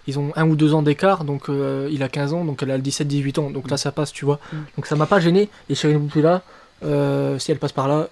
Ils 0.07 0.19
ont 0.19 0.33
un 0.35 0.45
ou 0.47 0.55
deux 0.57 0.73
ans 0.73 0.81
d'écart, 0.81 1.23
donc 1.23 1.49
euh, 1.49 1.87
il 1.91 2.03
a 2.03 2.09
15 2.09 2.33
ans, 2.33 2.43
donc 2.43 2.61
elle 2.61 2.71
a 2.71 2.77
17-18 2.77 3.39
ans. 3.39 3.49
Donc 3.51 3.69
là, 3.71 3.77
ça 3.77 3.91
passe, 3.93 4.11
tu 4.11 4.25
vois. 4.25 4.39
Mm. 4.51 4.57
Donc 4.77 4.85
ça 4.85 4.95
m'a 4.97 5.05
pas 5.05 5.19
gêné. 5.21 5.47
Et 5.69 5.75
Shirin 5.75 5.97
Boutella, 5.99 6.41
euh, 6.83 7.39
si 7.39 7.51
elle 7.51 7.57
passe 7.59 7.71
par 7.71 7.87
là, 7.87 8.09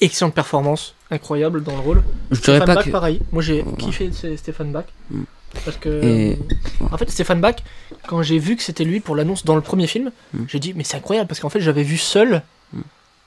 excellente 0.00 0.34
performance, 0.34 0.94
incroyable 1.10 1.62
dans 1.64 1.72
le 1.72 1.80
rôle. 1.80 2.02
Je 2.30 2.36
Stéphane 2.36 2.66
pas 2.66 2.74
Bach, 2.76 2.84
que. 2.84 2.90
pareil. 2.90 3.20
Moi, 3.32 3.42
j'ai 3.42 3.64
kiffé 3.78 4.10
Stéphane 4.36 4.70
Bach. 4.70 4.84
Mm. 5.10 5.22
Parce 5.64 5.76
que. 5.78 5.88
Et- 6.04 6.38
En 6.92 6.96
fait, 6.98 7.10
Stéphane 7.10 7.40
Bach, 7.40 7.56
quand 8.06 8.22
j'ai 8.22 8.38
vu 8.38 8.54
que 8.56 8.62
c'était 8.62 8.84
lui 8.84 9.00
pour 9.00 9.16
l'annonce 9.16 9.44
dans 9.44 9.56
le 9.56 9.60
premier 9.60 9.88
film, 9.88 10.12
Mm. 10.34 10.44
j'ai 10.48 10.58
dit, 10.60 10.72
mais 10.74 10.84
c'est 10.84 10.96
incroyable, 10.96 11.26
parce 11.26 11.40
qu'en 11.40 11.48
fait, 11.50 11.60
j'avais 11.60 11.82
vu 11.82 11.96
seul 11.96 12.36
Mm. 12.36 12.42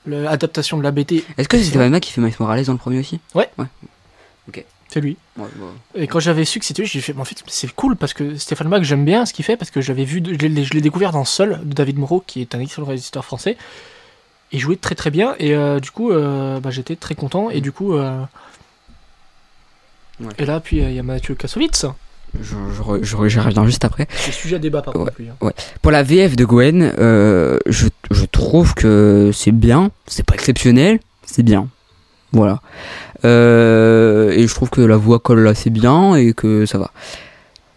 L'adaptation 0.08 0.78
de 0.78 0.84
la 0.84 0.92
BT 0.92 1.24
Est-ce 1.38 1.48
que 1.48 1.58
c'est 1.58 1.64
Stéphane 1.66 1.92
Bach 1.92 2.02
qui 2.02 2.12
fait 2.12 2.22
Miles 2.22 2.34
Morales 2.40 2.64
dans 2.66 2.72
le 2.74 2.78
premier 2.80 3.00
aussi 3.00 3.20
Ouais. 3.36 3.50
Ouais. 3.58 3.66
Ok. 4.48 4.64
C'est 4.90 5.02
lui. 5.02 5.18
Et 5.96 6.08
quand 6.08 6.20
j'avais 6.22 6.46
su 6.46 6.60
que 6.60 6.66
c'était 6.66 6.82
lui, 6.82 6.88
j'ai 6.90 7.02
fait, 7.02 7.14
en 7.18 7.26
fait, 7.26 7.44
c'est 7.48 7.72
cool 7.74 7.96
parce 7.98 8.14
que 8.14 8.38
Stéphane 8.38 8.70
Bach, 8.70 8.82
j'aime 8.84 9.04
bien 9.04 9.26
ce 9.26 9.34
qu'il 9.34 9.44
fait 9.44 9.58
parce 9.58 9.70
que 9.70 9.82
j'avais 9.82 10.06
vu, 10.06 10.24
je 10.26 10.74
l'ai 10.74 10.82
découvert 10.82 11.12
dans 11.12 11.26
Seul 11.26 11.60
de 11.66 11.74
David 11.74 11.98
Moreau, 12.00 12.24
qui 12.26 12.40
est 12.42 12.56
un 12.56 12.60
excellent 12.62 12.88
réalisateur 12.88 13.26
français. 13.26 13.58
Il 14.54 14.60
jouait 14.62 14.78
très 14.78 14.96
très 14.96 15.12
bien 15.12 15.36
et 15.40 15.54
euh, 15.54 15.82
du 15.82 15.92
coup, 15.92 16.12
euh, 16.12 16.62
bah, 16.62 16.70
j'étais 16.72 16.96
très 16.96 17.16
content. 17.16 17.50
Et 17.50 17.60
du 17.60 17.74
coup, 17.74 17.96
euh, 17.96 18.24
Ouais. 20.20 20.32
et 20.40 20.46
là, 20.46 20.60
puis 20.60 20.78
il 20.78 20.94
y 20.94 21.00
a 21.00 21.04
Mathieu 21.04 21.36
Kassovitz. 21.36 21.86
Je, 22.40 22.56
je, 22.99 23.04
je, 23.04 23.28
j'y 23.28 23.40
reviens 23.40 23.66
juste 23.66 23.84
après. 23.86 24.08
C'est 24.16 24.32
sujet 24.32 24.58
à 24.58 24.60
débat 24.60 24.82
par 24.82 24.95
Ouais. 24.95 25.06
contre. 25.06 25.16
hein. 25.41 25.52
Pour 25.82 25.91
la 25.91 26.04
VF 26.04 26.36
de 26.36 26.45
Gwen, 26.45 26.94
euh, 26.99 27.58
je, 27.66 27.88
je 28.12 28.26
trouve 28.26 28.74
que 28.76 29.32
c'est 29.34 29.52
bien. 29.52 29.90
C'est 30.06 30.26
pas 30.26 30.36
exceptionnel, 30.36 30.99
c'est 31.26 31.44
bien. 31.44 31.68
Voilà. 32.34 32.60
Euh, 33.26 34.32
et 34.32 34.48
je 34.48 34.54
trouve 34.54 34.70
que 34.70 34.82
la 34.82 34.98
voix 34.98 35.20
colle 35.20 35.48
assez 35.48 35.70
bien 35.70 36.16
et 36.16 36.34
que 36.34 36.66
ça 36.66 36.78
va. 36.78 36.91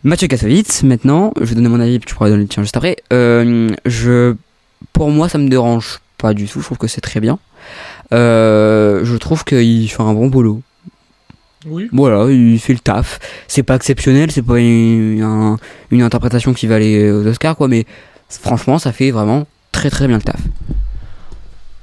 Mathieu 0.02 0.28
Kassovitz, 0.28 0.82
maintenant, 0.82 1.32
je 1.40 1.44
vais 1.44 1.55
donner 1.55 1.68
mon 1.68 1.81
avis, 1.81 1.98
puis 1.98 2.09
tu 2.09 2.14
pourras 2.14 2.31
donner 2.31 2.43
le 2.43 2.48
tien 2.48 2.62
juste 2.62 2.77
après. 2.77 2.97
Euh, 3.12 3.70
je, 3.86 4.35
pour 4.93 5.10
moi, 5.10 5.28
ça 5.28 5.39
me 5.39 5.48
dérange 5.48 6.01
pas 6.18 6.35
du 6.35 6.47
tout. 6.47 6.60
Je 6.60 6.64
trouve 6.66 6.78
que 6.78 6.86
c'est 6.86 7.01
très 7.01 7.20
bien. 7.20 7.39
Euh, 8.12 9.05
je 9.05 9.16
trouve 9.16 9.44
qu'il 9.44 9.89
fait 9.90 10.02
un 10.02 10.12
bon 10.14 10.27
boulot. 10.28 10.62
Oui. 11.66 11.88
Voilà, 11.92 12.30
il 12.30 12.58
fait 12.58 12.72
le 12.72 12.78
taf. 12.78 13.18
C'est 13.48 13.62
pas 13.62 13.76
exceptionnel, 13.76 14.30
c'est 14.30 14.42
pas 14.42 14.58
une, 14.58 15.22
un- 15.22 15.56
une 15.90 16.02
interprétation 16.02 16.54
qui 16.54 16.66
va 16.66 16.76
aller 16.76 17.10
aux 17.12 17.26
Oscars, 17.26 17.56
quoi, 17.56 17.68
mais 17.68 17.84
franchement, 18.28 18.78
ça 18.78 18.92
fait 18.92 19.10
vraiment 19.10 19.46
très 19.72 19.90
très 19.90 20.06
bien 20.06 20.16
le 20.16 20.22
taf. 20.22 20.40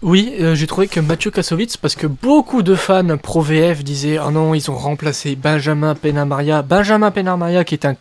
Oui, 0.04 0.34
euh, 0.40 0.54
j'ai 0.56 0.68
trouvé 0.68 0.88
que 0.88 1.00
Mathieu 1.00 1.32
Kassovitz, 1.32 1.76
parce 1.78 1.96
que 1.96 2.06
beaucoup 2.08 2.62
de 2.62 2.76
fans 2.76 3.18
pro 3.18 3.42
VF 3.42 3.84
disaient 3.84 4.20
Oh 4.20 4.30
non, 4.32 4.54
ils 4.54 4.70
ont 4.70 4.76
remplacé 4.76 5.36
Benjamin 5.36 5.96
Penamaria. 5.96 6.62
Benjamin 6.62 7.10
Penamaria, 7.10 7.64
qui 7.64 7.74
est 7.76 7.86
un 7.86 7.96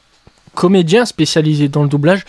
comédien 0.54 1.06
spécialisé 1.06 1.68
dans 1.68 1.82
le 1.82 1.88
doublage, 1.88 2.24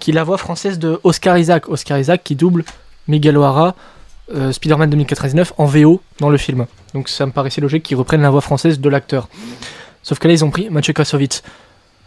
qui 0.00 0.10
est 0.10 0.14
la 0.14 0.24
voix 0.24 0.38
française 0.38 0.78
de 0.78 0.98
Oscar 1.04 1.38
Isaac. 1.38 1.68
Oscar 1.68 1.98
Isaac 1.98 2.22
qui 2.24 2.34
double 2.34 2.64
Miguel 3.06 3.36
O'Hara, 3.36 3.76
euh, 4.34 4.52
Spider-Man 4.52 4.90
2099 4.90 5.54
en 5.58 5.64
VO 5.64 6.00
dans 6.18 6.30
le 6.30 6.36
film. 6.36 6.66
Donc 6.94 7.08
ça 7.08 7.26
me 7.26 7.32
paraissait 7.32 7.60
logique 7.60 7.82
qu'ils 7.82 7.96
reprennent 7.96 8.22
la 8.22 8.30
voix 8.30 8.40
française 8.40 8.80
de 8.80 8.88
l'acteur. 8.88 9.28
Sauf 10.02 10.18
que 10.18 10.28
là, 10.28 10.34
ils 10.34 10.44
ont 10.44 10.50
pris 10.50 10.68
Mathieu 10.70 10.92
Kassovitz. 10.92 11.42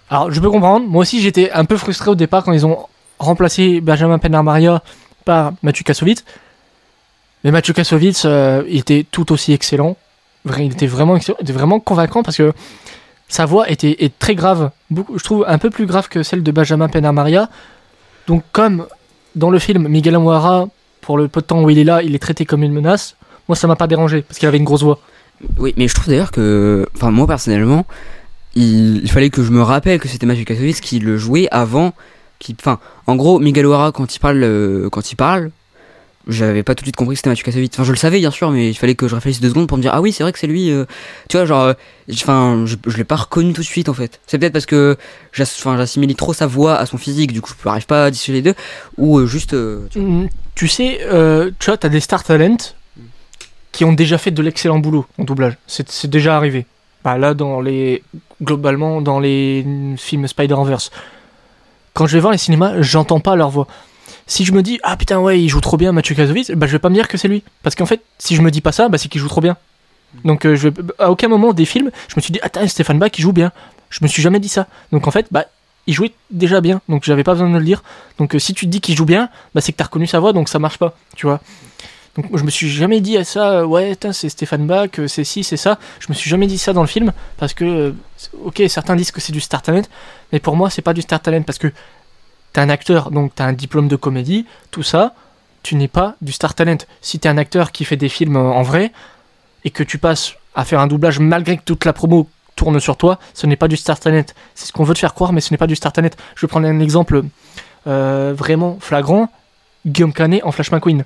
Alors, 0.09 0.31
je 0.31 0.39
peux 0.39 0.49
comprendre. 0.49 0.85
Moi 0.87 1.01
aussi, 1.01 1.21
j'étais 1.21 1.51
un 1.51 1.65
peu 1.65 1.77
frustré 1.77 2.11
au 2.11 2.15
départ 2.15 2.43
quand 2.43 2.51
ils 2.51 2.65
ont 2.65 2.85
remplacé 3.19 3.81
Benjamin 3.81 4.19
Penamaria 4.19 4.83
par 5.23 5.53
Mathieu 5.63 5.83
Kassovitz. 5.83 6.23
Mais 7.43 7.51
Mathieu 7.51 7.73
Kassovitz, 7.73 8.23
euh, 8.25 8.63
était 8.67 9.05
tout 9.09 9.31
aussi 9.31 9.53
excellent. 9.53 9.97
Il 10.59 10.73
était 10.73 10.87
vraiment 10.87 11.79
convaincant 11.79 12.21
parce 12.21 12.37
que 12.37 12.53
sa 13.27 13.45
voix 13.45 13.69
était 13.69 14.03
est 14.03 14.17
très 14.19 14.35
grave. 14.35 14.71
Je 14.91 15.23
trouve 15.23 15.45
un 15.47 15.57
peu 15.57 15.69
plus 15.71 15.87
grave 15.87 16.07
que 16.07 16.21
celle 16.21 16.43
de 16.43 16.51
Benjamin 16.51 16.87
Penamaria. 16.87 17.49
Donc, 18.27 18.43
comme 18.51 18.87
dans 19.35 19.49
le 19.49 19.59
film, 19.59 19.87
Miguel 19.87 20.15
O'Hara, 20.17 20.67
pour 21.05 21.17
le 21.17 21.27
peu 21.27 21.41
de 21.41 21.45
temps 21.45 21.61
où 21.61 21.69
il 21.69 21.77
est 21.77 21.83
là, 21.83 22.01
il 22.01 22.15
est 22.15 22.19
traité 22.19 22.45
comme 22.45 22.63
une 22.63 22.73
menace. 22.73 23.15
Moi, 23.47 23.55
ça 23.55 23.67
m'a 23.67 23.75
pas 23.75 23.87
dérangé 23.87 24.23
parce 24.23 24.39
qu'il 24.39 24.47
avait 24.47 24.57
une 24.57 24.63
grosse 24.63 24.83
voix. 24.83 24.99
Oui, 25.57 25.73
mais 25.77 25.87
je 25.87 25.93
trouve 25.93 26.07
d'ailleurs 26.07 26.31
que, 26.31 26.87
enfin, 26.95 27.11
moi 27.11 27.27
personnellement, 27.27 27.85
il, 28.55 29.07
fallait 29.09 29.29
que 29.29 29.43
je 29.43 29.51
me 29.51 29.61
rappelle 29.61 29.99
que 29.99 30.07
c'était 30.07 30.25
Mathieu 30.25 30.45
Kassovitz 30.45 30.81
qui 30.81 30.99
le 30.99 31.17
jouait 31.17 31.47
avant. 31.51 31.93
Qui, 32.39 32.55
enfin, 32.59 32.79
en 33.05 33.15
gros, 33.15 33.39
Miguel 33.39 33.65
O'Hara, 33.67 33.91
quand 33.91 34.15
il 34.15 34.19
parle, 34.19 34.41
euh, 34.43 34.89
quand 34.89 35.11
il 35.11 35.15
parle, 35.15 35.51
j'avais 36.27 36.63
pas 36.63 36.75
tout 36.75 36.81
de 36.81 36.87
suite 36.87 36.95
compris 36.95 37.15
que 37.15 37.19
c'était 37.19 37.29
Mathieu 37.29 37.43
Kassovitz. 37.43 37.73
Enfin, 37.75 37.83
je 37.83 37.91
le 37.91 37.97
savais 37.97 38.19
bien 38.19 38.31
sûr, 38.31 38.51
mais 38.51 38.69
il 38.69 38.73
fallait 38.75 38.95
que 38.95 39.07
je 39.07 39.15
réfléchisse 39.15 39.41
deux 39.41 39.49
secondes 39.49 39.67
pour 39.67 39.77
me 39.77 39.81
dire 39.81 39.91
ah 39.93 40.01
oui, 40.01 40.11
c'est 40.11 40.23
vrai 40.23 40.31
que 40.33 40.39
c'est 40.39 40.47
lui. 40.47 40.71
euh. 40.71 40.85
tu 41.29 41.37
vois, 41.37 41.45
genre, 41.45 41.61
euh, 41.63 41.73
enfin, 42.13 42.63
je, 42.65 42.75
je 42.87 42.97
l'ai 42.97 43.03
pas 43.03 43.15
reconnu 43.15 43.53
tout 43.53 43.61
de 43.61 43.65
suite 43.65 43.89
en 43.89 43.93
fait. 43.93 44.19
C'est 44.27 44.37
peut-être 44.39 44.53
parce 44.53 44.65
que 44.65 44.97
j'assimile 45.33 46.15
trop 46.15 46.33
sa 46.33 46.47
voix 46.47 46.75
à 46.75 46.85
son 46.85 46.97
physique, 46.97 47.31
du 47.33 47.41
coup, 47.41 47.51
je 47.61 47.67
n'arrive 47.67 47.85
pas 47.85 48.05
à 48.05 48.11
dissocier 48.11 48.33
les 48.33 48.41
deux, 48.41 48.55
ou 48.97 49.19
euh, 49.19 49.25
juste. 49.27 49.53
Mm, 49.53 50.27
Tu 50.55 50.67
sais, 50.67 50.99
tu 51.59 51.65
vois, 51.71 51.77
des 51.77 51.99
star 51.99 52.23
talents 52.23 52.57
qui 53.71 53.83
ont 53.83 53.93
déjà 53.93 54.17
fait 54.17 54.31
de 54.31 54.41
l'excellent 54.41 54.79
boulot 54.79 55.05
en 55.17 55.25
doublage. 55.25 55.57
C'est 55.67 55.91
c'est 55.91 56.09
déjà 56.09 56.37
arrivé. 56.37 56.65
Bah, 57.03 57.17
là, 57.17 57.33
dans 57.33 57.61
les, 57.61 58.01
globalement, 58.41 59.01
dans 59.01 59.19
les 59.19 59.65
films 59.97 60.27
Spider-Verse. 60.27 60.89
Quand 61.93 62.07
je 62.07 62.13
vais 62.13 62.19
voir 62.19 62.31
les 62.31 62.39
cinémas, 62.39 62.81
j'entends 62.81 63.19
pas 63.19 63.35
leur 63.35 63.49
voix. 63.51 63.67
Si 64.27 64.43
je 64.43 64.53
me 64.53 64.63
dis, 64.63 64.79
ah 64.83 64.97
putain, 64.97 65.19
ouais, 65.19 65.39
il 65.39 65.49
joue 65.49 65.61
trop 65.61 65.77
bien, 65.77 65.91
Mathieu 65.91 66.15
Kassovitz, 66.15 66.51
bah, 66.51 66.65
je 66.65 66.71
vais 66.71 66.79
pas 66.79 66.89
me 66.89 66.95
dire 66.95 67.07
que 67.07 67.17
c'est 67.17 67.27
lui. 67.27 67.43
Parce 67.61 67.75
qu'en 67.75 67.85
fait, 67.85 68.01
si 68.17 68.35
je 68.35 68.41
me 68.41 68.49
dis 68.49 68.61
pas 68.61 68.71
ça, 68.71 68.89
bah, 68.89 68.97
c'est 68.97 69.07
qu'il 69.07 69.21
joue 69.21 69.27
trop 69.27 69.41
bien. 69.41 69.57
Donc, 70.23 70.45
euh, 70.45 70.55
je 70.55 70.69
vais, 70.69 70.81
à 70.97 71.11
aucun 71.11 71.27
moment 71.27 71.53
des 71.53 71.65
films, 71.65 71.91
je 72.07 72.13
me 72.15 72.21
suis 72.21 72.31
dit, 72.31 72.39
attends, 72.41 72.67
Stéphane 72.67 72.97
Bach, 72.97 73.11
il 73.17 73.21
joue 73.21 73.33
bien. 73.33 73.51
Je 73.89 73.99
me 74.01 74.07
suis 74.07 74.21
jamais 74.21 74.39
dit 74.39 74.49
ça. 74.49 74.67
Donc, 74.91 75.07
en 75.07 75.11
fait, 75.11 75.27
bah, 75.31 75.45
il 75.87 75.93
jouait 75.93 76.13
déjà 76.31 76.61
bien. 76.61 76.81
Donc, 76.89 77.03
j'avais 77.03 77.23
pas 77.23 77.33
besoin 77.33 77.49
de 77.49 77.57
le 77.57 77.63
dire. 77.63 77.83
Donc, 78.17 78.33
euh, 78.33 78.39
si 78.39 78.53
tu 78.53 78.65
te 78.65 78.71
dis 78.71 78.81
qu'il 78.81 78.95
joue 78.95 79.05
bien, 79.05 79.29
bah, 79.53 79.61
c'est 79.61 79.71
que 79.71 79.77
t'as 79.77 79.83
reconnu 79.83 80.07
sa 80.07 80.19
voix, 80.19 80.33
donc 80.33 80.49
ça 80.49 80.57
marche 80.57 80.77
pas, 80.77 80.97
tu 81.15 81.27
vois. 81.27 81.39
Donc, 82.15 82.35
je 82.35 82.43
me 82.43 82.49
suis 82.49 82.69
jamais 82.69 83.01
dit 83.01 83.17
à 83.17 83.25
ça, 83.25 83.59
euh, 83.59 83.65
ouais, 83.65 83.95
c'est 84.11 84.29
Stéphane 84.29 84.65
Bach, 84.65 84.89
c'est 85.07 85.23
ci, 85.23 85.43
c'est 85.43 85.57
ça. 85.57 85.77
Je 85.99 86.07
me 86.09 86.13
suis 86.13 86.29
jamais 86.29 86.47
dit 86.47 86.57
ça 86.57 86.73
dans 86.73 86.81
le 86.81 86.87
film, 86.87 87.11
parce 87.37 87.53
que, 87.53 87.93
ok, 88.43 88.63
certains 88.69 88.95
disent 88.95 89.11
que 89.11 89.21
c'est 89.21 89.33
du 89.33 89.41
star 89.41 89.61
talent, 89.61 89.83
mais 90.31 90.39
pour 90.39 90.55
moi, 90.55 90.69
c'est 90.69 90.81
pas 90.81 90.93
du 90.93 91.01
star 91.01 91.21
talent, 91.21 91.43
parce 91.43 91.59
que 91.59 91.71
t'es 92.55 92.61
un 92.61 92.69
acteur, 92.69 93.11
donc 93.11 93.33
t'as 93.35 93.45
un 93.45 93.53
diplôme 93.53 93.87
de 93.89 93.95
comédie, 93.97 94.45
tout 94.71 94.81
ça, 94.83 95.13
tu 95.61 95.75
n'es 95.75 95.87
pas 95.89 96.15
du 96.21 96.31
star 96.31 96.53
talent. 96.53 96.77
Si 97.01 97.19
t'es 97.19 97.27
un 97.29 97.37
acteur 97.37 97.71
qui 97.73 97.83
fait 97.85 97.97
des 97.97 98.07
films 98.09 98.37
en 98.37 98.61
vrai, 98.61 98.91
et 99.65 99.71
que 99.71 99.83
tu 99.83 99.97
passes 99.97 100.35
à 100.55 100.63
faire 100.63 100.79
un 100.79 100.87
doublage 100.87 101.19
malgré 101.19 101.57
que 101.57 101.63
toute 101.63 101.83
la 101.85 101.91
promo 101.91 102.29
tourne 102.55 102.79
sur 102.79 102.95
toi, 102.95 103.19
ce 103.33 103.45
n'est 103.45 103.55
pas 103.57 103.67
du 103.67 103.75
star 103.75 103.99
talent. 103.99 104.23
C'est 104.53 104.67
ce 104.67 104.71
qu'on 104.71 104.83
veut 104.85 104.93
te 104.93 104.99
faire 104.99 105.13
croire, 105.13 105.33
mais 105.33 105.41
ce 105.41 105.51
n'est 105.53 105.57
pas 105.57 105.67
du 105.67 105.75
star 105.75 105.91
talent. 105.91 106.09
Je 106.35 106.41
vais 106.45 106.47
prendre 106.49 106.67
un 106.67 106.79
exemple 106.79 107.23
euh, 107.87 108.33
vraiment 108.37 108.77
flagrant. 108.79 109.29
Guillaume 109.85 110.13
Canet 110.13 110.41
en 110.45 110.51
Flash 110.53 110.71
McQueen. 110.71 111.03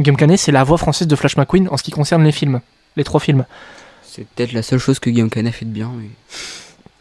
Guillaume 0.00 0.16
Canet, 0.16 0.38
c'est 0.40 0.50
la 0.52 0.64
voix 0.64 0.76
française 0.78 1.06
de 1.06 1.14
Flash 1.16 1.36
McQueen 1.36 1.68
en 1.70 1.76
ce 1.76 1.82
qui 1.84 1.90
concerne 1.92 2.24
les 2.24 2.32
films. 2.32 2.60
Les 2.96 3.04
trois 3.04 3.20
films. 3.20 3.44
C'est 4.02 4.26
peut-être 4.26 4.52
la 4.52 4.62
seule 4.62 4.78
chose 4.80 4.98
que 4.98 5.08
Guillaume 5.10 5.30
Canet 5.30 5.54
fait 5.54 5.64
de 5.66 5.70
bien. 5.70 5.90
mais- 5.96 6.10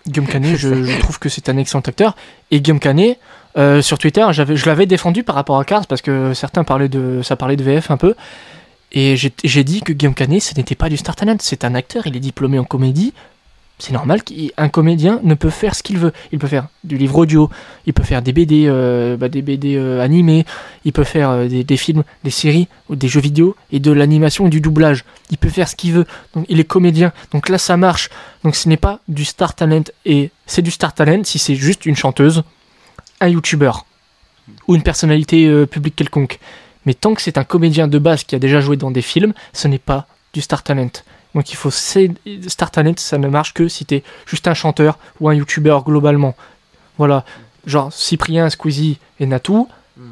Guillaume 0.07 0.27
Canet, 0.34 0.55
je, 0.57 0.84
je 0.84 0.99
trouve 0.99 1.17
que 1.19 1.27
c'est 1.29 1.49
un 1.49 1.57
excellent 1.57 1.81
acteur. 1.81 2.15
Et 2.51 2.61
Guillaume 2.61 2.79
Canet, 2.79 3.19
euh, 3.57 3.81
sur 3.81 3.97
Twitter, 3.97 4.25
je 4.31 4.65
l'avais 4.65 4.85
défendu 4.85 5.23
par 5.23 5.35
rapport 5.35 5.59
à 5.59 5.65
Cars 5.65 5.88
parce 5.88 6.01
que 6.01 6.34
certains 6.34 6.63
parlaient 6.63 6.89
de, 6.89 7.21
ça 7.23 7.35
parlait 7.35 7.55
de 7.55 7.63
VF 7.63 7.89
un 7.91 7.97
peu. 7.97 8.13
Et 8.91 9.17
j'ai, 9.17 9.63
dit 9.63 9.81
que 9.81 9.91
Guillaume 9.91 10.13
Canet, 10.13 10.41
ce 10.41 10.55
n'était 10.55 10.75
pas 10.75 10.88
du 10.88 10.95
star 10.95 11.15
talent, 11.15 11.35
c'est 11.39 11.65
un 11.65 11.75
acteur, 11.75 12.07
il 12.07 12.15
est 12.15 12.21
diplômé 12.21 12.57
en 12.57 12.63
comédie. 12.63 13.13
C'est 13.79 13.91
normal 13.91 14.23
qu'un 14.23 14.69
comédien 14.69 15.19
ne 15.23 15.35
peut 15.35 15.51
faire 15.51 15.75
ce 15.75 15.84
qu'il 15.84 15.99
veut. 15.99 16.11
Il 16.31 16.39
peut 16.39 16.47
faire 16.47 16.67
du 16.84 16.97
livre 16.97 17.17
audio, 17.17 17.49
il 17.85 17.93
peut 17.93 18.03
faire 18.03 18.23
des 18.23 18.34
BD, 18.34 18.65
euh, 18.65 19.17
bah, 19.17 19.29
des 19.29 19.43
BD 19.43 19.75
euh, 19.75 20.01
animés, 20.01 20.45
il 20.84 20.93
peut 20.93 21.03
faire 21.03 21.47
des, 21.47 21.63
des 21.63 21.77
films, 21.77 22.03
des 22.23 22.31
séries, 22.31 22.67
ou 22.89 22.95
des 22.95 23.07
jeux 23.07 23.19
vidéo 23.19 23.55
et 23.71 23.79
de 23.79 23.91
l'animation 23.91 24.47
et 24.47 24.49
du 24.49 24.61
doublage. 24.61 25.03
Il 25.29 25.38
peut 25.38 25.49
faire 25.49 25.67
ce 25.67 25.75
qu'il 25.75 25.91
veut. 25.91 26.05
Donc 26.34 26.45
il 26.49 26.59
est 26.59 26.63
comédien. 26.63 27.11
Donc 27.34 27.49
là 27.49 27.57
ça 27.57 27.77
marche. 27.77 28.09
Donc 28.43 28.55
ce 28.55 28.69
n'est 28.69 28.77
pas 28.77 28.99
du 29.07 29.25
star 29.25 29.53
talent 29.53 29.84
et 30.05 30.31
c'est 30.47 30.63
du 30.63 30.71
star 30.71 30.93
talent 30.93 31.23
si 31.23 31.38
c'est 31.38 31.55
juste 31.55 31.85
une 31.85 31.95
chanteuse, 31.95 32.43
un 33.19 33.27
youtubeur 33.27 33.85
ou 34.68 34.76
une 34.76 34.84
personnalité 34.84 35.48
euh, 35.48 35.65
publique 35.65 35.95
quelconque. 35.95 36.39
Mais 36.85 36.94
tant 36.94 37.14
que 37.14 37.22
c'est 37.22 37.38
un 37.38 37.44
comédien 37.44 37.88
de 37.88 37.99
base 37.99 38.23
qui 38.23 38.35
a 38.35 38.39
déjà 38.39 38.61
joué 38.61 38.77
dans 38.77 38.91
des 38.91 39.02
films, 39.02 39.34
ce 39.53 39.68
n'est 39.68 39.80
pas 39.80 40.07
du 40.34 40.41
star 40.41 40.64
talent. 40.64 40.91
Donc 41.35 41.52
il 41.52 41.56
faut 41.56 41.69
star 41.69 42.72
talent, 42.72 42.94
ça 42.98 43.18
ne 43.18 43.27
marche 43.27 43.53
que 43.53 43.68
si 43.68 43.85
t'es 43.85 44.03
juste 44.26 44.48
un 44.48 44.53
chanteur 44.53 44.98
ou 45.19 45.30
un 45.30 45.34
youtubeur 45.34 45.84
globalement. 45.84 46.35
Voilà, 46.98 47.26
genre 47.65 47.91
Cyprien, 47.91 48.49
Squeezie 48.49 48.99
et 49.19 49.26
Natou, 49.26 49.68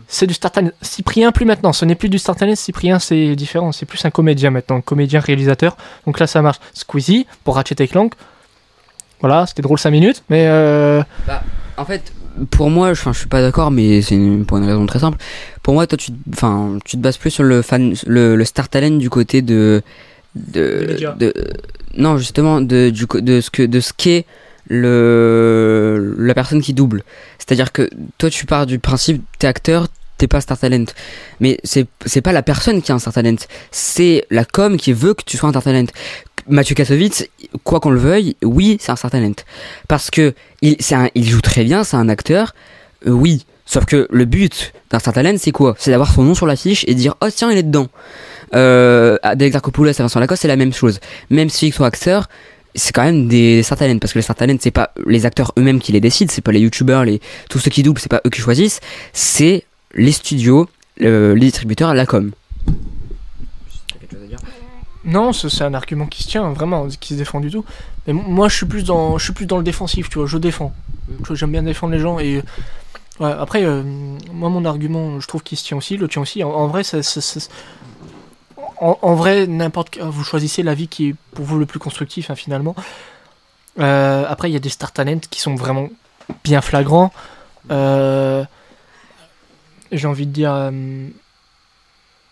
c'est 0.07 0.27
du 0.27 0.34
star 0.34 0.52
talent. 0.52 0.72
Cyprien 0.82 1.32
plus 1.32 1.45
maintenant, 1.45 1.72
ce 1.72 1.86
n'est 1.86 1.95
plus 1.95 2.10
du 2.10 2.19
star 2.19 2.36
talent. 2.36 2.56
Cyprien 2.56 2.99
c'est 2.99 3.36
différent, 3.36 3.72
c'est 3.72 3.86
plus 3.86 4.03
un 4.03 4.11
comédien 4.11 4.52
maintenant, 4.52 4.82
comédien 4.82 5.19
réalisateur. 5.19 5.77
Donc 6.06 6.19
là 6.19 6.27
ça 6.27 6.41
marche. 6.41 6.60
Squeezie 6.73 7.26
pour 7.44 7.56
Ratchet 7.56 7.76
et 7.80 7.88
Clank. 7.88 8.14
Voilà, 9.22 9.45
c'était 9.45 9.61
drôle 9.61 9.80
5 9.80 9.91
minutes, 9.91 10.23
mais 10.30 10.45
euh, 10.48 11.02
En 11.77 11.86
fait, 11.86 12.14
pour 12.51 12.69
moi, 12.69 12.93
je, 12.93 13.01
je 13.03 13.17
suis 13.17 13.27
pas 13.27 13.41
d'accord, 13.41 13.71
mais 13.71 14.01
c'est 14.01 14.17
pour 14.47 14.57
une 14.57 14.65
raison 14.65 14.85
très 14.85 14.99
simple. 14.99 15.17
Pour 15.63 15.73
moi, 15.73 15.87
toi, 15.87 15.97
tu, 15.97 16.11
enfin, 16.33 16.77
tu 16.85 16.97
te 16.97 17.01
bases 17.01 17.17
plus 17.17 17.31
sur 17.31 17.43
le 17.43 17.61
fan, 17.61 17.93
le, 18.05 18.35
le 18.35 18.45
star 18.45 18.69
talent 18.69 18.97
du 18.97 19.09
côté 19.09 19.41
de, 19.41 19.81
de, 20.35 20.79
de- 21.17 21.33
non, 21.97 22.17
justement, 22.17 22.61
de, 22.61 22.89
du, 22.89 23.05
de 23.21 23.41
ce 23.41 23.49
que, 23.49 23.63
de 23.63 23.79
ce 23.79 23.93
qu'est 23.95 24.25
le, 24.67 26.15
la 26.19 26.33
personne 26.33 26.61
qui 26.61 26.73
double. 26.73 27.03
C'est-à-dire 27.37 27.71
que 27.71 27.89
toi, 28.17 28.29
tu 28.29 28.45
pars 28.45 28.65
du 28.65 28.79
principe, 28.79 29.23
t'es 29.39 29.47
acteur, 29.47 29.87
t'es 30.17 30.27
pas 30.27 30.41
star 30.41 30.57
talent. 30.57 30.85
Mais 31.39 31.59
c'est, 31.63 31.87
c'est 32.05 32.21
pas 32.21 32.31
la 32.31 32.41
personne 32.43 32.81
qui 32.81 32.91
a 32.91 32.95
un 32.95 32.99
star 32.99 33.13
talent, 33.13 33.35
c'est 33.71 34.25
la 34.29 34.45
com 34.45 34.77
qui 34.77 34.93
veut 34.93 35.13
que 35.13 35.23
tu 35.25 35.37
sois 35.37 35.49
un 35.49 35.51
star 35.51 35.63
talent. 35.63 35.85
Mathieu 36.47 36.75
Kassovitz, 36.75 37.27
quoi 37.63 37.79
qu'on 37.79 37.89
le 37.89 37.99
veuille, 37.99 38.35
oui, 38.43 38.77
c'est 38.79 38.91
un 38.91 38.95
star 38.95 39.09
talent. 39.11 39.33
Parce 39.87 40.11
que 40.11 40.33
il, 40.61 40.77
un- 40.91 41.09
il 41.15 41.27
joue 41.27 41.41
très 41.41 41.63
bien, 41.63 41.83
c'est 41.83 41.97
un 41.97 42.07
acteur, 42.09 42.53
euh, 43.07 43.11
oui. 43.11 43.45
Sauf 43.67 43.85
que 43.85 44.07
le 44.11 44.25
but 44.25 44.73
d'un 44.91 44.99
star 44.99 45.13
talent, 45.13 45.35
c'est 45.39 45.51
quoi? 45.51 45.75
C'est 45.79 45.89
d'avoir 45.89 46.13
son 46.13 46.21
nom 46.23 46.35
sur 46.35 46.45
l'affiche 46.45 46.85
et 46.87 46.93
dire 46.93 47.15
oh 47.21 47.27
tiens, 47.35 47.51
il 47.51 47.57
est 47.57 47.63
dedans. 47.63 47.87
Euh, 48.53 49.17
Alex 49.23 49.55
Arcopoulos 49.55 49.89
et 49.89 49.93
Vincent 49.93 50.19
Lacoste, 50.19 50.43
c'est 50.43 50.47
la 50.47 50.55
même 50.55 50.71
chose. 50.71 50.99
Même 51.31 51.49
si 51.49 51.67
ils 51.67 51.73
sont 51.73 51.83
acteurs, 51.83 52.29
c'est 52.75 52.93
quand 52.93 53.03
même 53.03 53.27
des 53.27 53.63
star 53.63 53.77
talents 53.79 53.97
parce 53.97 54.13
que 54.13 54.19
les 54.19 54.23
star 54.23 54.35
talents 54.35 54.57
c'est 54.59 54.69
pas 54.69 54.91
les 55.07 55.25
acteurs 55.25 55.51
eux-mêmes 55.57 55.79
qui 55.79 55.93
les 55.93 55.99
décident, 55.99 56.31
c'est 56.31 56.41
pas 56.43 56.51
les 56.51 56.59
youtubeurs, 56.59 57.05
les 57.05 57.21
tous 57.49 57.57
ceux 57.57 57.71
qui 57.71 57.81
doublent, 57.81 57.99
c'est 57.99 58.07
pas 58.11 58.21
eux 58.25 58.29
qui 58.29 58.39
choisissent, 58.41 58.81
c'est 59.13 59.63
les 59.95 60.11
studios, 60.11 60.69
le- 60.97 61.34
les 61.34 61.47
distributeurs, 61.47 61.93
la 61.93 62.05
com. 62.05 62.31
Non, 65.05 65.34
c'est 65.34 65.61
un 65.63 65.76
argument 65.76 66.07
qui 66.07 66.23
se 66.23 66.30
tient, 66.30 66.51
vraiment, 66.51 66.88
qui 66.88 67.13
se 67.13 67.19
défend 67.19 67.39
du 67.39 67.51
tout. 67.51 67.63
Mais 68.07 68.13
moi, 68.13 68.47
je 68.49 68.55
suis 68.55 68.65
plus 68.65 68.84
dans, 68.84 69.19
je 69.19 69.23
suis 69.23 69.34
plus 69.34 69.45
dans 69.45 69.57
le 69.57 69.63
défensif, 69.63 70.09
tu 70.09 70.17
vois, 70.17 70.27
je 70.27 70.38
défends. 70.39 70.73
J'aime 71.31 71.51
bien 71.51 71.61
défendre 71.61 71.93
les 71.93 71.99
gens 71.99 72.17
et. 72.19 72.41
après, 73.19 73.63
euh, 73.63 73.84
moi, 74.34 74.49
mon 74.49 74.65
argument, 74.65 75.19
je 75.19 75.27
trouve 75.27 75.43
qu'il 75.43 75.59
se 75.59 75.63
tient 75.63 75.77
aussi, 75.77 75.97
le 75.97 76.07
tient 76.07 76.23
aussi. 76.23 76.43
En, 76.43 76.65
vrai, 76.67 76.81
en, 78.80 79.13
vrai, 79.13 79.45
n'importe 79.45 79.99
vous 79.99 80.23
choisissez 80.23 80.63
l'avis 80.63 80.88
qui 80.88 81.09
est 81.09 81.15
pour 81.34 81.45
vous 81.45 81.59
le 81.59 81.67
plus 81.67 81.80
constructif, 81.80 82.31
hein, 82.31 82.35
finalement. 82.35 82.76
Euh, 83.80 84.26
après, 84.27 84.49
il 84.49 84.53
y 84.53 84.57
a 84.57 84.59
des 84.59 84.69
star 84.69 84.91
talents 84.91 85.19
qui 85.30 85.39
sont 85.39 85.53
vraiment 85.53 85.89
bien 86.43 86.61
flagrants. 86.61 87.13
Euh, 87.69 88.43
J'ai 89.91 90.07
envie 90.07 90.25
de 90.27 90.31
dire. 90.31 90.51
euh, 90.53 91.07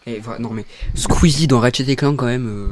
Et 0.07 0.19
voilà, 0.19 0.39
non 0.39 0.49
mais 0.49 0.65
Squeezie 0.95 1.47
dans 1.47 1.59
Ratchet 1.59 1.83
et 1.89 1.95
Clank 1.95 2.17
quand 2.17 2.25
même. 2.25 2.47
euh, 2.47 2.67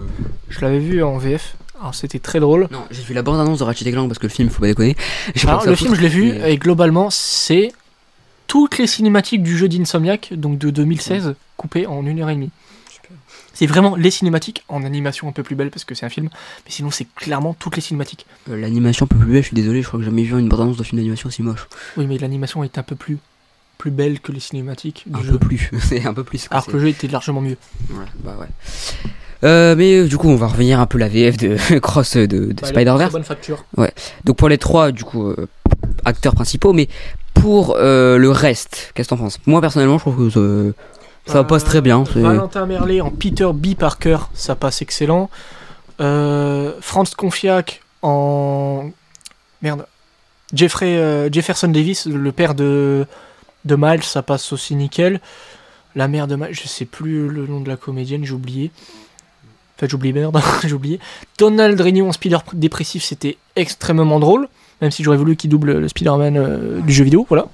je 0.49 0.59
l'avais 0.61 0.79
vu 0.79 1.03
en 1.03 1.17
VF. 1.17 1.55
Alors, 1.79 1.95
c'était 1.95 2.19
très 2.19 2.39
drôle. 2.39 2.67
Non, 2.71 2.83
j'ai 2.91 3.01
vu 3.01 3.13
la 3.15 3.23
bande 3.23 3.39
annonce 3.39 3.59
de 3.59 3.63
Ratchet 3.63 3.87
et 3.87 3.91
Clank 3.91 4.07
parce 4.07 4.19
que 4.19 4.27
le 4.27 4.31
film, 4.31 4.49
faut 4.49 4.59
pas 4.61 4.67
déconner. 4.67 4.95
J'ai 5.33 5.45
pas 5.45 5.49
Alors, 5.53 5.61
que 5.61 5.65
ça 5.65 5.69
le 5.71 5.75
film, 5.75 5.89
foutre, 5.89 5.99
je 6.01 6.03
l'ai 6.05 6.09
vu, 6.13 6.33
mais- 6.33 6.53
et 6.53 6.57
globalement, 6.57 7.09
c'est 7.09 7.71
toutes 8.45 8.77
les 8.77 8.85
cinématiques 8.85 9.41
du 9.41 9.57
jeu 9.57 9.67
d'Insomniac, 9.67 10.33
donc 10.33 10.59
de 10.59 10.69
2016, 10.69 11.33
coupées 11.57 11.87
en 11.87 12.05
une 12.05 12.19
heure 12.21 12.29
et 12.29 12.35
demie. 12.35 12.51
C'est 13.53 13.65
vraiment 13.65 13.95
les 13.95 14.11
cinématiques 14.11 14.63
en 14.69 14.83
animation 14.83 15.27
un 15.27 15.31
peu 15.31 15.43
plus 15.43 15.55
belle 15.55 15.71
parce 15.71 15.83
que 15.83 15.93
c'est 15.95 16.05
un 16.05 16.09
film, 16.09 16.29
mais 16.65 16.71
sinon 16.71 16.89
c'est 16.91 17.05
clairement 17.15 17.53
toutes 17.53 17.75
les 17.75 17.81
cinématiques. 17.81 18.25
Euh, 18.49 18.55
L'animation 18.59 19.05
un 19.05 19.07
peu 19.07 19.17
plus 19.17 19.31
belle, 19.31 19.41
je 19.41 19.47
suis 19.47 19.55
désolé, 19.55 19.81
je 19.81 19.87
crois 19.87 19.99
que 19.99 20.03
j'ai 20.05 20.09
jamais 20.11 20.23
vu 20.23 20.37
une 20.39 20.47
bande 20.49 20.61
annonce 20.61 20.77
de 20.77 20.83
film 20.83 20.97
d'animation 20.99 21.27
aussi 21.27 21.41
moche. 21.43 21.67
Oui, 21.97 22.05
mais 22.07 22.17
l'animation 22.17 22.63
est 22.63 22.77
un 22.77 22.83
peu 22.83 22.95
plus 22.95 23.17
plus 23.81 23.89
belle 23.91 24.19
que 24.19 24.31
les 24.31 24.39
cinématiques 24.39 25.05
du 25.07 25.19
Un 25.19 25.23
jeu. 25.23 25.31
peu 25.31 25.39
plus, 25.39 25.71
c'est 25.81 26.05
un 26.05 26.13
peu 26.13 26.23
plus. 26.23 26.47
Alors 26.51 26.67
que 26.67 26.73
le 26.73 26.79
jeu 26.81 26.87
était 26.89 27.07
largement 27.07 27.41
mieux. 27.41 27.57
Ouais, 27.89 28.05
bah 28.23 28.35
ouais. 28.39 28.45
Euh, 29.43 29.75
mais 29.75 29.95
euh, 30.01 30.07
du 30.07 30.17
coup, 30.19 30.29
on 30.29 30.35
va 30.35 30.45
revenir 30.45 30.79
un 30.79 30.85
peu 30.85 30.99
la 30.99 31.07
VF 31.07 31.35
de 31.37 31.57
Cross 31.79 32.15
de, 32.17 32.27
de 32.27 32.53
Bah, 32.53 32.67
Spider-Verse. 32.67 33.11
bonne 33.11 33.23
facture. 33.23 33.65
Donc 34.23 34.37
pour 34.37 34.49
les 34.49 34.59
trois, 34.59 34.91
du 34.91 35.03
coup, 35.03 35.25
euh, 35.29 35.47
acteurs 36.05 36.35
principaux, 36.35 36.73
mais 36.73 36.89
pour 37.33 37.75
euh, 37.79 38.19
le 38.19 38.29
reste, 38.29 38.91
qu'est-ce 38.93 39.09
que 39.09 39.15
t'en 39.15 39.17
penses? 39.23 39.39
Moi 39.47 39.61
personnellement, 39.61 39.97
je 39.97 40.03
trouve 40.03 40.29
que 40.31 40.73
ça, 41.25 41.33
ça 41.33 41.43
passe 41.43 41.63
très 41.63 41.81
bien. 41.81 42.03
Valentin 42.15 42.67
Merlet 42.67 43.01
en 43.01 43.09
Peter 43.09 43.49
B. 43.51 43.73
Parker, 43.73 44.17
ça 44.35 44.53
passe 44.53 44.83
excellent. 44.83 45.31
Franz 45.97 47.15
Confiac 47.17 47.81
en. 48.03 48.91
Merde. 49.63 49.87
Jeffrey, 50.53 51.29
Jefferson 51.31 51.69
Davis, 51.69 52.05
le 52.07 52.31
père 52.31 52.53
de, 52.55 53.05
de 53.65 53.75
Miles, 53.77 54.03
ça 54.03 54.21
passe 54.21 54.51
aussi 54.53 54.75
nickel. 54.75 55.19
La 55.95 56.07
mère 56.07 56.27
de 56.27 56.35
Miles, 56.35 56.53
je 56.53 56.67
sais 56.67 56.85
plus 56.85 57.27
le 57.27 57.45
nom 57.47 57.59
de 57.61 57.67
la 57.69 57.75
comédienne, 57.77 58.23
j'ai 58.25 58.33
oublié. 58.33 58.71
Enfin, 59.77 59.87
j'ai 59.89 59.95
oublié, 59.95 60.13
merde, 60.13 60.39
j'ai 60.63 60.73
oublié. 60.73 60.99
Donald 61.37 61.79
Renew 61.79 62.05
en 62.07 62.11
Spider 62.11 62.37
dépressif, 62.53 63.03
c'était 63.03 63.37
extrêmement 63.55 64.19
drôle. 64.19 64.47
Même 64.81 64.91
si 64.91 65.03
j'aurais 65.03 65.17
voulu 65.17 65.35
qu'il 65.35 65.49
double 65.49 65.73
le 65.79 65.87
Spider-Man 65.87 66.37
euh, 66.37 66.81
du 66.81 66.91
jeu 66.93 67.03
vidéo, 67.03 67.25
voilà. 67.29 67.45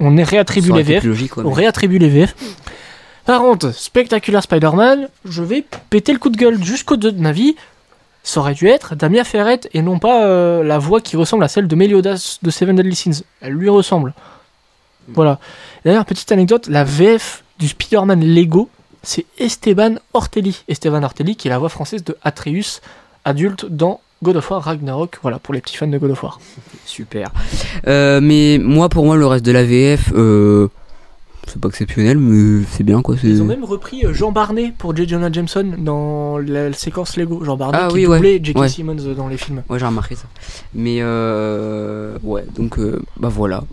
On 0.00 0.14
réattribue 0.14 0.72
les 0.72 0.82
VF. 0.82 1.04
logique, 1.04 1.36
ouais, 1.36 1.44
On 1.44 1.48
mais- 1.50 1.54
réattribue 1.54 1.98
les 1.98 2.08
VF. 2.08 2.34
Par 3.24 3.40
contre, 3.40 3.72
Spectacular 3.72 4.42
Spider-Man, 4.42 5.08
je 5.24 5.42
vais 5.42 5.64
péter 5.90 6.12
le 6.12 6.18
coup 6.18 6.28
de 6.28 6.36
gueule 6.36 6.62
jusqu'au 6.62 6.96
deux 6.96 7.12
de 7.12 7.20
ma 7.20 7.32
vie. 7.32 7.54
Ça 8.24 8.40
aurait 8.40 8.54
dû 8.54 8.68
être 8.68 8.94
Damia 8.94 9.24
Ferret 9.24 9.60
et 9.74 9.82
non 9.82 9.98
pas 9.98 10.26
euh, 10.26 10.62
la 10.62 10.78
voix 10.78 11.00
qui 11.00 11.16
ressemble 11.16 11.42
à 11.44 11.48
celle 11.48 11.66
de 11.66 11.74
Meliodas 11.74 12.38
de 12.42 12.50
Seven 12.50 12.76
Deadly 12.76 12.94
Sins. 12.94 13.22
Elle 13.40 13.52
lui 13.54 13.68
ressemble. 13.68 14.14
Voilà. 15.08 15.38
D'ailleurs, 15.84 16.04
petite 16.04 16.30
anecdote, 16.32 16.66
la 16.68 16.84
VF 16.84 17.44
du 17.58 17.68
Spider-Man 17.68 18.20
Lego, 18.24 18.68
c'est 19.02 19.26
Esteban 19.38 19.94
Ortelli. 20.14 20.62
Esteban 20.68 21.02
Ortelli 21.02 21.36
qui 21.36 21.48
est 21.48 21.50
la 21.50 21.58
voix 21.58 21.68
française 21.68 22.04
de 22.04 22.16
Atreus, 22.22 22.80
adulte 23.24 23.66
dans 23.66 24.00
God 24.22 24.36
of 24.36 24.50
War 24.50 24.62
Ragnarok. 24.62 25.18
Voilà, 25.22 25.38
pour 25.38 25.54
les 25.54 25.60
petits 25.60 25.76
fans 25.76 25.88
de 25.88 25.98
God 25.98 26.12
of 26.12 26.22
War. 26.22 26.38
Super. 26.86 27.30
Euh, 27.88 28.20
mais 28.22 28.58
moi, 28.62 28.88
pour 28.88 29.04
moi, 29.04 29.16
le 29.16 29.26
reste 29.26 29.44
de 29.44 29.50
la 29.52 29.64
VF, 29.64 30.12
euh, 30.14 30.68
c'est 31.48 31.60
pas 31.60 31.68
exceptionnel, 31.68 32.18
mais 32.18 32.64
c'est 32.70 32.84
bien 32.84 33.02
quoi. 33.02 33.16
c'est- 33.20 33.26
Ils 33.26 33.42
ont 33.42 33.46
même 33.46 33.64
repris 33.64 34.06
euh, 34.06 34.12
Jean 34.14 34.30
Barnet 34.30 34.72
pour 34.78 34.94
J. 34.94 35.08
Jonah 35.08 35.32
Jameson 35.32 35.72
dans 35.78 36.38
la 36.38 36.72
séquence 36.72 37.16
Lego. 37.16 37.44
Jean 37.44 37.56
Barnet 37.56 37.78
Ah 37.82 37.88
qui 37.88 37.94
oui, 37.94 38.06
ouais. 38.06 38.16
doublait 38.18 38.40
J.K. 38.42 38.58
Ouais. 38.58 38.68
Simmons 38.68 38.94
dans 39.16 39.26
les 39.28 39.36
films. 39.36 39.64
Ouais, 39.68 39.80
j'ai 39.80 39.86
remarqué 39.86 40.14
ça. 40.14 40.26
Mais 40.74 40.98
euh, 41.00 42.16
ouais, 42.22 42.44
donc 42.56 42.78
euh, 42.78 43.02
bah 43.18 43.28
voilà. 43.28 43.64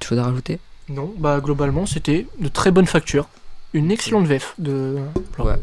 Quelque 0.00 0.08
chose 0.08 0.18
à 0.18 0.24
rajouter? 0.24 0.58
Non, 0.94 1.12
bah 1.18 1.40
globalement 1.42 1.86
c'était 1.86 2.26
de 2.40 2.48
très 2.48 2.70
bonne 2.70 2.86
facture. 2.86 3.28
Une 3.74 3.90
excellente 3.90 4.26
VF 4.26 4.54
de. 4.58 4.96
Ouais. 5.38 5.54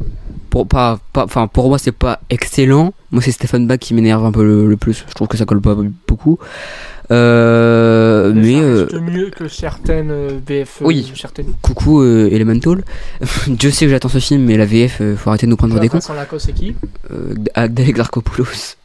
Pour 0.49 0.67
pas, 0.67 0.99
pas, 1.13 1.27
pour 1.47 1.67
moi 1.69 1.77
c'est 1.77 1.91
pas 1.91 2.19
excellent. 2.31 2.91
Moi 3.11 3.21
c'est 3.21 3.31
Stéphane 3.31 3.67
Bach 3.67 3.77
qui 3.77 3.93
m'énerve 3.93 4.25
un 4.25 4.31
peu 4.31 4.43
le, 4.43 4.67
le 4.67 4.77
plus. 4.77 5.05
Je 5.07 5.13
trouve 5.13 5.27
que 5.27 5.37
ça 5.37 5.45
colle 5.45 5.61
pas 5.61 5.75
beaucoup. 6.07 6.39
Euh, 7.11 8.31
mais 8.35 8.53
ça 8.53 8.59
euh, 8.61 9.01
mieux 9.01 9.29
que 9.29 9.47
certaines 9.47 10.11
euh, 10.11 10.39
VF. 10.45 10.81
euh, 10.81 10.85
Oui. 10.85 11.11
certaines. 11.15 11.53
coucou 11.61 12.01
euh, 12.01 12.29
Elemental. 12.31 12.83
Dieu 13.47 13.71
sait 13.71 13.85
que 13.85 13.91
j'attends 13.91 14.09
ce 14.09 14.19
film, 14.19 14.43
mais 14.43 14.57
la 14.57 14.65
VF, 14.65 15.01
faut 15.17 15.29
arrêter 15.29 15.45
de 15.45 15.49
nous 15.51 15.57
prendre 15.57 15.79
des 15.79 15.89
cons. 15.89 15.97
Vincent 15.97 16.13
Lacoste, 16.13 16.47
c'est 16.47 16.53
qui? 16.53 16.75
Euh, 17.11 17.33
avec 17.53 17.79
Alexarchopoulos. 17.79 18.75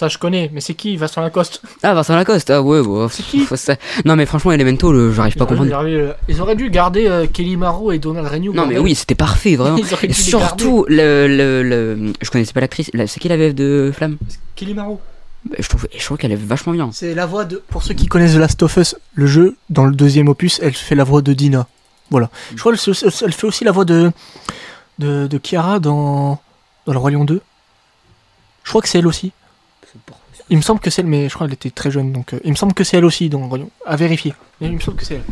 Ça 0.00 0.08
je 0.08 0.16
connais, 0.16 0.48
mais 0.54 0.62
c'est 0.62 0.72
qui? 0.72 0.96
Vincent 0.96 1.20
Lacoste 1.20 1.60
Ah 1.82 1.92
Vincent 1.92 2.16
Lacoste, 2.16 2.48
ah 2.48 2.62
ouais, 2.62 2.80
bon, 2.82 3.06
C'est 3.10 3.22
qui? 3.22 3.44
Ça- 3.54 3.76
Non 4.06 4.16
mais 4.16 4.24
franchement 4.24 4.50
Elemental, 4.52 4.94
euh, 4.94 5.12
j'arrive 5.12 5.34
pas 5.36 5.44
à 5.44 5.46
comprendre. 5.46 5.64
dû- 5.84 5.90
ils 5.92 5.98
auraient- 6.00 6.16
ils 6.26 6.40
auraient 6.40 6.56
dû 6.56 6.70
garder 6.70 7.06
euh, 7.06 7.26
Kelly 7.26 7.58
Maro 7.58 7.92
et 7.92 7.98
Donald 7.98 8.26
Renew. 8.26 8.54
Non 8.54 8.64
mais 8.66 8.78
oui, 8.78 8.94
c'était 8.94 9.14
parfait, 9.14 9.56
vraiment. 9.56 9.76
Et 10.02 10.12
surtout, 10.14 10.86
le, 10.88 11.26
le, 11.28 11.62
le- 11.62 12.12
je 12.22 12.30
connaissais 12.30 12.54
pas 12.54 12.60
l'actrice. 12.62 12.90
La- 12.94 13.06
C'est 13.06 13.20
qui 13.20 13.28
la 13.28 13.36
VF 13.36 13.54
de 13.54 13.92
Flamme? 13.94 14.16
Kelly 14.56 14.72
Maro. 14.72 15.02
Bah, 15.44 15.56
Je 15.58 15.68
trouve, 15.68 15.86
je 15.94 16.02
trouve 16.02 16.16
qu'elle 16.16 16.32
est 16.32 16.36
vachement 16.42 16.72
bien. 16.72 16.88
C'est 16.94 17.12
la 17.14 17.26
voix 17.26 17.44
de. 17.44 17.62
Pour 17.68 17.82
ceux 17.82 17.92
qui 17.92 18.06
connaissent 18.06 18.32
The 18.36 18.38
Last 18.38 18.62
of 18.62 18.74
Us, 18.78 18.96
le 19.12 19.26
jeu, 19.26 19.56
dans 19.68 19.84
le 19.84 19.92
deuxième 19.94 20.28
opus, 20.28 20.60
elle 20.62 20.72
fait 20.72 20.94
la 20.94 21.04
voix 21.04 21.20
de 21.20 21.34
Dina. 21.34 21.66
Voilà. 22.10 22.30
Je 22.54 22.60
crois 22.60 22.72
qu'elle 22.74 23.32
fait 23.34 23.46
aussi 23.46 23.64
la 23.64 23.72
voix 23.72 23.84
de. 23.84 24.10
de, 24.98 25.26
de 25.26 25.36
Kiara 25.36 25.78
dans. 25.78 26.40
dans 26.86 26.92
Le 26.94 26.98
Roi 26.98 27.10
Lion 27.10 27.26
2. 27.26 27.42
Je 28.64 28.68
crois 28.70 28.82
que 28.82 28.88
c'est 28.88 28.98
elle 28.98 29.06
aussi. 29.06 29.32
Il 30.52 30.56
me 30.56 30.62
semble 30.62 30.80
que 30.80 30.90
c'est 30.90 31.02
elle, 31.02 31.06
mais 31.08 31.28
je 31.28 31.34
crois 31.34 31.46
qu'elle 31.46 31.54
était 31.54 31.70
très 31.70 31.92
jeune, 31.92 32.10
donc 32.12 32.32
euh, 32.34 32.40
il 32.44 32.50
me 32.50 32.56
semble 32.56 32.74
que 32.74 32.82
c'est 32.82 32.96
elle 32.96 33.04
aussi 33.04 33.28
dans 33.28 33.46
Lion. 33.54 33.70
À 33.86 33.94
vérifier. 33.94 34.34
Mais 34.60 34.66
il 34.66 34.74
me 34.74 34.80
semble 34.80 34.96
que 34.96 35.04
c'est 35.06 35.14
elle. 35.14 35.22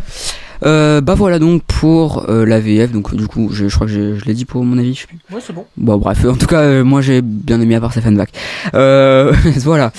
Euh, 0.64 1.00
bah 1.00 1.14
voilà 1.14 1.38
donc 1.38 1.62
pour 1.64 2.28
euh, 2.28 2.44
la 2.44 2.58
VF. 2.60 2.92
Donc 2.92 3.14
du 3.14 3.26
coup, 3.26 3.50
je, 3.52 3.68
je 3.68 3.74
crois 3.74 3.86
que 3.88 3.92
je 4.16 4.24
l'ai 4.24 4.34
dit 4.34 4.44
pour 4.44 4.64
mon 4.64 4.78
avis. 4.78 4.94
Je 4.94 5.00
sais 5.00 5.06
plus. 5.08 5.18
Ouais, 5.32 5.40
c'est 5.44 5.52
bon. 5.52 5.64
Bon 5.76 5.96
bref, 5.98 6.24
en 6.24 6.34
tout 6.36 6.46
cas, 6.46 6.60
euh, 6.62 6.84
moi 6.84 7.00
j'ai 7.00 7.20
bien 7.20 7.60
aimé 7.60 7.74
à 7.74 7.80
part 7.80 7.92
Bach. 8.12 8.28
Euh, 8.74 9.32
voilà. 9.58 9.92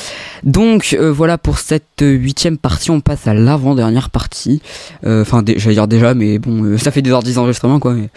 Donc 0.44 0.96
euh, 0.98 1.12
voilà 1.12 1.38
pour 1.38 1.60
cette 1.60 2.02
huitième 2.02 2.58
partie, 2.58 2.90
on 2.92 3.02
passe 3.02 3.28
à 3.28 3.34
l'avant-dernière 3.34 4.10
partie. 4.10 4.62
Enfin, 5.06 5.44
j'allais 5.58 5.76
dire 5.76 5.88
déjà, 5.90 6.14
mais 6.14 6.40
bon, 6.40 6.64
euh, 6.64 6.78
ça 6.78 6.92
fait 6.92 7.02
2h10 7.02 7.34
d'enregistrement 7.36 7.80
quoi. 7.80 7.94
Mais... 7.94 8.10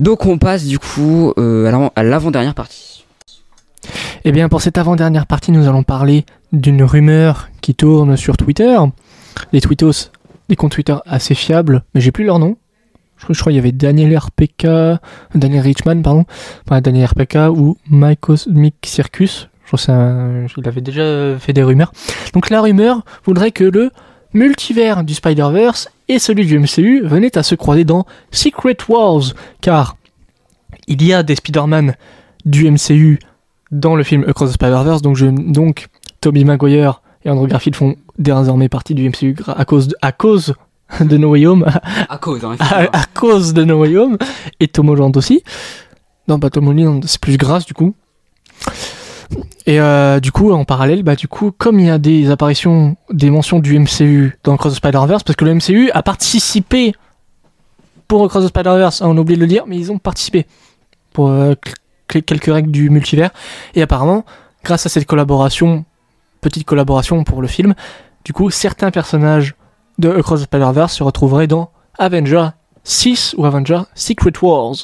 Donc 0.00 0.24
on 0.24 0.38
passe 0.38 0.64
du 0.64 0.78
coup 0.78 1.34
euh, 1.38 1.66
à 1.66 1.70
l'avant- 1.72 1.92
à 1.94 2.02
l'avant-dernière 2.02 2.54
partie. 2.54 2.97
Eh 4.28 4.32
bien, 4.32 4.50
pour 4.50 4.60
cette 4.60 4.76
avant-dernière 4.76 5.24
partie, 5.24 5.52
nous 5.52 5.68
allons 5.68 5.82
parler 5.82 6.26
d'une 6.52 6.82
rumeur 6.82 7.48
qui 7.62 7.74
tourne 7.74 8.14
sur 8.18 8.36
Twitter. 8.36 8.76
Les 9.54 9.62
tweetos, 9.62 10.10
des 10.50 10.54
comptes 10.56 10.72
Twitter 10.72 10.96
assez 11.06 11.34
fiables, 11.34 11.82
mais 11.94 12.02
j'ai 12.02 12.12
plus 12.12 12.24
leur 12.26 12.38
nom. 12.38 12.58
Je 13.16 13.24
crois, 13.24 13.34
qu'il 13.34 13.54
y 13.54 13.58
avait 13.58 13.72
Daniel 13.72 14.14
RPK, 14.18 14.66
Daniel 15.34 15.62
Richman, 15.62 16.02
pardon, 16.02 16.26
pas 16.66 16.82
Daniel 16.82 17.06
RPK 17.06 17.36
ou 17.56 17.78
My 17.90 18.18
Cosmic 18.18 18.74
Circus. 18.84 19.48
Je 19.64 19.74
crois 19.74 19.94
un- 19.94 20.44
il 20.58 20.68
avait 20.68 20.82
déjà 20.82 21.38
fait 21.38 21.54
des 21.54 21.62
rumeurs. 21.62 21.92
Donc 22.34 22.50
la 22.50 22.60
rumeur 22.60 23.00
voudrait 23.24 23.50
que 23.50 23.64
le 23.64 23.90
multivers 24.34 25.04
du 25.04 25.14
Spider-Verse 25.14 25.88
et 26.08 26.18
celui 26.18 26.44
du 26.44 26.58
MCU 26.58 27.00
venaient 27.02 27.38
à 27.38 27.42
se 27.42 27.54
croiser 27.54 27.84
dans 27.84 28.04
Secret 28.30 28.76
Wars, 28.90 29.22
car 29.62 29.96
il 30.86 31.02
y 31.02 31.14
a 31.14 31.22
des 31.22 31.34
Spider-Man 31.36 31.94
du 32.44 32.70
MCU 32.70 33.18
dans 33.70 33.96
le 33.96 34.02
film 34.02 34.24
Across 34.26 34.50
the 34.50 34.54
Spider-Verse. 34.54 35.02
Donc, 35.02 35.16
je, 35.16 35.26
donc 35.26 35.88
Tobey 36.20 36.44
Maguire 36.44 37.02
et 37.24 37.30
Andrew 37.30 37.46
Garfield 37.46 37.76
font 37.76 37.96
désormais 38.18 38.68
partie 38.68 38.94
du 38.94 39.08
MCU 39.08 39.36
à 39.46 39.64
cause 39.64 39.88
de, 39.88 39.96
à 40.02 40.12
cause 40.12 40.54
de 41.00 41.16
No 41.16 41.30
Way 41.30 41.46
Home, 41.46 41.66
À 42.08 42.18
cause, 42.18 42.44
hein, 42.44 42.56
à, 42.60 42.84
à 42.98 43.04
cause 43.14 43.52
de 43.52 43.64
No 43.64 43.80
Way 43.80 43.96
Home, 43.96 44.18
et 44.60 44.68
Tom 44.68 44.88
Holland 44.88 45.16
aussi. 45.16 45.42
Non, 46.28 46.38
pas 46.38 46.50
Tom 46.50 46.68
Holland, 46.68 47.04
c'est 47.06 47.20
plus 47.20 47.36
grâce 47.36 47.66
du 47.66 47.74
coup. 47.74 47.94
Et 49.66 49.80
euh, 49.80 50.18
du 50.20 50.32
coup, 50.32 50.52
en 50.52 50.64
parallèle, 50.64 51.02
bah 51.02 51.14
du 51.14 51.28
coup, 51.28 51.52
comme 51.56 51.78
il 51.78 51.86
y 51.86 51.90
a 51.90 51.98
des 51.98 52.30
apparitions, 52.30 52.96
des 53.10 53.30
mentions 53.30 53.58
du 53.58 53.78
MCU 53.78 54.38
dans 54.42 54.54
Across 54.54 54.72
the 54.72 54.76
Spider-Verse, 54.76 55.22
parce 55.22 55.36
que 55.36 55.44
le 55.44 55.54
MCU 55.54 55.90
a 55.92 56.02
participé 56.02 56.94
pour 58.06 58.24
Across 58.24 58.44
the 58.44 58.48
Spider-Verse, 58.48 59.02
hein, 59.02 59.08
on 59.08 59.18
oublie 59.18 59.34
de 59.34 59.40
le 59.40 59.46
dire, 59.46 59.64
mais 59.66 59.76
ils 59.76 59.92
ont 59.92 59.98
participé 59.98 60.46
pour 61.12 61.28
euh, 61.28 61.54
quelques 62.08 62.52
règles 62.52 62.70
du 62.70 62.90
multivers. 62.90 63.30
Et 63.74 63.82
apparemment, 63.82 64.24
grâce 64.64 64.86
à 64.86 64.88
cette 64.88 65.06
collaboration, 65.06 65.84
petite 66.40 66.64
collaboration 66.64 67.22
pour 67.24 67.42
le 67.42 67.48
film, 67.48 67.74
du 68.24 68.32
coup, 68.32 68.50
certains 68.50 68.90
personnages 68.90 69.54
de 69.98 70.10
Across 70.10 70.40
the 70.40 70.44
Spider-Verse 70.44 70.94
se 70.94 71.02
retrouveraient 71.02 71.46
dans 71.46 71.70
Avenger 71.98 72.48
6 72.84 73.34
ou 73.36 73.44
Avenger 73.44 73.80
Secret 73.94 74.32
Wars. 74.42 74.76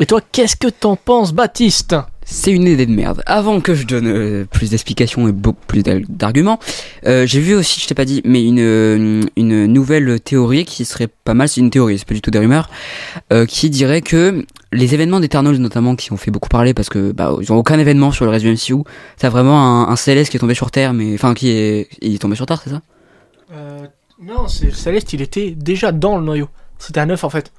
Et 0.00 0.06
toi, 0.06 0.20
qu'est-ce 0.32 0.56
que 0.56 0.68
t'en 0.68 0.96
penses, 0.96 1.32
Baptiste? 1.32 1.96
C'est 2.24 2.52
une 2.52 2.66
idée 2.66 2.86
de 2.86 2.92
merde. 2.92 3.22
Avant 3.26 3.60
que 3.60 3.74
je 3.74 3.86
donne 3.86 4.06
euh, 4.06 4.44
plus 4.50 4.70
d'explications 4.70 5.28
et 5.28 5.32
beaucoup 5.32 5.64
plus 5.66 5.82
d'arguments, 5.82 6.58
euh, 7.06 7.26
j'ai 7.26 7.40
vu 7.40 7.54
aussi, 7.54 7.80
je 7.80 7.86
t'ai 7.86 7.94
pas 7.94 8.06
dit, 8.06 8.22
mais 8.24 8.42
une, 8.44 8.60
euh, 8.60 9.20
une 9.36 9.66
nouvelle 9.66 10.20
théorie 10.20 10.64
qui 10.64 10.84
serait 10.84 11.08
pas 11.08 11.34
mal, 11.34 11.48
c'est 11.48 11.60
une 11.60 11.70
théorie, 11.70 11.98
c'est 11.98 12.08
pas 12.08 12.14
du 12.14 12.22
tout 12.22 12.30
des 12.30 12.38
rumeurs, 12.38 12.70
euh, 13.32 13.44
qui 13.44 13.68
dirait 13.68 14.00
que 14.00 14.44
les 14.72 14.94
événements 14.94 15.20
d'Eternals 15.20 15.58
notamment, 15.58 15.96
qui 15.96 16.12
ont 16.12 16.16
fait 16.16 16.30
beaucoup 16.30 16.48
parler 16.48 16.72
parce 16.72 16.88
que 16.88 17.12
bah, 17.12 17.36
ils 17.40 17.52
ont 17.52 17.56
aucun 17.56 17.78
événement 17.78 18.10
sur 18.10 18.24
le 18.24 18.30
reste 18.30 18.44
du 18.44 18.52
MCU, 18.52 18.84
c'est 19.16 19.28
vraiment 19.28 19.88
un, 19.88 19.96
Céleste 19.96 20.30
qui 20.30 20.38
est 20.38 20.40
tombé 20.40 20.54
sur 20.54 20.70
Terre, 20.70 20.92
mais 20.92 21.14
enfin 21.14 21.34
qui 21.34 21.50
est, 21.50 21.88
il 22.00 22.14
est 22.14 22.18
tombé 22.18 22.36
sur 22.36 22.46
Terre, 22.46 22.60
c'est 22.64 22.70
ça? 22.70 22.80
Non, 24.20 24.48
c'est 24.48 24.72
Céleste, 24.74 25.12
il 25.12 25.22
était 25.22 25.50
déjà 25.50 25.92
dans 25.92 26.16
le 26.18 26.24
noyau. 26.24 26.48
C'était 26.78 27.00
un 27.00 27.08
œuf 27.10 27.24
en 27.24 27.30
fait. 27.30 27.50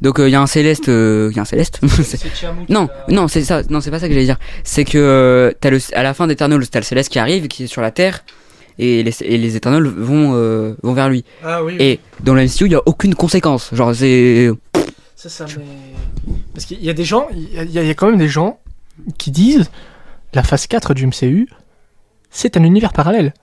Donc 0.00 0.16
il 0.18 0.28
y 0.28 0.34
a 0.34 0.40
un 0.40 0.46
Céleste, 0.46 0.86
il 0.88 1.32
y 1.34 1.38
a 1.38 1.42
un 1.42 1.44
Céleste. 1.44 1.80
C'est- 2.02 2.18
Non, 2.68 2.88
non, 3.08 3.28
c'est 3.28 3.42
ça. 3.44 3.62
Non, 3.68 3.80
c'est 3.80 3.90
pas 3.90 3.98
ça 3.98 4.08
que 4.08 4.14
j'allais 4.14 4.24
dire. 4.26 4.38
C'est 4.64 4.84
que 4.84 4.96
euh, 4.98 5.52
t'as 5.60 5.70
le, 5.70 5.78
à 5.94 6.02
la 6.02 6.14
fin 6.14 6.26
d'Eternals, 6.26 6.66
t'as 6.68 6.78
le 6.80 6.84
Céleste 6.84 7.10
qui 7.10 7.18
arrive, 7.18 7.48
qui 7.48 7.64
est 7.64 7.66
sur 7.66 7.82
la 7.82 7.90
Terre, 7.90 8.24
et 8.78 9.02
les, 9.02 9.22
et 9.22 9.36
les 9.36 9.56
Eternals 9.56 9.86
vont 9.86 10.32
euh, 10.34 10.74
vont 10.82 10.94
vers 10.94 11.08
lui. 11.10 11.24
Ah 11.44 11.62
oui, 11.62 11.76
Et 11.80 12.00
dans 12.22 12.34
le 12.34 12.42
MCU, 12.44 12.64
il 12.66 12.72
y 12.72 12.74
a 12.74 12.82
aucune 12.86 13.14
conséquence. 13.14 13.68
Genre 13.74 13.94
c'est 13.94 14.50
c'est 15.16 15.28
ça, 15.28 15.44
mais. 15.58 15.64
Parce 16.54 16.64
qu'il 16.66 16.82
y 16.82 16.88
a 16.90 16.94
des 16.94 17.04
gens, 17.04 17.26
il 17.34 17.52
y 17.52 17.58
a, 17.58 17.62
il 17.82 17.86
y 17.86 17.90
a 17.90 17.94
quand 17.94 18.06
même 18.08 18.18
des 18.18 18.28
gens 18.28 18.58
qui 19.18 19.30
disent 19.30 19.70
la 20.34 20.42
phase 20.42 20.66
4 20.66 20.94
du 20.94 21.06
MCU, 21.06 21.46
c'est 22.30 22.56
un 22.56 22.62
univers 22.64 22.92
parallèle. 22.92 23.34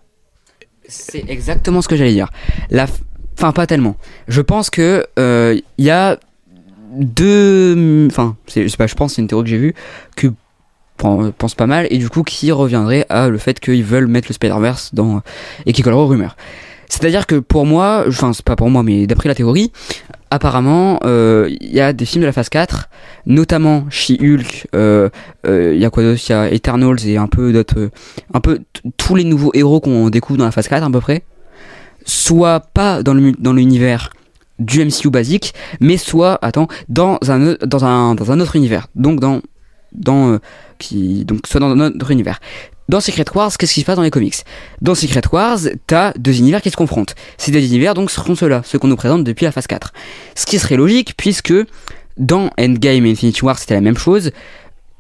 c'est 0.88 1.24
exactement 1.28 1.82
ce 1.82 1.88
que 1.88 1.96
j'allais 1.96 2.14
dire. 2.14 2.30
La, 2.72 2.86
f- 2.88 3.00
enfin 3.40 3.54
pas 3.54 3.66
tellement. 3.68 3.96
Je 4.28 4.42
pense 4.42 4.70
que 4.70 5.06
euh, 5.18 5.58
il 5.78 5.86
y 5.86 5.90
a 5.90 6.20
deux, 6.94 8.08
enfin 8.08 8.36
je 8.54 8.76
pas, 8.76 8.88
je 8.88 8.96
pense 8.96 9.14
c'est 9.14 9.22
une 9.22 9.28
théorie 9.28 9.44
que 9.46 9.50
j'ai 9.50 9.58
vue 9.58 9.74
que 10.16 10.28
pen- 10.98 11.32
pense 11.38 11.56
pas 11.56 11.68
mal 11.68 11.88
et 11.90 11.98
du 11.98 12.10
coup 12.10 12.24
qui 12.24 12.52
reviendrait 12.52 13.06
à 13.10 13.30
le 13.30 13.38
fait 13.38 13.60
qu'ils 13.60 13.84
veulent 13.84 14.08
mettre 14.08 14.28
le 14.30 14.34
Spider-Verse 14.34 14.94
dans 14.94 15.22
et 15.66 15.74
qui 15.74 15.82
collerait 15.82 16.02
aux 16.02 16.08
rumeurs. 16.08 16.36
C'est-à-dire 16.90 17.28
que 17.28 17.36
pour 17.36 17.66
moi, 17.68 18.04
enfin 18.08 18.34
c'est 18.34 18.44
pas 18.44 18.56
pour 18.56 18.70
moi 18.70 18.82
mais 18.84 19.06
d'après 19.08 19.30
la 19.30 19.36
théorie, 19.36 19.72
apparemment 20.32 21.00
euh, 21.06 21.48
il 21.62 21.72
y 21.72 21.80
a 21.80 21.94
des 21.94 22.06
films 22.06 22.24
de 22.24 22.26
la 22.26 22.34
phase 22.34 22.50
4, 22.50 22.90
notamment 23.28 23.86
She-Hulk, 23.92 24.68
euh, 24.76 25.10
euh, 25.46 25.74
il 25.76 25.80
y 25.80 25.86
a 25.86 25.92
quoi 25.92 26.02
d'autre? 26.04 26.20
Il 26.28 26.32
y 26.32 26.36
a 26.36 26.52
Eternals 26.52 27.06
et 27.06 27.18
un 27.18 27.28
peu 27.28 27.54
d'autres 27.54 27.80
euh, 27.80 27.92
un 28.34 28.40
peu 28.42 28.60
tous 28.98 29.14
les 29.16 29.24
nouveaux 29.24 29.52
héros 29.54 29.80
qu'on 29.80 30.10
découvre 30.10 30.40
dans 30.40 30.46
la 30.46 30.52
phase 30.52 30.68
4 30.68 30.84
à 30.84 30.90
peu 30.90 31.00
près, 31.00 31.22
soit 32.06 32.60
pas 32.60 33.04
dans 33.04 33.14
le 33.14 33.34
dans 33.34 33.54
l'univers 33.54 34.10
du 34.60 34.84
MCU 34.84 35.10
basique, 35.10 35.54
mais 35.80 35.98
soit 35.98 36.38
attends 36.42 36.68
dans 36.90 37.18
un 37.28 37.56
dans 37.66 37.86
un 37.86 38.16
dans 38.16 38.32
un 38.32 38.40
autre 38.40 38.56
univers. 38.56 38.88
Donc 38.96 39.20
dans 39.20 39.42
dans 39.94 40.34
euh, 40.34 40.40
qui 40.78 41.26
donc 41.26 41.48
soit 41.48 41.60
dans 41.60 41.72
un 41.72 41.80
autre 41.80 42.12
univers. 42.12 42.40
Dans 42.90 43.00
Secret 43.00 43.26
Wars, 43.36 43.56
qu'est-ce 43.56 43.74
qui 43.76 43.82
se 43.82 43.86
passe 43.86 43.98
dans 43.98 44.02
les 44.02 44.10
comics? 44.10 44.44
Dans 44.82 44.96
Secret 44.96 45.22
Wars, 45.32 45.60
t'as 45.86 46.12
deux 46.18 46.40
univers 46.40 46.60
qui 46.62 46.72
se 46.72 46.76
confrontent. 46.76 47.14
Ces 47.38 47.52
deux 47.52 47.64
univers 47.64 47.94
donc 47.94 48.10
seront 48.10 48.34
ceux-là, 48.34 48.64
ceux 48.66 48.80
qu'on 48.80 48.88
nous 48.88 48.96
présente 48.96 49.24
depuis 49.24 49.46
la 49.46 49.52
phase 49.52 49.68
4. 49.68 49.94
Ce 50.36 50.48
qui 50.48 50.58
serait 50.58 50.76
logique 50.76 51.14
puisque 51.16 51.54
dans 52.18 52.50
Endgame 52.60 53.06
et 53.06 53.12
Infinity 53.12 53.46
War, 53.46 53.60
c'était 53.60 53.76
la 53.76 53.82
même 53.82 53.98
chose. 53.98 54.32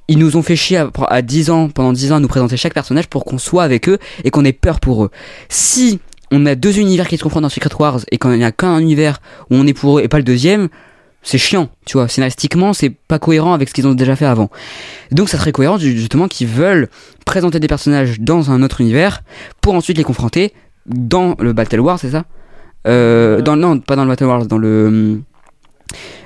Ils 0.08 0.20
nous 0.20 0.38
ont 0.38 0.44
fait 0.44 0.56
chier 0.56 0.78
à, 0.78 0.92
à 1.08 1.22
10 1.24 1.50
ans, 1.50 1.70
pendant 1.70 1.92
10 1.92 2.12
ans, 2.12 2.16
à 2.18 2.20
nous 2.20 2.28
présenter 2.28 2.58
chaque 2.58 2.76
personnage 2.76 3.08
pour 3.08 3.26
qu'on 3.26 3.40
soit 3.40 3.64
avec 3.64 3.90
eux 3.90 3.98
et 4.24 4.30
qu'on 4.30 4.46
ait 4.46 4.54
peur 4.54 4.80
pour 4.80 5.06
eux. 5.06 5.12
Si 5.50 6.00
on 6.32 6.46
a 6.46 6.56
deux 6.56 6.80
univers 6.80 7.08
qui 7.08 7.18
se 7.18 7.24
confrontent 7.24 7.44
dans 7.44 7.50
Secret 7.50 7.70
Wars 7.80 8.00
et 8.12 8.18
qu'on 8.18 8.36
n'y 8.36 8.44
a 8.44 8.52
qu'un 8.52 8.80
univers 8.80 9.20
où 9.50 9.56
on 9.56 9.66
est 9.68 9.74
pour 9.74 10.00
eux 10.00 10.02
et 10.04 10.08
pas 10.08 10.18
le 10.18 10.24
deuxième, 10.24 10.70
c'est 11.22 11.38
chiant, 11.38 11.70
tu 11.86 11.98
vois. 11.98 12.08
Scénaristiquement, 12.08 12.74
c'est 12.74 12.90
pas 12.92 13.20
cohérent 13.20 13.54
avec 13.54 13.68
ce 13.70 13.74
qu'ils 13.74 13.88
ont 13.88 13.94
déjà 13.94 14.16
fait 14.16 14.26
avant. 14.26 14.50
Donc 15.12 15.28
ça 15.30 15.38
serait 15.38 15.52
cohérent 15.52 15.78
ju- 15.78 15.98
justement 15.98 16.28
qu'ils 16.28 16.48
veulent 16.48 16.88
présenter 17.26 17.60
des 17.60 17.68
personnages 17.68 18.20
dans 18.20 18.52
un 18.52 18.64
autre 18.64 18.80
univers 18.82 19.22
pour 19.62 19.74
ensuite 19.76 19.98
les 19.98 20.04
confronter 20.04 20.54
dans 20.86 21.36
le 21.40 21.52
Battle 21.54 21.80
War, 21.82 22.00
c'est 22.00 22.12
ça? 22.12 22.24
Euh, 22.88 23.42
dans, 23.42 23.56
Non, 23.58 23.80
pas 23.80 23.96
dans 23.96 24.04
le 24.04 24.10
Battle 24.10 24.26
Wars, 24.26 24.46
dans 24.46 24.58
le... 24.58 25.22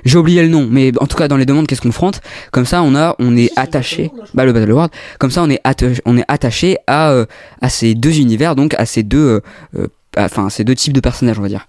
J'ai 0.04 0.18
oublié 0.18 0.42
le 0.42 0.48
nom, 0.48 0.68
mais 0.70 0.92
en 1.00 1.06
tout 1.06 1.16
cas 1.16 1.28
dans 1.28 1.36
les 1.36 1.46
demandes 1.46 1.66
qui 1.66 1.76
se 1.76 1.80
confrontent, 1.80 2.20
comme 2.52 2.66
ça 2.66 2.82
on 2.82 2.94
a, 2.94 3.16
on 3.18 3.36
est 3.36 3.50
attaché, 3.56 4.10
bah 4.34 4.44
le 4.44 4.52
Battle 4.52 4.72
World, 4.72 4.90
comme 5.18 5.30
ça 5.30 5.42
on 5.42 5.50
est 5.50 5.60
attaché, 5.64 6.00
on 6.04 6.18
est 6.18 6.24
attaché 6.28 6.76
à 6.86 7.10
euh, 7.10 7.24
à 7.60 7.68
ces 7.70 7.94
deux 7.94 8.18
univers, 8.18 8.54
donc 8.54 8.74
à 8.74 8.84
ces 8.84 9.02
deux, 9.02 9.18
euh, 9.18 9.40
euh, 9.78 9.86
enfin 10.18 10.50
ces 10.50 10.64
deux 10.64 10.74
types 10.74 10.92
de 10.92 11.00
personnages 11.00 11.38
on 11.38 11.42
va 11.42 11.48
dire. 11.48 11.66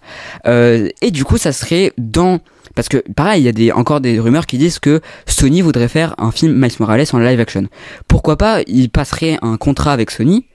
Euh, 0.48 0.90
et 1.02 1.12
du 1.12 1.24
coup 1.24 1.38
ça 1.38 1.54
serait 1.54 1.94
dans 1.98 2.40
parce 2.76 2.90
que 2.90 2.98
pareil, 3.16 3.44
il 3.44 3.46
y 3.46 3.48
a 3.48 3.54
des, 3.54 3.72
encore 3.72 4.02
des 4.02 4.20
rumeurs 4.20 4.46
qui 4.46 4.58
disent 4.58 4.80
que 4.80 5.00
Sony 5.28 5.62
voudrait 5.62 5.88
faire 5.88 6.14
un 6.18 6.32
film 6.32 6.60
Miles 6.60 6.76
Morales 6.80 7.06
en 7.14 7.20
live 7.20 7.40
action. 7.40 7.68
Pourquoi 8.10 8.38
pas 8.38 8.64
Il 8.68 8.90
passerait 8.90 9.38
un 9.42 9.56
contrat 9.56 9.94
avec 9.94 10.12
Sony, 10.12 10.46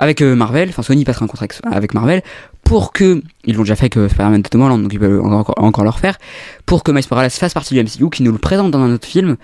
avec 0.00 0.20
Marvel, 0.20 0.70
enfin 0.70 0.82
Sony 0.82 1.04
passerait 1.04 1.26
un 1.26 1.28
contrat 1.28 1.46
avec 1.70 1.94
Marvel 1.94 2.22
pour 2.70 2.92
que 2.92 3.20
ils 3.46 3.56
l'ont 3.56 3.62
déjà 3.62 3.74
fait 3.74 3.96
avec 3.96 4.12
Spider-Man 4.12 4.44
Tom 4.44 4.62
Holland, 4.62 4.80
donc 4.80 4.92
ils 4.92 5.00
peuvent 5.00 5.20
encore, 5.24 5.56
encore 5.56 5.82
le 5.82 5.90
refaire, 5.90 6.18
pour 6.66 6.84
que 6.84 6.92
Miles 6.92 7.02
Morales 7.10 7.28
fasse 7.28 7.52
partie 7.52 7.74
du 7.74 7.82
MCU, 7.82 8.10
qui 8.10 8.22
nous 8.22 8.30
le 8.30 8.38
présente 8.38 8.70
dans 8.70 8.78
un 8.78 8.94
autre 8.94 9.08
film, 9.08 9.38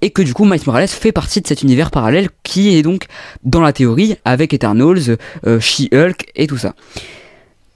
et 0.00 0.08
que 0.08 0.22
du 0.22 0.32
coup 0.32 0.46
Miles 0.46 0.62
Morales 0.64 0.88
fait 0.88 1.12
partie 1.12 1.42
de 1.42 1.46
cet 1.46 1.60
univers 1.60 1.90
parallèle 1.90 2.30
qui 2.44 2.74
est 2.74 2.80
donc 2.80 3.08
dans 3.42 3.60
la 3.60 3.74
théorie 3.74 4.16
avec 4.24 4.54
Eternals, 4.54 5.18
euh, 5.46 5.60
She-Hulk 5.60 6.32
et 6.34 6.46
tout 6.46 6.56
ça. 6.56 6.74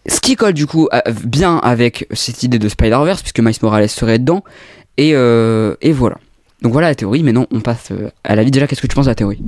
Ce 0.06 0.18
qui 0.18 0.34
colle 0.34 0.54
du 0.54 0.66
coup 0.66 0.88
bien 1.24 1.58
avec 1.58 2.06
cette 2.12 2.42
idée 2.42 2.58
de 2.58 2.66
Spider-Verse, 2.66 3.20
puisque 3.20 3.40
Miles 3.40 3.58
Morales 3.60 3.90
serait 3.90 4.18
dedans, 4.18 4.44
et, 4.96 5.10
euh, 5.14 5.74
et 5.82 5.92
voilà. 5.92 6.16
Donc 6.62 6.72
voilà 6.72 6.88
la 6.88 6.94
théorie, 6.94 7.22
mais 7.22 7.32
non, 7.32 7.46
on 7.50 7.60
passe 7.60 7.90
euh, 7.90 8.08
à 8.24 8.34
la 8.34 8.42
vie. 8.44 8.50
Déjà, 8.50 8.66
qu'est-ce 8.66 8.80
que 8.80 8.86
tu 8.86 8.94
penses 8.94 9.04
de 9.04 9.10
la 9.10 9.14
théorie? 9.14 9.42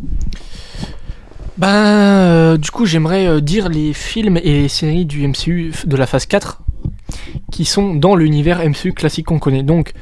Ben, 1.58 1.74
euh, 1.74 2.56
du 2.56 2.70
coup, 2.70 2.86
j'aimerais 2.86 3.26
euh, 3.26 3.40
dire 3.40 3.68
les 3.68 3.92
films 3.92 4.36
et 4.36 4.62
les 4.62 4.68
séries 4.68 5.04
du 5.04 5.26
MCU 5.26 5.72
de 5.84 5.96
la 5.96 6.06
phase 6.06 6.24
4 6.24 6.60
qui 7.50 7.64
sont 7.64 7.94
dans 7.94 8.14
l'univers 8.14 8.60
MCU 8.60 8.92
classique 8.92 9.26
qu'on 9.26 9.40
connaît. 9.40 9.64
Donc, 9.64 9.92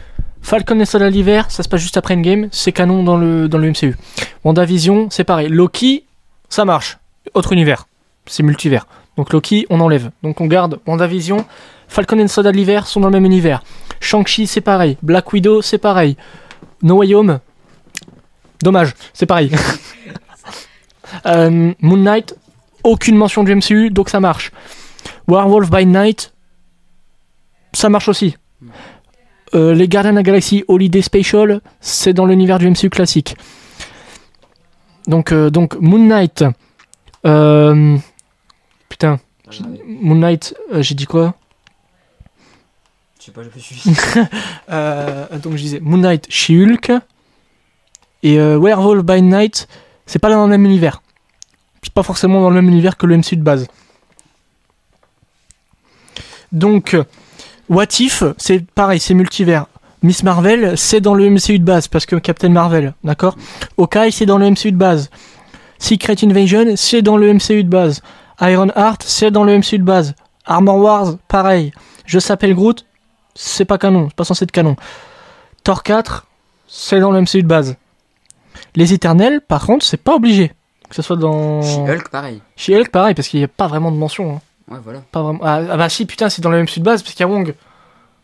Falcon 0.42 0.78
et 0.80 0.84
Soldat 0.84 1.08
l'hiver, 1.08 1.50
ça 1.50 1.62
se 1.62 1.68
passe 1.70 1.80
juste 1.80 1.96
après 1.96 2.14
Endgame, 2.14 2.48
c'est 2.52 2.72
canon 2.72 3.02
dans 3.02 3.16
le, 3.16 3.48
dans 3.48 3.56
le 3.56 3.70
MCU. 3.70 3.96
WandaVision, 4.44 5.08
c'est 5.10 5.24
pareil. 5.24 5.48
Loki, 5.48 6.04
ça 6.50 6.66
marche. 6.66 6.98
Autre 7.32 7.52
univers. 7.52 7.88
C'est 8.26 8.42
multivers. 8.42 8.86
Donc 9.16 9.32
Loki, 9.32 9.66
on 9.70 9.80
enlève. 9.80 10.10
Donc 10.22 10.42
on 10.42 10.46
garde 10.46 10.78
WandaVision. 10.86 11.46
Falcon 11.88 12.18
et 12.18 12.28
Soldat 12.28 12.52
l'hiver 12.52 12.86
sont 12.86 13.00
dans 13.00 13.08
le 13.08 13.12
même 13.12 13.24
univers. 13.24 13.62
Shang-Chi, 14.00 14.46
c'est 14.46 14.60
pareil. 14.60 14.98
Black 15.02 15.32
Widow, 15.32 15.62
c'est 15.62 15.78
pareil. 15.78 16.18
No 16.82 16.98
Way 16.98 17.14
Home, 17.14 17.38
dommage, 18.62 18.92
c'est 19.14 19.24
pareil. 19.24 19.50
Euh, 21.26 21.72
Moon 21.80 21.96
Knight, 21.96 22.36
aucune 22.84 23.16
mention 23.16 23.44
du 23.44 23.54
MCU, 23.54 23.90
donc 23.90 24.08
ça 24.08 24.20
marche. 24.20 24.50
Werewolf 25.28 25.70
by 25.70 25.86
Night, 25.86 26.32
ça 27.72 27.88
marche 27.88 28.08
aussi. 28.08 28.36
Euh, 29.54 29.74
les 29.74 29.88
Gardiens 29.88 30.12
de 30.12 30.16
la 30.16 30.22
Galaxie 30.22 30.64
Holiday 30.68 31.02
Special, 31.02 31.60
c'est 31.80 32.12
dans 32.12 32.26
l'univers 32.26 32.58
du 32.58 32.68
MCU 32.68 32.90
classique. 32.90 33.36
Donc, 35.06 35.32
euh, 35.32 35.50
donc 35.50 35.76
Moon 35.80 35.98
Knight. 35.98 36.44
euh, 37.26 37.96
putain, 38.88 39.20
Moon 39.86 40.16
Knight, 40.16 40.54
j'ai 40.80 40.94
dit 40.94 41.06
quoi? 41.06 41.34
Je 43.20 43.26
sais 43.26 43.32
pas, 43.32 43.42
j'ai 43.42 43.50
pas 43.50 43.58
suivi. 43.58 43.82
Donc 45.42 45.52
je 45.52 45.62
disais 45.62 45.80
Moon 45.80 45.98
Knight, 45.98 46.26
She-Hulk. 46.28 46.92
Et 48.22 48.38
Werewolf 48.38 49.04
by 49.04 49.22
Night, 49.22 49.68
c'est 50.06 50.18
pas 50.18 50.30
dans 50.30 50.44
le 50.44 50.50
même 50.50 50.64
univers. 50.64 51.02
C'est 51.82 51.92
pas 51.92 52.02
forcément 52.02 52.40
dans 52.40 52.50
le 52.50 52.56
même 52.56 52.68
univers 52.68 52.96
que 52.96 53.06
le 53.06 53.16
MCU 53.16 53.36
de 53.36 53.42
base. 53.42 53.68
Donc, 56.52 56.96
What 57.68 57.86
If, 57.98 58.22
c'est 58.38 58.64
pareil, 58.70 59.00
c'est 59.00 59.14
multivers. 59.14 59.66
Miss 60.02 60.22
Marvel, 60.22 60.78
c'est 60.78 61.00
dans 61.00 61.14
le 61.14 61.28
MCU 61.28 61.58
de 61.58 61.64
base, 61.64 61.88
parce 61.88 62.06
que 62.06 62.16
Captain 62.16 62.48
Marvel, 62.48 62.94
d'accord? 63.02 63.36
Hawkeye, 63.76 64.12
c'est 64.12 64.26
dans 64.26 64.38
le 64.38 64.50
MCU 64.50 64.72
de 64.72 64.76
base. 64.76 65.10
Secret 65.78 66.16
Invasion, 66.22 66.76
c'est 66.76 67.02
dans 67.02 67.16
le 67.16 67.32
MCU 67.32 67.64
de 67.64 67.68
base. 67.68 68.02
Iron 68.40 68.68
Heart, 68.76 69.02
c'est 69.04 69.30
dans 69.30 69.44
le 69.44 69.58
MCU 69.58 69.78
de 69.78 69.84
base. 69.84 70.14
Armor 70.44 70.78
Wars, 70.78 71.16
pareil. 71.28 71.72
Je 72.04 72.18
s'appelle 72.18 72.54
Groot, 72.54 72.86
c'est 73.34 73.64
pas 73.64 73.78
canon, 73.78 74.06
c'est 74.08 74.16
pas 74.16 74.24
censé 74.24 74.44
être 74.44 74.52
canon. 74.52 74.76
Thor 75.64 75.82
4, 75.82 76.26
c'est 76.68 77.00
dans 77.00 77.10
le 77.10 77.20
MCU 77.20 77.42
de 77.42 77.48
base. 77.48 77.76
Les 78.76 78.92
Éternels, 78.92 79.40
par 79.46 79.66
contre, 79.66 79.84
c'est 79.84 79.96
pas 79.96 80.14
obligé. 80.14 80.52
Que 80.88 80.94
ce 80.94 81.02
soit 81.02 81.16
dans. 81.16 81.62
She-Hulk, 81.62 82.08
pareil. 82.10 82.40
She-Hulk, 82.56 82.90
pareil, 82.90 83.14
parce 83.14 83.26
qu'il 83.28 83.40
n'y 83.40 83.44
a 83.44 83.48
pas 83.48 83.66
vraiment 83.66 83.90
de 83.90 83.96
mention. 83.96 84.36
hein. 84.36 84.40
Ouais, 84.70 84.78
voilà. 84.82 85.00
Pas 85.12 85.22
vraiment... 85.22 85.40
ah, 85.42 85.60
ah 85.70 85.76
bah 85.76 85.88
si, 85.88 86.06
putain, 86.06 86.28
c'est 86.28 86.42
dans 86.42 86.50
le 86.50 86.62
MCU 86.62 86.80
de 86.80 86.84
base, 86.84 87.02
parce 87.02 87.14
qu'il 87.14 87.20
y 87.26 87.28
a 87.28 87.32
Wong. 87.32 87.54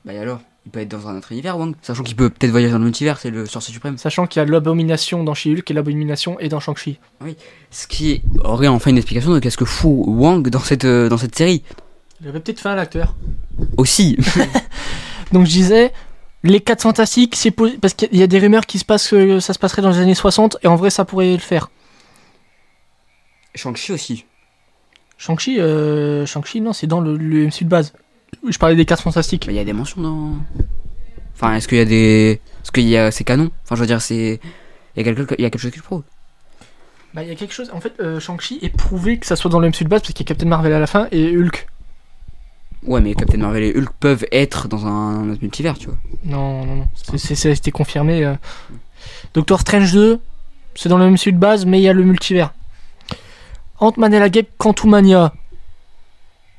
Bah 0.04 0.12
et 0.12 0.18
alors? 0.18 0.40
Il 0.64 0.70
peut 0.70 0.78
être 0.78 0.88
dans 0.90 1.08
un 1.08 1.16
autre 1.18 1.32
univers, 1.32 1.58
Wong, 1.58 1.74
sachant 1.82 2.04
qu'il 2.04 2.14
peut 2.14 2.30
peut-être 2.30 2.52
voyager 2.52 2.72
dans 2.72 2.78
le 2.78 2.84
multivers, 2.84 3.18
c'est 3.18 3.30
le 3.30 3.46
sorcier 3.46 3.74
suprême. 3.74 3.98
Sachant 3.98 4.28
qu'il 4.28 4.40
y 4.40 4.44
a 4.44 4.48
l'abomination 4.48 5.24
dans 5.24 5.34
She-Hulk 5.34 5.68
et 5.68 5.74
l'abomination 5.74 6.38
est 6.38 6.48
dans 6.48 6.60
Shang-Chi. 6.60 7.00
Ce 7.72 7.88
qui 7.88 8.22
aurait 8.44 8.68
enfin 8.68 8.90
une 8.90 8.96
explication 8.98 9.32
de 9.32 9.40
qu'est-ce 9.40 9.56
que 9.56 9.64
fout 9.64 10.04
Wang 10.06 10.48
dans 10.50 10.60
cette, 10.60 10.84
euh, 10.84 11.08
dans 11.08 11.16
cette 11.16 11.34
série. 11.36 11.64
Il 12.20 12.28
avait 12.28 12.38
peut-être 12.38 12.60
fait 12.60 12.68
un 12.68 12.76
l'acteur. 12.76 13.16
Aussi. 13.76 14.16
Donc 15.32 15.46
je 15.46 15.50
disais, 15.50 15.92
les 16.44 16.60
4 16.60 16.82
fantastiques, 16.82 17.36
c'est 17.36 17.50
parce 17.50 17.94
qu'il 17.94 18.16
y 18.16 18.22
a 18.22 18.26
des 18.26 18.38
rumeurs 18.38 18.66
qui 18.66 18.78
se 18.78 18.84
passent 18.84 19.08
que 19.08 19.40
ça 19.40 19.52
se 19.52 19.58
passerait 19.58 19.82
dans 19.82 19.90
les 19.90 19.98
années 19.98 20.14
60 20.14 20.58
et 20.62 20.66
en 20.66 20.76
vrai 20.76 20.90
ça 20.90 21.04
pourrait 21.04 21.32
le 21.32 21.38
faire. 21.38 21.70
Shang-Chi 23.54 23.92
aussi. 23.92 24.24
Shang-Chi, 25.18 25.60
euh, 25.60 26.26
Shang-Chi 26.26 26.60
non, 26.60 26.72
c'est 26.72 26.86
dans 26.86 27.00
le, 27.00 27.16
le 27.16 27.46
MCU 27.46 27.64
de 27.64 27.68
base. 27.68 27.92
Je 28.48 28.58
parlais 28.58 28.76
des 28.76 28.84
4 28.84 29.02
fantastiques. 29.02 29.46
Mais 29.46 29.52
il 29.52 29.56
y 29.56 29.60
a 29.60 29.64
des 29.64 29.72
mentions 29.72 30.00
dans. 30.00 30.32
Enfin, 31.34 31.54
est-ce 31.54 31.68
qu'il 31.68 31.78
y 31.78 31.82
a 31.82 31.84
des. 31.84 32.40
Est-ce 32.62 32.72
qu'il 32.72 32.88
y 32.88 32.96
a. 32.96 33.10
C'est 33.10 33.24
canon? 33.24 33.50
Enfin, 33.64 33.76
je 33.76 33.80
veux 33.80 33.86
dire, 33.86 34.00
c'est. 34.00 34.40
Il 34.96 35.06
y 35.06 35.08
a 35.08 35.14
quelque, 35.14 35.34
il 35.38 35.42
y 35.42 35.44
a 35.44 35.50
quelque 35.50 35.60
chose 35.60 35.70
qui 35.70 35.78
le 35.78 35.84
prouve. 35.84 36.02
Bah 37.14 37.22
il 37.22 37.28
y 37.28 37.32
a 37.32 37.34
quelque 37.34 37.52
chose, 37.52 37.70
en 37.74 37.80
fait, 37.80 37.92
euh, 38.00 38.20
Shang-Chi 38.20 38.58
est 38.62 38.74
prouvé 38.74 39.18
que 39.18 39.26
ça 39.26 39.36
soit 39.36 39.50
dans 39.50 39.60
le 39.60 39.68
MCU 39.68 39.84
de 39.84 39.88
base 39.88 40.00
parce 40.00 40.14
qu'il 40.14 40.24
y 40.24 40.26
a 40.26 40.30
Captain 40.30 40.46
Marvel 40.46 40.72
à 40.72 40.78
la 40.78 40.86
fin 40.86 41.08
et 41.12 41.36
Hulk. 41.36 41.66
Ouais, 42.86 43.00
mais 43.00 43.14
Captain 43.14 43.38
Marvel 43.38 43.62
et 43.62 43.76
Hulk 43.76 43.90
peuvent 44.00 44.24
être 44.32 44.66
dans 44.68 44.86
un 44.86 45.30
autre 45.30 45.40
multivers, 45.42 45.78
tu 45.78 45.86
vois. 45.86 45.96
Non, 46.24 46.64
non, 46.66 46.74
non, 46.76 46.86
c'est- 46.94 47.18
c'est- 47.18 47.34
ça 47.36 47.48
a 47.48 47.52
été 47.52 47.70
confirmé. 47.70 48.24
euh. 48.24 48.34
Doctor 49.34 49.60
Strange 49.60 49.92
2, 49.92 50.20
c'est 50.74 50.88
dans 50.88 50.98
le 50.98 51.04
MCU 51.06 51.32
de 51.32 51.38
base, 51.38 51.64
mais 51.64 51.78
il 51.80 51.82
y 51.84 51.88
a 51.88 51.92
le 51.92 52.02
multivers. 52.02 52.52
Ant-Man 53.78 54.14
et 54.14 54.18
la 54.18 54.28
Guêpe, 54.28 54.50
Quantumania, 54.58 55.32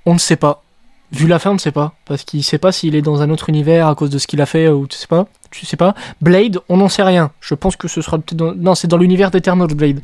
on 0.06 0.14
ne 0.14 0.20
sait 0.20 0.36
pas. 0.36 0.64
Vu 1.12 1.28
la 1.28 1.40
fin, 1.40 1.52
on 1.52 1.56
ne 1.56 1.60
sait 1.60 1.72
pas. 1.72 1.94
Parce 2.06 2.24
qu'il 2.24 2.44
sait 2.44 2.58
pas 2.58 2.72
s'il 2.72 2.96
est 2.96 3.02
dans 3.02 3.22
un 3.22 3.30
autre 3.30 3.50
univers 3.50 3.88
à 3.88 3.96
cause 3.96 4.10
de 4.10 4.18
ce 4.18 4.26
qu'il 4.28 4.42
a 4.42 4.46
fait 4.46 4.68
ou 4.70 4.88
tu 4.88 4.98
sais 4.98 5.08
pas. 5.08 5.28
Tu 5.52 5.66
sais 5.66 5.78
pas. 5.78 5.94
Blade, 6.22 6.60
on 6.70 6.78
n'en 6.78 6.90
sait 6.90 7.04
rien. 7.04 7.32
Je 7.40 7.54
pense 7.54 7.76
que 7.76 7.88
ce 7.88 8.02
sera 8.02 8.18
peut-être 8.18 8.36
dans... 8.36 8.54
Non, 8.56 8.74
c'est 8.76 8.88
dans 8.88 8.98
l'univers 8.98 9.30
d'Eternals, 9.30 9.74
Blade. 9.76 10.02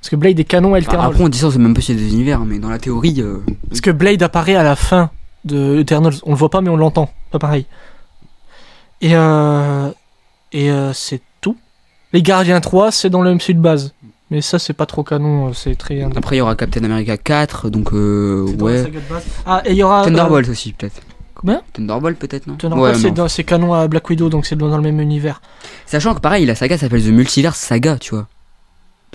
Parce 0.00 0.10
que 0.10 0.16
Blade 0.16 0.38
est 0.38 0.44
canon 0.44 0.74
à 0.74 0.78
Enfin, 0.78 0.88
Eternals. 0.88 1.10
après, 1.12 1.24
on 1.24 1.28
dit 1.28 1.38
ça, 1.38 1.50
c'est 1.50 1.58
même 1.58 1.72
pas 1.74 1.80
s'il 1.80 1.98
y 1.98 2.02
a 2.02 2.04
des 2.06 2.12
univers, 2.12 2.40
mais 2.40 2.58
dans 2.58 2.68
la 2.68 2.78
théorie. 2.78 3.20
euh, 3.22 3.38
Parce 3.68 3.80
que 3.80 3.90
Blade 3.90 4.22
apparaît 4.22 4.54
à 4.56 4.62
la 4.62 4.76
fin 4.76 5.10
de 5.44 5.78
Eternals. 5.80 6.14
On 6.24 6.30
le 6.30 6.36
voit 6.36 6.50
pas, 6.50 6.60
mais 6.60 6.70
on 6.70 6.76
l'entend. 6.76 7.10
Pas 7.30 7.38
pareil. 7.38 7.66
Et, 9.00 9.14
euh, 9.14 9.90
et 10.52 10.70
euh, 10.70 10.92
c'est 10.92 11.20
tout. 11.40 11.56
Les 12.12 12.22
Gardiens 12.22 12.60
3, 12.60 12.92
c'est 12.92 13.10
dans 13.10 13.22
le 13.22 13.34
MCU 13.34 13.54
de 13.54 13.60
base. 13.60 13.94
Mais 14.30 14.40
ça, 14.40 14.58
c'est 14.58 14.72
pas 14.72 14.86
trop 14.86 15.02
canon. 15.02 15.48
euh, 15.48 15.52
C'est 15.52 15.76
très. 15.76 16.02
Après, 16.16 16.36
il 16.36 16.38
y 16.38 16.42
aura 16.42 16.54
Captain 16.56 16.84
America 16.84 17.16
4, 17.16 17.68
donc 17.70 17.92
euh, 17.92 18.46
ouais. 18.60 18.90
Ah, 19.44 19.62
et 19.66 19.72
il 19.72 19.76
y 19.76 19.82
aura. 19.82 20.02
euh, 20.02 20.04
Thunderbolt 20.04 20.48
aussi, 20.48 20.72
peut-être. 20.72 21.00
Combien 21.34 21.62
Thunderbolt, 21.72 22.18
peut-être, 22.18 22.46
non? 22.46 22.54
Thunderbolt, 22.54 22.96
Ouais, 23.04 23.28
c'est 23.28 23.44
canon 23.44 23.74
à 23.74 23.88
Black 23.88 24.08
Widow, 24.08 24.28
donc 24.28 24.46
c'est 24.46 24.56
dans 24.56 24.74
le 24.76 24.82
même 24.82 25.00
univers. 25.00 25.42
Sachant 25.86 26.14
que 26.14 26.20
pareil, 26.20 26.46
la 26.46 26.54
saga 26.54 26.78
s'appelle 26.78 27.02
The 27.02 27.08
Multiverse 27.08 27.58
Saga, 27.58 27.98
tu 27.98 28.14
vois. 28.14 28.28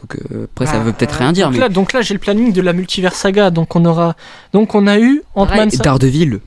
Donc 0.01 0.15
euh, 0.31 0.45
après, 0.45 0.65
ça 0.67 0.73
Bah, 0.73 0.83
veut 0.83 0.93
peut-être 0.93 1.15
rien 1.17 1.31
dire, 1.31 1.47
donc 1.47 1.53
mais. 1.55 1.59
Là, 1.59 1.69
donc 1.69 1.93
là, 1.93 2.01
j'ai 2.01 2.13
le 2.13 2.19
planning 2.19 2.53
de 2.53 2.61
la 2.61 2.73
multivers 2.73 3.15
saga. 3.15 3.49
Donc 3.49 3.75
on 3.75 3.83
aura. 3.85 4.15
Donc 4.53 4.75
on 4.75 4.85
a 4.87 4.99
eu 4.99 5.23
Ant-Man, 5.35 5.69
Daredevil. 5.69 6.39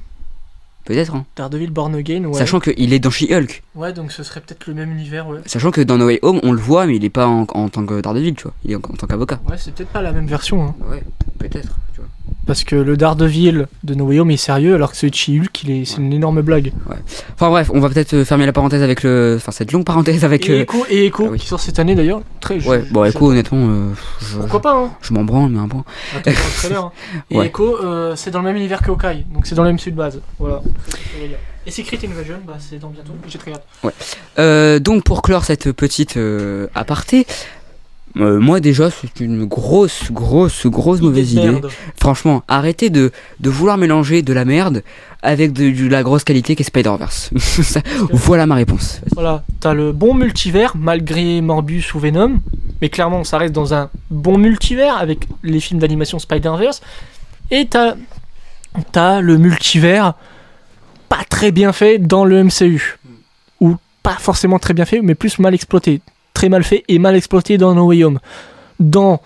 Peut-être, 0.85 1.15
hein. 1.15 1.27
Daredevil 1.37 1.71
Born 1.71 1.95
Again. 1.95 2.25
Ouais. 2.25 2.39
Sachant 2.39 2.59
qu'il 2.59 2.93
est 2.93 2.99
dans 2.99 3.11
She-Hulk. 3.11 3.63
ouais, 3.77 3.93
donc 3.93 4.13
ce 4.13 4.23
serait 4.23 4.41
peut-être 4.41 4.67
le 4.67 4.75
même 4.75 4.91
univers. 4.91 5.29
Ouais. 5.29 5.41
Sachant 5.47 5.71
que 5.71 5.81
dans 5.83 5.99
No 5.99 6.07
Way 6.07 6.21
Home, 6.23 6.41
on 6.43 6.53
le 6.53 6.59
voit, 6.61 6.87
mais 6.87 6.97
il 6.97 7.05
est 7.05 7.11
pas 7.11 7.27
en, 7.27 7.43
en 7.43 7.69
tant 7.69 7.85
que 7.85 8.01
Daredevil, 8.01 8.35
tu 8.35 8.45
vois. 8.45 8.55
Il 8.65 8.73
est 8.73 8.77
en, 8.77 8.79
en 8.79 8.97
tant 8.97 9.07
qu'avocat. 9.07 9.41
Ouais, 9.49 9.57
c'est 9.59 9.75
peut-être 9.75 9.91
pas 9.91 10.03
la 10.03 10.13
même 10.13 10.27
version. 10.27 10.65
Hein. 10.65 10.75
Ouais, 10.91 11.03
peut-être, 11.39 11.77
tu 11.95 12.01
vois. 12.01 12.09
Parce 12.47 12.65
que 12.65 12.75
le 12.75 12.97
Daredevil 12.97 13.67
de 13.85 13.95
No 13.95 14.07
Way 14.07 14.21
Home 14.21 14.31
est 14.31 14.37
sérieux, 14.37 14.75
alors 14.75 14.91
que 14.91 14.97
celui 14.97 15.11
de 15.11 15.17
She-Hulk, 15.17 15.63
il 15.63 15.71
est, 15.71 15.85
c'est 15.85 15.99
une 15.99 16.13
énorme 16.13 16.41
blague. 16.43 16.73
Enfin 17.35 17.49
bref, 17.51 17.71
on 17.73 17.81
va 17.81 17.89
peut-être 17.89 18.15
euh, 18.15 18.25
fermer 18.25 18.47
la 18.47 18.53
parenthèse 18.53 18.83
avec 18.83 19.03
le. 19.03 19.35
Enfin, 19.37 19.53
cette 19.53 19.71
longue 19.73 19.85
parenthèse 19.85 20.25
avec. 20.25 20.49
Et 20.49 20.53
euh, 20.53 20.63
Echo, 20.63 20.85
et 20.89 21.07
Echo 21.07 21.25
ah 21.27 21.31
oui. 21.33 21.39
qui 21.39 21.47
sort 21.47 21.61
cette 21.61 21.79
année 21.79 21.95
d'ailleurs. 21.95 22.23
Très 22.41 22.55
Ouais, 22.67 22.83
je- 22.87 22.93
bon, 22.93 23.05
écoute, 23.05 23.29
honnêtement, 23.29 23.67
euh, 23.69 23.93
je, 24.21 24.39
Pourquoi 24.39 24.63
pas, 24.63 24.73
hein 24.75 24.91
je 25.03 25.13
m'en 25.13 25.23
branle, 25.23 25.51
mais 25.51 25.59
un 25.61 25.69
point. 25.69 25.85
Attends, 26.17 26.31
trailer. 26.57 26.85
hein. 26.85 26.93
Et 27.31 27.37
Ouais. 27.37 27.47
Echo, 27.47 27.77
euh, 27.85 28.17
c'est 28.17 28.31
dans 28.31 28.41
le 28.41 28.47
même 28.47 28.57
univers 28.57 28.81
que 28.83 28.91
Hawkeye, 28.91 29.27
donc 29.33 29.47
c'est 29.47 29.55
dans 29.55 29.65
le 29.65 29.73
MCU 29.73 29.93
de 29.93 29.97
base. 29.97 30.21
Voilà. 30.39 30.63
Et 31.67 31.71
Secret 31.71 31.99
Invasion, 32.05 32.37
bah, 32.47 32.55
c'est 32.59 32.79
dans 32.79 32.89
bientôt. 32.89 33.13
J'ai 33.29 33.39
très 33.39 33.53
hâte. 33.53 33.67
Euh, 34.39 34.79
donc 34.79 35.05
pour 35.05 35.21
clore 35.23 35.45
cette 35.45 35.71
petite 35.73 36.19
aparté, 36.75 37.27
euh, 38.17 38.41
moi 38.41 38.61
déjà 38.61 38.91
c'est 38.91 39.21
une 39.21 39.45
grosse, 39.45 40.11
grosse, 40.11 40.67
grosse 40.67 41.01
mauvaise 41.01 41.33
idée. 41.33 41.51
Merde. 41.51 41.71
Franchement, 41.97 42.43
arrêtez 42.49 42.91
de, 42.91 43.13
de 43.39 43.51
vouloir 43.51 43.79
mélanger 43.79 44.23
de 44.23 44.33
la 44.33 44.45
merde 44.45 44.83
avec 45.23 45.53
de, 45.53 45.71
de 45.71 45.89
la 45.89 46.03
grosse 46.03 46.25
qualité 46.25 46.57
qu'est 46.57 46.65
Spider-Verse. 46.65 47.31
Voilà 48.13 48.47
ma 48.47 48.57
réponse. 48.57 49.01
Voilà, 49.15 49.45
t'as 49.61 49.75
le 49.75 49.93
bon 49.93 50.15
multivers, 50.15 50.73
malgré 50.77 51.41
Morbius 51.41 51.95
ou 51.95 52.01
Venom, 52.01 52.41
mais 52.81 52.89
clairement 52.89 53.23
ça 53.23 53.39
reste 53.39 53.55
dans 53.55 53.75
un 53.75 53.91
bon 54.11 54.39
multivers 54.39 54.97
avec 54.97 55.27
les 55.43 55.61
films 55.61 55.79
d'animation 55.81 56.19
Spider-Verse, 56.19 56.81
et 57.51 57.67
t'as, 57.67 57.95
t'as 58.93 59.21
le 59.21 59.39
multivers 59.39 60.15
pas 61.09 61.25
très 61.29 61.53
bien 61.53 61.73
fait 61.73 61.99
dans 61.99 62.25
le 62.25 62.43
MCU, 62.45 62.99
ou 63.61 63.77
pas 64.03 64.17
forcément 64.19 64.59
très 64.59 64.75
bien 64.75 64.85
fait, 64.85 65.01
mais 65.03 65.15
plus 65.15 65.39
mal 65.39 65.55
exploité, 65.55 66.01
très 66.41 66.49
mal 66.49 66.65
fait 66.65 66.85
et 66.89 66.99
mal 66.99 67.17
exploité 67.17 67.59
dans 67.59 67.75
No 67.75 67.89
Way 67.89 68.03
Home. 68.03 68.19
Dans 68.79 69.21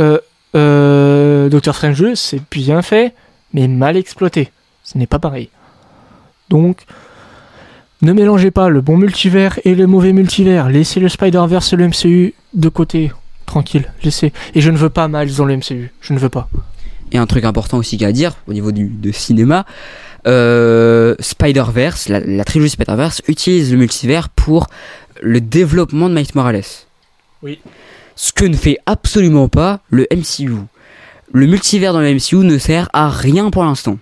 euh, 0.00 0.18
euh, 0.56 1.50
Doctor 1.50 1.74
Strange 1.74 1.98
2, 1.98 2.14
c'est 2.14 2.40
bien 2.50 2.80
fait, 2.80 3.12
mais 3.52 3.68
mal 3.68 3.98
exploité. 3.98 4.50
Ce 4.82 4.96
n'est 4.96 5.06
pas 5.06 5.18
pareil. 5.18 5.50
Donc, 6.48 6.86
ne 8.00 8.14
mélangez 8.14 8.50
pas 8.50 8.70
le 8.70 8.80
bon 8.80 8.96
multivers 8.96 9.58
et 9.66 9.74
le 9.74 9.86
mauvais 9.86 10.14
multivers. 10.14 10.70
Laissez 10.70 11.00
le 11.00 11.10
Spider-Verse 11.10 11.74
et 11.74 11.76
le 11.76 11.88
MCU 11.88 12.32
de 12.54 12.68
côté. 12.70 13.12
Tranquille, 13.44 13.92
laissez. 14.02 14.32
Et 14.54 14.62
je 14.62 14.70
ne 14.70 14.78
veux 14.78 14.88
pas 14.88 15.08
Miles 15.08 15.36
dans 15.36 15.44
le 15.44 15.54
MCU. 15.58 15.92
Je 16.00 16.14
ne 16.14 16.18
veux 16.18 16.30
pas. 16.30 16.48
Et 17.10 17.18
un 17.18 17.26
truc 17.26 17.44
important 17.44 17.76
aussi 17.76 17.98
qu'à 17.98 18.10
dire 18.10 18.36
au 18.46 18.54
niveau 18.54 18.72
du 18.72 19.12
cinéma, 19.12 19.66
euh, 20.26 21.16
Spider-Verse, 21.18 22.08
la, 22.08 22.20
la 22.20 22.44
trilogie 22.44 22.70
Spider-Verse 22.70 23.22
utilise 23.28 23.72
le 23.72 23.78
multivers 23.78 24.28
pour 24.28 24.68
le 25.20 25.40
développement 25.40 26.08
de 26.08 26.14
Miles 26.14 26.26
Morales. 26.34 26.62
Oui. 27.42 27.60
Ce 28.16 28.32
que 28.32 28.44
ne 28.44 28.56
fait 28.56 28.78
absolument 28.86 29.48
pas 29.48 29.80
le 29.90 30.06
MCU. 30.12 30.52
Le 31.32 31.46
multivers 31.46 31.92
dans 31.92 32.00
le 32.00 32.14
MCU 32.14 32.36
ne 32.36 32.58
sert 32.58 32.88
à 32.92 33.08
rien 33.08 33.50
pour 33.50 33.64
l'instant. 33.64 33.98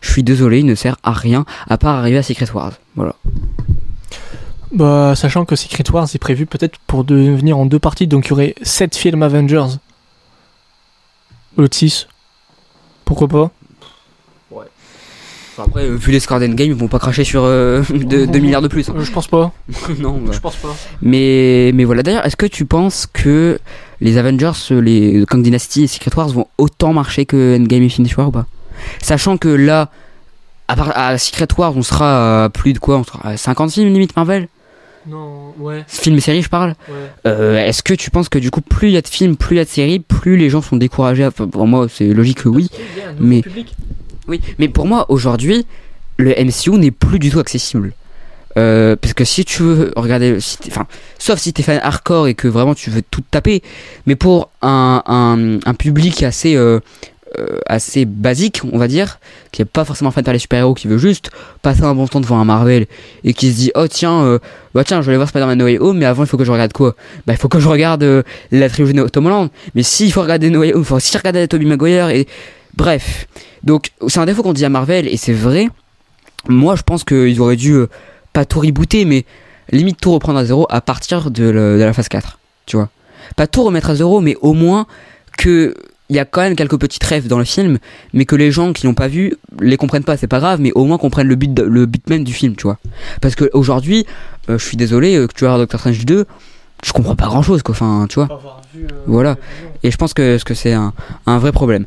Je 0.00 0.10
suis 0.10 0.22
désolé, 0.22 0.58
il 0.60 0.66
ne 0.66 0.74
sert 0.74 0.96
à 1.02 1.12
rien 1.12 1.44
à 1.68 1.78
part 1.78 1.98
arriver 1.98 2.18
à 2.18 2.22
Secret 2.22 2.50
Wars. 2.52 2.72
Voilà. 2.96 3.14
Bah, 4.72 5.14
sachant 5.14 5.44
que 5.44 5.54
Secret 5.54 5.84
Wars 5.92 6.08
est 6.12 6.18
prévu 6.18 6.46
peut-être 6.46 6.78
pour 6.86 7.04
devenir 7.04 7.58
en 7.58 7.66
deux 7.66 7.78
parties, 7.78 8.06
donc 8.06 8.26
il 8.26 8.30
y 8.30 8.32
aurait 8.32 8.54
7 8.62 8.96
films 8.96 9.22
Avengers. 9.22 9.78
Au 11.56 11.62
lieu 11.62 11.68
de 11.68 11.74
6. 11.74 12.08
Pourquoi 13.04 13.28
pas? 13.28 13.50
Après, 15.58 15.84
euh, 15.84 15.94
vu 15.96 16.12
les 16.12 16.20
scores 16.20 16.40
d'Endgame, 16.40 16.68
ils 16.68 16.74
vont 16.74 16.88
pas 16.88 16.98
cracher 16.98 17.24
sur 17.24 17.42
2 17.46 18.26
milliards 18.38 18.62
de 18.62 18.68
plus. 18.68 18.88
hein. 18.88 18.94
Euh, 18.96 19.04
Je 19.04 19.10
pense 19.10 19.26
pas. 19.28 19.52
non, 19.98 20.18
bah. 20.18 20.32
Je 20.32 20.38
pense 20.40 20.56
pas. 20.56 20.74
Mais, 21.02 21.70
mais 21.74 21.84
voilà, 21.84 22.02
d'ailleurs, 22.02 22.24
est-ce 22.26 22.36
que 22.36 22.46
tu 22.46 22.64
penses 22.64 23.06
que 23.12 23.58
les 24.00 24.18
Avengers, 24.18 24.52
euh, 24.70 24.80
les 24.80 25.24
Kang 25.28 25.42
Dynasty 25.42 25.84
et 25.84 25.86
Secret 25.86 26.10
Wars 26.16 26.28
vont 26.28 26.46
autant 26.58 26.92
marcher 26.92 27.26
que 27.26 27.56
Endgame 27.58 27.82
et 27.82 27.86
Infinity 27.86 28.14
War 28.16 28.28
ou 28.28 28.32
pas? 28.32 28.46
Sachant 29.00 29.36
que 29.36 29.48
là, 29.48 29.90
à, 30.68 30.76
part, 30.76 30.92
à 30.96 31.18
Secret 31.18 31.48
Wars, 31.58 31.76
on 31.76 31.82
sera 31.82 32.44
à 32.44 32.48
plus 32.48 32.72
de 32.72 32.78
quoi? 32.78 32.98
On 32.98 33.04
sera 33.04 33.20
à 33.28 33.36
50 33.36 33.70
films 33.72 33.92
limite 33.92 34.16
Marvel? 34.16 34.48
Non, 35.04 35.52
ouais, 35.58 35.82
Films 35.88 36.16
et 36.18 36.20
séries, 36.20 36.42
je 36.42 36.48
parle. 36.48 36.76
ouais. 36.88 36.94
Euh, 37.26 37.58
est-ce 37.58 37.82
que 37.82 37.92
tu 37.92 38.10
penses 38.12 38.28
que 38.28 38.38
du 38.38 38.52
coup, 38.52 38.60
plus 38.60 38.86
il 38.88 38.92
y 38.94 38.96
a 38.96 39.00
de 39.02 39.08
films, 39.08 39.34
plus 39.36 39.56
il 39.56 39.58
y 39.58 39.60
a 39.60 39.64
de 39.64 39.68
séries, 39.68 39.98
plus 39.98 40.36
les 40.36 40.48
gens 40.48 40.62
sont 40.62 40.76
découragés? 40.76 41.26
Enfin, 41.26 41.48
pour 41.48 41.66
moi, 41.66 41.88
c'est 41.92 42.06
logique 42.14 42.42
que 42.44 42.48
oui. 42.48 42.68
Il 42.72 43.00
y 43.00 43.04
a 43.04 43.08
un 43.08 43.12
nouveau 43.14 43.24
mais- 43.26 43.42
public. 43.42 43.74
Oui, 44.28 44.40
mais 44.58 44.68
pour 44.68 44.86
moi, 44.86 45.06
aujourd'hui, 45.10 45.66
le 46.16 46.30
MCU 46.30 46.78
n'est 46.78 46.90
plus 46.90 47.18
du 47.18 47.30
tout 47.30 47.40
accessible. 47.40 47.92
Euh, 48.58 48.96
parce 49.00 49.14
que 49.14 49.24
si 49.24 49.46
tu 49.46 49.62
veux 49.62 49.92
regarder, 49.96 50.38
si 50.40 50.58
enfin, 50.68 50.86
sauf 51.18 51.38
si 51.38 51.54
t'es 51.54 51.62
fan 51.62 51.80
hardcore 51.82 52.28
et 52.28 52.34
que 52.34 52.48
vraiment 52.48 52.74
tu 52.74 52.90
veux 52.90 53.00
tout 53.00 53.22
taper, 53.30 53.62
mais 54.06 54.14
pour 54.14 54.50
un, 54.60 55.02
un, 55.06 55.58
un 55.64 55.74
public 55.74 56.22
assez, 56.22 56.54
euh, 56.54 56.78
euh, 57.38 57.56
assez 57.66 58.04
basique, 58.04 58.60
on 58.72 58.76
va 58.76 58.88
dire, 58.88 59.18
qui 59.52 59.62
est 59.62 59.66
pas 59.66 59.86
forcément 59.86 60.10
fan 60.10 60.22
par 60.22 60.34
les 60.34 60.38
super-héros, 60.38 60.74
qui 60.74 60.86
veut 60.86 60.98
juste 60.98 61.30
passer 61.62 61.82
un 61.82 61.94
bon 61.94 62.06
temps 62.06 62.20
devant 62.20 62.38
un 62.38 62.44
Marvel 62.44 62.86
et 63.24 63.32
qui 63.32 63.50
se 63.50 63.56
dit, 63.56 63.72
oh 63.74 63.88
tiens, 63.88 64.22
euh, 64.22 64.38
bah 64.74 64.84
tiens, 64.84 65.00
je 65.00 65.06
vais 65.06 65.12
aller 65.12 65.16
voir 65.16 65.30
Spider-Man 65.30 65.56
No 65.56 65.64
Way 65.64 65.78
Home, 65.78 65.96
mais 65.96 66.04
avant 66.04 66.24
il 66.24 66.26
faut 66.26 66.36
que 66.36 66.44
je 66.44 66.52
regarde 66.52 66.74
quoi? 66.74 66.94
Bah 67.26 67.32
il 67.32 67.38
faut 67.38 67.48
que 67.48 67.58
je 67.58 67.68
regarde 67.68 68.02
euh, 68.02 68.22
la 68.50 68.68
trilogie 68.68 68.92
de 68.92 69.08
Tom 69.08 69.24
Holland. 69.24 69.48
Mais 69.74 69.82
s'il 69.82 70.12
faut 70.12 70.20
regarder 70.20 70.50
No 70.50 70.60
Way 70.60 70.74
Home, 70.74 70.82
il 70.82 70.84
faut 70.84 70.96
aussi 70.96 71.16
regarder 71.16 71.48
Tobey 71.48 71.64
Maguire 71.64 72.10
et 72.10 72.26
bref. 72.76 73.26
Donc 73.62 73.90
c'est 74.08 74.18
un 74.20 74.26
défaut 74.26 74.42
qu'on 74.42 74.52
dit 74.52 74.64
à 74.64 74.68
Marvel 74.68 75.06
et 75.08 75.16
c'est 75.16 75.32
vrai. 75.32 75.68
Moi 76.48 76.74
je 76.76 76.82
pense 76.82 77.04
qu'ils 77.04 77.40
auraient 77.40 77.56
dû 77.56 77.72
euh, 77.74 77.88
pas 78.32 78.44
tout 78.44 78.60
rebooter 78.60 79.04
mais 79.04 79.24
limite 79.70 80.00
tout 80.00 80.12
reprendre 80.12 80.38
à 80.38 80.44
zéro 80.44 80.66
à 80.70 80.80
partir 80.80 81.30
de, 81.30 81.44
le- 81.44 81.78
de 81.78 81.84
la 81.84 81.92
phase 81.92 82.08
4. 82.08 82.38
Tu 82.66 82.76
vois. 82.76 82.88
Pas 83.36 83.46
tout 83.46 83.62
remettre 83.62 83.90
à 83.90 83.94
zéro 83.94 84.20
mais 84.20 84.36
au 84.40 84.52
moins 84.52 84.86
que 85.38 85.74
il 86.08 86.16
y 86.16 86.18
a 86.18 86.26
quand 86.26 86.42
même 86.42 86.56
quelques 86.56 86.78
petites 86.78 87.04
rêves 87.04 87.26
dans 87.26 87.38
le 87.38 87.44
film, 87.44 87.78
mais 88.12 88.26
que 88.26 88.36
les 88.36 88.50
gens 88.52 88.74
qui 88.74 88.84
l'ont 88.86 88.92
pas 88.92 89.08
vu 89.08 89.34
les 89.62 89.78
comprennent 89.78 90.04
pas, 90.04 90.18
c'est 90.18 90.26
pas 90.26 90.40
grave, 90.40 90.60
mais 90.60 90.70
au 90.72 90.84
moins 90.84 90.98
comprennent 90.98 91.28
le 91.28 91.36
but, 91.36 91.58
le 91.58 91.86
but 91.86 92.06
même 92.10 92.22
du 92.22 92.34
film, 92.34 92.54
tu 92.54 92.64
vois. 92.64 92.76
Parce 93.22 93.34
que 93.34 93.48
aujourd'hui, 93.54 94.04
euh, 94.50 94.58
je 94.58 94.64
suis 94.66 94.76
désolé, 94.76 95.16
euh, 95.16 95.26
que 95.26 95.32
tu 95.32 95.44
voir 95.44 95.56
Doctor 95.56 95.80
Strange 95.80 96.04
2, 96.04 96.26
je 96.84 96.92
comprends 96.92 97.16
pas 97.16 97.26
grand 97.28 97.40
chose, 97.42 97.62
quoi. 97.62 97.72
Enfin, 97.74 98.04
tu 98.10 98.16
vois. 98.16 98.28
Voilà. 99.06 99.36
Et 99.84 99.90
je 99.90 99.96
pense 99.96 100.12
que, 100.12 100.36
que 100.44 100.52
c'est 100.52 100.74
un, 100.74 100.92
un 101.24 101.38
vrai 101.38 101.50
problème. 101.52 101.86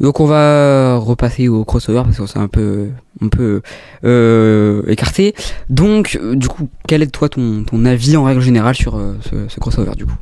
Donc 0.00 0.20
on 0.20 0.26
va 0.26 0.96
repasser 0.96 1.48
au 1.48 1.64
crossover 1.64 2.02
parce 2.02 2.18
que 2.18 2.26
c'est 2.26 2.38
un 2.38 2.48
peu, 2.48 2.88
un 3.22 3.28
peu 3.28 3.62
euh, 4.04 4.82
écarté. 4.88 5.34
Donc, 5.70 6.18
du 6.34 6.48
coup, 6.48 6.68
quel 6.88 7.02
est 7.02 7.06
toi 7.06 7.28
ton, 7.28 7.64
ton 7.64 7.84
avis 7.84 8.16
en 8.16 8.24
règle 8.24 8.40
générale 8.40 8.74
sur 8.74 8.96
euh, 8.96 9.16
ce, 9.20 9.48
ce 9.48 9.60
crossover 9.60 9.92
du 9.96 10.06
coup? 10.06 10.16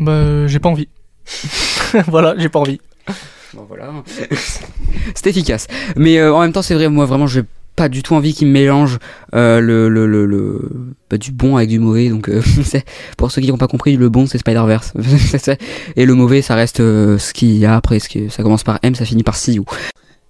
Bah, 0.00 0.46
j'ai 0.46 0.58
pas 0.58 0.68
envie. 0.68 0.88
voilà, 2.08 2.34
j'ai 2.36 2.48
pas 2.48 2.58
envie. 2.58 2.80
Bon 3.54 3.64
voilà, 3.68 3.90
c'est 5.14 5.26
efficace. 5.28 5.66
Mais 5.96 6.18
euh, 6.18 6.34
en 6.34 6.40
même 6.40 6.52
temps, 6.52 6.62
c'est 6.62 6.74
vrai, 6.74 6.88
moi 6.88 7.06
vraiment, 7.06 7.26
j'ai 7.26 7.42
pas 7.76 7.88
du 7.88 8.02
tout 8.02 8.14
envie 8.14 8.32
qu'ils 8.34 8.48
mélangent 8.48 8.98
euh, 9.34 9.60
le, 9.60 9.88
le, 9.88 10.06
le, 10.06 10.24
le- 10.26 10.70
bah, 11.10 11.18
du 11.18 11.30
bon 11.30 11.56
avec 11.56 11.68
du 11.68 11.78
mauvais. 11.78 12.08
Donc, 12.08 12.28
euh, 12.28 12.42
pour 13.18 13.30
ceux 13.30 13.42
qui 13.42 13.48
n'ont 13.48 13.58
pas 13.58 13.68
compris, 13.68 13.96
le 13.96 14.08
bon 14.08 14.26
c'est 14.26 14.38
Spider-Verse. 14.38 14.94
Et 15.96 16.06
le 16.06 16.14
mauvais, 16.14 16.42
ça 16.42 16.54
reste 16.54 16.80
euh, 16.80 17.18
ce 17.18 17.32
qu'il 17.34 17.56
y 17.56 17.66
a 17.66 17.76
après. 17.76 17.98
Ce 18.00 18.08
qui, 18.08 18.30
ça 18.30 18.42
commence 18.42 18.64
par 18.64 18.78
M, 18.82 18.94
ça 18.94 19.04
finit 19.04 19.22
par 19.22 19.36
C. 19.36 19.60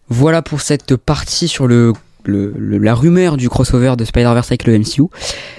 Voilà 0.09 0.43
pour 0.43 0.61
cette 0.61 0.97
partie 0.97 1.49
sur 1.49 1.67
le, 1.67 1.93
la 2.27 2.95
rumeur 2.95 3.37
du 3.37 3.49
crossover 3.49 3.95
de 3.97 4.05
Spider-Verse 4.05 4.49
avec 4.49 4.67
le 4.67 4.79
MCU. 4.79 5.05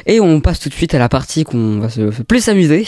Et 0.05 0.19
on 0.19 0.41
passe 0.41 0.59
tout 0.59 0.69
de 0.69 0.73
suite 0.73 0.93
à 0.93 0.99
la 0.99 1.09
partie 1.09 1.43
qu'on 1.43 1.79
va 1.79 1.89
se 1.89 2.01
plus 2.23 2.41
s'amuser. 2.41 2.85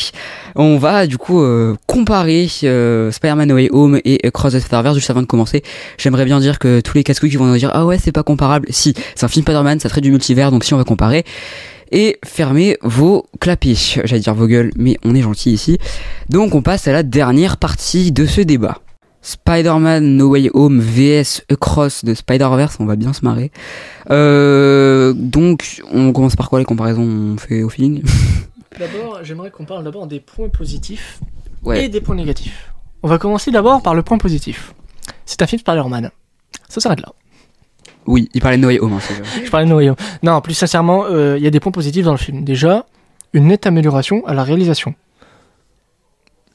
On 0.55 0.77
va 0.77 1.07
du 1.07 1.17
coup 1.17 1.41
euh, 1.41 1.75
comparer 1.87 2.47
euh, 2.63 3.11
Spider-Man 3.11 3.49
No 3.49 3.55
Way 3.55 3.69
Home 3.71 3.99
et 4.05 4.19
Cross 4.31 4.53
the 4.53 4.59
Spider-Verse 4.59 4.95
juste 4.95 5.09
avant 5.09 5.21
de 5.21 5.27
commencer. 5.27 5.63
J'aimerais 5.97 6.25
bien 6.25 6.39
dire 6.39 6.59
que 6.59 6.79
tous 6.81 6.95
les 6.95 7.03
casse 7.03 7.19
qui 7.19 7.35
vont 7.35 7.45
nous 7.45 7.57
dire 7.57 7.71
ah 7.73 7.85
ouais 7.85 7.97
c'est 7.97 8.11
pas 8.11 8.23
comparable. 8.23 8.67
Si, 8.69 8.93
c'est 9.15 9.25
un 9.25 9.29
film 9.29 9.43
Spider-Man, 9.43 9.79
ça 9.79 9.89
traite 9.89 10.03
du 10.03 10.11
multivers, 10.11 10.51
donc 10.51 10.63
si 10.63 10.73
on 10.73 10.77
va 10.77 10.83
comparer. 10.83 11.25
Et 11.91 12.19
fermez 12.23 12.77
vos 12.83 13.25
clapiers, 13.39 13.75
j'allais 14.03 14.19
dire 14.19 14.35
vos 14.35 14.47
gueules, 14.47 14.71
mais 14.77 14.97
on 15.03 15.15
est 15.15 15.21
gentil 15.21 15.51
ici. 15.51 15.79
Donc 16.29 16.53
on 16.53 16.61
passe 16.61 16.87
à 16.87 16.91
la 16.91 17.03
dernière 17.03 17.57
partie 17.57 18.11
de 18.11 18.25
ce 18.25 18.41
débat. 18.41 18.79
Spider-Man 19.21 20.15
No 20.15 20.29
Way 20.29 20.49
Home 20.53 20.79
vs 20.79 21.41
Across 21.49 22.05
de 22.05 22.13
Spider-Verse, 22.13 22.77
on 22.79 22.85
va 22.85 22.95
bien 22.95 23.13
se 23.13 23.23
marrer. 23.25 23.51
Euh, 24.09 25.13
donc 25.13 25.81
on 25.91 26.13
commence 26.13 26.35
par 26.35 26.49
quoi 26.49 26.59
les 26.59 26.65
comparaisons 26.65 27.03
on 27.33 27.37
fait 27.37 27.63
au 27.63 27.69
feeling? 27.69 28.01
D'abord, 28.79 29.19
j'aimerais 29.23 29.51
qu'on 29.51 29.65
parle 29.65 29.83
d'abord 29.83 30.07
des 30.07 30.19
points 30.19 30.49
positifs 30.49 31.19
Ouais. 31.63 31.85
et 31.85 31.89
des 31.89 31.99
points 31.99 32.15
négatifs. 32.15 32.71
On 33.03 33.09
va 33.09 33.17
commencer 33.17 33.51
d'abord 33.51 33.81
par 33.81 33.93
le 33.93 34.01
point 34.03 34.17
positif. 34.17 34.73
C'est 35.25 35.41
un 35.41 35.47
film 35.47 35.59
Spider-Man. 35.59 36.09
Ça 36.69 36.79
s'arrête 36.79 37.01
là. 37.01 37.11
Oui, 38.05 38.29
il 38.33 38.41
parlait 38.41 38.57
de 38.57 38.61
No 38.61 38.69
Way 38.69 38.79
Home. 38.79 38.93
hein. 38.93 38.99
Je 39.45 39.49
parlais 39.49 39.65
de 39.65 39.69
No 39.71 39.77
Way 39.77 39.89
Home. 39.89 39.95
Non, 40.23 40.39
plus 40.39 40.53
sincèrement, 40.53 41.03
euh, 41.09 41.35
il 41.37 41.43
y 41.43 41.47
a 41.47 41.49
des 41.49 41.59
points 41.59 41.71
positifs 41.73 42.05
dans 42.05 42.11
le 42.13 42.17
film. 42.17 42.45
Déjà, 42.45 42.85
une 43.33 43.47
nette 43.47 43.65
amélioration 43.67 44.25
à 44.25 44.33
la 44.33 44.43
réalisation. 44.43 44.95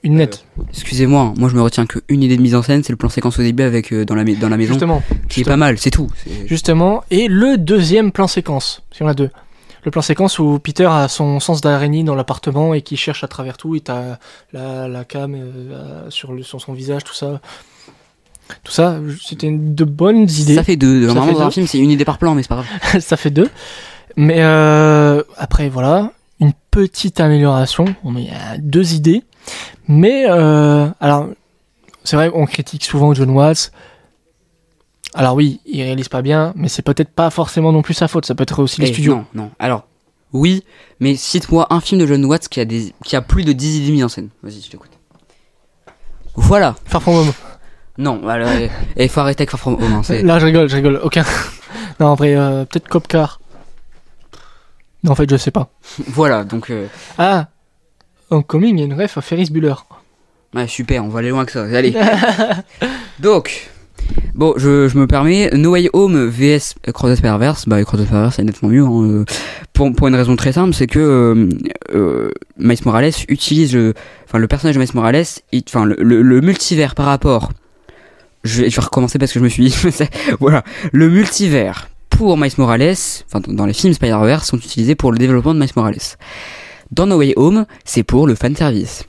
Une 0.04 0.16
nette. 0.16 0.44
Excusez-moi, 0.68 1.22
hein, 1.22 1.34
moi 1.38 1.48
je 1.48 1.56
me 1.56 1.62
retiens 1.62 1.86
qu'une 1.86 2.22
idée 2.22 2.36
de 2.36 2.42
mise 2.42 2.54
en 2.54 2.62
scène, 2.62 2.82
c'est 2.84 2.92
le 2.92 2.96
plan 2.98 3.08
séquence 3.08 3.38
au 3.38 3.42
début 3.42 3.62
avec 3.62 3.90
euh, 3.92 4.04
dans 4.04 4.14
la 4.14 4.22
dans 4.22 4.50
la 4.50 4.56
maison, 4.58 4.74
Justement. 4.74 5.02
qui 5.30 5.40
est 5.40 5.44
pas 5.44 5.56
mal, 5.56 5.78
c'est 5.78 5.90
tout. 5.90 6.08
Justement. 6.44 7.02
Et 7.10 7.26
le 7.26 7.56
deuxième 7.56 8.12
plan 8.12 8.26
séquence. 8.26 8.82
Si 8.92 9.02
on 9.02 9.08
a 9.08 9.14
deux. 9.14 9.30
Le 9.84 9.90
plan 9.90 10.02
séquence 10.02 10.38
où 10.38 10.58
Peter 10.58 10.84
a 10.86 11.08
son 11.08 11.40
sens 11.40 11.62
d'araignée 11.62 12.04
dans 12.04 12.14
l'appartement 12.14 12.74
et 12.74 12.82
qui 12.82 12.96
cherche 12.96 13.24
à 13.24 13.28
travers 13.28 13.56
tout 13.56 13.76
et 13.76 13.80
t'as 13.80 14.18
la, 14.52 14.88
la 14.88 15.04
cam 15.04 15.34
euh, 15.34 16.10
sur, 16.10 16.32
le, 16.32 16.42
sur 16.42 16.60
son 16.60 16.74
visage, 16.74 17.02
tout 17.04 17.14
ça. 17.14 17.40
Tout 18.62 18.72
ça, 18.72 18.98
c'était 19.22 19.50
de 19.50 19.84
bonnes 19.84 20.28
idées. 20.28 20.54
Ça 20.54 20.64
fait 20.64 20.76
deux. 20.76 21.06
Ça 21.08 21.14
Normalement 21.14 21.32
fait 21.32 21.38
dans 21.44 21.46
un 21.46 21.50
film, 21.50 21.66
c'est 21.66 21.78
une 21.78 21.90
idée 21.90 22.04
par 22.04 22.18
plan, 22.18 22.34
mais 22.34 22.42
c'est 22.42 22.48
pas 22.48 22.62
grave. 22.62 23.00
ça 23.00 23.16
fait 23.16 23.30
deux. 23.30 23.48
Mais 24.16 24.42
euh, 24.42 25.22
après, 25.38 25.70
voilà, 25.70 26.12
une 26.40 26.52
petite 26.70 27.20
amélioration. 27.20 27.86
Y 28.04 28.28
a 28.30 28.58
deux 28.58 28.92
idées. 28.94 29.22
Mais, 29.88 30.24
euh, 30.28 30.88
alors, 31.00 31.28
c'est 32.04 32.16
vrai, 32.16 32.30
on 32.34 32.46
critique 32.46 32.84
souvent 32.84 33.12
John 33.14 33.30
Watts. 33.30 33.72
Alors 35.16 35.34
oui, 35.36 35.60
il 35.64 35.82
réalise 35.82 36.08
pas 36.08 36.22
bien, 36.22 36.52
mais 36.56 36.68
c'est 36.68 36.82
peut-être 36.82 37.10
pas 37.10 37.30
forcément 37.30 37.70
non 37.70 37.82
plus 37.82 37.94
sa 37.94 38.08
faute. 38.08 38.26
Ça 38.26 38.34
peut 38.34 38.42
être 38.42 38.60
aussi 38.62 38.80
les 38.80 38.88
Eh, 38.88 38.92
studios. 38.92 39.16
Non, 39.16 39.26
non. 39.34 39.50
Alors, 39.60 39.86
oui, 40.32 40.64
mais 40.98 41.14
cite-moi 41.14 41.68
un 41.70 41.80
film 41.80 42.00
de 42.00 42.06
John 42.06 42.24
Watts 42.24 42.48
qui 42.48 42.58
a 42.60 42.64
des, 42.64 42.92
qui 43.04 43.14
a 43.14 43.22
plus 43.22 43.44
de 43.44 43.52
10 43.52 43.78
idées 43.78 43.92
mises 43.92 44.04
en 44.04 44.08
scène. 44.08 44.30
Vas-y, 44.42 44.60
je 44.60 44.70
t'écoute. 44.70 44.90
Voilà. 46.34 46.74
Far 46.84 47.00
From 47.02 47.14
Home. 47.16 47.32
Non, 47.96 48.26
alors, 48.28 48.48
eh, 48.96 49.04
il 49.04 49.08
faut 49.08 49.20
arrêter 49.20 49.42
avec 49.42 49.50
Far 49.50 49.60
From 49.60 49.74
Home. 49.74 50.02
hein, 50.08 50.22
Là, 50.24 50.38
je 50.40 50.46
rigole, 50.46 50.68
je 50.68 50.74
rigole. 50.76 51.00
Aucun. 51.04 51.24
non, 52.00 52.06
en 52.08 52.14
vrai, 52.16 52.34
euh, 52.36 52.64
peut-être 52.64 52.88
Copcar. 52.88 53.40
Non, 55.04 55.12
en 55.12 55.14
fait, 55.14 55.30
je 55.30 55.36
sais 55.36 55.50
pas. 55.52 55.68
Voilà, 56.08 56.42
donc, 56.44 56.70
euh, 56.70 56.88
Ah, 57.18 57.46
en 58.30 58.42
coming, 58.42 58.76
il 58.76 58.80
y 58.80 58.82
a 58.82 58.86
une 58.86 59.00
ref 59.00 59.16
à 59.18 59.20
Ferris 59.20 59.48
Bueller. 59.50 59.74
ouais, 60.54 60.66
super, 60.68 61.04
on 61.04 61.08
va 61.08 61.20
aller 61.20 61.30
loin 61.30 61.44
que 61.44 61.52
ça. 61.52 61.64
Allez. 61.64 61.94
donc, 63.18 63.70
bon, 64.34 64.54
je, 64.56 64.88
je 64.88 64.98
me 64.98 65.06
permets. 65.06 65.50
No 65.52 65.72
Way 65.72 65.90
Home 65.92 66.26
vs 66.28 66.74
Cross 66.92 67.12
the 67.12 67.16
Spider-Verse. 67.16 67.68
Bah, 67.68 67.82
Cross 67.84 68.00
the 68.00 68.04
Spider-Verse, 68.04 68.34
c'est 68.36 68.44
nettement 68.44 68.68
mieux. 68.68 68.82
hein, 68.84 69.02
euh, 69.02 69.24
pour, 69.72 69.92
pour 69.94 70.08
une 70.08 70.14
raison 70.14 70.36
très 70.36 70.52
simple, 70.52 70.74
c'est 70.74 70.86
que 70.86 70.98
euh, 70.98 71.48
euh, 71.94 72.30
Miles 72.58 72.78
Morales 72.84 73.12
utilise 73.28 73.74
le, 73.74 73.94
enfin, 74.26 74.38
le 74.38 74.46
personnage 74.48 74.74
de 74.76 74.80
Miles 74.80 74.90
Morales, 74.94 75.24
enfin, 75.68 75.84
le, 75.84 75.96
le, 75.98 76.22
le 76.22 76.40
multivers 76.40 76.94
par 76.94 77.06
rapport. 77.06 77.50
Je 78.44 78.62
vais, 78.62 78.70
je 78.70 78.76
vais 78.76 78.82
recommencer 78.84 79.18
parce 79.18 79.32
que 79.32 79.38
je 79.38 79.44
me 79.44 79.48
suis 79.48 79.64
dit, 79.64 79.76
voilà, 80.40 80.64
le 80.92 81.08
multivers 81.08 81.88
pour 82.10 82.36
Miles 82.38 82.52
Morales, 82.58 82.94
enfin, 83.26 83.40
dans 83.40 83.52
dans 83.54 83.66
les 83.66 83.72
films 83.72 83.94
Spider-Verse, 83.94 84.46
sont 84.46 84.58
utilisés 84.58 84.94
pour 84.94 85.10
le 85.12 85.18
développement 85.18 85.54
de 85.54 85.58
Miles 85.60 85.70
Morales. 85.76 85.96
Dans 86.90 87.06
No 87.06 87.18
Way 87.18 87.34
Home, 87.36 87.66
c'est 87.84 88.02
pour 88.02 88.26
le 88.26 88.34
fan 88.34 88.54
service. 88.54 89.04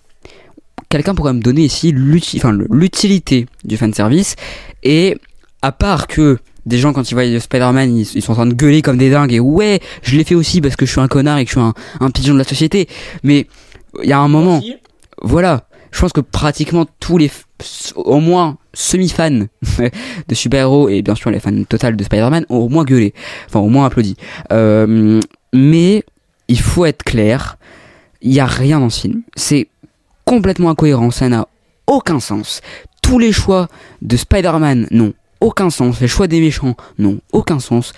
Quelqu'un 0.89 1.15
pourrait 1.15 1.33
me 1.33 1.41
donner 1.41 1.63
ici 1.63 1.91
l'utilité 1.91 3.47
du 3.63 3.77
fan 3.77 3.93
service 3.93 4.35
et 4.83 5.17
à 5.61 5.71
part 5.71 6.07
que 6.07 6.37
des 6.65 6.77
gens 6.77 6.93
quand 6.93 7.09
ils 7.11 7.13
voient 7.13 7.39
Spider-Man 7.39 7.95
ils, 7.95 8.07
ils 8.15 8.21
sont 8.21 8.31
en 8.31 8.35
train 8.35 8.45
de 8.45 8.53
gueuler 8.53 8.81
comme 8.81 8.97
des 8.97 9.09
dingues 9.09 9.33
et 9.33 9.39
ouais 9.39 9.79
je 10.03 10.15
l'ai 10.15 10.23
fait 10.23 10.35
aussi 10.35 10.61
parce 10.61 10.75
que 10.75 10.85
je 10.85 10.91
suis 10.91 11.01
un 11.01 11.07
connard 11.07 11.37
et 11.37 11.45
que 11.45 11.49
je 11.49 11.55
suis 11.55 11.61
un, 11.61 11.73
un 11.99 12.11
pigeon 12.11 12.33
de 12.33 12.39
la 12.39 12.43
société. 12.43 12.87
Mais 13.23 13.47
il 14.03 14.09
y 14.09 14.13
a 14.13 14.19
un 14.19 14.27
moment 14.27 14.61
voilà 15.21 15.67
je 15.91 16.01
pense 16.01 16.11
que 16.11 16.21
pratiquement 16.21 16.85
tous 16.99 17.17
les 17.17 17.31
au 17.95 18.19
moins 18.19 18.57
semi-fans 18.73 19.45
de 20.27 20.35
super-héros 20.35 20.89
et 20.89 21.01
bien 21.01 21.15
sûr 21.15 21.31
les 21.31 21.39
fans 21.39 21.63
total 21.63 21.95
de 21.95 22.03
Spider-Man 22.03 22.45
ont 22.49 22.57
au 22.57 22.69
moins 22.69 22.83
gueulé 22.83 23.13
enfin 23.47 23.59
au 23.59 23.69
moins 23.69 23.85
applaudi. 23.85 24.15
Euh, 24.51 25.19
mais 25.53 26.03
il 26.47 26.59
faut 26.59 26.85
être 26.85 27.03
clair 27.03 27.57
il 28.21 28.33
y 28.33 28.39
a 28.39 28.45
rien 28.45 28.79
dans 28.79 28.89
ce 28.89 29.01
film 29.01 29.21
c'est 29.35 29.67
complètement 30.25 30.69
incohérent 30.69 31.11
ça 31.11 31.29
n'a 31.29 31.47
aucun 31.87 32.19
sens 32.19 32.61
tous 33.05 33.19
les 33.19 33.31
choix 33.31 33.67
de 34.01 34.17
Spider-Man 34.17 34.87
n'ont 34.89 35.13
aucun 35.39 35.69
sens. 35.69 36.01
Les 36.01 36.07
choix 36.07 36.25
des 36.27 36.39
méchants 36.39 36.75
n'ont 36.97 37.19
aucun 37.33 37.59
sens. 37.59 37.93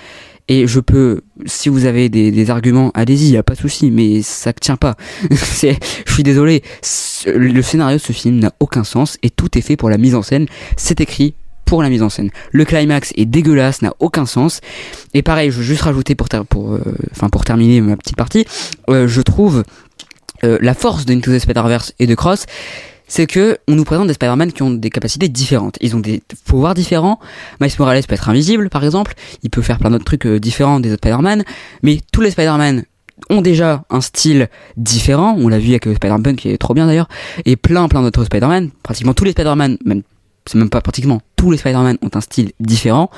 Et 0.50 0.68
je 0.68 0.82
peux, 0.82 1.22
si 1.46 1.70
vous 1.70 1.86
avez 1.86 2.10
des, 2.10 2.50
arguments, 2.50 2.92
allez-y, 2.94 3.32
y 3.32 3.38
a 3.38 3.44
pas 3.44 3.54
de 3.54 3.60
souci, 3.60 3.90
mais 3.90 4.22
ça 4.22 4.52
tient 4.52 4.76
pas. 4.76 4.96
Je 5.32 5.76
suis 6.06 6.24
désolé. 6.24 6.62
Le 7.26 7.62
scénario 7.62 7.98
de 7.98 8.02
ce 8.02 8.12
film 8.12 8.40
n'a 8.40 8.52
aucun 8.60 8.84
sens 8.84 9.18
et 9.24 9.30
tout 9.30 9.58
est 9.58 9.62
fait 9.62 9.78
pour 9.78 9.90
la 9.90 9.98
mise 9.98 10.16
en 10.16 10.22
scène. 10.22 10.48
C'est 10.76 11.00
écrit 11.00 11.36
pour 11.68 11.84
la 11.84 11.90
mise 11.90 12.02
en 12.02 12.10
scène. 12.10 12.32
Le 12.52 12.66
climax 12.66 13.14
est 13.16 13.26
dégueulasse, 13.26 13.84
n'a 13.84 13.94
aucun 14.00 14.26
sens. 14.26 14.62
Et 15.14 15.22
pareil, 15.22 15.52
je 15.52 15.58
veux 15.58 15.64
juste 15.64 15.84
rajouter 15.84 16.16
pour, 16.16 16.28
pour, 16.50 16.74
euh, 16.74 16.82
pour 17.32 17.46
terminer 17.46 17.82
ma 17.82 17.96
petite 17.96 18.16
partie, 18.16 18.46
euh, 18.90 19.08
je 19.08 19.22
trouve 19.22 19.64
euh, 20.44 20.58
la 20.62 20.74
force 20.74 21.06
de 21.06 21.14
Into 21.14 21.32
the 21.32 21.40
Spider-Verse 21.40 21.94
et 22.00 22.08
de 22.08 22.16
Cross, 22.16 22.46
c'est 23.08 23.26
que 23.26 23.58
on 23.68 23.76
nous 23.76 23.84
présente 23.84 24.08
des 24.08 24.14
Spider-Man 24.14 24.52
qui 24.52 24.64
ont 24.64 24.72
des 24.72 24.90
capacités 24.90 25.30
différentes. 25.30 25.78
Ils 25.82 25.96
ont 25.96 26.00
des 26.00 26.22
pouvoirs 26.46 26.74
différents. 26.74 27.20
Miles 27.60 27.72
Morales 27.80 28.04
peut 28.08 28.16
être 28.16 28.30
invisible, 28.30 28.70
par 28.70 28.84
exemple. 28.84 29.14
Il 29.44 29.50
peut 29.50 29.62
faire 29.62 29.80
plein 29.80 29.90
d'autres 29.90 30.06
trucs 30.06 30.26
euh, 30.26 30.40
différents 30.40 30.80
des 30.80 30.92
autres 30.92 31.02
Spider-Man. 31.08 31.44
Mais 31.84 32.00
tous 32.12 32.22
les 32.22 32.32
Spider-Man 32.32 32.84
ont 33.30 33.42
déjà 33.42 33.84
un 33.90 34.02
style 34.02 34.50
différent. 34.76 35.36
On 35.40 35.48
l'a 35.48 35.60
vu 35.60 35.70
avec 35.70 35.88
euh, 35.88 35.96
Spider-Man 35.96 36.36
qui 36.36 36.50
est 36.50 36.58
trop 36.58 36.74
bien 36.74 36.86
d'ailleurs. 36.86 37.08
Et 37.46 37.56
plein, 37.56 37.88
plein 37.88 38.02
d'autres 38.02 38.26
Spider-Man. 38.26 38.70
Pratiquement 38.84 39.14
tous 39.14 39.24
les 39.24 39.32
Spider-Man, 39.32 39.78
même 39.86 40.04
c'est 40.50 40.58
même 40.58 40.70
pas 40.70 40.82
pratiquement 40.82 41.22
tous 41.38 41.52
les 41.52 41.58
Spider-Man 41.58 41.98
ont 42.02 42.10
un 42.16 42.22
style 42.22 42.52
différent. 42.60 43.10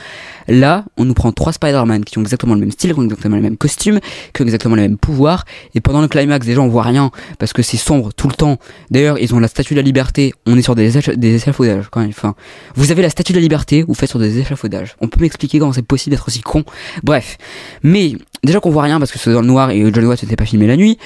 Là, 0.47 0.83
on 0.97 1.05
nous 1.05 1.13
prend 1.13 1.31
trois 1.31 1.53
Spider-Man 1.53 2.03
qui 2.03 2.17
ont 2.17 2.21
exactement 2.21 2.53
le 2.53 2.59
même 2.59 2.71
style, 2.71 2.93
qui 2.93 2.99
ont 2.99 3.03
exactement 3.03 3.37
le 3.37 3.41
même 3.41 3.57
costume, 3.57 3.99
qui 4.33 4.41
ont 4.41 4.45
exactement 4.45 4.75
les 4.75 4.83
mêmes 4.83 4.97
pouvoirs. 4.97 5.45
Et 5.73 5.79
pendant 5.79 6.01
le 6.01 6.07
climax, 6.09 6.45
déjà, 6.45 6.59
on 6.59 6.67
voit 6.67 6.83
rien 6.83 7.11
parce 7.39 7.53
que 7.53 7.61
c'est 7.61 7.77
sombre 7.77 8.11
tout 8.13 8.27
le 8.27 8.33
temps. 8.33 8.57
D'ailleurs, 8.91 9.17
ils 9.19 9.33
ont 9.33 9.39
la 9.39 9.47
statue 9.47 9.73
de 9.73 9.79
la 9.79 9.83
liberté. 9.83 10.33
On 10.45 10.57
est 10.57 10.61
sur 10.61 10.75
des, 10.75 10.97
écha- 10.97 11.15
des 11.15 11.35
échafaudages 11.35 11.87
quand 11.89 12.01
même. 12.01 12.09
Enfin, 12.09 12.35
vous 12.75 12.91
avez 12.91 13.01
la 13.01 13.09
statue 13.09 13.31
de 13.31 13.37
la 13.37 13.41
liberté, 13.41 13.83
vous 13.83 13.93
faites 13.93 14.09
sur 14.09 14.19
des 14.19 14.37
échafaudages. 14.37 14.97
On 14.99 15.07
peut 15.07 15.21
m'expliquer 15.21 15.59
comment 15.59 15.73
c'est 15.73 15.81
possible 15.81 16.13
d'être 16.13 16.27
aussi 16.27 16.41
con. 16.41 16.65
Bref. 17.03 17.37
Mais, 17.83 18.17
déjà 18.43 18.59
qu'on 18.59 18.69
voit 18.69 18.83
rien 18.83 18.99
parce 18.99 19.11
que 19.13 19.17
c'est 19.17 19.31
dans 19.31 19.41
le 19.41 19.47
noir 19.47 19.71
et 19.71 19.91
John 19.93 20.05
Watts 20.05 20.23
n'était 20.23 20.35
pas 20.35 20.45
filmé 20.45 20.67
la 20.67 20.75
nuit. 20.75 20.97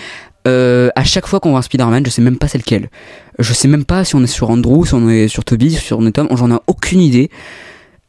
Euh, 0.48 0.90
à 0.96 1.04
chaque 1.04 1.28
fois 1.28 1.40
qu'on 1.40 1.52
voit 1.52 1.60
un 1.60 1.64
Spider-Man, 1.64 2.06
je 2.06 2.10
sais 2.10 2.22
même 2.22 2.38
pas 2.38 2.48
c'est 2.48 2.58
lequel. 2.58 2.90
Je 3.40 3.54
sais 3.54 3.68
même 3.68 3.86
pas 3.86 4.04
si 4.04 4.16
on 4.16 4.24
est 4.24 4.28
sur 4.28 4.50
Andrew, 4.50 4.86
si 4.86 4.94
on 4.94 5.10
est 5.10 5.28
sur 5.28 5.44
Toby, 5.44 5.72
sur 5.72 6.00
on 6.00 6.06
est 6.06 6.12
Tom, 6.12 6.28
j'en 6.32 6.52
ai 6.52 6.60
aucune 6.68 7.02
idée. 7.02 7.30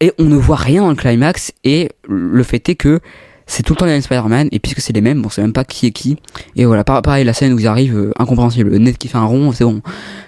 Et 0.00 0.12
on 0.18 0.24
ne 0.24 0.36
voit 0.36 0.56
rien 0.56 0.82
dans 0.82 0.90
le 0.90 0.96
climax, 0.96 1.52
et 1.62 1.90
le 2.08 2.42
fait 2.42 2.68
est 2.68 2.74
que 2.74 3.00
c'est 3.46 3.62
tout 3.62 3.74
le 3.74 3.76
temps 3.76 3.86
les 3.86 3.92
mêmes 3.92 4.02
Spider-Man, 4.02 4.48
et 4.52 4.58
puisque 4.58 4.80
c'est 4.80 4.92
les 4.92 5.00
mêmes, 5.00 5.24
on 5.24 5.28
sait 5.28 5.40
même 5.40 5.52
pas 5.52 5.64
qui 5.64 5.86
est 5.86 5.92
qui. 5.92 6.16
Et 6.56 6.64
voilà, 6.64 6.82
par- 6.82 7.00
pareil, 7.02 7.24
la 7.24 7.32
scène 7.32 7.52
où 7.52 7.58
ils 7.58 7.66
arrivent, 7.66 7.96
euh, 7.96 8.12
incompréhensible. 8.18 8.70
Le 8.70 8.78
net 8.78 8.98
qui 8.98 9.08
fait 9.08 9.18
un 9.18 9.24
rond, 9.24 9.52
c'est 9.52 9.64
bon. 9.64 9.82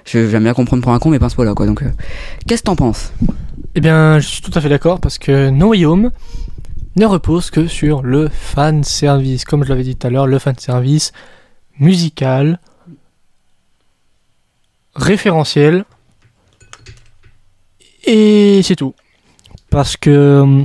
J'aime 0.04 0.44
bien 0.44 0.54
comprendre 0.54 0.82
pour 0.82 0.92
un 0.92 0.98
con, 0.98 1.10
mais 1.10 1.18
pas 1.18 1.26
à 1.26 1.28
ce 1.30 1.34
point-là, 1.34 1.54
quoi. 1.54 1.66
Donc, 1.66 1.82
euh, 1.82 1.90
qu'est-ce 2.46 2.62
que 2.62 2.66
t'en 2.66 2.76
penses? 2.76 3.12
Eh 3.74 3.80
bien, 3.80 4.18
je 4.18 4.26
suis 4.26 4.40
tout 4.40 4.52
à 4.54 4.60
fait 4.60 4.68
d'accord 4.68 5.00
parce 5.00 5.18
que 5.18 5.50
No 5.50 5.68
Way 5.68 5.84
ne 6.96 7.04
repose 7.04 7.50
que 7.50 7.66
sur 7.66 8.02
le 8.02 8.28
fan 8.30 8.84
service. 8.84 9.44
Comme 9.44 9.64
je 9.64 9.68
l'avais 9.68 9.82
dit 9.82 9.96
tout 9.96 10.06
à 10.06 10.10
l'heure, 10.10 10.26
le 10.26 10.38
fan 10.38 10.54
service 10.58 11.12
musical, 11.78 12.58
référentiel, 14.94 15.84
et 18.06 18.60
c'est 18.62 18.76
tout. 18.76 18.94
Parce 19.70 19.96
que. 19.96 20.64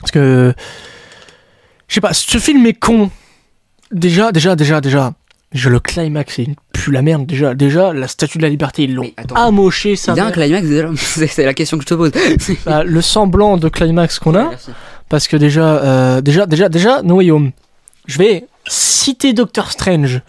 Parce 0.00 0.12
que. 0.12 0.54
Je 1.88 1.94
sais 1.94 2.00
pas, 2.00 2.12
ce 2.12 2.38
film 2.38 2.66
est 2.66 2.74
con. 2.74 3.10
Déjà, 3.92 4.32
déjà, 4.32 4.56
déjà, 4.56 4.80
déjà. 4.80 5.12
Déjà, 5.52 5.70
le 5.70 5.80
climax, 5.80 6.38
il 6.38 6.54
pue 6.72 6.90
la 6.90 7.02
merde. 7.02 7.24
Déjà, 7.26 7.54
déjà, 7.54 7.92
la 7.92 8.08
statue 8.08 8.38
de 8.38 8.42
la 8.42 8.48
liberté, 8.48 8.84
ils 8.84 8.94
l'ont 8.94 9.10
amoché, 9.34 9.96
ça. 9.96 10.12
Il 10.12 10.18
y 10.18 10.20
a 10.20 10.26
un 10.26 10.30
climax 10.32 10.66
déjà 10.66 10.90
C'est 10.96 11.26
c'est 11.28 11.44
la 11.44 11.54
question 11.54 11.78
que 11.78 11.84
je 11.84 11.88
te 11.88 11.94
pose. 11.94 12.10
Bah, 12.66 12.84
le 12.84 13.00
semblant 13.00 13.56
de 13.56 13.68
climax 13.68 14.18
qu'on 14.18 14.34
a, 14.34 14.48
Merci. 14.50 14.70
parce 15.08 15.28
que 15.28 15.36
déjà, 15.36 15.76
euh, 15.76 16.20
déjà, 16.20 16.46
déjà, 16.46 16.68
déjà, 16.68 17.02
No 17.02 17.16
Way 17.16 17.30
Home. 17.30 17.52
Je 18.06 18.18
vais 18.18 18.46
citer 18.68 19.32
Doctor 19.32 19.70
Strange. 19.70 20.20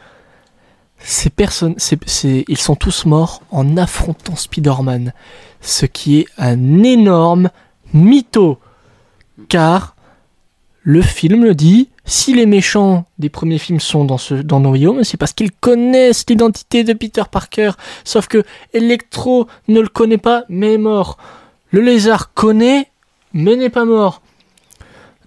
Ces 1.09 1.29
personnes, 1.29 1.75
c'est, 1.77 1.97
c'est, 2.05 2.43
ils 2.49 2.57
sont 2.57 2.75
tous 2.75 3.05
morts 3.05 3.41
en 3.49 3.77
affrontant 3.77 4.35
Spider-Man, 4.35 5.13
ce 5.61 5.85
qui 5.85 6.19
est 6.19 6.25
un 6.37 6.83
énorme 6.83 7.49
mytho, 7.93 8.59
car 9.47 9.95
le 10.81 11.01
film 11.01 11.45
le 11.45 11.55
dit. 11.55 11.87
Si 12.03 12.33
les 12.33 12.45
méchants 12.45 13.05
des 13.19 13.29
premiers 13.29 13.57
films 13.57 13.79
sont 13.79 14.03
dans 14.03 14.17
ce 14.17 14.33
dans 14.33 14.59
No 14.59 14.71
Way 14.71 14.87
Home, 14.87 15.03
c'est 15.05 15.15
parce 15.15 15.31
qu'ils 15.31 15.53
connaissent 15.53 16.25
l'identité 16.27 16.83
de 16.83 16.91
Peter 16.91 17.23
Parker. 17.31 17.71
Sauf 18.03 18.27
que 18.27 18.43
Electro 18.73 19.47
ne 19.69 19.79
le 19.79 19.87
connaît 19.87 20.17
pas, 20.17 20.43
mais 20.49 20.73
est 20.73 20.77
mort. 20.77 21.17
Le 21.71 21.79
lézard 21.79 22.33
connaît, 22.33 22.91
mais 23.31 23.55
n'est 23.55 23.69
pas 23.69 23.85
mort. 23.85 24.21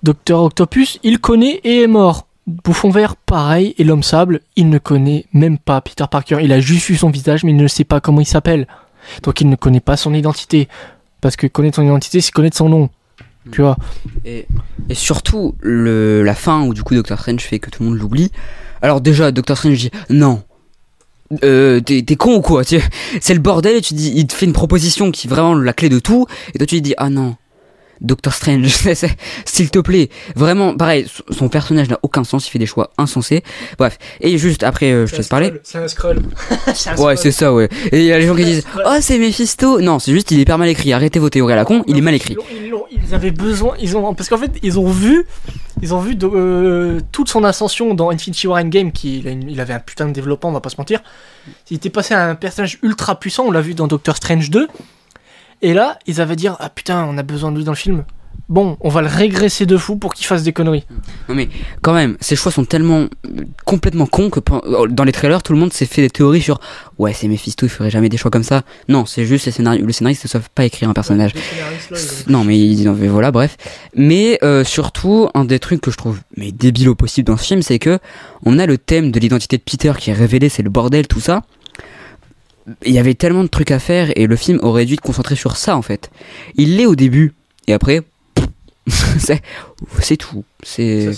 Docteur 0.02 0.42
Octopus, 0.42 0.98
il 1.02 1.20
connaît 1.20 1.58
et 1.64 1.80
est 1.80 1.86
mort. 1.86 2.26
Bouffon 2.64 2.90
vert, 2.90 3.16
pareil, 3.16 3.74
et 3.78 3.84
l'homme 3.84 4.02
sable, 4.02 4.40
il 4.56 4.68
ne 4.68 4.78
connaît 4.78 5.26
même 5.32 5.58
pas 5.58 5.80
Peter 5.80 6.04
Parker. 6.10 6.38
Il 6.42 6.52
a 6.52 6.60
juste 6.60 6.86
vu 6.86 6.96
son 6.96 7.10
visage, 7.10 7.44
mais 7.44 7.52
il 7.52 7.56
ne 7.56 7.68
sait 7.68 7.84
pas 7.84 8.00
comment 8.00 8.20
il 8.20 8.26
s'appelle. 8.26 8.66
Donc 9.22 9.40
il 9.40 9.48
ne 9.48 9.56
connaît 9.56 9.80
pas 9.80 9.96
son 9.96 10.12
identité. 10.14 10.68
Parce 11.20 11.36
que 11.36 11.46
connaître 11.46 11.76
son 11.76 11.84
identité, 11.84 12.20
c'est 12.20 12.32
connaître 12.32 12.56
son 12.56 12.68
nom. 12.68 12.90
Tu 13.52 13.62
vois 13.62 13.76
Et, 14.24 14.46
et 14.88 14.94
surtout, 14.94 15.54
le, 15.60 16.22
la 16.22 16.34
fin 16.34 16.62
où 16.62 16.74
du 16.74 16.82
coup 16.82 16.94
Doctor 16.94 17.18
Strange 17.18 17.40
fait 17.40 17.58
que 17.58 17.70
tout 17.70 17.82
le 17.82 17.90
monde 17.90 17.98
l'oublie. 17.98 18.30
Alors 18.82 19.00
déjà, 19.00 19.32
Doctor 19.32 19.56
Strange 19.56 19.78
dit 19.78 19.90
non. 20.10 20.42
Euh, 21.44 21.80
t'es 21.80 22.02
t'es 22.02 22.16
con 22.16 22.36
ou 22.36 22.40
quoi 22.40 22.62
C'est 22.64 23.34
le 23.34 23.40
bordel 23.40 23.76
et 23.76 23.80
tu 23.80 23.94
dis, 23.94 24.12
il 24.14 24.26
te 24.26 24.34
fait 24.34 24.46
une 24.46 24.52
proposition 24.52 25.12
qui 25.12 25.28
est 25.28 25.30
vraiment 25.30 25.54
la 25.54 25.72
clé 25.72 25.88
de 25.88 26.00
tout 26.00 26.26
et 26.54 26.58
toi 26.58 26.66
tu 26.66 26.74
lui 26.76 26.82
dis 26.82 26.94
ah 26.96 27.08
non. 27.08 27.36
Doctor 28.00 28.32
Strange, 28.32 28.66
s'il 29.44 29.70
te 29.70 29.78
plaît, 29.78 30.08
vraiment, 30.34 30.76
pareil, 30.76 31.06
son- 31.08 31.34
son 31.34 31.48
personnage 31.48 31.88
n'a 31.88 31.98
aucun 32.02 32.24
sens, 32.24 32.46
il 32.48 32.50
fait 32.50 32.58
des 32.58 32.66
choix 32.66 32.90
insensés. 32.98 33.42
Bref, 33.78 33.98
et 34.20 34.38
juste 34.38 34.62
après, 34.62 34.90
euh, 34.92 35.06
je 35.06 35.12
te 35.12 35.16
laisse 35.18 35.28
parler. 35.28 35.52
C'est 35.62 35.78
un 35.78 35.88
scroll. 35.88 36.22
un 36.86 36.96
Ouais, 37.02 37.16
c'est 37.16 37.30
ça, 37.32 37.52
ouais. 37.52 37.68
Et 37.92 38.00
il 38.00 38.04
y 38.06 38.12
a 38.12 38.18
les 38.18 38.26
gens 38.26 38.34
qui 38.34 38.44
disent, 38.44 38.64
oh 38.86 38.96
c'est 39.00 39.18
Mephisto. 39.18 39.80
Non, 39.80 39.98
c'est 39.98 40.12
juste, 40.12 40.30
il 40.30 40.38
est 40.38 40.42
hyper 40.42 40.56
mal 40.58 40.68
écrit. 40.68 40.92
Arrêtez 40.92 41.18
vos 41.18 41.28
théories 41.30 41.52
à 41.52 41.56
la 41.56 41.64
con, 41.64 41.84
il 41.86 41.96
est 41.98 42.00
mal 42.00 42.14
écrit. 42.14 42.36
Ils, 42.92 43.14
avaient 43.14 43.30
besoin, 43.32 43.74
ils 43.80 43.96
ont, 43.96 44.14
parce 44.14 44.28
qu'en 44.28 44.38
fait, 44.38 44.52
ils 44.62 44.78
ont 44.78 44.88
vu, 44.88 45.26
ils 45.82 45.92
ont 45.94 46.00
vu 46.00 46.14
de- 46.14 46.30
euh, 46.32 47.00
toute 47.12 47.28
son 47.28 47.42
ascension 47.44 47.94
dans 47.94 48.10
Infinity 48.10 48.46
War 48.46 48.62
Endgame, 48.62 48.92
qui 48.92 49.18
il 49.18 49.60
avait 49.60 49.74
un 49.74 49.78
putain 49.80 50.06
de 50.06 50.12
développement, 50.12 50.50
on 50.50 50.52
va 50.52 50.60
pas 50.60 50.70
se 50.70 50.76
mentir. 50.78 51.00
Il 51.70 51.76
était 51.76 51.90
passé 51.90 52.14
à 52.14 52.28
un 52.28 52.34
personnage 52.34 52.78
ultra 52.82 53.18
puissant, 53.18 53.44
on 53.46 53.50
l'a 53.50 53.60
vu 53.60 53.74
dans 53.74 53.86
Doctor 53.88 54.16
Strange 54.16 54.50
2. 54.50 54.68
Et 55.62 55.74
là, 55.74 55.98
ils 56.06 56.20
avaient 56.20 56.36
dit, 56.36 56.48
ah 56.48 56.70
putain, 56.74 57.04
on 57.08 57.18
a 57.18 57.22
besoin 57.22 57.52
de 57.52 57.56
lui 57.58 57.64
dans 57.64 57.72
le 57.72 57.76
film. 57.76 58.04
Bon, 58.48 58.76
on 58.80 58.88
va 58.88 59.00
le 59.00 59.06
régresser 59.06 59.64
de 59.64 59.76
fou 59.76 59.94
pour 59.96 60.12
qu'il 60.12 60.26
fasse 60.26 60.42
des 60.42 60.52
conneries. 60.52 60.84
Non 61.28 61.36
mais 61.36 61.48
quand 61.82 61.92
même, 61.94 62.16
ces 62.20 62.34
choix 62.34 62.50
sont 62.50 62.64
tellement 62.64 63.02
euh, 63.26 63.44
complètement 63.64 64.06
cons 64.06 64.28
que 64.28 64.40
euh, 64.52 64.88
dans 64.88 65.04
les 65.04 65.12
trailers, 65.12 65.40
tout 65.44 65.52
le 65.52 65.58
monde 65.58 65.72
s'est 65.72 65.86
fait 65.86 66.02
des 66.02 66.10
théories 66.10 66.40
sur 66.40 66.58
ouais 66.98 67.12
c'est 67.12 67.28
Mephisto, 67.28 67.64
il 67.66 67.68
ferait 67.68 67.90
jamais 67.90 68.08
des 68.08 68.16
choix 68.16 68.30
comme 68.30 68.42
ça. 68.42 68.62
Non, 68.88 69.06
c'est 69.06 69.24
juste 69.24 69.46
les 69.46 69.52
scénarios, 69.52 69.86
le 69.86 69.92
scénariste 69.92 70.24
ne 70.24 70.28
savent 70.28 70.48
pas 70.52 70.64
écrire 70.64 70.88
un 70.88 70.94
personnage. 70.94 71.32
Non 72.26 72.42
mais 72.42 72.58
ils 72.58 72.88
ont- 72.88 72.94
mais 72.94 73.06
voilà 73.08 73.30
bref. 73.30 73.56
Mais 73.94 74.38
euh, 74.42 74.64
surtout 74.64 75.28
un 75.34 75.44
des 75.44 75.60
trucs 75.60 75.80
que 75.80 75.92
je 75.92 75.96
trouve 75.96 76.18
mais 76.36 76.50
débile 76.50 76.88
au 76.88 76.96
possible 76.96 77.26
dans 77.28 77.36
ce 77.36 77.44
film, 77.44 77.62
c'est 77.62 77.78
que 77.78 78.00
on 78.44 78.58
a 78.58 78.66
le 78.66 78.78
thème 78.78 79.12
de 79.12 79.20
l'identité 79.20 79.58
de 79.58 79.62
Peter 79.62 79.92
qui 79.96 80.10
est 80.10 80.14
révélé, 80.14 80.48
c'est 80.48 80.62
le 80.62 80.70
bordel 80.70 81.06
tout 81.06 81.20
ça. 81.20 81.42
Il 82.84 82.92
y 82.92 82.98
avait 82.98 83.14
tellement 83.14 83.42
de 83.42 83.48
trucs 83.48 83.70
à 83.70 83.78
faire 83.78 84.12
et 84.16 84.26
le 84.26 84.36
film 84.36 84.58
aurait 84.62 84.84
dû 84.84 84.96
se 84.96 85.00
concentrer 85.00 85.34
sur 85.36 85.56
ça 85.56 85.76
en 85.76 85.82
fait. 85.82 86.10
Il 86.56 86.76
l'est 86.76 86.86
au 86.86 86.96
début 86.96 87.34
et 87.66 87.72
après 87.72 88.02
c'est 89.18 89.42
c'est 90.00 90.16
tout. 90.16 90.44
C'est 90.62 91.10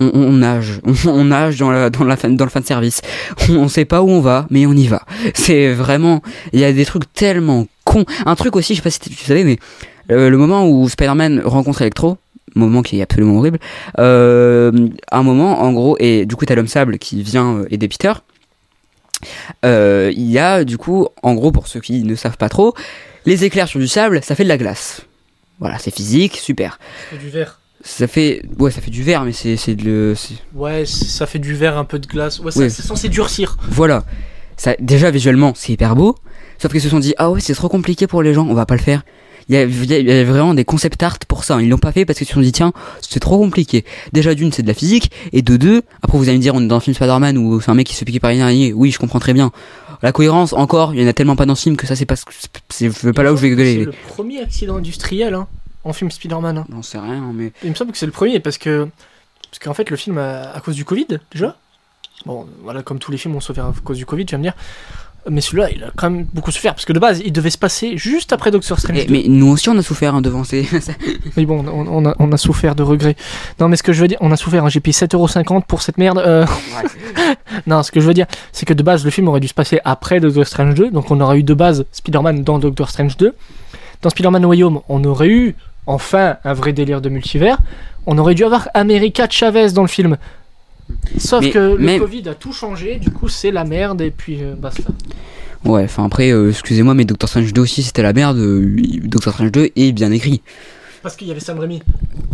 on, 0.00 0.10
on 0.12 0.32
nage, 0.32 0.80
on, 0.84 0.94
on 1.08 1.24
nage 1.24 1.58
dans 1.58 1.70
la 1.70 1.90
dans 1.90 2.04
la 2.04 2.16
fin, 2.16 2.28
dans 2.28 2.44
le 2.44 2.50
fin 2.50 2.60
de 2.60 2.66
service. 2.66 3.00
On, 3.48 3.56
on 3.56 3.68
sait 3.68 3.84
pas 3.84 4.02
où 4.02 4.10
on 4.10 4.20
va, 4.20 4.46
mais 4.50 4.66
on 4.66 4.74
y 4.74 4.86
va. 4.86 5.02
C'est 5.34 5.72
vraiment, 5.72 6.22
il 6.52 6.60
y 6.60 6.64
a 6.64 6.72
des 6.72 6.84
trucs 6.84 7.12
tellement 7.12 7.66
cons. 7.84 8.04
Un 8.26 8.34
truc 8.34 8.56
aussi, 8.56 8.74
je 8.74 8.78
sais 8.80 8.82
pas 8.82 8.90
si 8.90 9.00
tu 9.00 9.14
savais, 9.14 9.44
mais 9.44 9.58
euh, 10.10 10.30
le 10.30 10.36
moment 10.36 10.68
où 10.68 10.88
Spider-Man 10.88 11.42
rencontre 11.44 11.82
Electro, 11.82 12.18
moment 12.54 12.82
qui 12.82 12.98
est 12.98 13.02
absolument 13.02 13.38
horrible. 13.38 13.58
Euh, 13.98 14.72
un 15.10 15.22
moment, 15.22 15.62
en 15.62 15.72
gros, 15.72 15.96
et 15.98 16.26
du 16.26 16.36
coup 16.36 16.44
t'as 16.44 16.54
l'homme 16.54 16.68
sable 16.68 16.98
qui 16.98 17.22
vient 17.22 17.58
euh, 17.58 17.66
aider 17.70 17.88
Peter. 17.88 18.12
Euh, 19.64 20.12
il 20.14 20.30
y 20.30 20.38
a 20.38 20.64
du 20.64 20.78
coup, 20.78 21.08
en 21.22 21.34
gros, 21.34 21.52
pour 21.52 21.68
ceux 21.68 21.80
qui 21.80 22.02
ne 22.02 22.14
savent 22.14 22.36
pas 22.36 22.48
trop, 22.48 22.74
les 23.24 23.44
éclairs 23.44 23.68
sur 23.68 23.80
du 23.80 23.88
sable, 23.88 24.22
ça 24.22 24.34
fait 24.34 24.44
de 24.44 24.48
la 24.48 24.58
glace. 24.58 25.02
Voilà, 25.58 25.78
c'est 25.78 25.94
physique, 25.94 26.36
super. 26.36 26.78
C'est 27.10 27.18
du 27.18 27.30
verre. 27.30 27.60
Ça 27.82 28.06
fait, 28.08 28.42
ouais, 28.58 28.70
ça 28.70 28.80
fait 28.80 28.90
du 28.90 29.02
verre, 29.02 29.22
mais 29.24 29.32
c'est 29.32 29.56
c'est 29.56 29.74
de 29.74 30.14
Ouais, 30.54 30.84
ça 30.86 31.26
fait 31.26 31.38
du 31.38 31.54
verre, 31.54 31.78
un 31.78 31.84
peu 31.84 31.98
de 31.98 32.06
glace. 32.06 32.40
Ouais, 32.40 32.50
c'est 32.50 32.70
censé 32.70 33.08
durcir. 33.08 33.56
Voilà. 33.68 34.04
Ça, 34.56 34.74
déjà 34.80 35.10
visuellement, 35.10 35.52
c'est 35.54 35.72
hyper 35.72 35.94
beau. 35.94 36.16
Sauf 36.58 36.72
qu'ils 36.72 36.80
se 36.80 36.88
sont 36.88 36.98
dit, 36.98 37.14
ah 37.18 37.30
ouais, 37.30 37.40
c'est 37.40 37.54
trop 37.54 37.68
compliqué 37.68 38.06
pour 38.06 38.22
les 38.22 38.32
gens, 38.34 38.46
on 38.48 38.54
va 38.54 38.66
pas 38.66 38.76
le 38.76 38.80
faire. 38.80 39.02
Il 39.48 39.54
y 39.54 39.58
a, 39.58 39.62
il 39.64 39.84
y 39.90 39.94
a- 39.94 39.98
il 40.00 40.06
y 40.08 40.12
a 40.12 40.24
vraiment 40.24 40.54
des 40.54 40.64
concept 40.64 41.02
art 41.02 41.18
pour 41.28 41.44
ça. 41.44 41.60
Ils 41.62 41.68
l'ont 41.68 41.78
pas 41.78 41.92
fait 41.92 42.04
parce 42.04 42.18
qu'ils 42.18 42.26
se 42.26 42.32
sont 42.34 42.40
dit, 42.40 42.50
tiens, 42.52 42.72
c'est 43.00 43.20
trop 43.20 43.38
compliqué. 43.38 43.84
Déjà 44.12 44.34
d'une, 44.34 44.50
c'est 44.52 44.62
de 44.62 44.68
la 44.68 44.74
physique. 44.74 45.10
Et 45.32 45.42
de 45.42 45.56
deux, 45.56 45.82
après 46.02 46.18
vous 46.18 46.28
allez 46.28 46.38
me 46.38 46.42
dire, 46.42 46.54
on 46.54 46.60
est 46.62 46.66
dans 46.66 46.76
un 46.76 46.80
film 46.80 46.94
Spider-Man 46.94 47.38
où 47.38 47.60
c'est 47.60 47.70
un 47.70 47.74
mec 47.74 47.86
qui 47.86 47.94
se 47.94 48.04
pique 48.04 48.20
par 48.20 48.30
une 48.30 48.40
araignée. 48.40 48.72
Oui, 48.72 48.90
je 48.90 48.98
comprends 48.98 49.20
très 49.20 49.32
bien. 49.34 49.52
La 50.02 50.12
cohérence, 50.12 50.52
encore, 50.52 50.94
il 50.94 51.00
y 51.00 51.04
en 51.04 51.08
a 51.08 51.12
tellement 51.12 51.36
pas 51.36 51.46
dans 51.46 51.54
ce 51.54 51.62
film 51.62 51.76
que 51.76 51.86
ça, 51.86 51.94
c'est 51.96 52.06
pas, 52.06 52.16
c'est 52.68 52.92
c'est 52.92 53.12
pas 53.12 53.22
là 53.22 53.32
où 53.32 53.36
je 53.36 53.42
vais 53.42 53.50
C'est 53.50 53.56
gueuler. 53.56 53.84
le 53.86 53.92
premier 54.08 54.40
accident 54.42 54.76
industriel 54.76 55.32
hein, 55.34 55.46
en 55.84 55.92
film 55.92 56.10
Spider-Man. 56.10 56.58
hein. 56.58 56.66
J'en 56.70 56.82
sais 56.82 56.98
rien, 56.98 57.30
mais. 57.32 57.52
Il 57.62 57.70
me 57.70 57.74
semble 57.74 57.92
que 57.92 57.98
c'est 57.98 58.06
le 58.06 58.12
premier 58.12 58.40
parce 58.40 58.58
que 58.58 58.88
parce 59.50 59.58
qu'en 59.60 59.74
fait 59.74 59.88
le 59.90 59.96
film 59.96 60.18
a- 60.18 60.50
à 60.52 60.60
cause 60.60 60.74
du 60.74 60.84
Covid 60.84 61.06
déjà. 61.32 61.56
Bon 62.26 62.46
voilà 62.62 62.82
comme 62.82 62.98
tous 62.98 63.10
les 63.12 63.18
films 63.18 63.36
ont 63.36 63.40
souffert 63.40 63.66
à 63.66 63.74
cause 63.84 63.96
du 63.96 64.04
Covid 64.06 64.26
tu 64.26 64.32
vas 64.34 64.38
me 64.38 64.42
dire. 64.42 64.54
Mais 65.30 65.40
celui-là 65.40 65.70
il 65.74 65.82
a 65.84 65.90
quand 65.96 66.10
même 66.10 66.26
beaucoup 66.32 66.50
souffert 66.50 66.74
parce 66.74 66.84
que 66.84 66.92
de 66.92 66.98
base 66.98 67.20
il 67.24 67.32
devait 67.32 67.50
se 67.50 67.58
passer 67.58 67.96
juste 67.98 68.32
après 68.32 68.50
Doctor 68.50 68.78
Strange. 68.78 68.98
Eh, 69.00 69.04
2. 69.06 69.12
mais 69.12 69.24
nous 69.28 69.48
aussi, 69.48 69.68
on 69.68 69.76
a 69.78 69.82
souffert 69.82 70.14
hein, 70.14 70.20
devant 70.20 70.44
ces. 70.44 70.66
Mais 71.36 71.44
bon 71.46 71.64
on, 71.66 71.86
on 72.04 72.06
a, 72.08 72.14
on 72.18 72.30
a 72.32 72.36
souffert 72.36 72.74
de 72.74 72.82
regrets. 72.82 73.16
Non 73.60 73.68
mais 73.68 73.76
ce 73.76 73.82
que 73.82 73.92
je 73.92 74.00
veux 74.02 74.08
dire 74.08 74.18
on 74.20 74.30
a 74.30 74.36
souffert. 74.36 74.64
hein, 74.64 74.68
J'ai 74.68 74.80
payé 74.80 74.92
7,50€ 74.92 75.62
pour 75.66 75.82
cette 75.82 75.98
merde. 75.98 76.18
euh, 76.18 76.46
non 77.66 77.82
ce 77.82 77.90
que 77.90 78.00
je 78.00 78.06
veux 78.06 78.14
dire 78.14 78.26
c'est 78.52 78.66
que 78.66 78.74
de 78.74 78.82
base 78.82 79.04
le 79.04 79.10
film 79.10 79.28
aurait 79.28 79.40
dû 79.40 79.48
se 79.48 79.54
passer 79.54 79.80
après 79.84 80.20
Doctor 80.20 80.46
Strange 80.46 80.74
2 80.74 80.90
donc 80.90 81.10
on 81.10 81.20
aurait 81.20 81.38
eu 81.38 81.42
de 81.42 81.54
base 81.54 81.84
Spider-Man 81.92 82.42
dans 82.44 82.58
Doctor 82.58 82.88
Strange 82.90 83.16
2. 83.16 83.34
Dans 84.02 84.10
Spider-Man 84.10 84.44
Home 84.44 84.80
on 84.88 85.04
aurait 85.04 85.28
eu 85.28 85.54
enfin 85.86 86.36
un 86.44 86.52
vrai 86.52 86.72
délire 86.72 87.00
de 87.00 87.08
multivers. 87.08 87.58
On 88.06 88.18
aurait 88.18 88.34
dû 88.34 88.44
avoir 88.44 88.68
America 88.74 89.26
Chavez 89.28 89.70
dans 89.72 89.82
le 89.82 89.88
film. 89.88 90.16
Sauf 91.18 91.42
Mais 91.42 91.50
que 91.50 91.58
le 91.76 91.98
Covid 91.98 92.28
a 92.28 92.34
tout 92.34 92.52
changé, 92.52 92.96
du 92.96 93.10
coup 93.10 93.28
c'est 93.28 93.50
la 93.50 93.64
merde 93.64 94.00
et 94.02 94.10
puis 94.10 94.42
euh, 94.42 94.54
basta. 94.56 94.82
Ouais, 95.64 95.84
enfin 95.84 96.04
après, 96.04 96.30
euh, 96.30 96.50
excusez-moi, 96.50 96.94
mais 96.94 97.04
Doctor 97.04 97.28
Strange 97.28 97.52
2 97.52 97.60
aussi, 97.60 97.82
c'était 97.82 98.02
la 98.02 98.12
merde. 98.12 98.36
euh, 98.36 98.76
Doctor 99.04 99.32
Strange 99.32 99.50
2 99.52 99.70
est 99.74 99.92
bien 99.92 100.12
écrit. 100.12 100.42
Parce 101.02 101.16
qu'il 101.16 101.26
y 101.28 101.30
avait 101.30 101.40
Sam 101.40 101.58
Raimi. 101.58 101.82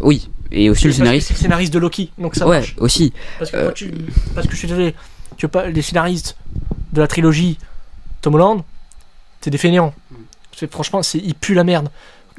Oui, 0.00 0.28
et 0.50 0.68
aussi 0.70 0.86
le 0.86 0.92
scénariste. 0.92 1.28
C'est 1.28 1.34
le 1.34 1.40
scénariste 1.40 1.72
de 1.72 1.78
Loki, 1.78 2.10
donc 2.18 2.34
ça 2.34 2.46
Ouais, 2.46 2.58
marche. 2.58 2.74
aussi. 2.78 3.12
Parce 3.38 3.50
que, 3.50 3.56
Euh. 3.56 3.62
moi, 3.64 3.72
tu... 3.72 3.90
Parce 4.34 4.46
que 4.46 4.52
je 4.52 4.58
suis 4.58 4.68
désolé, 4.68 4.94
tu 5.36 5.46
veux 5.46 5.50
pas 5.50 5.66
les 5.68 5.82
scénaristes 5.82 6.36
de 6.92 7.00
la 7.00 7.06
trilogie 7.06 7.58
Tom 8.20 8.34
Holland, 8.34 8.62
c'est 9.40 9.50
des 9.50 9.58
fainéants. 9.58 9.94
C'est- 10.56 10.70
Franchement, 10.70 11.02
c'est 11.02 11.18
il 11.18 11.34
pue 11.34 11.54
la 11.54 11.64
merde. 11.64 11.88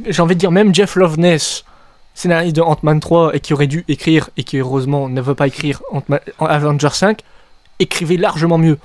J'ai 0.07 0.21
envie 0.21 0.35
de 0.35 0.39
dire, 0.39 0.51
même 0.51 0.73
Jeff 0.75 0.95
Loveness, 0.95 1.65
scénariste 2.13 2.55
de 2.55 2.61
Ant-Man 2.61 2.99
3 2.99 3.35
et 3.35 3.39
qui 3.39 3.53
aurait 3.53 3.67
dû 3.67 3.83
écrire 3.87 4.29
et 4.37 4.43
qui 4.43 4.57
heureusement 4.57 5.09
ne 5.09 5.21
veut 5.21 5.35
pas 5.35 5.47
écrire 5.47 5.81
Avengers 6.39 6.89
5, 6.93 7.21
écrivez 7.79 8.17
largement 8.17 8.57
mieux. 8.57 8.77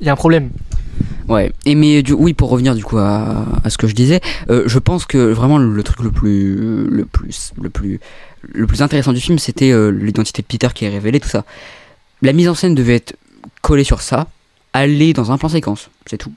Il 0.00 0.06
y 0.06 0.10
a 0.10 0.12
un 0.12 0.16
problème. 0.16 0.50
Ouais, 1.28 1.52
et 1.64 1.74
mais 1.74 2.02
oui, 2.12 2.34
pour 2.34 2.50
revenir 2.50 2.74
du 2.74 2.84
coup 2.84 2.98
à, 2.98 3.46
à 3.64 3.70
ce 3.70 3.78
que 3.78 3.86
je 3.86 3.94
disais, 3.94 4.20
euh, 4.50 4.64
je 4.66 4.78
pense 4.78 5.06
que 5.06 5.18
vraiment 5.18 5.58
le 5.58 5.82
truc 5.82 6.00
le 6.00 6.10
plus, 6.10 6.86
le 6.90 7.04
plus, 7.04 7.52
le 7.60 7.70
plus, 7.70 8.00
le 8.42 8.66
plus 8.66 8.82
intéressant 8.82 9.12
du 9.12 9.20
film, 9.20 9.38
c'était 9.38 9.70
euh, 9.70 9.90
l'identité 9.90 10.42
de 10.42 10.46
Peter 10.46 10.68
qui 10.74 10.84
est 10.84 10.88
révélée, 10.88 11.20
tout 11.20 11.28
ça. 11.28 11.44
La 12.20 12.32
mise 12.32 12.48
en 12.48 12.54
scène 12.54 12.74
devait 12.74 12.96
être 12.96 13.16
collée 13.62 13.84
sur 13.84 14.02
ça, 14.02 14.26
aller 14.72 15.12
dans 15.12 15.30
un 15.30 15.38
plan 15.38 15.48
séquence, 15.48 15.90
c'est 16.06 16.18
tout. 16.18 16.32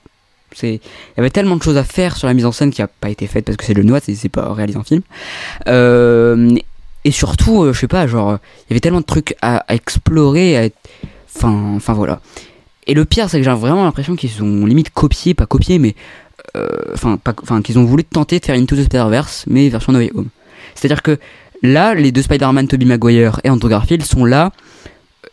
Il 0.63 0.73
y 0.73 0.79
avait 1.19 1.29
tellement 1.29 1.55
de 1.55 1.63
choses 1.63 1.77
à 1.77 1.83
faire 1.83 2.15
sur 2.15 2.27
la 2.27 2.33
mise 2.33 2.45
en 2.45 2.51
scène 2.51 2.71
qui 2.71 2.81
a 2.81 2.87
pas 2.87 3.09
été 3.09 3.27
faite 3.27 3.45
parce 3.45 3.57
que 3.57 3.65
c'est 3.65 3.73
le 3.73 3.83
noix, 3.83 3.99
c'est 3.99 4.29
pas 4.29 4.53
réalisé 4.53 4.77
en 4.77 4.83
film. 4.83 5.01
Euh, 5.67 6.55
et 7.03 7.11
surtout, 7.11 7.63
euh, 7.63 7.73
je 7.73 7.79
sais 7.79 7.87
pas, 7.87 8.07
genre, 8.07 8.37
il 8.61 8.71
y 8.71 8.73
avait 8.73 8.79
tellement 8.79 9.01
de 9.01 9.05
trucs 9.05 9.35
à, 9.41 9.65
explorer, 9.69 10.71
enfin, 11.35 11.73
enfin 11.75 11.93
voilà. 11.93 12.19
Et 12.87 12.93
le 12.93 13.05
pire, 13.05 13.29
c'est 13.29 13.37
que 13.37 13.43
j'ai 13.43 13.51
vraiment 13.51 13.83
l'impression 13.83 14.15
qu'ils 14.15 14.43
ont 14.43 14.65
limite 14.65 14.91
copié, 14.91 15.33
pas 15.33 15.45
copié, 15.45 15.79
mais 15.79 15.95
euh, 16.55 16.67
enfin, 16.93 17.19
enfin, 17.41 17.61
qu'ils 17.61 17.79
ont 17.79 17.85
voulu 17.85 18.03
tenter 18.03 18.39
de 18.39 18.45
faire 18.45 18.55
Into 18.55 18.75
the 18.75 18.83
Spider-Verse, 18.83 19.45
mais 19.47 19.69
version 19.69 19.91
No 19.91 19.99
Way 19.99 20.11
Home. 20.15 20.29
C'est-à-dire 20.75 21.01
que 21.01 21.19
là, 21.63 21.95
les 21.95 22.11
deux 22.11 22.21
Spider-Man, 22.21 22.67
Tobey 22.67 22.85
Maguire 22.85 23.39
et 23.43 23.49
Andrew 23.49 23.69
Garfield 23.69 24.03
sont 24.03 24.25
là, 24.25 24.51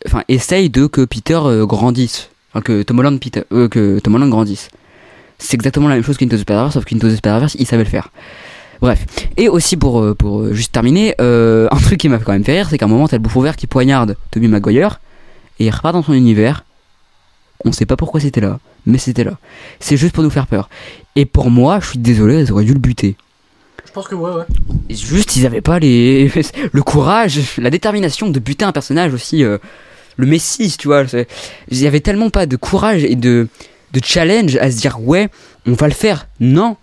enfin, 0.05 0.23
essayent 0.27 0.69
de 0.69 0.87
que 0.87 1.05
Peter 1.05 1.39
grandisse, 1.61 2.29
enfin 2.51 2.61
que 2.61 2.81
Tom 2.81 2.99
Holland, 2.99 3.19
Peter, 3.19 3.41
que 3.49 3.99
Tom 3.99 4.15
Holland 4.15 4.29
grandisse. 4.29 4.69
C'est 5.43 5.55
exactement 5.55 5.89
la 5.89 5.95
même 5.95 6.05
chose 6.05 6.15
qu'Into 6.15 6.37
the 6.37 6.39
Spider-Verse, 6.39 6.73
sauf 6.73 6.85
qu'Into 6.85 7.09
the 7.09 7.17
Spider-Verse, 7.17 7.57
il 7.59 7.67
savait 7.67 7.83
le 7.83 7.89
faire. 7.89 8.09
Bref. 8.79 9.05
Et 9.35 9.49
aussi 9.49 9.75
pour, 9.75 10.01
euh, 10.01 10.15
pour 10.15 10.41
euh, 10.41 10.53
juste 10.53 10.71
terminer, 10.71 11.15
euh, 11.19 11.67
un 11.69 11.77
truc 11.77 11.99
qui 11.99 12.07
m'a 12.07 12.17
quand 12.17 12.31
même 12.31 12.45
fait 12.45 12.53
rire, 12.53 12.67
c'est 12.69 12.77
qu'à 12.77 12.85
un 12.85 12.87
moment, 12.87 13.09
t'as 13.09 13.17
le 13.17 13.21
bouffon 13.21 13.41
vert 13.41 13.57
qui 13.57 13.67
poignarde 13.67 14.15
Tobey 14.31 14.47
Maguire, 14.47 15.01
et 15.59 15.65
il 15.65 15.69
repart 15.69 15.93
dans 15.93 16.01
son 16.01 16.13
univers. 16.13 16.63
On 17.65 17.73
sait 17.73 17.85
pas 17.85 17.97
pourquoi 17.97 18.21
c'était 18.21 18.39
là, 18.39 18.59
mais 18.85 18.97
c'était 18.97 19.25
là. 19.25 19.33
C'est 19.81 19.97
juste 19.97 20.15
pour 20.15 20.23
nous 20.23 20.29
faire 20.29 20.47
peur. 20.47 20.69
Et 21.17 21.25
pour 21.25 21.51
moi, 21.51 21.79
je 21.81 21.89
suis 21.89 21.99
désolé, 21.99 22.39
ils 22.41 22.51
auraient 22.53 22.63
dû 22.63 22.73
le 22.73 22.79
buter. 22.79 23.17
Je 23.85 23.91
pense 23.91 24.07
que 24.07 24.15
ouais, 24.15 24.31
ouais. 24.31 24.95
Juste, 24.95 25.35
ils 25.35 25.45
avaient 25.45 25.61
pas 25.61 25.77
les 25.77 26.31
le 26.71 26.81
courage, 26.83 27.57
la 27.57 27.69
détermination 27.69 28.29
de 28.29 28.39
buter 28.39 28.63
un 28.63 28.71
personnage 28.71 29.13
aussi 29.13 29.43
euh, 29.43 29.57
le 30.15 30.25
Messie, 30.25 30.73
tu 30.79 30.87
vois. 30.87 31.03
Il 31.69 31.81
y 31.81 31.85
avait 31.85 31.99
tellement 31.99 32.29
pas 32.29 32.45
de 32.45 32.55
courage 32.55 33.03
et 33.03 33.15
de 33.15 33.49
de 33.93 34.01
challenge 34.03 34.57
à 34.57 34.69
se 34.71 34.77
dire 34.77 34.99
ouais, 35.01 35.29
on 35.65 35.73
va 35.73 35.87
le 35.87 35.93
faire. 35.93 36.27
Non, 36.39 36.77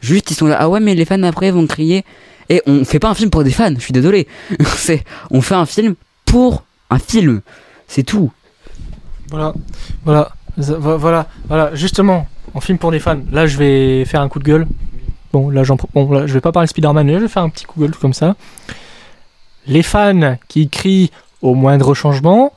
juste 0.00 0.30
ils 0.30 0.34
sont 0.34 0.46
là 0.46 0.56
ah 0.58 0.68
ouais 0.68 0.80
mais 0.80 0.94
les 0.94 1.04
fans 1.04 1.22
après 1.22 1.50
vont 1.50 1.66
crier. 1.66 2.04
Et 2.48 2.62
on 2.66 2.84
fait 2.84 2.98
pas 2.98 3.08
un 3.08 3.14
film 3.14 3.30
pour 3.30 3.44
des 3.44 3.50
fans, 3.50 3.74
je 3.74 3.80
suis 3.80 3.92
désolé. 3.92 4.26
c'est 4.76 5.04
on 5.30 5.40
fait 5.40 5.54
un 5.54 5.66
film 5.66 5.94
pour 6.24 6.64
un 6.90 6.98
film, 6.98 7.40
c'est 7.88 8.02
tout. 8.02 8.30
Voilà, 9.30 9.54
voilà, 10.04 10.32
voilà, 10.56 11.26
voilà. 11.48 11.74
Justement, 11.74 12.26
en 12.54 12.60
film 12.60 12.78
pour 12.78 12.90
des 12.90 12.98
fans. 12.98 13.20
Là, 13.30 13.46
je 13.46 13.56
vais 13.56 14.04
faire 14.04 14.20
un 14.20 14.28
coup 14.28 14.38
de 14.38 14.44
gueule. 14.44 14.66
Bon, 15.32 15.48
là, 15.48 15.64
j'en, 15.64 15.76
bon, 15.94 16.10
là, 16.10 16.26
je 16.26 16.34
vais 16.34 16.40
pas 16.40 16.52
parler 16.52 16.66
Spider-Man, 16.66 17.06
mais 17.06 17.14
je 17.14 17.20
vais 17.20 17.28
faire 17.28 17.42
un 17.42 17.48
petit 17.48 17.64
coup 17.64 17.80
de 17.80 17.86
gueule 17.86 17.96
comme 17.96 18.12
ça. 18.12 18.36
Les 19.66 19.82
fans 19.82 20.36
qui 20.48 20.68
crient 20.68 21.10
au 21.40 21.54
moindre 21.54 21.94
changement, 21.94 22.52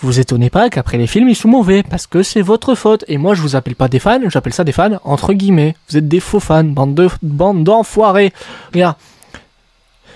vous 0.00 0.20
étonnez 0.20 0.50
pas 0.50 0.70
qu'après 0.70 0.96
les 0.96 1.06
films 1.06 1.28
ils 1.28 1.36
sont 1.36 1.48
mauvais 1.48 1.82
parce 1.82 2.06
que 2.06 2.22
c'est 2.22 2.42
votre 2.42 2.74
faute. 2.74 3.04
Et 3.08 3.18
moi, 3.18 3.34
je 3.34 3.42
vous 3.42 3.56
appelle 3.56 3.74
pas 3.74 3.88
des 3.88 3.98
fans, 3.98 4.20
j'appelle 4.28 4.52
ça 4.52 4.64
des 4.64 4.72
fans 4.72 5.00
entre 5.04 5.32
guillemets. 5.32 5.74
Vous 5.88 5.96
êtes 5.96 6.08
des 6.08 6.20
faux 6.20 6.40
fans, 6.40 6.64
bande 6.64 6.94
de 6.94 7.08
bande 7.22 7.64
d'enfoirés. 7.64 8.32
Regarde, 8.72 8.96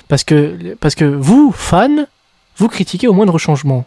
parce 0.09 0.25
que 0.25 0.77
parce 0.81 0.94
que 0.94 1.05
vous 1.05 1.52
fans, 1.52 2.07
vous 2.57 2.69
critiquez 2.69 3.09
au 3.09 3.12
moindre 3.12 3.39
changement. 3.39 3.85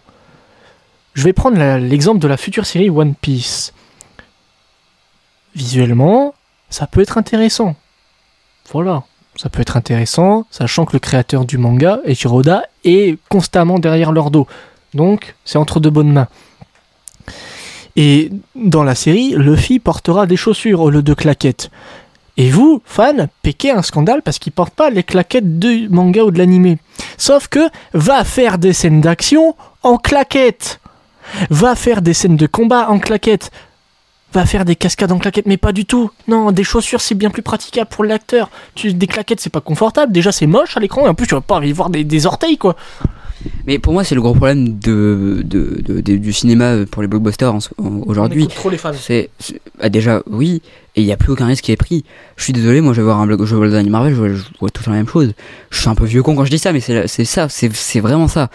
Je 1.13 1.23
vais 1.23 1.33
prendre 1.33 1.57
l'exemple 1.77 2.19
de 2.19 2.27
la 2.27 2.35
future 2.35 2.65
série 2.65 2.89
One 2.89 3.15
Piece. 3.15 3.73
Visuellement, 5.55 6.35
ça 6.69 6.87
peut 6.87 6.99
être 6.99 7.17
intéressant. 7.17 7.75
Voilà, 8.73 9.03
ça 9.37 9.47
peut 9.49 9.61
être 9.61 9.77
intéressant, 9.77 10.45
sachant 10.51 10.83
que 10.83 10.93
le 10.93 10.99
créateur 10.99 11.45
du 11.45 11.57
manga, 11.57 11.99
Eiichiro 12.03 12.39
Oda, 12.39 12.63
est 12.83 13.17
constamment 13.29 13.79
derrière 13.79 14.11
leur 14.11 14.29
dos. 14.29 14.47
Donc, 14.95 15.35
c'est 15.45 15.57
entre 15.57 15.79
de 15.79 15.89
bonnes 15.89 16.11
mains. 16.11 16.27
Et 17.95 18.31
dans 18.55 18.83
la 18.83 18.95
série, 18.95 19.33
Luffy 19.35 19.79
portera 19.79 20.25
des 20.25 20.35
chaussures 20.35 20.81
au 20.81 20.89
lieu 20.89 21.03
de 21.03 21.13
claquettes. 21.13 21.69
Et 22.37 22.49
vous, 22.49 22.81
fans, 22.83 23.27
péquez 23.43 23.71
un 23.71 23.81
scandale 23.81 24.21
parce 24.21 24.39
qu'il 24.39 24.51
porte 24.51 24.73
pas 24.73 24.89
les 24.89 25.03
claquettes 25.03 25.59
du 25.59 25.87
manga 25.87 26.23
ou 26.23 26.31
de 26.31 26.37
l'animé. 26.37 26.79
Sauf 27.17 27.47
que 27.47 27.69
va 27.93 28.23
faire 28.25 28.57
des 28.57 28.73
scènes 28.73 28.99
d'action 28.99 29.55
en 29.83 29.97
claquettes 29.97 30.79
va 31.49 31.75
faire 31.75 32.01
des 32.01 32.13
scènes 32.13 32.37
de 32.37 32.47
combat 32.47 32.89
en 32.89 32.99
claquettes, 32.99 33.51
va 34.33 34.45
faire 34.45 34.65
des 34.65 34.75
cascades 34.75 35.11
en 35.11 35.17
claquettes, 35.17 35.45
mais 35.45 35.57
pas 35.57 35.71
du 35.71 35.85
tout. 35.85 36.11
Non, 36.27 36.51
des 36.51 36.63
chaussures 36.63 37.01
c'est 37.01 37.15
bien 37.15 37.29
plus 37.29 37.41
praticable 37.41 37.89
pour 37.89 38.03
l'acteur. 38.03 38.49
Des 38.83 39.07
claquettes 39.07 39.39
c'est 39.39 39.49
pas 39.49 39.61
confortable, 39.61 40.11
déjà 40.11 40.31
c'est 40.31 40.47
moche 40.47 40.75
à 40.77 40.79
l'écran, 40.79 41.05
et 41.05 41.09
en 41.09 41.15
plus 41.15 41.27
tu 41.27 41.35
vas 41.35 41.41
pas 41.41 41.63
y 41.63 41.71
voir 41.71 41.89
des 41.89 42.25
orteils 42.25 42.57
quoi. 42.57 42.75
Mais 43.67 43.79
pour 43.79 43.93
moi, 43.93 44.03
c'est 44.03 44.15
le 44.15 44.21
gros 44.21 44.33
problème 44.33 44.79
de, 44.79 45.41
de, 45.43 45.81
de- 45.81 46.01
de- 46.01 46.17
du 46.17 46.33
cinéma 46.33 46.85
pour 46.89 47.01
les 47.01 47.07
blockbusters 47.07 47.53
aujourd'hui. 48.05 48.47
Trop 48.47 48.69
les 48.69 48.77
fans. 48.77 48.93
C'est 48.93 49.29
bah 49.79 49.89
déjà 49.89 50.21
oui, 50.29 50.61
et 50.95 51.01
il 51.01 51.05
n'y 51.05 51.11
a 51.11 51.17
plus 51.17 51.31
aucun 51.31 51.45
risque 51.45 51.63
qui 51.65 51.71
est 51.71 51.75
pris. 51.77 52.05
Je 52.37 52.43
suis 52.45 52.53
désolé, 52.53 52.81
moi 52.81 52.93
je 52.93 53.01
vais 53.01 53.05
voir 53.05 53.19
un 53.19 53.27
blog, 53.27 53.43
je 53.45 53.55
vois 53.55 53.65
le 53.65 53.71
dernier 53.71 53.89
Marvel, 53.89 54.13
je 54.13 54.17
vois, 54.19 54.29
je 54.29 54.41
vois 54.59 54.69
tout 54.69 54.81
le 54.81 54.85
temps 54.85 54.91
la 54.91 54.97
même 54.97 55.07
chose. 55.09 55.33
Je 55.69 55.79
suis 55.79 55.89
un 55.89 55.95
peu 55.95 56.05
vieux 56.05 56.23
con 56.23 56.35
quand 56.35 56.45
je 56.45 56.51
dis 56.51 56.59
ça, 56.59 56.71
mais 56.73 56.79
c'est 56.79 57.25
ça, 57.25 57.47
c'est 57.49 57.99
vraiment 57.99 58.27
ça. 58.27 58.49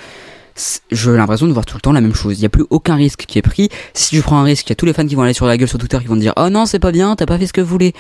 J'ai 0.91 1.13
l'impression 1.13 1.47
de 1.47 1.53
voir 1.53 1.65
tout 1.65 1.77
le 1.77 1.81
temps 1.81 1.93
la 1.93 2.01
même 2.01 2.15
chose. 2.15 2.37
Il 2.39 2.41
n'y 2.41 2.47
a 2.47 2.51
plus 2.51 2.67
aucun 2.71 2.95
risque 2.95 3.25
qui 3.27 3.39
est 3.39 3.43
pris. 3.43 3.69
Si 3.95 4.11
tu 4.11 4.21
prends 4.21 4.39
un 4.39 4.43
risque, 4.43 4.67
il 4.67 4.71
y 4.71 4.73
a 4.73 4.77
tous 4.77 4.85
les 4.87 4.93
fans 4.93 5.07
qui 5.07 5.15
vont 5.15 5.23
aller 5.23 5.33
sur 5.33 5.47
la 5.47 5.57
gueule 5.57 5.69
sur 5.69 5.79
Twitter 5.79 5.99
qui 6.01 6.07
vont 6.07 6.17
dire 6.17 6.33
oh 6.37 6.49
non 6.51 6.67
c'est 6.67 6.79
pas 6.81 6.93
bien, 6.93 7.17
t'as 7.17 7.27
pas 7.27 7.39
fait 7.39 7.47
ce 7.47 7.53
que 7.53 7.61
vous 7.61 7.69
voulez. 7.69 7.95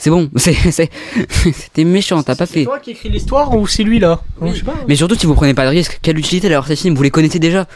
C'est 0.00 0.10
bon, 0.10 0.28
c'est 0.36 0.54
c'est 0.72 0.90
c'était 1.28 1.84
méchant, 1.84 2.22
t'as 2.22 2.34
pas 2.34 2.46
C'est 2.46 2.54
fait. 2.60 2.64
toi 2.64 2.78
qui 2.80 2.90
écris 2.90 3.08
l'histoire 3.10 3.56
ou 3.56 3.66
c'est 3.68 3.84
lui 3.84 3.98
là 4.00 4.20
Oui. 4.40 4.50
Je 4.52 4.58
sais 4.58 4.64
pas. 4.64 4.74
Mais 4.88 4.96
surtout, 4.96 5.14
si 5.14 5.26
vous 5.26 5.34
prenez 5.34 5.54
pas 5.54 5.64
de 5.64 5.70
risque, 5.70 5.98
quelle 6.02 6.18
utilité 6.18 6.48
d'avoir 6.48 6.66
ces 6.66 6.74
films 6.76 6.94
Vous 6.96 7.02
les 7.02 7.10
connaissez 7.10 7.38
déjà. 7.38 7.66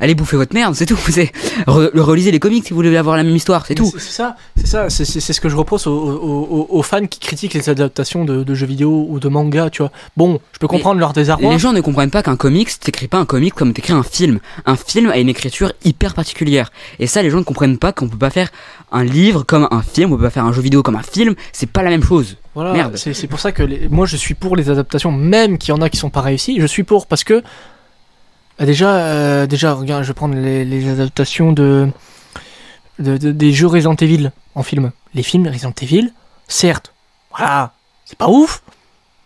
Allez 0.00 0.16
bouffer 0.16 0.36
votre 0.36 0.52
merde, 0.52 0.74
c'est 0.74 0.86
tout. 0.86 0.96
C'est 1.10 1.30
re- 1.68 1.96
relisez 1.96 2.32
les 2.32 2.40
comics 2.40 2.64
si 2.64 2.70
vous 2.70 2.76
voulez 2.76 2.96
avoir 2.96 3.16
la 3.16 3.22
même 3.22 3.36
histoire, 3.36 3.66
c'est 3.66 3.78
Mais 3.78 3.84
tout. 3.86 3.92
C'est 3.98 4.10
ça, 4.10 4.34
c'est 4.56 4.66
ça, 4.66 4.90
c'est 4.90 5.04
c'est- 5.04 5.20
c'est 5.20 5.32
ce 5.32 5.40
que 5.40 5.48
je 5.48 5.54
reproche 5.54 5.86
aux, 5.86 6.66
aux- 6.70 6.82
fans 6.82 7.06
qui 7.06 7.20
critiquent 7.20 7.54
les 7.54 7.68
adaptations 7.68 8.24
de, 8.24 8.42
de 8.42 8.54
jeux 8.54 8.66
vidéo 8.66 9.06
ou 9.08 9.20
de 9.20 9.28
manga, 9.28 9.70
tu 9.70 9.80
vois. 9.82 9.92
Bon, 10.16 10.40
je 10.54 10.58
peux 10.58 10.66
comprendre 10.66 10.98
leur 10.98 11.12
désarroi. 11.12 11.52
Les 11.52 11.58
gens 11.60 11.72
ne 11.72 11.80
comprennent 11.80 12.10
pas 12.10 12.24
qu'un 12.24 12.34
comics, 12.34 12.68
t'écris 12.80 13.06
pas 13.06 13.18
un 13.18 13.26
comic 13.26 13.54
comme 13.54 13.72
t'écris 13.72 13.92
un 13.92 14.02
film. 14.02 14.40
Un 14.66 14.74
film 14.74 15.08
a 15.10 15.18
une 15.18 15.28
écriture 15.28 15.72
hyper 15.84 16.14
particulière. 16.14 16.72
Et 16.98 17.06
ça, 17.06 17.22
les 17.22 17.30
gens 17.30 17.38
ne 17.38 17.44
comprennent 17.44 17.78
pas 17.78 17.92
qu'on 17.92 18.08
peut 18.08 18.18
pas 18.18 18.30
faire 18.30 18.50
un 18.92 19.04
livre 19.04 19.42
comme 19.44 19.66
un 19.70 19.82
film, 19.82 20.12
on 20.12 20.16
peut 20.16 20.22
pas 20.24 20.30
faire 20.30 20.44
un 20.44 20.52
jeu 20.52 20.62
vidéo 20.62 20.82
comme 20.82 20.96
un 20.96 21.02
film. 21.02 21.34
C'est 21.52 21.70
pas 21.70 21.82
la 21.82 21.90
même 21.90 22.02
chose. 22.04 22.36
Voilà, 22.54 22.72
Merde. 22.74 22.96
c'est 22.96 23.26
pour 23.26 23.40
ça 23.40 23.50
que 23.52 23.62
les- 23.62 23.88
moi 23.88 24.06
je 24.06 24.16
suis 24.16 24.34
pour 24.34 24.56
les 24.56 24.68
adaptations, 24.70 25.10
même 25.10 25.56
qu'il 25.58 25.70
y 25.70 25.72
en 25.72 25.80
a 25.82 25.88
qui 25.88 25.96
sont 25.96 26.10
pas 26.10 26.20
réussies, 26.20 26.60
je 26.60 26.66
suis 26.66 26.82
pour 26.84 27.06
parce 27.06 27.24
que 27.24 27.42
bah, 28.58 28.66
déjà, 28.66 28.90
euh, 28.96 29.46
déjà, 29.46 29.72
regarde, 29.72 30.02
je 30.02 30.08
vais 30.08 30.14
prendre 30.14 30.34
les, 30.34 30.64
les 30.64 30.88
adaptations 30.90 31.52
de, 31.52 31.88
de- 32.98 33.16
de- 33.16 33.32
des 33.32 33.52
jeux 33.52 33.66
Resident 33.66 33.94
Evil 33.94 34.30
en 34.54 34.62
film. 34.62 34.92
Les 35.14 35.22
films 35.22 35.46
Resident 35.48 35.72
Evil, 35.80 36.12
certes, 36.48 36.92
voilà, 37.36 37.72
c'est 38.04 38.18
pas 38.18 38.28
ouf, 38.28 38.62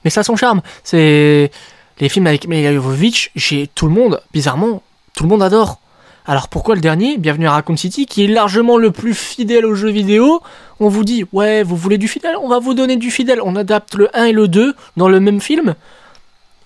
mais 0.04 0.10
ça 0.10 0.20
a 0.20 0.24
son 0.24 0.36
charme. 0.36 0.62
C'est 0.84 1.50
les 1.98 2.08
films 2.08 2.26
avec 2.28 2.46
Mila 2.46 2.72
Jovovich, 2.72 3.30
j'ai 3.34 3.66
tout 3.66 3.86
le 3.86 3.92
monde, 3.92 4.20
bizarrement, 4.32 4.82
tout 5.16 5.24
le 5.24 5.28
monde 5.28 5.42
adore. 5.42 5.80
Alors 6.28 6.48
pourquoi 6.48 6.74
le 6.74 6.80
dernier, 6.80 7.18
Bienvenue 7.18 7.46
à 7.46 7.52
Raccoon 7.52 7.76
City, 7.76 8.04
qui 8.06 8.24
est 8.24 8.26
largement 8.26 8.78
le 8.78 8.90
plus 8.90 9.14
fidèle 9.14 9.64
aux 9.64 9.76
jeux 9.76 9.90
vidéo, 9.90 10.42
on 10.80 10.88
vous 10.88 11.04
dit, 11.04 11.24
ouais, 11.32 11.62
vous 11.62 11.76
voulez 11.76 11.98
du 11.98 12.08
fidèle, 12.08 12.34
on 12.42 12.48
va 12.48 12.58
vous 12.58 12.74
donner 12.74 12.96
du 12.96 13.12
fidèle. 13.12 13.40
On 13.44 13.54
adapte 13.54 13.94
le 13.94 14.14
1 14.16 14.24
et 14.24 14.32
le 14.32 14.48
2 14.48 14.74
dans 14.96 15.08
le 15.08 15.20
même 15.20 15.40
film. 15.40 15.76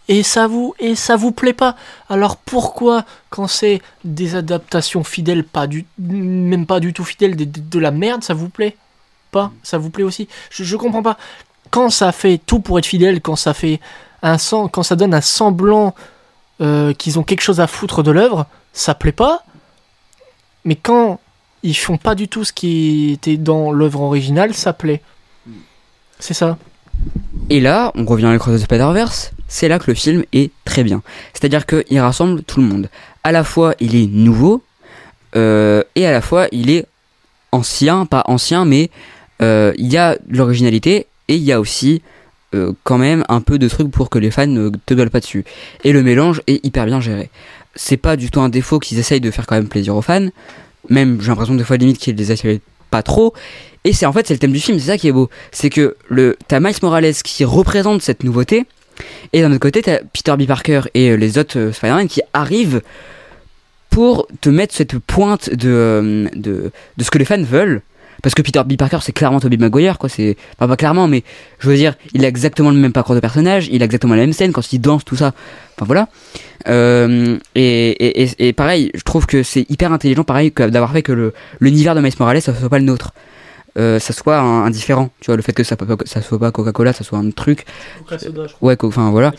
Et 0.08 0.22
ça 0.22 0.46
vous, 0.46 0.74
et 0.78 0.94
ça 0.94 1.16
vous 1.16 1.30
plaît 1.30 1.52
pas? 1.52 1.76
Alors 2.08 2.38
pourquoi, 2.38 3.04
quand 3.28 3.48
c'est 3.48 3.82
des 4.02 4.34
adaptations 4.34 5.04
fidèles, 5.04 5.44
pas 5.44 5.66
du, 5.66 5.84
même 5.98 6.64
pas 6.64 6.80
du 6.80 6.94
tout 6.94 7.04
fidèles, 7.04 7.36
de, 7.36 7.78
la 7.78 7.90
merde, 7.90 8.24
ça 8.24 8.32
vous 8.32 8.48
plaît 8.48 8.76
Pas? 9.30 9.52
Ça 9.62 9.76
vous 9.76 9.90
plaît 9.90 10.04
aussi? 10.04 10.26
Je, 10.48 10.64
je 10.64 10.76
comprends 10.76 11.02
pas. 11.02 11.18
Quand 11.70 11.90
ça 11.90 12.12
fait 12.12 12.40
tout 12.44 12.60
pour 12.60 12.78
être 12.78 12.86
fidèle, 12.86 13.20
quand 13.20 13.36
ça 13.36 13.52
fait 13.52 13.78
un 14.22 14.38
sang, 14.38 14.68
quand 14.68 14.82
ça 14.82 14.96
donne 14.96 15.12
un 15.12 15.20
semblant 15.20 15.94
euh, 16.62 16.94
qu'ils 16.94 17.18
ont 17.18 17.24
quelque 17.24 17.42
chose 17.42 17.60
à 17.60 17.66
foutre 17.66 18.02
de 18.02 18.10
l'œuvre, 18.10 18.46
ça 18.72 18.94
plaît 18.94 19.12
pas. 19.12 19.44
Mais 20.64 20.76
quand 20.76 21.20
ils 21.62 21.76
font 21.76 21.96
pas 21.96 22.14
du 22.14 22.28
tout 22.28 22.44
ce 22.44 22.52
qui 22.52 23.12
était 23.12 23.36
dans 23.36 23.72
l'œuvre 23.72 24.00
originale, 24.00 24.54
ça 24.54 24.72
plaît. 24.72 25.02
C'est 26.18 26.34
ça. 26.34 26.58
Et 27.48 27.60
là, 27.60 27.92
on 27.94 28.04
revient 28.04 28.26
à 28.26 28.38
Cross 28.38 28.60
the 28.60 28.64
Spider-Verse, 28.64 29.32
c'est 29.48 29.68
là 29.68 29.78
que 29.78 29.90
le 29.90 29.94
film 29.94 30.24
est 30.32 30.52
très 30.64 30.84
bien. 30.84 31.02
C'est-à-dire 31.32 31.66
qu'il 31.66 31.98
rassemble 31.98 32.42
tout 32.42 32.60
le 32.60 32.66
monde. 32.66 32.88
À 33.24 33.32
la 33.32 33.42
fois, 33.42 33.74
il 33.80 33.96
est 33.96 34.06
nouveau, 34.06 34.62
euh, 35.34 35.82
et 35.96 36.06
à 36.06 36.12
la 36.12 36.20
fois, 36.20 36.46
il 36.52 36.70
est 36.70 36.86
ancien, 37.52 38.06
pas 38.06 38.22
ancien, 38.26 38.64
mais 38.64 38.90
euh, 39.42 39.72
il 39.78 39.90
y 39.90 39.96
a 39.96 40.16
de 40.16 40.36
l'originalité, 40.36 41.06
et 41.28 41.36
il 41.36 41.42
y 41.42 41.52
a 41.52 41.60
aussi 41.60 42.02
euh, 42.54 42.72
quand 42.84 42.98
même 42.98 43.24
un 43.28 43.40
peu 43.40 43.58
de 43.58 43.68
trucs 43.68 43.90
pour 43.90 44.10
que 44.10 44.18
les 44.18 44.30
fans 44.30 44.46
ne 44.46 44.70
te 44.86 44.94
gueulent 44.94 45.10
pas 45.10 45.20
dessus. 45.20 45.44
Et 45.84 45.92
le 45.92 46.02
mélange 46.02 46.42
est 46.46 46.64
hyper 46.64 46.86
bien 46.86 47.00
géré. 47.00 47.30
C'est 47.74 47.96
pas 47.96 48.16
du 48.16 48.30
tout 48.30 48.40
un 48.40 48.48
défaut 48.48 48.78
qu'ils 48.78 48.98
essayent 48.98 49.20
de 49.20 49.30
faire 49.30 49.46
quand 49.46 49.56
même 49.56 49.68
plaisir 49.68 49.96
aux 49.96 50.02
fans. 50.02 50.28
Même, 50.88 51.20
j'ai 51.20 51.28
l'impression 51.28 51.54
des 51.54 51.64
fois 51.64 51.76
limite 51.76 51.98
qu'ils 51.98 52.16
les 52.16 52.32
essayent 52.32 52.60
pas 52.90 53.02
trop. 53.02 53.34
Et 53.84 53.92
c'est 53.92 54.06
en 54.06 54.12
fait, 54.12 54.26
c'est 54.26 54.34
le 54.34 54.38
thème 54.38 54.52
du 54.52 54.60
film, 54.60 54.78
c'est 54.78 54.86
ça 54.86 54.98
qui 54.98 55.08
est 55.08 55.12
beau. 55.12 55.30
C'est 55.52 55.70
que 55.70 55.96
le, 56.08 56.36
t'as 56.48 56.60
Miles 56.60 56.74
Morales 56.82 57.14
qui 57.14 57.44
représente 57.44 58.02
cette 58.02 58.24
nouveauté. 58.24 58.66
Et 59.32 59.40
d'un 59.40 59.50
autre 59.50 59.60
côté, 59.60 59.82
t'as 59.82 59.98
Peter 60.12 60.34
B. 60.36 60.46
Parker 60.46 60.82
et 60.94 61.10
euh, 61.10 61.14
les 61.16 61.38
autres 61.38 61.58
euh, 61.58 61.72
Spider-Man 61.72 62.08
qui 62.08 62.20
arrivent 62.34 62.82
pour 63.88 64.28
te 64.40 64.50
mettre 64.50 64.74
cette 64.74 64.98
pointe 64.98 65.50
de, 65.50 65.68
euh, 65.68 66.70
ce 67.00 67.10
que 67.10 67.18
les 67.18 67.24
fans 67.24 67.42
veulent. 67.42 67.82
Parce 68.22 68.34
que 68.34 68.42
Peter 68.42 68.60
B. 68.64 68.76
Parker, 68.76 68.98
c'est 69.02 69.12
clairement 69.12 69.40
Tobey 69.40 69.56
Maguire, 69.56 69.98
quoi. 69.98 70.08
C'est 70.08 70.36
enfin, 70.58 70.68
pas 70.68 70.76
clairement, 70.76 71.08
mais 71.08 71.22
je 71.58 71.68
veux 71.68 71.76
dire, 71.76 71.94
il 72.14 72.24
a 72.24 72.28
exactement 72.28 72.70
le 72.70 72.76
même 72.76 72.92
parcours 72.92 73.14
de 73.14 73.20
personnage, 73.20 73.68
il 73.72 73.82
a 73.82 73.84
exactement 73.84 74.14
la 74.14 74.20
même 74.22 74.32
scène 74.32 74.52
quand 74.52 74.72
il 74.72 74.80
danse, 74.80 75.04
tout 75.04 75.16
ça. 75.16 75.32
Enfin 75.76 75.86
voilà. 75.86 76.08
Euh, 76.68 77.38
et, 77.54 78.22
et, 78.22 78.48
et- 78.48 78.52
pareil, 78.52 78.90
je 78.94 79.02
trouve 79.02 79.26
que 79.26 79.42
c'est 79.42 79.64
hyper 79.70 79.92
intelligent, 79.92 80.24
pareil, 80.24 80.52
d'avoir 80.56 80.92
fait 80.92 81.02
que 81.02 81.32
l'univers 81.60 81.94
de 81.94 82.00
Miles 82.00 82.12
Morales, 82.18 82.42
ça 82.42 82.54
soit 82.54 82.68
pas 82.68 82.78
le 82.78 82.84
nôtre. 82.84 83.12
Euh, 83.78 83.98
ça 84.00 84.12
soit 84.12 84.38
un, 84.38 84.64
un 84.64 84.70
différent, 84.70 85.10
tu 85.20 85.26
vois, 85.26 85.36
le 85.36 85.42
fait 85.42 85.52
que 85.52 85.62
ça, 85.62 85.76
ça 86.04 86.22
soit 86.22 86.38
pas 86.38 86.50
Coca-Cola, 86.50 86.92
ça 86.92 87.04
soit 87.04 87.18
un 87.18 87.30
truc. 87.30 87.64
Ouais, 88.60 88.76
co- 88.76 88.88
enfin 88.88 89.10
voilà. 89.10 89.30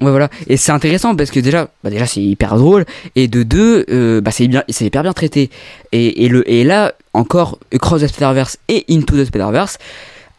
Ouais 0.00 0.10
voilà. 0.10 0.28
Et 0.48 0.56
c'est 0.56 0.72
intéressant 0.72 1.14
parce 1.14 1.30
que 1.30 1.38
déjà 1.40 1.68
bah 1.84 1.90
déjà 1.90 2.06
c'est 2.06 2.20
hyper 2.20 2.56
drôle. 2.56 2.84
Et 3.14 3.28
de 3.28 3.42
deux 3.44 3.84
euh, 3.90 4.20
bah 4.20 4.30
c'est 4.32 4.48
bien 4.48 4.64
c'est 4.68 4.86
hyper 4.86 5.02
bien 5.04 5.12
traité. 5.12 5.50
Et, 5.92 6.24
et 6.24 6.28
le 6.28 6.48
et 6.50 6.64
là 6.64 6.92
encore 7.14 7.58
Across 7.72 8.02
the 8.02 8.08
Spider-Verse 8.08 8.58
et 8.68 8.84
Into 8.90 9.16
the 9.16 9.24
Spider-Verse 9.26 9.78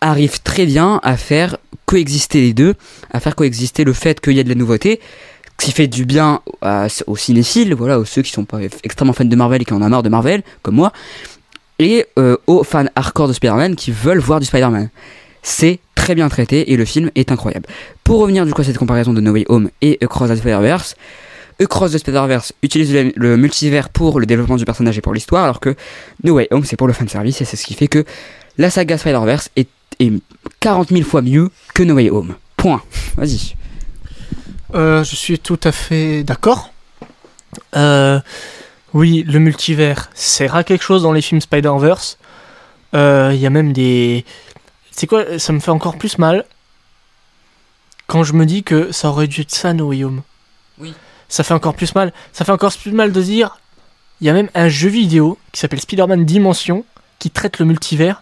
arrivent 0.02 0.42
très 0.44 0.66
bien 0.66 1.00
à 1.04 1.16
faire 1.16 1.58
coexister 1.86 2.42
les 2.42 2.54
deux 2.54 2.74
à 3.12 3.20
faire 3.22 3.36
coexister 3.36 3.84
le 3.86 3.94
fait 3.94 4.20
qu'il 4.20 4.34
y 4.34 4.40
a 4.40 4.44
de 4.44 4.50
la 4.50 4.56
nouveauté 4.56 5.00
qui 5.58 5.72
fait 5.72 5.88
du 5.88 6.06
bien 6.06 6.42
à- 6.62 6.88
aux 7.08 7.16
cinéphiles 7.16 7.74
voilà 7.76 8.00
aux 8.00 8.06
ceux 8.06 8.22
qui 8.22 8.32
sont 8.32 8.44
pas 8.46 8.60
extrêmement 8.84 9.14
fans 9.14 9.24
de 9.26 9.36
Marvel 9.36 9.62
et 9.62 9.66
qui 9.66 9.74
en 9.74 9.82
ont 9.82 9.88
marre 9.90 10.04
de 10.04 10.10
Marvel 10.10 10.42
comme 10.62 10.76
moi 10.76 10.92
euh, 12.18 12.38
aux 12.48 12.64
fans 12.64 12.86
hardcore 12.96 13.28
de 13.28 13.34
Spider-Man 13.34 13.76
qui 13.76 13.92
veulent 13.92 14.20
voir 14.20 14.40
du 14.40 14.46
Spider-Man 14.46 14.90
c'est 15.42 15.80
très 15.96 16.16
bien 16.16 16.30
traité 16.30 16.72
et 16.72 16.78
le 16.78 16.86
film 16.86 17.12
est 17.16 17.32
incroyable 17.32 17.68
pour 18.04 18.20
revenir 18.20 18.46
du 18.46 18.54
coup 18.54 18.62
à 18.62 18.64
cette 18.64 18.78
comparaison 18.78 19.14
de 19.14 19.22
No 19.22 19.32
Way 19.32 19.46
Home 19.50 19.70
et 19.82 19.98
Across 20.02 20.30
the 20.30 20.36
Spider-Verse, 20.38 20.96
Across 21.62 21.92
the 21.92 21.98
Spider-Verse 21.98 22.54
utilise 22.64 23.12
le, 23.16 23.38
multivers 23.38 23.90
pour 23.90 24.20
le 24.20 24.26
développement 24.26 24.56
du 24.56 24.66
personnage 24.66 24.98
et 24.98 25.02
pour 25.02 25.14
l'histoire, 25.14 25.44
alors 25.44 25.60
que 25.60 25.76
No 26.24 26.36
Way 26.36 26.48
Home 26.52 26.64
c'est 26.66 26.78
pour 26.78 26.88
le 26.88 26.94
fanservice 26.94 27.42
et 27.42 27.46
c'est 27.46 27.58
ce 27.58 27.66
qui 27.66 27.74
fait 27.74 27.88
que 27.88 28.06
la 28.58 28.70
saga 28.70 28.98
Spider-Verse 28.98 29.50
est, 29.56 29.70
est 30.00 30.14
40 30.62 30.90
000 30.90 31.04
fois 31.04 31.22
mieux 31.22 31.50
que 31.74 31.84
No 31.84 31.96
Way 31.96 32.10
Home. 32.10 32.36
Point. 32.56 32.82
Vas-y. 33.18 33.56
Euh, 34.76 35.04
je 35.04 35.16
suis 35.16 35.40
tout 35.40 35.60
à 35.64 35.72
fait 35.72 36.24
d'accord. 36.24 36.72
Euh, 37.76 38.20
oui, 38.94 39.24
le 39.28 39.40
multivers 39.40 40.10
sert 40.14 40.56
à 40.56 40.64
quelque 40.64 40.84
chose 40.84 41.04
dans 41.04 41.12
les 41.12 41.22
films 41.22 41.42
Spider-Verse. 41.42 42.18
Euh, 42.94 43.32
Il 43.34 43.40
y 43.40 43.46
a 43.46 43.50
même 43.50 43.74
des. 43.74 44.26
C'est 44.92 45.08
quoi 45.08 45.40
Ça 45.40 45.54
me 45.54 45.60
fait 45.60 45.72
encore 45.72 45.98
plus 45.98 46.18
mal 46.18 46.46
quand 48.08 48.24
je 48.24 48.34
me 48.34 48.46
dis 48.46 48.64
que 48.64 48.92
ça 48.92 49.10
aurait 49.10 49.28
dû 49.28 49.42
être 49.42 49.56
ça, 49.56 49.74
No 49.74 49.88
Way 49.88 50.04
Home. 50.04 50.22
Oui. 50.78 50.94
Ça 51.30 51.44
fait 51.44 51.54
encore 51.54 51.74
plus 51.74 51.96
mal. 51.96 52.14
Ça 52.32 52.46
fait 52.46 52.52
encore 52.52 52.74
plus 52.74 52.92
mal 52.92 53.12
de 53.12 53.22
dire. 53.22 53.58
Il 54.22 54.28
y 54.28 54.30
a 54.30 54.34
même 54.34 54.50
un 54.54 54.70
jeu 54.70 54.90
vidéo 54.90 55.40
qui 55.52 55.60
s'appelle 55.60 55.80
Spider-Man 55.82 56.26
Dimension 56.26 56.86
qui 57.18 57.32
traite 57.32 57.58
le 57.60 57.66
multivers. 57.66 58.22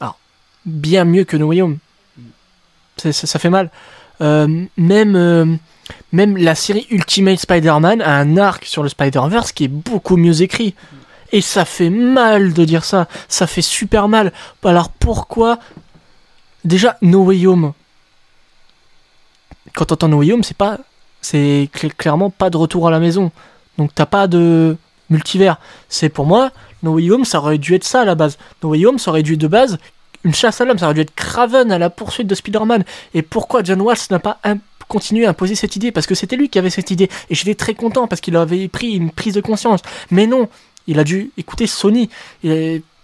Alors, 0.00 0.18
bien 0.66 1.04
mieux 1.04 1.24
que 1.24 1.36
No 1.36 1.46
Way 1.46 1.62
Home. 1.62 1.78
Ça 2.98 3.38
fait 3.38 3.50
mal. 3.50 3.70
Euh, 4.20 4.66
même, 4.76 5.16
euh, 5.16 5.46
même 6.12 6.36
la 6.36 6.54
série 6.54 6.86
Ultimate 6.90 7.38
Spider-Man 7.38 8.00
a 8.00 8.16
un 8.16 8.36
arc 8.36 8.64
sur 8.64 8.82
le 8.82 8.88
Spider-Verse 8.88 9.52
qui 9.52 9.64
est 9.64 9.68
beaucoup 9.68 10.16
mieux 10.16 10.42
écrit. 10.42 10.74
Et 11.32 11.42
ça 11.42 11.64
fait 11.66 11.90
mal 11.90 12.54
de 12.54 12.64
dire 12.64 12.84
ça. 12.84 13.06
Ça 13.28 13.46
fait 13.46 13.62
super 13.62 14.08
mal. 14.08 14.32
Alors 14.64 14.88
pourquoi? 14.88 15.58
Déjà, 16.64 16.96
No 17.02 17.24
Way 17.24 17.46
Home. 17.46 17.72
Quand 19.74 19.84
t'entends 19.84 20.08
No 20.08 20.18
Way 20.18 20.32
Home, 20.32 20.42
c'est 20.42 20.56
pas. 20.56 20.78
C'est 21.20 21.68
cl- 21.74 21.92
clairement 21.94 22.30
pas 22.30 22.48
de 22.48 22.56
retour 22.56 22.88
à 22.88 22.90
la 22.90 23.00
maison. 23.00 23.30
Donc 23.76 23.94
t'as 23.94 24.06
pas 24.06 24.26
de 24.26 24.76
multivers. 25.10 25.58
C'est 25.88 26.08
pour 26.08 26.24
moi, 26.26 26.50
No 26.82 26.94
Way 26.94 27.10
Home, 27.10 27.24
ça 27.24 27.38
aurait 27.38 27.58
dû 27.58 27.74
être 27.74 27.84
ça 27.84 28.00
à 28.00 28.04
la 28.04 28.14
base. 28.14 28.38
No 28.62 28.70
Way 28.70 28.86
Home, 28.86 28.98
ça 28.98 29.10
aurait 29.10 29.22
dû 29.22 29.34
être 29.34 29.40
de 29.40 29.46
base 29.48 29.78
une 30.24 30.34
chasse 30.34 30.60
à 30.60 30.64
l'homme. 30.64 30.78
Ça 30.78 30.86
aurait 30.86 30.94
dû 30.94 31.00
être 31.02 31.14
Craven 31.14 31.70
à 31.70 31.78
la 31.78 31.90
poursuite 31.90 32.26
de 32.26 32.34
Spider-Man. 32.34 32.84
Et 33.14 33.22
pourquoi 33.22 33.62
John 33.62 33.80
Waltz 33.82 34.10
n'a 34.10 34.18
pas 34.18 34.38
continué 34.88 35.26
à 35.26 35.30
imposer 35.30 35.54
cette 35.54 35.76
idée 35.76 35.92
Parce 35.92 36.06
que 36.06 36.14
c'était 36.14 36.36
lui 36.36 36.48
qui 36.48 36.58
avait 36.58 36.70
cette 36.70 36.90
idée. 36.90 37.08
Et 37.30 37.34
j'étais 37.34 37.54
très 37.54 37.74
content 37.74 38.06
parce 38.08 38.20
qu'il 38.20 38.36
avait 38.36 38.68
pris 38.68 38.94
une 38.94 39.10
prise 39.10 39.34
de 39.34 39.40
conscience. 39.40 39.80
Mais 40.10 40.26
non, 40.26 40.48
il 40.86 40.98
a 40.98 41.04
dû 41.04 41.30
écouter 41.36 41.66
Sony. 41.66 42.10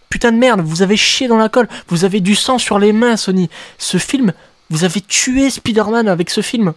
Putain 0.08 0.32
de 0.32 0.38
merde, 0.38 0.60
vous 0.60 0.82
avez 0.82 0.96
chié 0.96 1.28
dans 1.28 1.36
la 1.36 1.48
colle. 1.48 1.68
Vous 1.88 2.04
avez 2.04 2.20
du 2.20 2.34
sang 2.34 2.58
sur 2.58 2.78
les 2.78 2.92
mains, 2.92 3.16
Sony. 3.16 3.48
Ce 3.78 3.98
film, 3.98 4.32
vous 4.70 4.84
avez 4.84 5.00
tué 5.00 5.50
Spider-Man 5.50 6.08
avec 6.08 6.30
ce 6.30 6.40
film. 6.40 6.72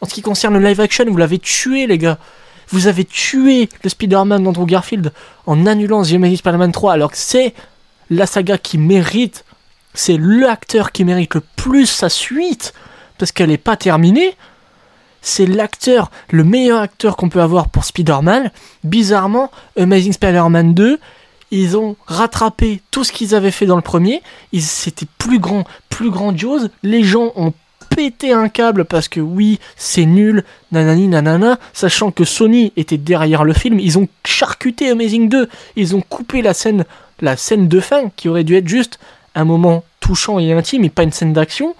En 0.00 0.06
ce 0.06 0.14
qui 0.14 0.22
concerne 0.22 0.58
le 0.58 0.66
live 0.66 0.80
action, 0.80 1.04
vous 1.06 1.16
l'avez 1.16 1.38
tué, 1.38 1.86
les 1.86 1.98
gars. 1.98 2.18
Vous 2.70 2.86
avez 2.86 3.04
tué 3.04 3.68
le 3.82 3.88
Spider-Man 3.88 4.42
d'Andrew 4.42 4.66
Garfield 4.66 5.12
en 5.46 5.66
annulant 5.66 6.02
The 6.02 6.12
Amazing 6.12 6.36
Spider-Man 6.38 6.72
3, 6.72 6.92
alors 6.92 7.10
que 7.10 7.16
c'est 7.16 7.54
la 8.10 8.26
saga 8.26 8.58
qui 8.58 8.78
mérite, 8.78 9.44
c'est 9.94 10.18
l'acteur 10.18 10.92
qui 10.92 11.04
mérite 11.04 11.34
le 11.34 11.42
plus 11.56 11.86
sa 11.86 12.08
suite, 12.08 12.74
parce 13.18 13.32
qu'elle 13.32 13.50
n'est 13.50 13.58
pas 13.58 13.76
terminée. 13.76 14.36
C'est 15.20 15.46
l'acteur, 15.46 16.10
le 16.30 16.44
meilleur 16.44 16.80
acteur 16.80 17.16
qu'on 17.16 17.28
peut 17.28 17.42
avoir 17.42 17.68
pour 17.68 17.84
Spider-Man. 17.84 18.50
Bizarrement, 18.84 19.50
Amazing 19.76 20.12
Spider-Man 20.12 20.74
2, 20.74 20.98
ils 21.50 21.76
ont 21.76 21.96
rattrapé 22.06 22.80
tout 22.90 23.04
ce 23.04 23.12
qu'ils 23.12 23.34
avaient 23.34 23.50
fait 23.50 23.66
dans 23.66 23.76
le 23.76 23.82
premier. 23.82 24.22
C'était 24.58 25.06
plus 25.18 25.38
grand, 25.38 25.64
plus 25.88 26.10
grandiose. 26.10 26.70
Les 26.82 27.02
gens 27.02 27.32
ont 27.36 27.52
pété 27.94 28.32
un 28.32 28.48
câble 28.48 28.84
parce 28.84 29.08
que 29.08 29.20
oui, 29.20 29.58
c'est 29.76 30.04
nul, 30.04 30.44
nanani 30.72 31.08
nanana, 31.08 31.58
sachant 31.72 32.10
que 32.10 32.24
Sony 32.24 32.72
était 32.76 32.98
derrière 32.98 33.44
le 33.44 33.52
film, 33.52 33.80
ils 33.80 33.98
ont 33.98 34.08
charcuté 34.24 34.90
Amazing 34.90 35.28
2, 35.28 35.48
ils 35.76 35.96
ont 35.96 36.02
coupé 36.02 36.42
la 36.42 36.54
scène, 36.54 36.84
la 37.20 37.36
scène 37.36 37.66
de 37.66 37.80
fin 37.80 38.10
qui 38.14 38.28
aurait 38.28 38.44
dû 38.44 38.56
être 38.56 38.68
juste 38.68 38.98
un 39.34 39.44
moment 39.44 39.84
touchant 40.00 40.38
et 40.38 40.52
intime 40.52 40.84
et 40.84 40.90
pas 40.90 41.02
une 41.02 41.12
scène 41.12 41.32
d'action. 41.32 41.74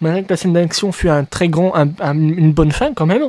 Malgré 0.00 0.24
que 0.24 0.30
la 0.30 0.36
scène 0.36 0.52
d'action 0.52 0.92
fut 0.92 1.08
une 1.08 2.52
bonne 2.52 2.72
fin 2.72 2.94
quand 2.94 3.06
même. 3.06 3.28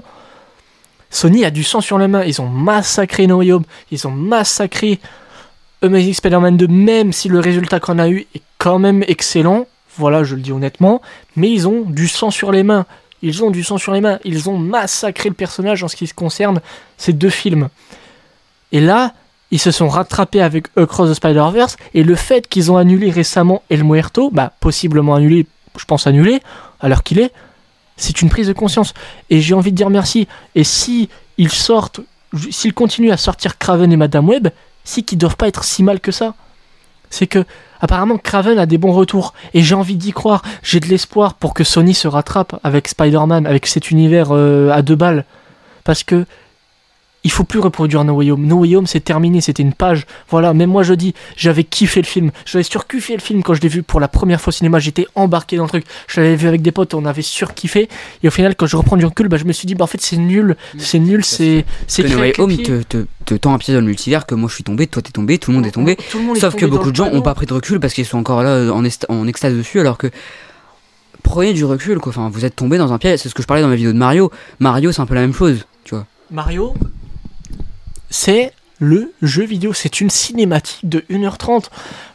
Sony 1.10 1.44
a 1.44 1.52
du 1.52 1.64
sang 1.64 1.82
sur 1.82 1.98
les 1.98 2.08
mains, 2.08 2.24
ils 2.24 2.42
ont 2.42 2.48
massacré 2.48 3.28
No 3.28 3.42
ils 3.44 4.08
ont 4.08 4.12
massacré 4.12 5.00
Amazing 5.82 6.14
Spider-Man 6.14 6.58
2, 6.58 6.68
même 6.68 7.12
si 7.12 7.28
le 7.28 7.40
résultat 7.40 7.80
qu'on 7.80 8.00
a 8.00 8.08
eu 8.08 8.28
est 8.34 8.42
quand 8.58 8.80
même 8.80 9.04
excellent, 9.08 9.66
voilà, 9.98 10.24
je 10.24 10.36
le 10.36 10.42
dis 10.42 10.52
honnêtement, 10.52 11.02
mais 11.36 11.52
ils 11.52 11.68
ont 11.68 11.82
du 11.82 12.08
sang 12.08 12.32
sur 12.32 12.52
les 12.52 12.64
mains. 12.64 12.86
Ils 13.22 13.44
ont 13.44 13.52
du 13.52 13.64
sang 13.64 13.78
sur 13.78 13.92
les 13.92 14.02
mains. 14.02 14.20
Ils 14.24 14.50
ont 14.50 14.58
massacré 14.58 15.30
le 15.30 15.36
personnage 15.36 15.84
en 15.84 15.88
ce 15.88 15.96
qui 15.96 16.08
se 16.08 16.14
concerne 16.14 16.62
ces 16.98 17.14
deux 17.14 17.30
films. 17.30 17.70
Et 18.72 18.80
là, 18.80 19.14
ils 19.52 19.60
se 19.60 19.72
sont 19.72 19.90
rattrapés 19.90 20.42
avec 20.42 20.68
Across 20.78 21.12
the 21.12 21.14
Spider-Verse, 21.16 21.78
et 21.94 22.04
le 22.04 22.16
fait 22.16 22.48
qu'ils 22.48 22.72
ont 22.72 22.78
annulé 22.78 23.10
récemment 23.10 23.64
El 23.70 23.84
Muerto, 23.84 24.30
bah, 24.32 24.54
possiblement 24.60 25.16
annulé, 25.16 25.46
je 25.78 25.86
pense 25.86 26.08
annulé, 26.08 26.42
à 26.80 26.90
l'heure 26.90 27.04
qu'il 27.04 27.20
est, 27.20 27.32
c'est 27.98 28.22
une 28.22 28.30
prise 28.30 28.48
de 28.48 28.54
conscience. 28.54 28.94
Et 29.30 29.42
j'ai 29.42 29.54
envie 29.54 29.72
de 29.72 29.78
dire 29.78 29.90
merci. 29.90 30.28
Et 30.56 30.64
si 30.64 31.10
ils 31.38 31.52
sortent, 31.52 32.02
s'ils 32.50 32.74
continuent 32.74 33.12
à 33.12 33.18
sortir 33.18 33.58
Craven 33.58 33.92
et 33.92 33.98
Madame 33.98 34.28
Web, 34.28 34.50
c'est 34.84 35.04
qu'ils 35.04 35.18
doivent 35.18 35.38
pas 35.38 35.48
être 35.48 35.64
si 35.64 35.84
mal 35.84 36.00
que 36.00 36.12
ça. 36.12 36.34
C'est 37.10 37.28
que 37.28 37.46
apparemment 37.82 38.18
Craven 38.18 38.58
a 38.58 38.66
des 38.66 38.78
bons 38.78 38.94
retours 38.94 39.34
et 39.54 39.62
j'ai 39.62 39.76
envie 39.76 39.98
d'y 39.98 40.12
croire. 40.12 40.42
J'ai 40.64 40.80
de 40.80 40.88
l'espoir 40.88 41.36
pour 41.36 41.54
que 41.54 41.64
Sony 41.64 41.94
se 41.94 42.08
rattrape 42.08 42.60
avec 42.64 42.88
Spider-Man, 42.88 43.46
avec 43.46 43.68
cet 43.68 43.92
univers 43.92 44.30
euh, 44.32 44.70
à 44.72 44.82
deux 44.82 44.96
balles, 44.96 45.26
parce 45.84 46.04
que 46.04 46.26
il 47.24 47.32
faut 47.32 47.44
plus 47.44 47.60
reproduire 47.60 48.04
No 48.04 48.14
Way 48.14 48.32
Home. 48.32 48.46
No 48.46 48.58
Way 48.58 48.76
Home, 48.78 48.88
c'est 48.88 49.00
terminé, 49.00 49.42
c'était 49.42 49.62
une 49.64 49.74
page. 49.74 50.06
Voilà, 50.30 50.54
même 50.54 50.70
moi 50.70 50.84
je 50.84 50.94
dis, 50.94 51.14
j'avais 51.38 51.64
kiffé 51.64 52.02
le 52.02 52.08
film. 52.08 52.32
J'avais 52.46 52.64
surkiffé 52.64 53.14
le 53.14 53.20
film 53.22 53.44
quand 53.44 53.54
je 53.54 53.62
l'ai 53.62 53.68
vu 53.70 53.84
pour 53.84 54.00
la 54.00 54.08
première 54.08 54.42
fois 54.42 54.50
au 54.50 54.54
cinéma. 54.54 54.80
J'étais 54.80 55.06
embarqué 55.16 55.58
dans 55.58 55.64
le 55.64 55.70
truc. 55.70 55.86
Je 56.08 56.20
l'avais 56.20 56.36
vu 56.36 56.48
avec 56.48 56.62
des 56.62 56.72
potes, 56.72 56.94
on 56.94 57.06
avait 57.06 57.22
surkiffé. 57.22 57.90
Et 58.24 58.28
au 58.28 58.32
final, 58.32 58.56
quand 58.56 58.66
je 58.66 58.76
reprends 58.76 58.98
du 58.98 59.06
recul, 59.06 59.28
bah, 59.28 59.38
je 59.38 59.46
me 59.46 59.54
suis 59.54 59.68
dit, 59.68 59.76
bah 59.76 59.84
en 59.84 59.88
fait 59.88 60.02
c'est 60.02 60.18
nul, 60.18 60.56
c'est 60.78 61.00
nul, 61.00 61.24
c'est 61.24 61.66
c'est 61.88 62.04
Que 62.04 62.08
No 62.10 62.20
Way 62.20 62.34
Home 62.40 62.58
te, 62.58 62.82
te, 62.84 63.06
te 63.26 63.36
tend 63.36 63.54
un 63.54 63.58
pied 63.58 63.74
dans 63.74 63.82
le 63.82 63.86
multivers 63.86 64.26
que 64.26 64.34
moi 64.36 64.50
je 64.50 64.56
suis 64.56 64.64
tombé, 64.64 64.88
toi 64.88 65.02
t'es 65.02 65.12
tombé, 65.12 65.38
tout 65.38 65.52
le 65.52 65.58
monde 65.58 65.66
est 65.68 65.72
tombé. 65.72 65.98
Tout 66.10 66.18
le 66.18 66.24
monde 66.24 66.38
est 66.38 66.40
Sauf 66.40 66.56
que 66.56 66.62
tombé 66.62 66.72
beaucoup 66.72 66.92
de 66.92 66.96
gens 66.96 67.06
panneau. 67.06 67.20
ont 67.20 67.22
pas 67.22 67.36
pris 67.36 67.46
de 67.46 67.54
recul 67.54 67.80
parce 67.80 67.94
qu'ils 67.94 68.06
sont 68.06 68.18
encore 68.18 68.42
là 68.44 68.72
en, 68.74 68.84
en 69.10 69.28
extase 69.28 69.54
dessus 69.54 69.80
alors 69.80 69.98
que 69.98 70.08
prenez 71.24 71.54
du 71.54 71.66
recul 71.66 72.00
quoi. 72.00 72.10
Enfin, 72.10 72.30
vous 72.34 72.46
êtes 72.46 72.56
tombé 72.56 72.78
dans 72.78 72.92
un 72.94 72.98
piège. 72.98 73.20
C'est 73.20 73.30
ce 73.30 73.36
que 73.36 73.42
je 73.42 73.48
parlais 73.48 73.62
dans 73.62 73.70
ma 73.70 73.76
vidéo 73.76 73.94
de 73.94 73.98
Mario. 73.98 74.32
Mario, 74.60 74.92
c'est 74.92 75.02
un 75.02 75.06
peu 75.06 75.14
la 75.16 75.22
même 75.22 75.34
chose, 75.34 75.66
tu 75.84 75.94
vois. 75.96 76.06
Mario, 76.32 76.74
c'est 78.12 78.52
le 78.80 79.12
jeu 79.24 79.44
vidéo. 79.46 79.74
C'est 79.74 80.00
une 80.02 80.10
cinématique 80.12 80.88
de 80.88 81.04
1h30. 81.10 81.66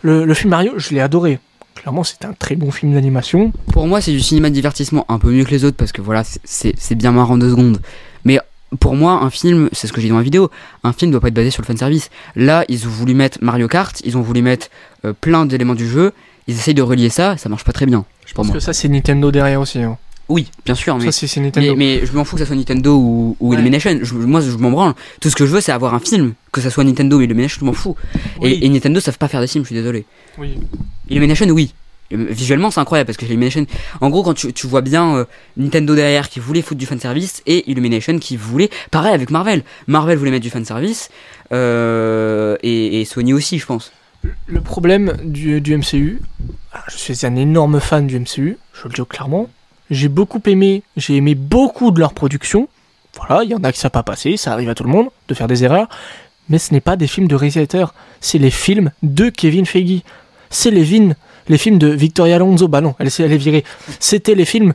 Le, 0.03 0.25
le 0.25 0.35
film 0.35 0.51
Mario, 0.51 0.73
je 0.77 0.91
l'ai 0.95 1.01
adoré. 1.01 1.41
Clairement, 1.75 2.05
c'est 2.05 2.25
un 2.25 2.33
très 2.33 2.55
bon 2.57 2.71
film 2.71 2.95
d'animation. 2.95 3.53
Pour 3.73 3.87
moi, 3.87 4.01
c'est 4.01 4.13
du 4.13 4.21
cinéma 4.21 4.49
de 4.51 4.55
divertissement 4.55 5.05
un 5.09 5.19
peu 5.19 5.31
mieux 5.31 5.45
que 5.45 5.51
les 5.51 5.65
autres 5.65 5.77
parce 5.77 5.93
que 5.93 6.01
voilà, 6.03 6.23
c'est- 6.45 6.95
bien 6.95 7.13
marrant 7.13 7.37
deux 7.37 7.51
secondes. 7.51 7.81
Mais 8.25 8.39
pour 8.81 8.97
moi, 8.97 9.13
un 9.23 9.31
film, 9.31 9.69
c'est 9.73 9.87
ce 9.87 9.93
que 9.93 10.01
j'ai 10.01 10.07
dit 10.07 10.11
dans 10.11 10.17
ma 10.17 10.23
vidéo, 10.23 10.51
un 10.85 10.93
film 10.93 11.11
doit 11.13 11.21
pas 11.21 11.29
être 11.29 11.35
basé 11.35 11.51
sur 11.51 11.63
le 11.63 11.67
fanservice. 11.67 12.11
Là, 12.35 12.65
ils 12.69 12.87
ont 12.87 12.91
voulu 12.91 13.15
mettre 13.15 13.39
Mario 13.43 13.69
Kart, 13.69 14.01
ils 14.05 14.17
ont 14.17 14.23
voulu 14.23 14.43
mettre 14.43 14.69
euh, 15.05 15.13
plein 15.13 15.47
d'éléments 15.47 15.75
du 15.75 15.87
jeu, 15.89 16.13
ils 16.49 16.55
essayent 16.55 16.75
de 16.75 16.83
relier 16.83 17.11
ça, 17.11 17.37
ça 17.37 17.49
marche 17.49 17.65
pas 17.65 17.73
très 17.73 17.87
bien. 17.87 18.05
Je 18.27 18.33
pense 18.35 18.47
moi. 18.47 18.55
que 18.55 18.61
ça, 18.61 18.73
c'est 18.73 18.89
Nintendo 18.89 19.31
derrière 19.31 19.61
aussi. 19.61 19.79
hein. 19.81 19.99
Oui, 20.29 20.49
bien 20.65 20.75
sûr, 20.75 20.97
mais, 20.99 21.05
Ça, 21.05 21.13
c'est 21.13 21.27
c'est 21.29 21.41
Nintendo. 21.41 21.77
mais, 21.77 22.01
mais 22.01 22.07
je 22.07 22.13
m'en 22.13 22.25
fous 22.25 22.35
que 22.37 22.41
ça 22.41 22.47
soit 22.47 22.57
Nintendo 22.57 22.97
ou, 22.97 23.37
ou 23.39 23.49
Ouais. 23.51 23.55
Illumination. 23.55 23.99
Je- 24.03 24.15
moi, 24.15 24.41
je 24.41 24.51
m'en 24.57 24.71
branle. 24.73 24.95
Tout 25.21 25.31
ce 25.31 25.37
que 25.37 25.47
je 25.47 25.53
veux, 25.53 25.61
c'est 25.61 25.71
avoir 25.73 25.95
un 25.95 26.01
film. 26.01 26.35
Que 26.53 26.61
ça 26.61 26.71
soit 26.71 26.83
Nintendo 26.85 27.19
ou 27.19 27.21
Illumination, 27.21 27.59
je 27.61 27.65
m'en 27.65 27.73
fous. 27.73 27.95
Oui. 28.41 28.59
Et, 28.61 28.67
et 28.67 28.69
Nintendo 28.69 28.99
savent 29.01 29.19
pas 29.19 29.29
faire 29.29 29.41
des 29.41 29.47
films, 29.47 29.63
je 29.65 29.69
suis 29.69 29.77
désolé. 29.77 30.05
Oui. 30.39 30.59
Illumination, 31.09 31.47
oui. 31.51 31.73
Euh, 32.13 32.27
Visuellement, 32.31 32.71
c'est 32.73 32.81
incroyable 32.81 33.07
parce 33.07 33.17
que 33.19 33.25
Illumination, 33.25 33.67
en 34.01 34.11
gros, 34.11 34.23
quand 34.25 34.35
tu, 34.35 34.53
tu 34.53 34.67
vois 34.67 34.81
bien 34.81 35.17
euh, 35.17 35.25
Nintendo 35.57 35.95
derrière 35.95 36.29
qui 36.29 36.41
voulait 36.41 36.63
foutre 36.63 36.79
du 36.79 36.87
fanservice 36.87 37.43
et 37.47 37.71
Illumination 37.71 38.19
qui 38.19 38.37
voulait, 38.37 38.71
pareil 38.91 39.13
avec 39.15 39.31
Marvel. 39.31 39.63
Marvel 39.87 40.19
voulait 40.19 40.31
mettre 40.33 40.43
du 40.45 40.51
fanservice 40.51 41.09
euh, 41.53 42.57
et, 42.63 43.01
et 43.01 43.05
Sony 43.05 43.33
aussi, 43.33 43.59
je 43.59 43.67
pense. 43.67 43.93
Le 44.47 44.61
problème 44.61 45.17
du, 45.25 45.61
du 45.61 45.77
MCU, 45.77 46.21
ah, 46.73 46.83
je 46.89 46.97
suis 46.97 47.25
un 47.27 47.37
énorme 47.37 47.79
fan 47.81 48.07
du 48.09 48.19
MCU, 48.19 48.57
je 48.73 48.89
le 48.89 48.93
dis 48.95 49.03
clairement. 49.09 49.49
J'ai 49.91 50.09
beaucoup 50.09 50.41
aimé, 50.47 50.83
j'ai 50.97 51.17
aimé 51.17 51.35
beaucoup 51.35 51.91
de 51.91 52.01
leurs 52.01 52.13
productions. 52.13 52.69
Voilà, 53.17 53.45
il 53.45 53.51
y 53.51 53.55
en 53.55 53.65
a 53.65 53.73
que 53.73 53.79
ça 53.79 53.87
n'a 53.87 53.91
pas 53.91 54.03
passé, 54.03 54.37
ça 54.37 54.53
arrive 54.53 54.69
à 54.69 54.75
tout 54.75 54.85
le 54.85 54.91
monde 54.91 55.09
de 55.29 55.35
faire 55.35 55.47
des 55.47 55.65
erreurs. 55.65 55.89
Mais 56.49 56.59
ce 56.59 56.73
n'est 56.73 56.81
pas 56.81 56.97
des 56.97 57.07
films 57.07 57.29
de 57.29 57.35
réalisateurs, 57.35 57.95
c'est 58.21 58.39
les 58.39 58.51
films 58.51 58.93
de 59.03 59.29
Kevin 59.31 59.67
Feige. 59.67 60.03
C'est 60.49 60.71
les, 60.71 60.85
films 60.85 61.79
de 61.79 61.89
Victoria 61.89 62.37
Alonso. 62.37 62.69
Bah 62.69 62.81
non, 62.81 62.95
elle, 62.99 63.09
elle 63.19 63.33
est 63.33 63.37
virée. 63.37 63.65
C'était 63.99 64.35
les 64.35 64.45
films 64.45 64.75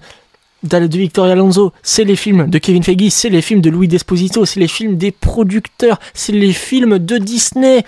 de 0.63 0.97
Victoria 0.97 1.33
Alonso, 1.33 1.73
c'est 1.81 2.03
les 2.03 2.15
films 2.15 2.47
de 2.47 2.57
Kevin 2.57 2.83
Feige, 2.83 3.09
c'est 3.09 3.29
les 3.29 3.41
films 3.41 3.61
de 3.61 3.69
Louis 3.69 3.87
Desposito, 3.87 4.45
c'est 4.45 4.59
les 4.59 4.67
films 4.67 4.97
des 4.97 5.11
producteurs, 5.11 5.99
c'est 6.13 6.33
les 6.33 6.53
films 6.53 6.99
de 6.99 7.17
Disney 7.17 7.83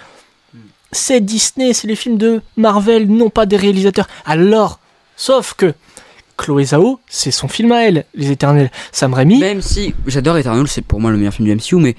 c'est 0.94 1.22
Disney, 1.22 1.74
c'est 1.74 1.88
les 1.88 1.96
films 1.96 2.18
de 2.18 2.42
Marvel, 2.56 3.08
non 3.08 3.30
pas 3.30 3.46
des 3.46 3.58
réalisateurs. 3.58 4.08
Alors, 4.26 4.80
sauf 5.18 5.54
que 5.56 5.74
Chloé 6.38 6.66
Zhao, 6.66 7.00
c'est 7.08 7.32
son 7.32 7.48
film 7.48 7.72
à 7.72 7.84
elle, 7.84 8.06
Les 8.16 8.32
Éternels. 8.32 8.72
Sam 8.92 9.14
Raimi, 9.14 9.40
Même 9.40 9.62
si 9.62 9.94
j'adore 10.08 10.38
Eternal, 10.38 10.68
c'est 10.68 10.82
pour 10.84 11.00
moi 11.00 11.12
le 11.12 11.18
meilleur 11.18 11.34
film 11.34 11.48
du 11.48 11.56
MCU, 11.56 11.76
mais 11.82 11.96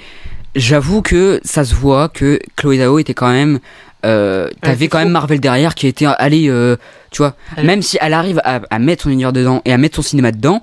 j'avoue 0.54 1.02
que 1.02 1.40
ça 1.44 1.64
se 1.64 1.74
voit 1.74 2.08
que 2.08 2.38
Chloé 2.56 2.78
Zhao 2.78 2.98
était 2.98 3.14
quand 3.14 3.30
même. 3.30 3.60
Euh, 4.04 4.50
T'avais 4.60 4.88
quand 4.88 4.98
même. 4.98 5.08
Marvel 5.10 5.40
derrière 5.40 5.74
qui 5.74 5.86
était 5.86 6.04
allé, 6.06 6.48
euh, 6.48 6.76
tu 7.10 7.18
vois, 7.18 7.36
Elle- 7.56 7.66
même 7.66 7.80
si 7.80 7.96
elle 8.00 8.12
arrive 8.12 8.40
à, 8.44 8.60
à 8.68 8.78
mettre 8.78 9.04
son 9.04 9.10
univers 9.10 9.32
dedans 9.32 9.62
et 9.64 9.72
à 9.72 9.78
mettre 9.78 9.96
son 9.96 10.02
cinéma 10.02 10.30
dedans, 10.30 10.62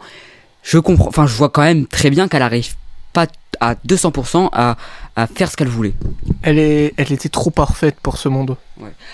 je 0.63 0.77
comprends, 0.77 1.07
enfin 1.07 1.25
je 1.25 1.33
vois 1.35 1.49
quand 1.49 1.63
même 1.63 1.87
très 1.87 2.09
bien 2.11 2.27
qu'elle 2.27 2.43
arrive 2.43 2.73
pas 3.13 3.25
à 3.59 3.75
200% 3.87 4.49
à, 4.53 4.77
à 5.15 5.27
faire 5.27 5.51
ce 5.51 5.57
qu'elle 5.57 5.67
voulait. 5.67 5.93
elle, 6.41 6.57
est, 6.57 6.93
elle 6.97 7.11
était 7.11 7.27
trop 7.29 7.49
parfaite 7.49 7.97
pour 8.01 8.17
ce 8.17 8.29
monde. 8.29 8.55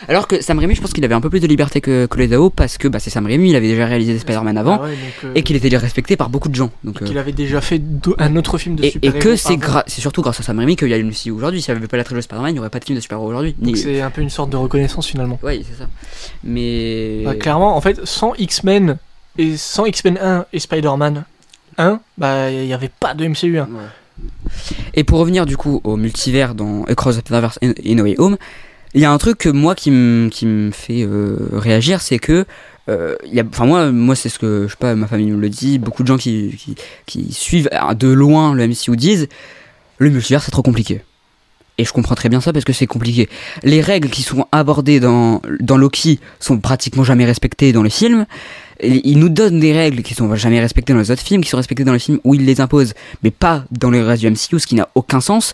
Alors 0.08 0.28
que 0.28 0.42
Sam 0.42 0.60
Raimi, 0.60 0.76
je 0.76 0.82
pense 0.82 0.94
qu'il 0.94 1.04
avait 1.04 1.16
un 1.16 1.20
peu 1.22 1.30
plus 1.30 1.40
de 1.42 1.48
liberté 1.48 1.82
que 1.82 2.06
Chloé 2.06 2.28
Zhao 2.30 2.50
parce 2.50 2.78
que 2.78 2.88
bah, 2.88 3.00
c'est 3.00 3.10
Sam 3.10 3.26
Raimi, 3.26 3.50
il 3.50 3.56
avait 3.56 3.68
déjà 3.68 3.86
réalisé 3.86 4.18
Spider-Man 4.20 4.58
avant 4.58 4.76
Ah 4.80 4.84
ouais, 4.86 4.92
donc, 4.92 4.98
euh, 5.26 5.32
et 5.36 5.44
qu'il 5.44 5.56
était 5.56 5.68
déjà 5.70 5.80
respecté 5.80 6.16
par 6.16 6.30
beaucoup 6.30 6.48
de 6.50 6.56
gens. 6.56 6.70
Donc, 6.84 7.02
et 7.02 7.04
euh, 7.04 7.08
qu'il 7.08 7.18
avait 7.18 7.32
déjà 7.34 7.60
fait 7.62 7.82
un 8.20 8.36
autre 8.38 8.58
film 8.58 8.76
de 8.76 8.84
Et, 8.84 8.88
et 8.88 8.92
super-héros 8.92 9.20
que 9.20 9.36
c'est 9.36 9.56
gra- 9.58 9.84
c'est 9.88 10.00
surtout 10.02 10.22
grâce 10.22 10.40
à 10.40 10.44
Sam 10.44 10.60
Raimi 10.60 10.76
qu'il 10.78 10.88
y 10.88 10.94
a 10.94 10.98
une 10.98 11.08
MCU 11.10 11.32
aujourd'hui. 11.32 11.62
S'il 11.62 11.74
n'y 11.74 11.80
avait 11.80 11.88
pas 11.88 11.98
la 11.98 12.04
trilogie 12.06 12.24
Spider-Man, 12.24 12.52
il 12.52 12.54
n'y 12.54 12.60
aurait 12.60 12.70
pas 12.70 12.80
de 12.80 12.86
film 12.86 12.96
de 12.96 13.02
super-héros 13.02 13.28
aujourd'hui. 13.28 13.56
Ni- 13.60 13.72
Donc 13.74 13.78
c'est 13.78 14.00
un 14.02 14.10
peu 14.12 14.22
une 14.22 14.30
sorte 14.30 14.52
de 14.52 14.58
reconnaissance 14.58 15.08
finalement. 15.08 15.40
Oui, 15.44 15.66
c'est 15.70 15.78
ça. 15.78 15.90
Mais. 16.44 17.24
Bah, 17.26 17.36
clairement, 17.36 17.76
en 17.76 17.82
fait, 17.82 18.00
sans 18.06 18.34
X-Men 18.36 18.98
et 19.38 19.58
sans 19.58 19.86
X-Men 19.86 20.18
1 20.22 20.46
et 20.54 20.60
Spider-Man 20.60 21.26
1, 21.78 22.00
bah 22.18 22.50
il 22.52 22.66
n'y 22.66 22.74
avait 22.74 22.90
pas 23.00 23.14
de 23.14 23.28
MCU 23.28 23.58
1. 23.60 23.64
Ouais. 23.64 23.68
Et 24.94 25.04
pour 25.04 25.20
revenir 25.20 25.46
du 25.46 25.58
coup 25.58 25.82
au 25.84 25.98
multivers 25.98 26.56
dans 26.56 26.84
Across 26.86 27.18
the 27.18 27.20
Spider-Verse 27.20 27.60
et 27.62 27.96
No 27.96 28.04
Way 28.04 28.16
Home, 28.18 28.38
il 28.94 29.02
y 29.02 29.06
a 29.06 29.12
un 29.12 29.18
truc 29.18 29.38
que 29.38 29.50
moi 29.50 29.76
qui 29.76 29.92
me 29.92 30.72
fait 30.72 31.04
euh, 31.04 31.50
réagir, 31.54 32.02
c'est 32.02 32.20
que 32.20 32.46
euh, 32.90 33.16
enfin 33.50 33.66
moi, 33.66 33.92
moi 33.92 34.16
c'est 34.16 34.30
ce 34.30 34.40
que 34.40 34.66
je 34.68 34.72
sais 34.72 34.78
pas, 34.80 34.96
ma 34.96 35.08
famille 35.08 35.32
me 35.32 35.40
le 35.40 35.50
dit, 35.50 35.78
beaucoup 35.78 36.04
de 36.04 36.08
gens 36.08 36.18
qui 36.18 36.58
suivent 37.32 37.70
euh, 37.74 37.94
de 37.94 38.08
loin 38.08 38.54
le 38.54 38.68
MCU 38.68 38.96
disent, 38.96 39.28
le 39.98 40.10
multivers 40.10 40.42
c'est 40.42 40.52
trop 40.52 40.62
compliqué. 40.62 41.02
Et 41.78 41.86
je 41.86 41.94
comprends 41.94 42.16
très 42.16 42.30
bien 42.30 42.42
ça 42.42 42.54
parce 42.54 42.66
que 42.66 42.74
c'est 42.74 42.88
compliqué. 42.88 43.30
Les 43.64 43.82
règles 43.82 44.10
qui 44.10 44.24
sont 44.24 44.48
abordées 44.52 45.00
dans, 45.00 45.42
dans 45.60 45.78
Loki 45.78 46.20
sont 46.40 46.58
pratiquement 46.58 47.04
jamais 47.04 47.26
respectées 47.26 47.72
dans 47.72 47.84
les 47.84 47.92
films. 47.92 48.26
Ils 48.84 49.18
nous 49.20 49.30
donnent 49.30 49.60
des 49.60 49.74
règles 49.74 50.02
qui 50.04 50.14
sont 50.14 50.34
jamais 50.36 50.60
respectées 50.60 50.94
dans 50.94 51.00
les 51.00 51.12
autres 51.12 51.22
films, 51.24 51.42
qui 51.44 51.50
sont 51.50 51.58
respectées 51.58 51.84
dans 51.84 51.94
les 51.94 52.00
films 52.00 52.20
où 52.24 52.34
ils 52.36 52.46
les 52.46 52.62
imposent, 52.62 52.94
mais 53.24 53.32
pas 53.32 53.66
dans 53.72 53.90
le 53.90 54.04
reste 54.04 54.22
du 54.22 54.30
MCU, 54.30 54.60
ce 54.60 54.68
qui 54.68 54.76
n'a 54.76 54.88
aucun 54.96 55.22
sens. 55.22 55.54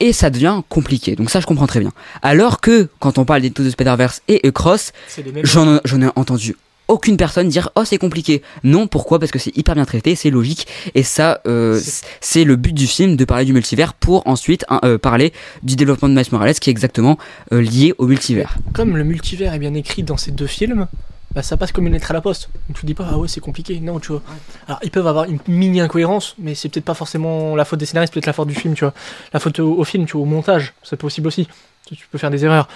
Et 0.00 0.12
ça 0.12 0.30
devient 0.30 0.62
compliqué. 0.68 1.16
Donc 1.16 1.28
ça, 1.30 1.40
je 1.40 1.46
comprends 1.46 1.66
très 1.66 1.80
bien. 1.80 1.90
Alors 2.22 2.60
que, 2.60 2.88
quand 3.00 3.18
on 3.18 3.24
parle 3.24 3.42
des 3.42 3.50
de 3.50 3.68
Spider-Verse 3.70 4.22
et 4.28 4.40
mêmes. 4.44 5.44
j'en 5.44 6.02
ai 6.02 6.08
entendu 6.14 6.54
aucune 6.86 7.18
personne 7.18 7.48
dire 7.48 7.68
oh 7.76 7.84
c'est 7.84 7.98
compliqué 7.98 8.40
non 8.64 8.86
pourquoi? 8.86 9.18
Parce 9.18 9.30
que 9.30 9.38
c'est 9.38 9.54
hyper 9.58 9.74
bien 9.74 9.84
traité 9.84 10.14
c'est 10.14 10.30
logique 10.30 10.66
et 10.94 11.02
ça 11.02 11.40
euh, 11.46 11.78
C'est- 11.78 12.06
c'est 12.22 12.44
le 12.44 12.56
but 12.56 12.72
du 12.72 12.86
film 12.86 13.14
de 13.16 13.24
parler 13.26 13.44
du 13.44 13.52
multivers 13.52 13.92
pour 13.92 14.26
ensuite 14.26 14.64
hein, 14.70 14.80
euh, 14.84 14.96
parler 14.96 15.34
du 15.62 15.76
développement 15.76 16.08
de 16.08 16.14
Miles 16.14 16.24
Morales 16.32 16.54
qui 16.54 16.70
est 16.70 16.72
exactement 16.72 17.18
euh, 17.52 17.60
lié 17.60 17.92
au 17.98 18.06
multivers 18.06 18.56
Comme 18.72 18.96
le 18.96 19.04
multivers 19.04 19.52
est 19.52 19.58
bien 19.58 19.74
écrit 19.74 20.02
dans 20.02 20.16
ces 20.16 20.30
deux 20.30 20.46
films, 20.46 20.86
bah 21.34 21.42
ça 21.42 21.56
passe 21.56 21.72
comme 21.72 21.86
une 21.86 21.92
lettre 21.92 22.10
à 22.10 22.14
la 22.14 22.20
poste. 22.20 22.48
Donc 22.68 22.78
tu 22.78 22.86
dis 22.86 22.94
pas, 22.94 23.06
ah 23.10 23.18
ouais, 23.18 23.28
c'est 23.28 23.40
compliqué. 23.40 23.80
Non, 23.80 24.00
tu 24.00 24.12
vois. 24.12 24.22
Alors 24.66 24.80
ils 24.82 24.90
peuvent 24.90 25.06
avoir 25.06 25.26
une 25.26 25.38
mini 25.46 25.80
incohérence, 25.80 26.34
mais 26.38 26.54
c'est 26.54 26.68
peut-être 26.68 26.84
pas 26.84 26.94
forcément 26.94 27.54
la 27.54 27.64
faute 27.64 27.78
des 27.78 27.86
scénaristes, 27.86 28.12
peut-être 28.14 28.26
la 28.26 28.32
faute 28.32 28.48
du 28.48 28.54
film, 28.54 28.74
tu 28.74 28.84
vois. 28.84 28.94
La 29.32 29.40
faute 29.40 29.58
au, 29.60 29.74
au 29.78 29.84
film, 29.84 30.06
tu 30.06 30.12
vois, 30.12 30.22
au 30.22 30.26
montage, 30.26 30.72
c'est 30.82 30.96
possible 30.96 31.26
aussi. 31.26 31.46
Tu, 31.86 31.96
tu 31.96 32.06
peux 32.10 32.18
faire 32.18 32.30
des 32.30 32.44
erreurs. 32.44 32.68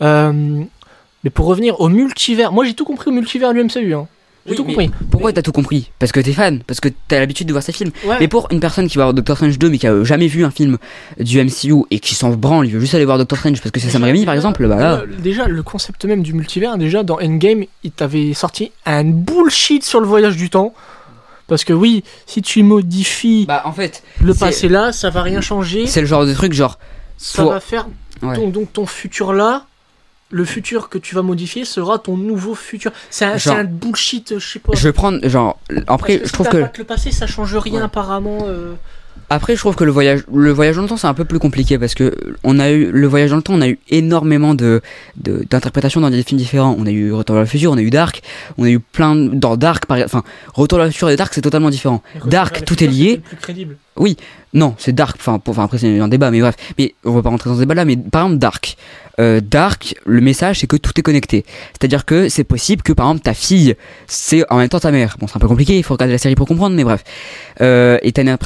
Euh, 0.00 0.64
mais 1.24 1.30
pour 1.30 1.46
revenir 1.46 1.80
au 1.80 1.88
multivers, 1.88 2.52
moi 2.52 2.64
j'ai 2.64 2.74
tout 2.74 2.84
compris 2.84 3.10
au 3.10 3.12
multivers 3.12 3.52
du 3.52 3.62
MCU. 3.62 3.94
Hein. 3.94 4.06
J'ai 4.48 4.52
Oui, 4.52 4.56
tout 4.56 4.64
compris. 4.64 4.90
pourquoi 5.10 5.32
t'as 5.32 5.42
tout 5.42 5.52
compris 5.52 5.90
parce 5.98 6.10
que 6.12 6.20
t'es 6.20 6.32
fan 6.32 6.62
parce 6.66 6.80
que 6.80 6.88
t'as 7.06 7.18
l'habitude 7.20 7.46
de 7.46 7.52
voir 7.52 7.62
ces 7.62 7.72
films 7.72 7.90
Ouais. 8.04 8.16
mais 8.20 8.28
pour 8.28 8.48
une 8.50 8.60
personne 8.60 8.88
qui 8.88 8.96
va 8.98 9.04
voir 9.04 9.14
Doctor 9.14 9.36
Strange 9.36 9.58
2 9.58 9.68
mais 9.70 9.78
qui 9.78 9.86
a 9.86 9.92
euh, 9.92 10.04
jamais 10.04 10.26
vu 10.26 10.44
un 10.44 10.50
film 10.50 10.78
du 11.20 11.42
MCU 11.42 11.84
et 11.90 12.00
qui 12.00 12.14
s'en 12.14 12.30
branle 12.30 12.66
il 12.66 12.72
veut 12.72 12.80
juste 12.80 12.94
aller 12.94 13.04
voir 13.04 13.18
Doctor 13.18 13.38
Strange 13.38 13.60
parce 13.60 13.70
que 13.70 13.78
c'est 13.80 13.90
Sam 13.90 14.04
Raimi 14.04 14.24
par 14.24 14.34
exemple 14.34 14.66
bah 14.66 14.76
là 14.76 15.02
Déjà, 15.18 15.46
le 15.46 15.62
concept 15.62 16.04
même 16.06 16.22
du 16.22 16.32
multivers, 16.32 16.78
déjà 16.78 17.02
dans 17.02 17.18
Endgame, 17.20 17.64
il 17.84 17.90
t'avait 17.90 18.32
sorti 18.34 18.72
un 18.86 19.04
bullshit 19.04 19.84
sur 19.84 20.00
le 20.00 20.06
voyage 20.06 20.36
du 20.36 20.48
temps. 20.50 20.72
Parce 21.46 21.64
que 21.64 21.72
oui, 21.72 22.04
si 22.26 22.42
tu 22.42 22.62
modifies 22.62 23.46
bah 23.46 23.62
en 23.64 23.72
fait 23.72 24.02
le 24.22 24.34
passé 24.34 24.68
là, 24.68 24.92
ça 24.92 25.10
va 25.10 25.22
rien 25.22 25.40
changer. 25.40 25.86
c'est 25.86 26.00
le 26.02 26.06
genre 26.06 26.26
de 26.26 26.34
truc 26.34 26.52
genre 26.52 26.78
Ça 27.16 27.42
pour- 27.42 27.52
va 27.52 27.60
faire 27.60 27.86
Ouais. 28.22 28.34
ton, 28.34 28.48
donc 28.48 28.72
ton 28.72 28.84
futur 28.84 29.32
là. 29.32 29.64
Le 30.30 30.44
futur 30.44 30.88
que 30.90 30.98
tu 30.98 31.14
vas 31.14 31.22
modifier 31.22 31.64
sera 31.64 31.98
ton 31.98 32.16
nouveau 32.18 32.54
futur. 32.54 32.92
C'est 33.08 33.24
un, 33.24 33.38
c'est 33.38 33.48
Genre- 33.50 33.58
un 33.60 33.64
bullshit, 33.64 34.38
je 34.38 34.46
sais 34.46 34.58
pas. 34.58 34.72
je 34.74 34.82
vais 34.82 34.92
prendre 34.92 35.26
genre 35.26 35.58
après 35.86 36.20
je 36.24 36.32
trouve 36.32 36.48
que 36.50 36.58
le 36.76 36.84
passé, 36.84 37.10
ça 37.12 37.26
change 37.26 37.56
rien 37.56 37.74
Ouais. 37.78 37.82
apparemment. 37.82 38.38
euh. 38.46 38.74
Après, 39.30 39.54
je 39.56 39.58
trouve 39.60 39.74
que 39.74 39.84
le 39.84 39.90
voyage, 39.90 40.20
le 40.32 40.50
voyage 40.52 40.76
dans 40.76 40.82
le 40.82 40.88
temps, 40.88 40.96
c'est 40.96 41.06
un 41.06 41.12
peu 41.12 41.24
plus 41.24 41.38
compliqué 41.38 41.78
parce 41.78 41.94
que 41.94 42.14
on 42.44 42.58
a 42.58 42.70
eu 42.70 42.90
le 42.90 43.06
voyage 43.06 43.28
dans 43.30 43.36
le 43.36 43.42
temps, 43.42 43.54
on 43.54 43.60
a 43.60 43.68
eu 43.68 43.78
énormément 43.90 44.54
de 44.54 44.80
de- 45.16 45.44
d'interprétations 45.50 46.00
dans 46.00 46.08
des 46.08 46.22
films 46.22 46.38
différents. 46.38 46.74
On 46.78 46.86
a 46.86 46.90
eu 46.90 47.12
Retour 47.12 47.34
vers 47.34 47.42
le 47.42 47.48
futur, 47.48 47.72
on 47.72 47.76
a 47.76 47.82
eu 47.82 47.90
Dark, 47.90 48.22
on 48.58 48.64
a 48.64 48.70
eu 48.70 48.78
plein 48.80 49.16
de- 49.16 49.34
dans 49.34 49.56
Dark, 49.56 49.84
par 49.86 49.98
enfin 49.98 50.22
Retour 50.54 50.78
vers 50.78 50.86
le 50.86 50.92
futur 50.92 51.10
et 51.10 51.16
Dark, 51.16 51.34
c'est 51.34 51.42
totalement 51.42 51.68
différent. 51.70 52.02
Dark, 52.26 52.64
tout 52.64 52.82
est 52.82 52.86
lié. 52.86 53.08
c'est 53.10 53.14
le 53.16 53.20
plus 53.22 53.36
crédible. 53.36 53.76
Non, 54.54 54.74
c'est 54.78 54.94
Dark. 54.94 55.16
Enfin, 55.18 55.40
enfin 55.46 55.64
après 55.64 55.76
c'est 55.78 55.98
un 55.98 56.08
débat, 56.08 56.30
mais 56.30 56.40
bref. 56.40 56.54
Mais 56.78 56.94
on 57.04 57.12
va 57.12 57.22
pas 57.22 57.28
rentrer 57.30 57.50
dans 57.50 57.56
ce 57.56 57.60
débat-là. 57.60 57.84
Mais 57.84 57.96
par 57.96 58.22
exemple 58.22 58.38
Dark, 58.38 58.76
Euh, 59.18 59.40
Dark, 59.40 59.94
le 60.06 60.20
message 60.20 60.60
c'est 60.60 60.66
que 60.66 60.76
tout 60.76 60.92
est 60.98 61.02
connecté. 61.02 61.44
C'est-à-dire 61.72 62.04
que 62.04 62.28
c'est 62.28 62.44
possible 62.44 62.82
que 62.82 62.92
par 62.92 63.06
exemple 63.06 63.24
ta 63.24 63.34
fille, 63.34 63.74
c'est 64.06 64.44
en 64.50 64.58
même 64.58 64.68
temps 64.68 64.80
ta 64.80 64.90
mère. 64.90 65.16
Bon, 65.18 65.26
c'est 65.26 65.36
un 65.36 65.40
peu 65.40 65.48
compliqué. 65.48 65.76
Il 65.76 65.82
faut 65.82 65.94
regarder 65.94 66.12
la 66.12 66.18
série 66.18 66.34
pour 66.34 66.46
comprendre, 66.46 66.76
mais 66.76 66.84
bref. 66.84 67.04
Euh, 67.60 67.98
et 68.02 68.12
t'as 68.12 68.22
une 68.22 68.36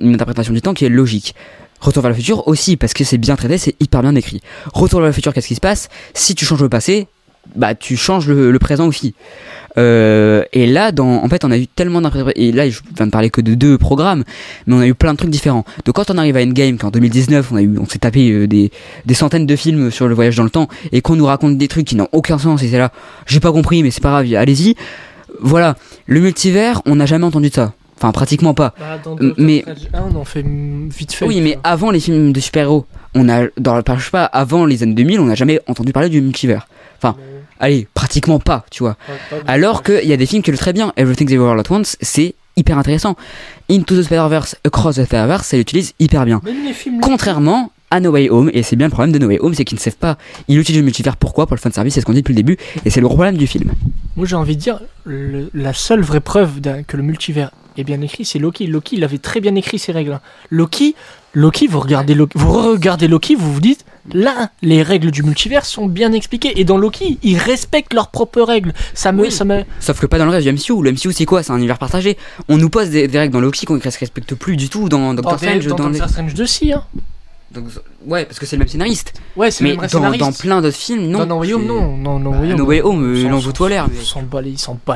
une 0.00 0.14
interprétation 0.14 0.52
du 0.52 0.62
temps 0.62 0.74
qui 0.74 0.84
est 0.84 0.88
logique. 0.88 1.34
Retour 1.80 2.02
vers 2.02 2.10
le 2.10 2.16
futur 2.16 2.46
aussi 2.46 2.76
parce 2.76 2.94
que 2.94 3.02
c'est 3.02 3.18
bien 3.18 3.34
traité, 3.34 3.58
c'est 3.58 3.74
hyper 3.80 4.02
bien 4.02 4.14
écrit. 4.14 4.40
Retour 4.72 5.00
vers 5.00 5.08
le 5.08 5.12
futur, 5.12 5.34
qu'est-ce 5.34 5.48
qui 5.48 5.56
se 5.56 5.60
passe? 5.60 5.88
Si 6.14 6.36
tu 6.36 6.44
changes 6.44 6.62
le 6.62 6.68
passé, 6.68 7.08
bah 7.56 7.74
tu 7.74 7.96
changes 7.96 8.28
le, 8.28 8.50
le 8.50 8.58
présent 8.58 8.86
aussi. 8.86 9.14
Euh, 9.78 10.44
et 10.52 10.66
là, 10.66 10.92
dans, 10.92 11.22
en 11.24 11.28
fait, 11.28 11.44
on 11.44 11.50
a 11.50 11.56
eu 11.56 11.66
tellement 11.66 12.00
d'interprétations. 12.02 12.42
Et 12.42 12.52
là, 12.52 12.68
je 12.68 12.80
viens 12.96 13.06
de 13.06 13.10
parler 13.10 13.30
que 13.30 13.40
de 13.40 13.54
deux 13.54 13.78
programmes, 13.78 14.24
mais 14.66 14.74
on 14.74 14.80
a 14.80 14.86
eu 14.86 14.94
plein 14.94 15.12
de 15.12 15.18
trucs 15.18 15.30
différents. 15.30 15.64
Donc 15.84 15.94
quand 15.96 16.10
on 16.10 16.18
arrive 16.18 16.36
à 16.36 16.42
Endgame, 16.42 16.76
qu'en 16.76 16.90
2019, 16.90 17.52
on 17.52 17.56
a 17.56 17.62
eu, 17.62 17.78
on 17.78 17.86
s'est 17.86 17.98
tapé 17.98 18.30
euh, 18.30 18.46
des, 18.46 18.70
des 19.06 19.14
centaines 19.14 19.46
de 19.46 19.56
films 19.56 19.90
sur 19.90 20.08
le 20.08 20.14
voyage 20.14 20.36
dans 20.36 20.44
le 20.44 20.50
temps, 20.50 20.68
et 20.92 21.00
qu'on 21.00 21.16
nous 21.16 21.24
raconte 21.26 21.56
des 21.56 21.68
trucs 21.68 21.86
qui 21.86 21.96
n'ont 21.96 22.08
aucun 22.12 22.38
sens, 22.38 22.62
et 22.62 22.68
c'est 22.68 22.78
là, 22.78 22.92
j'ai 23.26 23.40
pas 23.40 23.52
compris, 23.52 23.82
mais 23.82 23.90
c'est 23.90 24.02
pas 24.02 24.10
grave, 24.22 24.34
allez-y. 24.34 24.74
Voilà, 25.40 25.76
le 26.06 26.20
multivers, 26.20 26.82
on 26.84 26.96
n'a 26.96 27.06
jamais 27.06 27.24
entendu 27.24 27.48
de 27.48 27.54
ça. 27.54 27.72
Enfin, 27.96 28.12
pratiquement 28.12 28.52
pas. 28.52 28.74
Bah, 28.78 28.98
dans 29.02 29.16
mais- 29.38 29.60
Strange 29.62 29.88
1, 29.94 30.02
on 30.12 30.16
en 30.20 30.24
fait 30.24 30.44
vite 30.44 31.12
fait. 31.12 31.24
Oui, 31.24 31.40
mais 31.40 31.56
avant 31.64 31.90
les 31.90 32.00
films 32.00 32.32
de 32.32 32.40
super-héros, 32.40 32.84
on 33.14 33.28
a, 33.28 33.44
dans, 33.58 33.80
je 33.96 34.04
sais 34.04 34.10
pas, 34.10 34.24
avant 34.24 34.66
les 34.66 34.82
années 34.82 34.94
2000, 34.94 35.20
on 35.20 35.26
n'a 35.26 35.34
jamais 35.34 35.60
entendu 35.68 35.92
parler 35.92 36.08
du 36.08 36.20
multivers. 36.20 36.66
Mais- 37.04 37.10
Allez, 37.62 37.88
pratiquement 37.94 38.38
pas, 38.40 38.66
tu 38.70 38.82
vois. 38.82 38.96
Alors 39.46 39.82
qu'il 39.82 40.04
y 40.04 40.12
a 40.12 40.16
des 40.18 40.26
films 40.26 40.42
qui 40.42 40.50
le 40.50 40.58
très 40.58 40.74
bien. 40.74 40.92
Everything 40.96 41.26
Everywhere 41.28 41.52
All 41.52 41.60
At 41.60 41.70
Once, 41.72 41.96
c'est 42.02 42.34
hyper 42.56 42.76
intéressant. 42.76 43.16
Into 43.70 43.96
the 43.96 44.02
Spider-Verse, 44.02 44.56
Across 44.64 44.96
the 44.96 45.04
Spider-Verse, 45.04 45.46
ça 45.46 45.56
l'utilise 45.56 45.94
hyper 45.98 46.26
bien. 46.26 46.40
Contrairement 47.00 47.72
à 47.90 48.00
No 48.00 48.10
Way 48.10 48.30
Home, 48.30 48.50
et 48.52 48.62
c'est 48.62 48.74
bien 48.76 48.86
le 48.86 48.90
problème 48.90 49.12
de 49.12 49.18
No 49.18 49.26
Way 49.28 49.38
Home, 49.40 49.54
c'est 49.54 49.64
qu'ils 49.64 49.76
ne 49.76 49.80
savent 49.80 49.96
pas. 49.96 50.16
Ils 50.48 50.58
utilisent 50.58 50.80
le 50.80 50.84
multivers 50.84 51.16
pourquoi? 51.16 51.46
Pour 51.46 51.54
le 51.56 51.60
fanservice, 51.60 51.94
c'est 51.94 52.00
ce 52.00 52.06
qu'on 52.06 52.12
dit 52.14 52.20
depuis 52.22 52.32
le 52.32 52.36
début, 52.38 52.56
et 52.84 52.90
c'est 52.90 53.00
le 53.00 53.06
problème 53.08 53.36
du 53.36 53.46
film. 53.46 53.70
Moi 54.16 54.26
j'ai 54.26 54.34
envie 54.36 54.56
de 54.56 54.60
dire, 54.60 54.80
le- 55.04 55.50
la 55.54 55.72
seule 55.72 56.00
vraie 56.02 56.20
preuve 56.20 56.60
que 56.86 56.96
le 56.96 57.02
multivers 57.02 57.50
est 57.76 57.84
bien 57.84 58.00
écrit, 58.00 58.24
c'est 58.24 58.38
Loki. 58.38 58.66
Loki, 58.66 58.96
il 58.96 59.04
avait 59.04 59.18
très 59.18 59.40
bien 59.40 59.54
écrit 59.54 59.78
ses 59.78 59.92
règles. 59.92 60.20
Loki, 60.50 60.94
Loki, 61.34 61.66
vous 61.66 61.80
regardez 61.80 62.14
Loki, 62.14 62.36
vous 62.38 62.52
regardez 62.52 63.08
Loki, 63.08 63.34
vous 63.34 63.52
vous 63.54 63.60
dites, 63.60 63.86
là, 64.12 64.50
les 64.60 64.82
règles 64.82 65.10
du 65.10 65.22
multivers 65.22 65.64
sont 65.64 65.86
bien 65.86 66.12
expliquées. 66.12 66.60
Et 66.60 66.64
dans 66.64 66.76
Loki, 66.76 67.18
ils 67.22 67.38
respectent 67.38 67.94
leurs 67.94 68.08
propres 68.10 68.42
règles. 68.42 68.74
Ça 68.92 69.12
me, 69.12 69.22
Oui. 69.22 69.30
ça 69.32 69.44
me, 69.46 69.62
Sauf 69.80 69.98
que 69.98 70.04
pas 70.06 70.18
dans 70.18 70.26
le 70.26 70.30
reste 70.30 70.46
du 70.46 70.52
MCU. 70.52 70.82
Le 70.82 70.92
MCU, 70.92 71.12
c'est 71.12 71.24
quoi? 71.24 71.42
C'est 71.42 71.52
un 71.52 71.56
univers 71.56 71.78
partagé. 71.78 72.18
On 72.48 72.58
nous 72.58 72.68
pose 72.68 72.90
des, 72.90 73.08
des 73.08 73.18
règles 73.18 73.32
dans 73.32 73.40
Loki 73.40 73.64
qu'on 73.64 73.76
ne 73.76 73.80
respecte 73.80 74.34
plus 74.34 74.56
du 74.56 74.68
tout 74.68 74.90
dans 74.90 75.14
Doctor 75.14 75.32
dans, 75.32 75.38
Strange. 75.38 75.66
dans 75.68 75.76
dans 75.76 75.86
les- 75.88 75.92
Doctor 75.98 76.10
Strange 76.10 76.34
2 76.34 76.46
si, 76.46 76.72
hein. 76.72 76.84
Donc, 77.50 77.64
ouais, 78.06 78.24
parce 78.24 78.38
que 78.38 78.46
c'est 78.46 78.56
le 78.56 78.60
même 78.60 78.68
scénariste. 78.68 79.12
Ouais, 79.36 79.50
c'est 79.50 79.62
Mais 79.64 79.70
le 79.70 79.76
même 79.76 79.82
dans, 79.84 79.88
scénariste. 79.90 80.20
dans 80.20 80.32
plein 80.32 80.60
d'autres 80.62 80.76
films, 80.76 81.06
non. 81.08 81.20
Dans 81.20 81.26
No 81.26 81.40
Way 81.40 81.52
Home, 81.54 81.66
non, 81.66 81.96
non, 81.98 82.18
No 82.18 82.30
Bah, 82.32 82.38
Way 82.40 82.52
Home. 82.52 82.56
No 82.58 82.64
Way 82.66 82.82
Home, 82.82 83.04
euh, 83.04 83.14
S'en- 83.14 83.20
il 83.20 83.32
en 83.32 83.40
s'en- 83.40 83.46
vaut 83.46 83.52
tout 83.52 83.64
à 83.64 83.68
l'air. 83.68 83.86
Il 83.94 84.04
s'en 84.06 84.22
bat 84.22 84.40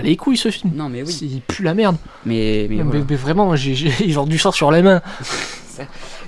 les, 0.02 0.10
bat 0.10 0.16
couilles 0.16 0.36
ce 0.38 0.50
film. 0.50 0.72
Non, 0.74 0.88
mais 0.88 1.02
oui. 1.02 1.18
Il 1.22 1.40
pue 1.42 1.62
la 1.62 1.74
merde. 1.74 1.96
Mais, 2.24 2.66
mais, 2.70 2.76
Mais, 2.76 2.82
voilà. 2.82 3.00
mais 3.08 3.16
vraiment, 3.16 3.56
j'ai 3.56 3.74
j'ai 3.74 3.90
genre 4.10 4.26
du 4.26 4.38
sang 4.38 4.52
sur 4.52 4.70
les 4.70 4.82
mains. 4.82 5.00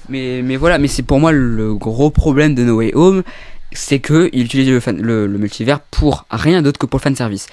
mais, 0.08 0.42
mais 0.42 0.56
voilà, 0.56 0.78
mais 0.78 0.88
c'est 0.88 1.02
pour 1.02 1.20
moi 1.20 1.32
le 1.32 1.74
gros 1.74 2.10
problème 2.10 2.54
de 2.54 2.64
No 2.64 2.76
Way 2.76 2.92
Home. 2.94 3.22
C'est 3.72 3.98
que 3.98 4.30
il 4.32 4.44
utilise 4.44 4.68
le, 4.70 4.80
fan- 4.80 5.00
le, 5.00 5.26
le 5.26 5.38
multivers 5.38 5.80
pour 5.80 6.24
rien 6.30 6.62
d'autre 6.62 6.78
que 6.78 6.86
pour 6.86 6.98
le 7.00 7.02
fanservice. 7.02 7.46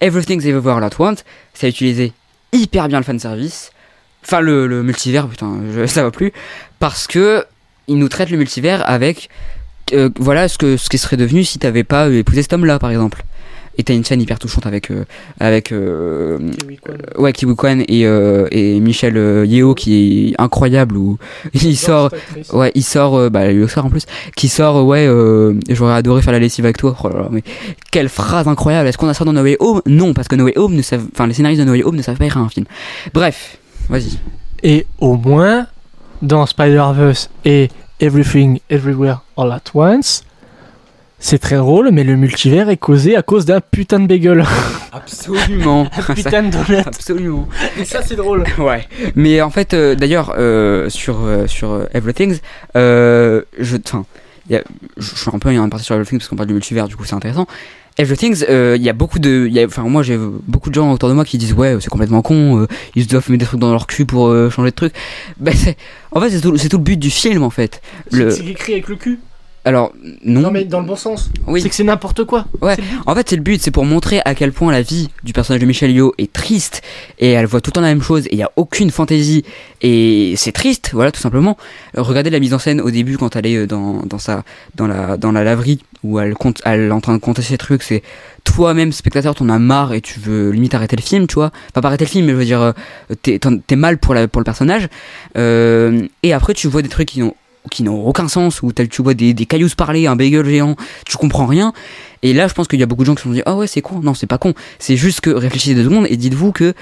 Everything's 0.00 0.44
Everywhere 0.44 0.82
At 0.84 0.90
Once, 0.98 1.24
ça 1.54 1.66
a 1.66 1.70
utilisé 1.70 2.12
hyper 2.52 2.88
bien 2.88 2.98
le 2.98 3.04
fanservice. 3.04 3.70
Enfin, 4.24 4.40
le, 4.40 4.66
le 4.66 4.82
multivers, 4.82 5.26
putain, 5.28 5.60
je- 5.74 5.86
ça 5.86 6.02
va 6.02 6.10
plus. 6.10 6.32
Parce 6.78 7.06
que 7.06 7.44
il 7.88 7.96
nous 7.96 8.08
traite 8.08 8.28
le 8.30 8.36
multivers 8.36 8.88
avec. 8.88 9.30
euh, 9.94 10.10
voilà 10.18 10.46
ce, 10.48 10.58
que, 10.58 10.76
ce 10.76 10.88
qui 10.90 10.98
serait 10.98 11.16
devenu 11.16 11.42
si 11.42 11.58
t'avais 11.58 11.84
pas 11.84 12.08
épousé 12.10 12.42
cet 12.42 12.52
homme-là, 12.52 12.78
par 12.78 12.90
exemple. 12.90 13.22
Et 13.78 13.84
t'as 13.84 13.94
une 13.94 14.04
scène 14.04 14.20
hyper 14.20 14.38
touchante 14.38 14.66
avec. 14.66 14.90
euh, 14.90 15.04
avec 15.40 15.72
euh, 15.72 16.38
ouais, 17.16 17.32
Kiwi 17.32 17.56
Kwan 17.56 17.82
et, 17.88 18.06
euh, 18.06 18.46
et 18.50 18.78
Michel 18.80 19.16
euh, 19.16 19.46
Yeo 19.46 19.74
qui 19.74 20.28
est 20.30 20.40
incroyable 20.40 20.96
où 20.96 21.16
il 21.54 21.76
sort. 21.76 22.10
Ouais, 22.52 22.70
il 22.74 22.82
sort, 22.82 23.16
euh, 23.16 23.30
bah, 23.30 23.50
le 23.50 23.66
sort 23.68 23.86
en 23.86 23.90
plus, 23.90 24.04
qui 24.36 24.48
sort, 24.48 24.76
euh, 24.76 24.82
ouais, 24.82 25.06
euh, 25.06 25.54
j'aurais 25.70 25.94
adoré 25.94 26.20
faire 26.22 26.32
la 26.32 26.38
lessive 26.38 26.64
avec 26.64 26.76
toi. 26.76 26.94
Oh 27.02 27.08
là 27.08 27.20
là, 27.20 27.28
mais 27.30 27.42
quelle 27.90 28.08
phrase 28.08 28.46
incroyable. 28.48 28.88
Est-ce 28.88 28.98
qu'on 28.98 29.08
a 29.08 29.14
ça 29.14 29.24
dans 29.24 29.32
No 29.32 29.42
Way 29.42 29.56
Home? 29.60 29.80
Non, 29.86 30.12
parce 30.12 30.28
que 30.28 30.36
No 30.36 30.44
Way 30.44 30.58
Home 30.58 30.74
ne 30.74 30.82
savent, 30.82 31.06
enfin, 31.12 31.26
les 31.26 31.34
scénaristes 31.34 31.60
de 31.60 31.66
No 31.66 31.72
Way 31.72 31.84
Home 31.84 31.96
ne 31.96 32.02
savent 32.02 32.16
pas 32.18 32.26
écrire 32.26 32.42
un 32.42 32.48
film. 32.48 32.66
Bref, 33.14 33.56
vas-y. 33.88 34.18
Et 34.62 34.86
au 35.00 35.16
moins, 35.16 35.66
dans 36.20 36.44
Spider-Verse 36.46 37.30
et 37.44 37.68
Everything 38.00 38.58
Everywhere 38.68 39.22
All 39.36 39.50
At 39.52 39.62
Once, 39.74 40.24
c'est 41.22 41.38
très 41.38 41.56
drôle, 41.56 41.90
mais 41.92 42.02
le 42.02 42.16
multivers 42.16 42.68
est 42.68 42.76
causé 42.76 43.14
à 43.16 43.22
cause 43.22 43.44
d'un 43.44 43.60
putain 43.60 44.00
de 44.00 44.08
bagel. 44.08 44.44
Absolument. 44.92 45.88
Un 46.08 46.14
putain 46.14 46.42
de 46.42 46.50
donut. 46.50 46.82
Absolument. 46.84 47.48
Et 47.80 47.84
ça, 47.84 48.02
c'est 48.02 48.16
drôle. 48.16 48.44
Ouais. 48.58 48.86
Mais 49.14 49.40
en 49.40 49.50
fait, 49.50 49.72
euh, 49.72 49.94
d'ailleurs, 49.94 50.34
euh, 50.36 50.88
sur, 50.88 51.20
euh, 51.22 51.46
sur 51.46 51.70
euh, 51.72 51.86
Everything, 51.94 52.38
euh, 52.76 53.42
je, 53.58 53.76
enfin, 53.76 54.04
je 54.50 54.60
suis 54.98 55.30
un 55.32 55.38
peu 55.38 55.56
en 55.56 55.68
partie 55.68 55.84
sur 55.84 55.94
Everything 55.94 56.18
parce 56.18 56.28
qu'on 56.28 56.36
parle 56.36 56.48
du 56.48 56.54
multivers, 56.54 56.88
du 56.88 56.96
coup 56.96 57.04
c'est 57.04 57.14
intéressant. 57.14 57.46
Everything, 57.98 58.36
euh, 58.48 58.74
il 58.76 58.82
y 58.82 58.88
a 58.88 58.92
beaucoup 58.92 59.20
de, 59.20 59.50
enfin 59.64 59.82
moi 59.82 60.02
j'ai 60.02 60.18
beaucoup 60.18 60.70
de 60.70 60.74
gens 60.74 60.92
autour 60.92 61.08
de 61.08 61.14
moi 61.14 61.24
qui 61.24 61.38
disent 61.38 61.52
ouais 61.52 61.76
c'est 61.80 61.90
complètement 61.90 62.22
con, 62.22 62.66
ils 62.96 63.06
doivent 63.06 63.30
mettre 63.30 63.40
des 63.40 63.46
trucs 63.46 63.60
dans 63.60 63.70
leur 63.70 63.86
cul 63.86 64.06
pour 64.06 64.28
changer 64.50 64.70
de 64.70 64.74
truc. 64.74 64.94
Ben 65.38 65.54
en 66.10 66.20
fait 66.20 66.30
c'est 66.30 66.40
tout, 66.40 66.56
tout 66.56 66.76
le 66.78 66.82
but 66.82 66.98
du 66.98 67.10
film 67.10 67.42
en 67.42 67.50
fait. 67.50 67.80
Le, 68.10 68.30
C'est 68.30 68.46
écrit 68.46 68.72
avec 68.72 68.88
le 68.88 68.96
cul. 68.96 69.18
Alors 69.64 69.92
non, 70.24 70.40
Non, 70.40 70.50
mais 70.50 70.64
dans 70.64 70.80
le 70.80 70.86
bon 70.86 70.96
sens. 70.96 71.30
oui. 71.46 71.60
C'est 71.62 71.68
que 71.68 71.74
c'est 71.74 71.84
n'importe 71.84 72.24
quoi. 72.24 72.46
Ouais. 72.60 72.76
En 73.06 73.14
fait, 73.14 73.28
c'est 73.30 73.36
le 73.36 73.42
but, 73.42 73.62
c'est 73.62 73.70
pour 73.70 73.84
montrer 73.84 74.20
à 74.24 74.34
quel 74.34 74.52
point 74.52 74.72
la 74.72 74.82
vie 74.82 75.08
du 75.22 75.32
personnage 75.32 75.60
de 75.60 75.66
Michelle 75.66 75.92
Yeoh 75.92 76.12
est 76.18 76.32
triste 76.32 76.82
et 77.20 77.30
elle 77.30 77.46
voit 77.46 77.60
tout 77.60 77.70
le 77.70 77.74
temps 77.74 77.80
la 77.80 77.88
même 77.88 78.02
chose 78.02 78.26
et 78.26 78.32
il 78.32 78.38
y 78.38 78.42
a 78.42 78.50
aucune 78.56 78.90
fantaisie 78.90 79.44
et 79.80 80.34
c'est 80.36 80.52
triste, 80.52 80.90
voilà, 80.92 81.12
tout 81.12 81.20
simplement. 81.20 81.56
Regardez 81.96 82.30
la 82.30 82.40
mise 82.40 82.54
en 82.54 82.58
scène 82.58 82.80
au 82.80 82.90
début 82.90 83.18
quand 83.18 83.36
elle 83.36 83.46
est 83.46 83.56
euh, 83.56 83.66
dans, 83.66 84.02
dans 84.04 84.18
sa 84.18 84.42
dans 84.74 84.86
la 84.88 85.16
dans 85.16 85.30
la 85.32 85.44
laverie 85.44 85.80
où 86.02 86.18
elle 86.18 86.34
compte 86.34 86.60
elle 86.64 86.80
est 86.88 86.90
en 86.90 87.00
train 87.00 87.14
de 87.14 87.18
compter 87.20 87.42
ses 87.42 87.56
trucs, 87.58 87.84
c'est 87.84 88.02
toi-même 88.42 88.90
spectateur, 88.90 89.36
t'en 89.36 89.48
as 89.48 89.60
marre 89.60 89.92
et 89.92 90.00
tu 90.00 90.18
veux 90.18 90.50
limite 90.50 90.74
arrêter 90.74 90.96
le 90.96 91.02
film, 91.02 91.28
tu 91.28 91.34
vois. 91.36 91.52
Enfin, 91.70 91.80
pas 91.80 91.86
arrêter 91.88 92.04
le 92.04 92.10
film, 92.10 92.26
mais 92.26 92.32
je 92.32 92.36
veux 92.38 92.44
dire 92.44 92.60
euh, 92.60 92.72
t'es 93.22 93.76
mal 93.76 93.98
pour 93.98 94.14
la 94.14 94.26
pour 94.26 94.40
le 94.40 94.44
personnage. 94.44 94.88
Euh, 95.36 96.06
et 96.24 96.32
après 96.32 96.54
tu 96.54 96.66
vois 96.66 96.82
des 96.82 96.88
trucs 96.88 97.08
qui 97.08 97.20
n'ont 97.20 97.34
qui 97.70 97.82
n'ont 97.82 98.06
aucun 98.06 98.28
sens, 98.28 98.62
où 98.62 98.72
tu 98.72 99.02
vois 99.02 99.14
des, 99.14 99.34
des 99.34 99.46
cailloux 99.46 99.68
parler, 99.76 100.06
un 100.06 100.16
bagel 100.16 100.44
géant, 100.44 100.76
tu 101.06 101.16
comprends 101.16 101.46
rien. 101.46 101.72
Et 102.22 102.32
là, 102.32 102.48
je 102.48 102.54
pense 102.54 102.68
qu'il 102.68 102.80
y 102.80 102.82
a 102.82 102.86
beaucoup 102.86 103.02
de 103.02 103.06
gens 103.06 103.14
qui 103.14 103.22
se 103.22 103.28
sont 103.28 103.34
dit, 103.34 103.42
ah 103.46 103.54
ouais, 103.54 103.66
c'est 103.66 103.82
con. 103.82 104.00
Non, 104.00 104.14
c'est 104.14 104.26
pas 104.26 104.38
con. 104.38 104.54
C'est 104.78 104.96
juste 104.96 105.20
que 105.20 105.30
réfléchissez 105.30 105.74
deux 105.74 105.84
secondes 105.84 106.06
et 106.08 106.16
dites-vous 106.16 106.52
que 106.52 106.74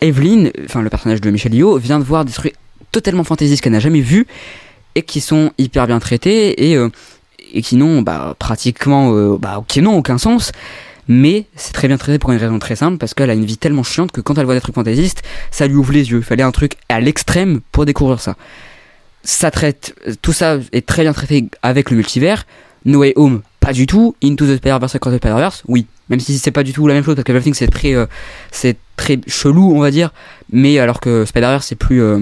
Evelyn, 0.00 0.50
enfin 0.64 0.82
le 0.82 0.90
personnage 0.90 1.20
de 1.20 1.30
Michel 1.30 1.52
vient 1.52 1.98
de 1.98 2.04
voir 2.04 2.24
des 2.24 2.32
trucs 2.32 2.54
totalement 2.90 3.24
fantaisistes 3.24 3.62
qu'elle 3.62 3.72
n'a 3.72 3.80
jamais 3.80 4.00
vus 4.00 4.26
et 4.94 5.02
qui 5.02 5.20
sont 5.20 5.52
hyper 5.58 5.86
bien 5.86 5.98
traités 6.00 6.70
et, 6.70 6.76
euh, 6.76 6.88
et 7.52 7.62
qui 7.62 7.76
n'ont 7.76 8.02
bah, 8.02 8.34
pratiquement, 8.38 9.12
euh, 9.14 9.36
bah, 9.38 9.62
qui 9.68 9.84
aucun 9.84 10.18
sens. 10.18 10.52
Mais 11.06 11.46
c'est 11.56 11.72
très 11.72 11.88
bien 11.88 11.96
traité 11.96 12.18
pour 12.18 12.32
une 12.32 12.38
raison 12.38 12.58
très 12.58 12.76
simple 12.76 12.98
parce 12.98 13.14
qu'elle 13.14 13.30
a 13.30 13.34
une 13.34 13.46
vie 13.46 13.56
tellement 13.56 13.82
chiante 13.82 14.12
que 14.12 14.20
quand 14.20 14.36
elle 14.36 14.44
voit 14.44 14.54
des 14.54 14.60
trucs 14.60 14.74
fantaisistes, 14.74 15.22
ça 15.50 15.66
lui 15.66 15.76
ouvre 15.76 15.92
les 15.92 16.10
yeux. 16.10 16.18
Il 16.18 16.24
fallait 16.24 16.42
un 16.42 16.50
truc 16.50 16.74
à 16.88 17.00
l'extrême 17.00 17.60
pour 17.72 17.86
découvrir 17.86 18.20
ça. 18.20 18.36
Ça 19.30 19.50
traite, 19.50 19.94
tout 20.22 20.32
ça 20.32 20.56
est 20.72 20.86
très 20.86 21.02
bien 21.02 21.12
traité 21.12 21.48
avec 21.62 21.90
le 21.90 21.98
multivers. 21.98 22.46
No 22.86 23.00
Way 23.00 23.12
Home, 23.16 23.42
pas 23.60 23.74
du 23.74 23.86
tout. 23.86 24.16
Into 24.24 24.46
the 24.46 24.56
Spider-Verse, 24.56 24.94
Across 24.94 25.12
the 25.12 25.18
Spider-Verse, 25.18 25.64
oui. 25.68 25.84
Même 26.08 26.18
si 26.18 26.38
c'est 26.38 26.50
pas 26.50 26.62
du 26.62 26.72
tout 26.72 26.86
la 26.86 26.94
même 26.94 27.04
chose 27.04 27.14
parce 27.14 27.24
que 27.24 27.32
Everything 27.32 27.52
c'est 27.52 27.68
très, 27.68 27.92
euh, 27.92 28.06
c'est 28.50 28.78
très 28.96 29.20
chelou, 29.26 29.74
on 29.76 29.80
va 29.80 29.90
dire. 29.90 30.14
Mais 30.50 30.78
alors 30.78 30.98
que 30.98 31.26
Spider-Verse 31.26 31.66
c'est 31.66 31.74
plus, 31.74 32.00
euh, 32.00 32.20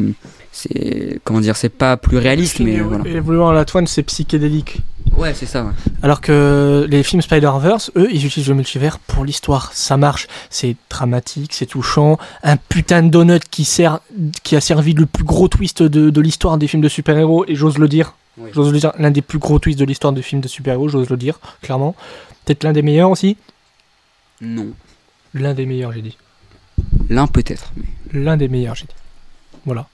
c'est, 0.51 1.21
comment 1.23 1.39
dire, 1.39 1.55
c'est 1.55 1.69
pas 1.69 1.97
plus 1.97 2.19
réaliste, 2.19 2.59
mais 2.59 2.81
voilà. 2.81 3.05
Everywhere 3.09 3.51
All 3.51 3.59
At 3.59 3.67
Once, 3.73 3.93
c'est 3.93 4.03
psychédélique. 4.03 4.79
Ouais, 5.17 5.33
c'est 5.35 5.47
ça. 5.47 5.65
ouais. 5.65 5.73
Alors 6.03 6.21
que 6.21 6.87
les 6.91 7.03
films 7.03 7.23
Spider-Verse, 7.23 7.91
eux, 7.97 8.09
ils 8.13 8.27
utilisent 8.27 8.49
le 8.49 8.55
multivers 8.55 8.99
pour 8.99 9.25
l'histoire. 9.25 9.73
Ça 9.73 9.97
marche. 9.97 10.27
C'est 10.51 10.77
dramatique, 10.91 11.55
c'est 11.55 11.67
touchant. 11.67 12.19
Un 12.43 12.57
putain 12.59 13.03
de 13.03 13.09
donut 13.09 13.41
qui 13.51 13.65
sert, 13.65 14.01
qui 14.43 14.57
a 14.57 14.61
servi 14.61 14.93
le 14.93 15.07
plus 15.07 15.25
gros 15.25 15.49
twist 15.49 15.83
de, 15.83 16.11
de 16.11 16.21
l'histoire 16.21 16.59
des 16.59 16.67
films 16.69 16.83
de 16.83 16.89
super-héros, 16.89 17.45
et 17.49 17.55
j'ose 17.55 17.79
le 17.79 17.89
dire. 17.89 18.15
Oui. 18.39 18.51
J'ose 18.53 18.71
le 18.73 18.79
dire, 18.79 18.93
l'un 18.99 19.11
des 19.11 19.23
plus 19.23 19.39
gros 19.39 19.59
twists 19.59 19.79
de 19.79 19.87
l'histoire 19.87 20.13
des 20.13 20.21
films 20.21 20.43
de 20.43 20.49
super-héros, 20.49 20.89
j'ose 20.89 21.09
le 21.09 21.17
dire, 21.17 21.39
clairement. 21.63 21.95
Peut-être 22.45 22.63
l'un 22.65 22.73
des 22.75 22.83
meilleurs 22.83 23.11
aussi? 23.11 23.39
Non. 24.43 24.69
L'un 25.33 25.55
des 25.55 25.65
meilleurs, 25.65 25.93
j'ai 25.93 26.03
dit. 26.03 26.17
L'un 27.09 27.27
peut-être. 27.27 27.73
mais- 27.77 28.21
L'un 28.21 28.37
des 28.37 28.49
meilleurs, 28.49 28.75
j'ai 28.75 28.85
dit. 28.85 28.95
Voilà. 29.65 29.87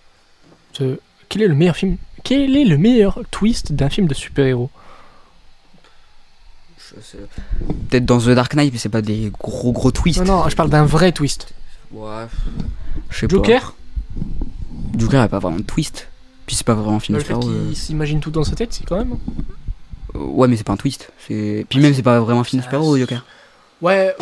Ce- 0.73 0.99
Quel 1.29 1.43
est 1.43 1.49
le 1.49 1.55
meilleur 1.55 1.77
film 1.77 1.97
Quel 2.25 2.57
est 2.57 2.65
le 2.65 2.77
meilleur 2.77 3.21
twist 3.31 3.73
d'un 3.73 3.89
film 3.89 4.09
de 4.09 4.15
super-héros? 4.15 4.71
Peut-être 7.89 8.05
dans 8.05 8.19
The 8.19 8.31
Dark 8.31 8.55
Knight, 8.55 8.73
mais 8.73 8.79
c'est 8.79 8.89
pas 8.89 9.03
des 9.03 9.33
gros 9.41 9.73
gros 9.73 9.91
twists. 9.91 10.19
Non, 10.25 10.43
non, 10.45 10.49
je 10.49 10.57
parle 10.57 10.71
d'un 10.71 10.85
vrai 10.85 11.13
twist. 11.13 11.53
Ouais. 11.93 12.27
Je 13.11 13.19
sais 13.21 13.27
pas. 13.29 13.37
Joker 13.37 13.75
Joker 14.97 15.21
a 15.23 15.29
pas 15.29 15.39
vraiment 15.39 15.59
de 15.59 15.63
twist. 15.63 16.09
Puis 16.47 16.57
c'est 16.57 16.67
pas 16.67 16.75
vraiment 16.75 16.97
un 16.97 17.01
film 17.01 17.17
Le 17.17 17.23
de 17.23 17.27
fait 17.29 17.35
super-héros, 17.35 17.67
qu'il 17.69 17.77
s'imagine 17.77 18.21
tout 18.21 18.31
dans 18.31 18.45
sa 18.45 18.55
tête, 18.57 18.73
c'est 18.73 18.85
quand 18.85 18.97
même. 18.99 19.17
euh. 20.15 20.19
Ouais, 20.19 20.49
mais 20.49 20.57
c'est 20.57 20.65
pas 20.65 20.73
un 20.73 20.77
twist. 20.77 21.11
C'est. 21.27 21.65
Puis 21.69 21.79
même 21.79 21.95
c'est 21.95 22.03
pas 22.03 22.21
vraiment 22.21 22.41
un 22.41 22.45
film 22.45 22.61
de 22.61 22.65
super-héros, 22.65 22.99
Joker. 22.99 23.25
Ouais. 23.81 24.15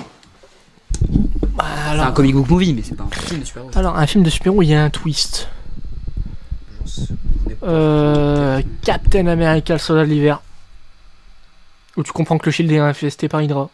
Bah, 1.56 1.64
C'est 1.92 1.98
un 1.98 2.12
comic 2.12 2.34
book 2.34 2.48
movie, 2.48 2.74
mais 2.74 2.82
c'est 2.84 2.94
pas 2.94 3.04
un 3.04 3.10
film 3.10 3.40
de 3.40 3.44
super-héros. 3.44 3.70
alors, 3.74 3.96
un 3.96 4.06
film 4.06 4.22
de 4.22 4.30
super-héros, 4.30 4.62
il 4.62 4.68
y 4.68 4.74
a 4.74 4.84
un 4.84 4.90
twist. 4.90 5.48
Euh, 7.62 8.62
Captain 8.82 9.26
America, 9.26 9.74
le 9.74 9.78
soldat 9.78 10.04
de 10.04 10.10
l'hiver. 10.10 10.40
Où 11.96 12.02
tu 12.02 12.12
comprends 12.12 12.38
que 12.38 12.46
le 12.46 12.52
shield 12.52 12.70
est 12.72 12.78
infesté 12.78 13.28
par 13.28 13.42
Hydra. 13.42 13.68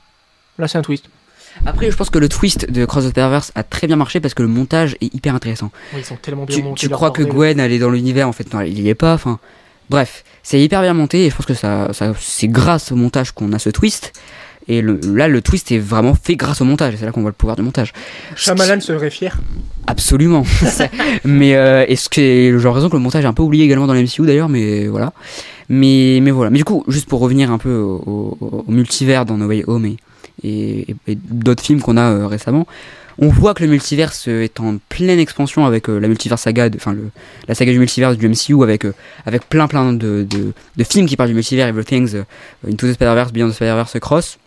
Là, 0.58 0.68
c'est 0.68 0.78
un 0.78 0.82
twist. 0.82 1.04
Après, 1.64 1.90
je 1.90 1.96
pense 1.96 2.10
que 2.10 2.18
le 2.18 2.28
twist 2.28 2.70
de 2.70 2.84
Cross 2.84 3.04
the 3.04 3.08
Spider-Verse 3.08 3.52
a 3.54 3.62
très 3.62 3.86
bien 3.86 3.96
marché 3.96 4.20
parce 4.20 4.34
que 4.34 4.42
le 4.42 4.48
montage 4.48 4.96
est 5.00 5.14
hyper 5.14 5.34
intéressant. 5.34 5.70
Oui, 5.94 6.00
ils 6.00 6.04
sont 6.04 6.16
tellement 6.16 6.44
bien 6.44 6.56
Tu, 6.56 6.62
montés. 6.62 6.80
tu 6.80 6.88
crois 6.90 7.10
que. 7.10 7.22
Gwen 7.22 7.58
elle 7.60 7.72
est 7.72 7.78
dans 7.78 7.90
l'univers 7.90 8.28
en 8.28 8.32
fait 8.32 8.52
non 8.52 8.60
il 8.60 8.78
y 8.80 8.88
est 8.90 8.94
pas 8.94 9.14
enfin 9.14 9.38
bref 9.88 10.22
c'est 10.42 10.60
hyper 10.60 10.82
bien 10.82 10.92
monté 10.92 11.24
et 11.26 11.30
je 11.30 11.36
pense 11.36 11.46
que 11.46 11.54
ça, 11.54 11.88
ça 11.92 12.12
c'est 12.18 12.48
grâce 12.48 12.92
au 12.92 12.96
montage 12.96 13.32
qu'on 13.32 13.52
a 13.54 13.58
ce 13.58 13.70
twist 13.70 14.12
et 14.68 14.82
le, 14.82 14.98
là 15.14 15.28
le 15.28 15.40
twist 15.42 15.70
est 15.72 15.78
vraiment 15.78 16.14
fait 16.14 16.36
grâce 16.36 16.60
au 16.60 16.64
montage. 16.64 16.94
Et 16.94 16.96
c'est 16.96 17.04
là 17.06 17.12
qu'on 17.12 17.20
voit 17.22 17.30
le 17.30 17.34
pouvoir 17.36 17.56
du 17.56 17.62
montage. 17.62 17.92
Shyamalan 18.34 18.80
serait 18.80 19.10
fier. 19.10 19.36
absolument. 19.86 20.44
Mais 21.24 21.54
euh, 21.54 21.84
est-ce 21.86 22.08
que 22.08 22.20
j'ai 22.20 22.50
l'impression 22.52 22.88
que 22.88 22.96
le 22.96 23.02
montage 23.02 23.24
est 23.24 23.28
un 23.28 23.32
peu 23.32 23.42
oublié 23.42 23.64
également 23.64 23.86
dans 23.86 23.94
la 23.94 24.02
MCU 24.02 24.26
d'ailleurs 24.26 24.48
mais 24.48 24.86
voilà. 24.88 25.12
Mais 25.68 26.20
mais 26.22 26.30
voilà. 26.30 26.50
Mais 26.50 26.58
du 26.58 26.64
coup 26.64 26.84
juste 26.88 27.08
pour 27.08 27.20
revenir 27.20 27.50
un 27.50 27.58
peu 27.58 27.74
au, 27.76 28.36
au- 28.40 28.64
au 28.66 28.70
multivers 28.70 29.24
dans 29.24 29.36
No 29.36 29.46
Way 29.46 29.64
Home 29.66 29.86
et, 29.86 29.96
et, 30.44 30.90
et- 30.90 30.96
et 31.12 31.14
d'autres 31.16 31.62
films 31.62 31.80
qu'on 31.80 31.96
a 31.96 32.10
euh, 32.12 32.26
récemment, 32.26 32.66
on 33.18 33.28
voit 33.28 33.54
que 33.54 33.64
le 33.64 33.70
multiverse 33.70 34.26
euh, 34.28 34.42
est 34.44 34.60
en 34.60 34.76
pleine 34.88 35.18
expansion 35.18 35.64
avec 35.64 35.88
euh, 35.88 35.98
la 35.98 36.06
multiverse 36.08 36.42
saga, 36.42 36.68
enfin 36.76 36.94
la 37.48 37.54
saga 37.54 37.72
du 37.72 37.78
multiverse 37.78 38.16
du 38.18 38.28
MCU 38.28 38.62
avec, 38.62 38.84
euh, 38.84 38.92
avec 39.24 39.48
plein 39.48 39.66
plein 39.68 39.92
de, 39.92 40.26
de, 40.28 40.52
de 40.76 40.84
films 40.84 41.06
qui 41.06 41.16
parlent 41.16 41.30
du 41.30 41.34
multivers, 41.34 41.66
Everything's, 41.68 42.14
euh, 42.14 42.24
Into 42.70 42.86
the 42.88 42.92
Spider-Verse, 42.92 43.32
Beyond 43.32 43.48
the 43.50 43.54
Spider-Verse, 43.54 43.98
Cross. 44.00 44.38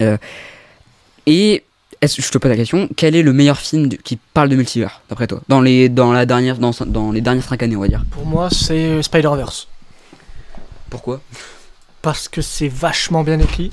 Euh, 0.00 0.16
et 1.26 1.64
est-ce, 2.00 2.22
je 2.22 2.30
te 2.30 2.38
pose 2.38 2.50
la 2.50 2.56
question, 2.56 2.88
quel 2.96 3.16
est 3.16 3.22
le 3.22 3.32
meilleur 3.32 3.58
film 3.58 3.88
qui 3.88 4.16
parle 4.16 4.48
de 4.48 4.56
multivers, 4.56 5.02
d'après 5.08 5.26
toi? 5.26 5.40
Dans 5.48 5.60
les, 5.60 5.88
dans, 5.88 6.12
la 6.12 6.26
dernière, 6.26 6.58
dans, 6.58 6.70
dans 6.86 7.10
les 7.10 7.20
dernières 7.20 7.44
5 7.44 7.62
années, 7.62 7.76
on 7.76 7.80
va 7.80 7.88
dire. 7.88 8.04
Pour 8.10 8.24
moi, 8.24 8.48
c'est 8.50 8.86
euh, 8.86 9.02
Spider-Verse. 9.02 9.68
Pourquoi? 10.90 11.20
Parce 12.02 12.28
que 12.28 12.40
c'est 12.40 12.68
vachement 12.68 13.24
bien 13.24 13.40
écrit. 13.40 13.72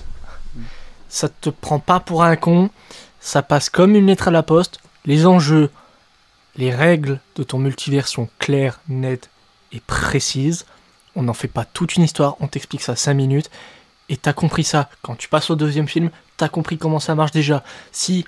Ça 1.08 1.30
te 1.30 1.50
prend 1.50 1.80
pas 1.80 2.00
pour 2.00 2.24
un 2.24 2.36
con. 2.36 2.70
Ça 3.20 3.42
passe 3.42 3.70
comme 3.70 3.96
une 3.96 4.08
lettre 4.08 4.28
à 4.28 4.32
la 4.32 4.44
poste. 4.44 4.80
Les 5.06 5.26
enjeux, 5.26 5.70
les 6.58 6.74
règles 6.74 7.20
de 7.36 7.44
ton 7.44 7.60
multivers 7.60 8.08
sont 8.08 8.28
claires, 8.40 8.80
nettes 8.90 9.30
et 9.72 9.80
précises. 9.80 10.66
On 11.16 11.24
n'en 11.24 11.34
fait 11.34 11.48
pas 11.48 11.64
toute 11.64 11.96
une 11.96 12.04
histoire, 12.04 12.36
on 12.40 12.48
t'explique 12.48 12.82
ça 12.82 12.96
5 12.96 13.14
minutes. 13.14 13.50
Et 14.10 14.18
t'as 14.18 14.34
compris 14.34 14.64
ça. 14.64 14.90
Quand 15.02 15.16
tu 15.16 15.28
passes 15.30 15.50
au 15.50 15.56
deuxième 15.56 15.88
film, 15.88 16.10
t'as 16.38 16.50
compris 16.50 16.78
comment 16.78 17.00
ça 17.00 17.16
marche 17.16 17.32
déjà. 17.32 17.64
Si 17.92 18.26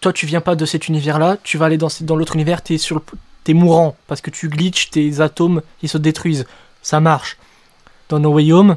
toi 0.00 0.12
tu 0.12 0.26
viens 0.26 0.40
pas 0.40 0.56
de 0.56 0.66
cet 0.66 0.88
univers-là, 0.88 1.36
tu 1.42 1.58
vas 1.58 1.66
aller 1.66 1.78
dans, 1.78 1.88
dans 2.00 2.16
l'autre 2.16 2.34
univers, 2.34 2.62
t'es 2.62 2.78
sur 2.78 2.96
le, 2.96 3.02
t'es 3.44 3.54
mourant 3.54 3.96
parce 4.08 4.20
que 4.20 4.30
tu 4.30 4.48
glitches, 4.48 4.90
tes 4.90 5.20
atomes 5.20 5.62
ils 5.82 5.88
se 5.88 5.98
détruisent. 5.98 6.46
Ça 6.82 7.00
marche. 7.00 7.38
Dans 8.08 8.18
No 8.18 8.32
Way 8.32 8.52
Home, 8.52 8.76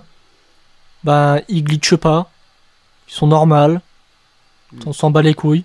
ben 1.03 1.41
ils 1.47 1.63
glitchent 1.63 1.95
pas, 1.95 2.31
ils 3.07 3.13
sont 3.13 3.27
normales, 3.27 3.81
on 4.85 4.93
s'en 4.93 5.11
bat 5.11 5.21
les 5.21 5.33
couilles, 5.33 5.63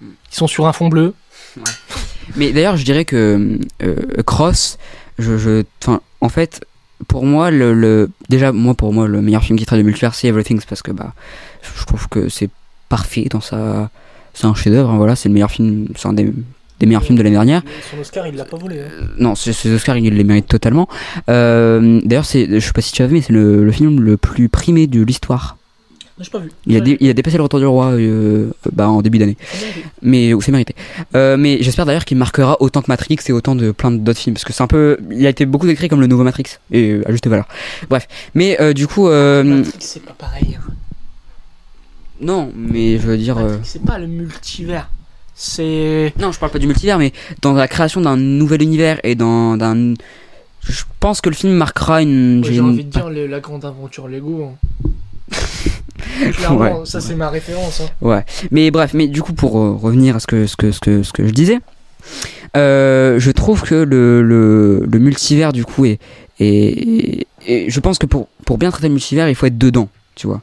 ils 0.00 0.14
sont 0.30 0.46
sur 0.46 0.66
un 0.66 0.72
fond 0.72 0.88
bleu. 0.88 1.14
Mais 2.36 2.52
d'ailleurs, 2.52 2.76
je 2.76 2.84
dirais 2.84 3.04
que 3.04 3.58
euh, 3.82 4.22
Cross, 4.24 4.78
je, 5.18 5.36
je, 5.38 5.64
en 6.20 6.28
fait, 6.28 6.64
pour 7.06 7.24
moi, 7.26 7.50
le, 7.50 7.72
le- 7.74 8.10
déjà, 8.28 8.52
moi, 8.52 8.74
pour 8.74 8.92
moi, 8.92 9.06
le 9.08 9.20
meilleur 9.22 9.42
film 9.42 9.58
qui 9.58 9.66
traite 9.66 9.78
de 9.78 9.84
multivers, 9.84 10.14
c'est 10.14 10.28
Everything, 10.28 10.60
parce 10.68 10.82
que 10.82 10.90
bah, 10.92 11.12
je 11.62 11.84
trouve 11.86 12.08
que 12.08 12.28
c'est 12.28 12.50
parfait 12.88 13.26
dans 13.30 13.40
sa, 13.40 13.90
c'est 14.34 14.46
un 14.46 14.54
chef-d'œuvre. 14.54 14.90
hein, 14.90 14.96
voilà, 14.96 15.16
c'est 15.16 15.28
le 15.28 15.32
meilleur 15.34 15.50
film, 15.50 15.88
c'est 15.96 16.08
un 16.08 16.12
des, 16.12 16.32
des 16.80 16.86
meilleurs 16.86 17.02
films 17.02 17.16
de 17.18 17.22
l'année 17.22 17.36
dernière. 17.36 17.62
Son 17.90 17.98
Oscar 18.00 18.26
il 18.26 18.34
l'a 18.36 18.44
pas 18.44 18.56
volé. 18.56 18.80
hein. 18.80 19.06
Non, 19.18 19.34
ces 19.34 19.52
ces 19.52 19.72
Oscars, 19.72 19.96
il 19.98 20.14
les 20.14 20.24
mérite 20.24 20.46
totalement. 20.48 20.88
Euh, 21.28 22.00
d'ailleurs, 22.04 22.24
c'est, 22.26 22.46
je 22.48 22.58
sais 22.64 22.72
pas 22.72 22.80
si 22.82 22.92
tu 22.92 23.02
as 23.02 23.06
vu, 23.06 23.14
mais 23.14 23.20
c'est 23.22 23.32
le, 23.32 23.64
le 23.64 23.72
film 23.72 24.00
le 24.00 24.16
plus 24.16 24.48
primé 24.48 24.86
de 24.86 25.02
l'histoire. 25.02 25.56
Pas 26.30 26.38
vu. 26.38 26.52
Il 26.66 26.76
a, 26.76 26.80
dé- 26.80 26.96
il 27.00 27.10
a 27.10 27.12
dépassé 27.12 27.36
le 27.36 27.42
Retour 27.42 27.58
du 27.58 27.66
Roi 27.66 27.86
euh, 27.92 28.50
bah, 28.72 28.88
en 28.88 29.02
début 29.02 29.18
d'année. 29.18 29.36
Mais 30.00 30.32
c'est 30.40 30.52
mérité. 30.52 30.74
Euh, 31.16 31.36
mais 31.36 31.58
j'espère 31.60 31.86
d'ailleurs 31.86 32.04
qu'il 32.04 32.16
marquera 32.16 32.56
autant 32.60 32.82
que 32.82 32.86
Matrix 32.88 33.18
et 33.26 33.32
autant 33.32 33.56
de 33.56 33.72
plein 33.72 33.90
d'autres 33.90 34.20
films. 34.20 34.34
Parce 34.34 34.44
que 34.44 34.52
c'est 34.52 34.62
un 34.62 34.68
peu. 34.68 34.96
Il 35.10 35.26
a 35.26 35.30
été 35.30 35.44
beaucoup 35.44 35.66
décrit 35.66 35.88
comme 35.88 36.00
le 36.00 36.06
nouveau 36.06 36.22
Matrix. 36.22 36.44
Et 36.70 36.90
euh, 36.92 37.02
à 37.08 37.10
juste 37.10 37.26
valeur. 37.26 37.48
Bref. 37.90 38.06
Mais 38.34 38.60
euh, 38.60 38.72
du 38.72 38.86
coup. 38.86 39.08
euh, 39.08 39.42
Matrix 39.42 39.72
c'est 39.80 40.04
pas 40.04 40.12
pareil. 40.16 40.56
hein. 40.60 40.72
non, 42.20 42.52
mais 42.56 42.98
je 42.98 43.06
veux 43.08 43.16
dire. 43.18 43.36
euh, 43.38 43.42
Matrix, 43.48 43.60
c'est 43.64 43.82
pas 43.84 43.98
le 43.98 44.06
multivers. 44.06 44.88
C'est. 45.34 46.12
non, 46.20 46.30
je 46.30 46.38
parle 46.38 46.52
pas 46.52 46.60
du 46.60 46.68
multivers, 46.68 46.96
mais 46.98 47.12
dans 47.42 47.54
la 47.54 47.66
création 47.66 48.00
d'un 48.00 48.16
nouvel 48.16 48.62
univers 48.62 49.00
et 49.02 49.14
dans. 49.16 49.56
d'un 49.56 49.94
je 50.60 50.82
pense 51.00 51.20
que 51.20 51.28
le 51.28 51.34
film 51.34 51.52
marquera 51.54 52.00
une. 52.02 52.40
Ouais, 52.44 52.52
j'ai 52.52 52.60
envie 52.60 52.84
de 52.84 52.88
dire 52.90 53.10
la 53.10 53.40
grande 53.40 53.64
aventure 53.64 54.06
Lego. 54.08 54.44
hein. 54.44 54.88
Clairement, 56.32 56.58
Ouais. 56.60 56.72
ça 56.86 57.00
c'est 57.00 57.14
ma 57.14 57.30
référence. 57.30 57.80
hein. 57.80 57.88
Ouais. 58.00 58.24
Mais 58.50 58.70
bref, 58.70 58.92
mais 58.94 59.06
du 59.08 59.22
coup, 59.22 59.32
pour 59.32 59.58
euh, 59.58 59.72
revenir 59.72 60.16
à 60.16 60.20
ce 60.20 60.26
que, 60.26 60.46
ce 60.46 60.56
que, 60.56 60.70
ce 60.72 60.80
que, 60.80 61.02
ce 61.02 61.12
que 61.12 61.26
je 61.26 61.32
disais, 61.32 61.58
euh, 62.56 63.18
je 63.18 63.30
trouve 63.30 63.62
que 63.62 63.74
le, 63.74 64.22
le, 64.22 64.84
le 64.90 64.98
multivers, 64.98 65.52
du 65.52 65.64
coup, 65.64 65.84
est, 65.86 65.98
est, 66.40 67.26
est- 67.46 67.70
Je 67.70 67.80
pense 67.80 67.98
que 67.98 68.06
pour, 68.06 68.28
pour 68.46 68.58
bien 68.58 68.70
traiter 68.70 68.88
le 68.88 68.94
multivers, 68.94 69.28
il 69.28 69.34
faut 69.34 69.46
être 69.46 69.58
dedans, 69.58 69.88
tu 70.14 70.26
vois. 70.26 70.40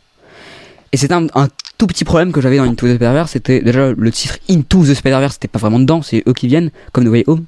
Et 0.91 0.97
c'est 0.97 1.11
un, 1.13 1.27
un 1.35 1.47
tout 1.77 1.87
petit 1.87 2.03
problème 2.03 2.31
que 2.31 2.41
j'avais 2.41 2.57
dans 2.57 2.63
Into 2.63 2.85
the 2.87 2.95
Spider-Verse, 2.95 3.31
c'était 3.31 3.61
déjà 3.61 3.91
le 3.95 4.11
titre 4.11 4.37
Into 4.49 4.83
the 4.83 4.93
Spider-Verse, 4.93 5.33
c'était 5.33 5.47
pas 5.47 5.59
vraiment 5.59 5.79
dedans, 5.79 6.01
c'est 6.01 6.21
eux 6.27 6.33
qui 6.33 6.47
viennent, 6.47 6.69
comme 6.91 7.05
No 7.05 7.11
Way 7.11 7.23
Home. 7.27 7.45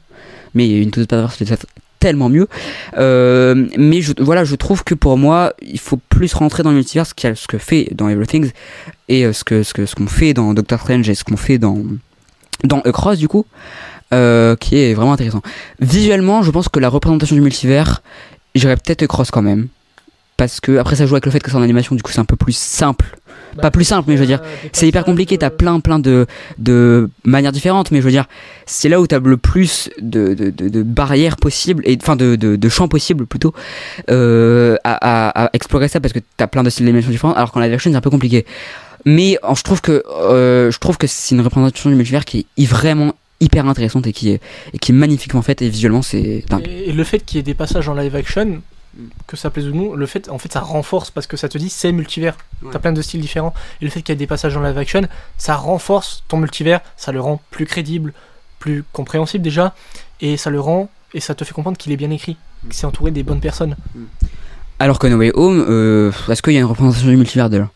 Mais 0.56 0.82
Into 0.82 1.02
the 1.02 1.06
Spider-Verse, 1.06 1.38
tellement 2.04 2.28
mieux. 2.30 2.48
Euh, 2.98 3.66
mais 3.78 4.02
je, 4.02 4.12
voilà, 4.20 4.44
je 4.44 4.56
trouve 4.56 4.84
que 4.84 4.94
pour 4.94 5.18
moi, 5.18 5.54
il 5.62 5.80
faut 5.80 6.00
plus 6.10 6.34
rentrer 6.34 6.62
dans 6.64 6.70
le 6.72 6.76
multivers, 6.76 7.06
ce, 7.08 7.28
a- 7.28 7.36
ce 7.36 7.48
que 7.48 7.58
fait 7.58 7.88
dans 7.96 8.10
Everything 8.10 8.52
et 9.08 9.26
euh, 9.26 9.32
ce 9.32 9.44
que 9.46 9.64
ce 9.64 9.74
que 9.74 9.86
ce 9.86 9.96
qu'on 9.96 10.08
fait 10.08 10.34
dans 10.34 10.54
Doctor 10.54 10.80
Strange 10.82 11.08
et 11.10 11.16
ce 11.16 11.24
qu'on 11.24 11.38
fait 11.38 11.58
dans 11.58 11.78
dans 12.66 12.82
Across 12.82 13.18
du 13.20 13.28
coup, 13.30 13.46
euh, 14.14 14.56
qui 14.58 14.78
est 14.78 14.94
vraiment 14.94 15.14
intéressant. 15.14 15.42
Visuellement, 15.80 16.44
je 16.44 16.52
pense 16.52 16.68
que 16.70 16.80
la 16.82 16.90
représentation 16.90 17.36
du 17.36 17.42
multivers, 17.42 18.02
j'irais 18.56 18.76
peut-être 18.76 19.04
Across 19.04 19.32
quand 19.32 19.42
même. 19.42 19.68
Parce 20.44 20.60
que 20.60 20.78
après 20.78 20.98
ça 20.98 21.06
joue 21.06 21.16
avec 21.16 21.26
le 21.26 21.32
fait 21.32 21.40
que 21.40 21.50
c'est 21.50 21.56
en 21.56 21.62
animation, 21.62 21.96
du 21.96 22.04
coup 22.04 22.12
c'est 22.12 22.20
un 22.20 22.26
peu 22.26 22.36
plus 22.36 22.52
simple. 22.58 23.18
Pas 23.62 23.72
plus 23.72 23.86
simple, 23.86 24.10
mais 24.10 24.16
je 24.18 24.22
veux 24.22 24.28
dire, 24.28 24.42
Euh, 24.44 24.68
C'est 24.74 24.88
hyper 24.88 25.06
compliqué, 25.06 25.38
t'as 25.38 25.52
plein 25.52 25.80
plein 25.80 26.00
de, 26.00 26.26
de 26.58 27.10
manières 27.24 27.54
différentes, 27.54 27.92
mais 27.92 28.00
je 28.00 28.04
veux 28.04 28.12
dire, 28.12 28.26
c'est 28.66 28.90
là 28.90 29.00
où 29.00 29.08
t'as 29.08 29.20
le 29.20 29.38
plus 29.38 29.90
de, 30.02 30.34
de, 30.34 30.50
de, 30.50 30.68
de 30.68 30.84
barrières 30.84 31.38
possibles, 31.38 31.82
et 31.86 31.98
enfin 32.02 32.18
de, 32.18 32.36
de, 32.36 32.58
de 32.58 32.70
champs 32.70 32.90
possibles 32.90 33.26
plutôt, 33.26 33.54
euh, 34.10 34.76
à, 34.84 34.94
à, 34.96 35.46
à 35.46 35.50
explorer 35.54 35.88
ça 35.88 36.02
parce 36.02 36.14
que 36.14 36.20
t'as 36.36 36.48
plein 36.48 36.64
de 36.64 36.70
styles 36.70 36.86
d'animation 36.88 37.12
différents, 37.12 37.34
alors 37.34 37.52
qu'en 37.54 37.62
live 37.62 37.72
action 37.74 37.90
c'est 37.92 37.98
un 37.98 38.02
peu 38.02 38.10
compliqué. 38.10 38.46
Mais 39.06 39.38
je 39.56 39.64
trouve 39.64 39.80
que 39.80 40.04
euh, 40.10 40.70
je 40.72 40.80
trouve 40.80 40.98
que 40.98 41.08
c'est 41.08 41.36
une 41.36 41.42
représentation 41.42 41.90
du 41.90 41.96
multivers 41.96 42.26
qui 42.26 42.48
est 42.58 42.66
vraiment 42.66 43.14
hyper 43.40 43.66
intéressante 43.68 44.08
et 44.08 44.14
qui 44.14 44.32
est, 44.32 44.42
et 44.74 44.78
qui 44.80 44.92
est 44.92 44.96
magnifiquement 44.96 45.42
faite 45.42 45.62
et 45.62 45.70
visuellement 45.70 46.02
c'est 46.02 46.44
dingue. 46.50 46.68
Et, 46.68 46.90
et 46.90 46.92
le 46.92 47.04
fait 47.06 47.20
qu'il 47.20 47.38
y 47.38 47.40
ait 47.40 47.44
des 47.44 47.54
passages 47.54 47.88
en 47.88 47.94
live 47.94 48.16
action, 48.16 48.62
que 49.28 49.36
ça 49.38 49.50
plaise 49.50 49.68
ou 49.68 49.74
non, 49.74 49.94
le 49.96 50.06
fait, 50.06 50.30
en 50.30 50.38
fait, 50.38 50.52
ça 50.54 50.60
renforce 50.60 51.10
parce 51.12 51.26
que 51.28 51.36
ça 51.38 51.50
te 51.50 51.58
dit 51.58 51.70
c'est 51.70 51.92
multivers. 51.92 52.36
Ouais. 52.62 52.70
T'as 52.72 52.80
plein 52.80 52.94
de 52.94 53.02
styles 53.02 53.22
différents. 53.22 53.54
Et 53.82 53.86
le 53.86 53.92
fait 53.92 54.02
qu'il 54.02 54.14
y 54.14 54.16
ait 54.16 54.18
des 54.18 54.28
passages 54.28 54.56
en 54.56 54.62
live 54.62 54.78
action, 54.78 55.02
ça 55.38 55.56
renforce 55.56 56.24
ton 56.28 56.38
multivers, 56.38 56.80
ça 56.98 57.12
le 57.12 57.20
rend 57.22 57.42
plus 57.52 57.66
crédible, 57.66 58.14
plus 58.60 58.84
compréhensible 58.94 59.44
déjà, 59.44 59.74
et 60.22 60.38
ça 60.38 60.50
le 60.50 60.60
rend 60.60 60.90
et 61.16 61.20
ça 61.20 61.36
te 61.36 61.44
fait 61.44 61.54
comprendre 61.54 61.78
qu'il 61.78 61.92
est 61.92 61.98
bien 61.98 62.10
écrit, 62.12 62.38
qu'il 62.64 62.74
s'est 62.74 62.86
entouré 62.88 63.12
des 63.12 63.24
bonnes 63.24 63.42
personnes. 63.42 63.76
Alors 64.80 64.98
que 65.00 65.08
No 65.08 65.18
Way 65.18 65.32
Home, 65.36 65.64
euh, 65.70 66.12
est-ce 66.30 66.42
qu'il 66.42 66.54
y 66.54 66.58
a 66.58 66.60
une 66.60 66.66
représentation 66.66 67.08
du 67.08 67.18
multivers 67.18 67.50
déjà? 67.50 67.70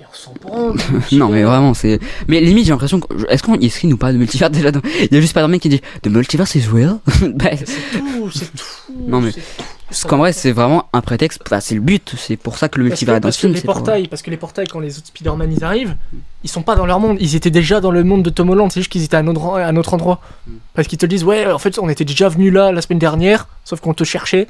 Et 0.00 0.04
on 0.10 0.14
s'en 0.14 0.32
prend. 0.32 0.72
Non 1.12 1.28
mais 1.28 1.42
vraiment 1.42 1.72
c'est 1.74 1.98
mais 2.28 2.40
limite 2.40 2.64
j'ai 2.66 2.70
l'impression 2.72 3.00
que 3.00 3.26
est-ce 3.30 3.42
qu'on 3.42 3.54
est-ce 3.54 3.80
qu'il 3.80 3.88
nous 3.88 3.96
parle 3.96 4.12
de 4.14 4.18
multivers 4.18 4.50
déjà? 4.50 4.70
Dans- 4.72 4.82
il 5.00 5.12
y 5.12 5.16
a 5.16 5.20
juste 5.20 5.32
pas 5.32 5.46
mec 5.48 5.62
qui 5.62 5.68
dit 5.70 5.80
The 6.02 6.08
multiverse 6.08 6.54
is 6.54 6.66
real 6.72 6.98
bah, 7.34 7.50
C'est 7.56 7.64
tout, 7.98 8.30
c'est 8.30 8.52
tout. 8.54 8.64
Non, 9.08 9.20
mais- 9.20 9.32
c'est 9.32 9.40
tout. 9.40 9.64
Parce 9.90 10.04
qu'en 10.04 10.16
vrai 10.16 10.32
c'est 10.32 10.52
vraiment 10.52 10.88
un 10.92 11.00
prétexte 11.02 11.40
bah, 11.50 11.60
c'est 11.60 11.74
le 11.74 11.80
but 11.80 12.14
c'est 12.16 12.36
pour 12.36 12.56
ça 12.56 12.68
que 12.68 12.78
le 12.78 12.84
multivers 12.86 13.16
est 13.16 13.20
dans 13.20 13.30
ce 13.30 13.40
film 13.40 13.52
les 13.52 13.60
pour- 13.60 13.74
portails, 13.74 14.08
parce 14.08 14.22
que 14.22 14.30
les 14.30 14.36
portails, 14.36 14.66
quand 14.68 14.80
les 14.80 14.96
autres 14.96 15.08
Spider-Man 15.08 15.52
ils 15.52 15.64
arrivent, 15.64 15.96
ils 16.42 16.50
sont 16.50 16.62
pas 16.62 16.76
dans 16.76 16.86
leur 16.86 17.00
monde, 17.00 17.18
ils 17.20 17.36
étaient 17.36 17.50
déjà 17.50 17.80
dans 17.80 17.90
le 17.90 18.02
monde 18.04 18.22
de 18.22 18.30
Tom 18.30 18.50
Holland, 18.50 18.70
c'est 18.72 18.80
juste 18.80 18.90
qu'ils 18.90 19.04
étaient 19.04 19.16
à 19.16 19.20
un 19.20 19.26
autre, 19.26 19.58
à 19.58 19.66
un 19.66 19.76
autre 19.76 19.94
endroit. 19.94 20.20
Mm. 20.46 20.52
Parce 20.74 20.88
qu'ils 20.88 20.98
te 20.98 21.06
disent, 21.06 21.24
ouais, 21.24 21.50
en 21.50 21.58
fait, 21.58 21.78
on 21.78 21.88
était 21.88 22.04
déjà 22.04 22.28
venu 22.28 22.50
là 22.50 22.72
la 22.72 22.80
semaine 22.80 22.98
dernière, 22.98 23.46
sauf 23.64 23.80
qu'on 23.80 23.92
te 23.92 24.04
cherchait. 24.04 24.46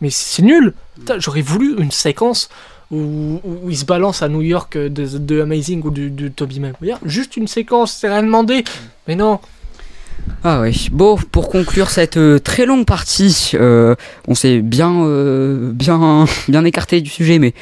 Mais 0.00 0.08
c'est 0.10 0.42
nul. 0.42 0.72
Mm. 0.98 1.12
J'aurais 1.18 1.42
voulu 1.42 1.76
une 1.78 1.90
séquence 1.90 2.48
où, 2.90 3.40
où 3.44 3.68
ils 3.70 3.76
se 3.76 3.84
balancent 3.84 4.22
à 4.22 4.28
New 4.28 4.42
York 4.42 4.76
euh, 4.76 4.88
de, 4.88 5.06
de 5.18 5.42
Amazing 5.42 5.82
ou 5.84 5.90
de, 5.90 6.08
de 6.08 6.28
Tobey 6.28 6.60
Maguire. 6.60 6.98
Juste 7.04 7.36
une 7.36 7.48
séquence, 7.48 7.92
c'est 7.92 8.08
rien 8.08 8.22
demandé. 8.22 8.60
Mm. 8.60 8.64
Mais 9.08 9.16
non. 9.16 9.40
Ah 10.46 10.60
ouais. 10.60 10.72
Bon, 10.92 11.16
pour 11.16 11.48
conclure 11.48 11.88
cette 11.90 12.18
euh, 12.18 12.38
très 12.38 12.66
longue 12.66 12.84
partie, 12.84 13.52
euh, 13.54 13.94
on 14.28 14.34
s'est 14.34 14.60
bien, 14.60 15.02
euh, 15.04 15.72
bien, 15.72 16.26
bien 16.48 16.64
écarté 16.64 17.00
du 17.00 17.08
sujet, 17.08 17.38
mais 17.38 17.54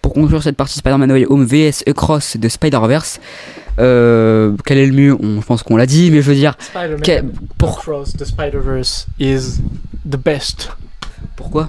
pour 0.00 0.14
conclure 0.14 0.42
cette 0.42 0.56
partie 0.56 0.78
Spider-Man 0.78 1.08
No 1.10 1.14
Way 1.16 1.26
Home 1.28 1.44
vs 1.44 1.82
Across 1.86 2.38
de 2.38 2.48
Spider-Verse, 2.48 3.20
quel 3.76 4.78
est 4.78 4.86
le 4.86 4.92
mieux? 4.92 5.16
On 5.22 5.40
je 5.42 5.46
pense 5.46 5.62
qu'on 5.62 5.76
l'a 5.76 5.84
dit, 5.86 6.10
mais 6.10 6.22
je 6.22 6.30
veux 6.30 6.34
dire, 6.34 6.54
Spider-Man 6.58 7.32
pour- 7.58 7.78
Across 7.78 8.14
the 8.14 8.24
Spider-Verse 8.24 9.06
is 9.18 9.60
the 10.10 10.16
best. 10.16 10.70
pourquoi? 11.36 11.68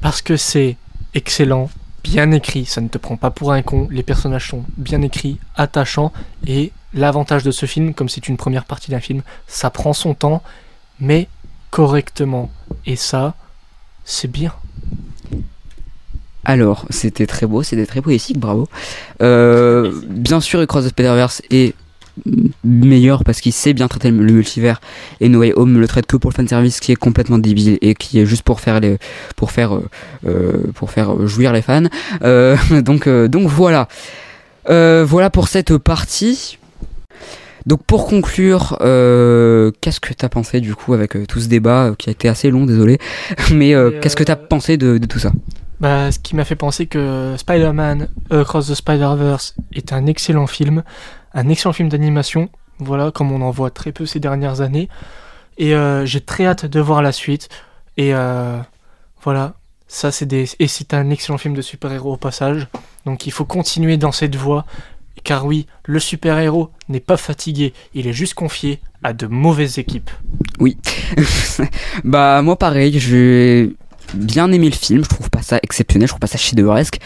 Parce 0.00 0.22
que 0.22 0.36
c'est 0.38 0.76
excellent, 1.14 1.70
bien 2.02 2.30
écrit, 2.32 2.64
ça 2.64 2.80
ne 2.80 2.88
te 2.88 2.96
prend 2.98 3.16
pas 3.18 3.30
pour 3.30 3.52
un 3.52 3.60
con, 3.62 3.88
les 3.90 4.02
personnages 4.02 4.48
sont 4.48 4.64
bien 4.78 5.02
écrits, 5.02 5.38
attachants, 5.56 6.12
et 6.46 6.72
l'avantage 6.94 7.42
de 7.42 7.50
ce 7.50 7.66
film, 7.66 7.92
comme 7.92 8.08
c'est 8.08 8.28
une 8.28 8.36
première 8.36 8.64
partie 8.64 8.90
d'un 8.90 9.00
film, 9.00 9.22
ça 9.46 9.70
prend 9.70 9.92
son 9.92 10.14
temps, 10.14 10.42
mais 11.00 11.28
correctement. 11.70 12.50
Et 12.86 12.96
ça, 12.96 13.34
c'est 14.04 14.30
bien. 14.30 14.52
Alors, 16.44 16.86
c'était 16.90 17.26
très 17.26 17.46
beau, 17.46 17.62
c'était 17.62 17.86
très 17.86 18.02
poétique, 18.02 18.38
bravo. 18.38 18.68
Euh, 19.22 19.92
bien 20.08 20.40
sûr, 20.40 20.60
Across 20.60 20.84
the 20.84 20.88
Spider-Verse 20.88 21.42
est 21.50 21.74
meilleur 22.62 23.24
parce 23.24 23.40
qu'il 23.40 23.52
sait 23.52 23.72
bien 23.72 23.88
traiter 23.88 24.12
le 24.12 24.16
multivers 24.16 24.80
et 25.20 25.28
No 25.28 25.40
Way 25.40 25.54
Home 25.56 25.80
le 25.80 25.88
traite 25.88 26.06
que 26.06 26.16
pour 26.16 26.30
le 26.30 26.36
fanservice 26.36 26.78
qui 26.78 26.92
est 26.92 26.96
complètement 26.96 27.38
débile 27.38 27.76
et 27.80 27.96
qui 27.96 28.20
est 28.20 28.26
juste 28.26 28.44
pour 28.44 28.60
faire 28.60 28.78
les 28.78 28.98
pour 29.34 29.50
faire 29.50 29.74
euh, 29.74 29.88
euh, 30.24 30.62
pour 30.76 30.92
faire 30.92 31.26
jouir 31.26 31.52
les 31.52 31.60
fans 31.60 31.88
donc 32.82 33.08
donc 33.08 33.48
voilà 33.48 33.88
voilà 34.56 35.28
pour 35.30 35.48
cette 35.48 35.76
partie. 35.76 36.58
Donc 37.66 37.82
pour 37.84 38.06
conclure, 38.06 38.76
euh, 38.82 39.70
qu'est-ce 39.80 40.00
que 40.00 40.12
t'as 40.12 40.28
pensé 40.28 40.60
du 40.60 40.74
coup 40.74 40.92
avec 40.92 41.16
euh, 41.16 41.24
tout 41.26 41.40
ce 41.40 41.48
débat 41.48 41.84
euh, 41.84 41.94
qui 41.94 42.10
a 42.10 42.12
été 42.12 42.28
assez 42.28 42.50
long, 42.50 42.66
désolé, 42.66 42.98
mais 43.52 43.74
qu'est-ce 44.00 44.16
que 44.16 44.24
t'as 44.24 44.36
pensé 44.36 44.76
de, 44.76 44.98
de 44.98 45.06
tout 45.06 45.18
ça? 45.18 45.32
Bah, 45.80 46.12
ce 46.12 46.18
qui 46.18 46.36
m'a 46.36 46.44
fait 46.44 46.56
penser 46.56 46.86
que 46.86 47.34
Spider-Man 47.36 48.08
Across 48.30 48.68
the 48.68 48.74
Spider-Verse 48.74 49.54
est 49.72 49.92
un 49.92 50.06
excellent 50.06 50.46
film, 50.46 50.82
un 51.32 51.48
excellent 51.48 51.72
film 51.72 51.88
d'animation, 51.88 52.48
voilà, 52.78 53.10
comme 53.10 53.32
on 53.32 53.40
en 53.40 53.50
voit 53.50 53.70
très 53.70 53.92
peu 53.92 54.06
ces 54.06 54.20
dernières 54.20 54.60
années. 54.60 54.88
Et 55.56 55.74
j'ai 56.04 56.20
très 56.20 56.46
hâte 56.46 56.66
de 56.66 56.80
voir 56.80 57.02
la 57.02 57.12
suite. 57.12 57.48
Et 57.96 58.12
voilà, 59.22 59.54
ça 59.88 60.10
c'est 60.10 60.26
des... 60.26 60.48
Et 60.58 60.68
c'est 60.68 60.94
un 60.94 61.10
excellent 61.10 61.38
film 61.38 61.54
de 61.54 61.62
super-héros 61.62 62.14
au 62.14 62.16
passage. 62.16 62.68
Donc 63.04 63.26
il 63.26 63.32
faut 63.32 63.44
continuer 63.44 63.96
dans 63.96 64.12
cette 64.12 64.36
voie. 64.36 64.64
Car 65.22 65.46
oui, 65.46 65.66
le 65.84 65.98
super-héros 65.98 66.70
n'est 66.88 67.00
pas 67.00 67.16
fatigué, 67.16 67.72
il 67.94 68.06
est 68.06 68.12
juste 68.12 68.34
confié 68.34 68.80
à 69.02 69.12
de 69.12 69.26
mauvaises 69.26 69.78
équipes. 69.78 70.10
Bah 72.04 72.42
moi 72.42 72.56
pareil, 72.58 72.98
j'ai 72.98 73.74
bien 74.12 74.50
aimé 74.52 74.66
le 74.66 74.74
film, 74.74 75.02
je 75.04 75.08
trouve 75.08 75.30
pas 75.30 75.42
ça 75.42 75.58
exceptionnel, 75.62 76.06
je 76.06 76.12
trouve 76.12 76.20
pas 76.20 76.26
ça 76.26 76.38
chef-d'œuvresque, 76.38 76.98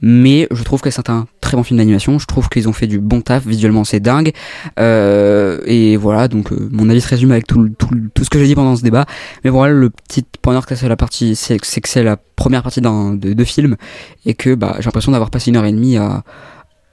mais 0.00 0.48
je 0.50 0.62
trouve 0.62 0.80
que 0.80 0.90
c'est 0.90 1.08
un 1.10 1.26
très 1.40 1.56
bon 1.56 1.62
film 1.62 1.78
d'animation, 1.78 2.18
je 2.18 2.26
trouve 2.26 2.48
qu'ils 2.48 2.68
ont 2.68 2.72
fait 2.72 2.86
du 2.86 2.98
bon 2.98 3.20
taf, 3.20 3.46
visuellement 3.46 3.84
c'est 3.84 4.00
dingue, 4.00 4.32
euh, 4.78 5.60
et 5.66 5.96
voilà, 5.96 6.28
donc 6.28 6.52
euh, 6.52 6.68
mon 6.72 6.88
avis 6.88 7.00
se 7.00 7.08
résume 7.08 7.32
avec 7.32 7.46
tout, 7.46 7.68
tout, 7.78 7.90
tout 8.14 8.24
ce 8.24 8.30
que 8.30 8.38
j'ai 8.38 8.46
dit 8.46 8.54
pendant 8.54 8.76
ce 8.76 8.82
débat, 8.82 9.06
mais 9.44 9.50
voilà, 9.50 9.74
le 9.74 9.90
petit 9.90 10.24
point 10.42 10.54
d'orgue 10.54 10.74
c'est 10.74 10.88
la 10.88 10.96
partie, 10.96 11.36
c'est 11.36 11.58
que 11.58 11.88
c'est 11.88 12.02
la 12.02 12.16
première 12.16 12.62
partie 12.62 12.80
d'un 12.80 13.14
de, 13.14 13.32
de 13.32 13.44
film, 13.44 13.76
et 14.24 14.34
que 14.34 14.54
bah 14.54 14.76
j'ai 14.78 14.84
l'impression 14.84 15.12
d'avoir 15.12 15.30
passé 15.30 15.50
une 15.50 15.56
heure 15.56 15.66
et 15.66 15.72
demie 15.72 15.96
à 15.96 16.24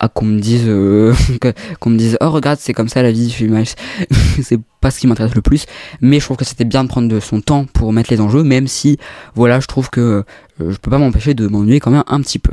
qu'on 0.10 0.26
me 0.26 0.40
dise 0.40 0.66
euh, 0.68 1.14
qu'on 1.80 1.90
me 1.90 1.98
dise 1.98 2.18
oh 2.22 2.30
regarde 2.32 2.60
c'est 2.60 2.74
comme 2.74 2.90
ça 2.90 3.02
la 3.02 3.12
vie 3.12 3.34
c'est 4.42 4.60
pas 4.82 4.92
ce 4.92 5.00
qui 5.00 5.08
m'intéresse 5.08 5.36
le 5.36 5.42
plus 5.42 5.66
mais 6.02 6.20
je 6.20 6.26
trouve 6.26 6.38
que 6.38 6.46
c'était 6.46 6.66
bien 6.66 6.84
de 6.84 6.90
prendre 6.90 7.20
son 7.20 7.42
temps 7.42 7.66
pour 7.66 7.94
mettre 7.94 8.12
les 8.12 8.22
enjeux 8.22 8.44
même 8.44 8.68
si 8.68 8.98
voilà 9.36 9.60
je 9.60 9.68
trouve 9.68 9.90
que 9.90 10.24
euh, 10.62 10.72
je 10.72 10.78
peux 10.78 10.92
pas 10.92 10.98
m'empêcher 10.98 11.34
de 11.34 11.48
m'ennuyer 11.48 11.80
quand 11.80 11.92
même 11.92 12.04
un 12.08 12.22
petit 12.22 12.40
peu. 12.40 12.52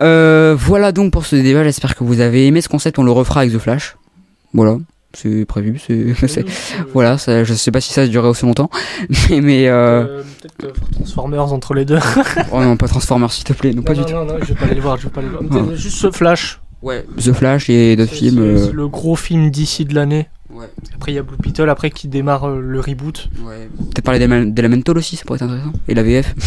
Euh, 0.00 0.54
voilà 0.58 0.92
donc 0.92 1.12
pour 1.12 1.26
ce 1.26 1.36
débat 1.36 1.64
j'espère 1.64 1.96
que 1.96 2.04
vous 2.04 2.20
avez 2.20 2.46
aimé 2.46 2.60
ce 2.60 2.68
concept 2.68 2.98
on 2.98 3.02
le 3.02 3.12
refera 3.12 3.40
avec 3.40 3.52
The 3.52 3.58
Flash. 3.58 3.96
Voilà 4.52 4.78
c'est 5.14 5.44
prévu 5.46 5.78
c'est 5.78 6.14
c'est- 6.28 6.44
voilà 6.92 7.16
ça, 7.18 7.44
je 7.44 7.54
sais 7.54 7.70
pas 7.70 7.80
si 7.80 7.92
ça 7.92 8.06
durerait 8.06 8.28
aussi 8.28 8.44
longtemps 8.46 8.70
mais 9.30 9.40
mais 9.40 9.68
euh... 9.68 10.04
Euh, 10.04 10.22
Peut-être 10.40 10.56
que 10.56 10.66
faire 10.78 10.90
Transformers 10.90 11.52
entre 11.52 11.74
les 11.74 11.84
deux. 11.84 11.98
oh 12.52 12.62
non 12.62 12.76
pas 12.76 12.86
Transformers 12.88 13.32
s'il 13.32 13.44
te 13.44 13.52
plaît 13.52 13.72
non 13.72 13.82
pas 13.82 13.94
non, 13.94 14.04
du 14.04 14.12
non, 14.12 14.20
tout 14.20 14.26
non, 14.26 14.38
non, 14.38 14.40
je 14.42 14.52
vais 14.52 14.54
pas 14.54 14.66
aller 14.66 14.74
le 14.76 14.80
voir, 14.82 14.96
je 14.98 15.04
vais 15.04 15.10
pas 15.10 15.20
aller 15.20 15.30
le 15.30 15.48
voir. 15.48 15.64
Ah. 15.70 15.74
Juste 15.74 15.96
ce 15.96 16.10
Flash. 16.10 16.60
ouais 16.82 17.04
The 17.16 17.32
Flash 17.32 17.68
et 17.70 17.96
d'autres 17.96 18.12
films 18.12 18.36
C'est 18.36 18.62
euh, 18.62 18.66
c'est 18.66 18.72
le 18.72 18.88
gros 18.88 19.16
film 19.16 19.50
d'ici 19.50 19.84
de 19.84 19.94
l'année. 19.94 20.28
Ouais 20.50 20.66
Après, 20.94 21.12
il 21.12 21.14
y 21.14 21.18
a 21.18 21.22
Blue 21.22 21.36
Beetle, 21.38 21.68
après 21.68 21.90
qui 21.90 22.08
démarre 22.08 22.48
euh, 22.48 22.60
le 22.60 22.80
reboot. 22.80 23.28
Ouais. 23.42 23.68
Peut-être 23.76 24.02
parler 24.04 24.18
d'Elemen- 24.20 24.52
d'Elemental 24.54 24.96
aussi, 24.98 25.16
ça 25.16 25.24
pourrait 25.24 25.36
être 25.36 25.42
intéressant. 25.42 25.72
Et 25.88 25.94
la 25.94 26.02
VF. 26.02 26.34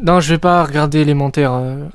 Non, 0.00 0.20
je 0.20 0.28
vais 0.34 0.38
pas 0.38 0.64
regarder 0.64 0.98
élémentaire. 0.98 1.52
euh, 1.54 1.86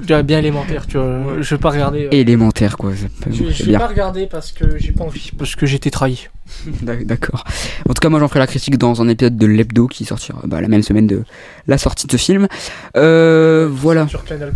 Je 0.00 0.06
dirais 0.06 0.24
bien 0.24 0.38
élémentaire, 0.40 0.86
tu 0.88 0.96
vois. 0.96 1.20
Je 1.40 1.54
vais 1.54 1.60
pas 1.60 1.70
regarder. 1.70 2.06
euh, 2.06 2.08
Élémentaire, 2.10 2.76
quoi. 2.76 2.90
Je, 2.92 3.06
je 3.50 3.62
vais 3.64 3.70
bien. 3.70 3.78
pas 3.78 3.86
regarder 3.86 4.26
parce 4.26 4.50
que 4.50 4.78
j'ai 4.78 4.90
pas 4.90 5.04
envie, 5.04 5.30
parce 5.38 5.54
que 5.54 5.64
j'ai 5.64 5.76
été 5.76 5.92
trahi. 5.92 6.28
D'ac- 6.82 7.04
D'accord. 7.06 7.44
En 7.88 7.94
tout 7.94 8.00
cas, 8.00 8.08
moi, 8.08 8.18
j'en 8.18 8.26
ferai 8.26 8.40
la 8.40 8.48
critique 8.48 8.78
dans 8.78 9.00
un 9.00 9.08
épisode 9.08 9.36
de 9.36 9.46
l'Hebdo 9.46 9.86
qui 9.86 10.04
sortira 10.04 10.40
bah, 10.44 10.60
la 10.60 10.66
même 10.66 10.82
semaine 10.82 11.06
de 11.06 11.22
la 11.68 11.78
sortie 11.78 12.06
de 12.08 12.12
ce 12.12 12.16
film. 12.16 12.48
Euh, 12.96 13.68
voilà. 13.70 14.08
Sur 14.08 14.24
Canal 14.24 14.52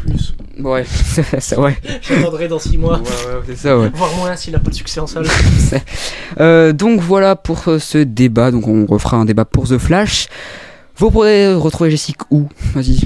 Ouais, 0.59 0.85
c'est 0.89 1.41
ça, 1.41 1.61
ouais. 1.61 1.77
J'attendrai 2.03 2.49
dans 2.49 2.59
6 2.59 2.77
mois. 2.79 3.01
c'est 3.47 3.57
ça, 3.57 3.79
ouais. 3.79 3.91
Voir 3.95 4.13
moins 4.17 4.35
s'il 4.35 4.57
a 4.57 4.59
pas 4.59 4.71
de 4.71 4.75
succès 4.75 4.99
en 4.99 5.07
salle. 5.07 5.27
Euh, 6.41 6.73
donc 6.73 7.01
voilà 7.01 7.37
pour 7.37 7.69
euh, 7.69 7.79
ce 7.79 7.99
débat. 7.99 8.51
Donc 8.51 8.69
on 8.69 8.87
refera 8.87 9.17
un 9.17 9.25
débat 9.25 9.45
pour 9.45 9.69
The 9.69 9.79
Flash. 9.79 10.29
Vous 10.97 11.11
pourrez 11.11 11.55
retrouver 11.55 11.91
Jessica 11.91 12.25
où? 12.31 12.49
Vas-y. 12.75 13.01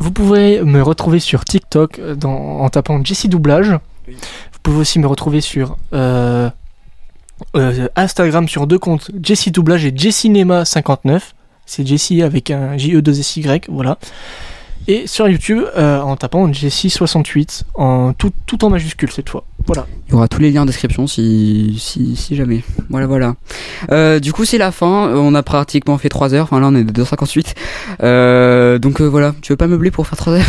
Vous 0.00 0.12
pouvez 0.12 0.62
me 0.62 0.82
retrouver 0.82 1.20
sur 1.20 1.44
TikTok 1.44 1.98
euh, 1.98 2.14
dans, 2.14 2.60
en 2.60 2.68
tapant 2.70 3.04
Jessie 3.04 3.28
Doublage. 3.28 3.78
Vous 4.08 4.58
pouvez 4.62 4.78
aussi 4.78 4.98
me 4.98 5.06
retrouver 5.06 5.42
sur 5.42 5.76
euh, 5.92 6.48
euh, 7.54 7.88
Instagram 7.96 8.48
sur 8.48 8.66
deux 8.66 8.78
comptes 8.78 9.10
Jessie 9.22 9.50
Doublage 9.50 9.84
et 9.84 9.92
Jessinema59. 9.92 11.20
C'est 11.66 11.86
Jessie 11.86 12.22
avec 12.22 12.50
un 12.50 12.78
J-E-2-S-Y, 12.78 13.66
voilà. 13.68 13.98
Et 14.88 15.06
sur 15.06 15.28
YouTube 15.28 15.62
euh, 15.76 16.00
en 16.00 16.16
tapant 16.16 16.48
Jessie68, 16.50 17.62
en, 17.74 18.12
tout, 18.12 18.32
tout 18.46 18.64
en 18.64 18.70
majuscule 18.70 19.10
cette 19.12 19.28
fois. 19.28 19.44
Voilà. 19.66 19.86
Il 20.08 20.12
y 20.12 20.14
aura 20.14 20.26
tous 20.26 20.40
les 20.40 20.50
liens 20.50 20.62
en 20.62 20.66
description 20.66 21.06
si, 21.06 21.76
si, 21.78 22.16
si 22.16 22.34
jamais. 22.34 22.62
Voilà, 22.88 23.06
voilà. 23.06 23.34
Euh, 23.92 24.18
du 24.18 24.32
coup, 24.32 24.44
c'est 24.44 24.58
la 24.58 24.72
fin. 24.72 25.08
Euh, 25.08 25.16
On 25.16 25.34
a 25.34 25.42
pratiquement 25.42 25.96
fait 25.98 26.08
3 26.08 26.34
heures. 26.34 26.44
Enfin, 26.44 26.60
là, 26.60 26.68
on 26.68 26.74
est 26.74 26.82
de 26.84 26.90
258. 26.92 27.54
Euh, 28.02 28.78
donc 28.78 29.00
voilà. 29.00 29.34
Tu 29.42 29.52
veux 29.52 29.56
pas 29.56 29.66
meubler 29.68 29.90
pour 29.90 30.06
faire 30.06 30.16
3 30.18 30.32
heures? 30.34 30.46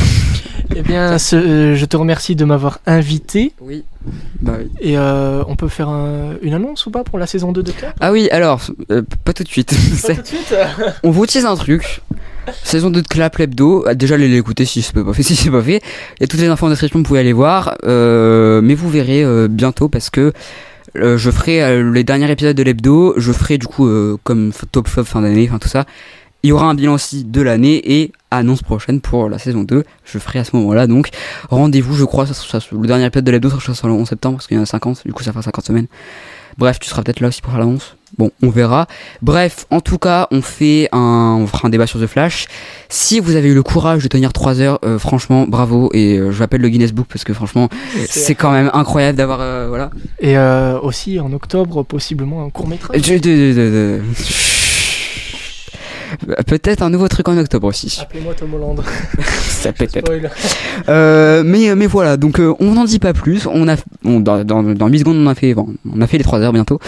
Eh 0.76 0.82
bien, 0.84 1.18
ce- 1.18 1.76
je 1.76 1.86
te 1.86 1.98
remercie 1.98 2.36
de 2.36 2.46
m'avoir 2.46 2.80
invité. 2.88 3.52
Oui. 3.60 3.84
Bah 4.42 4.54
oui. 4.60 4.70
Et 4.82 4.98
euh, 4.98 5.44
on 5.48 5.56
peut 5.56 5.68
faire 5.68 5.90
un- 5.90 6.34
une 6.42 6.54
annonce 6.54 6.86
ou 6.86 6.92
pas 6.92 7.04
pour 7.04 7.20
la 7.20 7.28
saison 7.28 7.52
2 7.52 7.62
de 7.64 7.72
Clap 7.72 7.96
Ah 8.00 8.12
oui, 8.12 8.28
alors, 8.32 8.62
euh, 8.92 9.04
pas 9.24 9.34
tout 9.34 9.44
de 9.44 9.48
suite. 9.48 9.70
Pas 9.70 9.76
C'est- 9.96 10.16
tout 10.16 10.22
de 10.22 10.28
suite? 10.28 10.54
On 11.04 11.12
vous 11.12 11.26
tease 11.26 11.46
un 11.46 11.56
truc. 11.56 12.02
Saison 12.64 12.90
2 12.90 13.04
de 13.04 13.08
Clap 13.08 13.36
Lebdo. 13.38 13.84
Ah, 13.88 13.94
Déjà, 13.94 14.16
allez 14.16 14.28
l'écouter 14.28 14.66
si 14.66 14.82
c'est 14.82 14.94
pas 14.94 15.14
fait. 15.14 15.24
Si 15.32 15.36
c'est 15.36 15.52
pas 15.52 15.62
fait. 15.62 15.82
Il 16.20 16.22
y 16.22 16.24
a 16.24 16.28
toutes 16.28 16.40
les 16.40 16.48
infos 16.48 16.66
en 16.66 16.70
description, 16.70 17.00
vous 17.00 17.06
pouvez 17.06 17.20
aller 17.20 17.34
voir. 17.34 17.76
Euh, 17.86 18.62
mais 18.62 18.74
vous 18.74 18.90
verrez 18.90 19.24
euh, 19.24 19.48
bientôt 19.48 19.88
parce 19.90 20.10
que 20.10 20.34
euh, 20.98 21.18
je 21.18 21.30
ferai 21.32 21.62
euh, 21.64 21.92
les 21.94 22.04
derniers 22.04 22.30
épisodes 22.32 22.56
de 22.58 22.64
l'hebdo. 22.64 23.14
Je 23.18 23.32
ferai 23.32 23.60
du 23.60 23.68
coup 23.68 23.86
euh, 23.88 24.18
comme 24.24 24.52
top 24.72 24.88
flop 24.88 25.04
fin 25.06 25.22
d'année, 25.22 25.48
enfin 25.50 25.60
tout 25.60 25.70
ça. 25.70 25.86
Il 26.44 26.50
y 26.50 26.52
aura 26.52 26.66
un 26.66 26.74
bilan 26.74 26.94
aussi 26.94 27.24
de 27.24 27.42
l'année 27.42 27.82
et 28.00 28.12
annonce 28.32 28.64
prochaine 28.64 29.00
pour 29.02 29.30
la 29.30 29.38
saison 29.38 29.64
2. 29.64 29.84
Je 30.06 30.18
ferai 30.18 30.40
à 30.40 30.44
ce 30.44 30.56
moment-là. 30.56 30.88
Donc 30.88 31.10
rendez-vous, 31.50 31.96
je 31.96 32.04
crois, 32.06 32.26
ça, 32.26 32.34
sera- 32.34 32.60
ça, 32.60 32.68
le 32.72 32.88
dernier 32.88 33.06
épisode 33.06 33.26
de 33.26 33.32
l'hebdo 33.32 33.50
sera 33.50 33.88
le 33.88 33.94
11 33.94 34.08
septembre 34.08 34.38
parce 34.38 34.48
qu'il 34.48 34.58
y 34.58 34.60
en 34.60 34.64
a 34.64 34.66
50. 34.66 35.04
Du 35.06 35.14
coup, 35.14 35.24
ça 35.24 35.32
fera 35.32 35.44
50 35.44 35.66
semaines. 35.66 35.88
Bref, 36.58 36.80
tu 36.80 36.90
seras 36.90 37.02
peut-être 37.02 37.22
là 37.22 37.30
aussi 37.30 37.42
pour 37.42 37.52
faire 37.52 37.60
l'annonce. 37.62 37.96
Bon, 38.18 38.30
on 38.44 38.50
verra. 38.50 38.88
Bref, 39.22 39.66
en 39.72 39.80
tout 39.80 39.98
cas, 39.98 40.28
on 40.32 40.42
fait 40.42 40.90
un, 40.92 41.38
on 41.40 41.48
fera 41.48 41.68
un 41.68 41.70
débat 41.70 41.88
sur 41.88 41.98
The 42.02 42.08
Flash. 42.08 42.48
Si 42.90 43.22
vous 43.22 43.36
avez 43.38 43.48
eu 43.48 43.54
le 43.54 43.64
courage 43.64 44.04
de 44.04 44.10
tenir 44.10 44.34
3 44.34 44.60
heures, 44.60 44.80
euh, 44.84 45.00
franchement, 45.00 45.46
bravo. 45.48 45.90
Et 45.94 46.18
euh, 46.18 46.32
je 46.34 46.40
l'appelle 46.42 46.60
le 46.60 46.68
Guinness 46.68 46.92
Book 46.92 47.08
parce 47.10 47.24
que 47.24 47.34
franchement, 47.34 47.70
c'est 48.10 48.36
quand 48.36 48.52
même 48.52 48.70
incroyable 48.74 49.18
d'avoir, 49.18 49.40
euh, 49.40 49.68
voilà. 49.70 49.92
Et 50.20 50.38
euh, 50.38 50.78
aussi 50.82 51.22
en 51.22 51.32
octobre, 51.32 51.84
possiblement 51.84 52.44
un 52.44 52.50
court 52.50 52.68
métrage. 52.68 53.00
Je- 53.02 53.14
de- 53.14 53.18
de- 53.20 53.54
de- 53.54 53.54
de- 53.54 54.02
Peut-être 56.48 56.82
un 56.82 56.90
nouveau 56.90 57.08
truc 57.08 57.28
en 57.30 57.38
octobre 57.38 57.68
aussi. 57.68 58.00
Appelez-moi 58.02 58.34
Tom 58.34 58.54
Holland. 58.54 58.82
Ça 59.48 59.72
peut 59.74 59.86
être. 59.86 60.10
Euh, 60.90 61.44
mais 61.46 61.76
mais 61.76 61.88
voilà, 61.88 62.18
donc 62.18 62.40
euh, 62.40 62.54
on 62.60 62.74
n'en 62.74 62.86
dit 62.86 63.00
pas 63.00 63.14
plus. 63.14 63.48
On 63.48 63.68
a 63.68 63.76
on- 64.04 64.20
dans, 64.20 64.44
dans, 64.44 64.64
dans 64.64 64.88
8 64.88 65.00
secondes 65.00 65.18
on 65.18 65.28
a 65.28 65.36
fait 65.36 65.54
bon, 65.54 65.68
on 65.92 66.02
a 66.02 66.08
fait 66.08 66.18
les 66.18 66.24
3 66.24 66.40
heures 66.40 66.54
bientôt. 66.54 66.80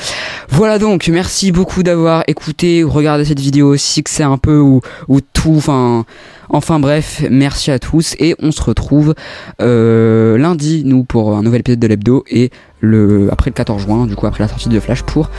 Voilà 0.50 0.80
donc, 0.80 1.08
merci 1.08 1.52
beaucoup 1.52 1.84
d'avoir 1.84 2.24
écouté 2.27 2.84
ou 2.84 2.90
regardé 2.90 3.26
cette 3.26 3.40
vidéo 3.40 3.76
si 3.77 4.03
que 4.03 4.10
c'est 4.10 4.24
un 4.24 4.38
peu 4.38 4.58
ou, 4.60 4.82
ou 5.08 5.19
tout 5.22 5.53
enfin 5.58 6.06
enfin 6.53 6.80
bref, 6.80 7.23
merci 7.30 7.72
à 7.72 7.80
tous 7.80 8.15
et 8.19 8.35
on 8.40 8.51
se 8.51 8.61
retrouve 8.61 9.15
euh, 9.61 10.38
lundi 10.38 10.83
nous 10.85 11.03
pour 11.03 11.35
un 11.35 11.43
nouvel 11.43 11.59
épisode 11.59 11.80
de 11.80 11.88
l'hebdo 11.88 12.23
et 12.30 12.51
le 12.80 13.30
après 13.32 13.49
le 13.49 13.56
14 13.56 13.82
juin 13.82 14.06
du 14.06 14.15
coup 14.15 14.27
après 14.27 14.43
la 14.43 14.48
sortie 14.48 14.69
de 14.69 14.80
Flash 14.80 15.03
pour 15.03 15.30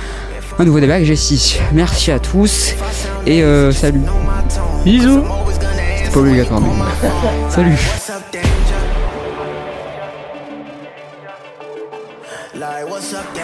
un 0.58 0.64
nouveau 0.64 0.80
débat 0.80 0.96
avec 0.96 1.06
Jessie. 1.06 1.58
Merci 1.72 2.10
à 2.10 2.18
tous 2.18 2.74
et 3.26 3.42
euh, 3.42 3.72
salut. 3.72 4.00
Bisous. 4.84 5.22
C'est 6.04 6.12
pas 6.12 6.20
obligatoire 6.20 6.60
mais 6.60 6.68
salut. 7.48 7.78
Like, 12.56 12.88
what's 12.88 13.12
up? 13.12 13.43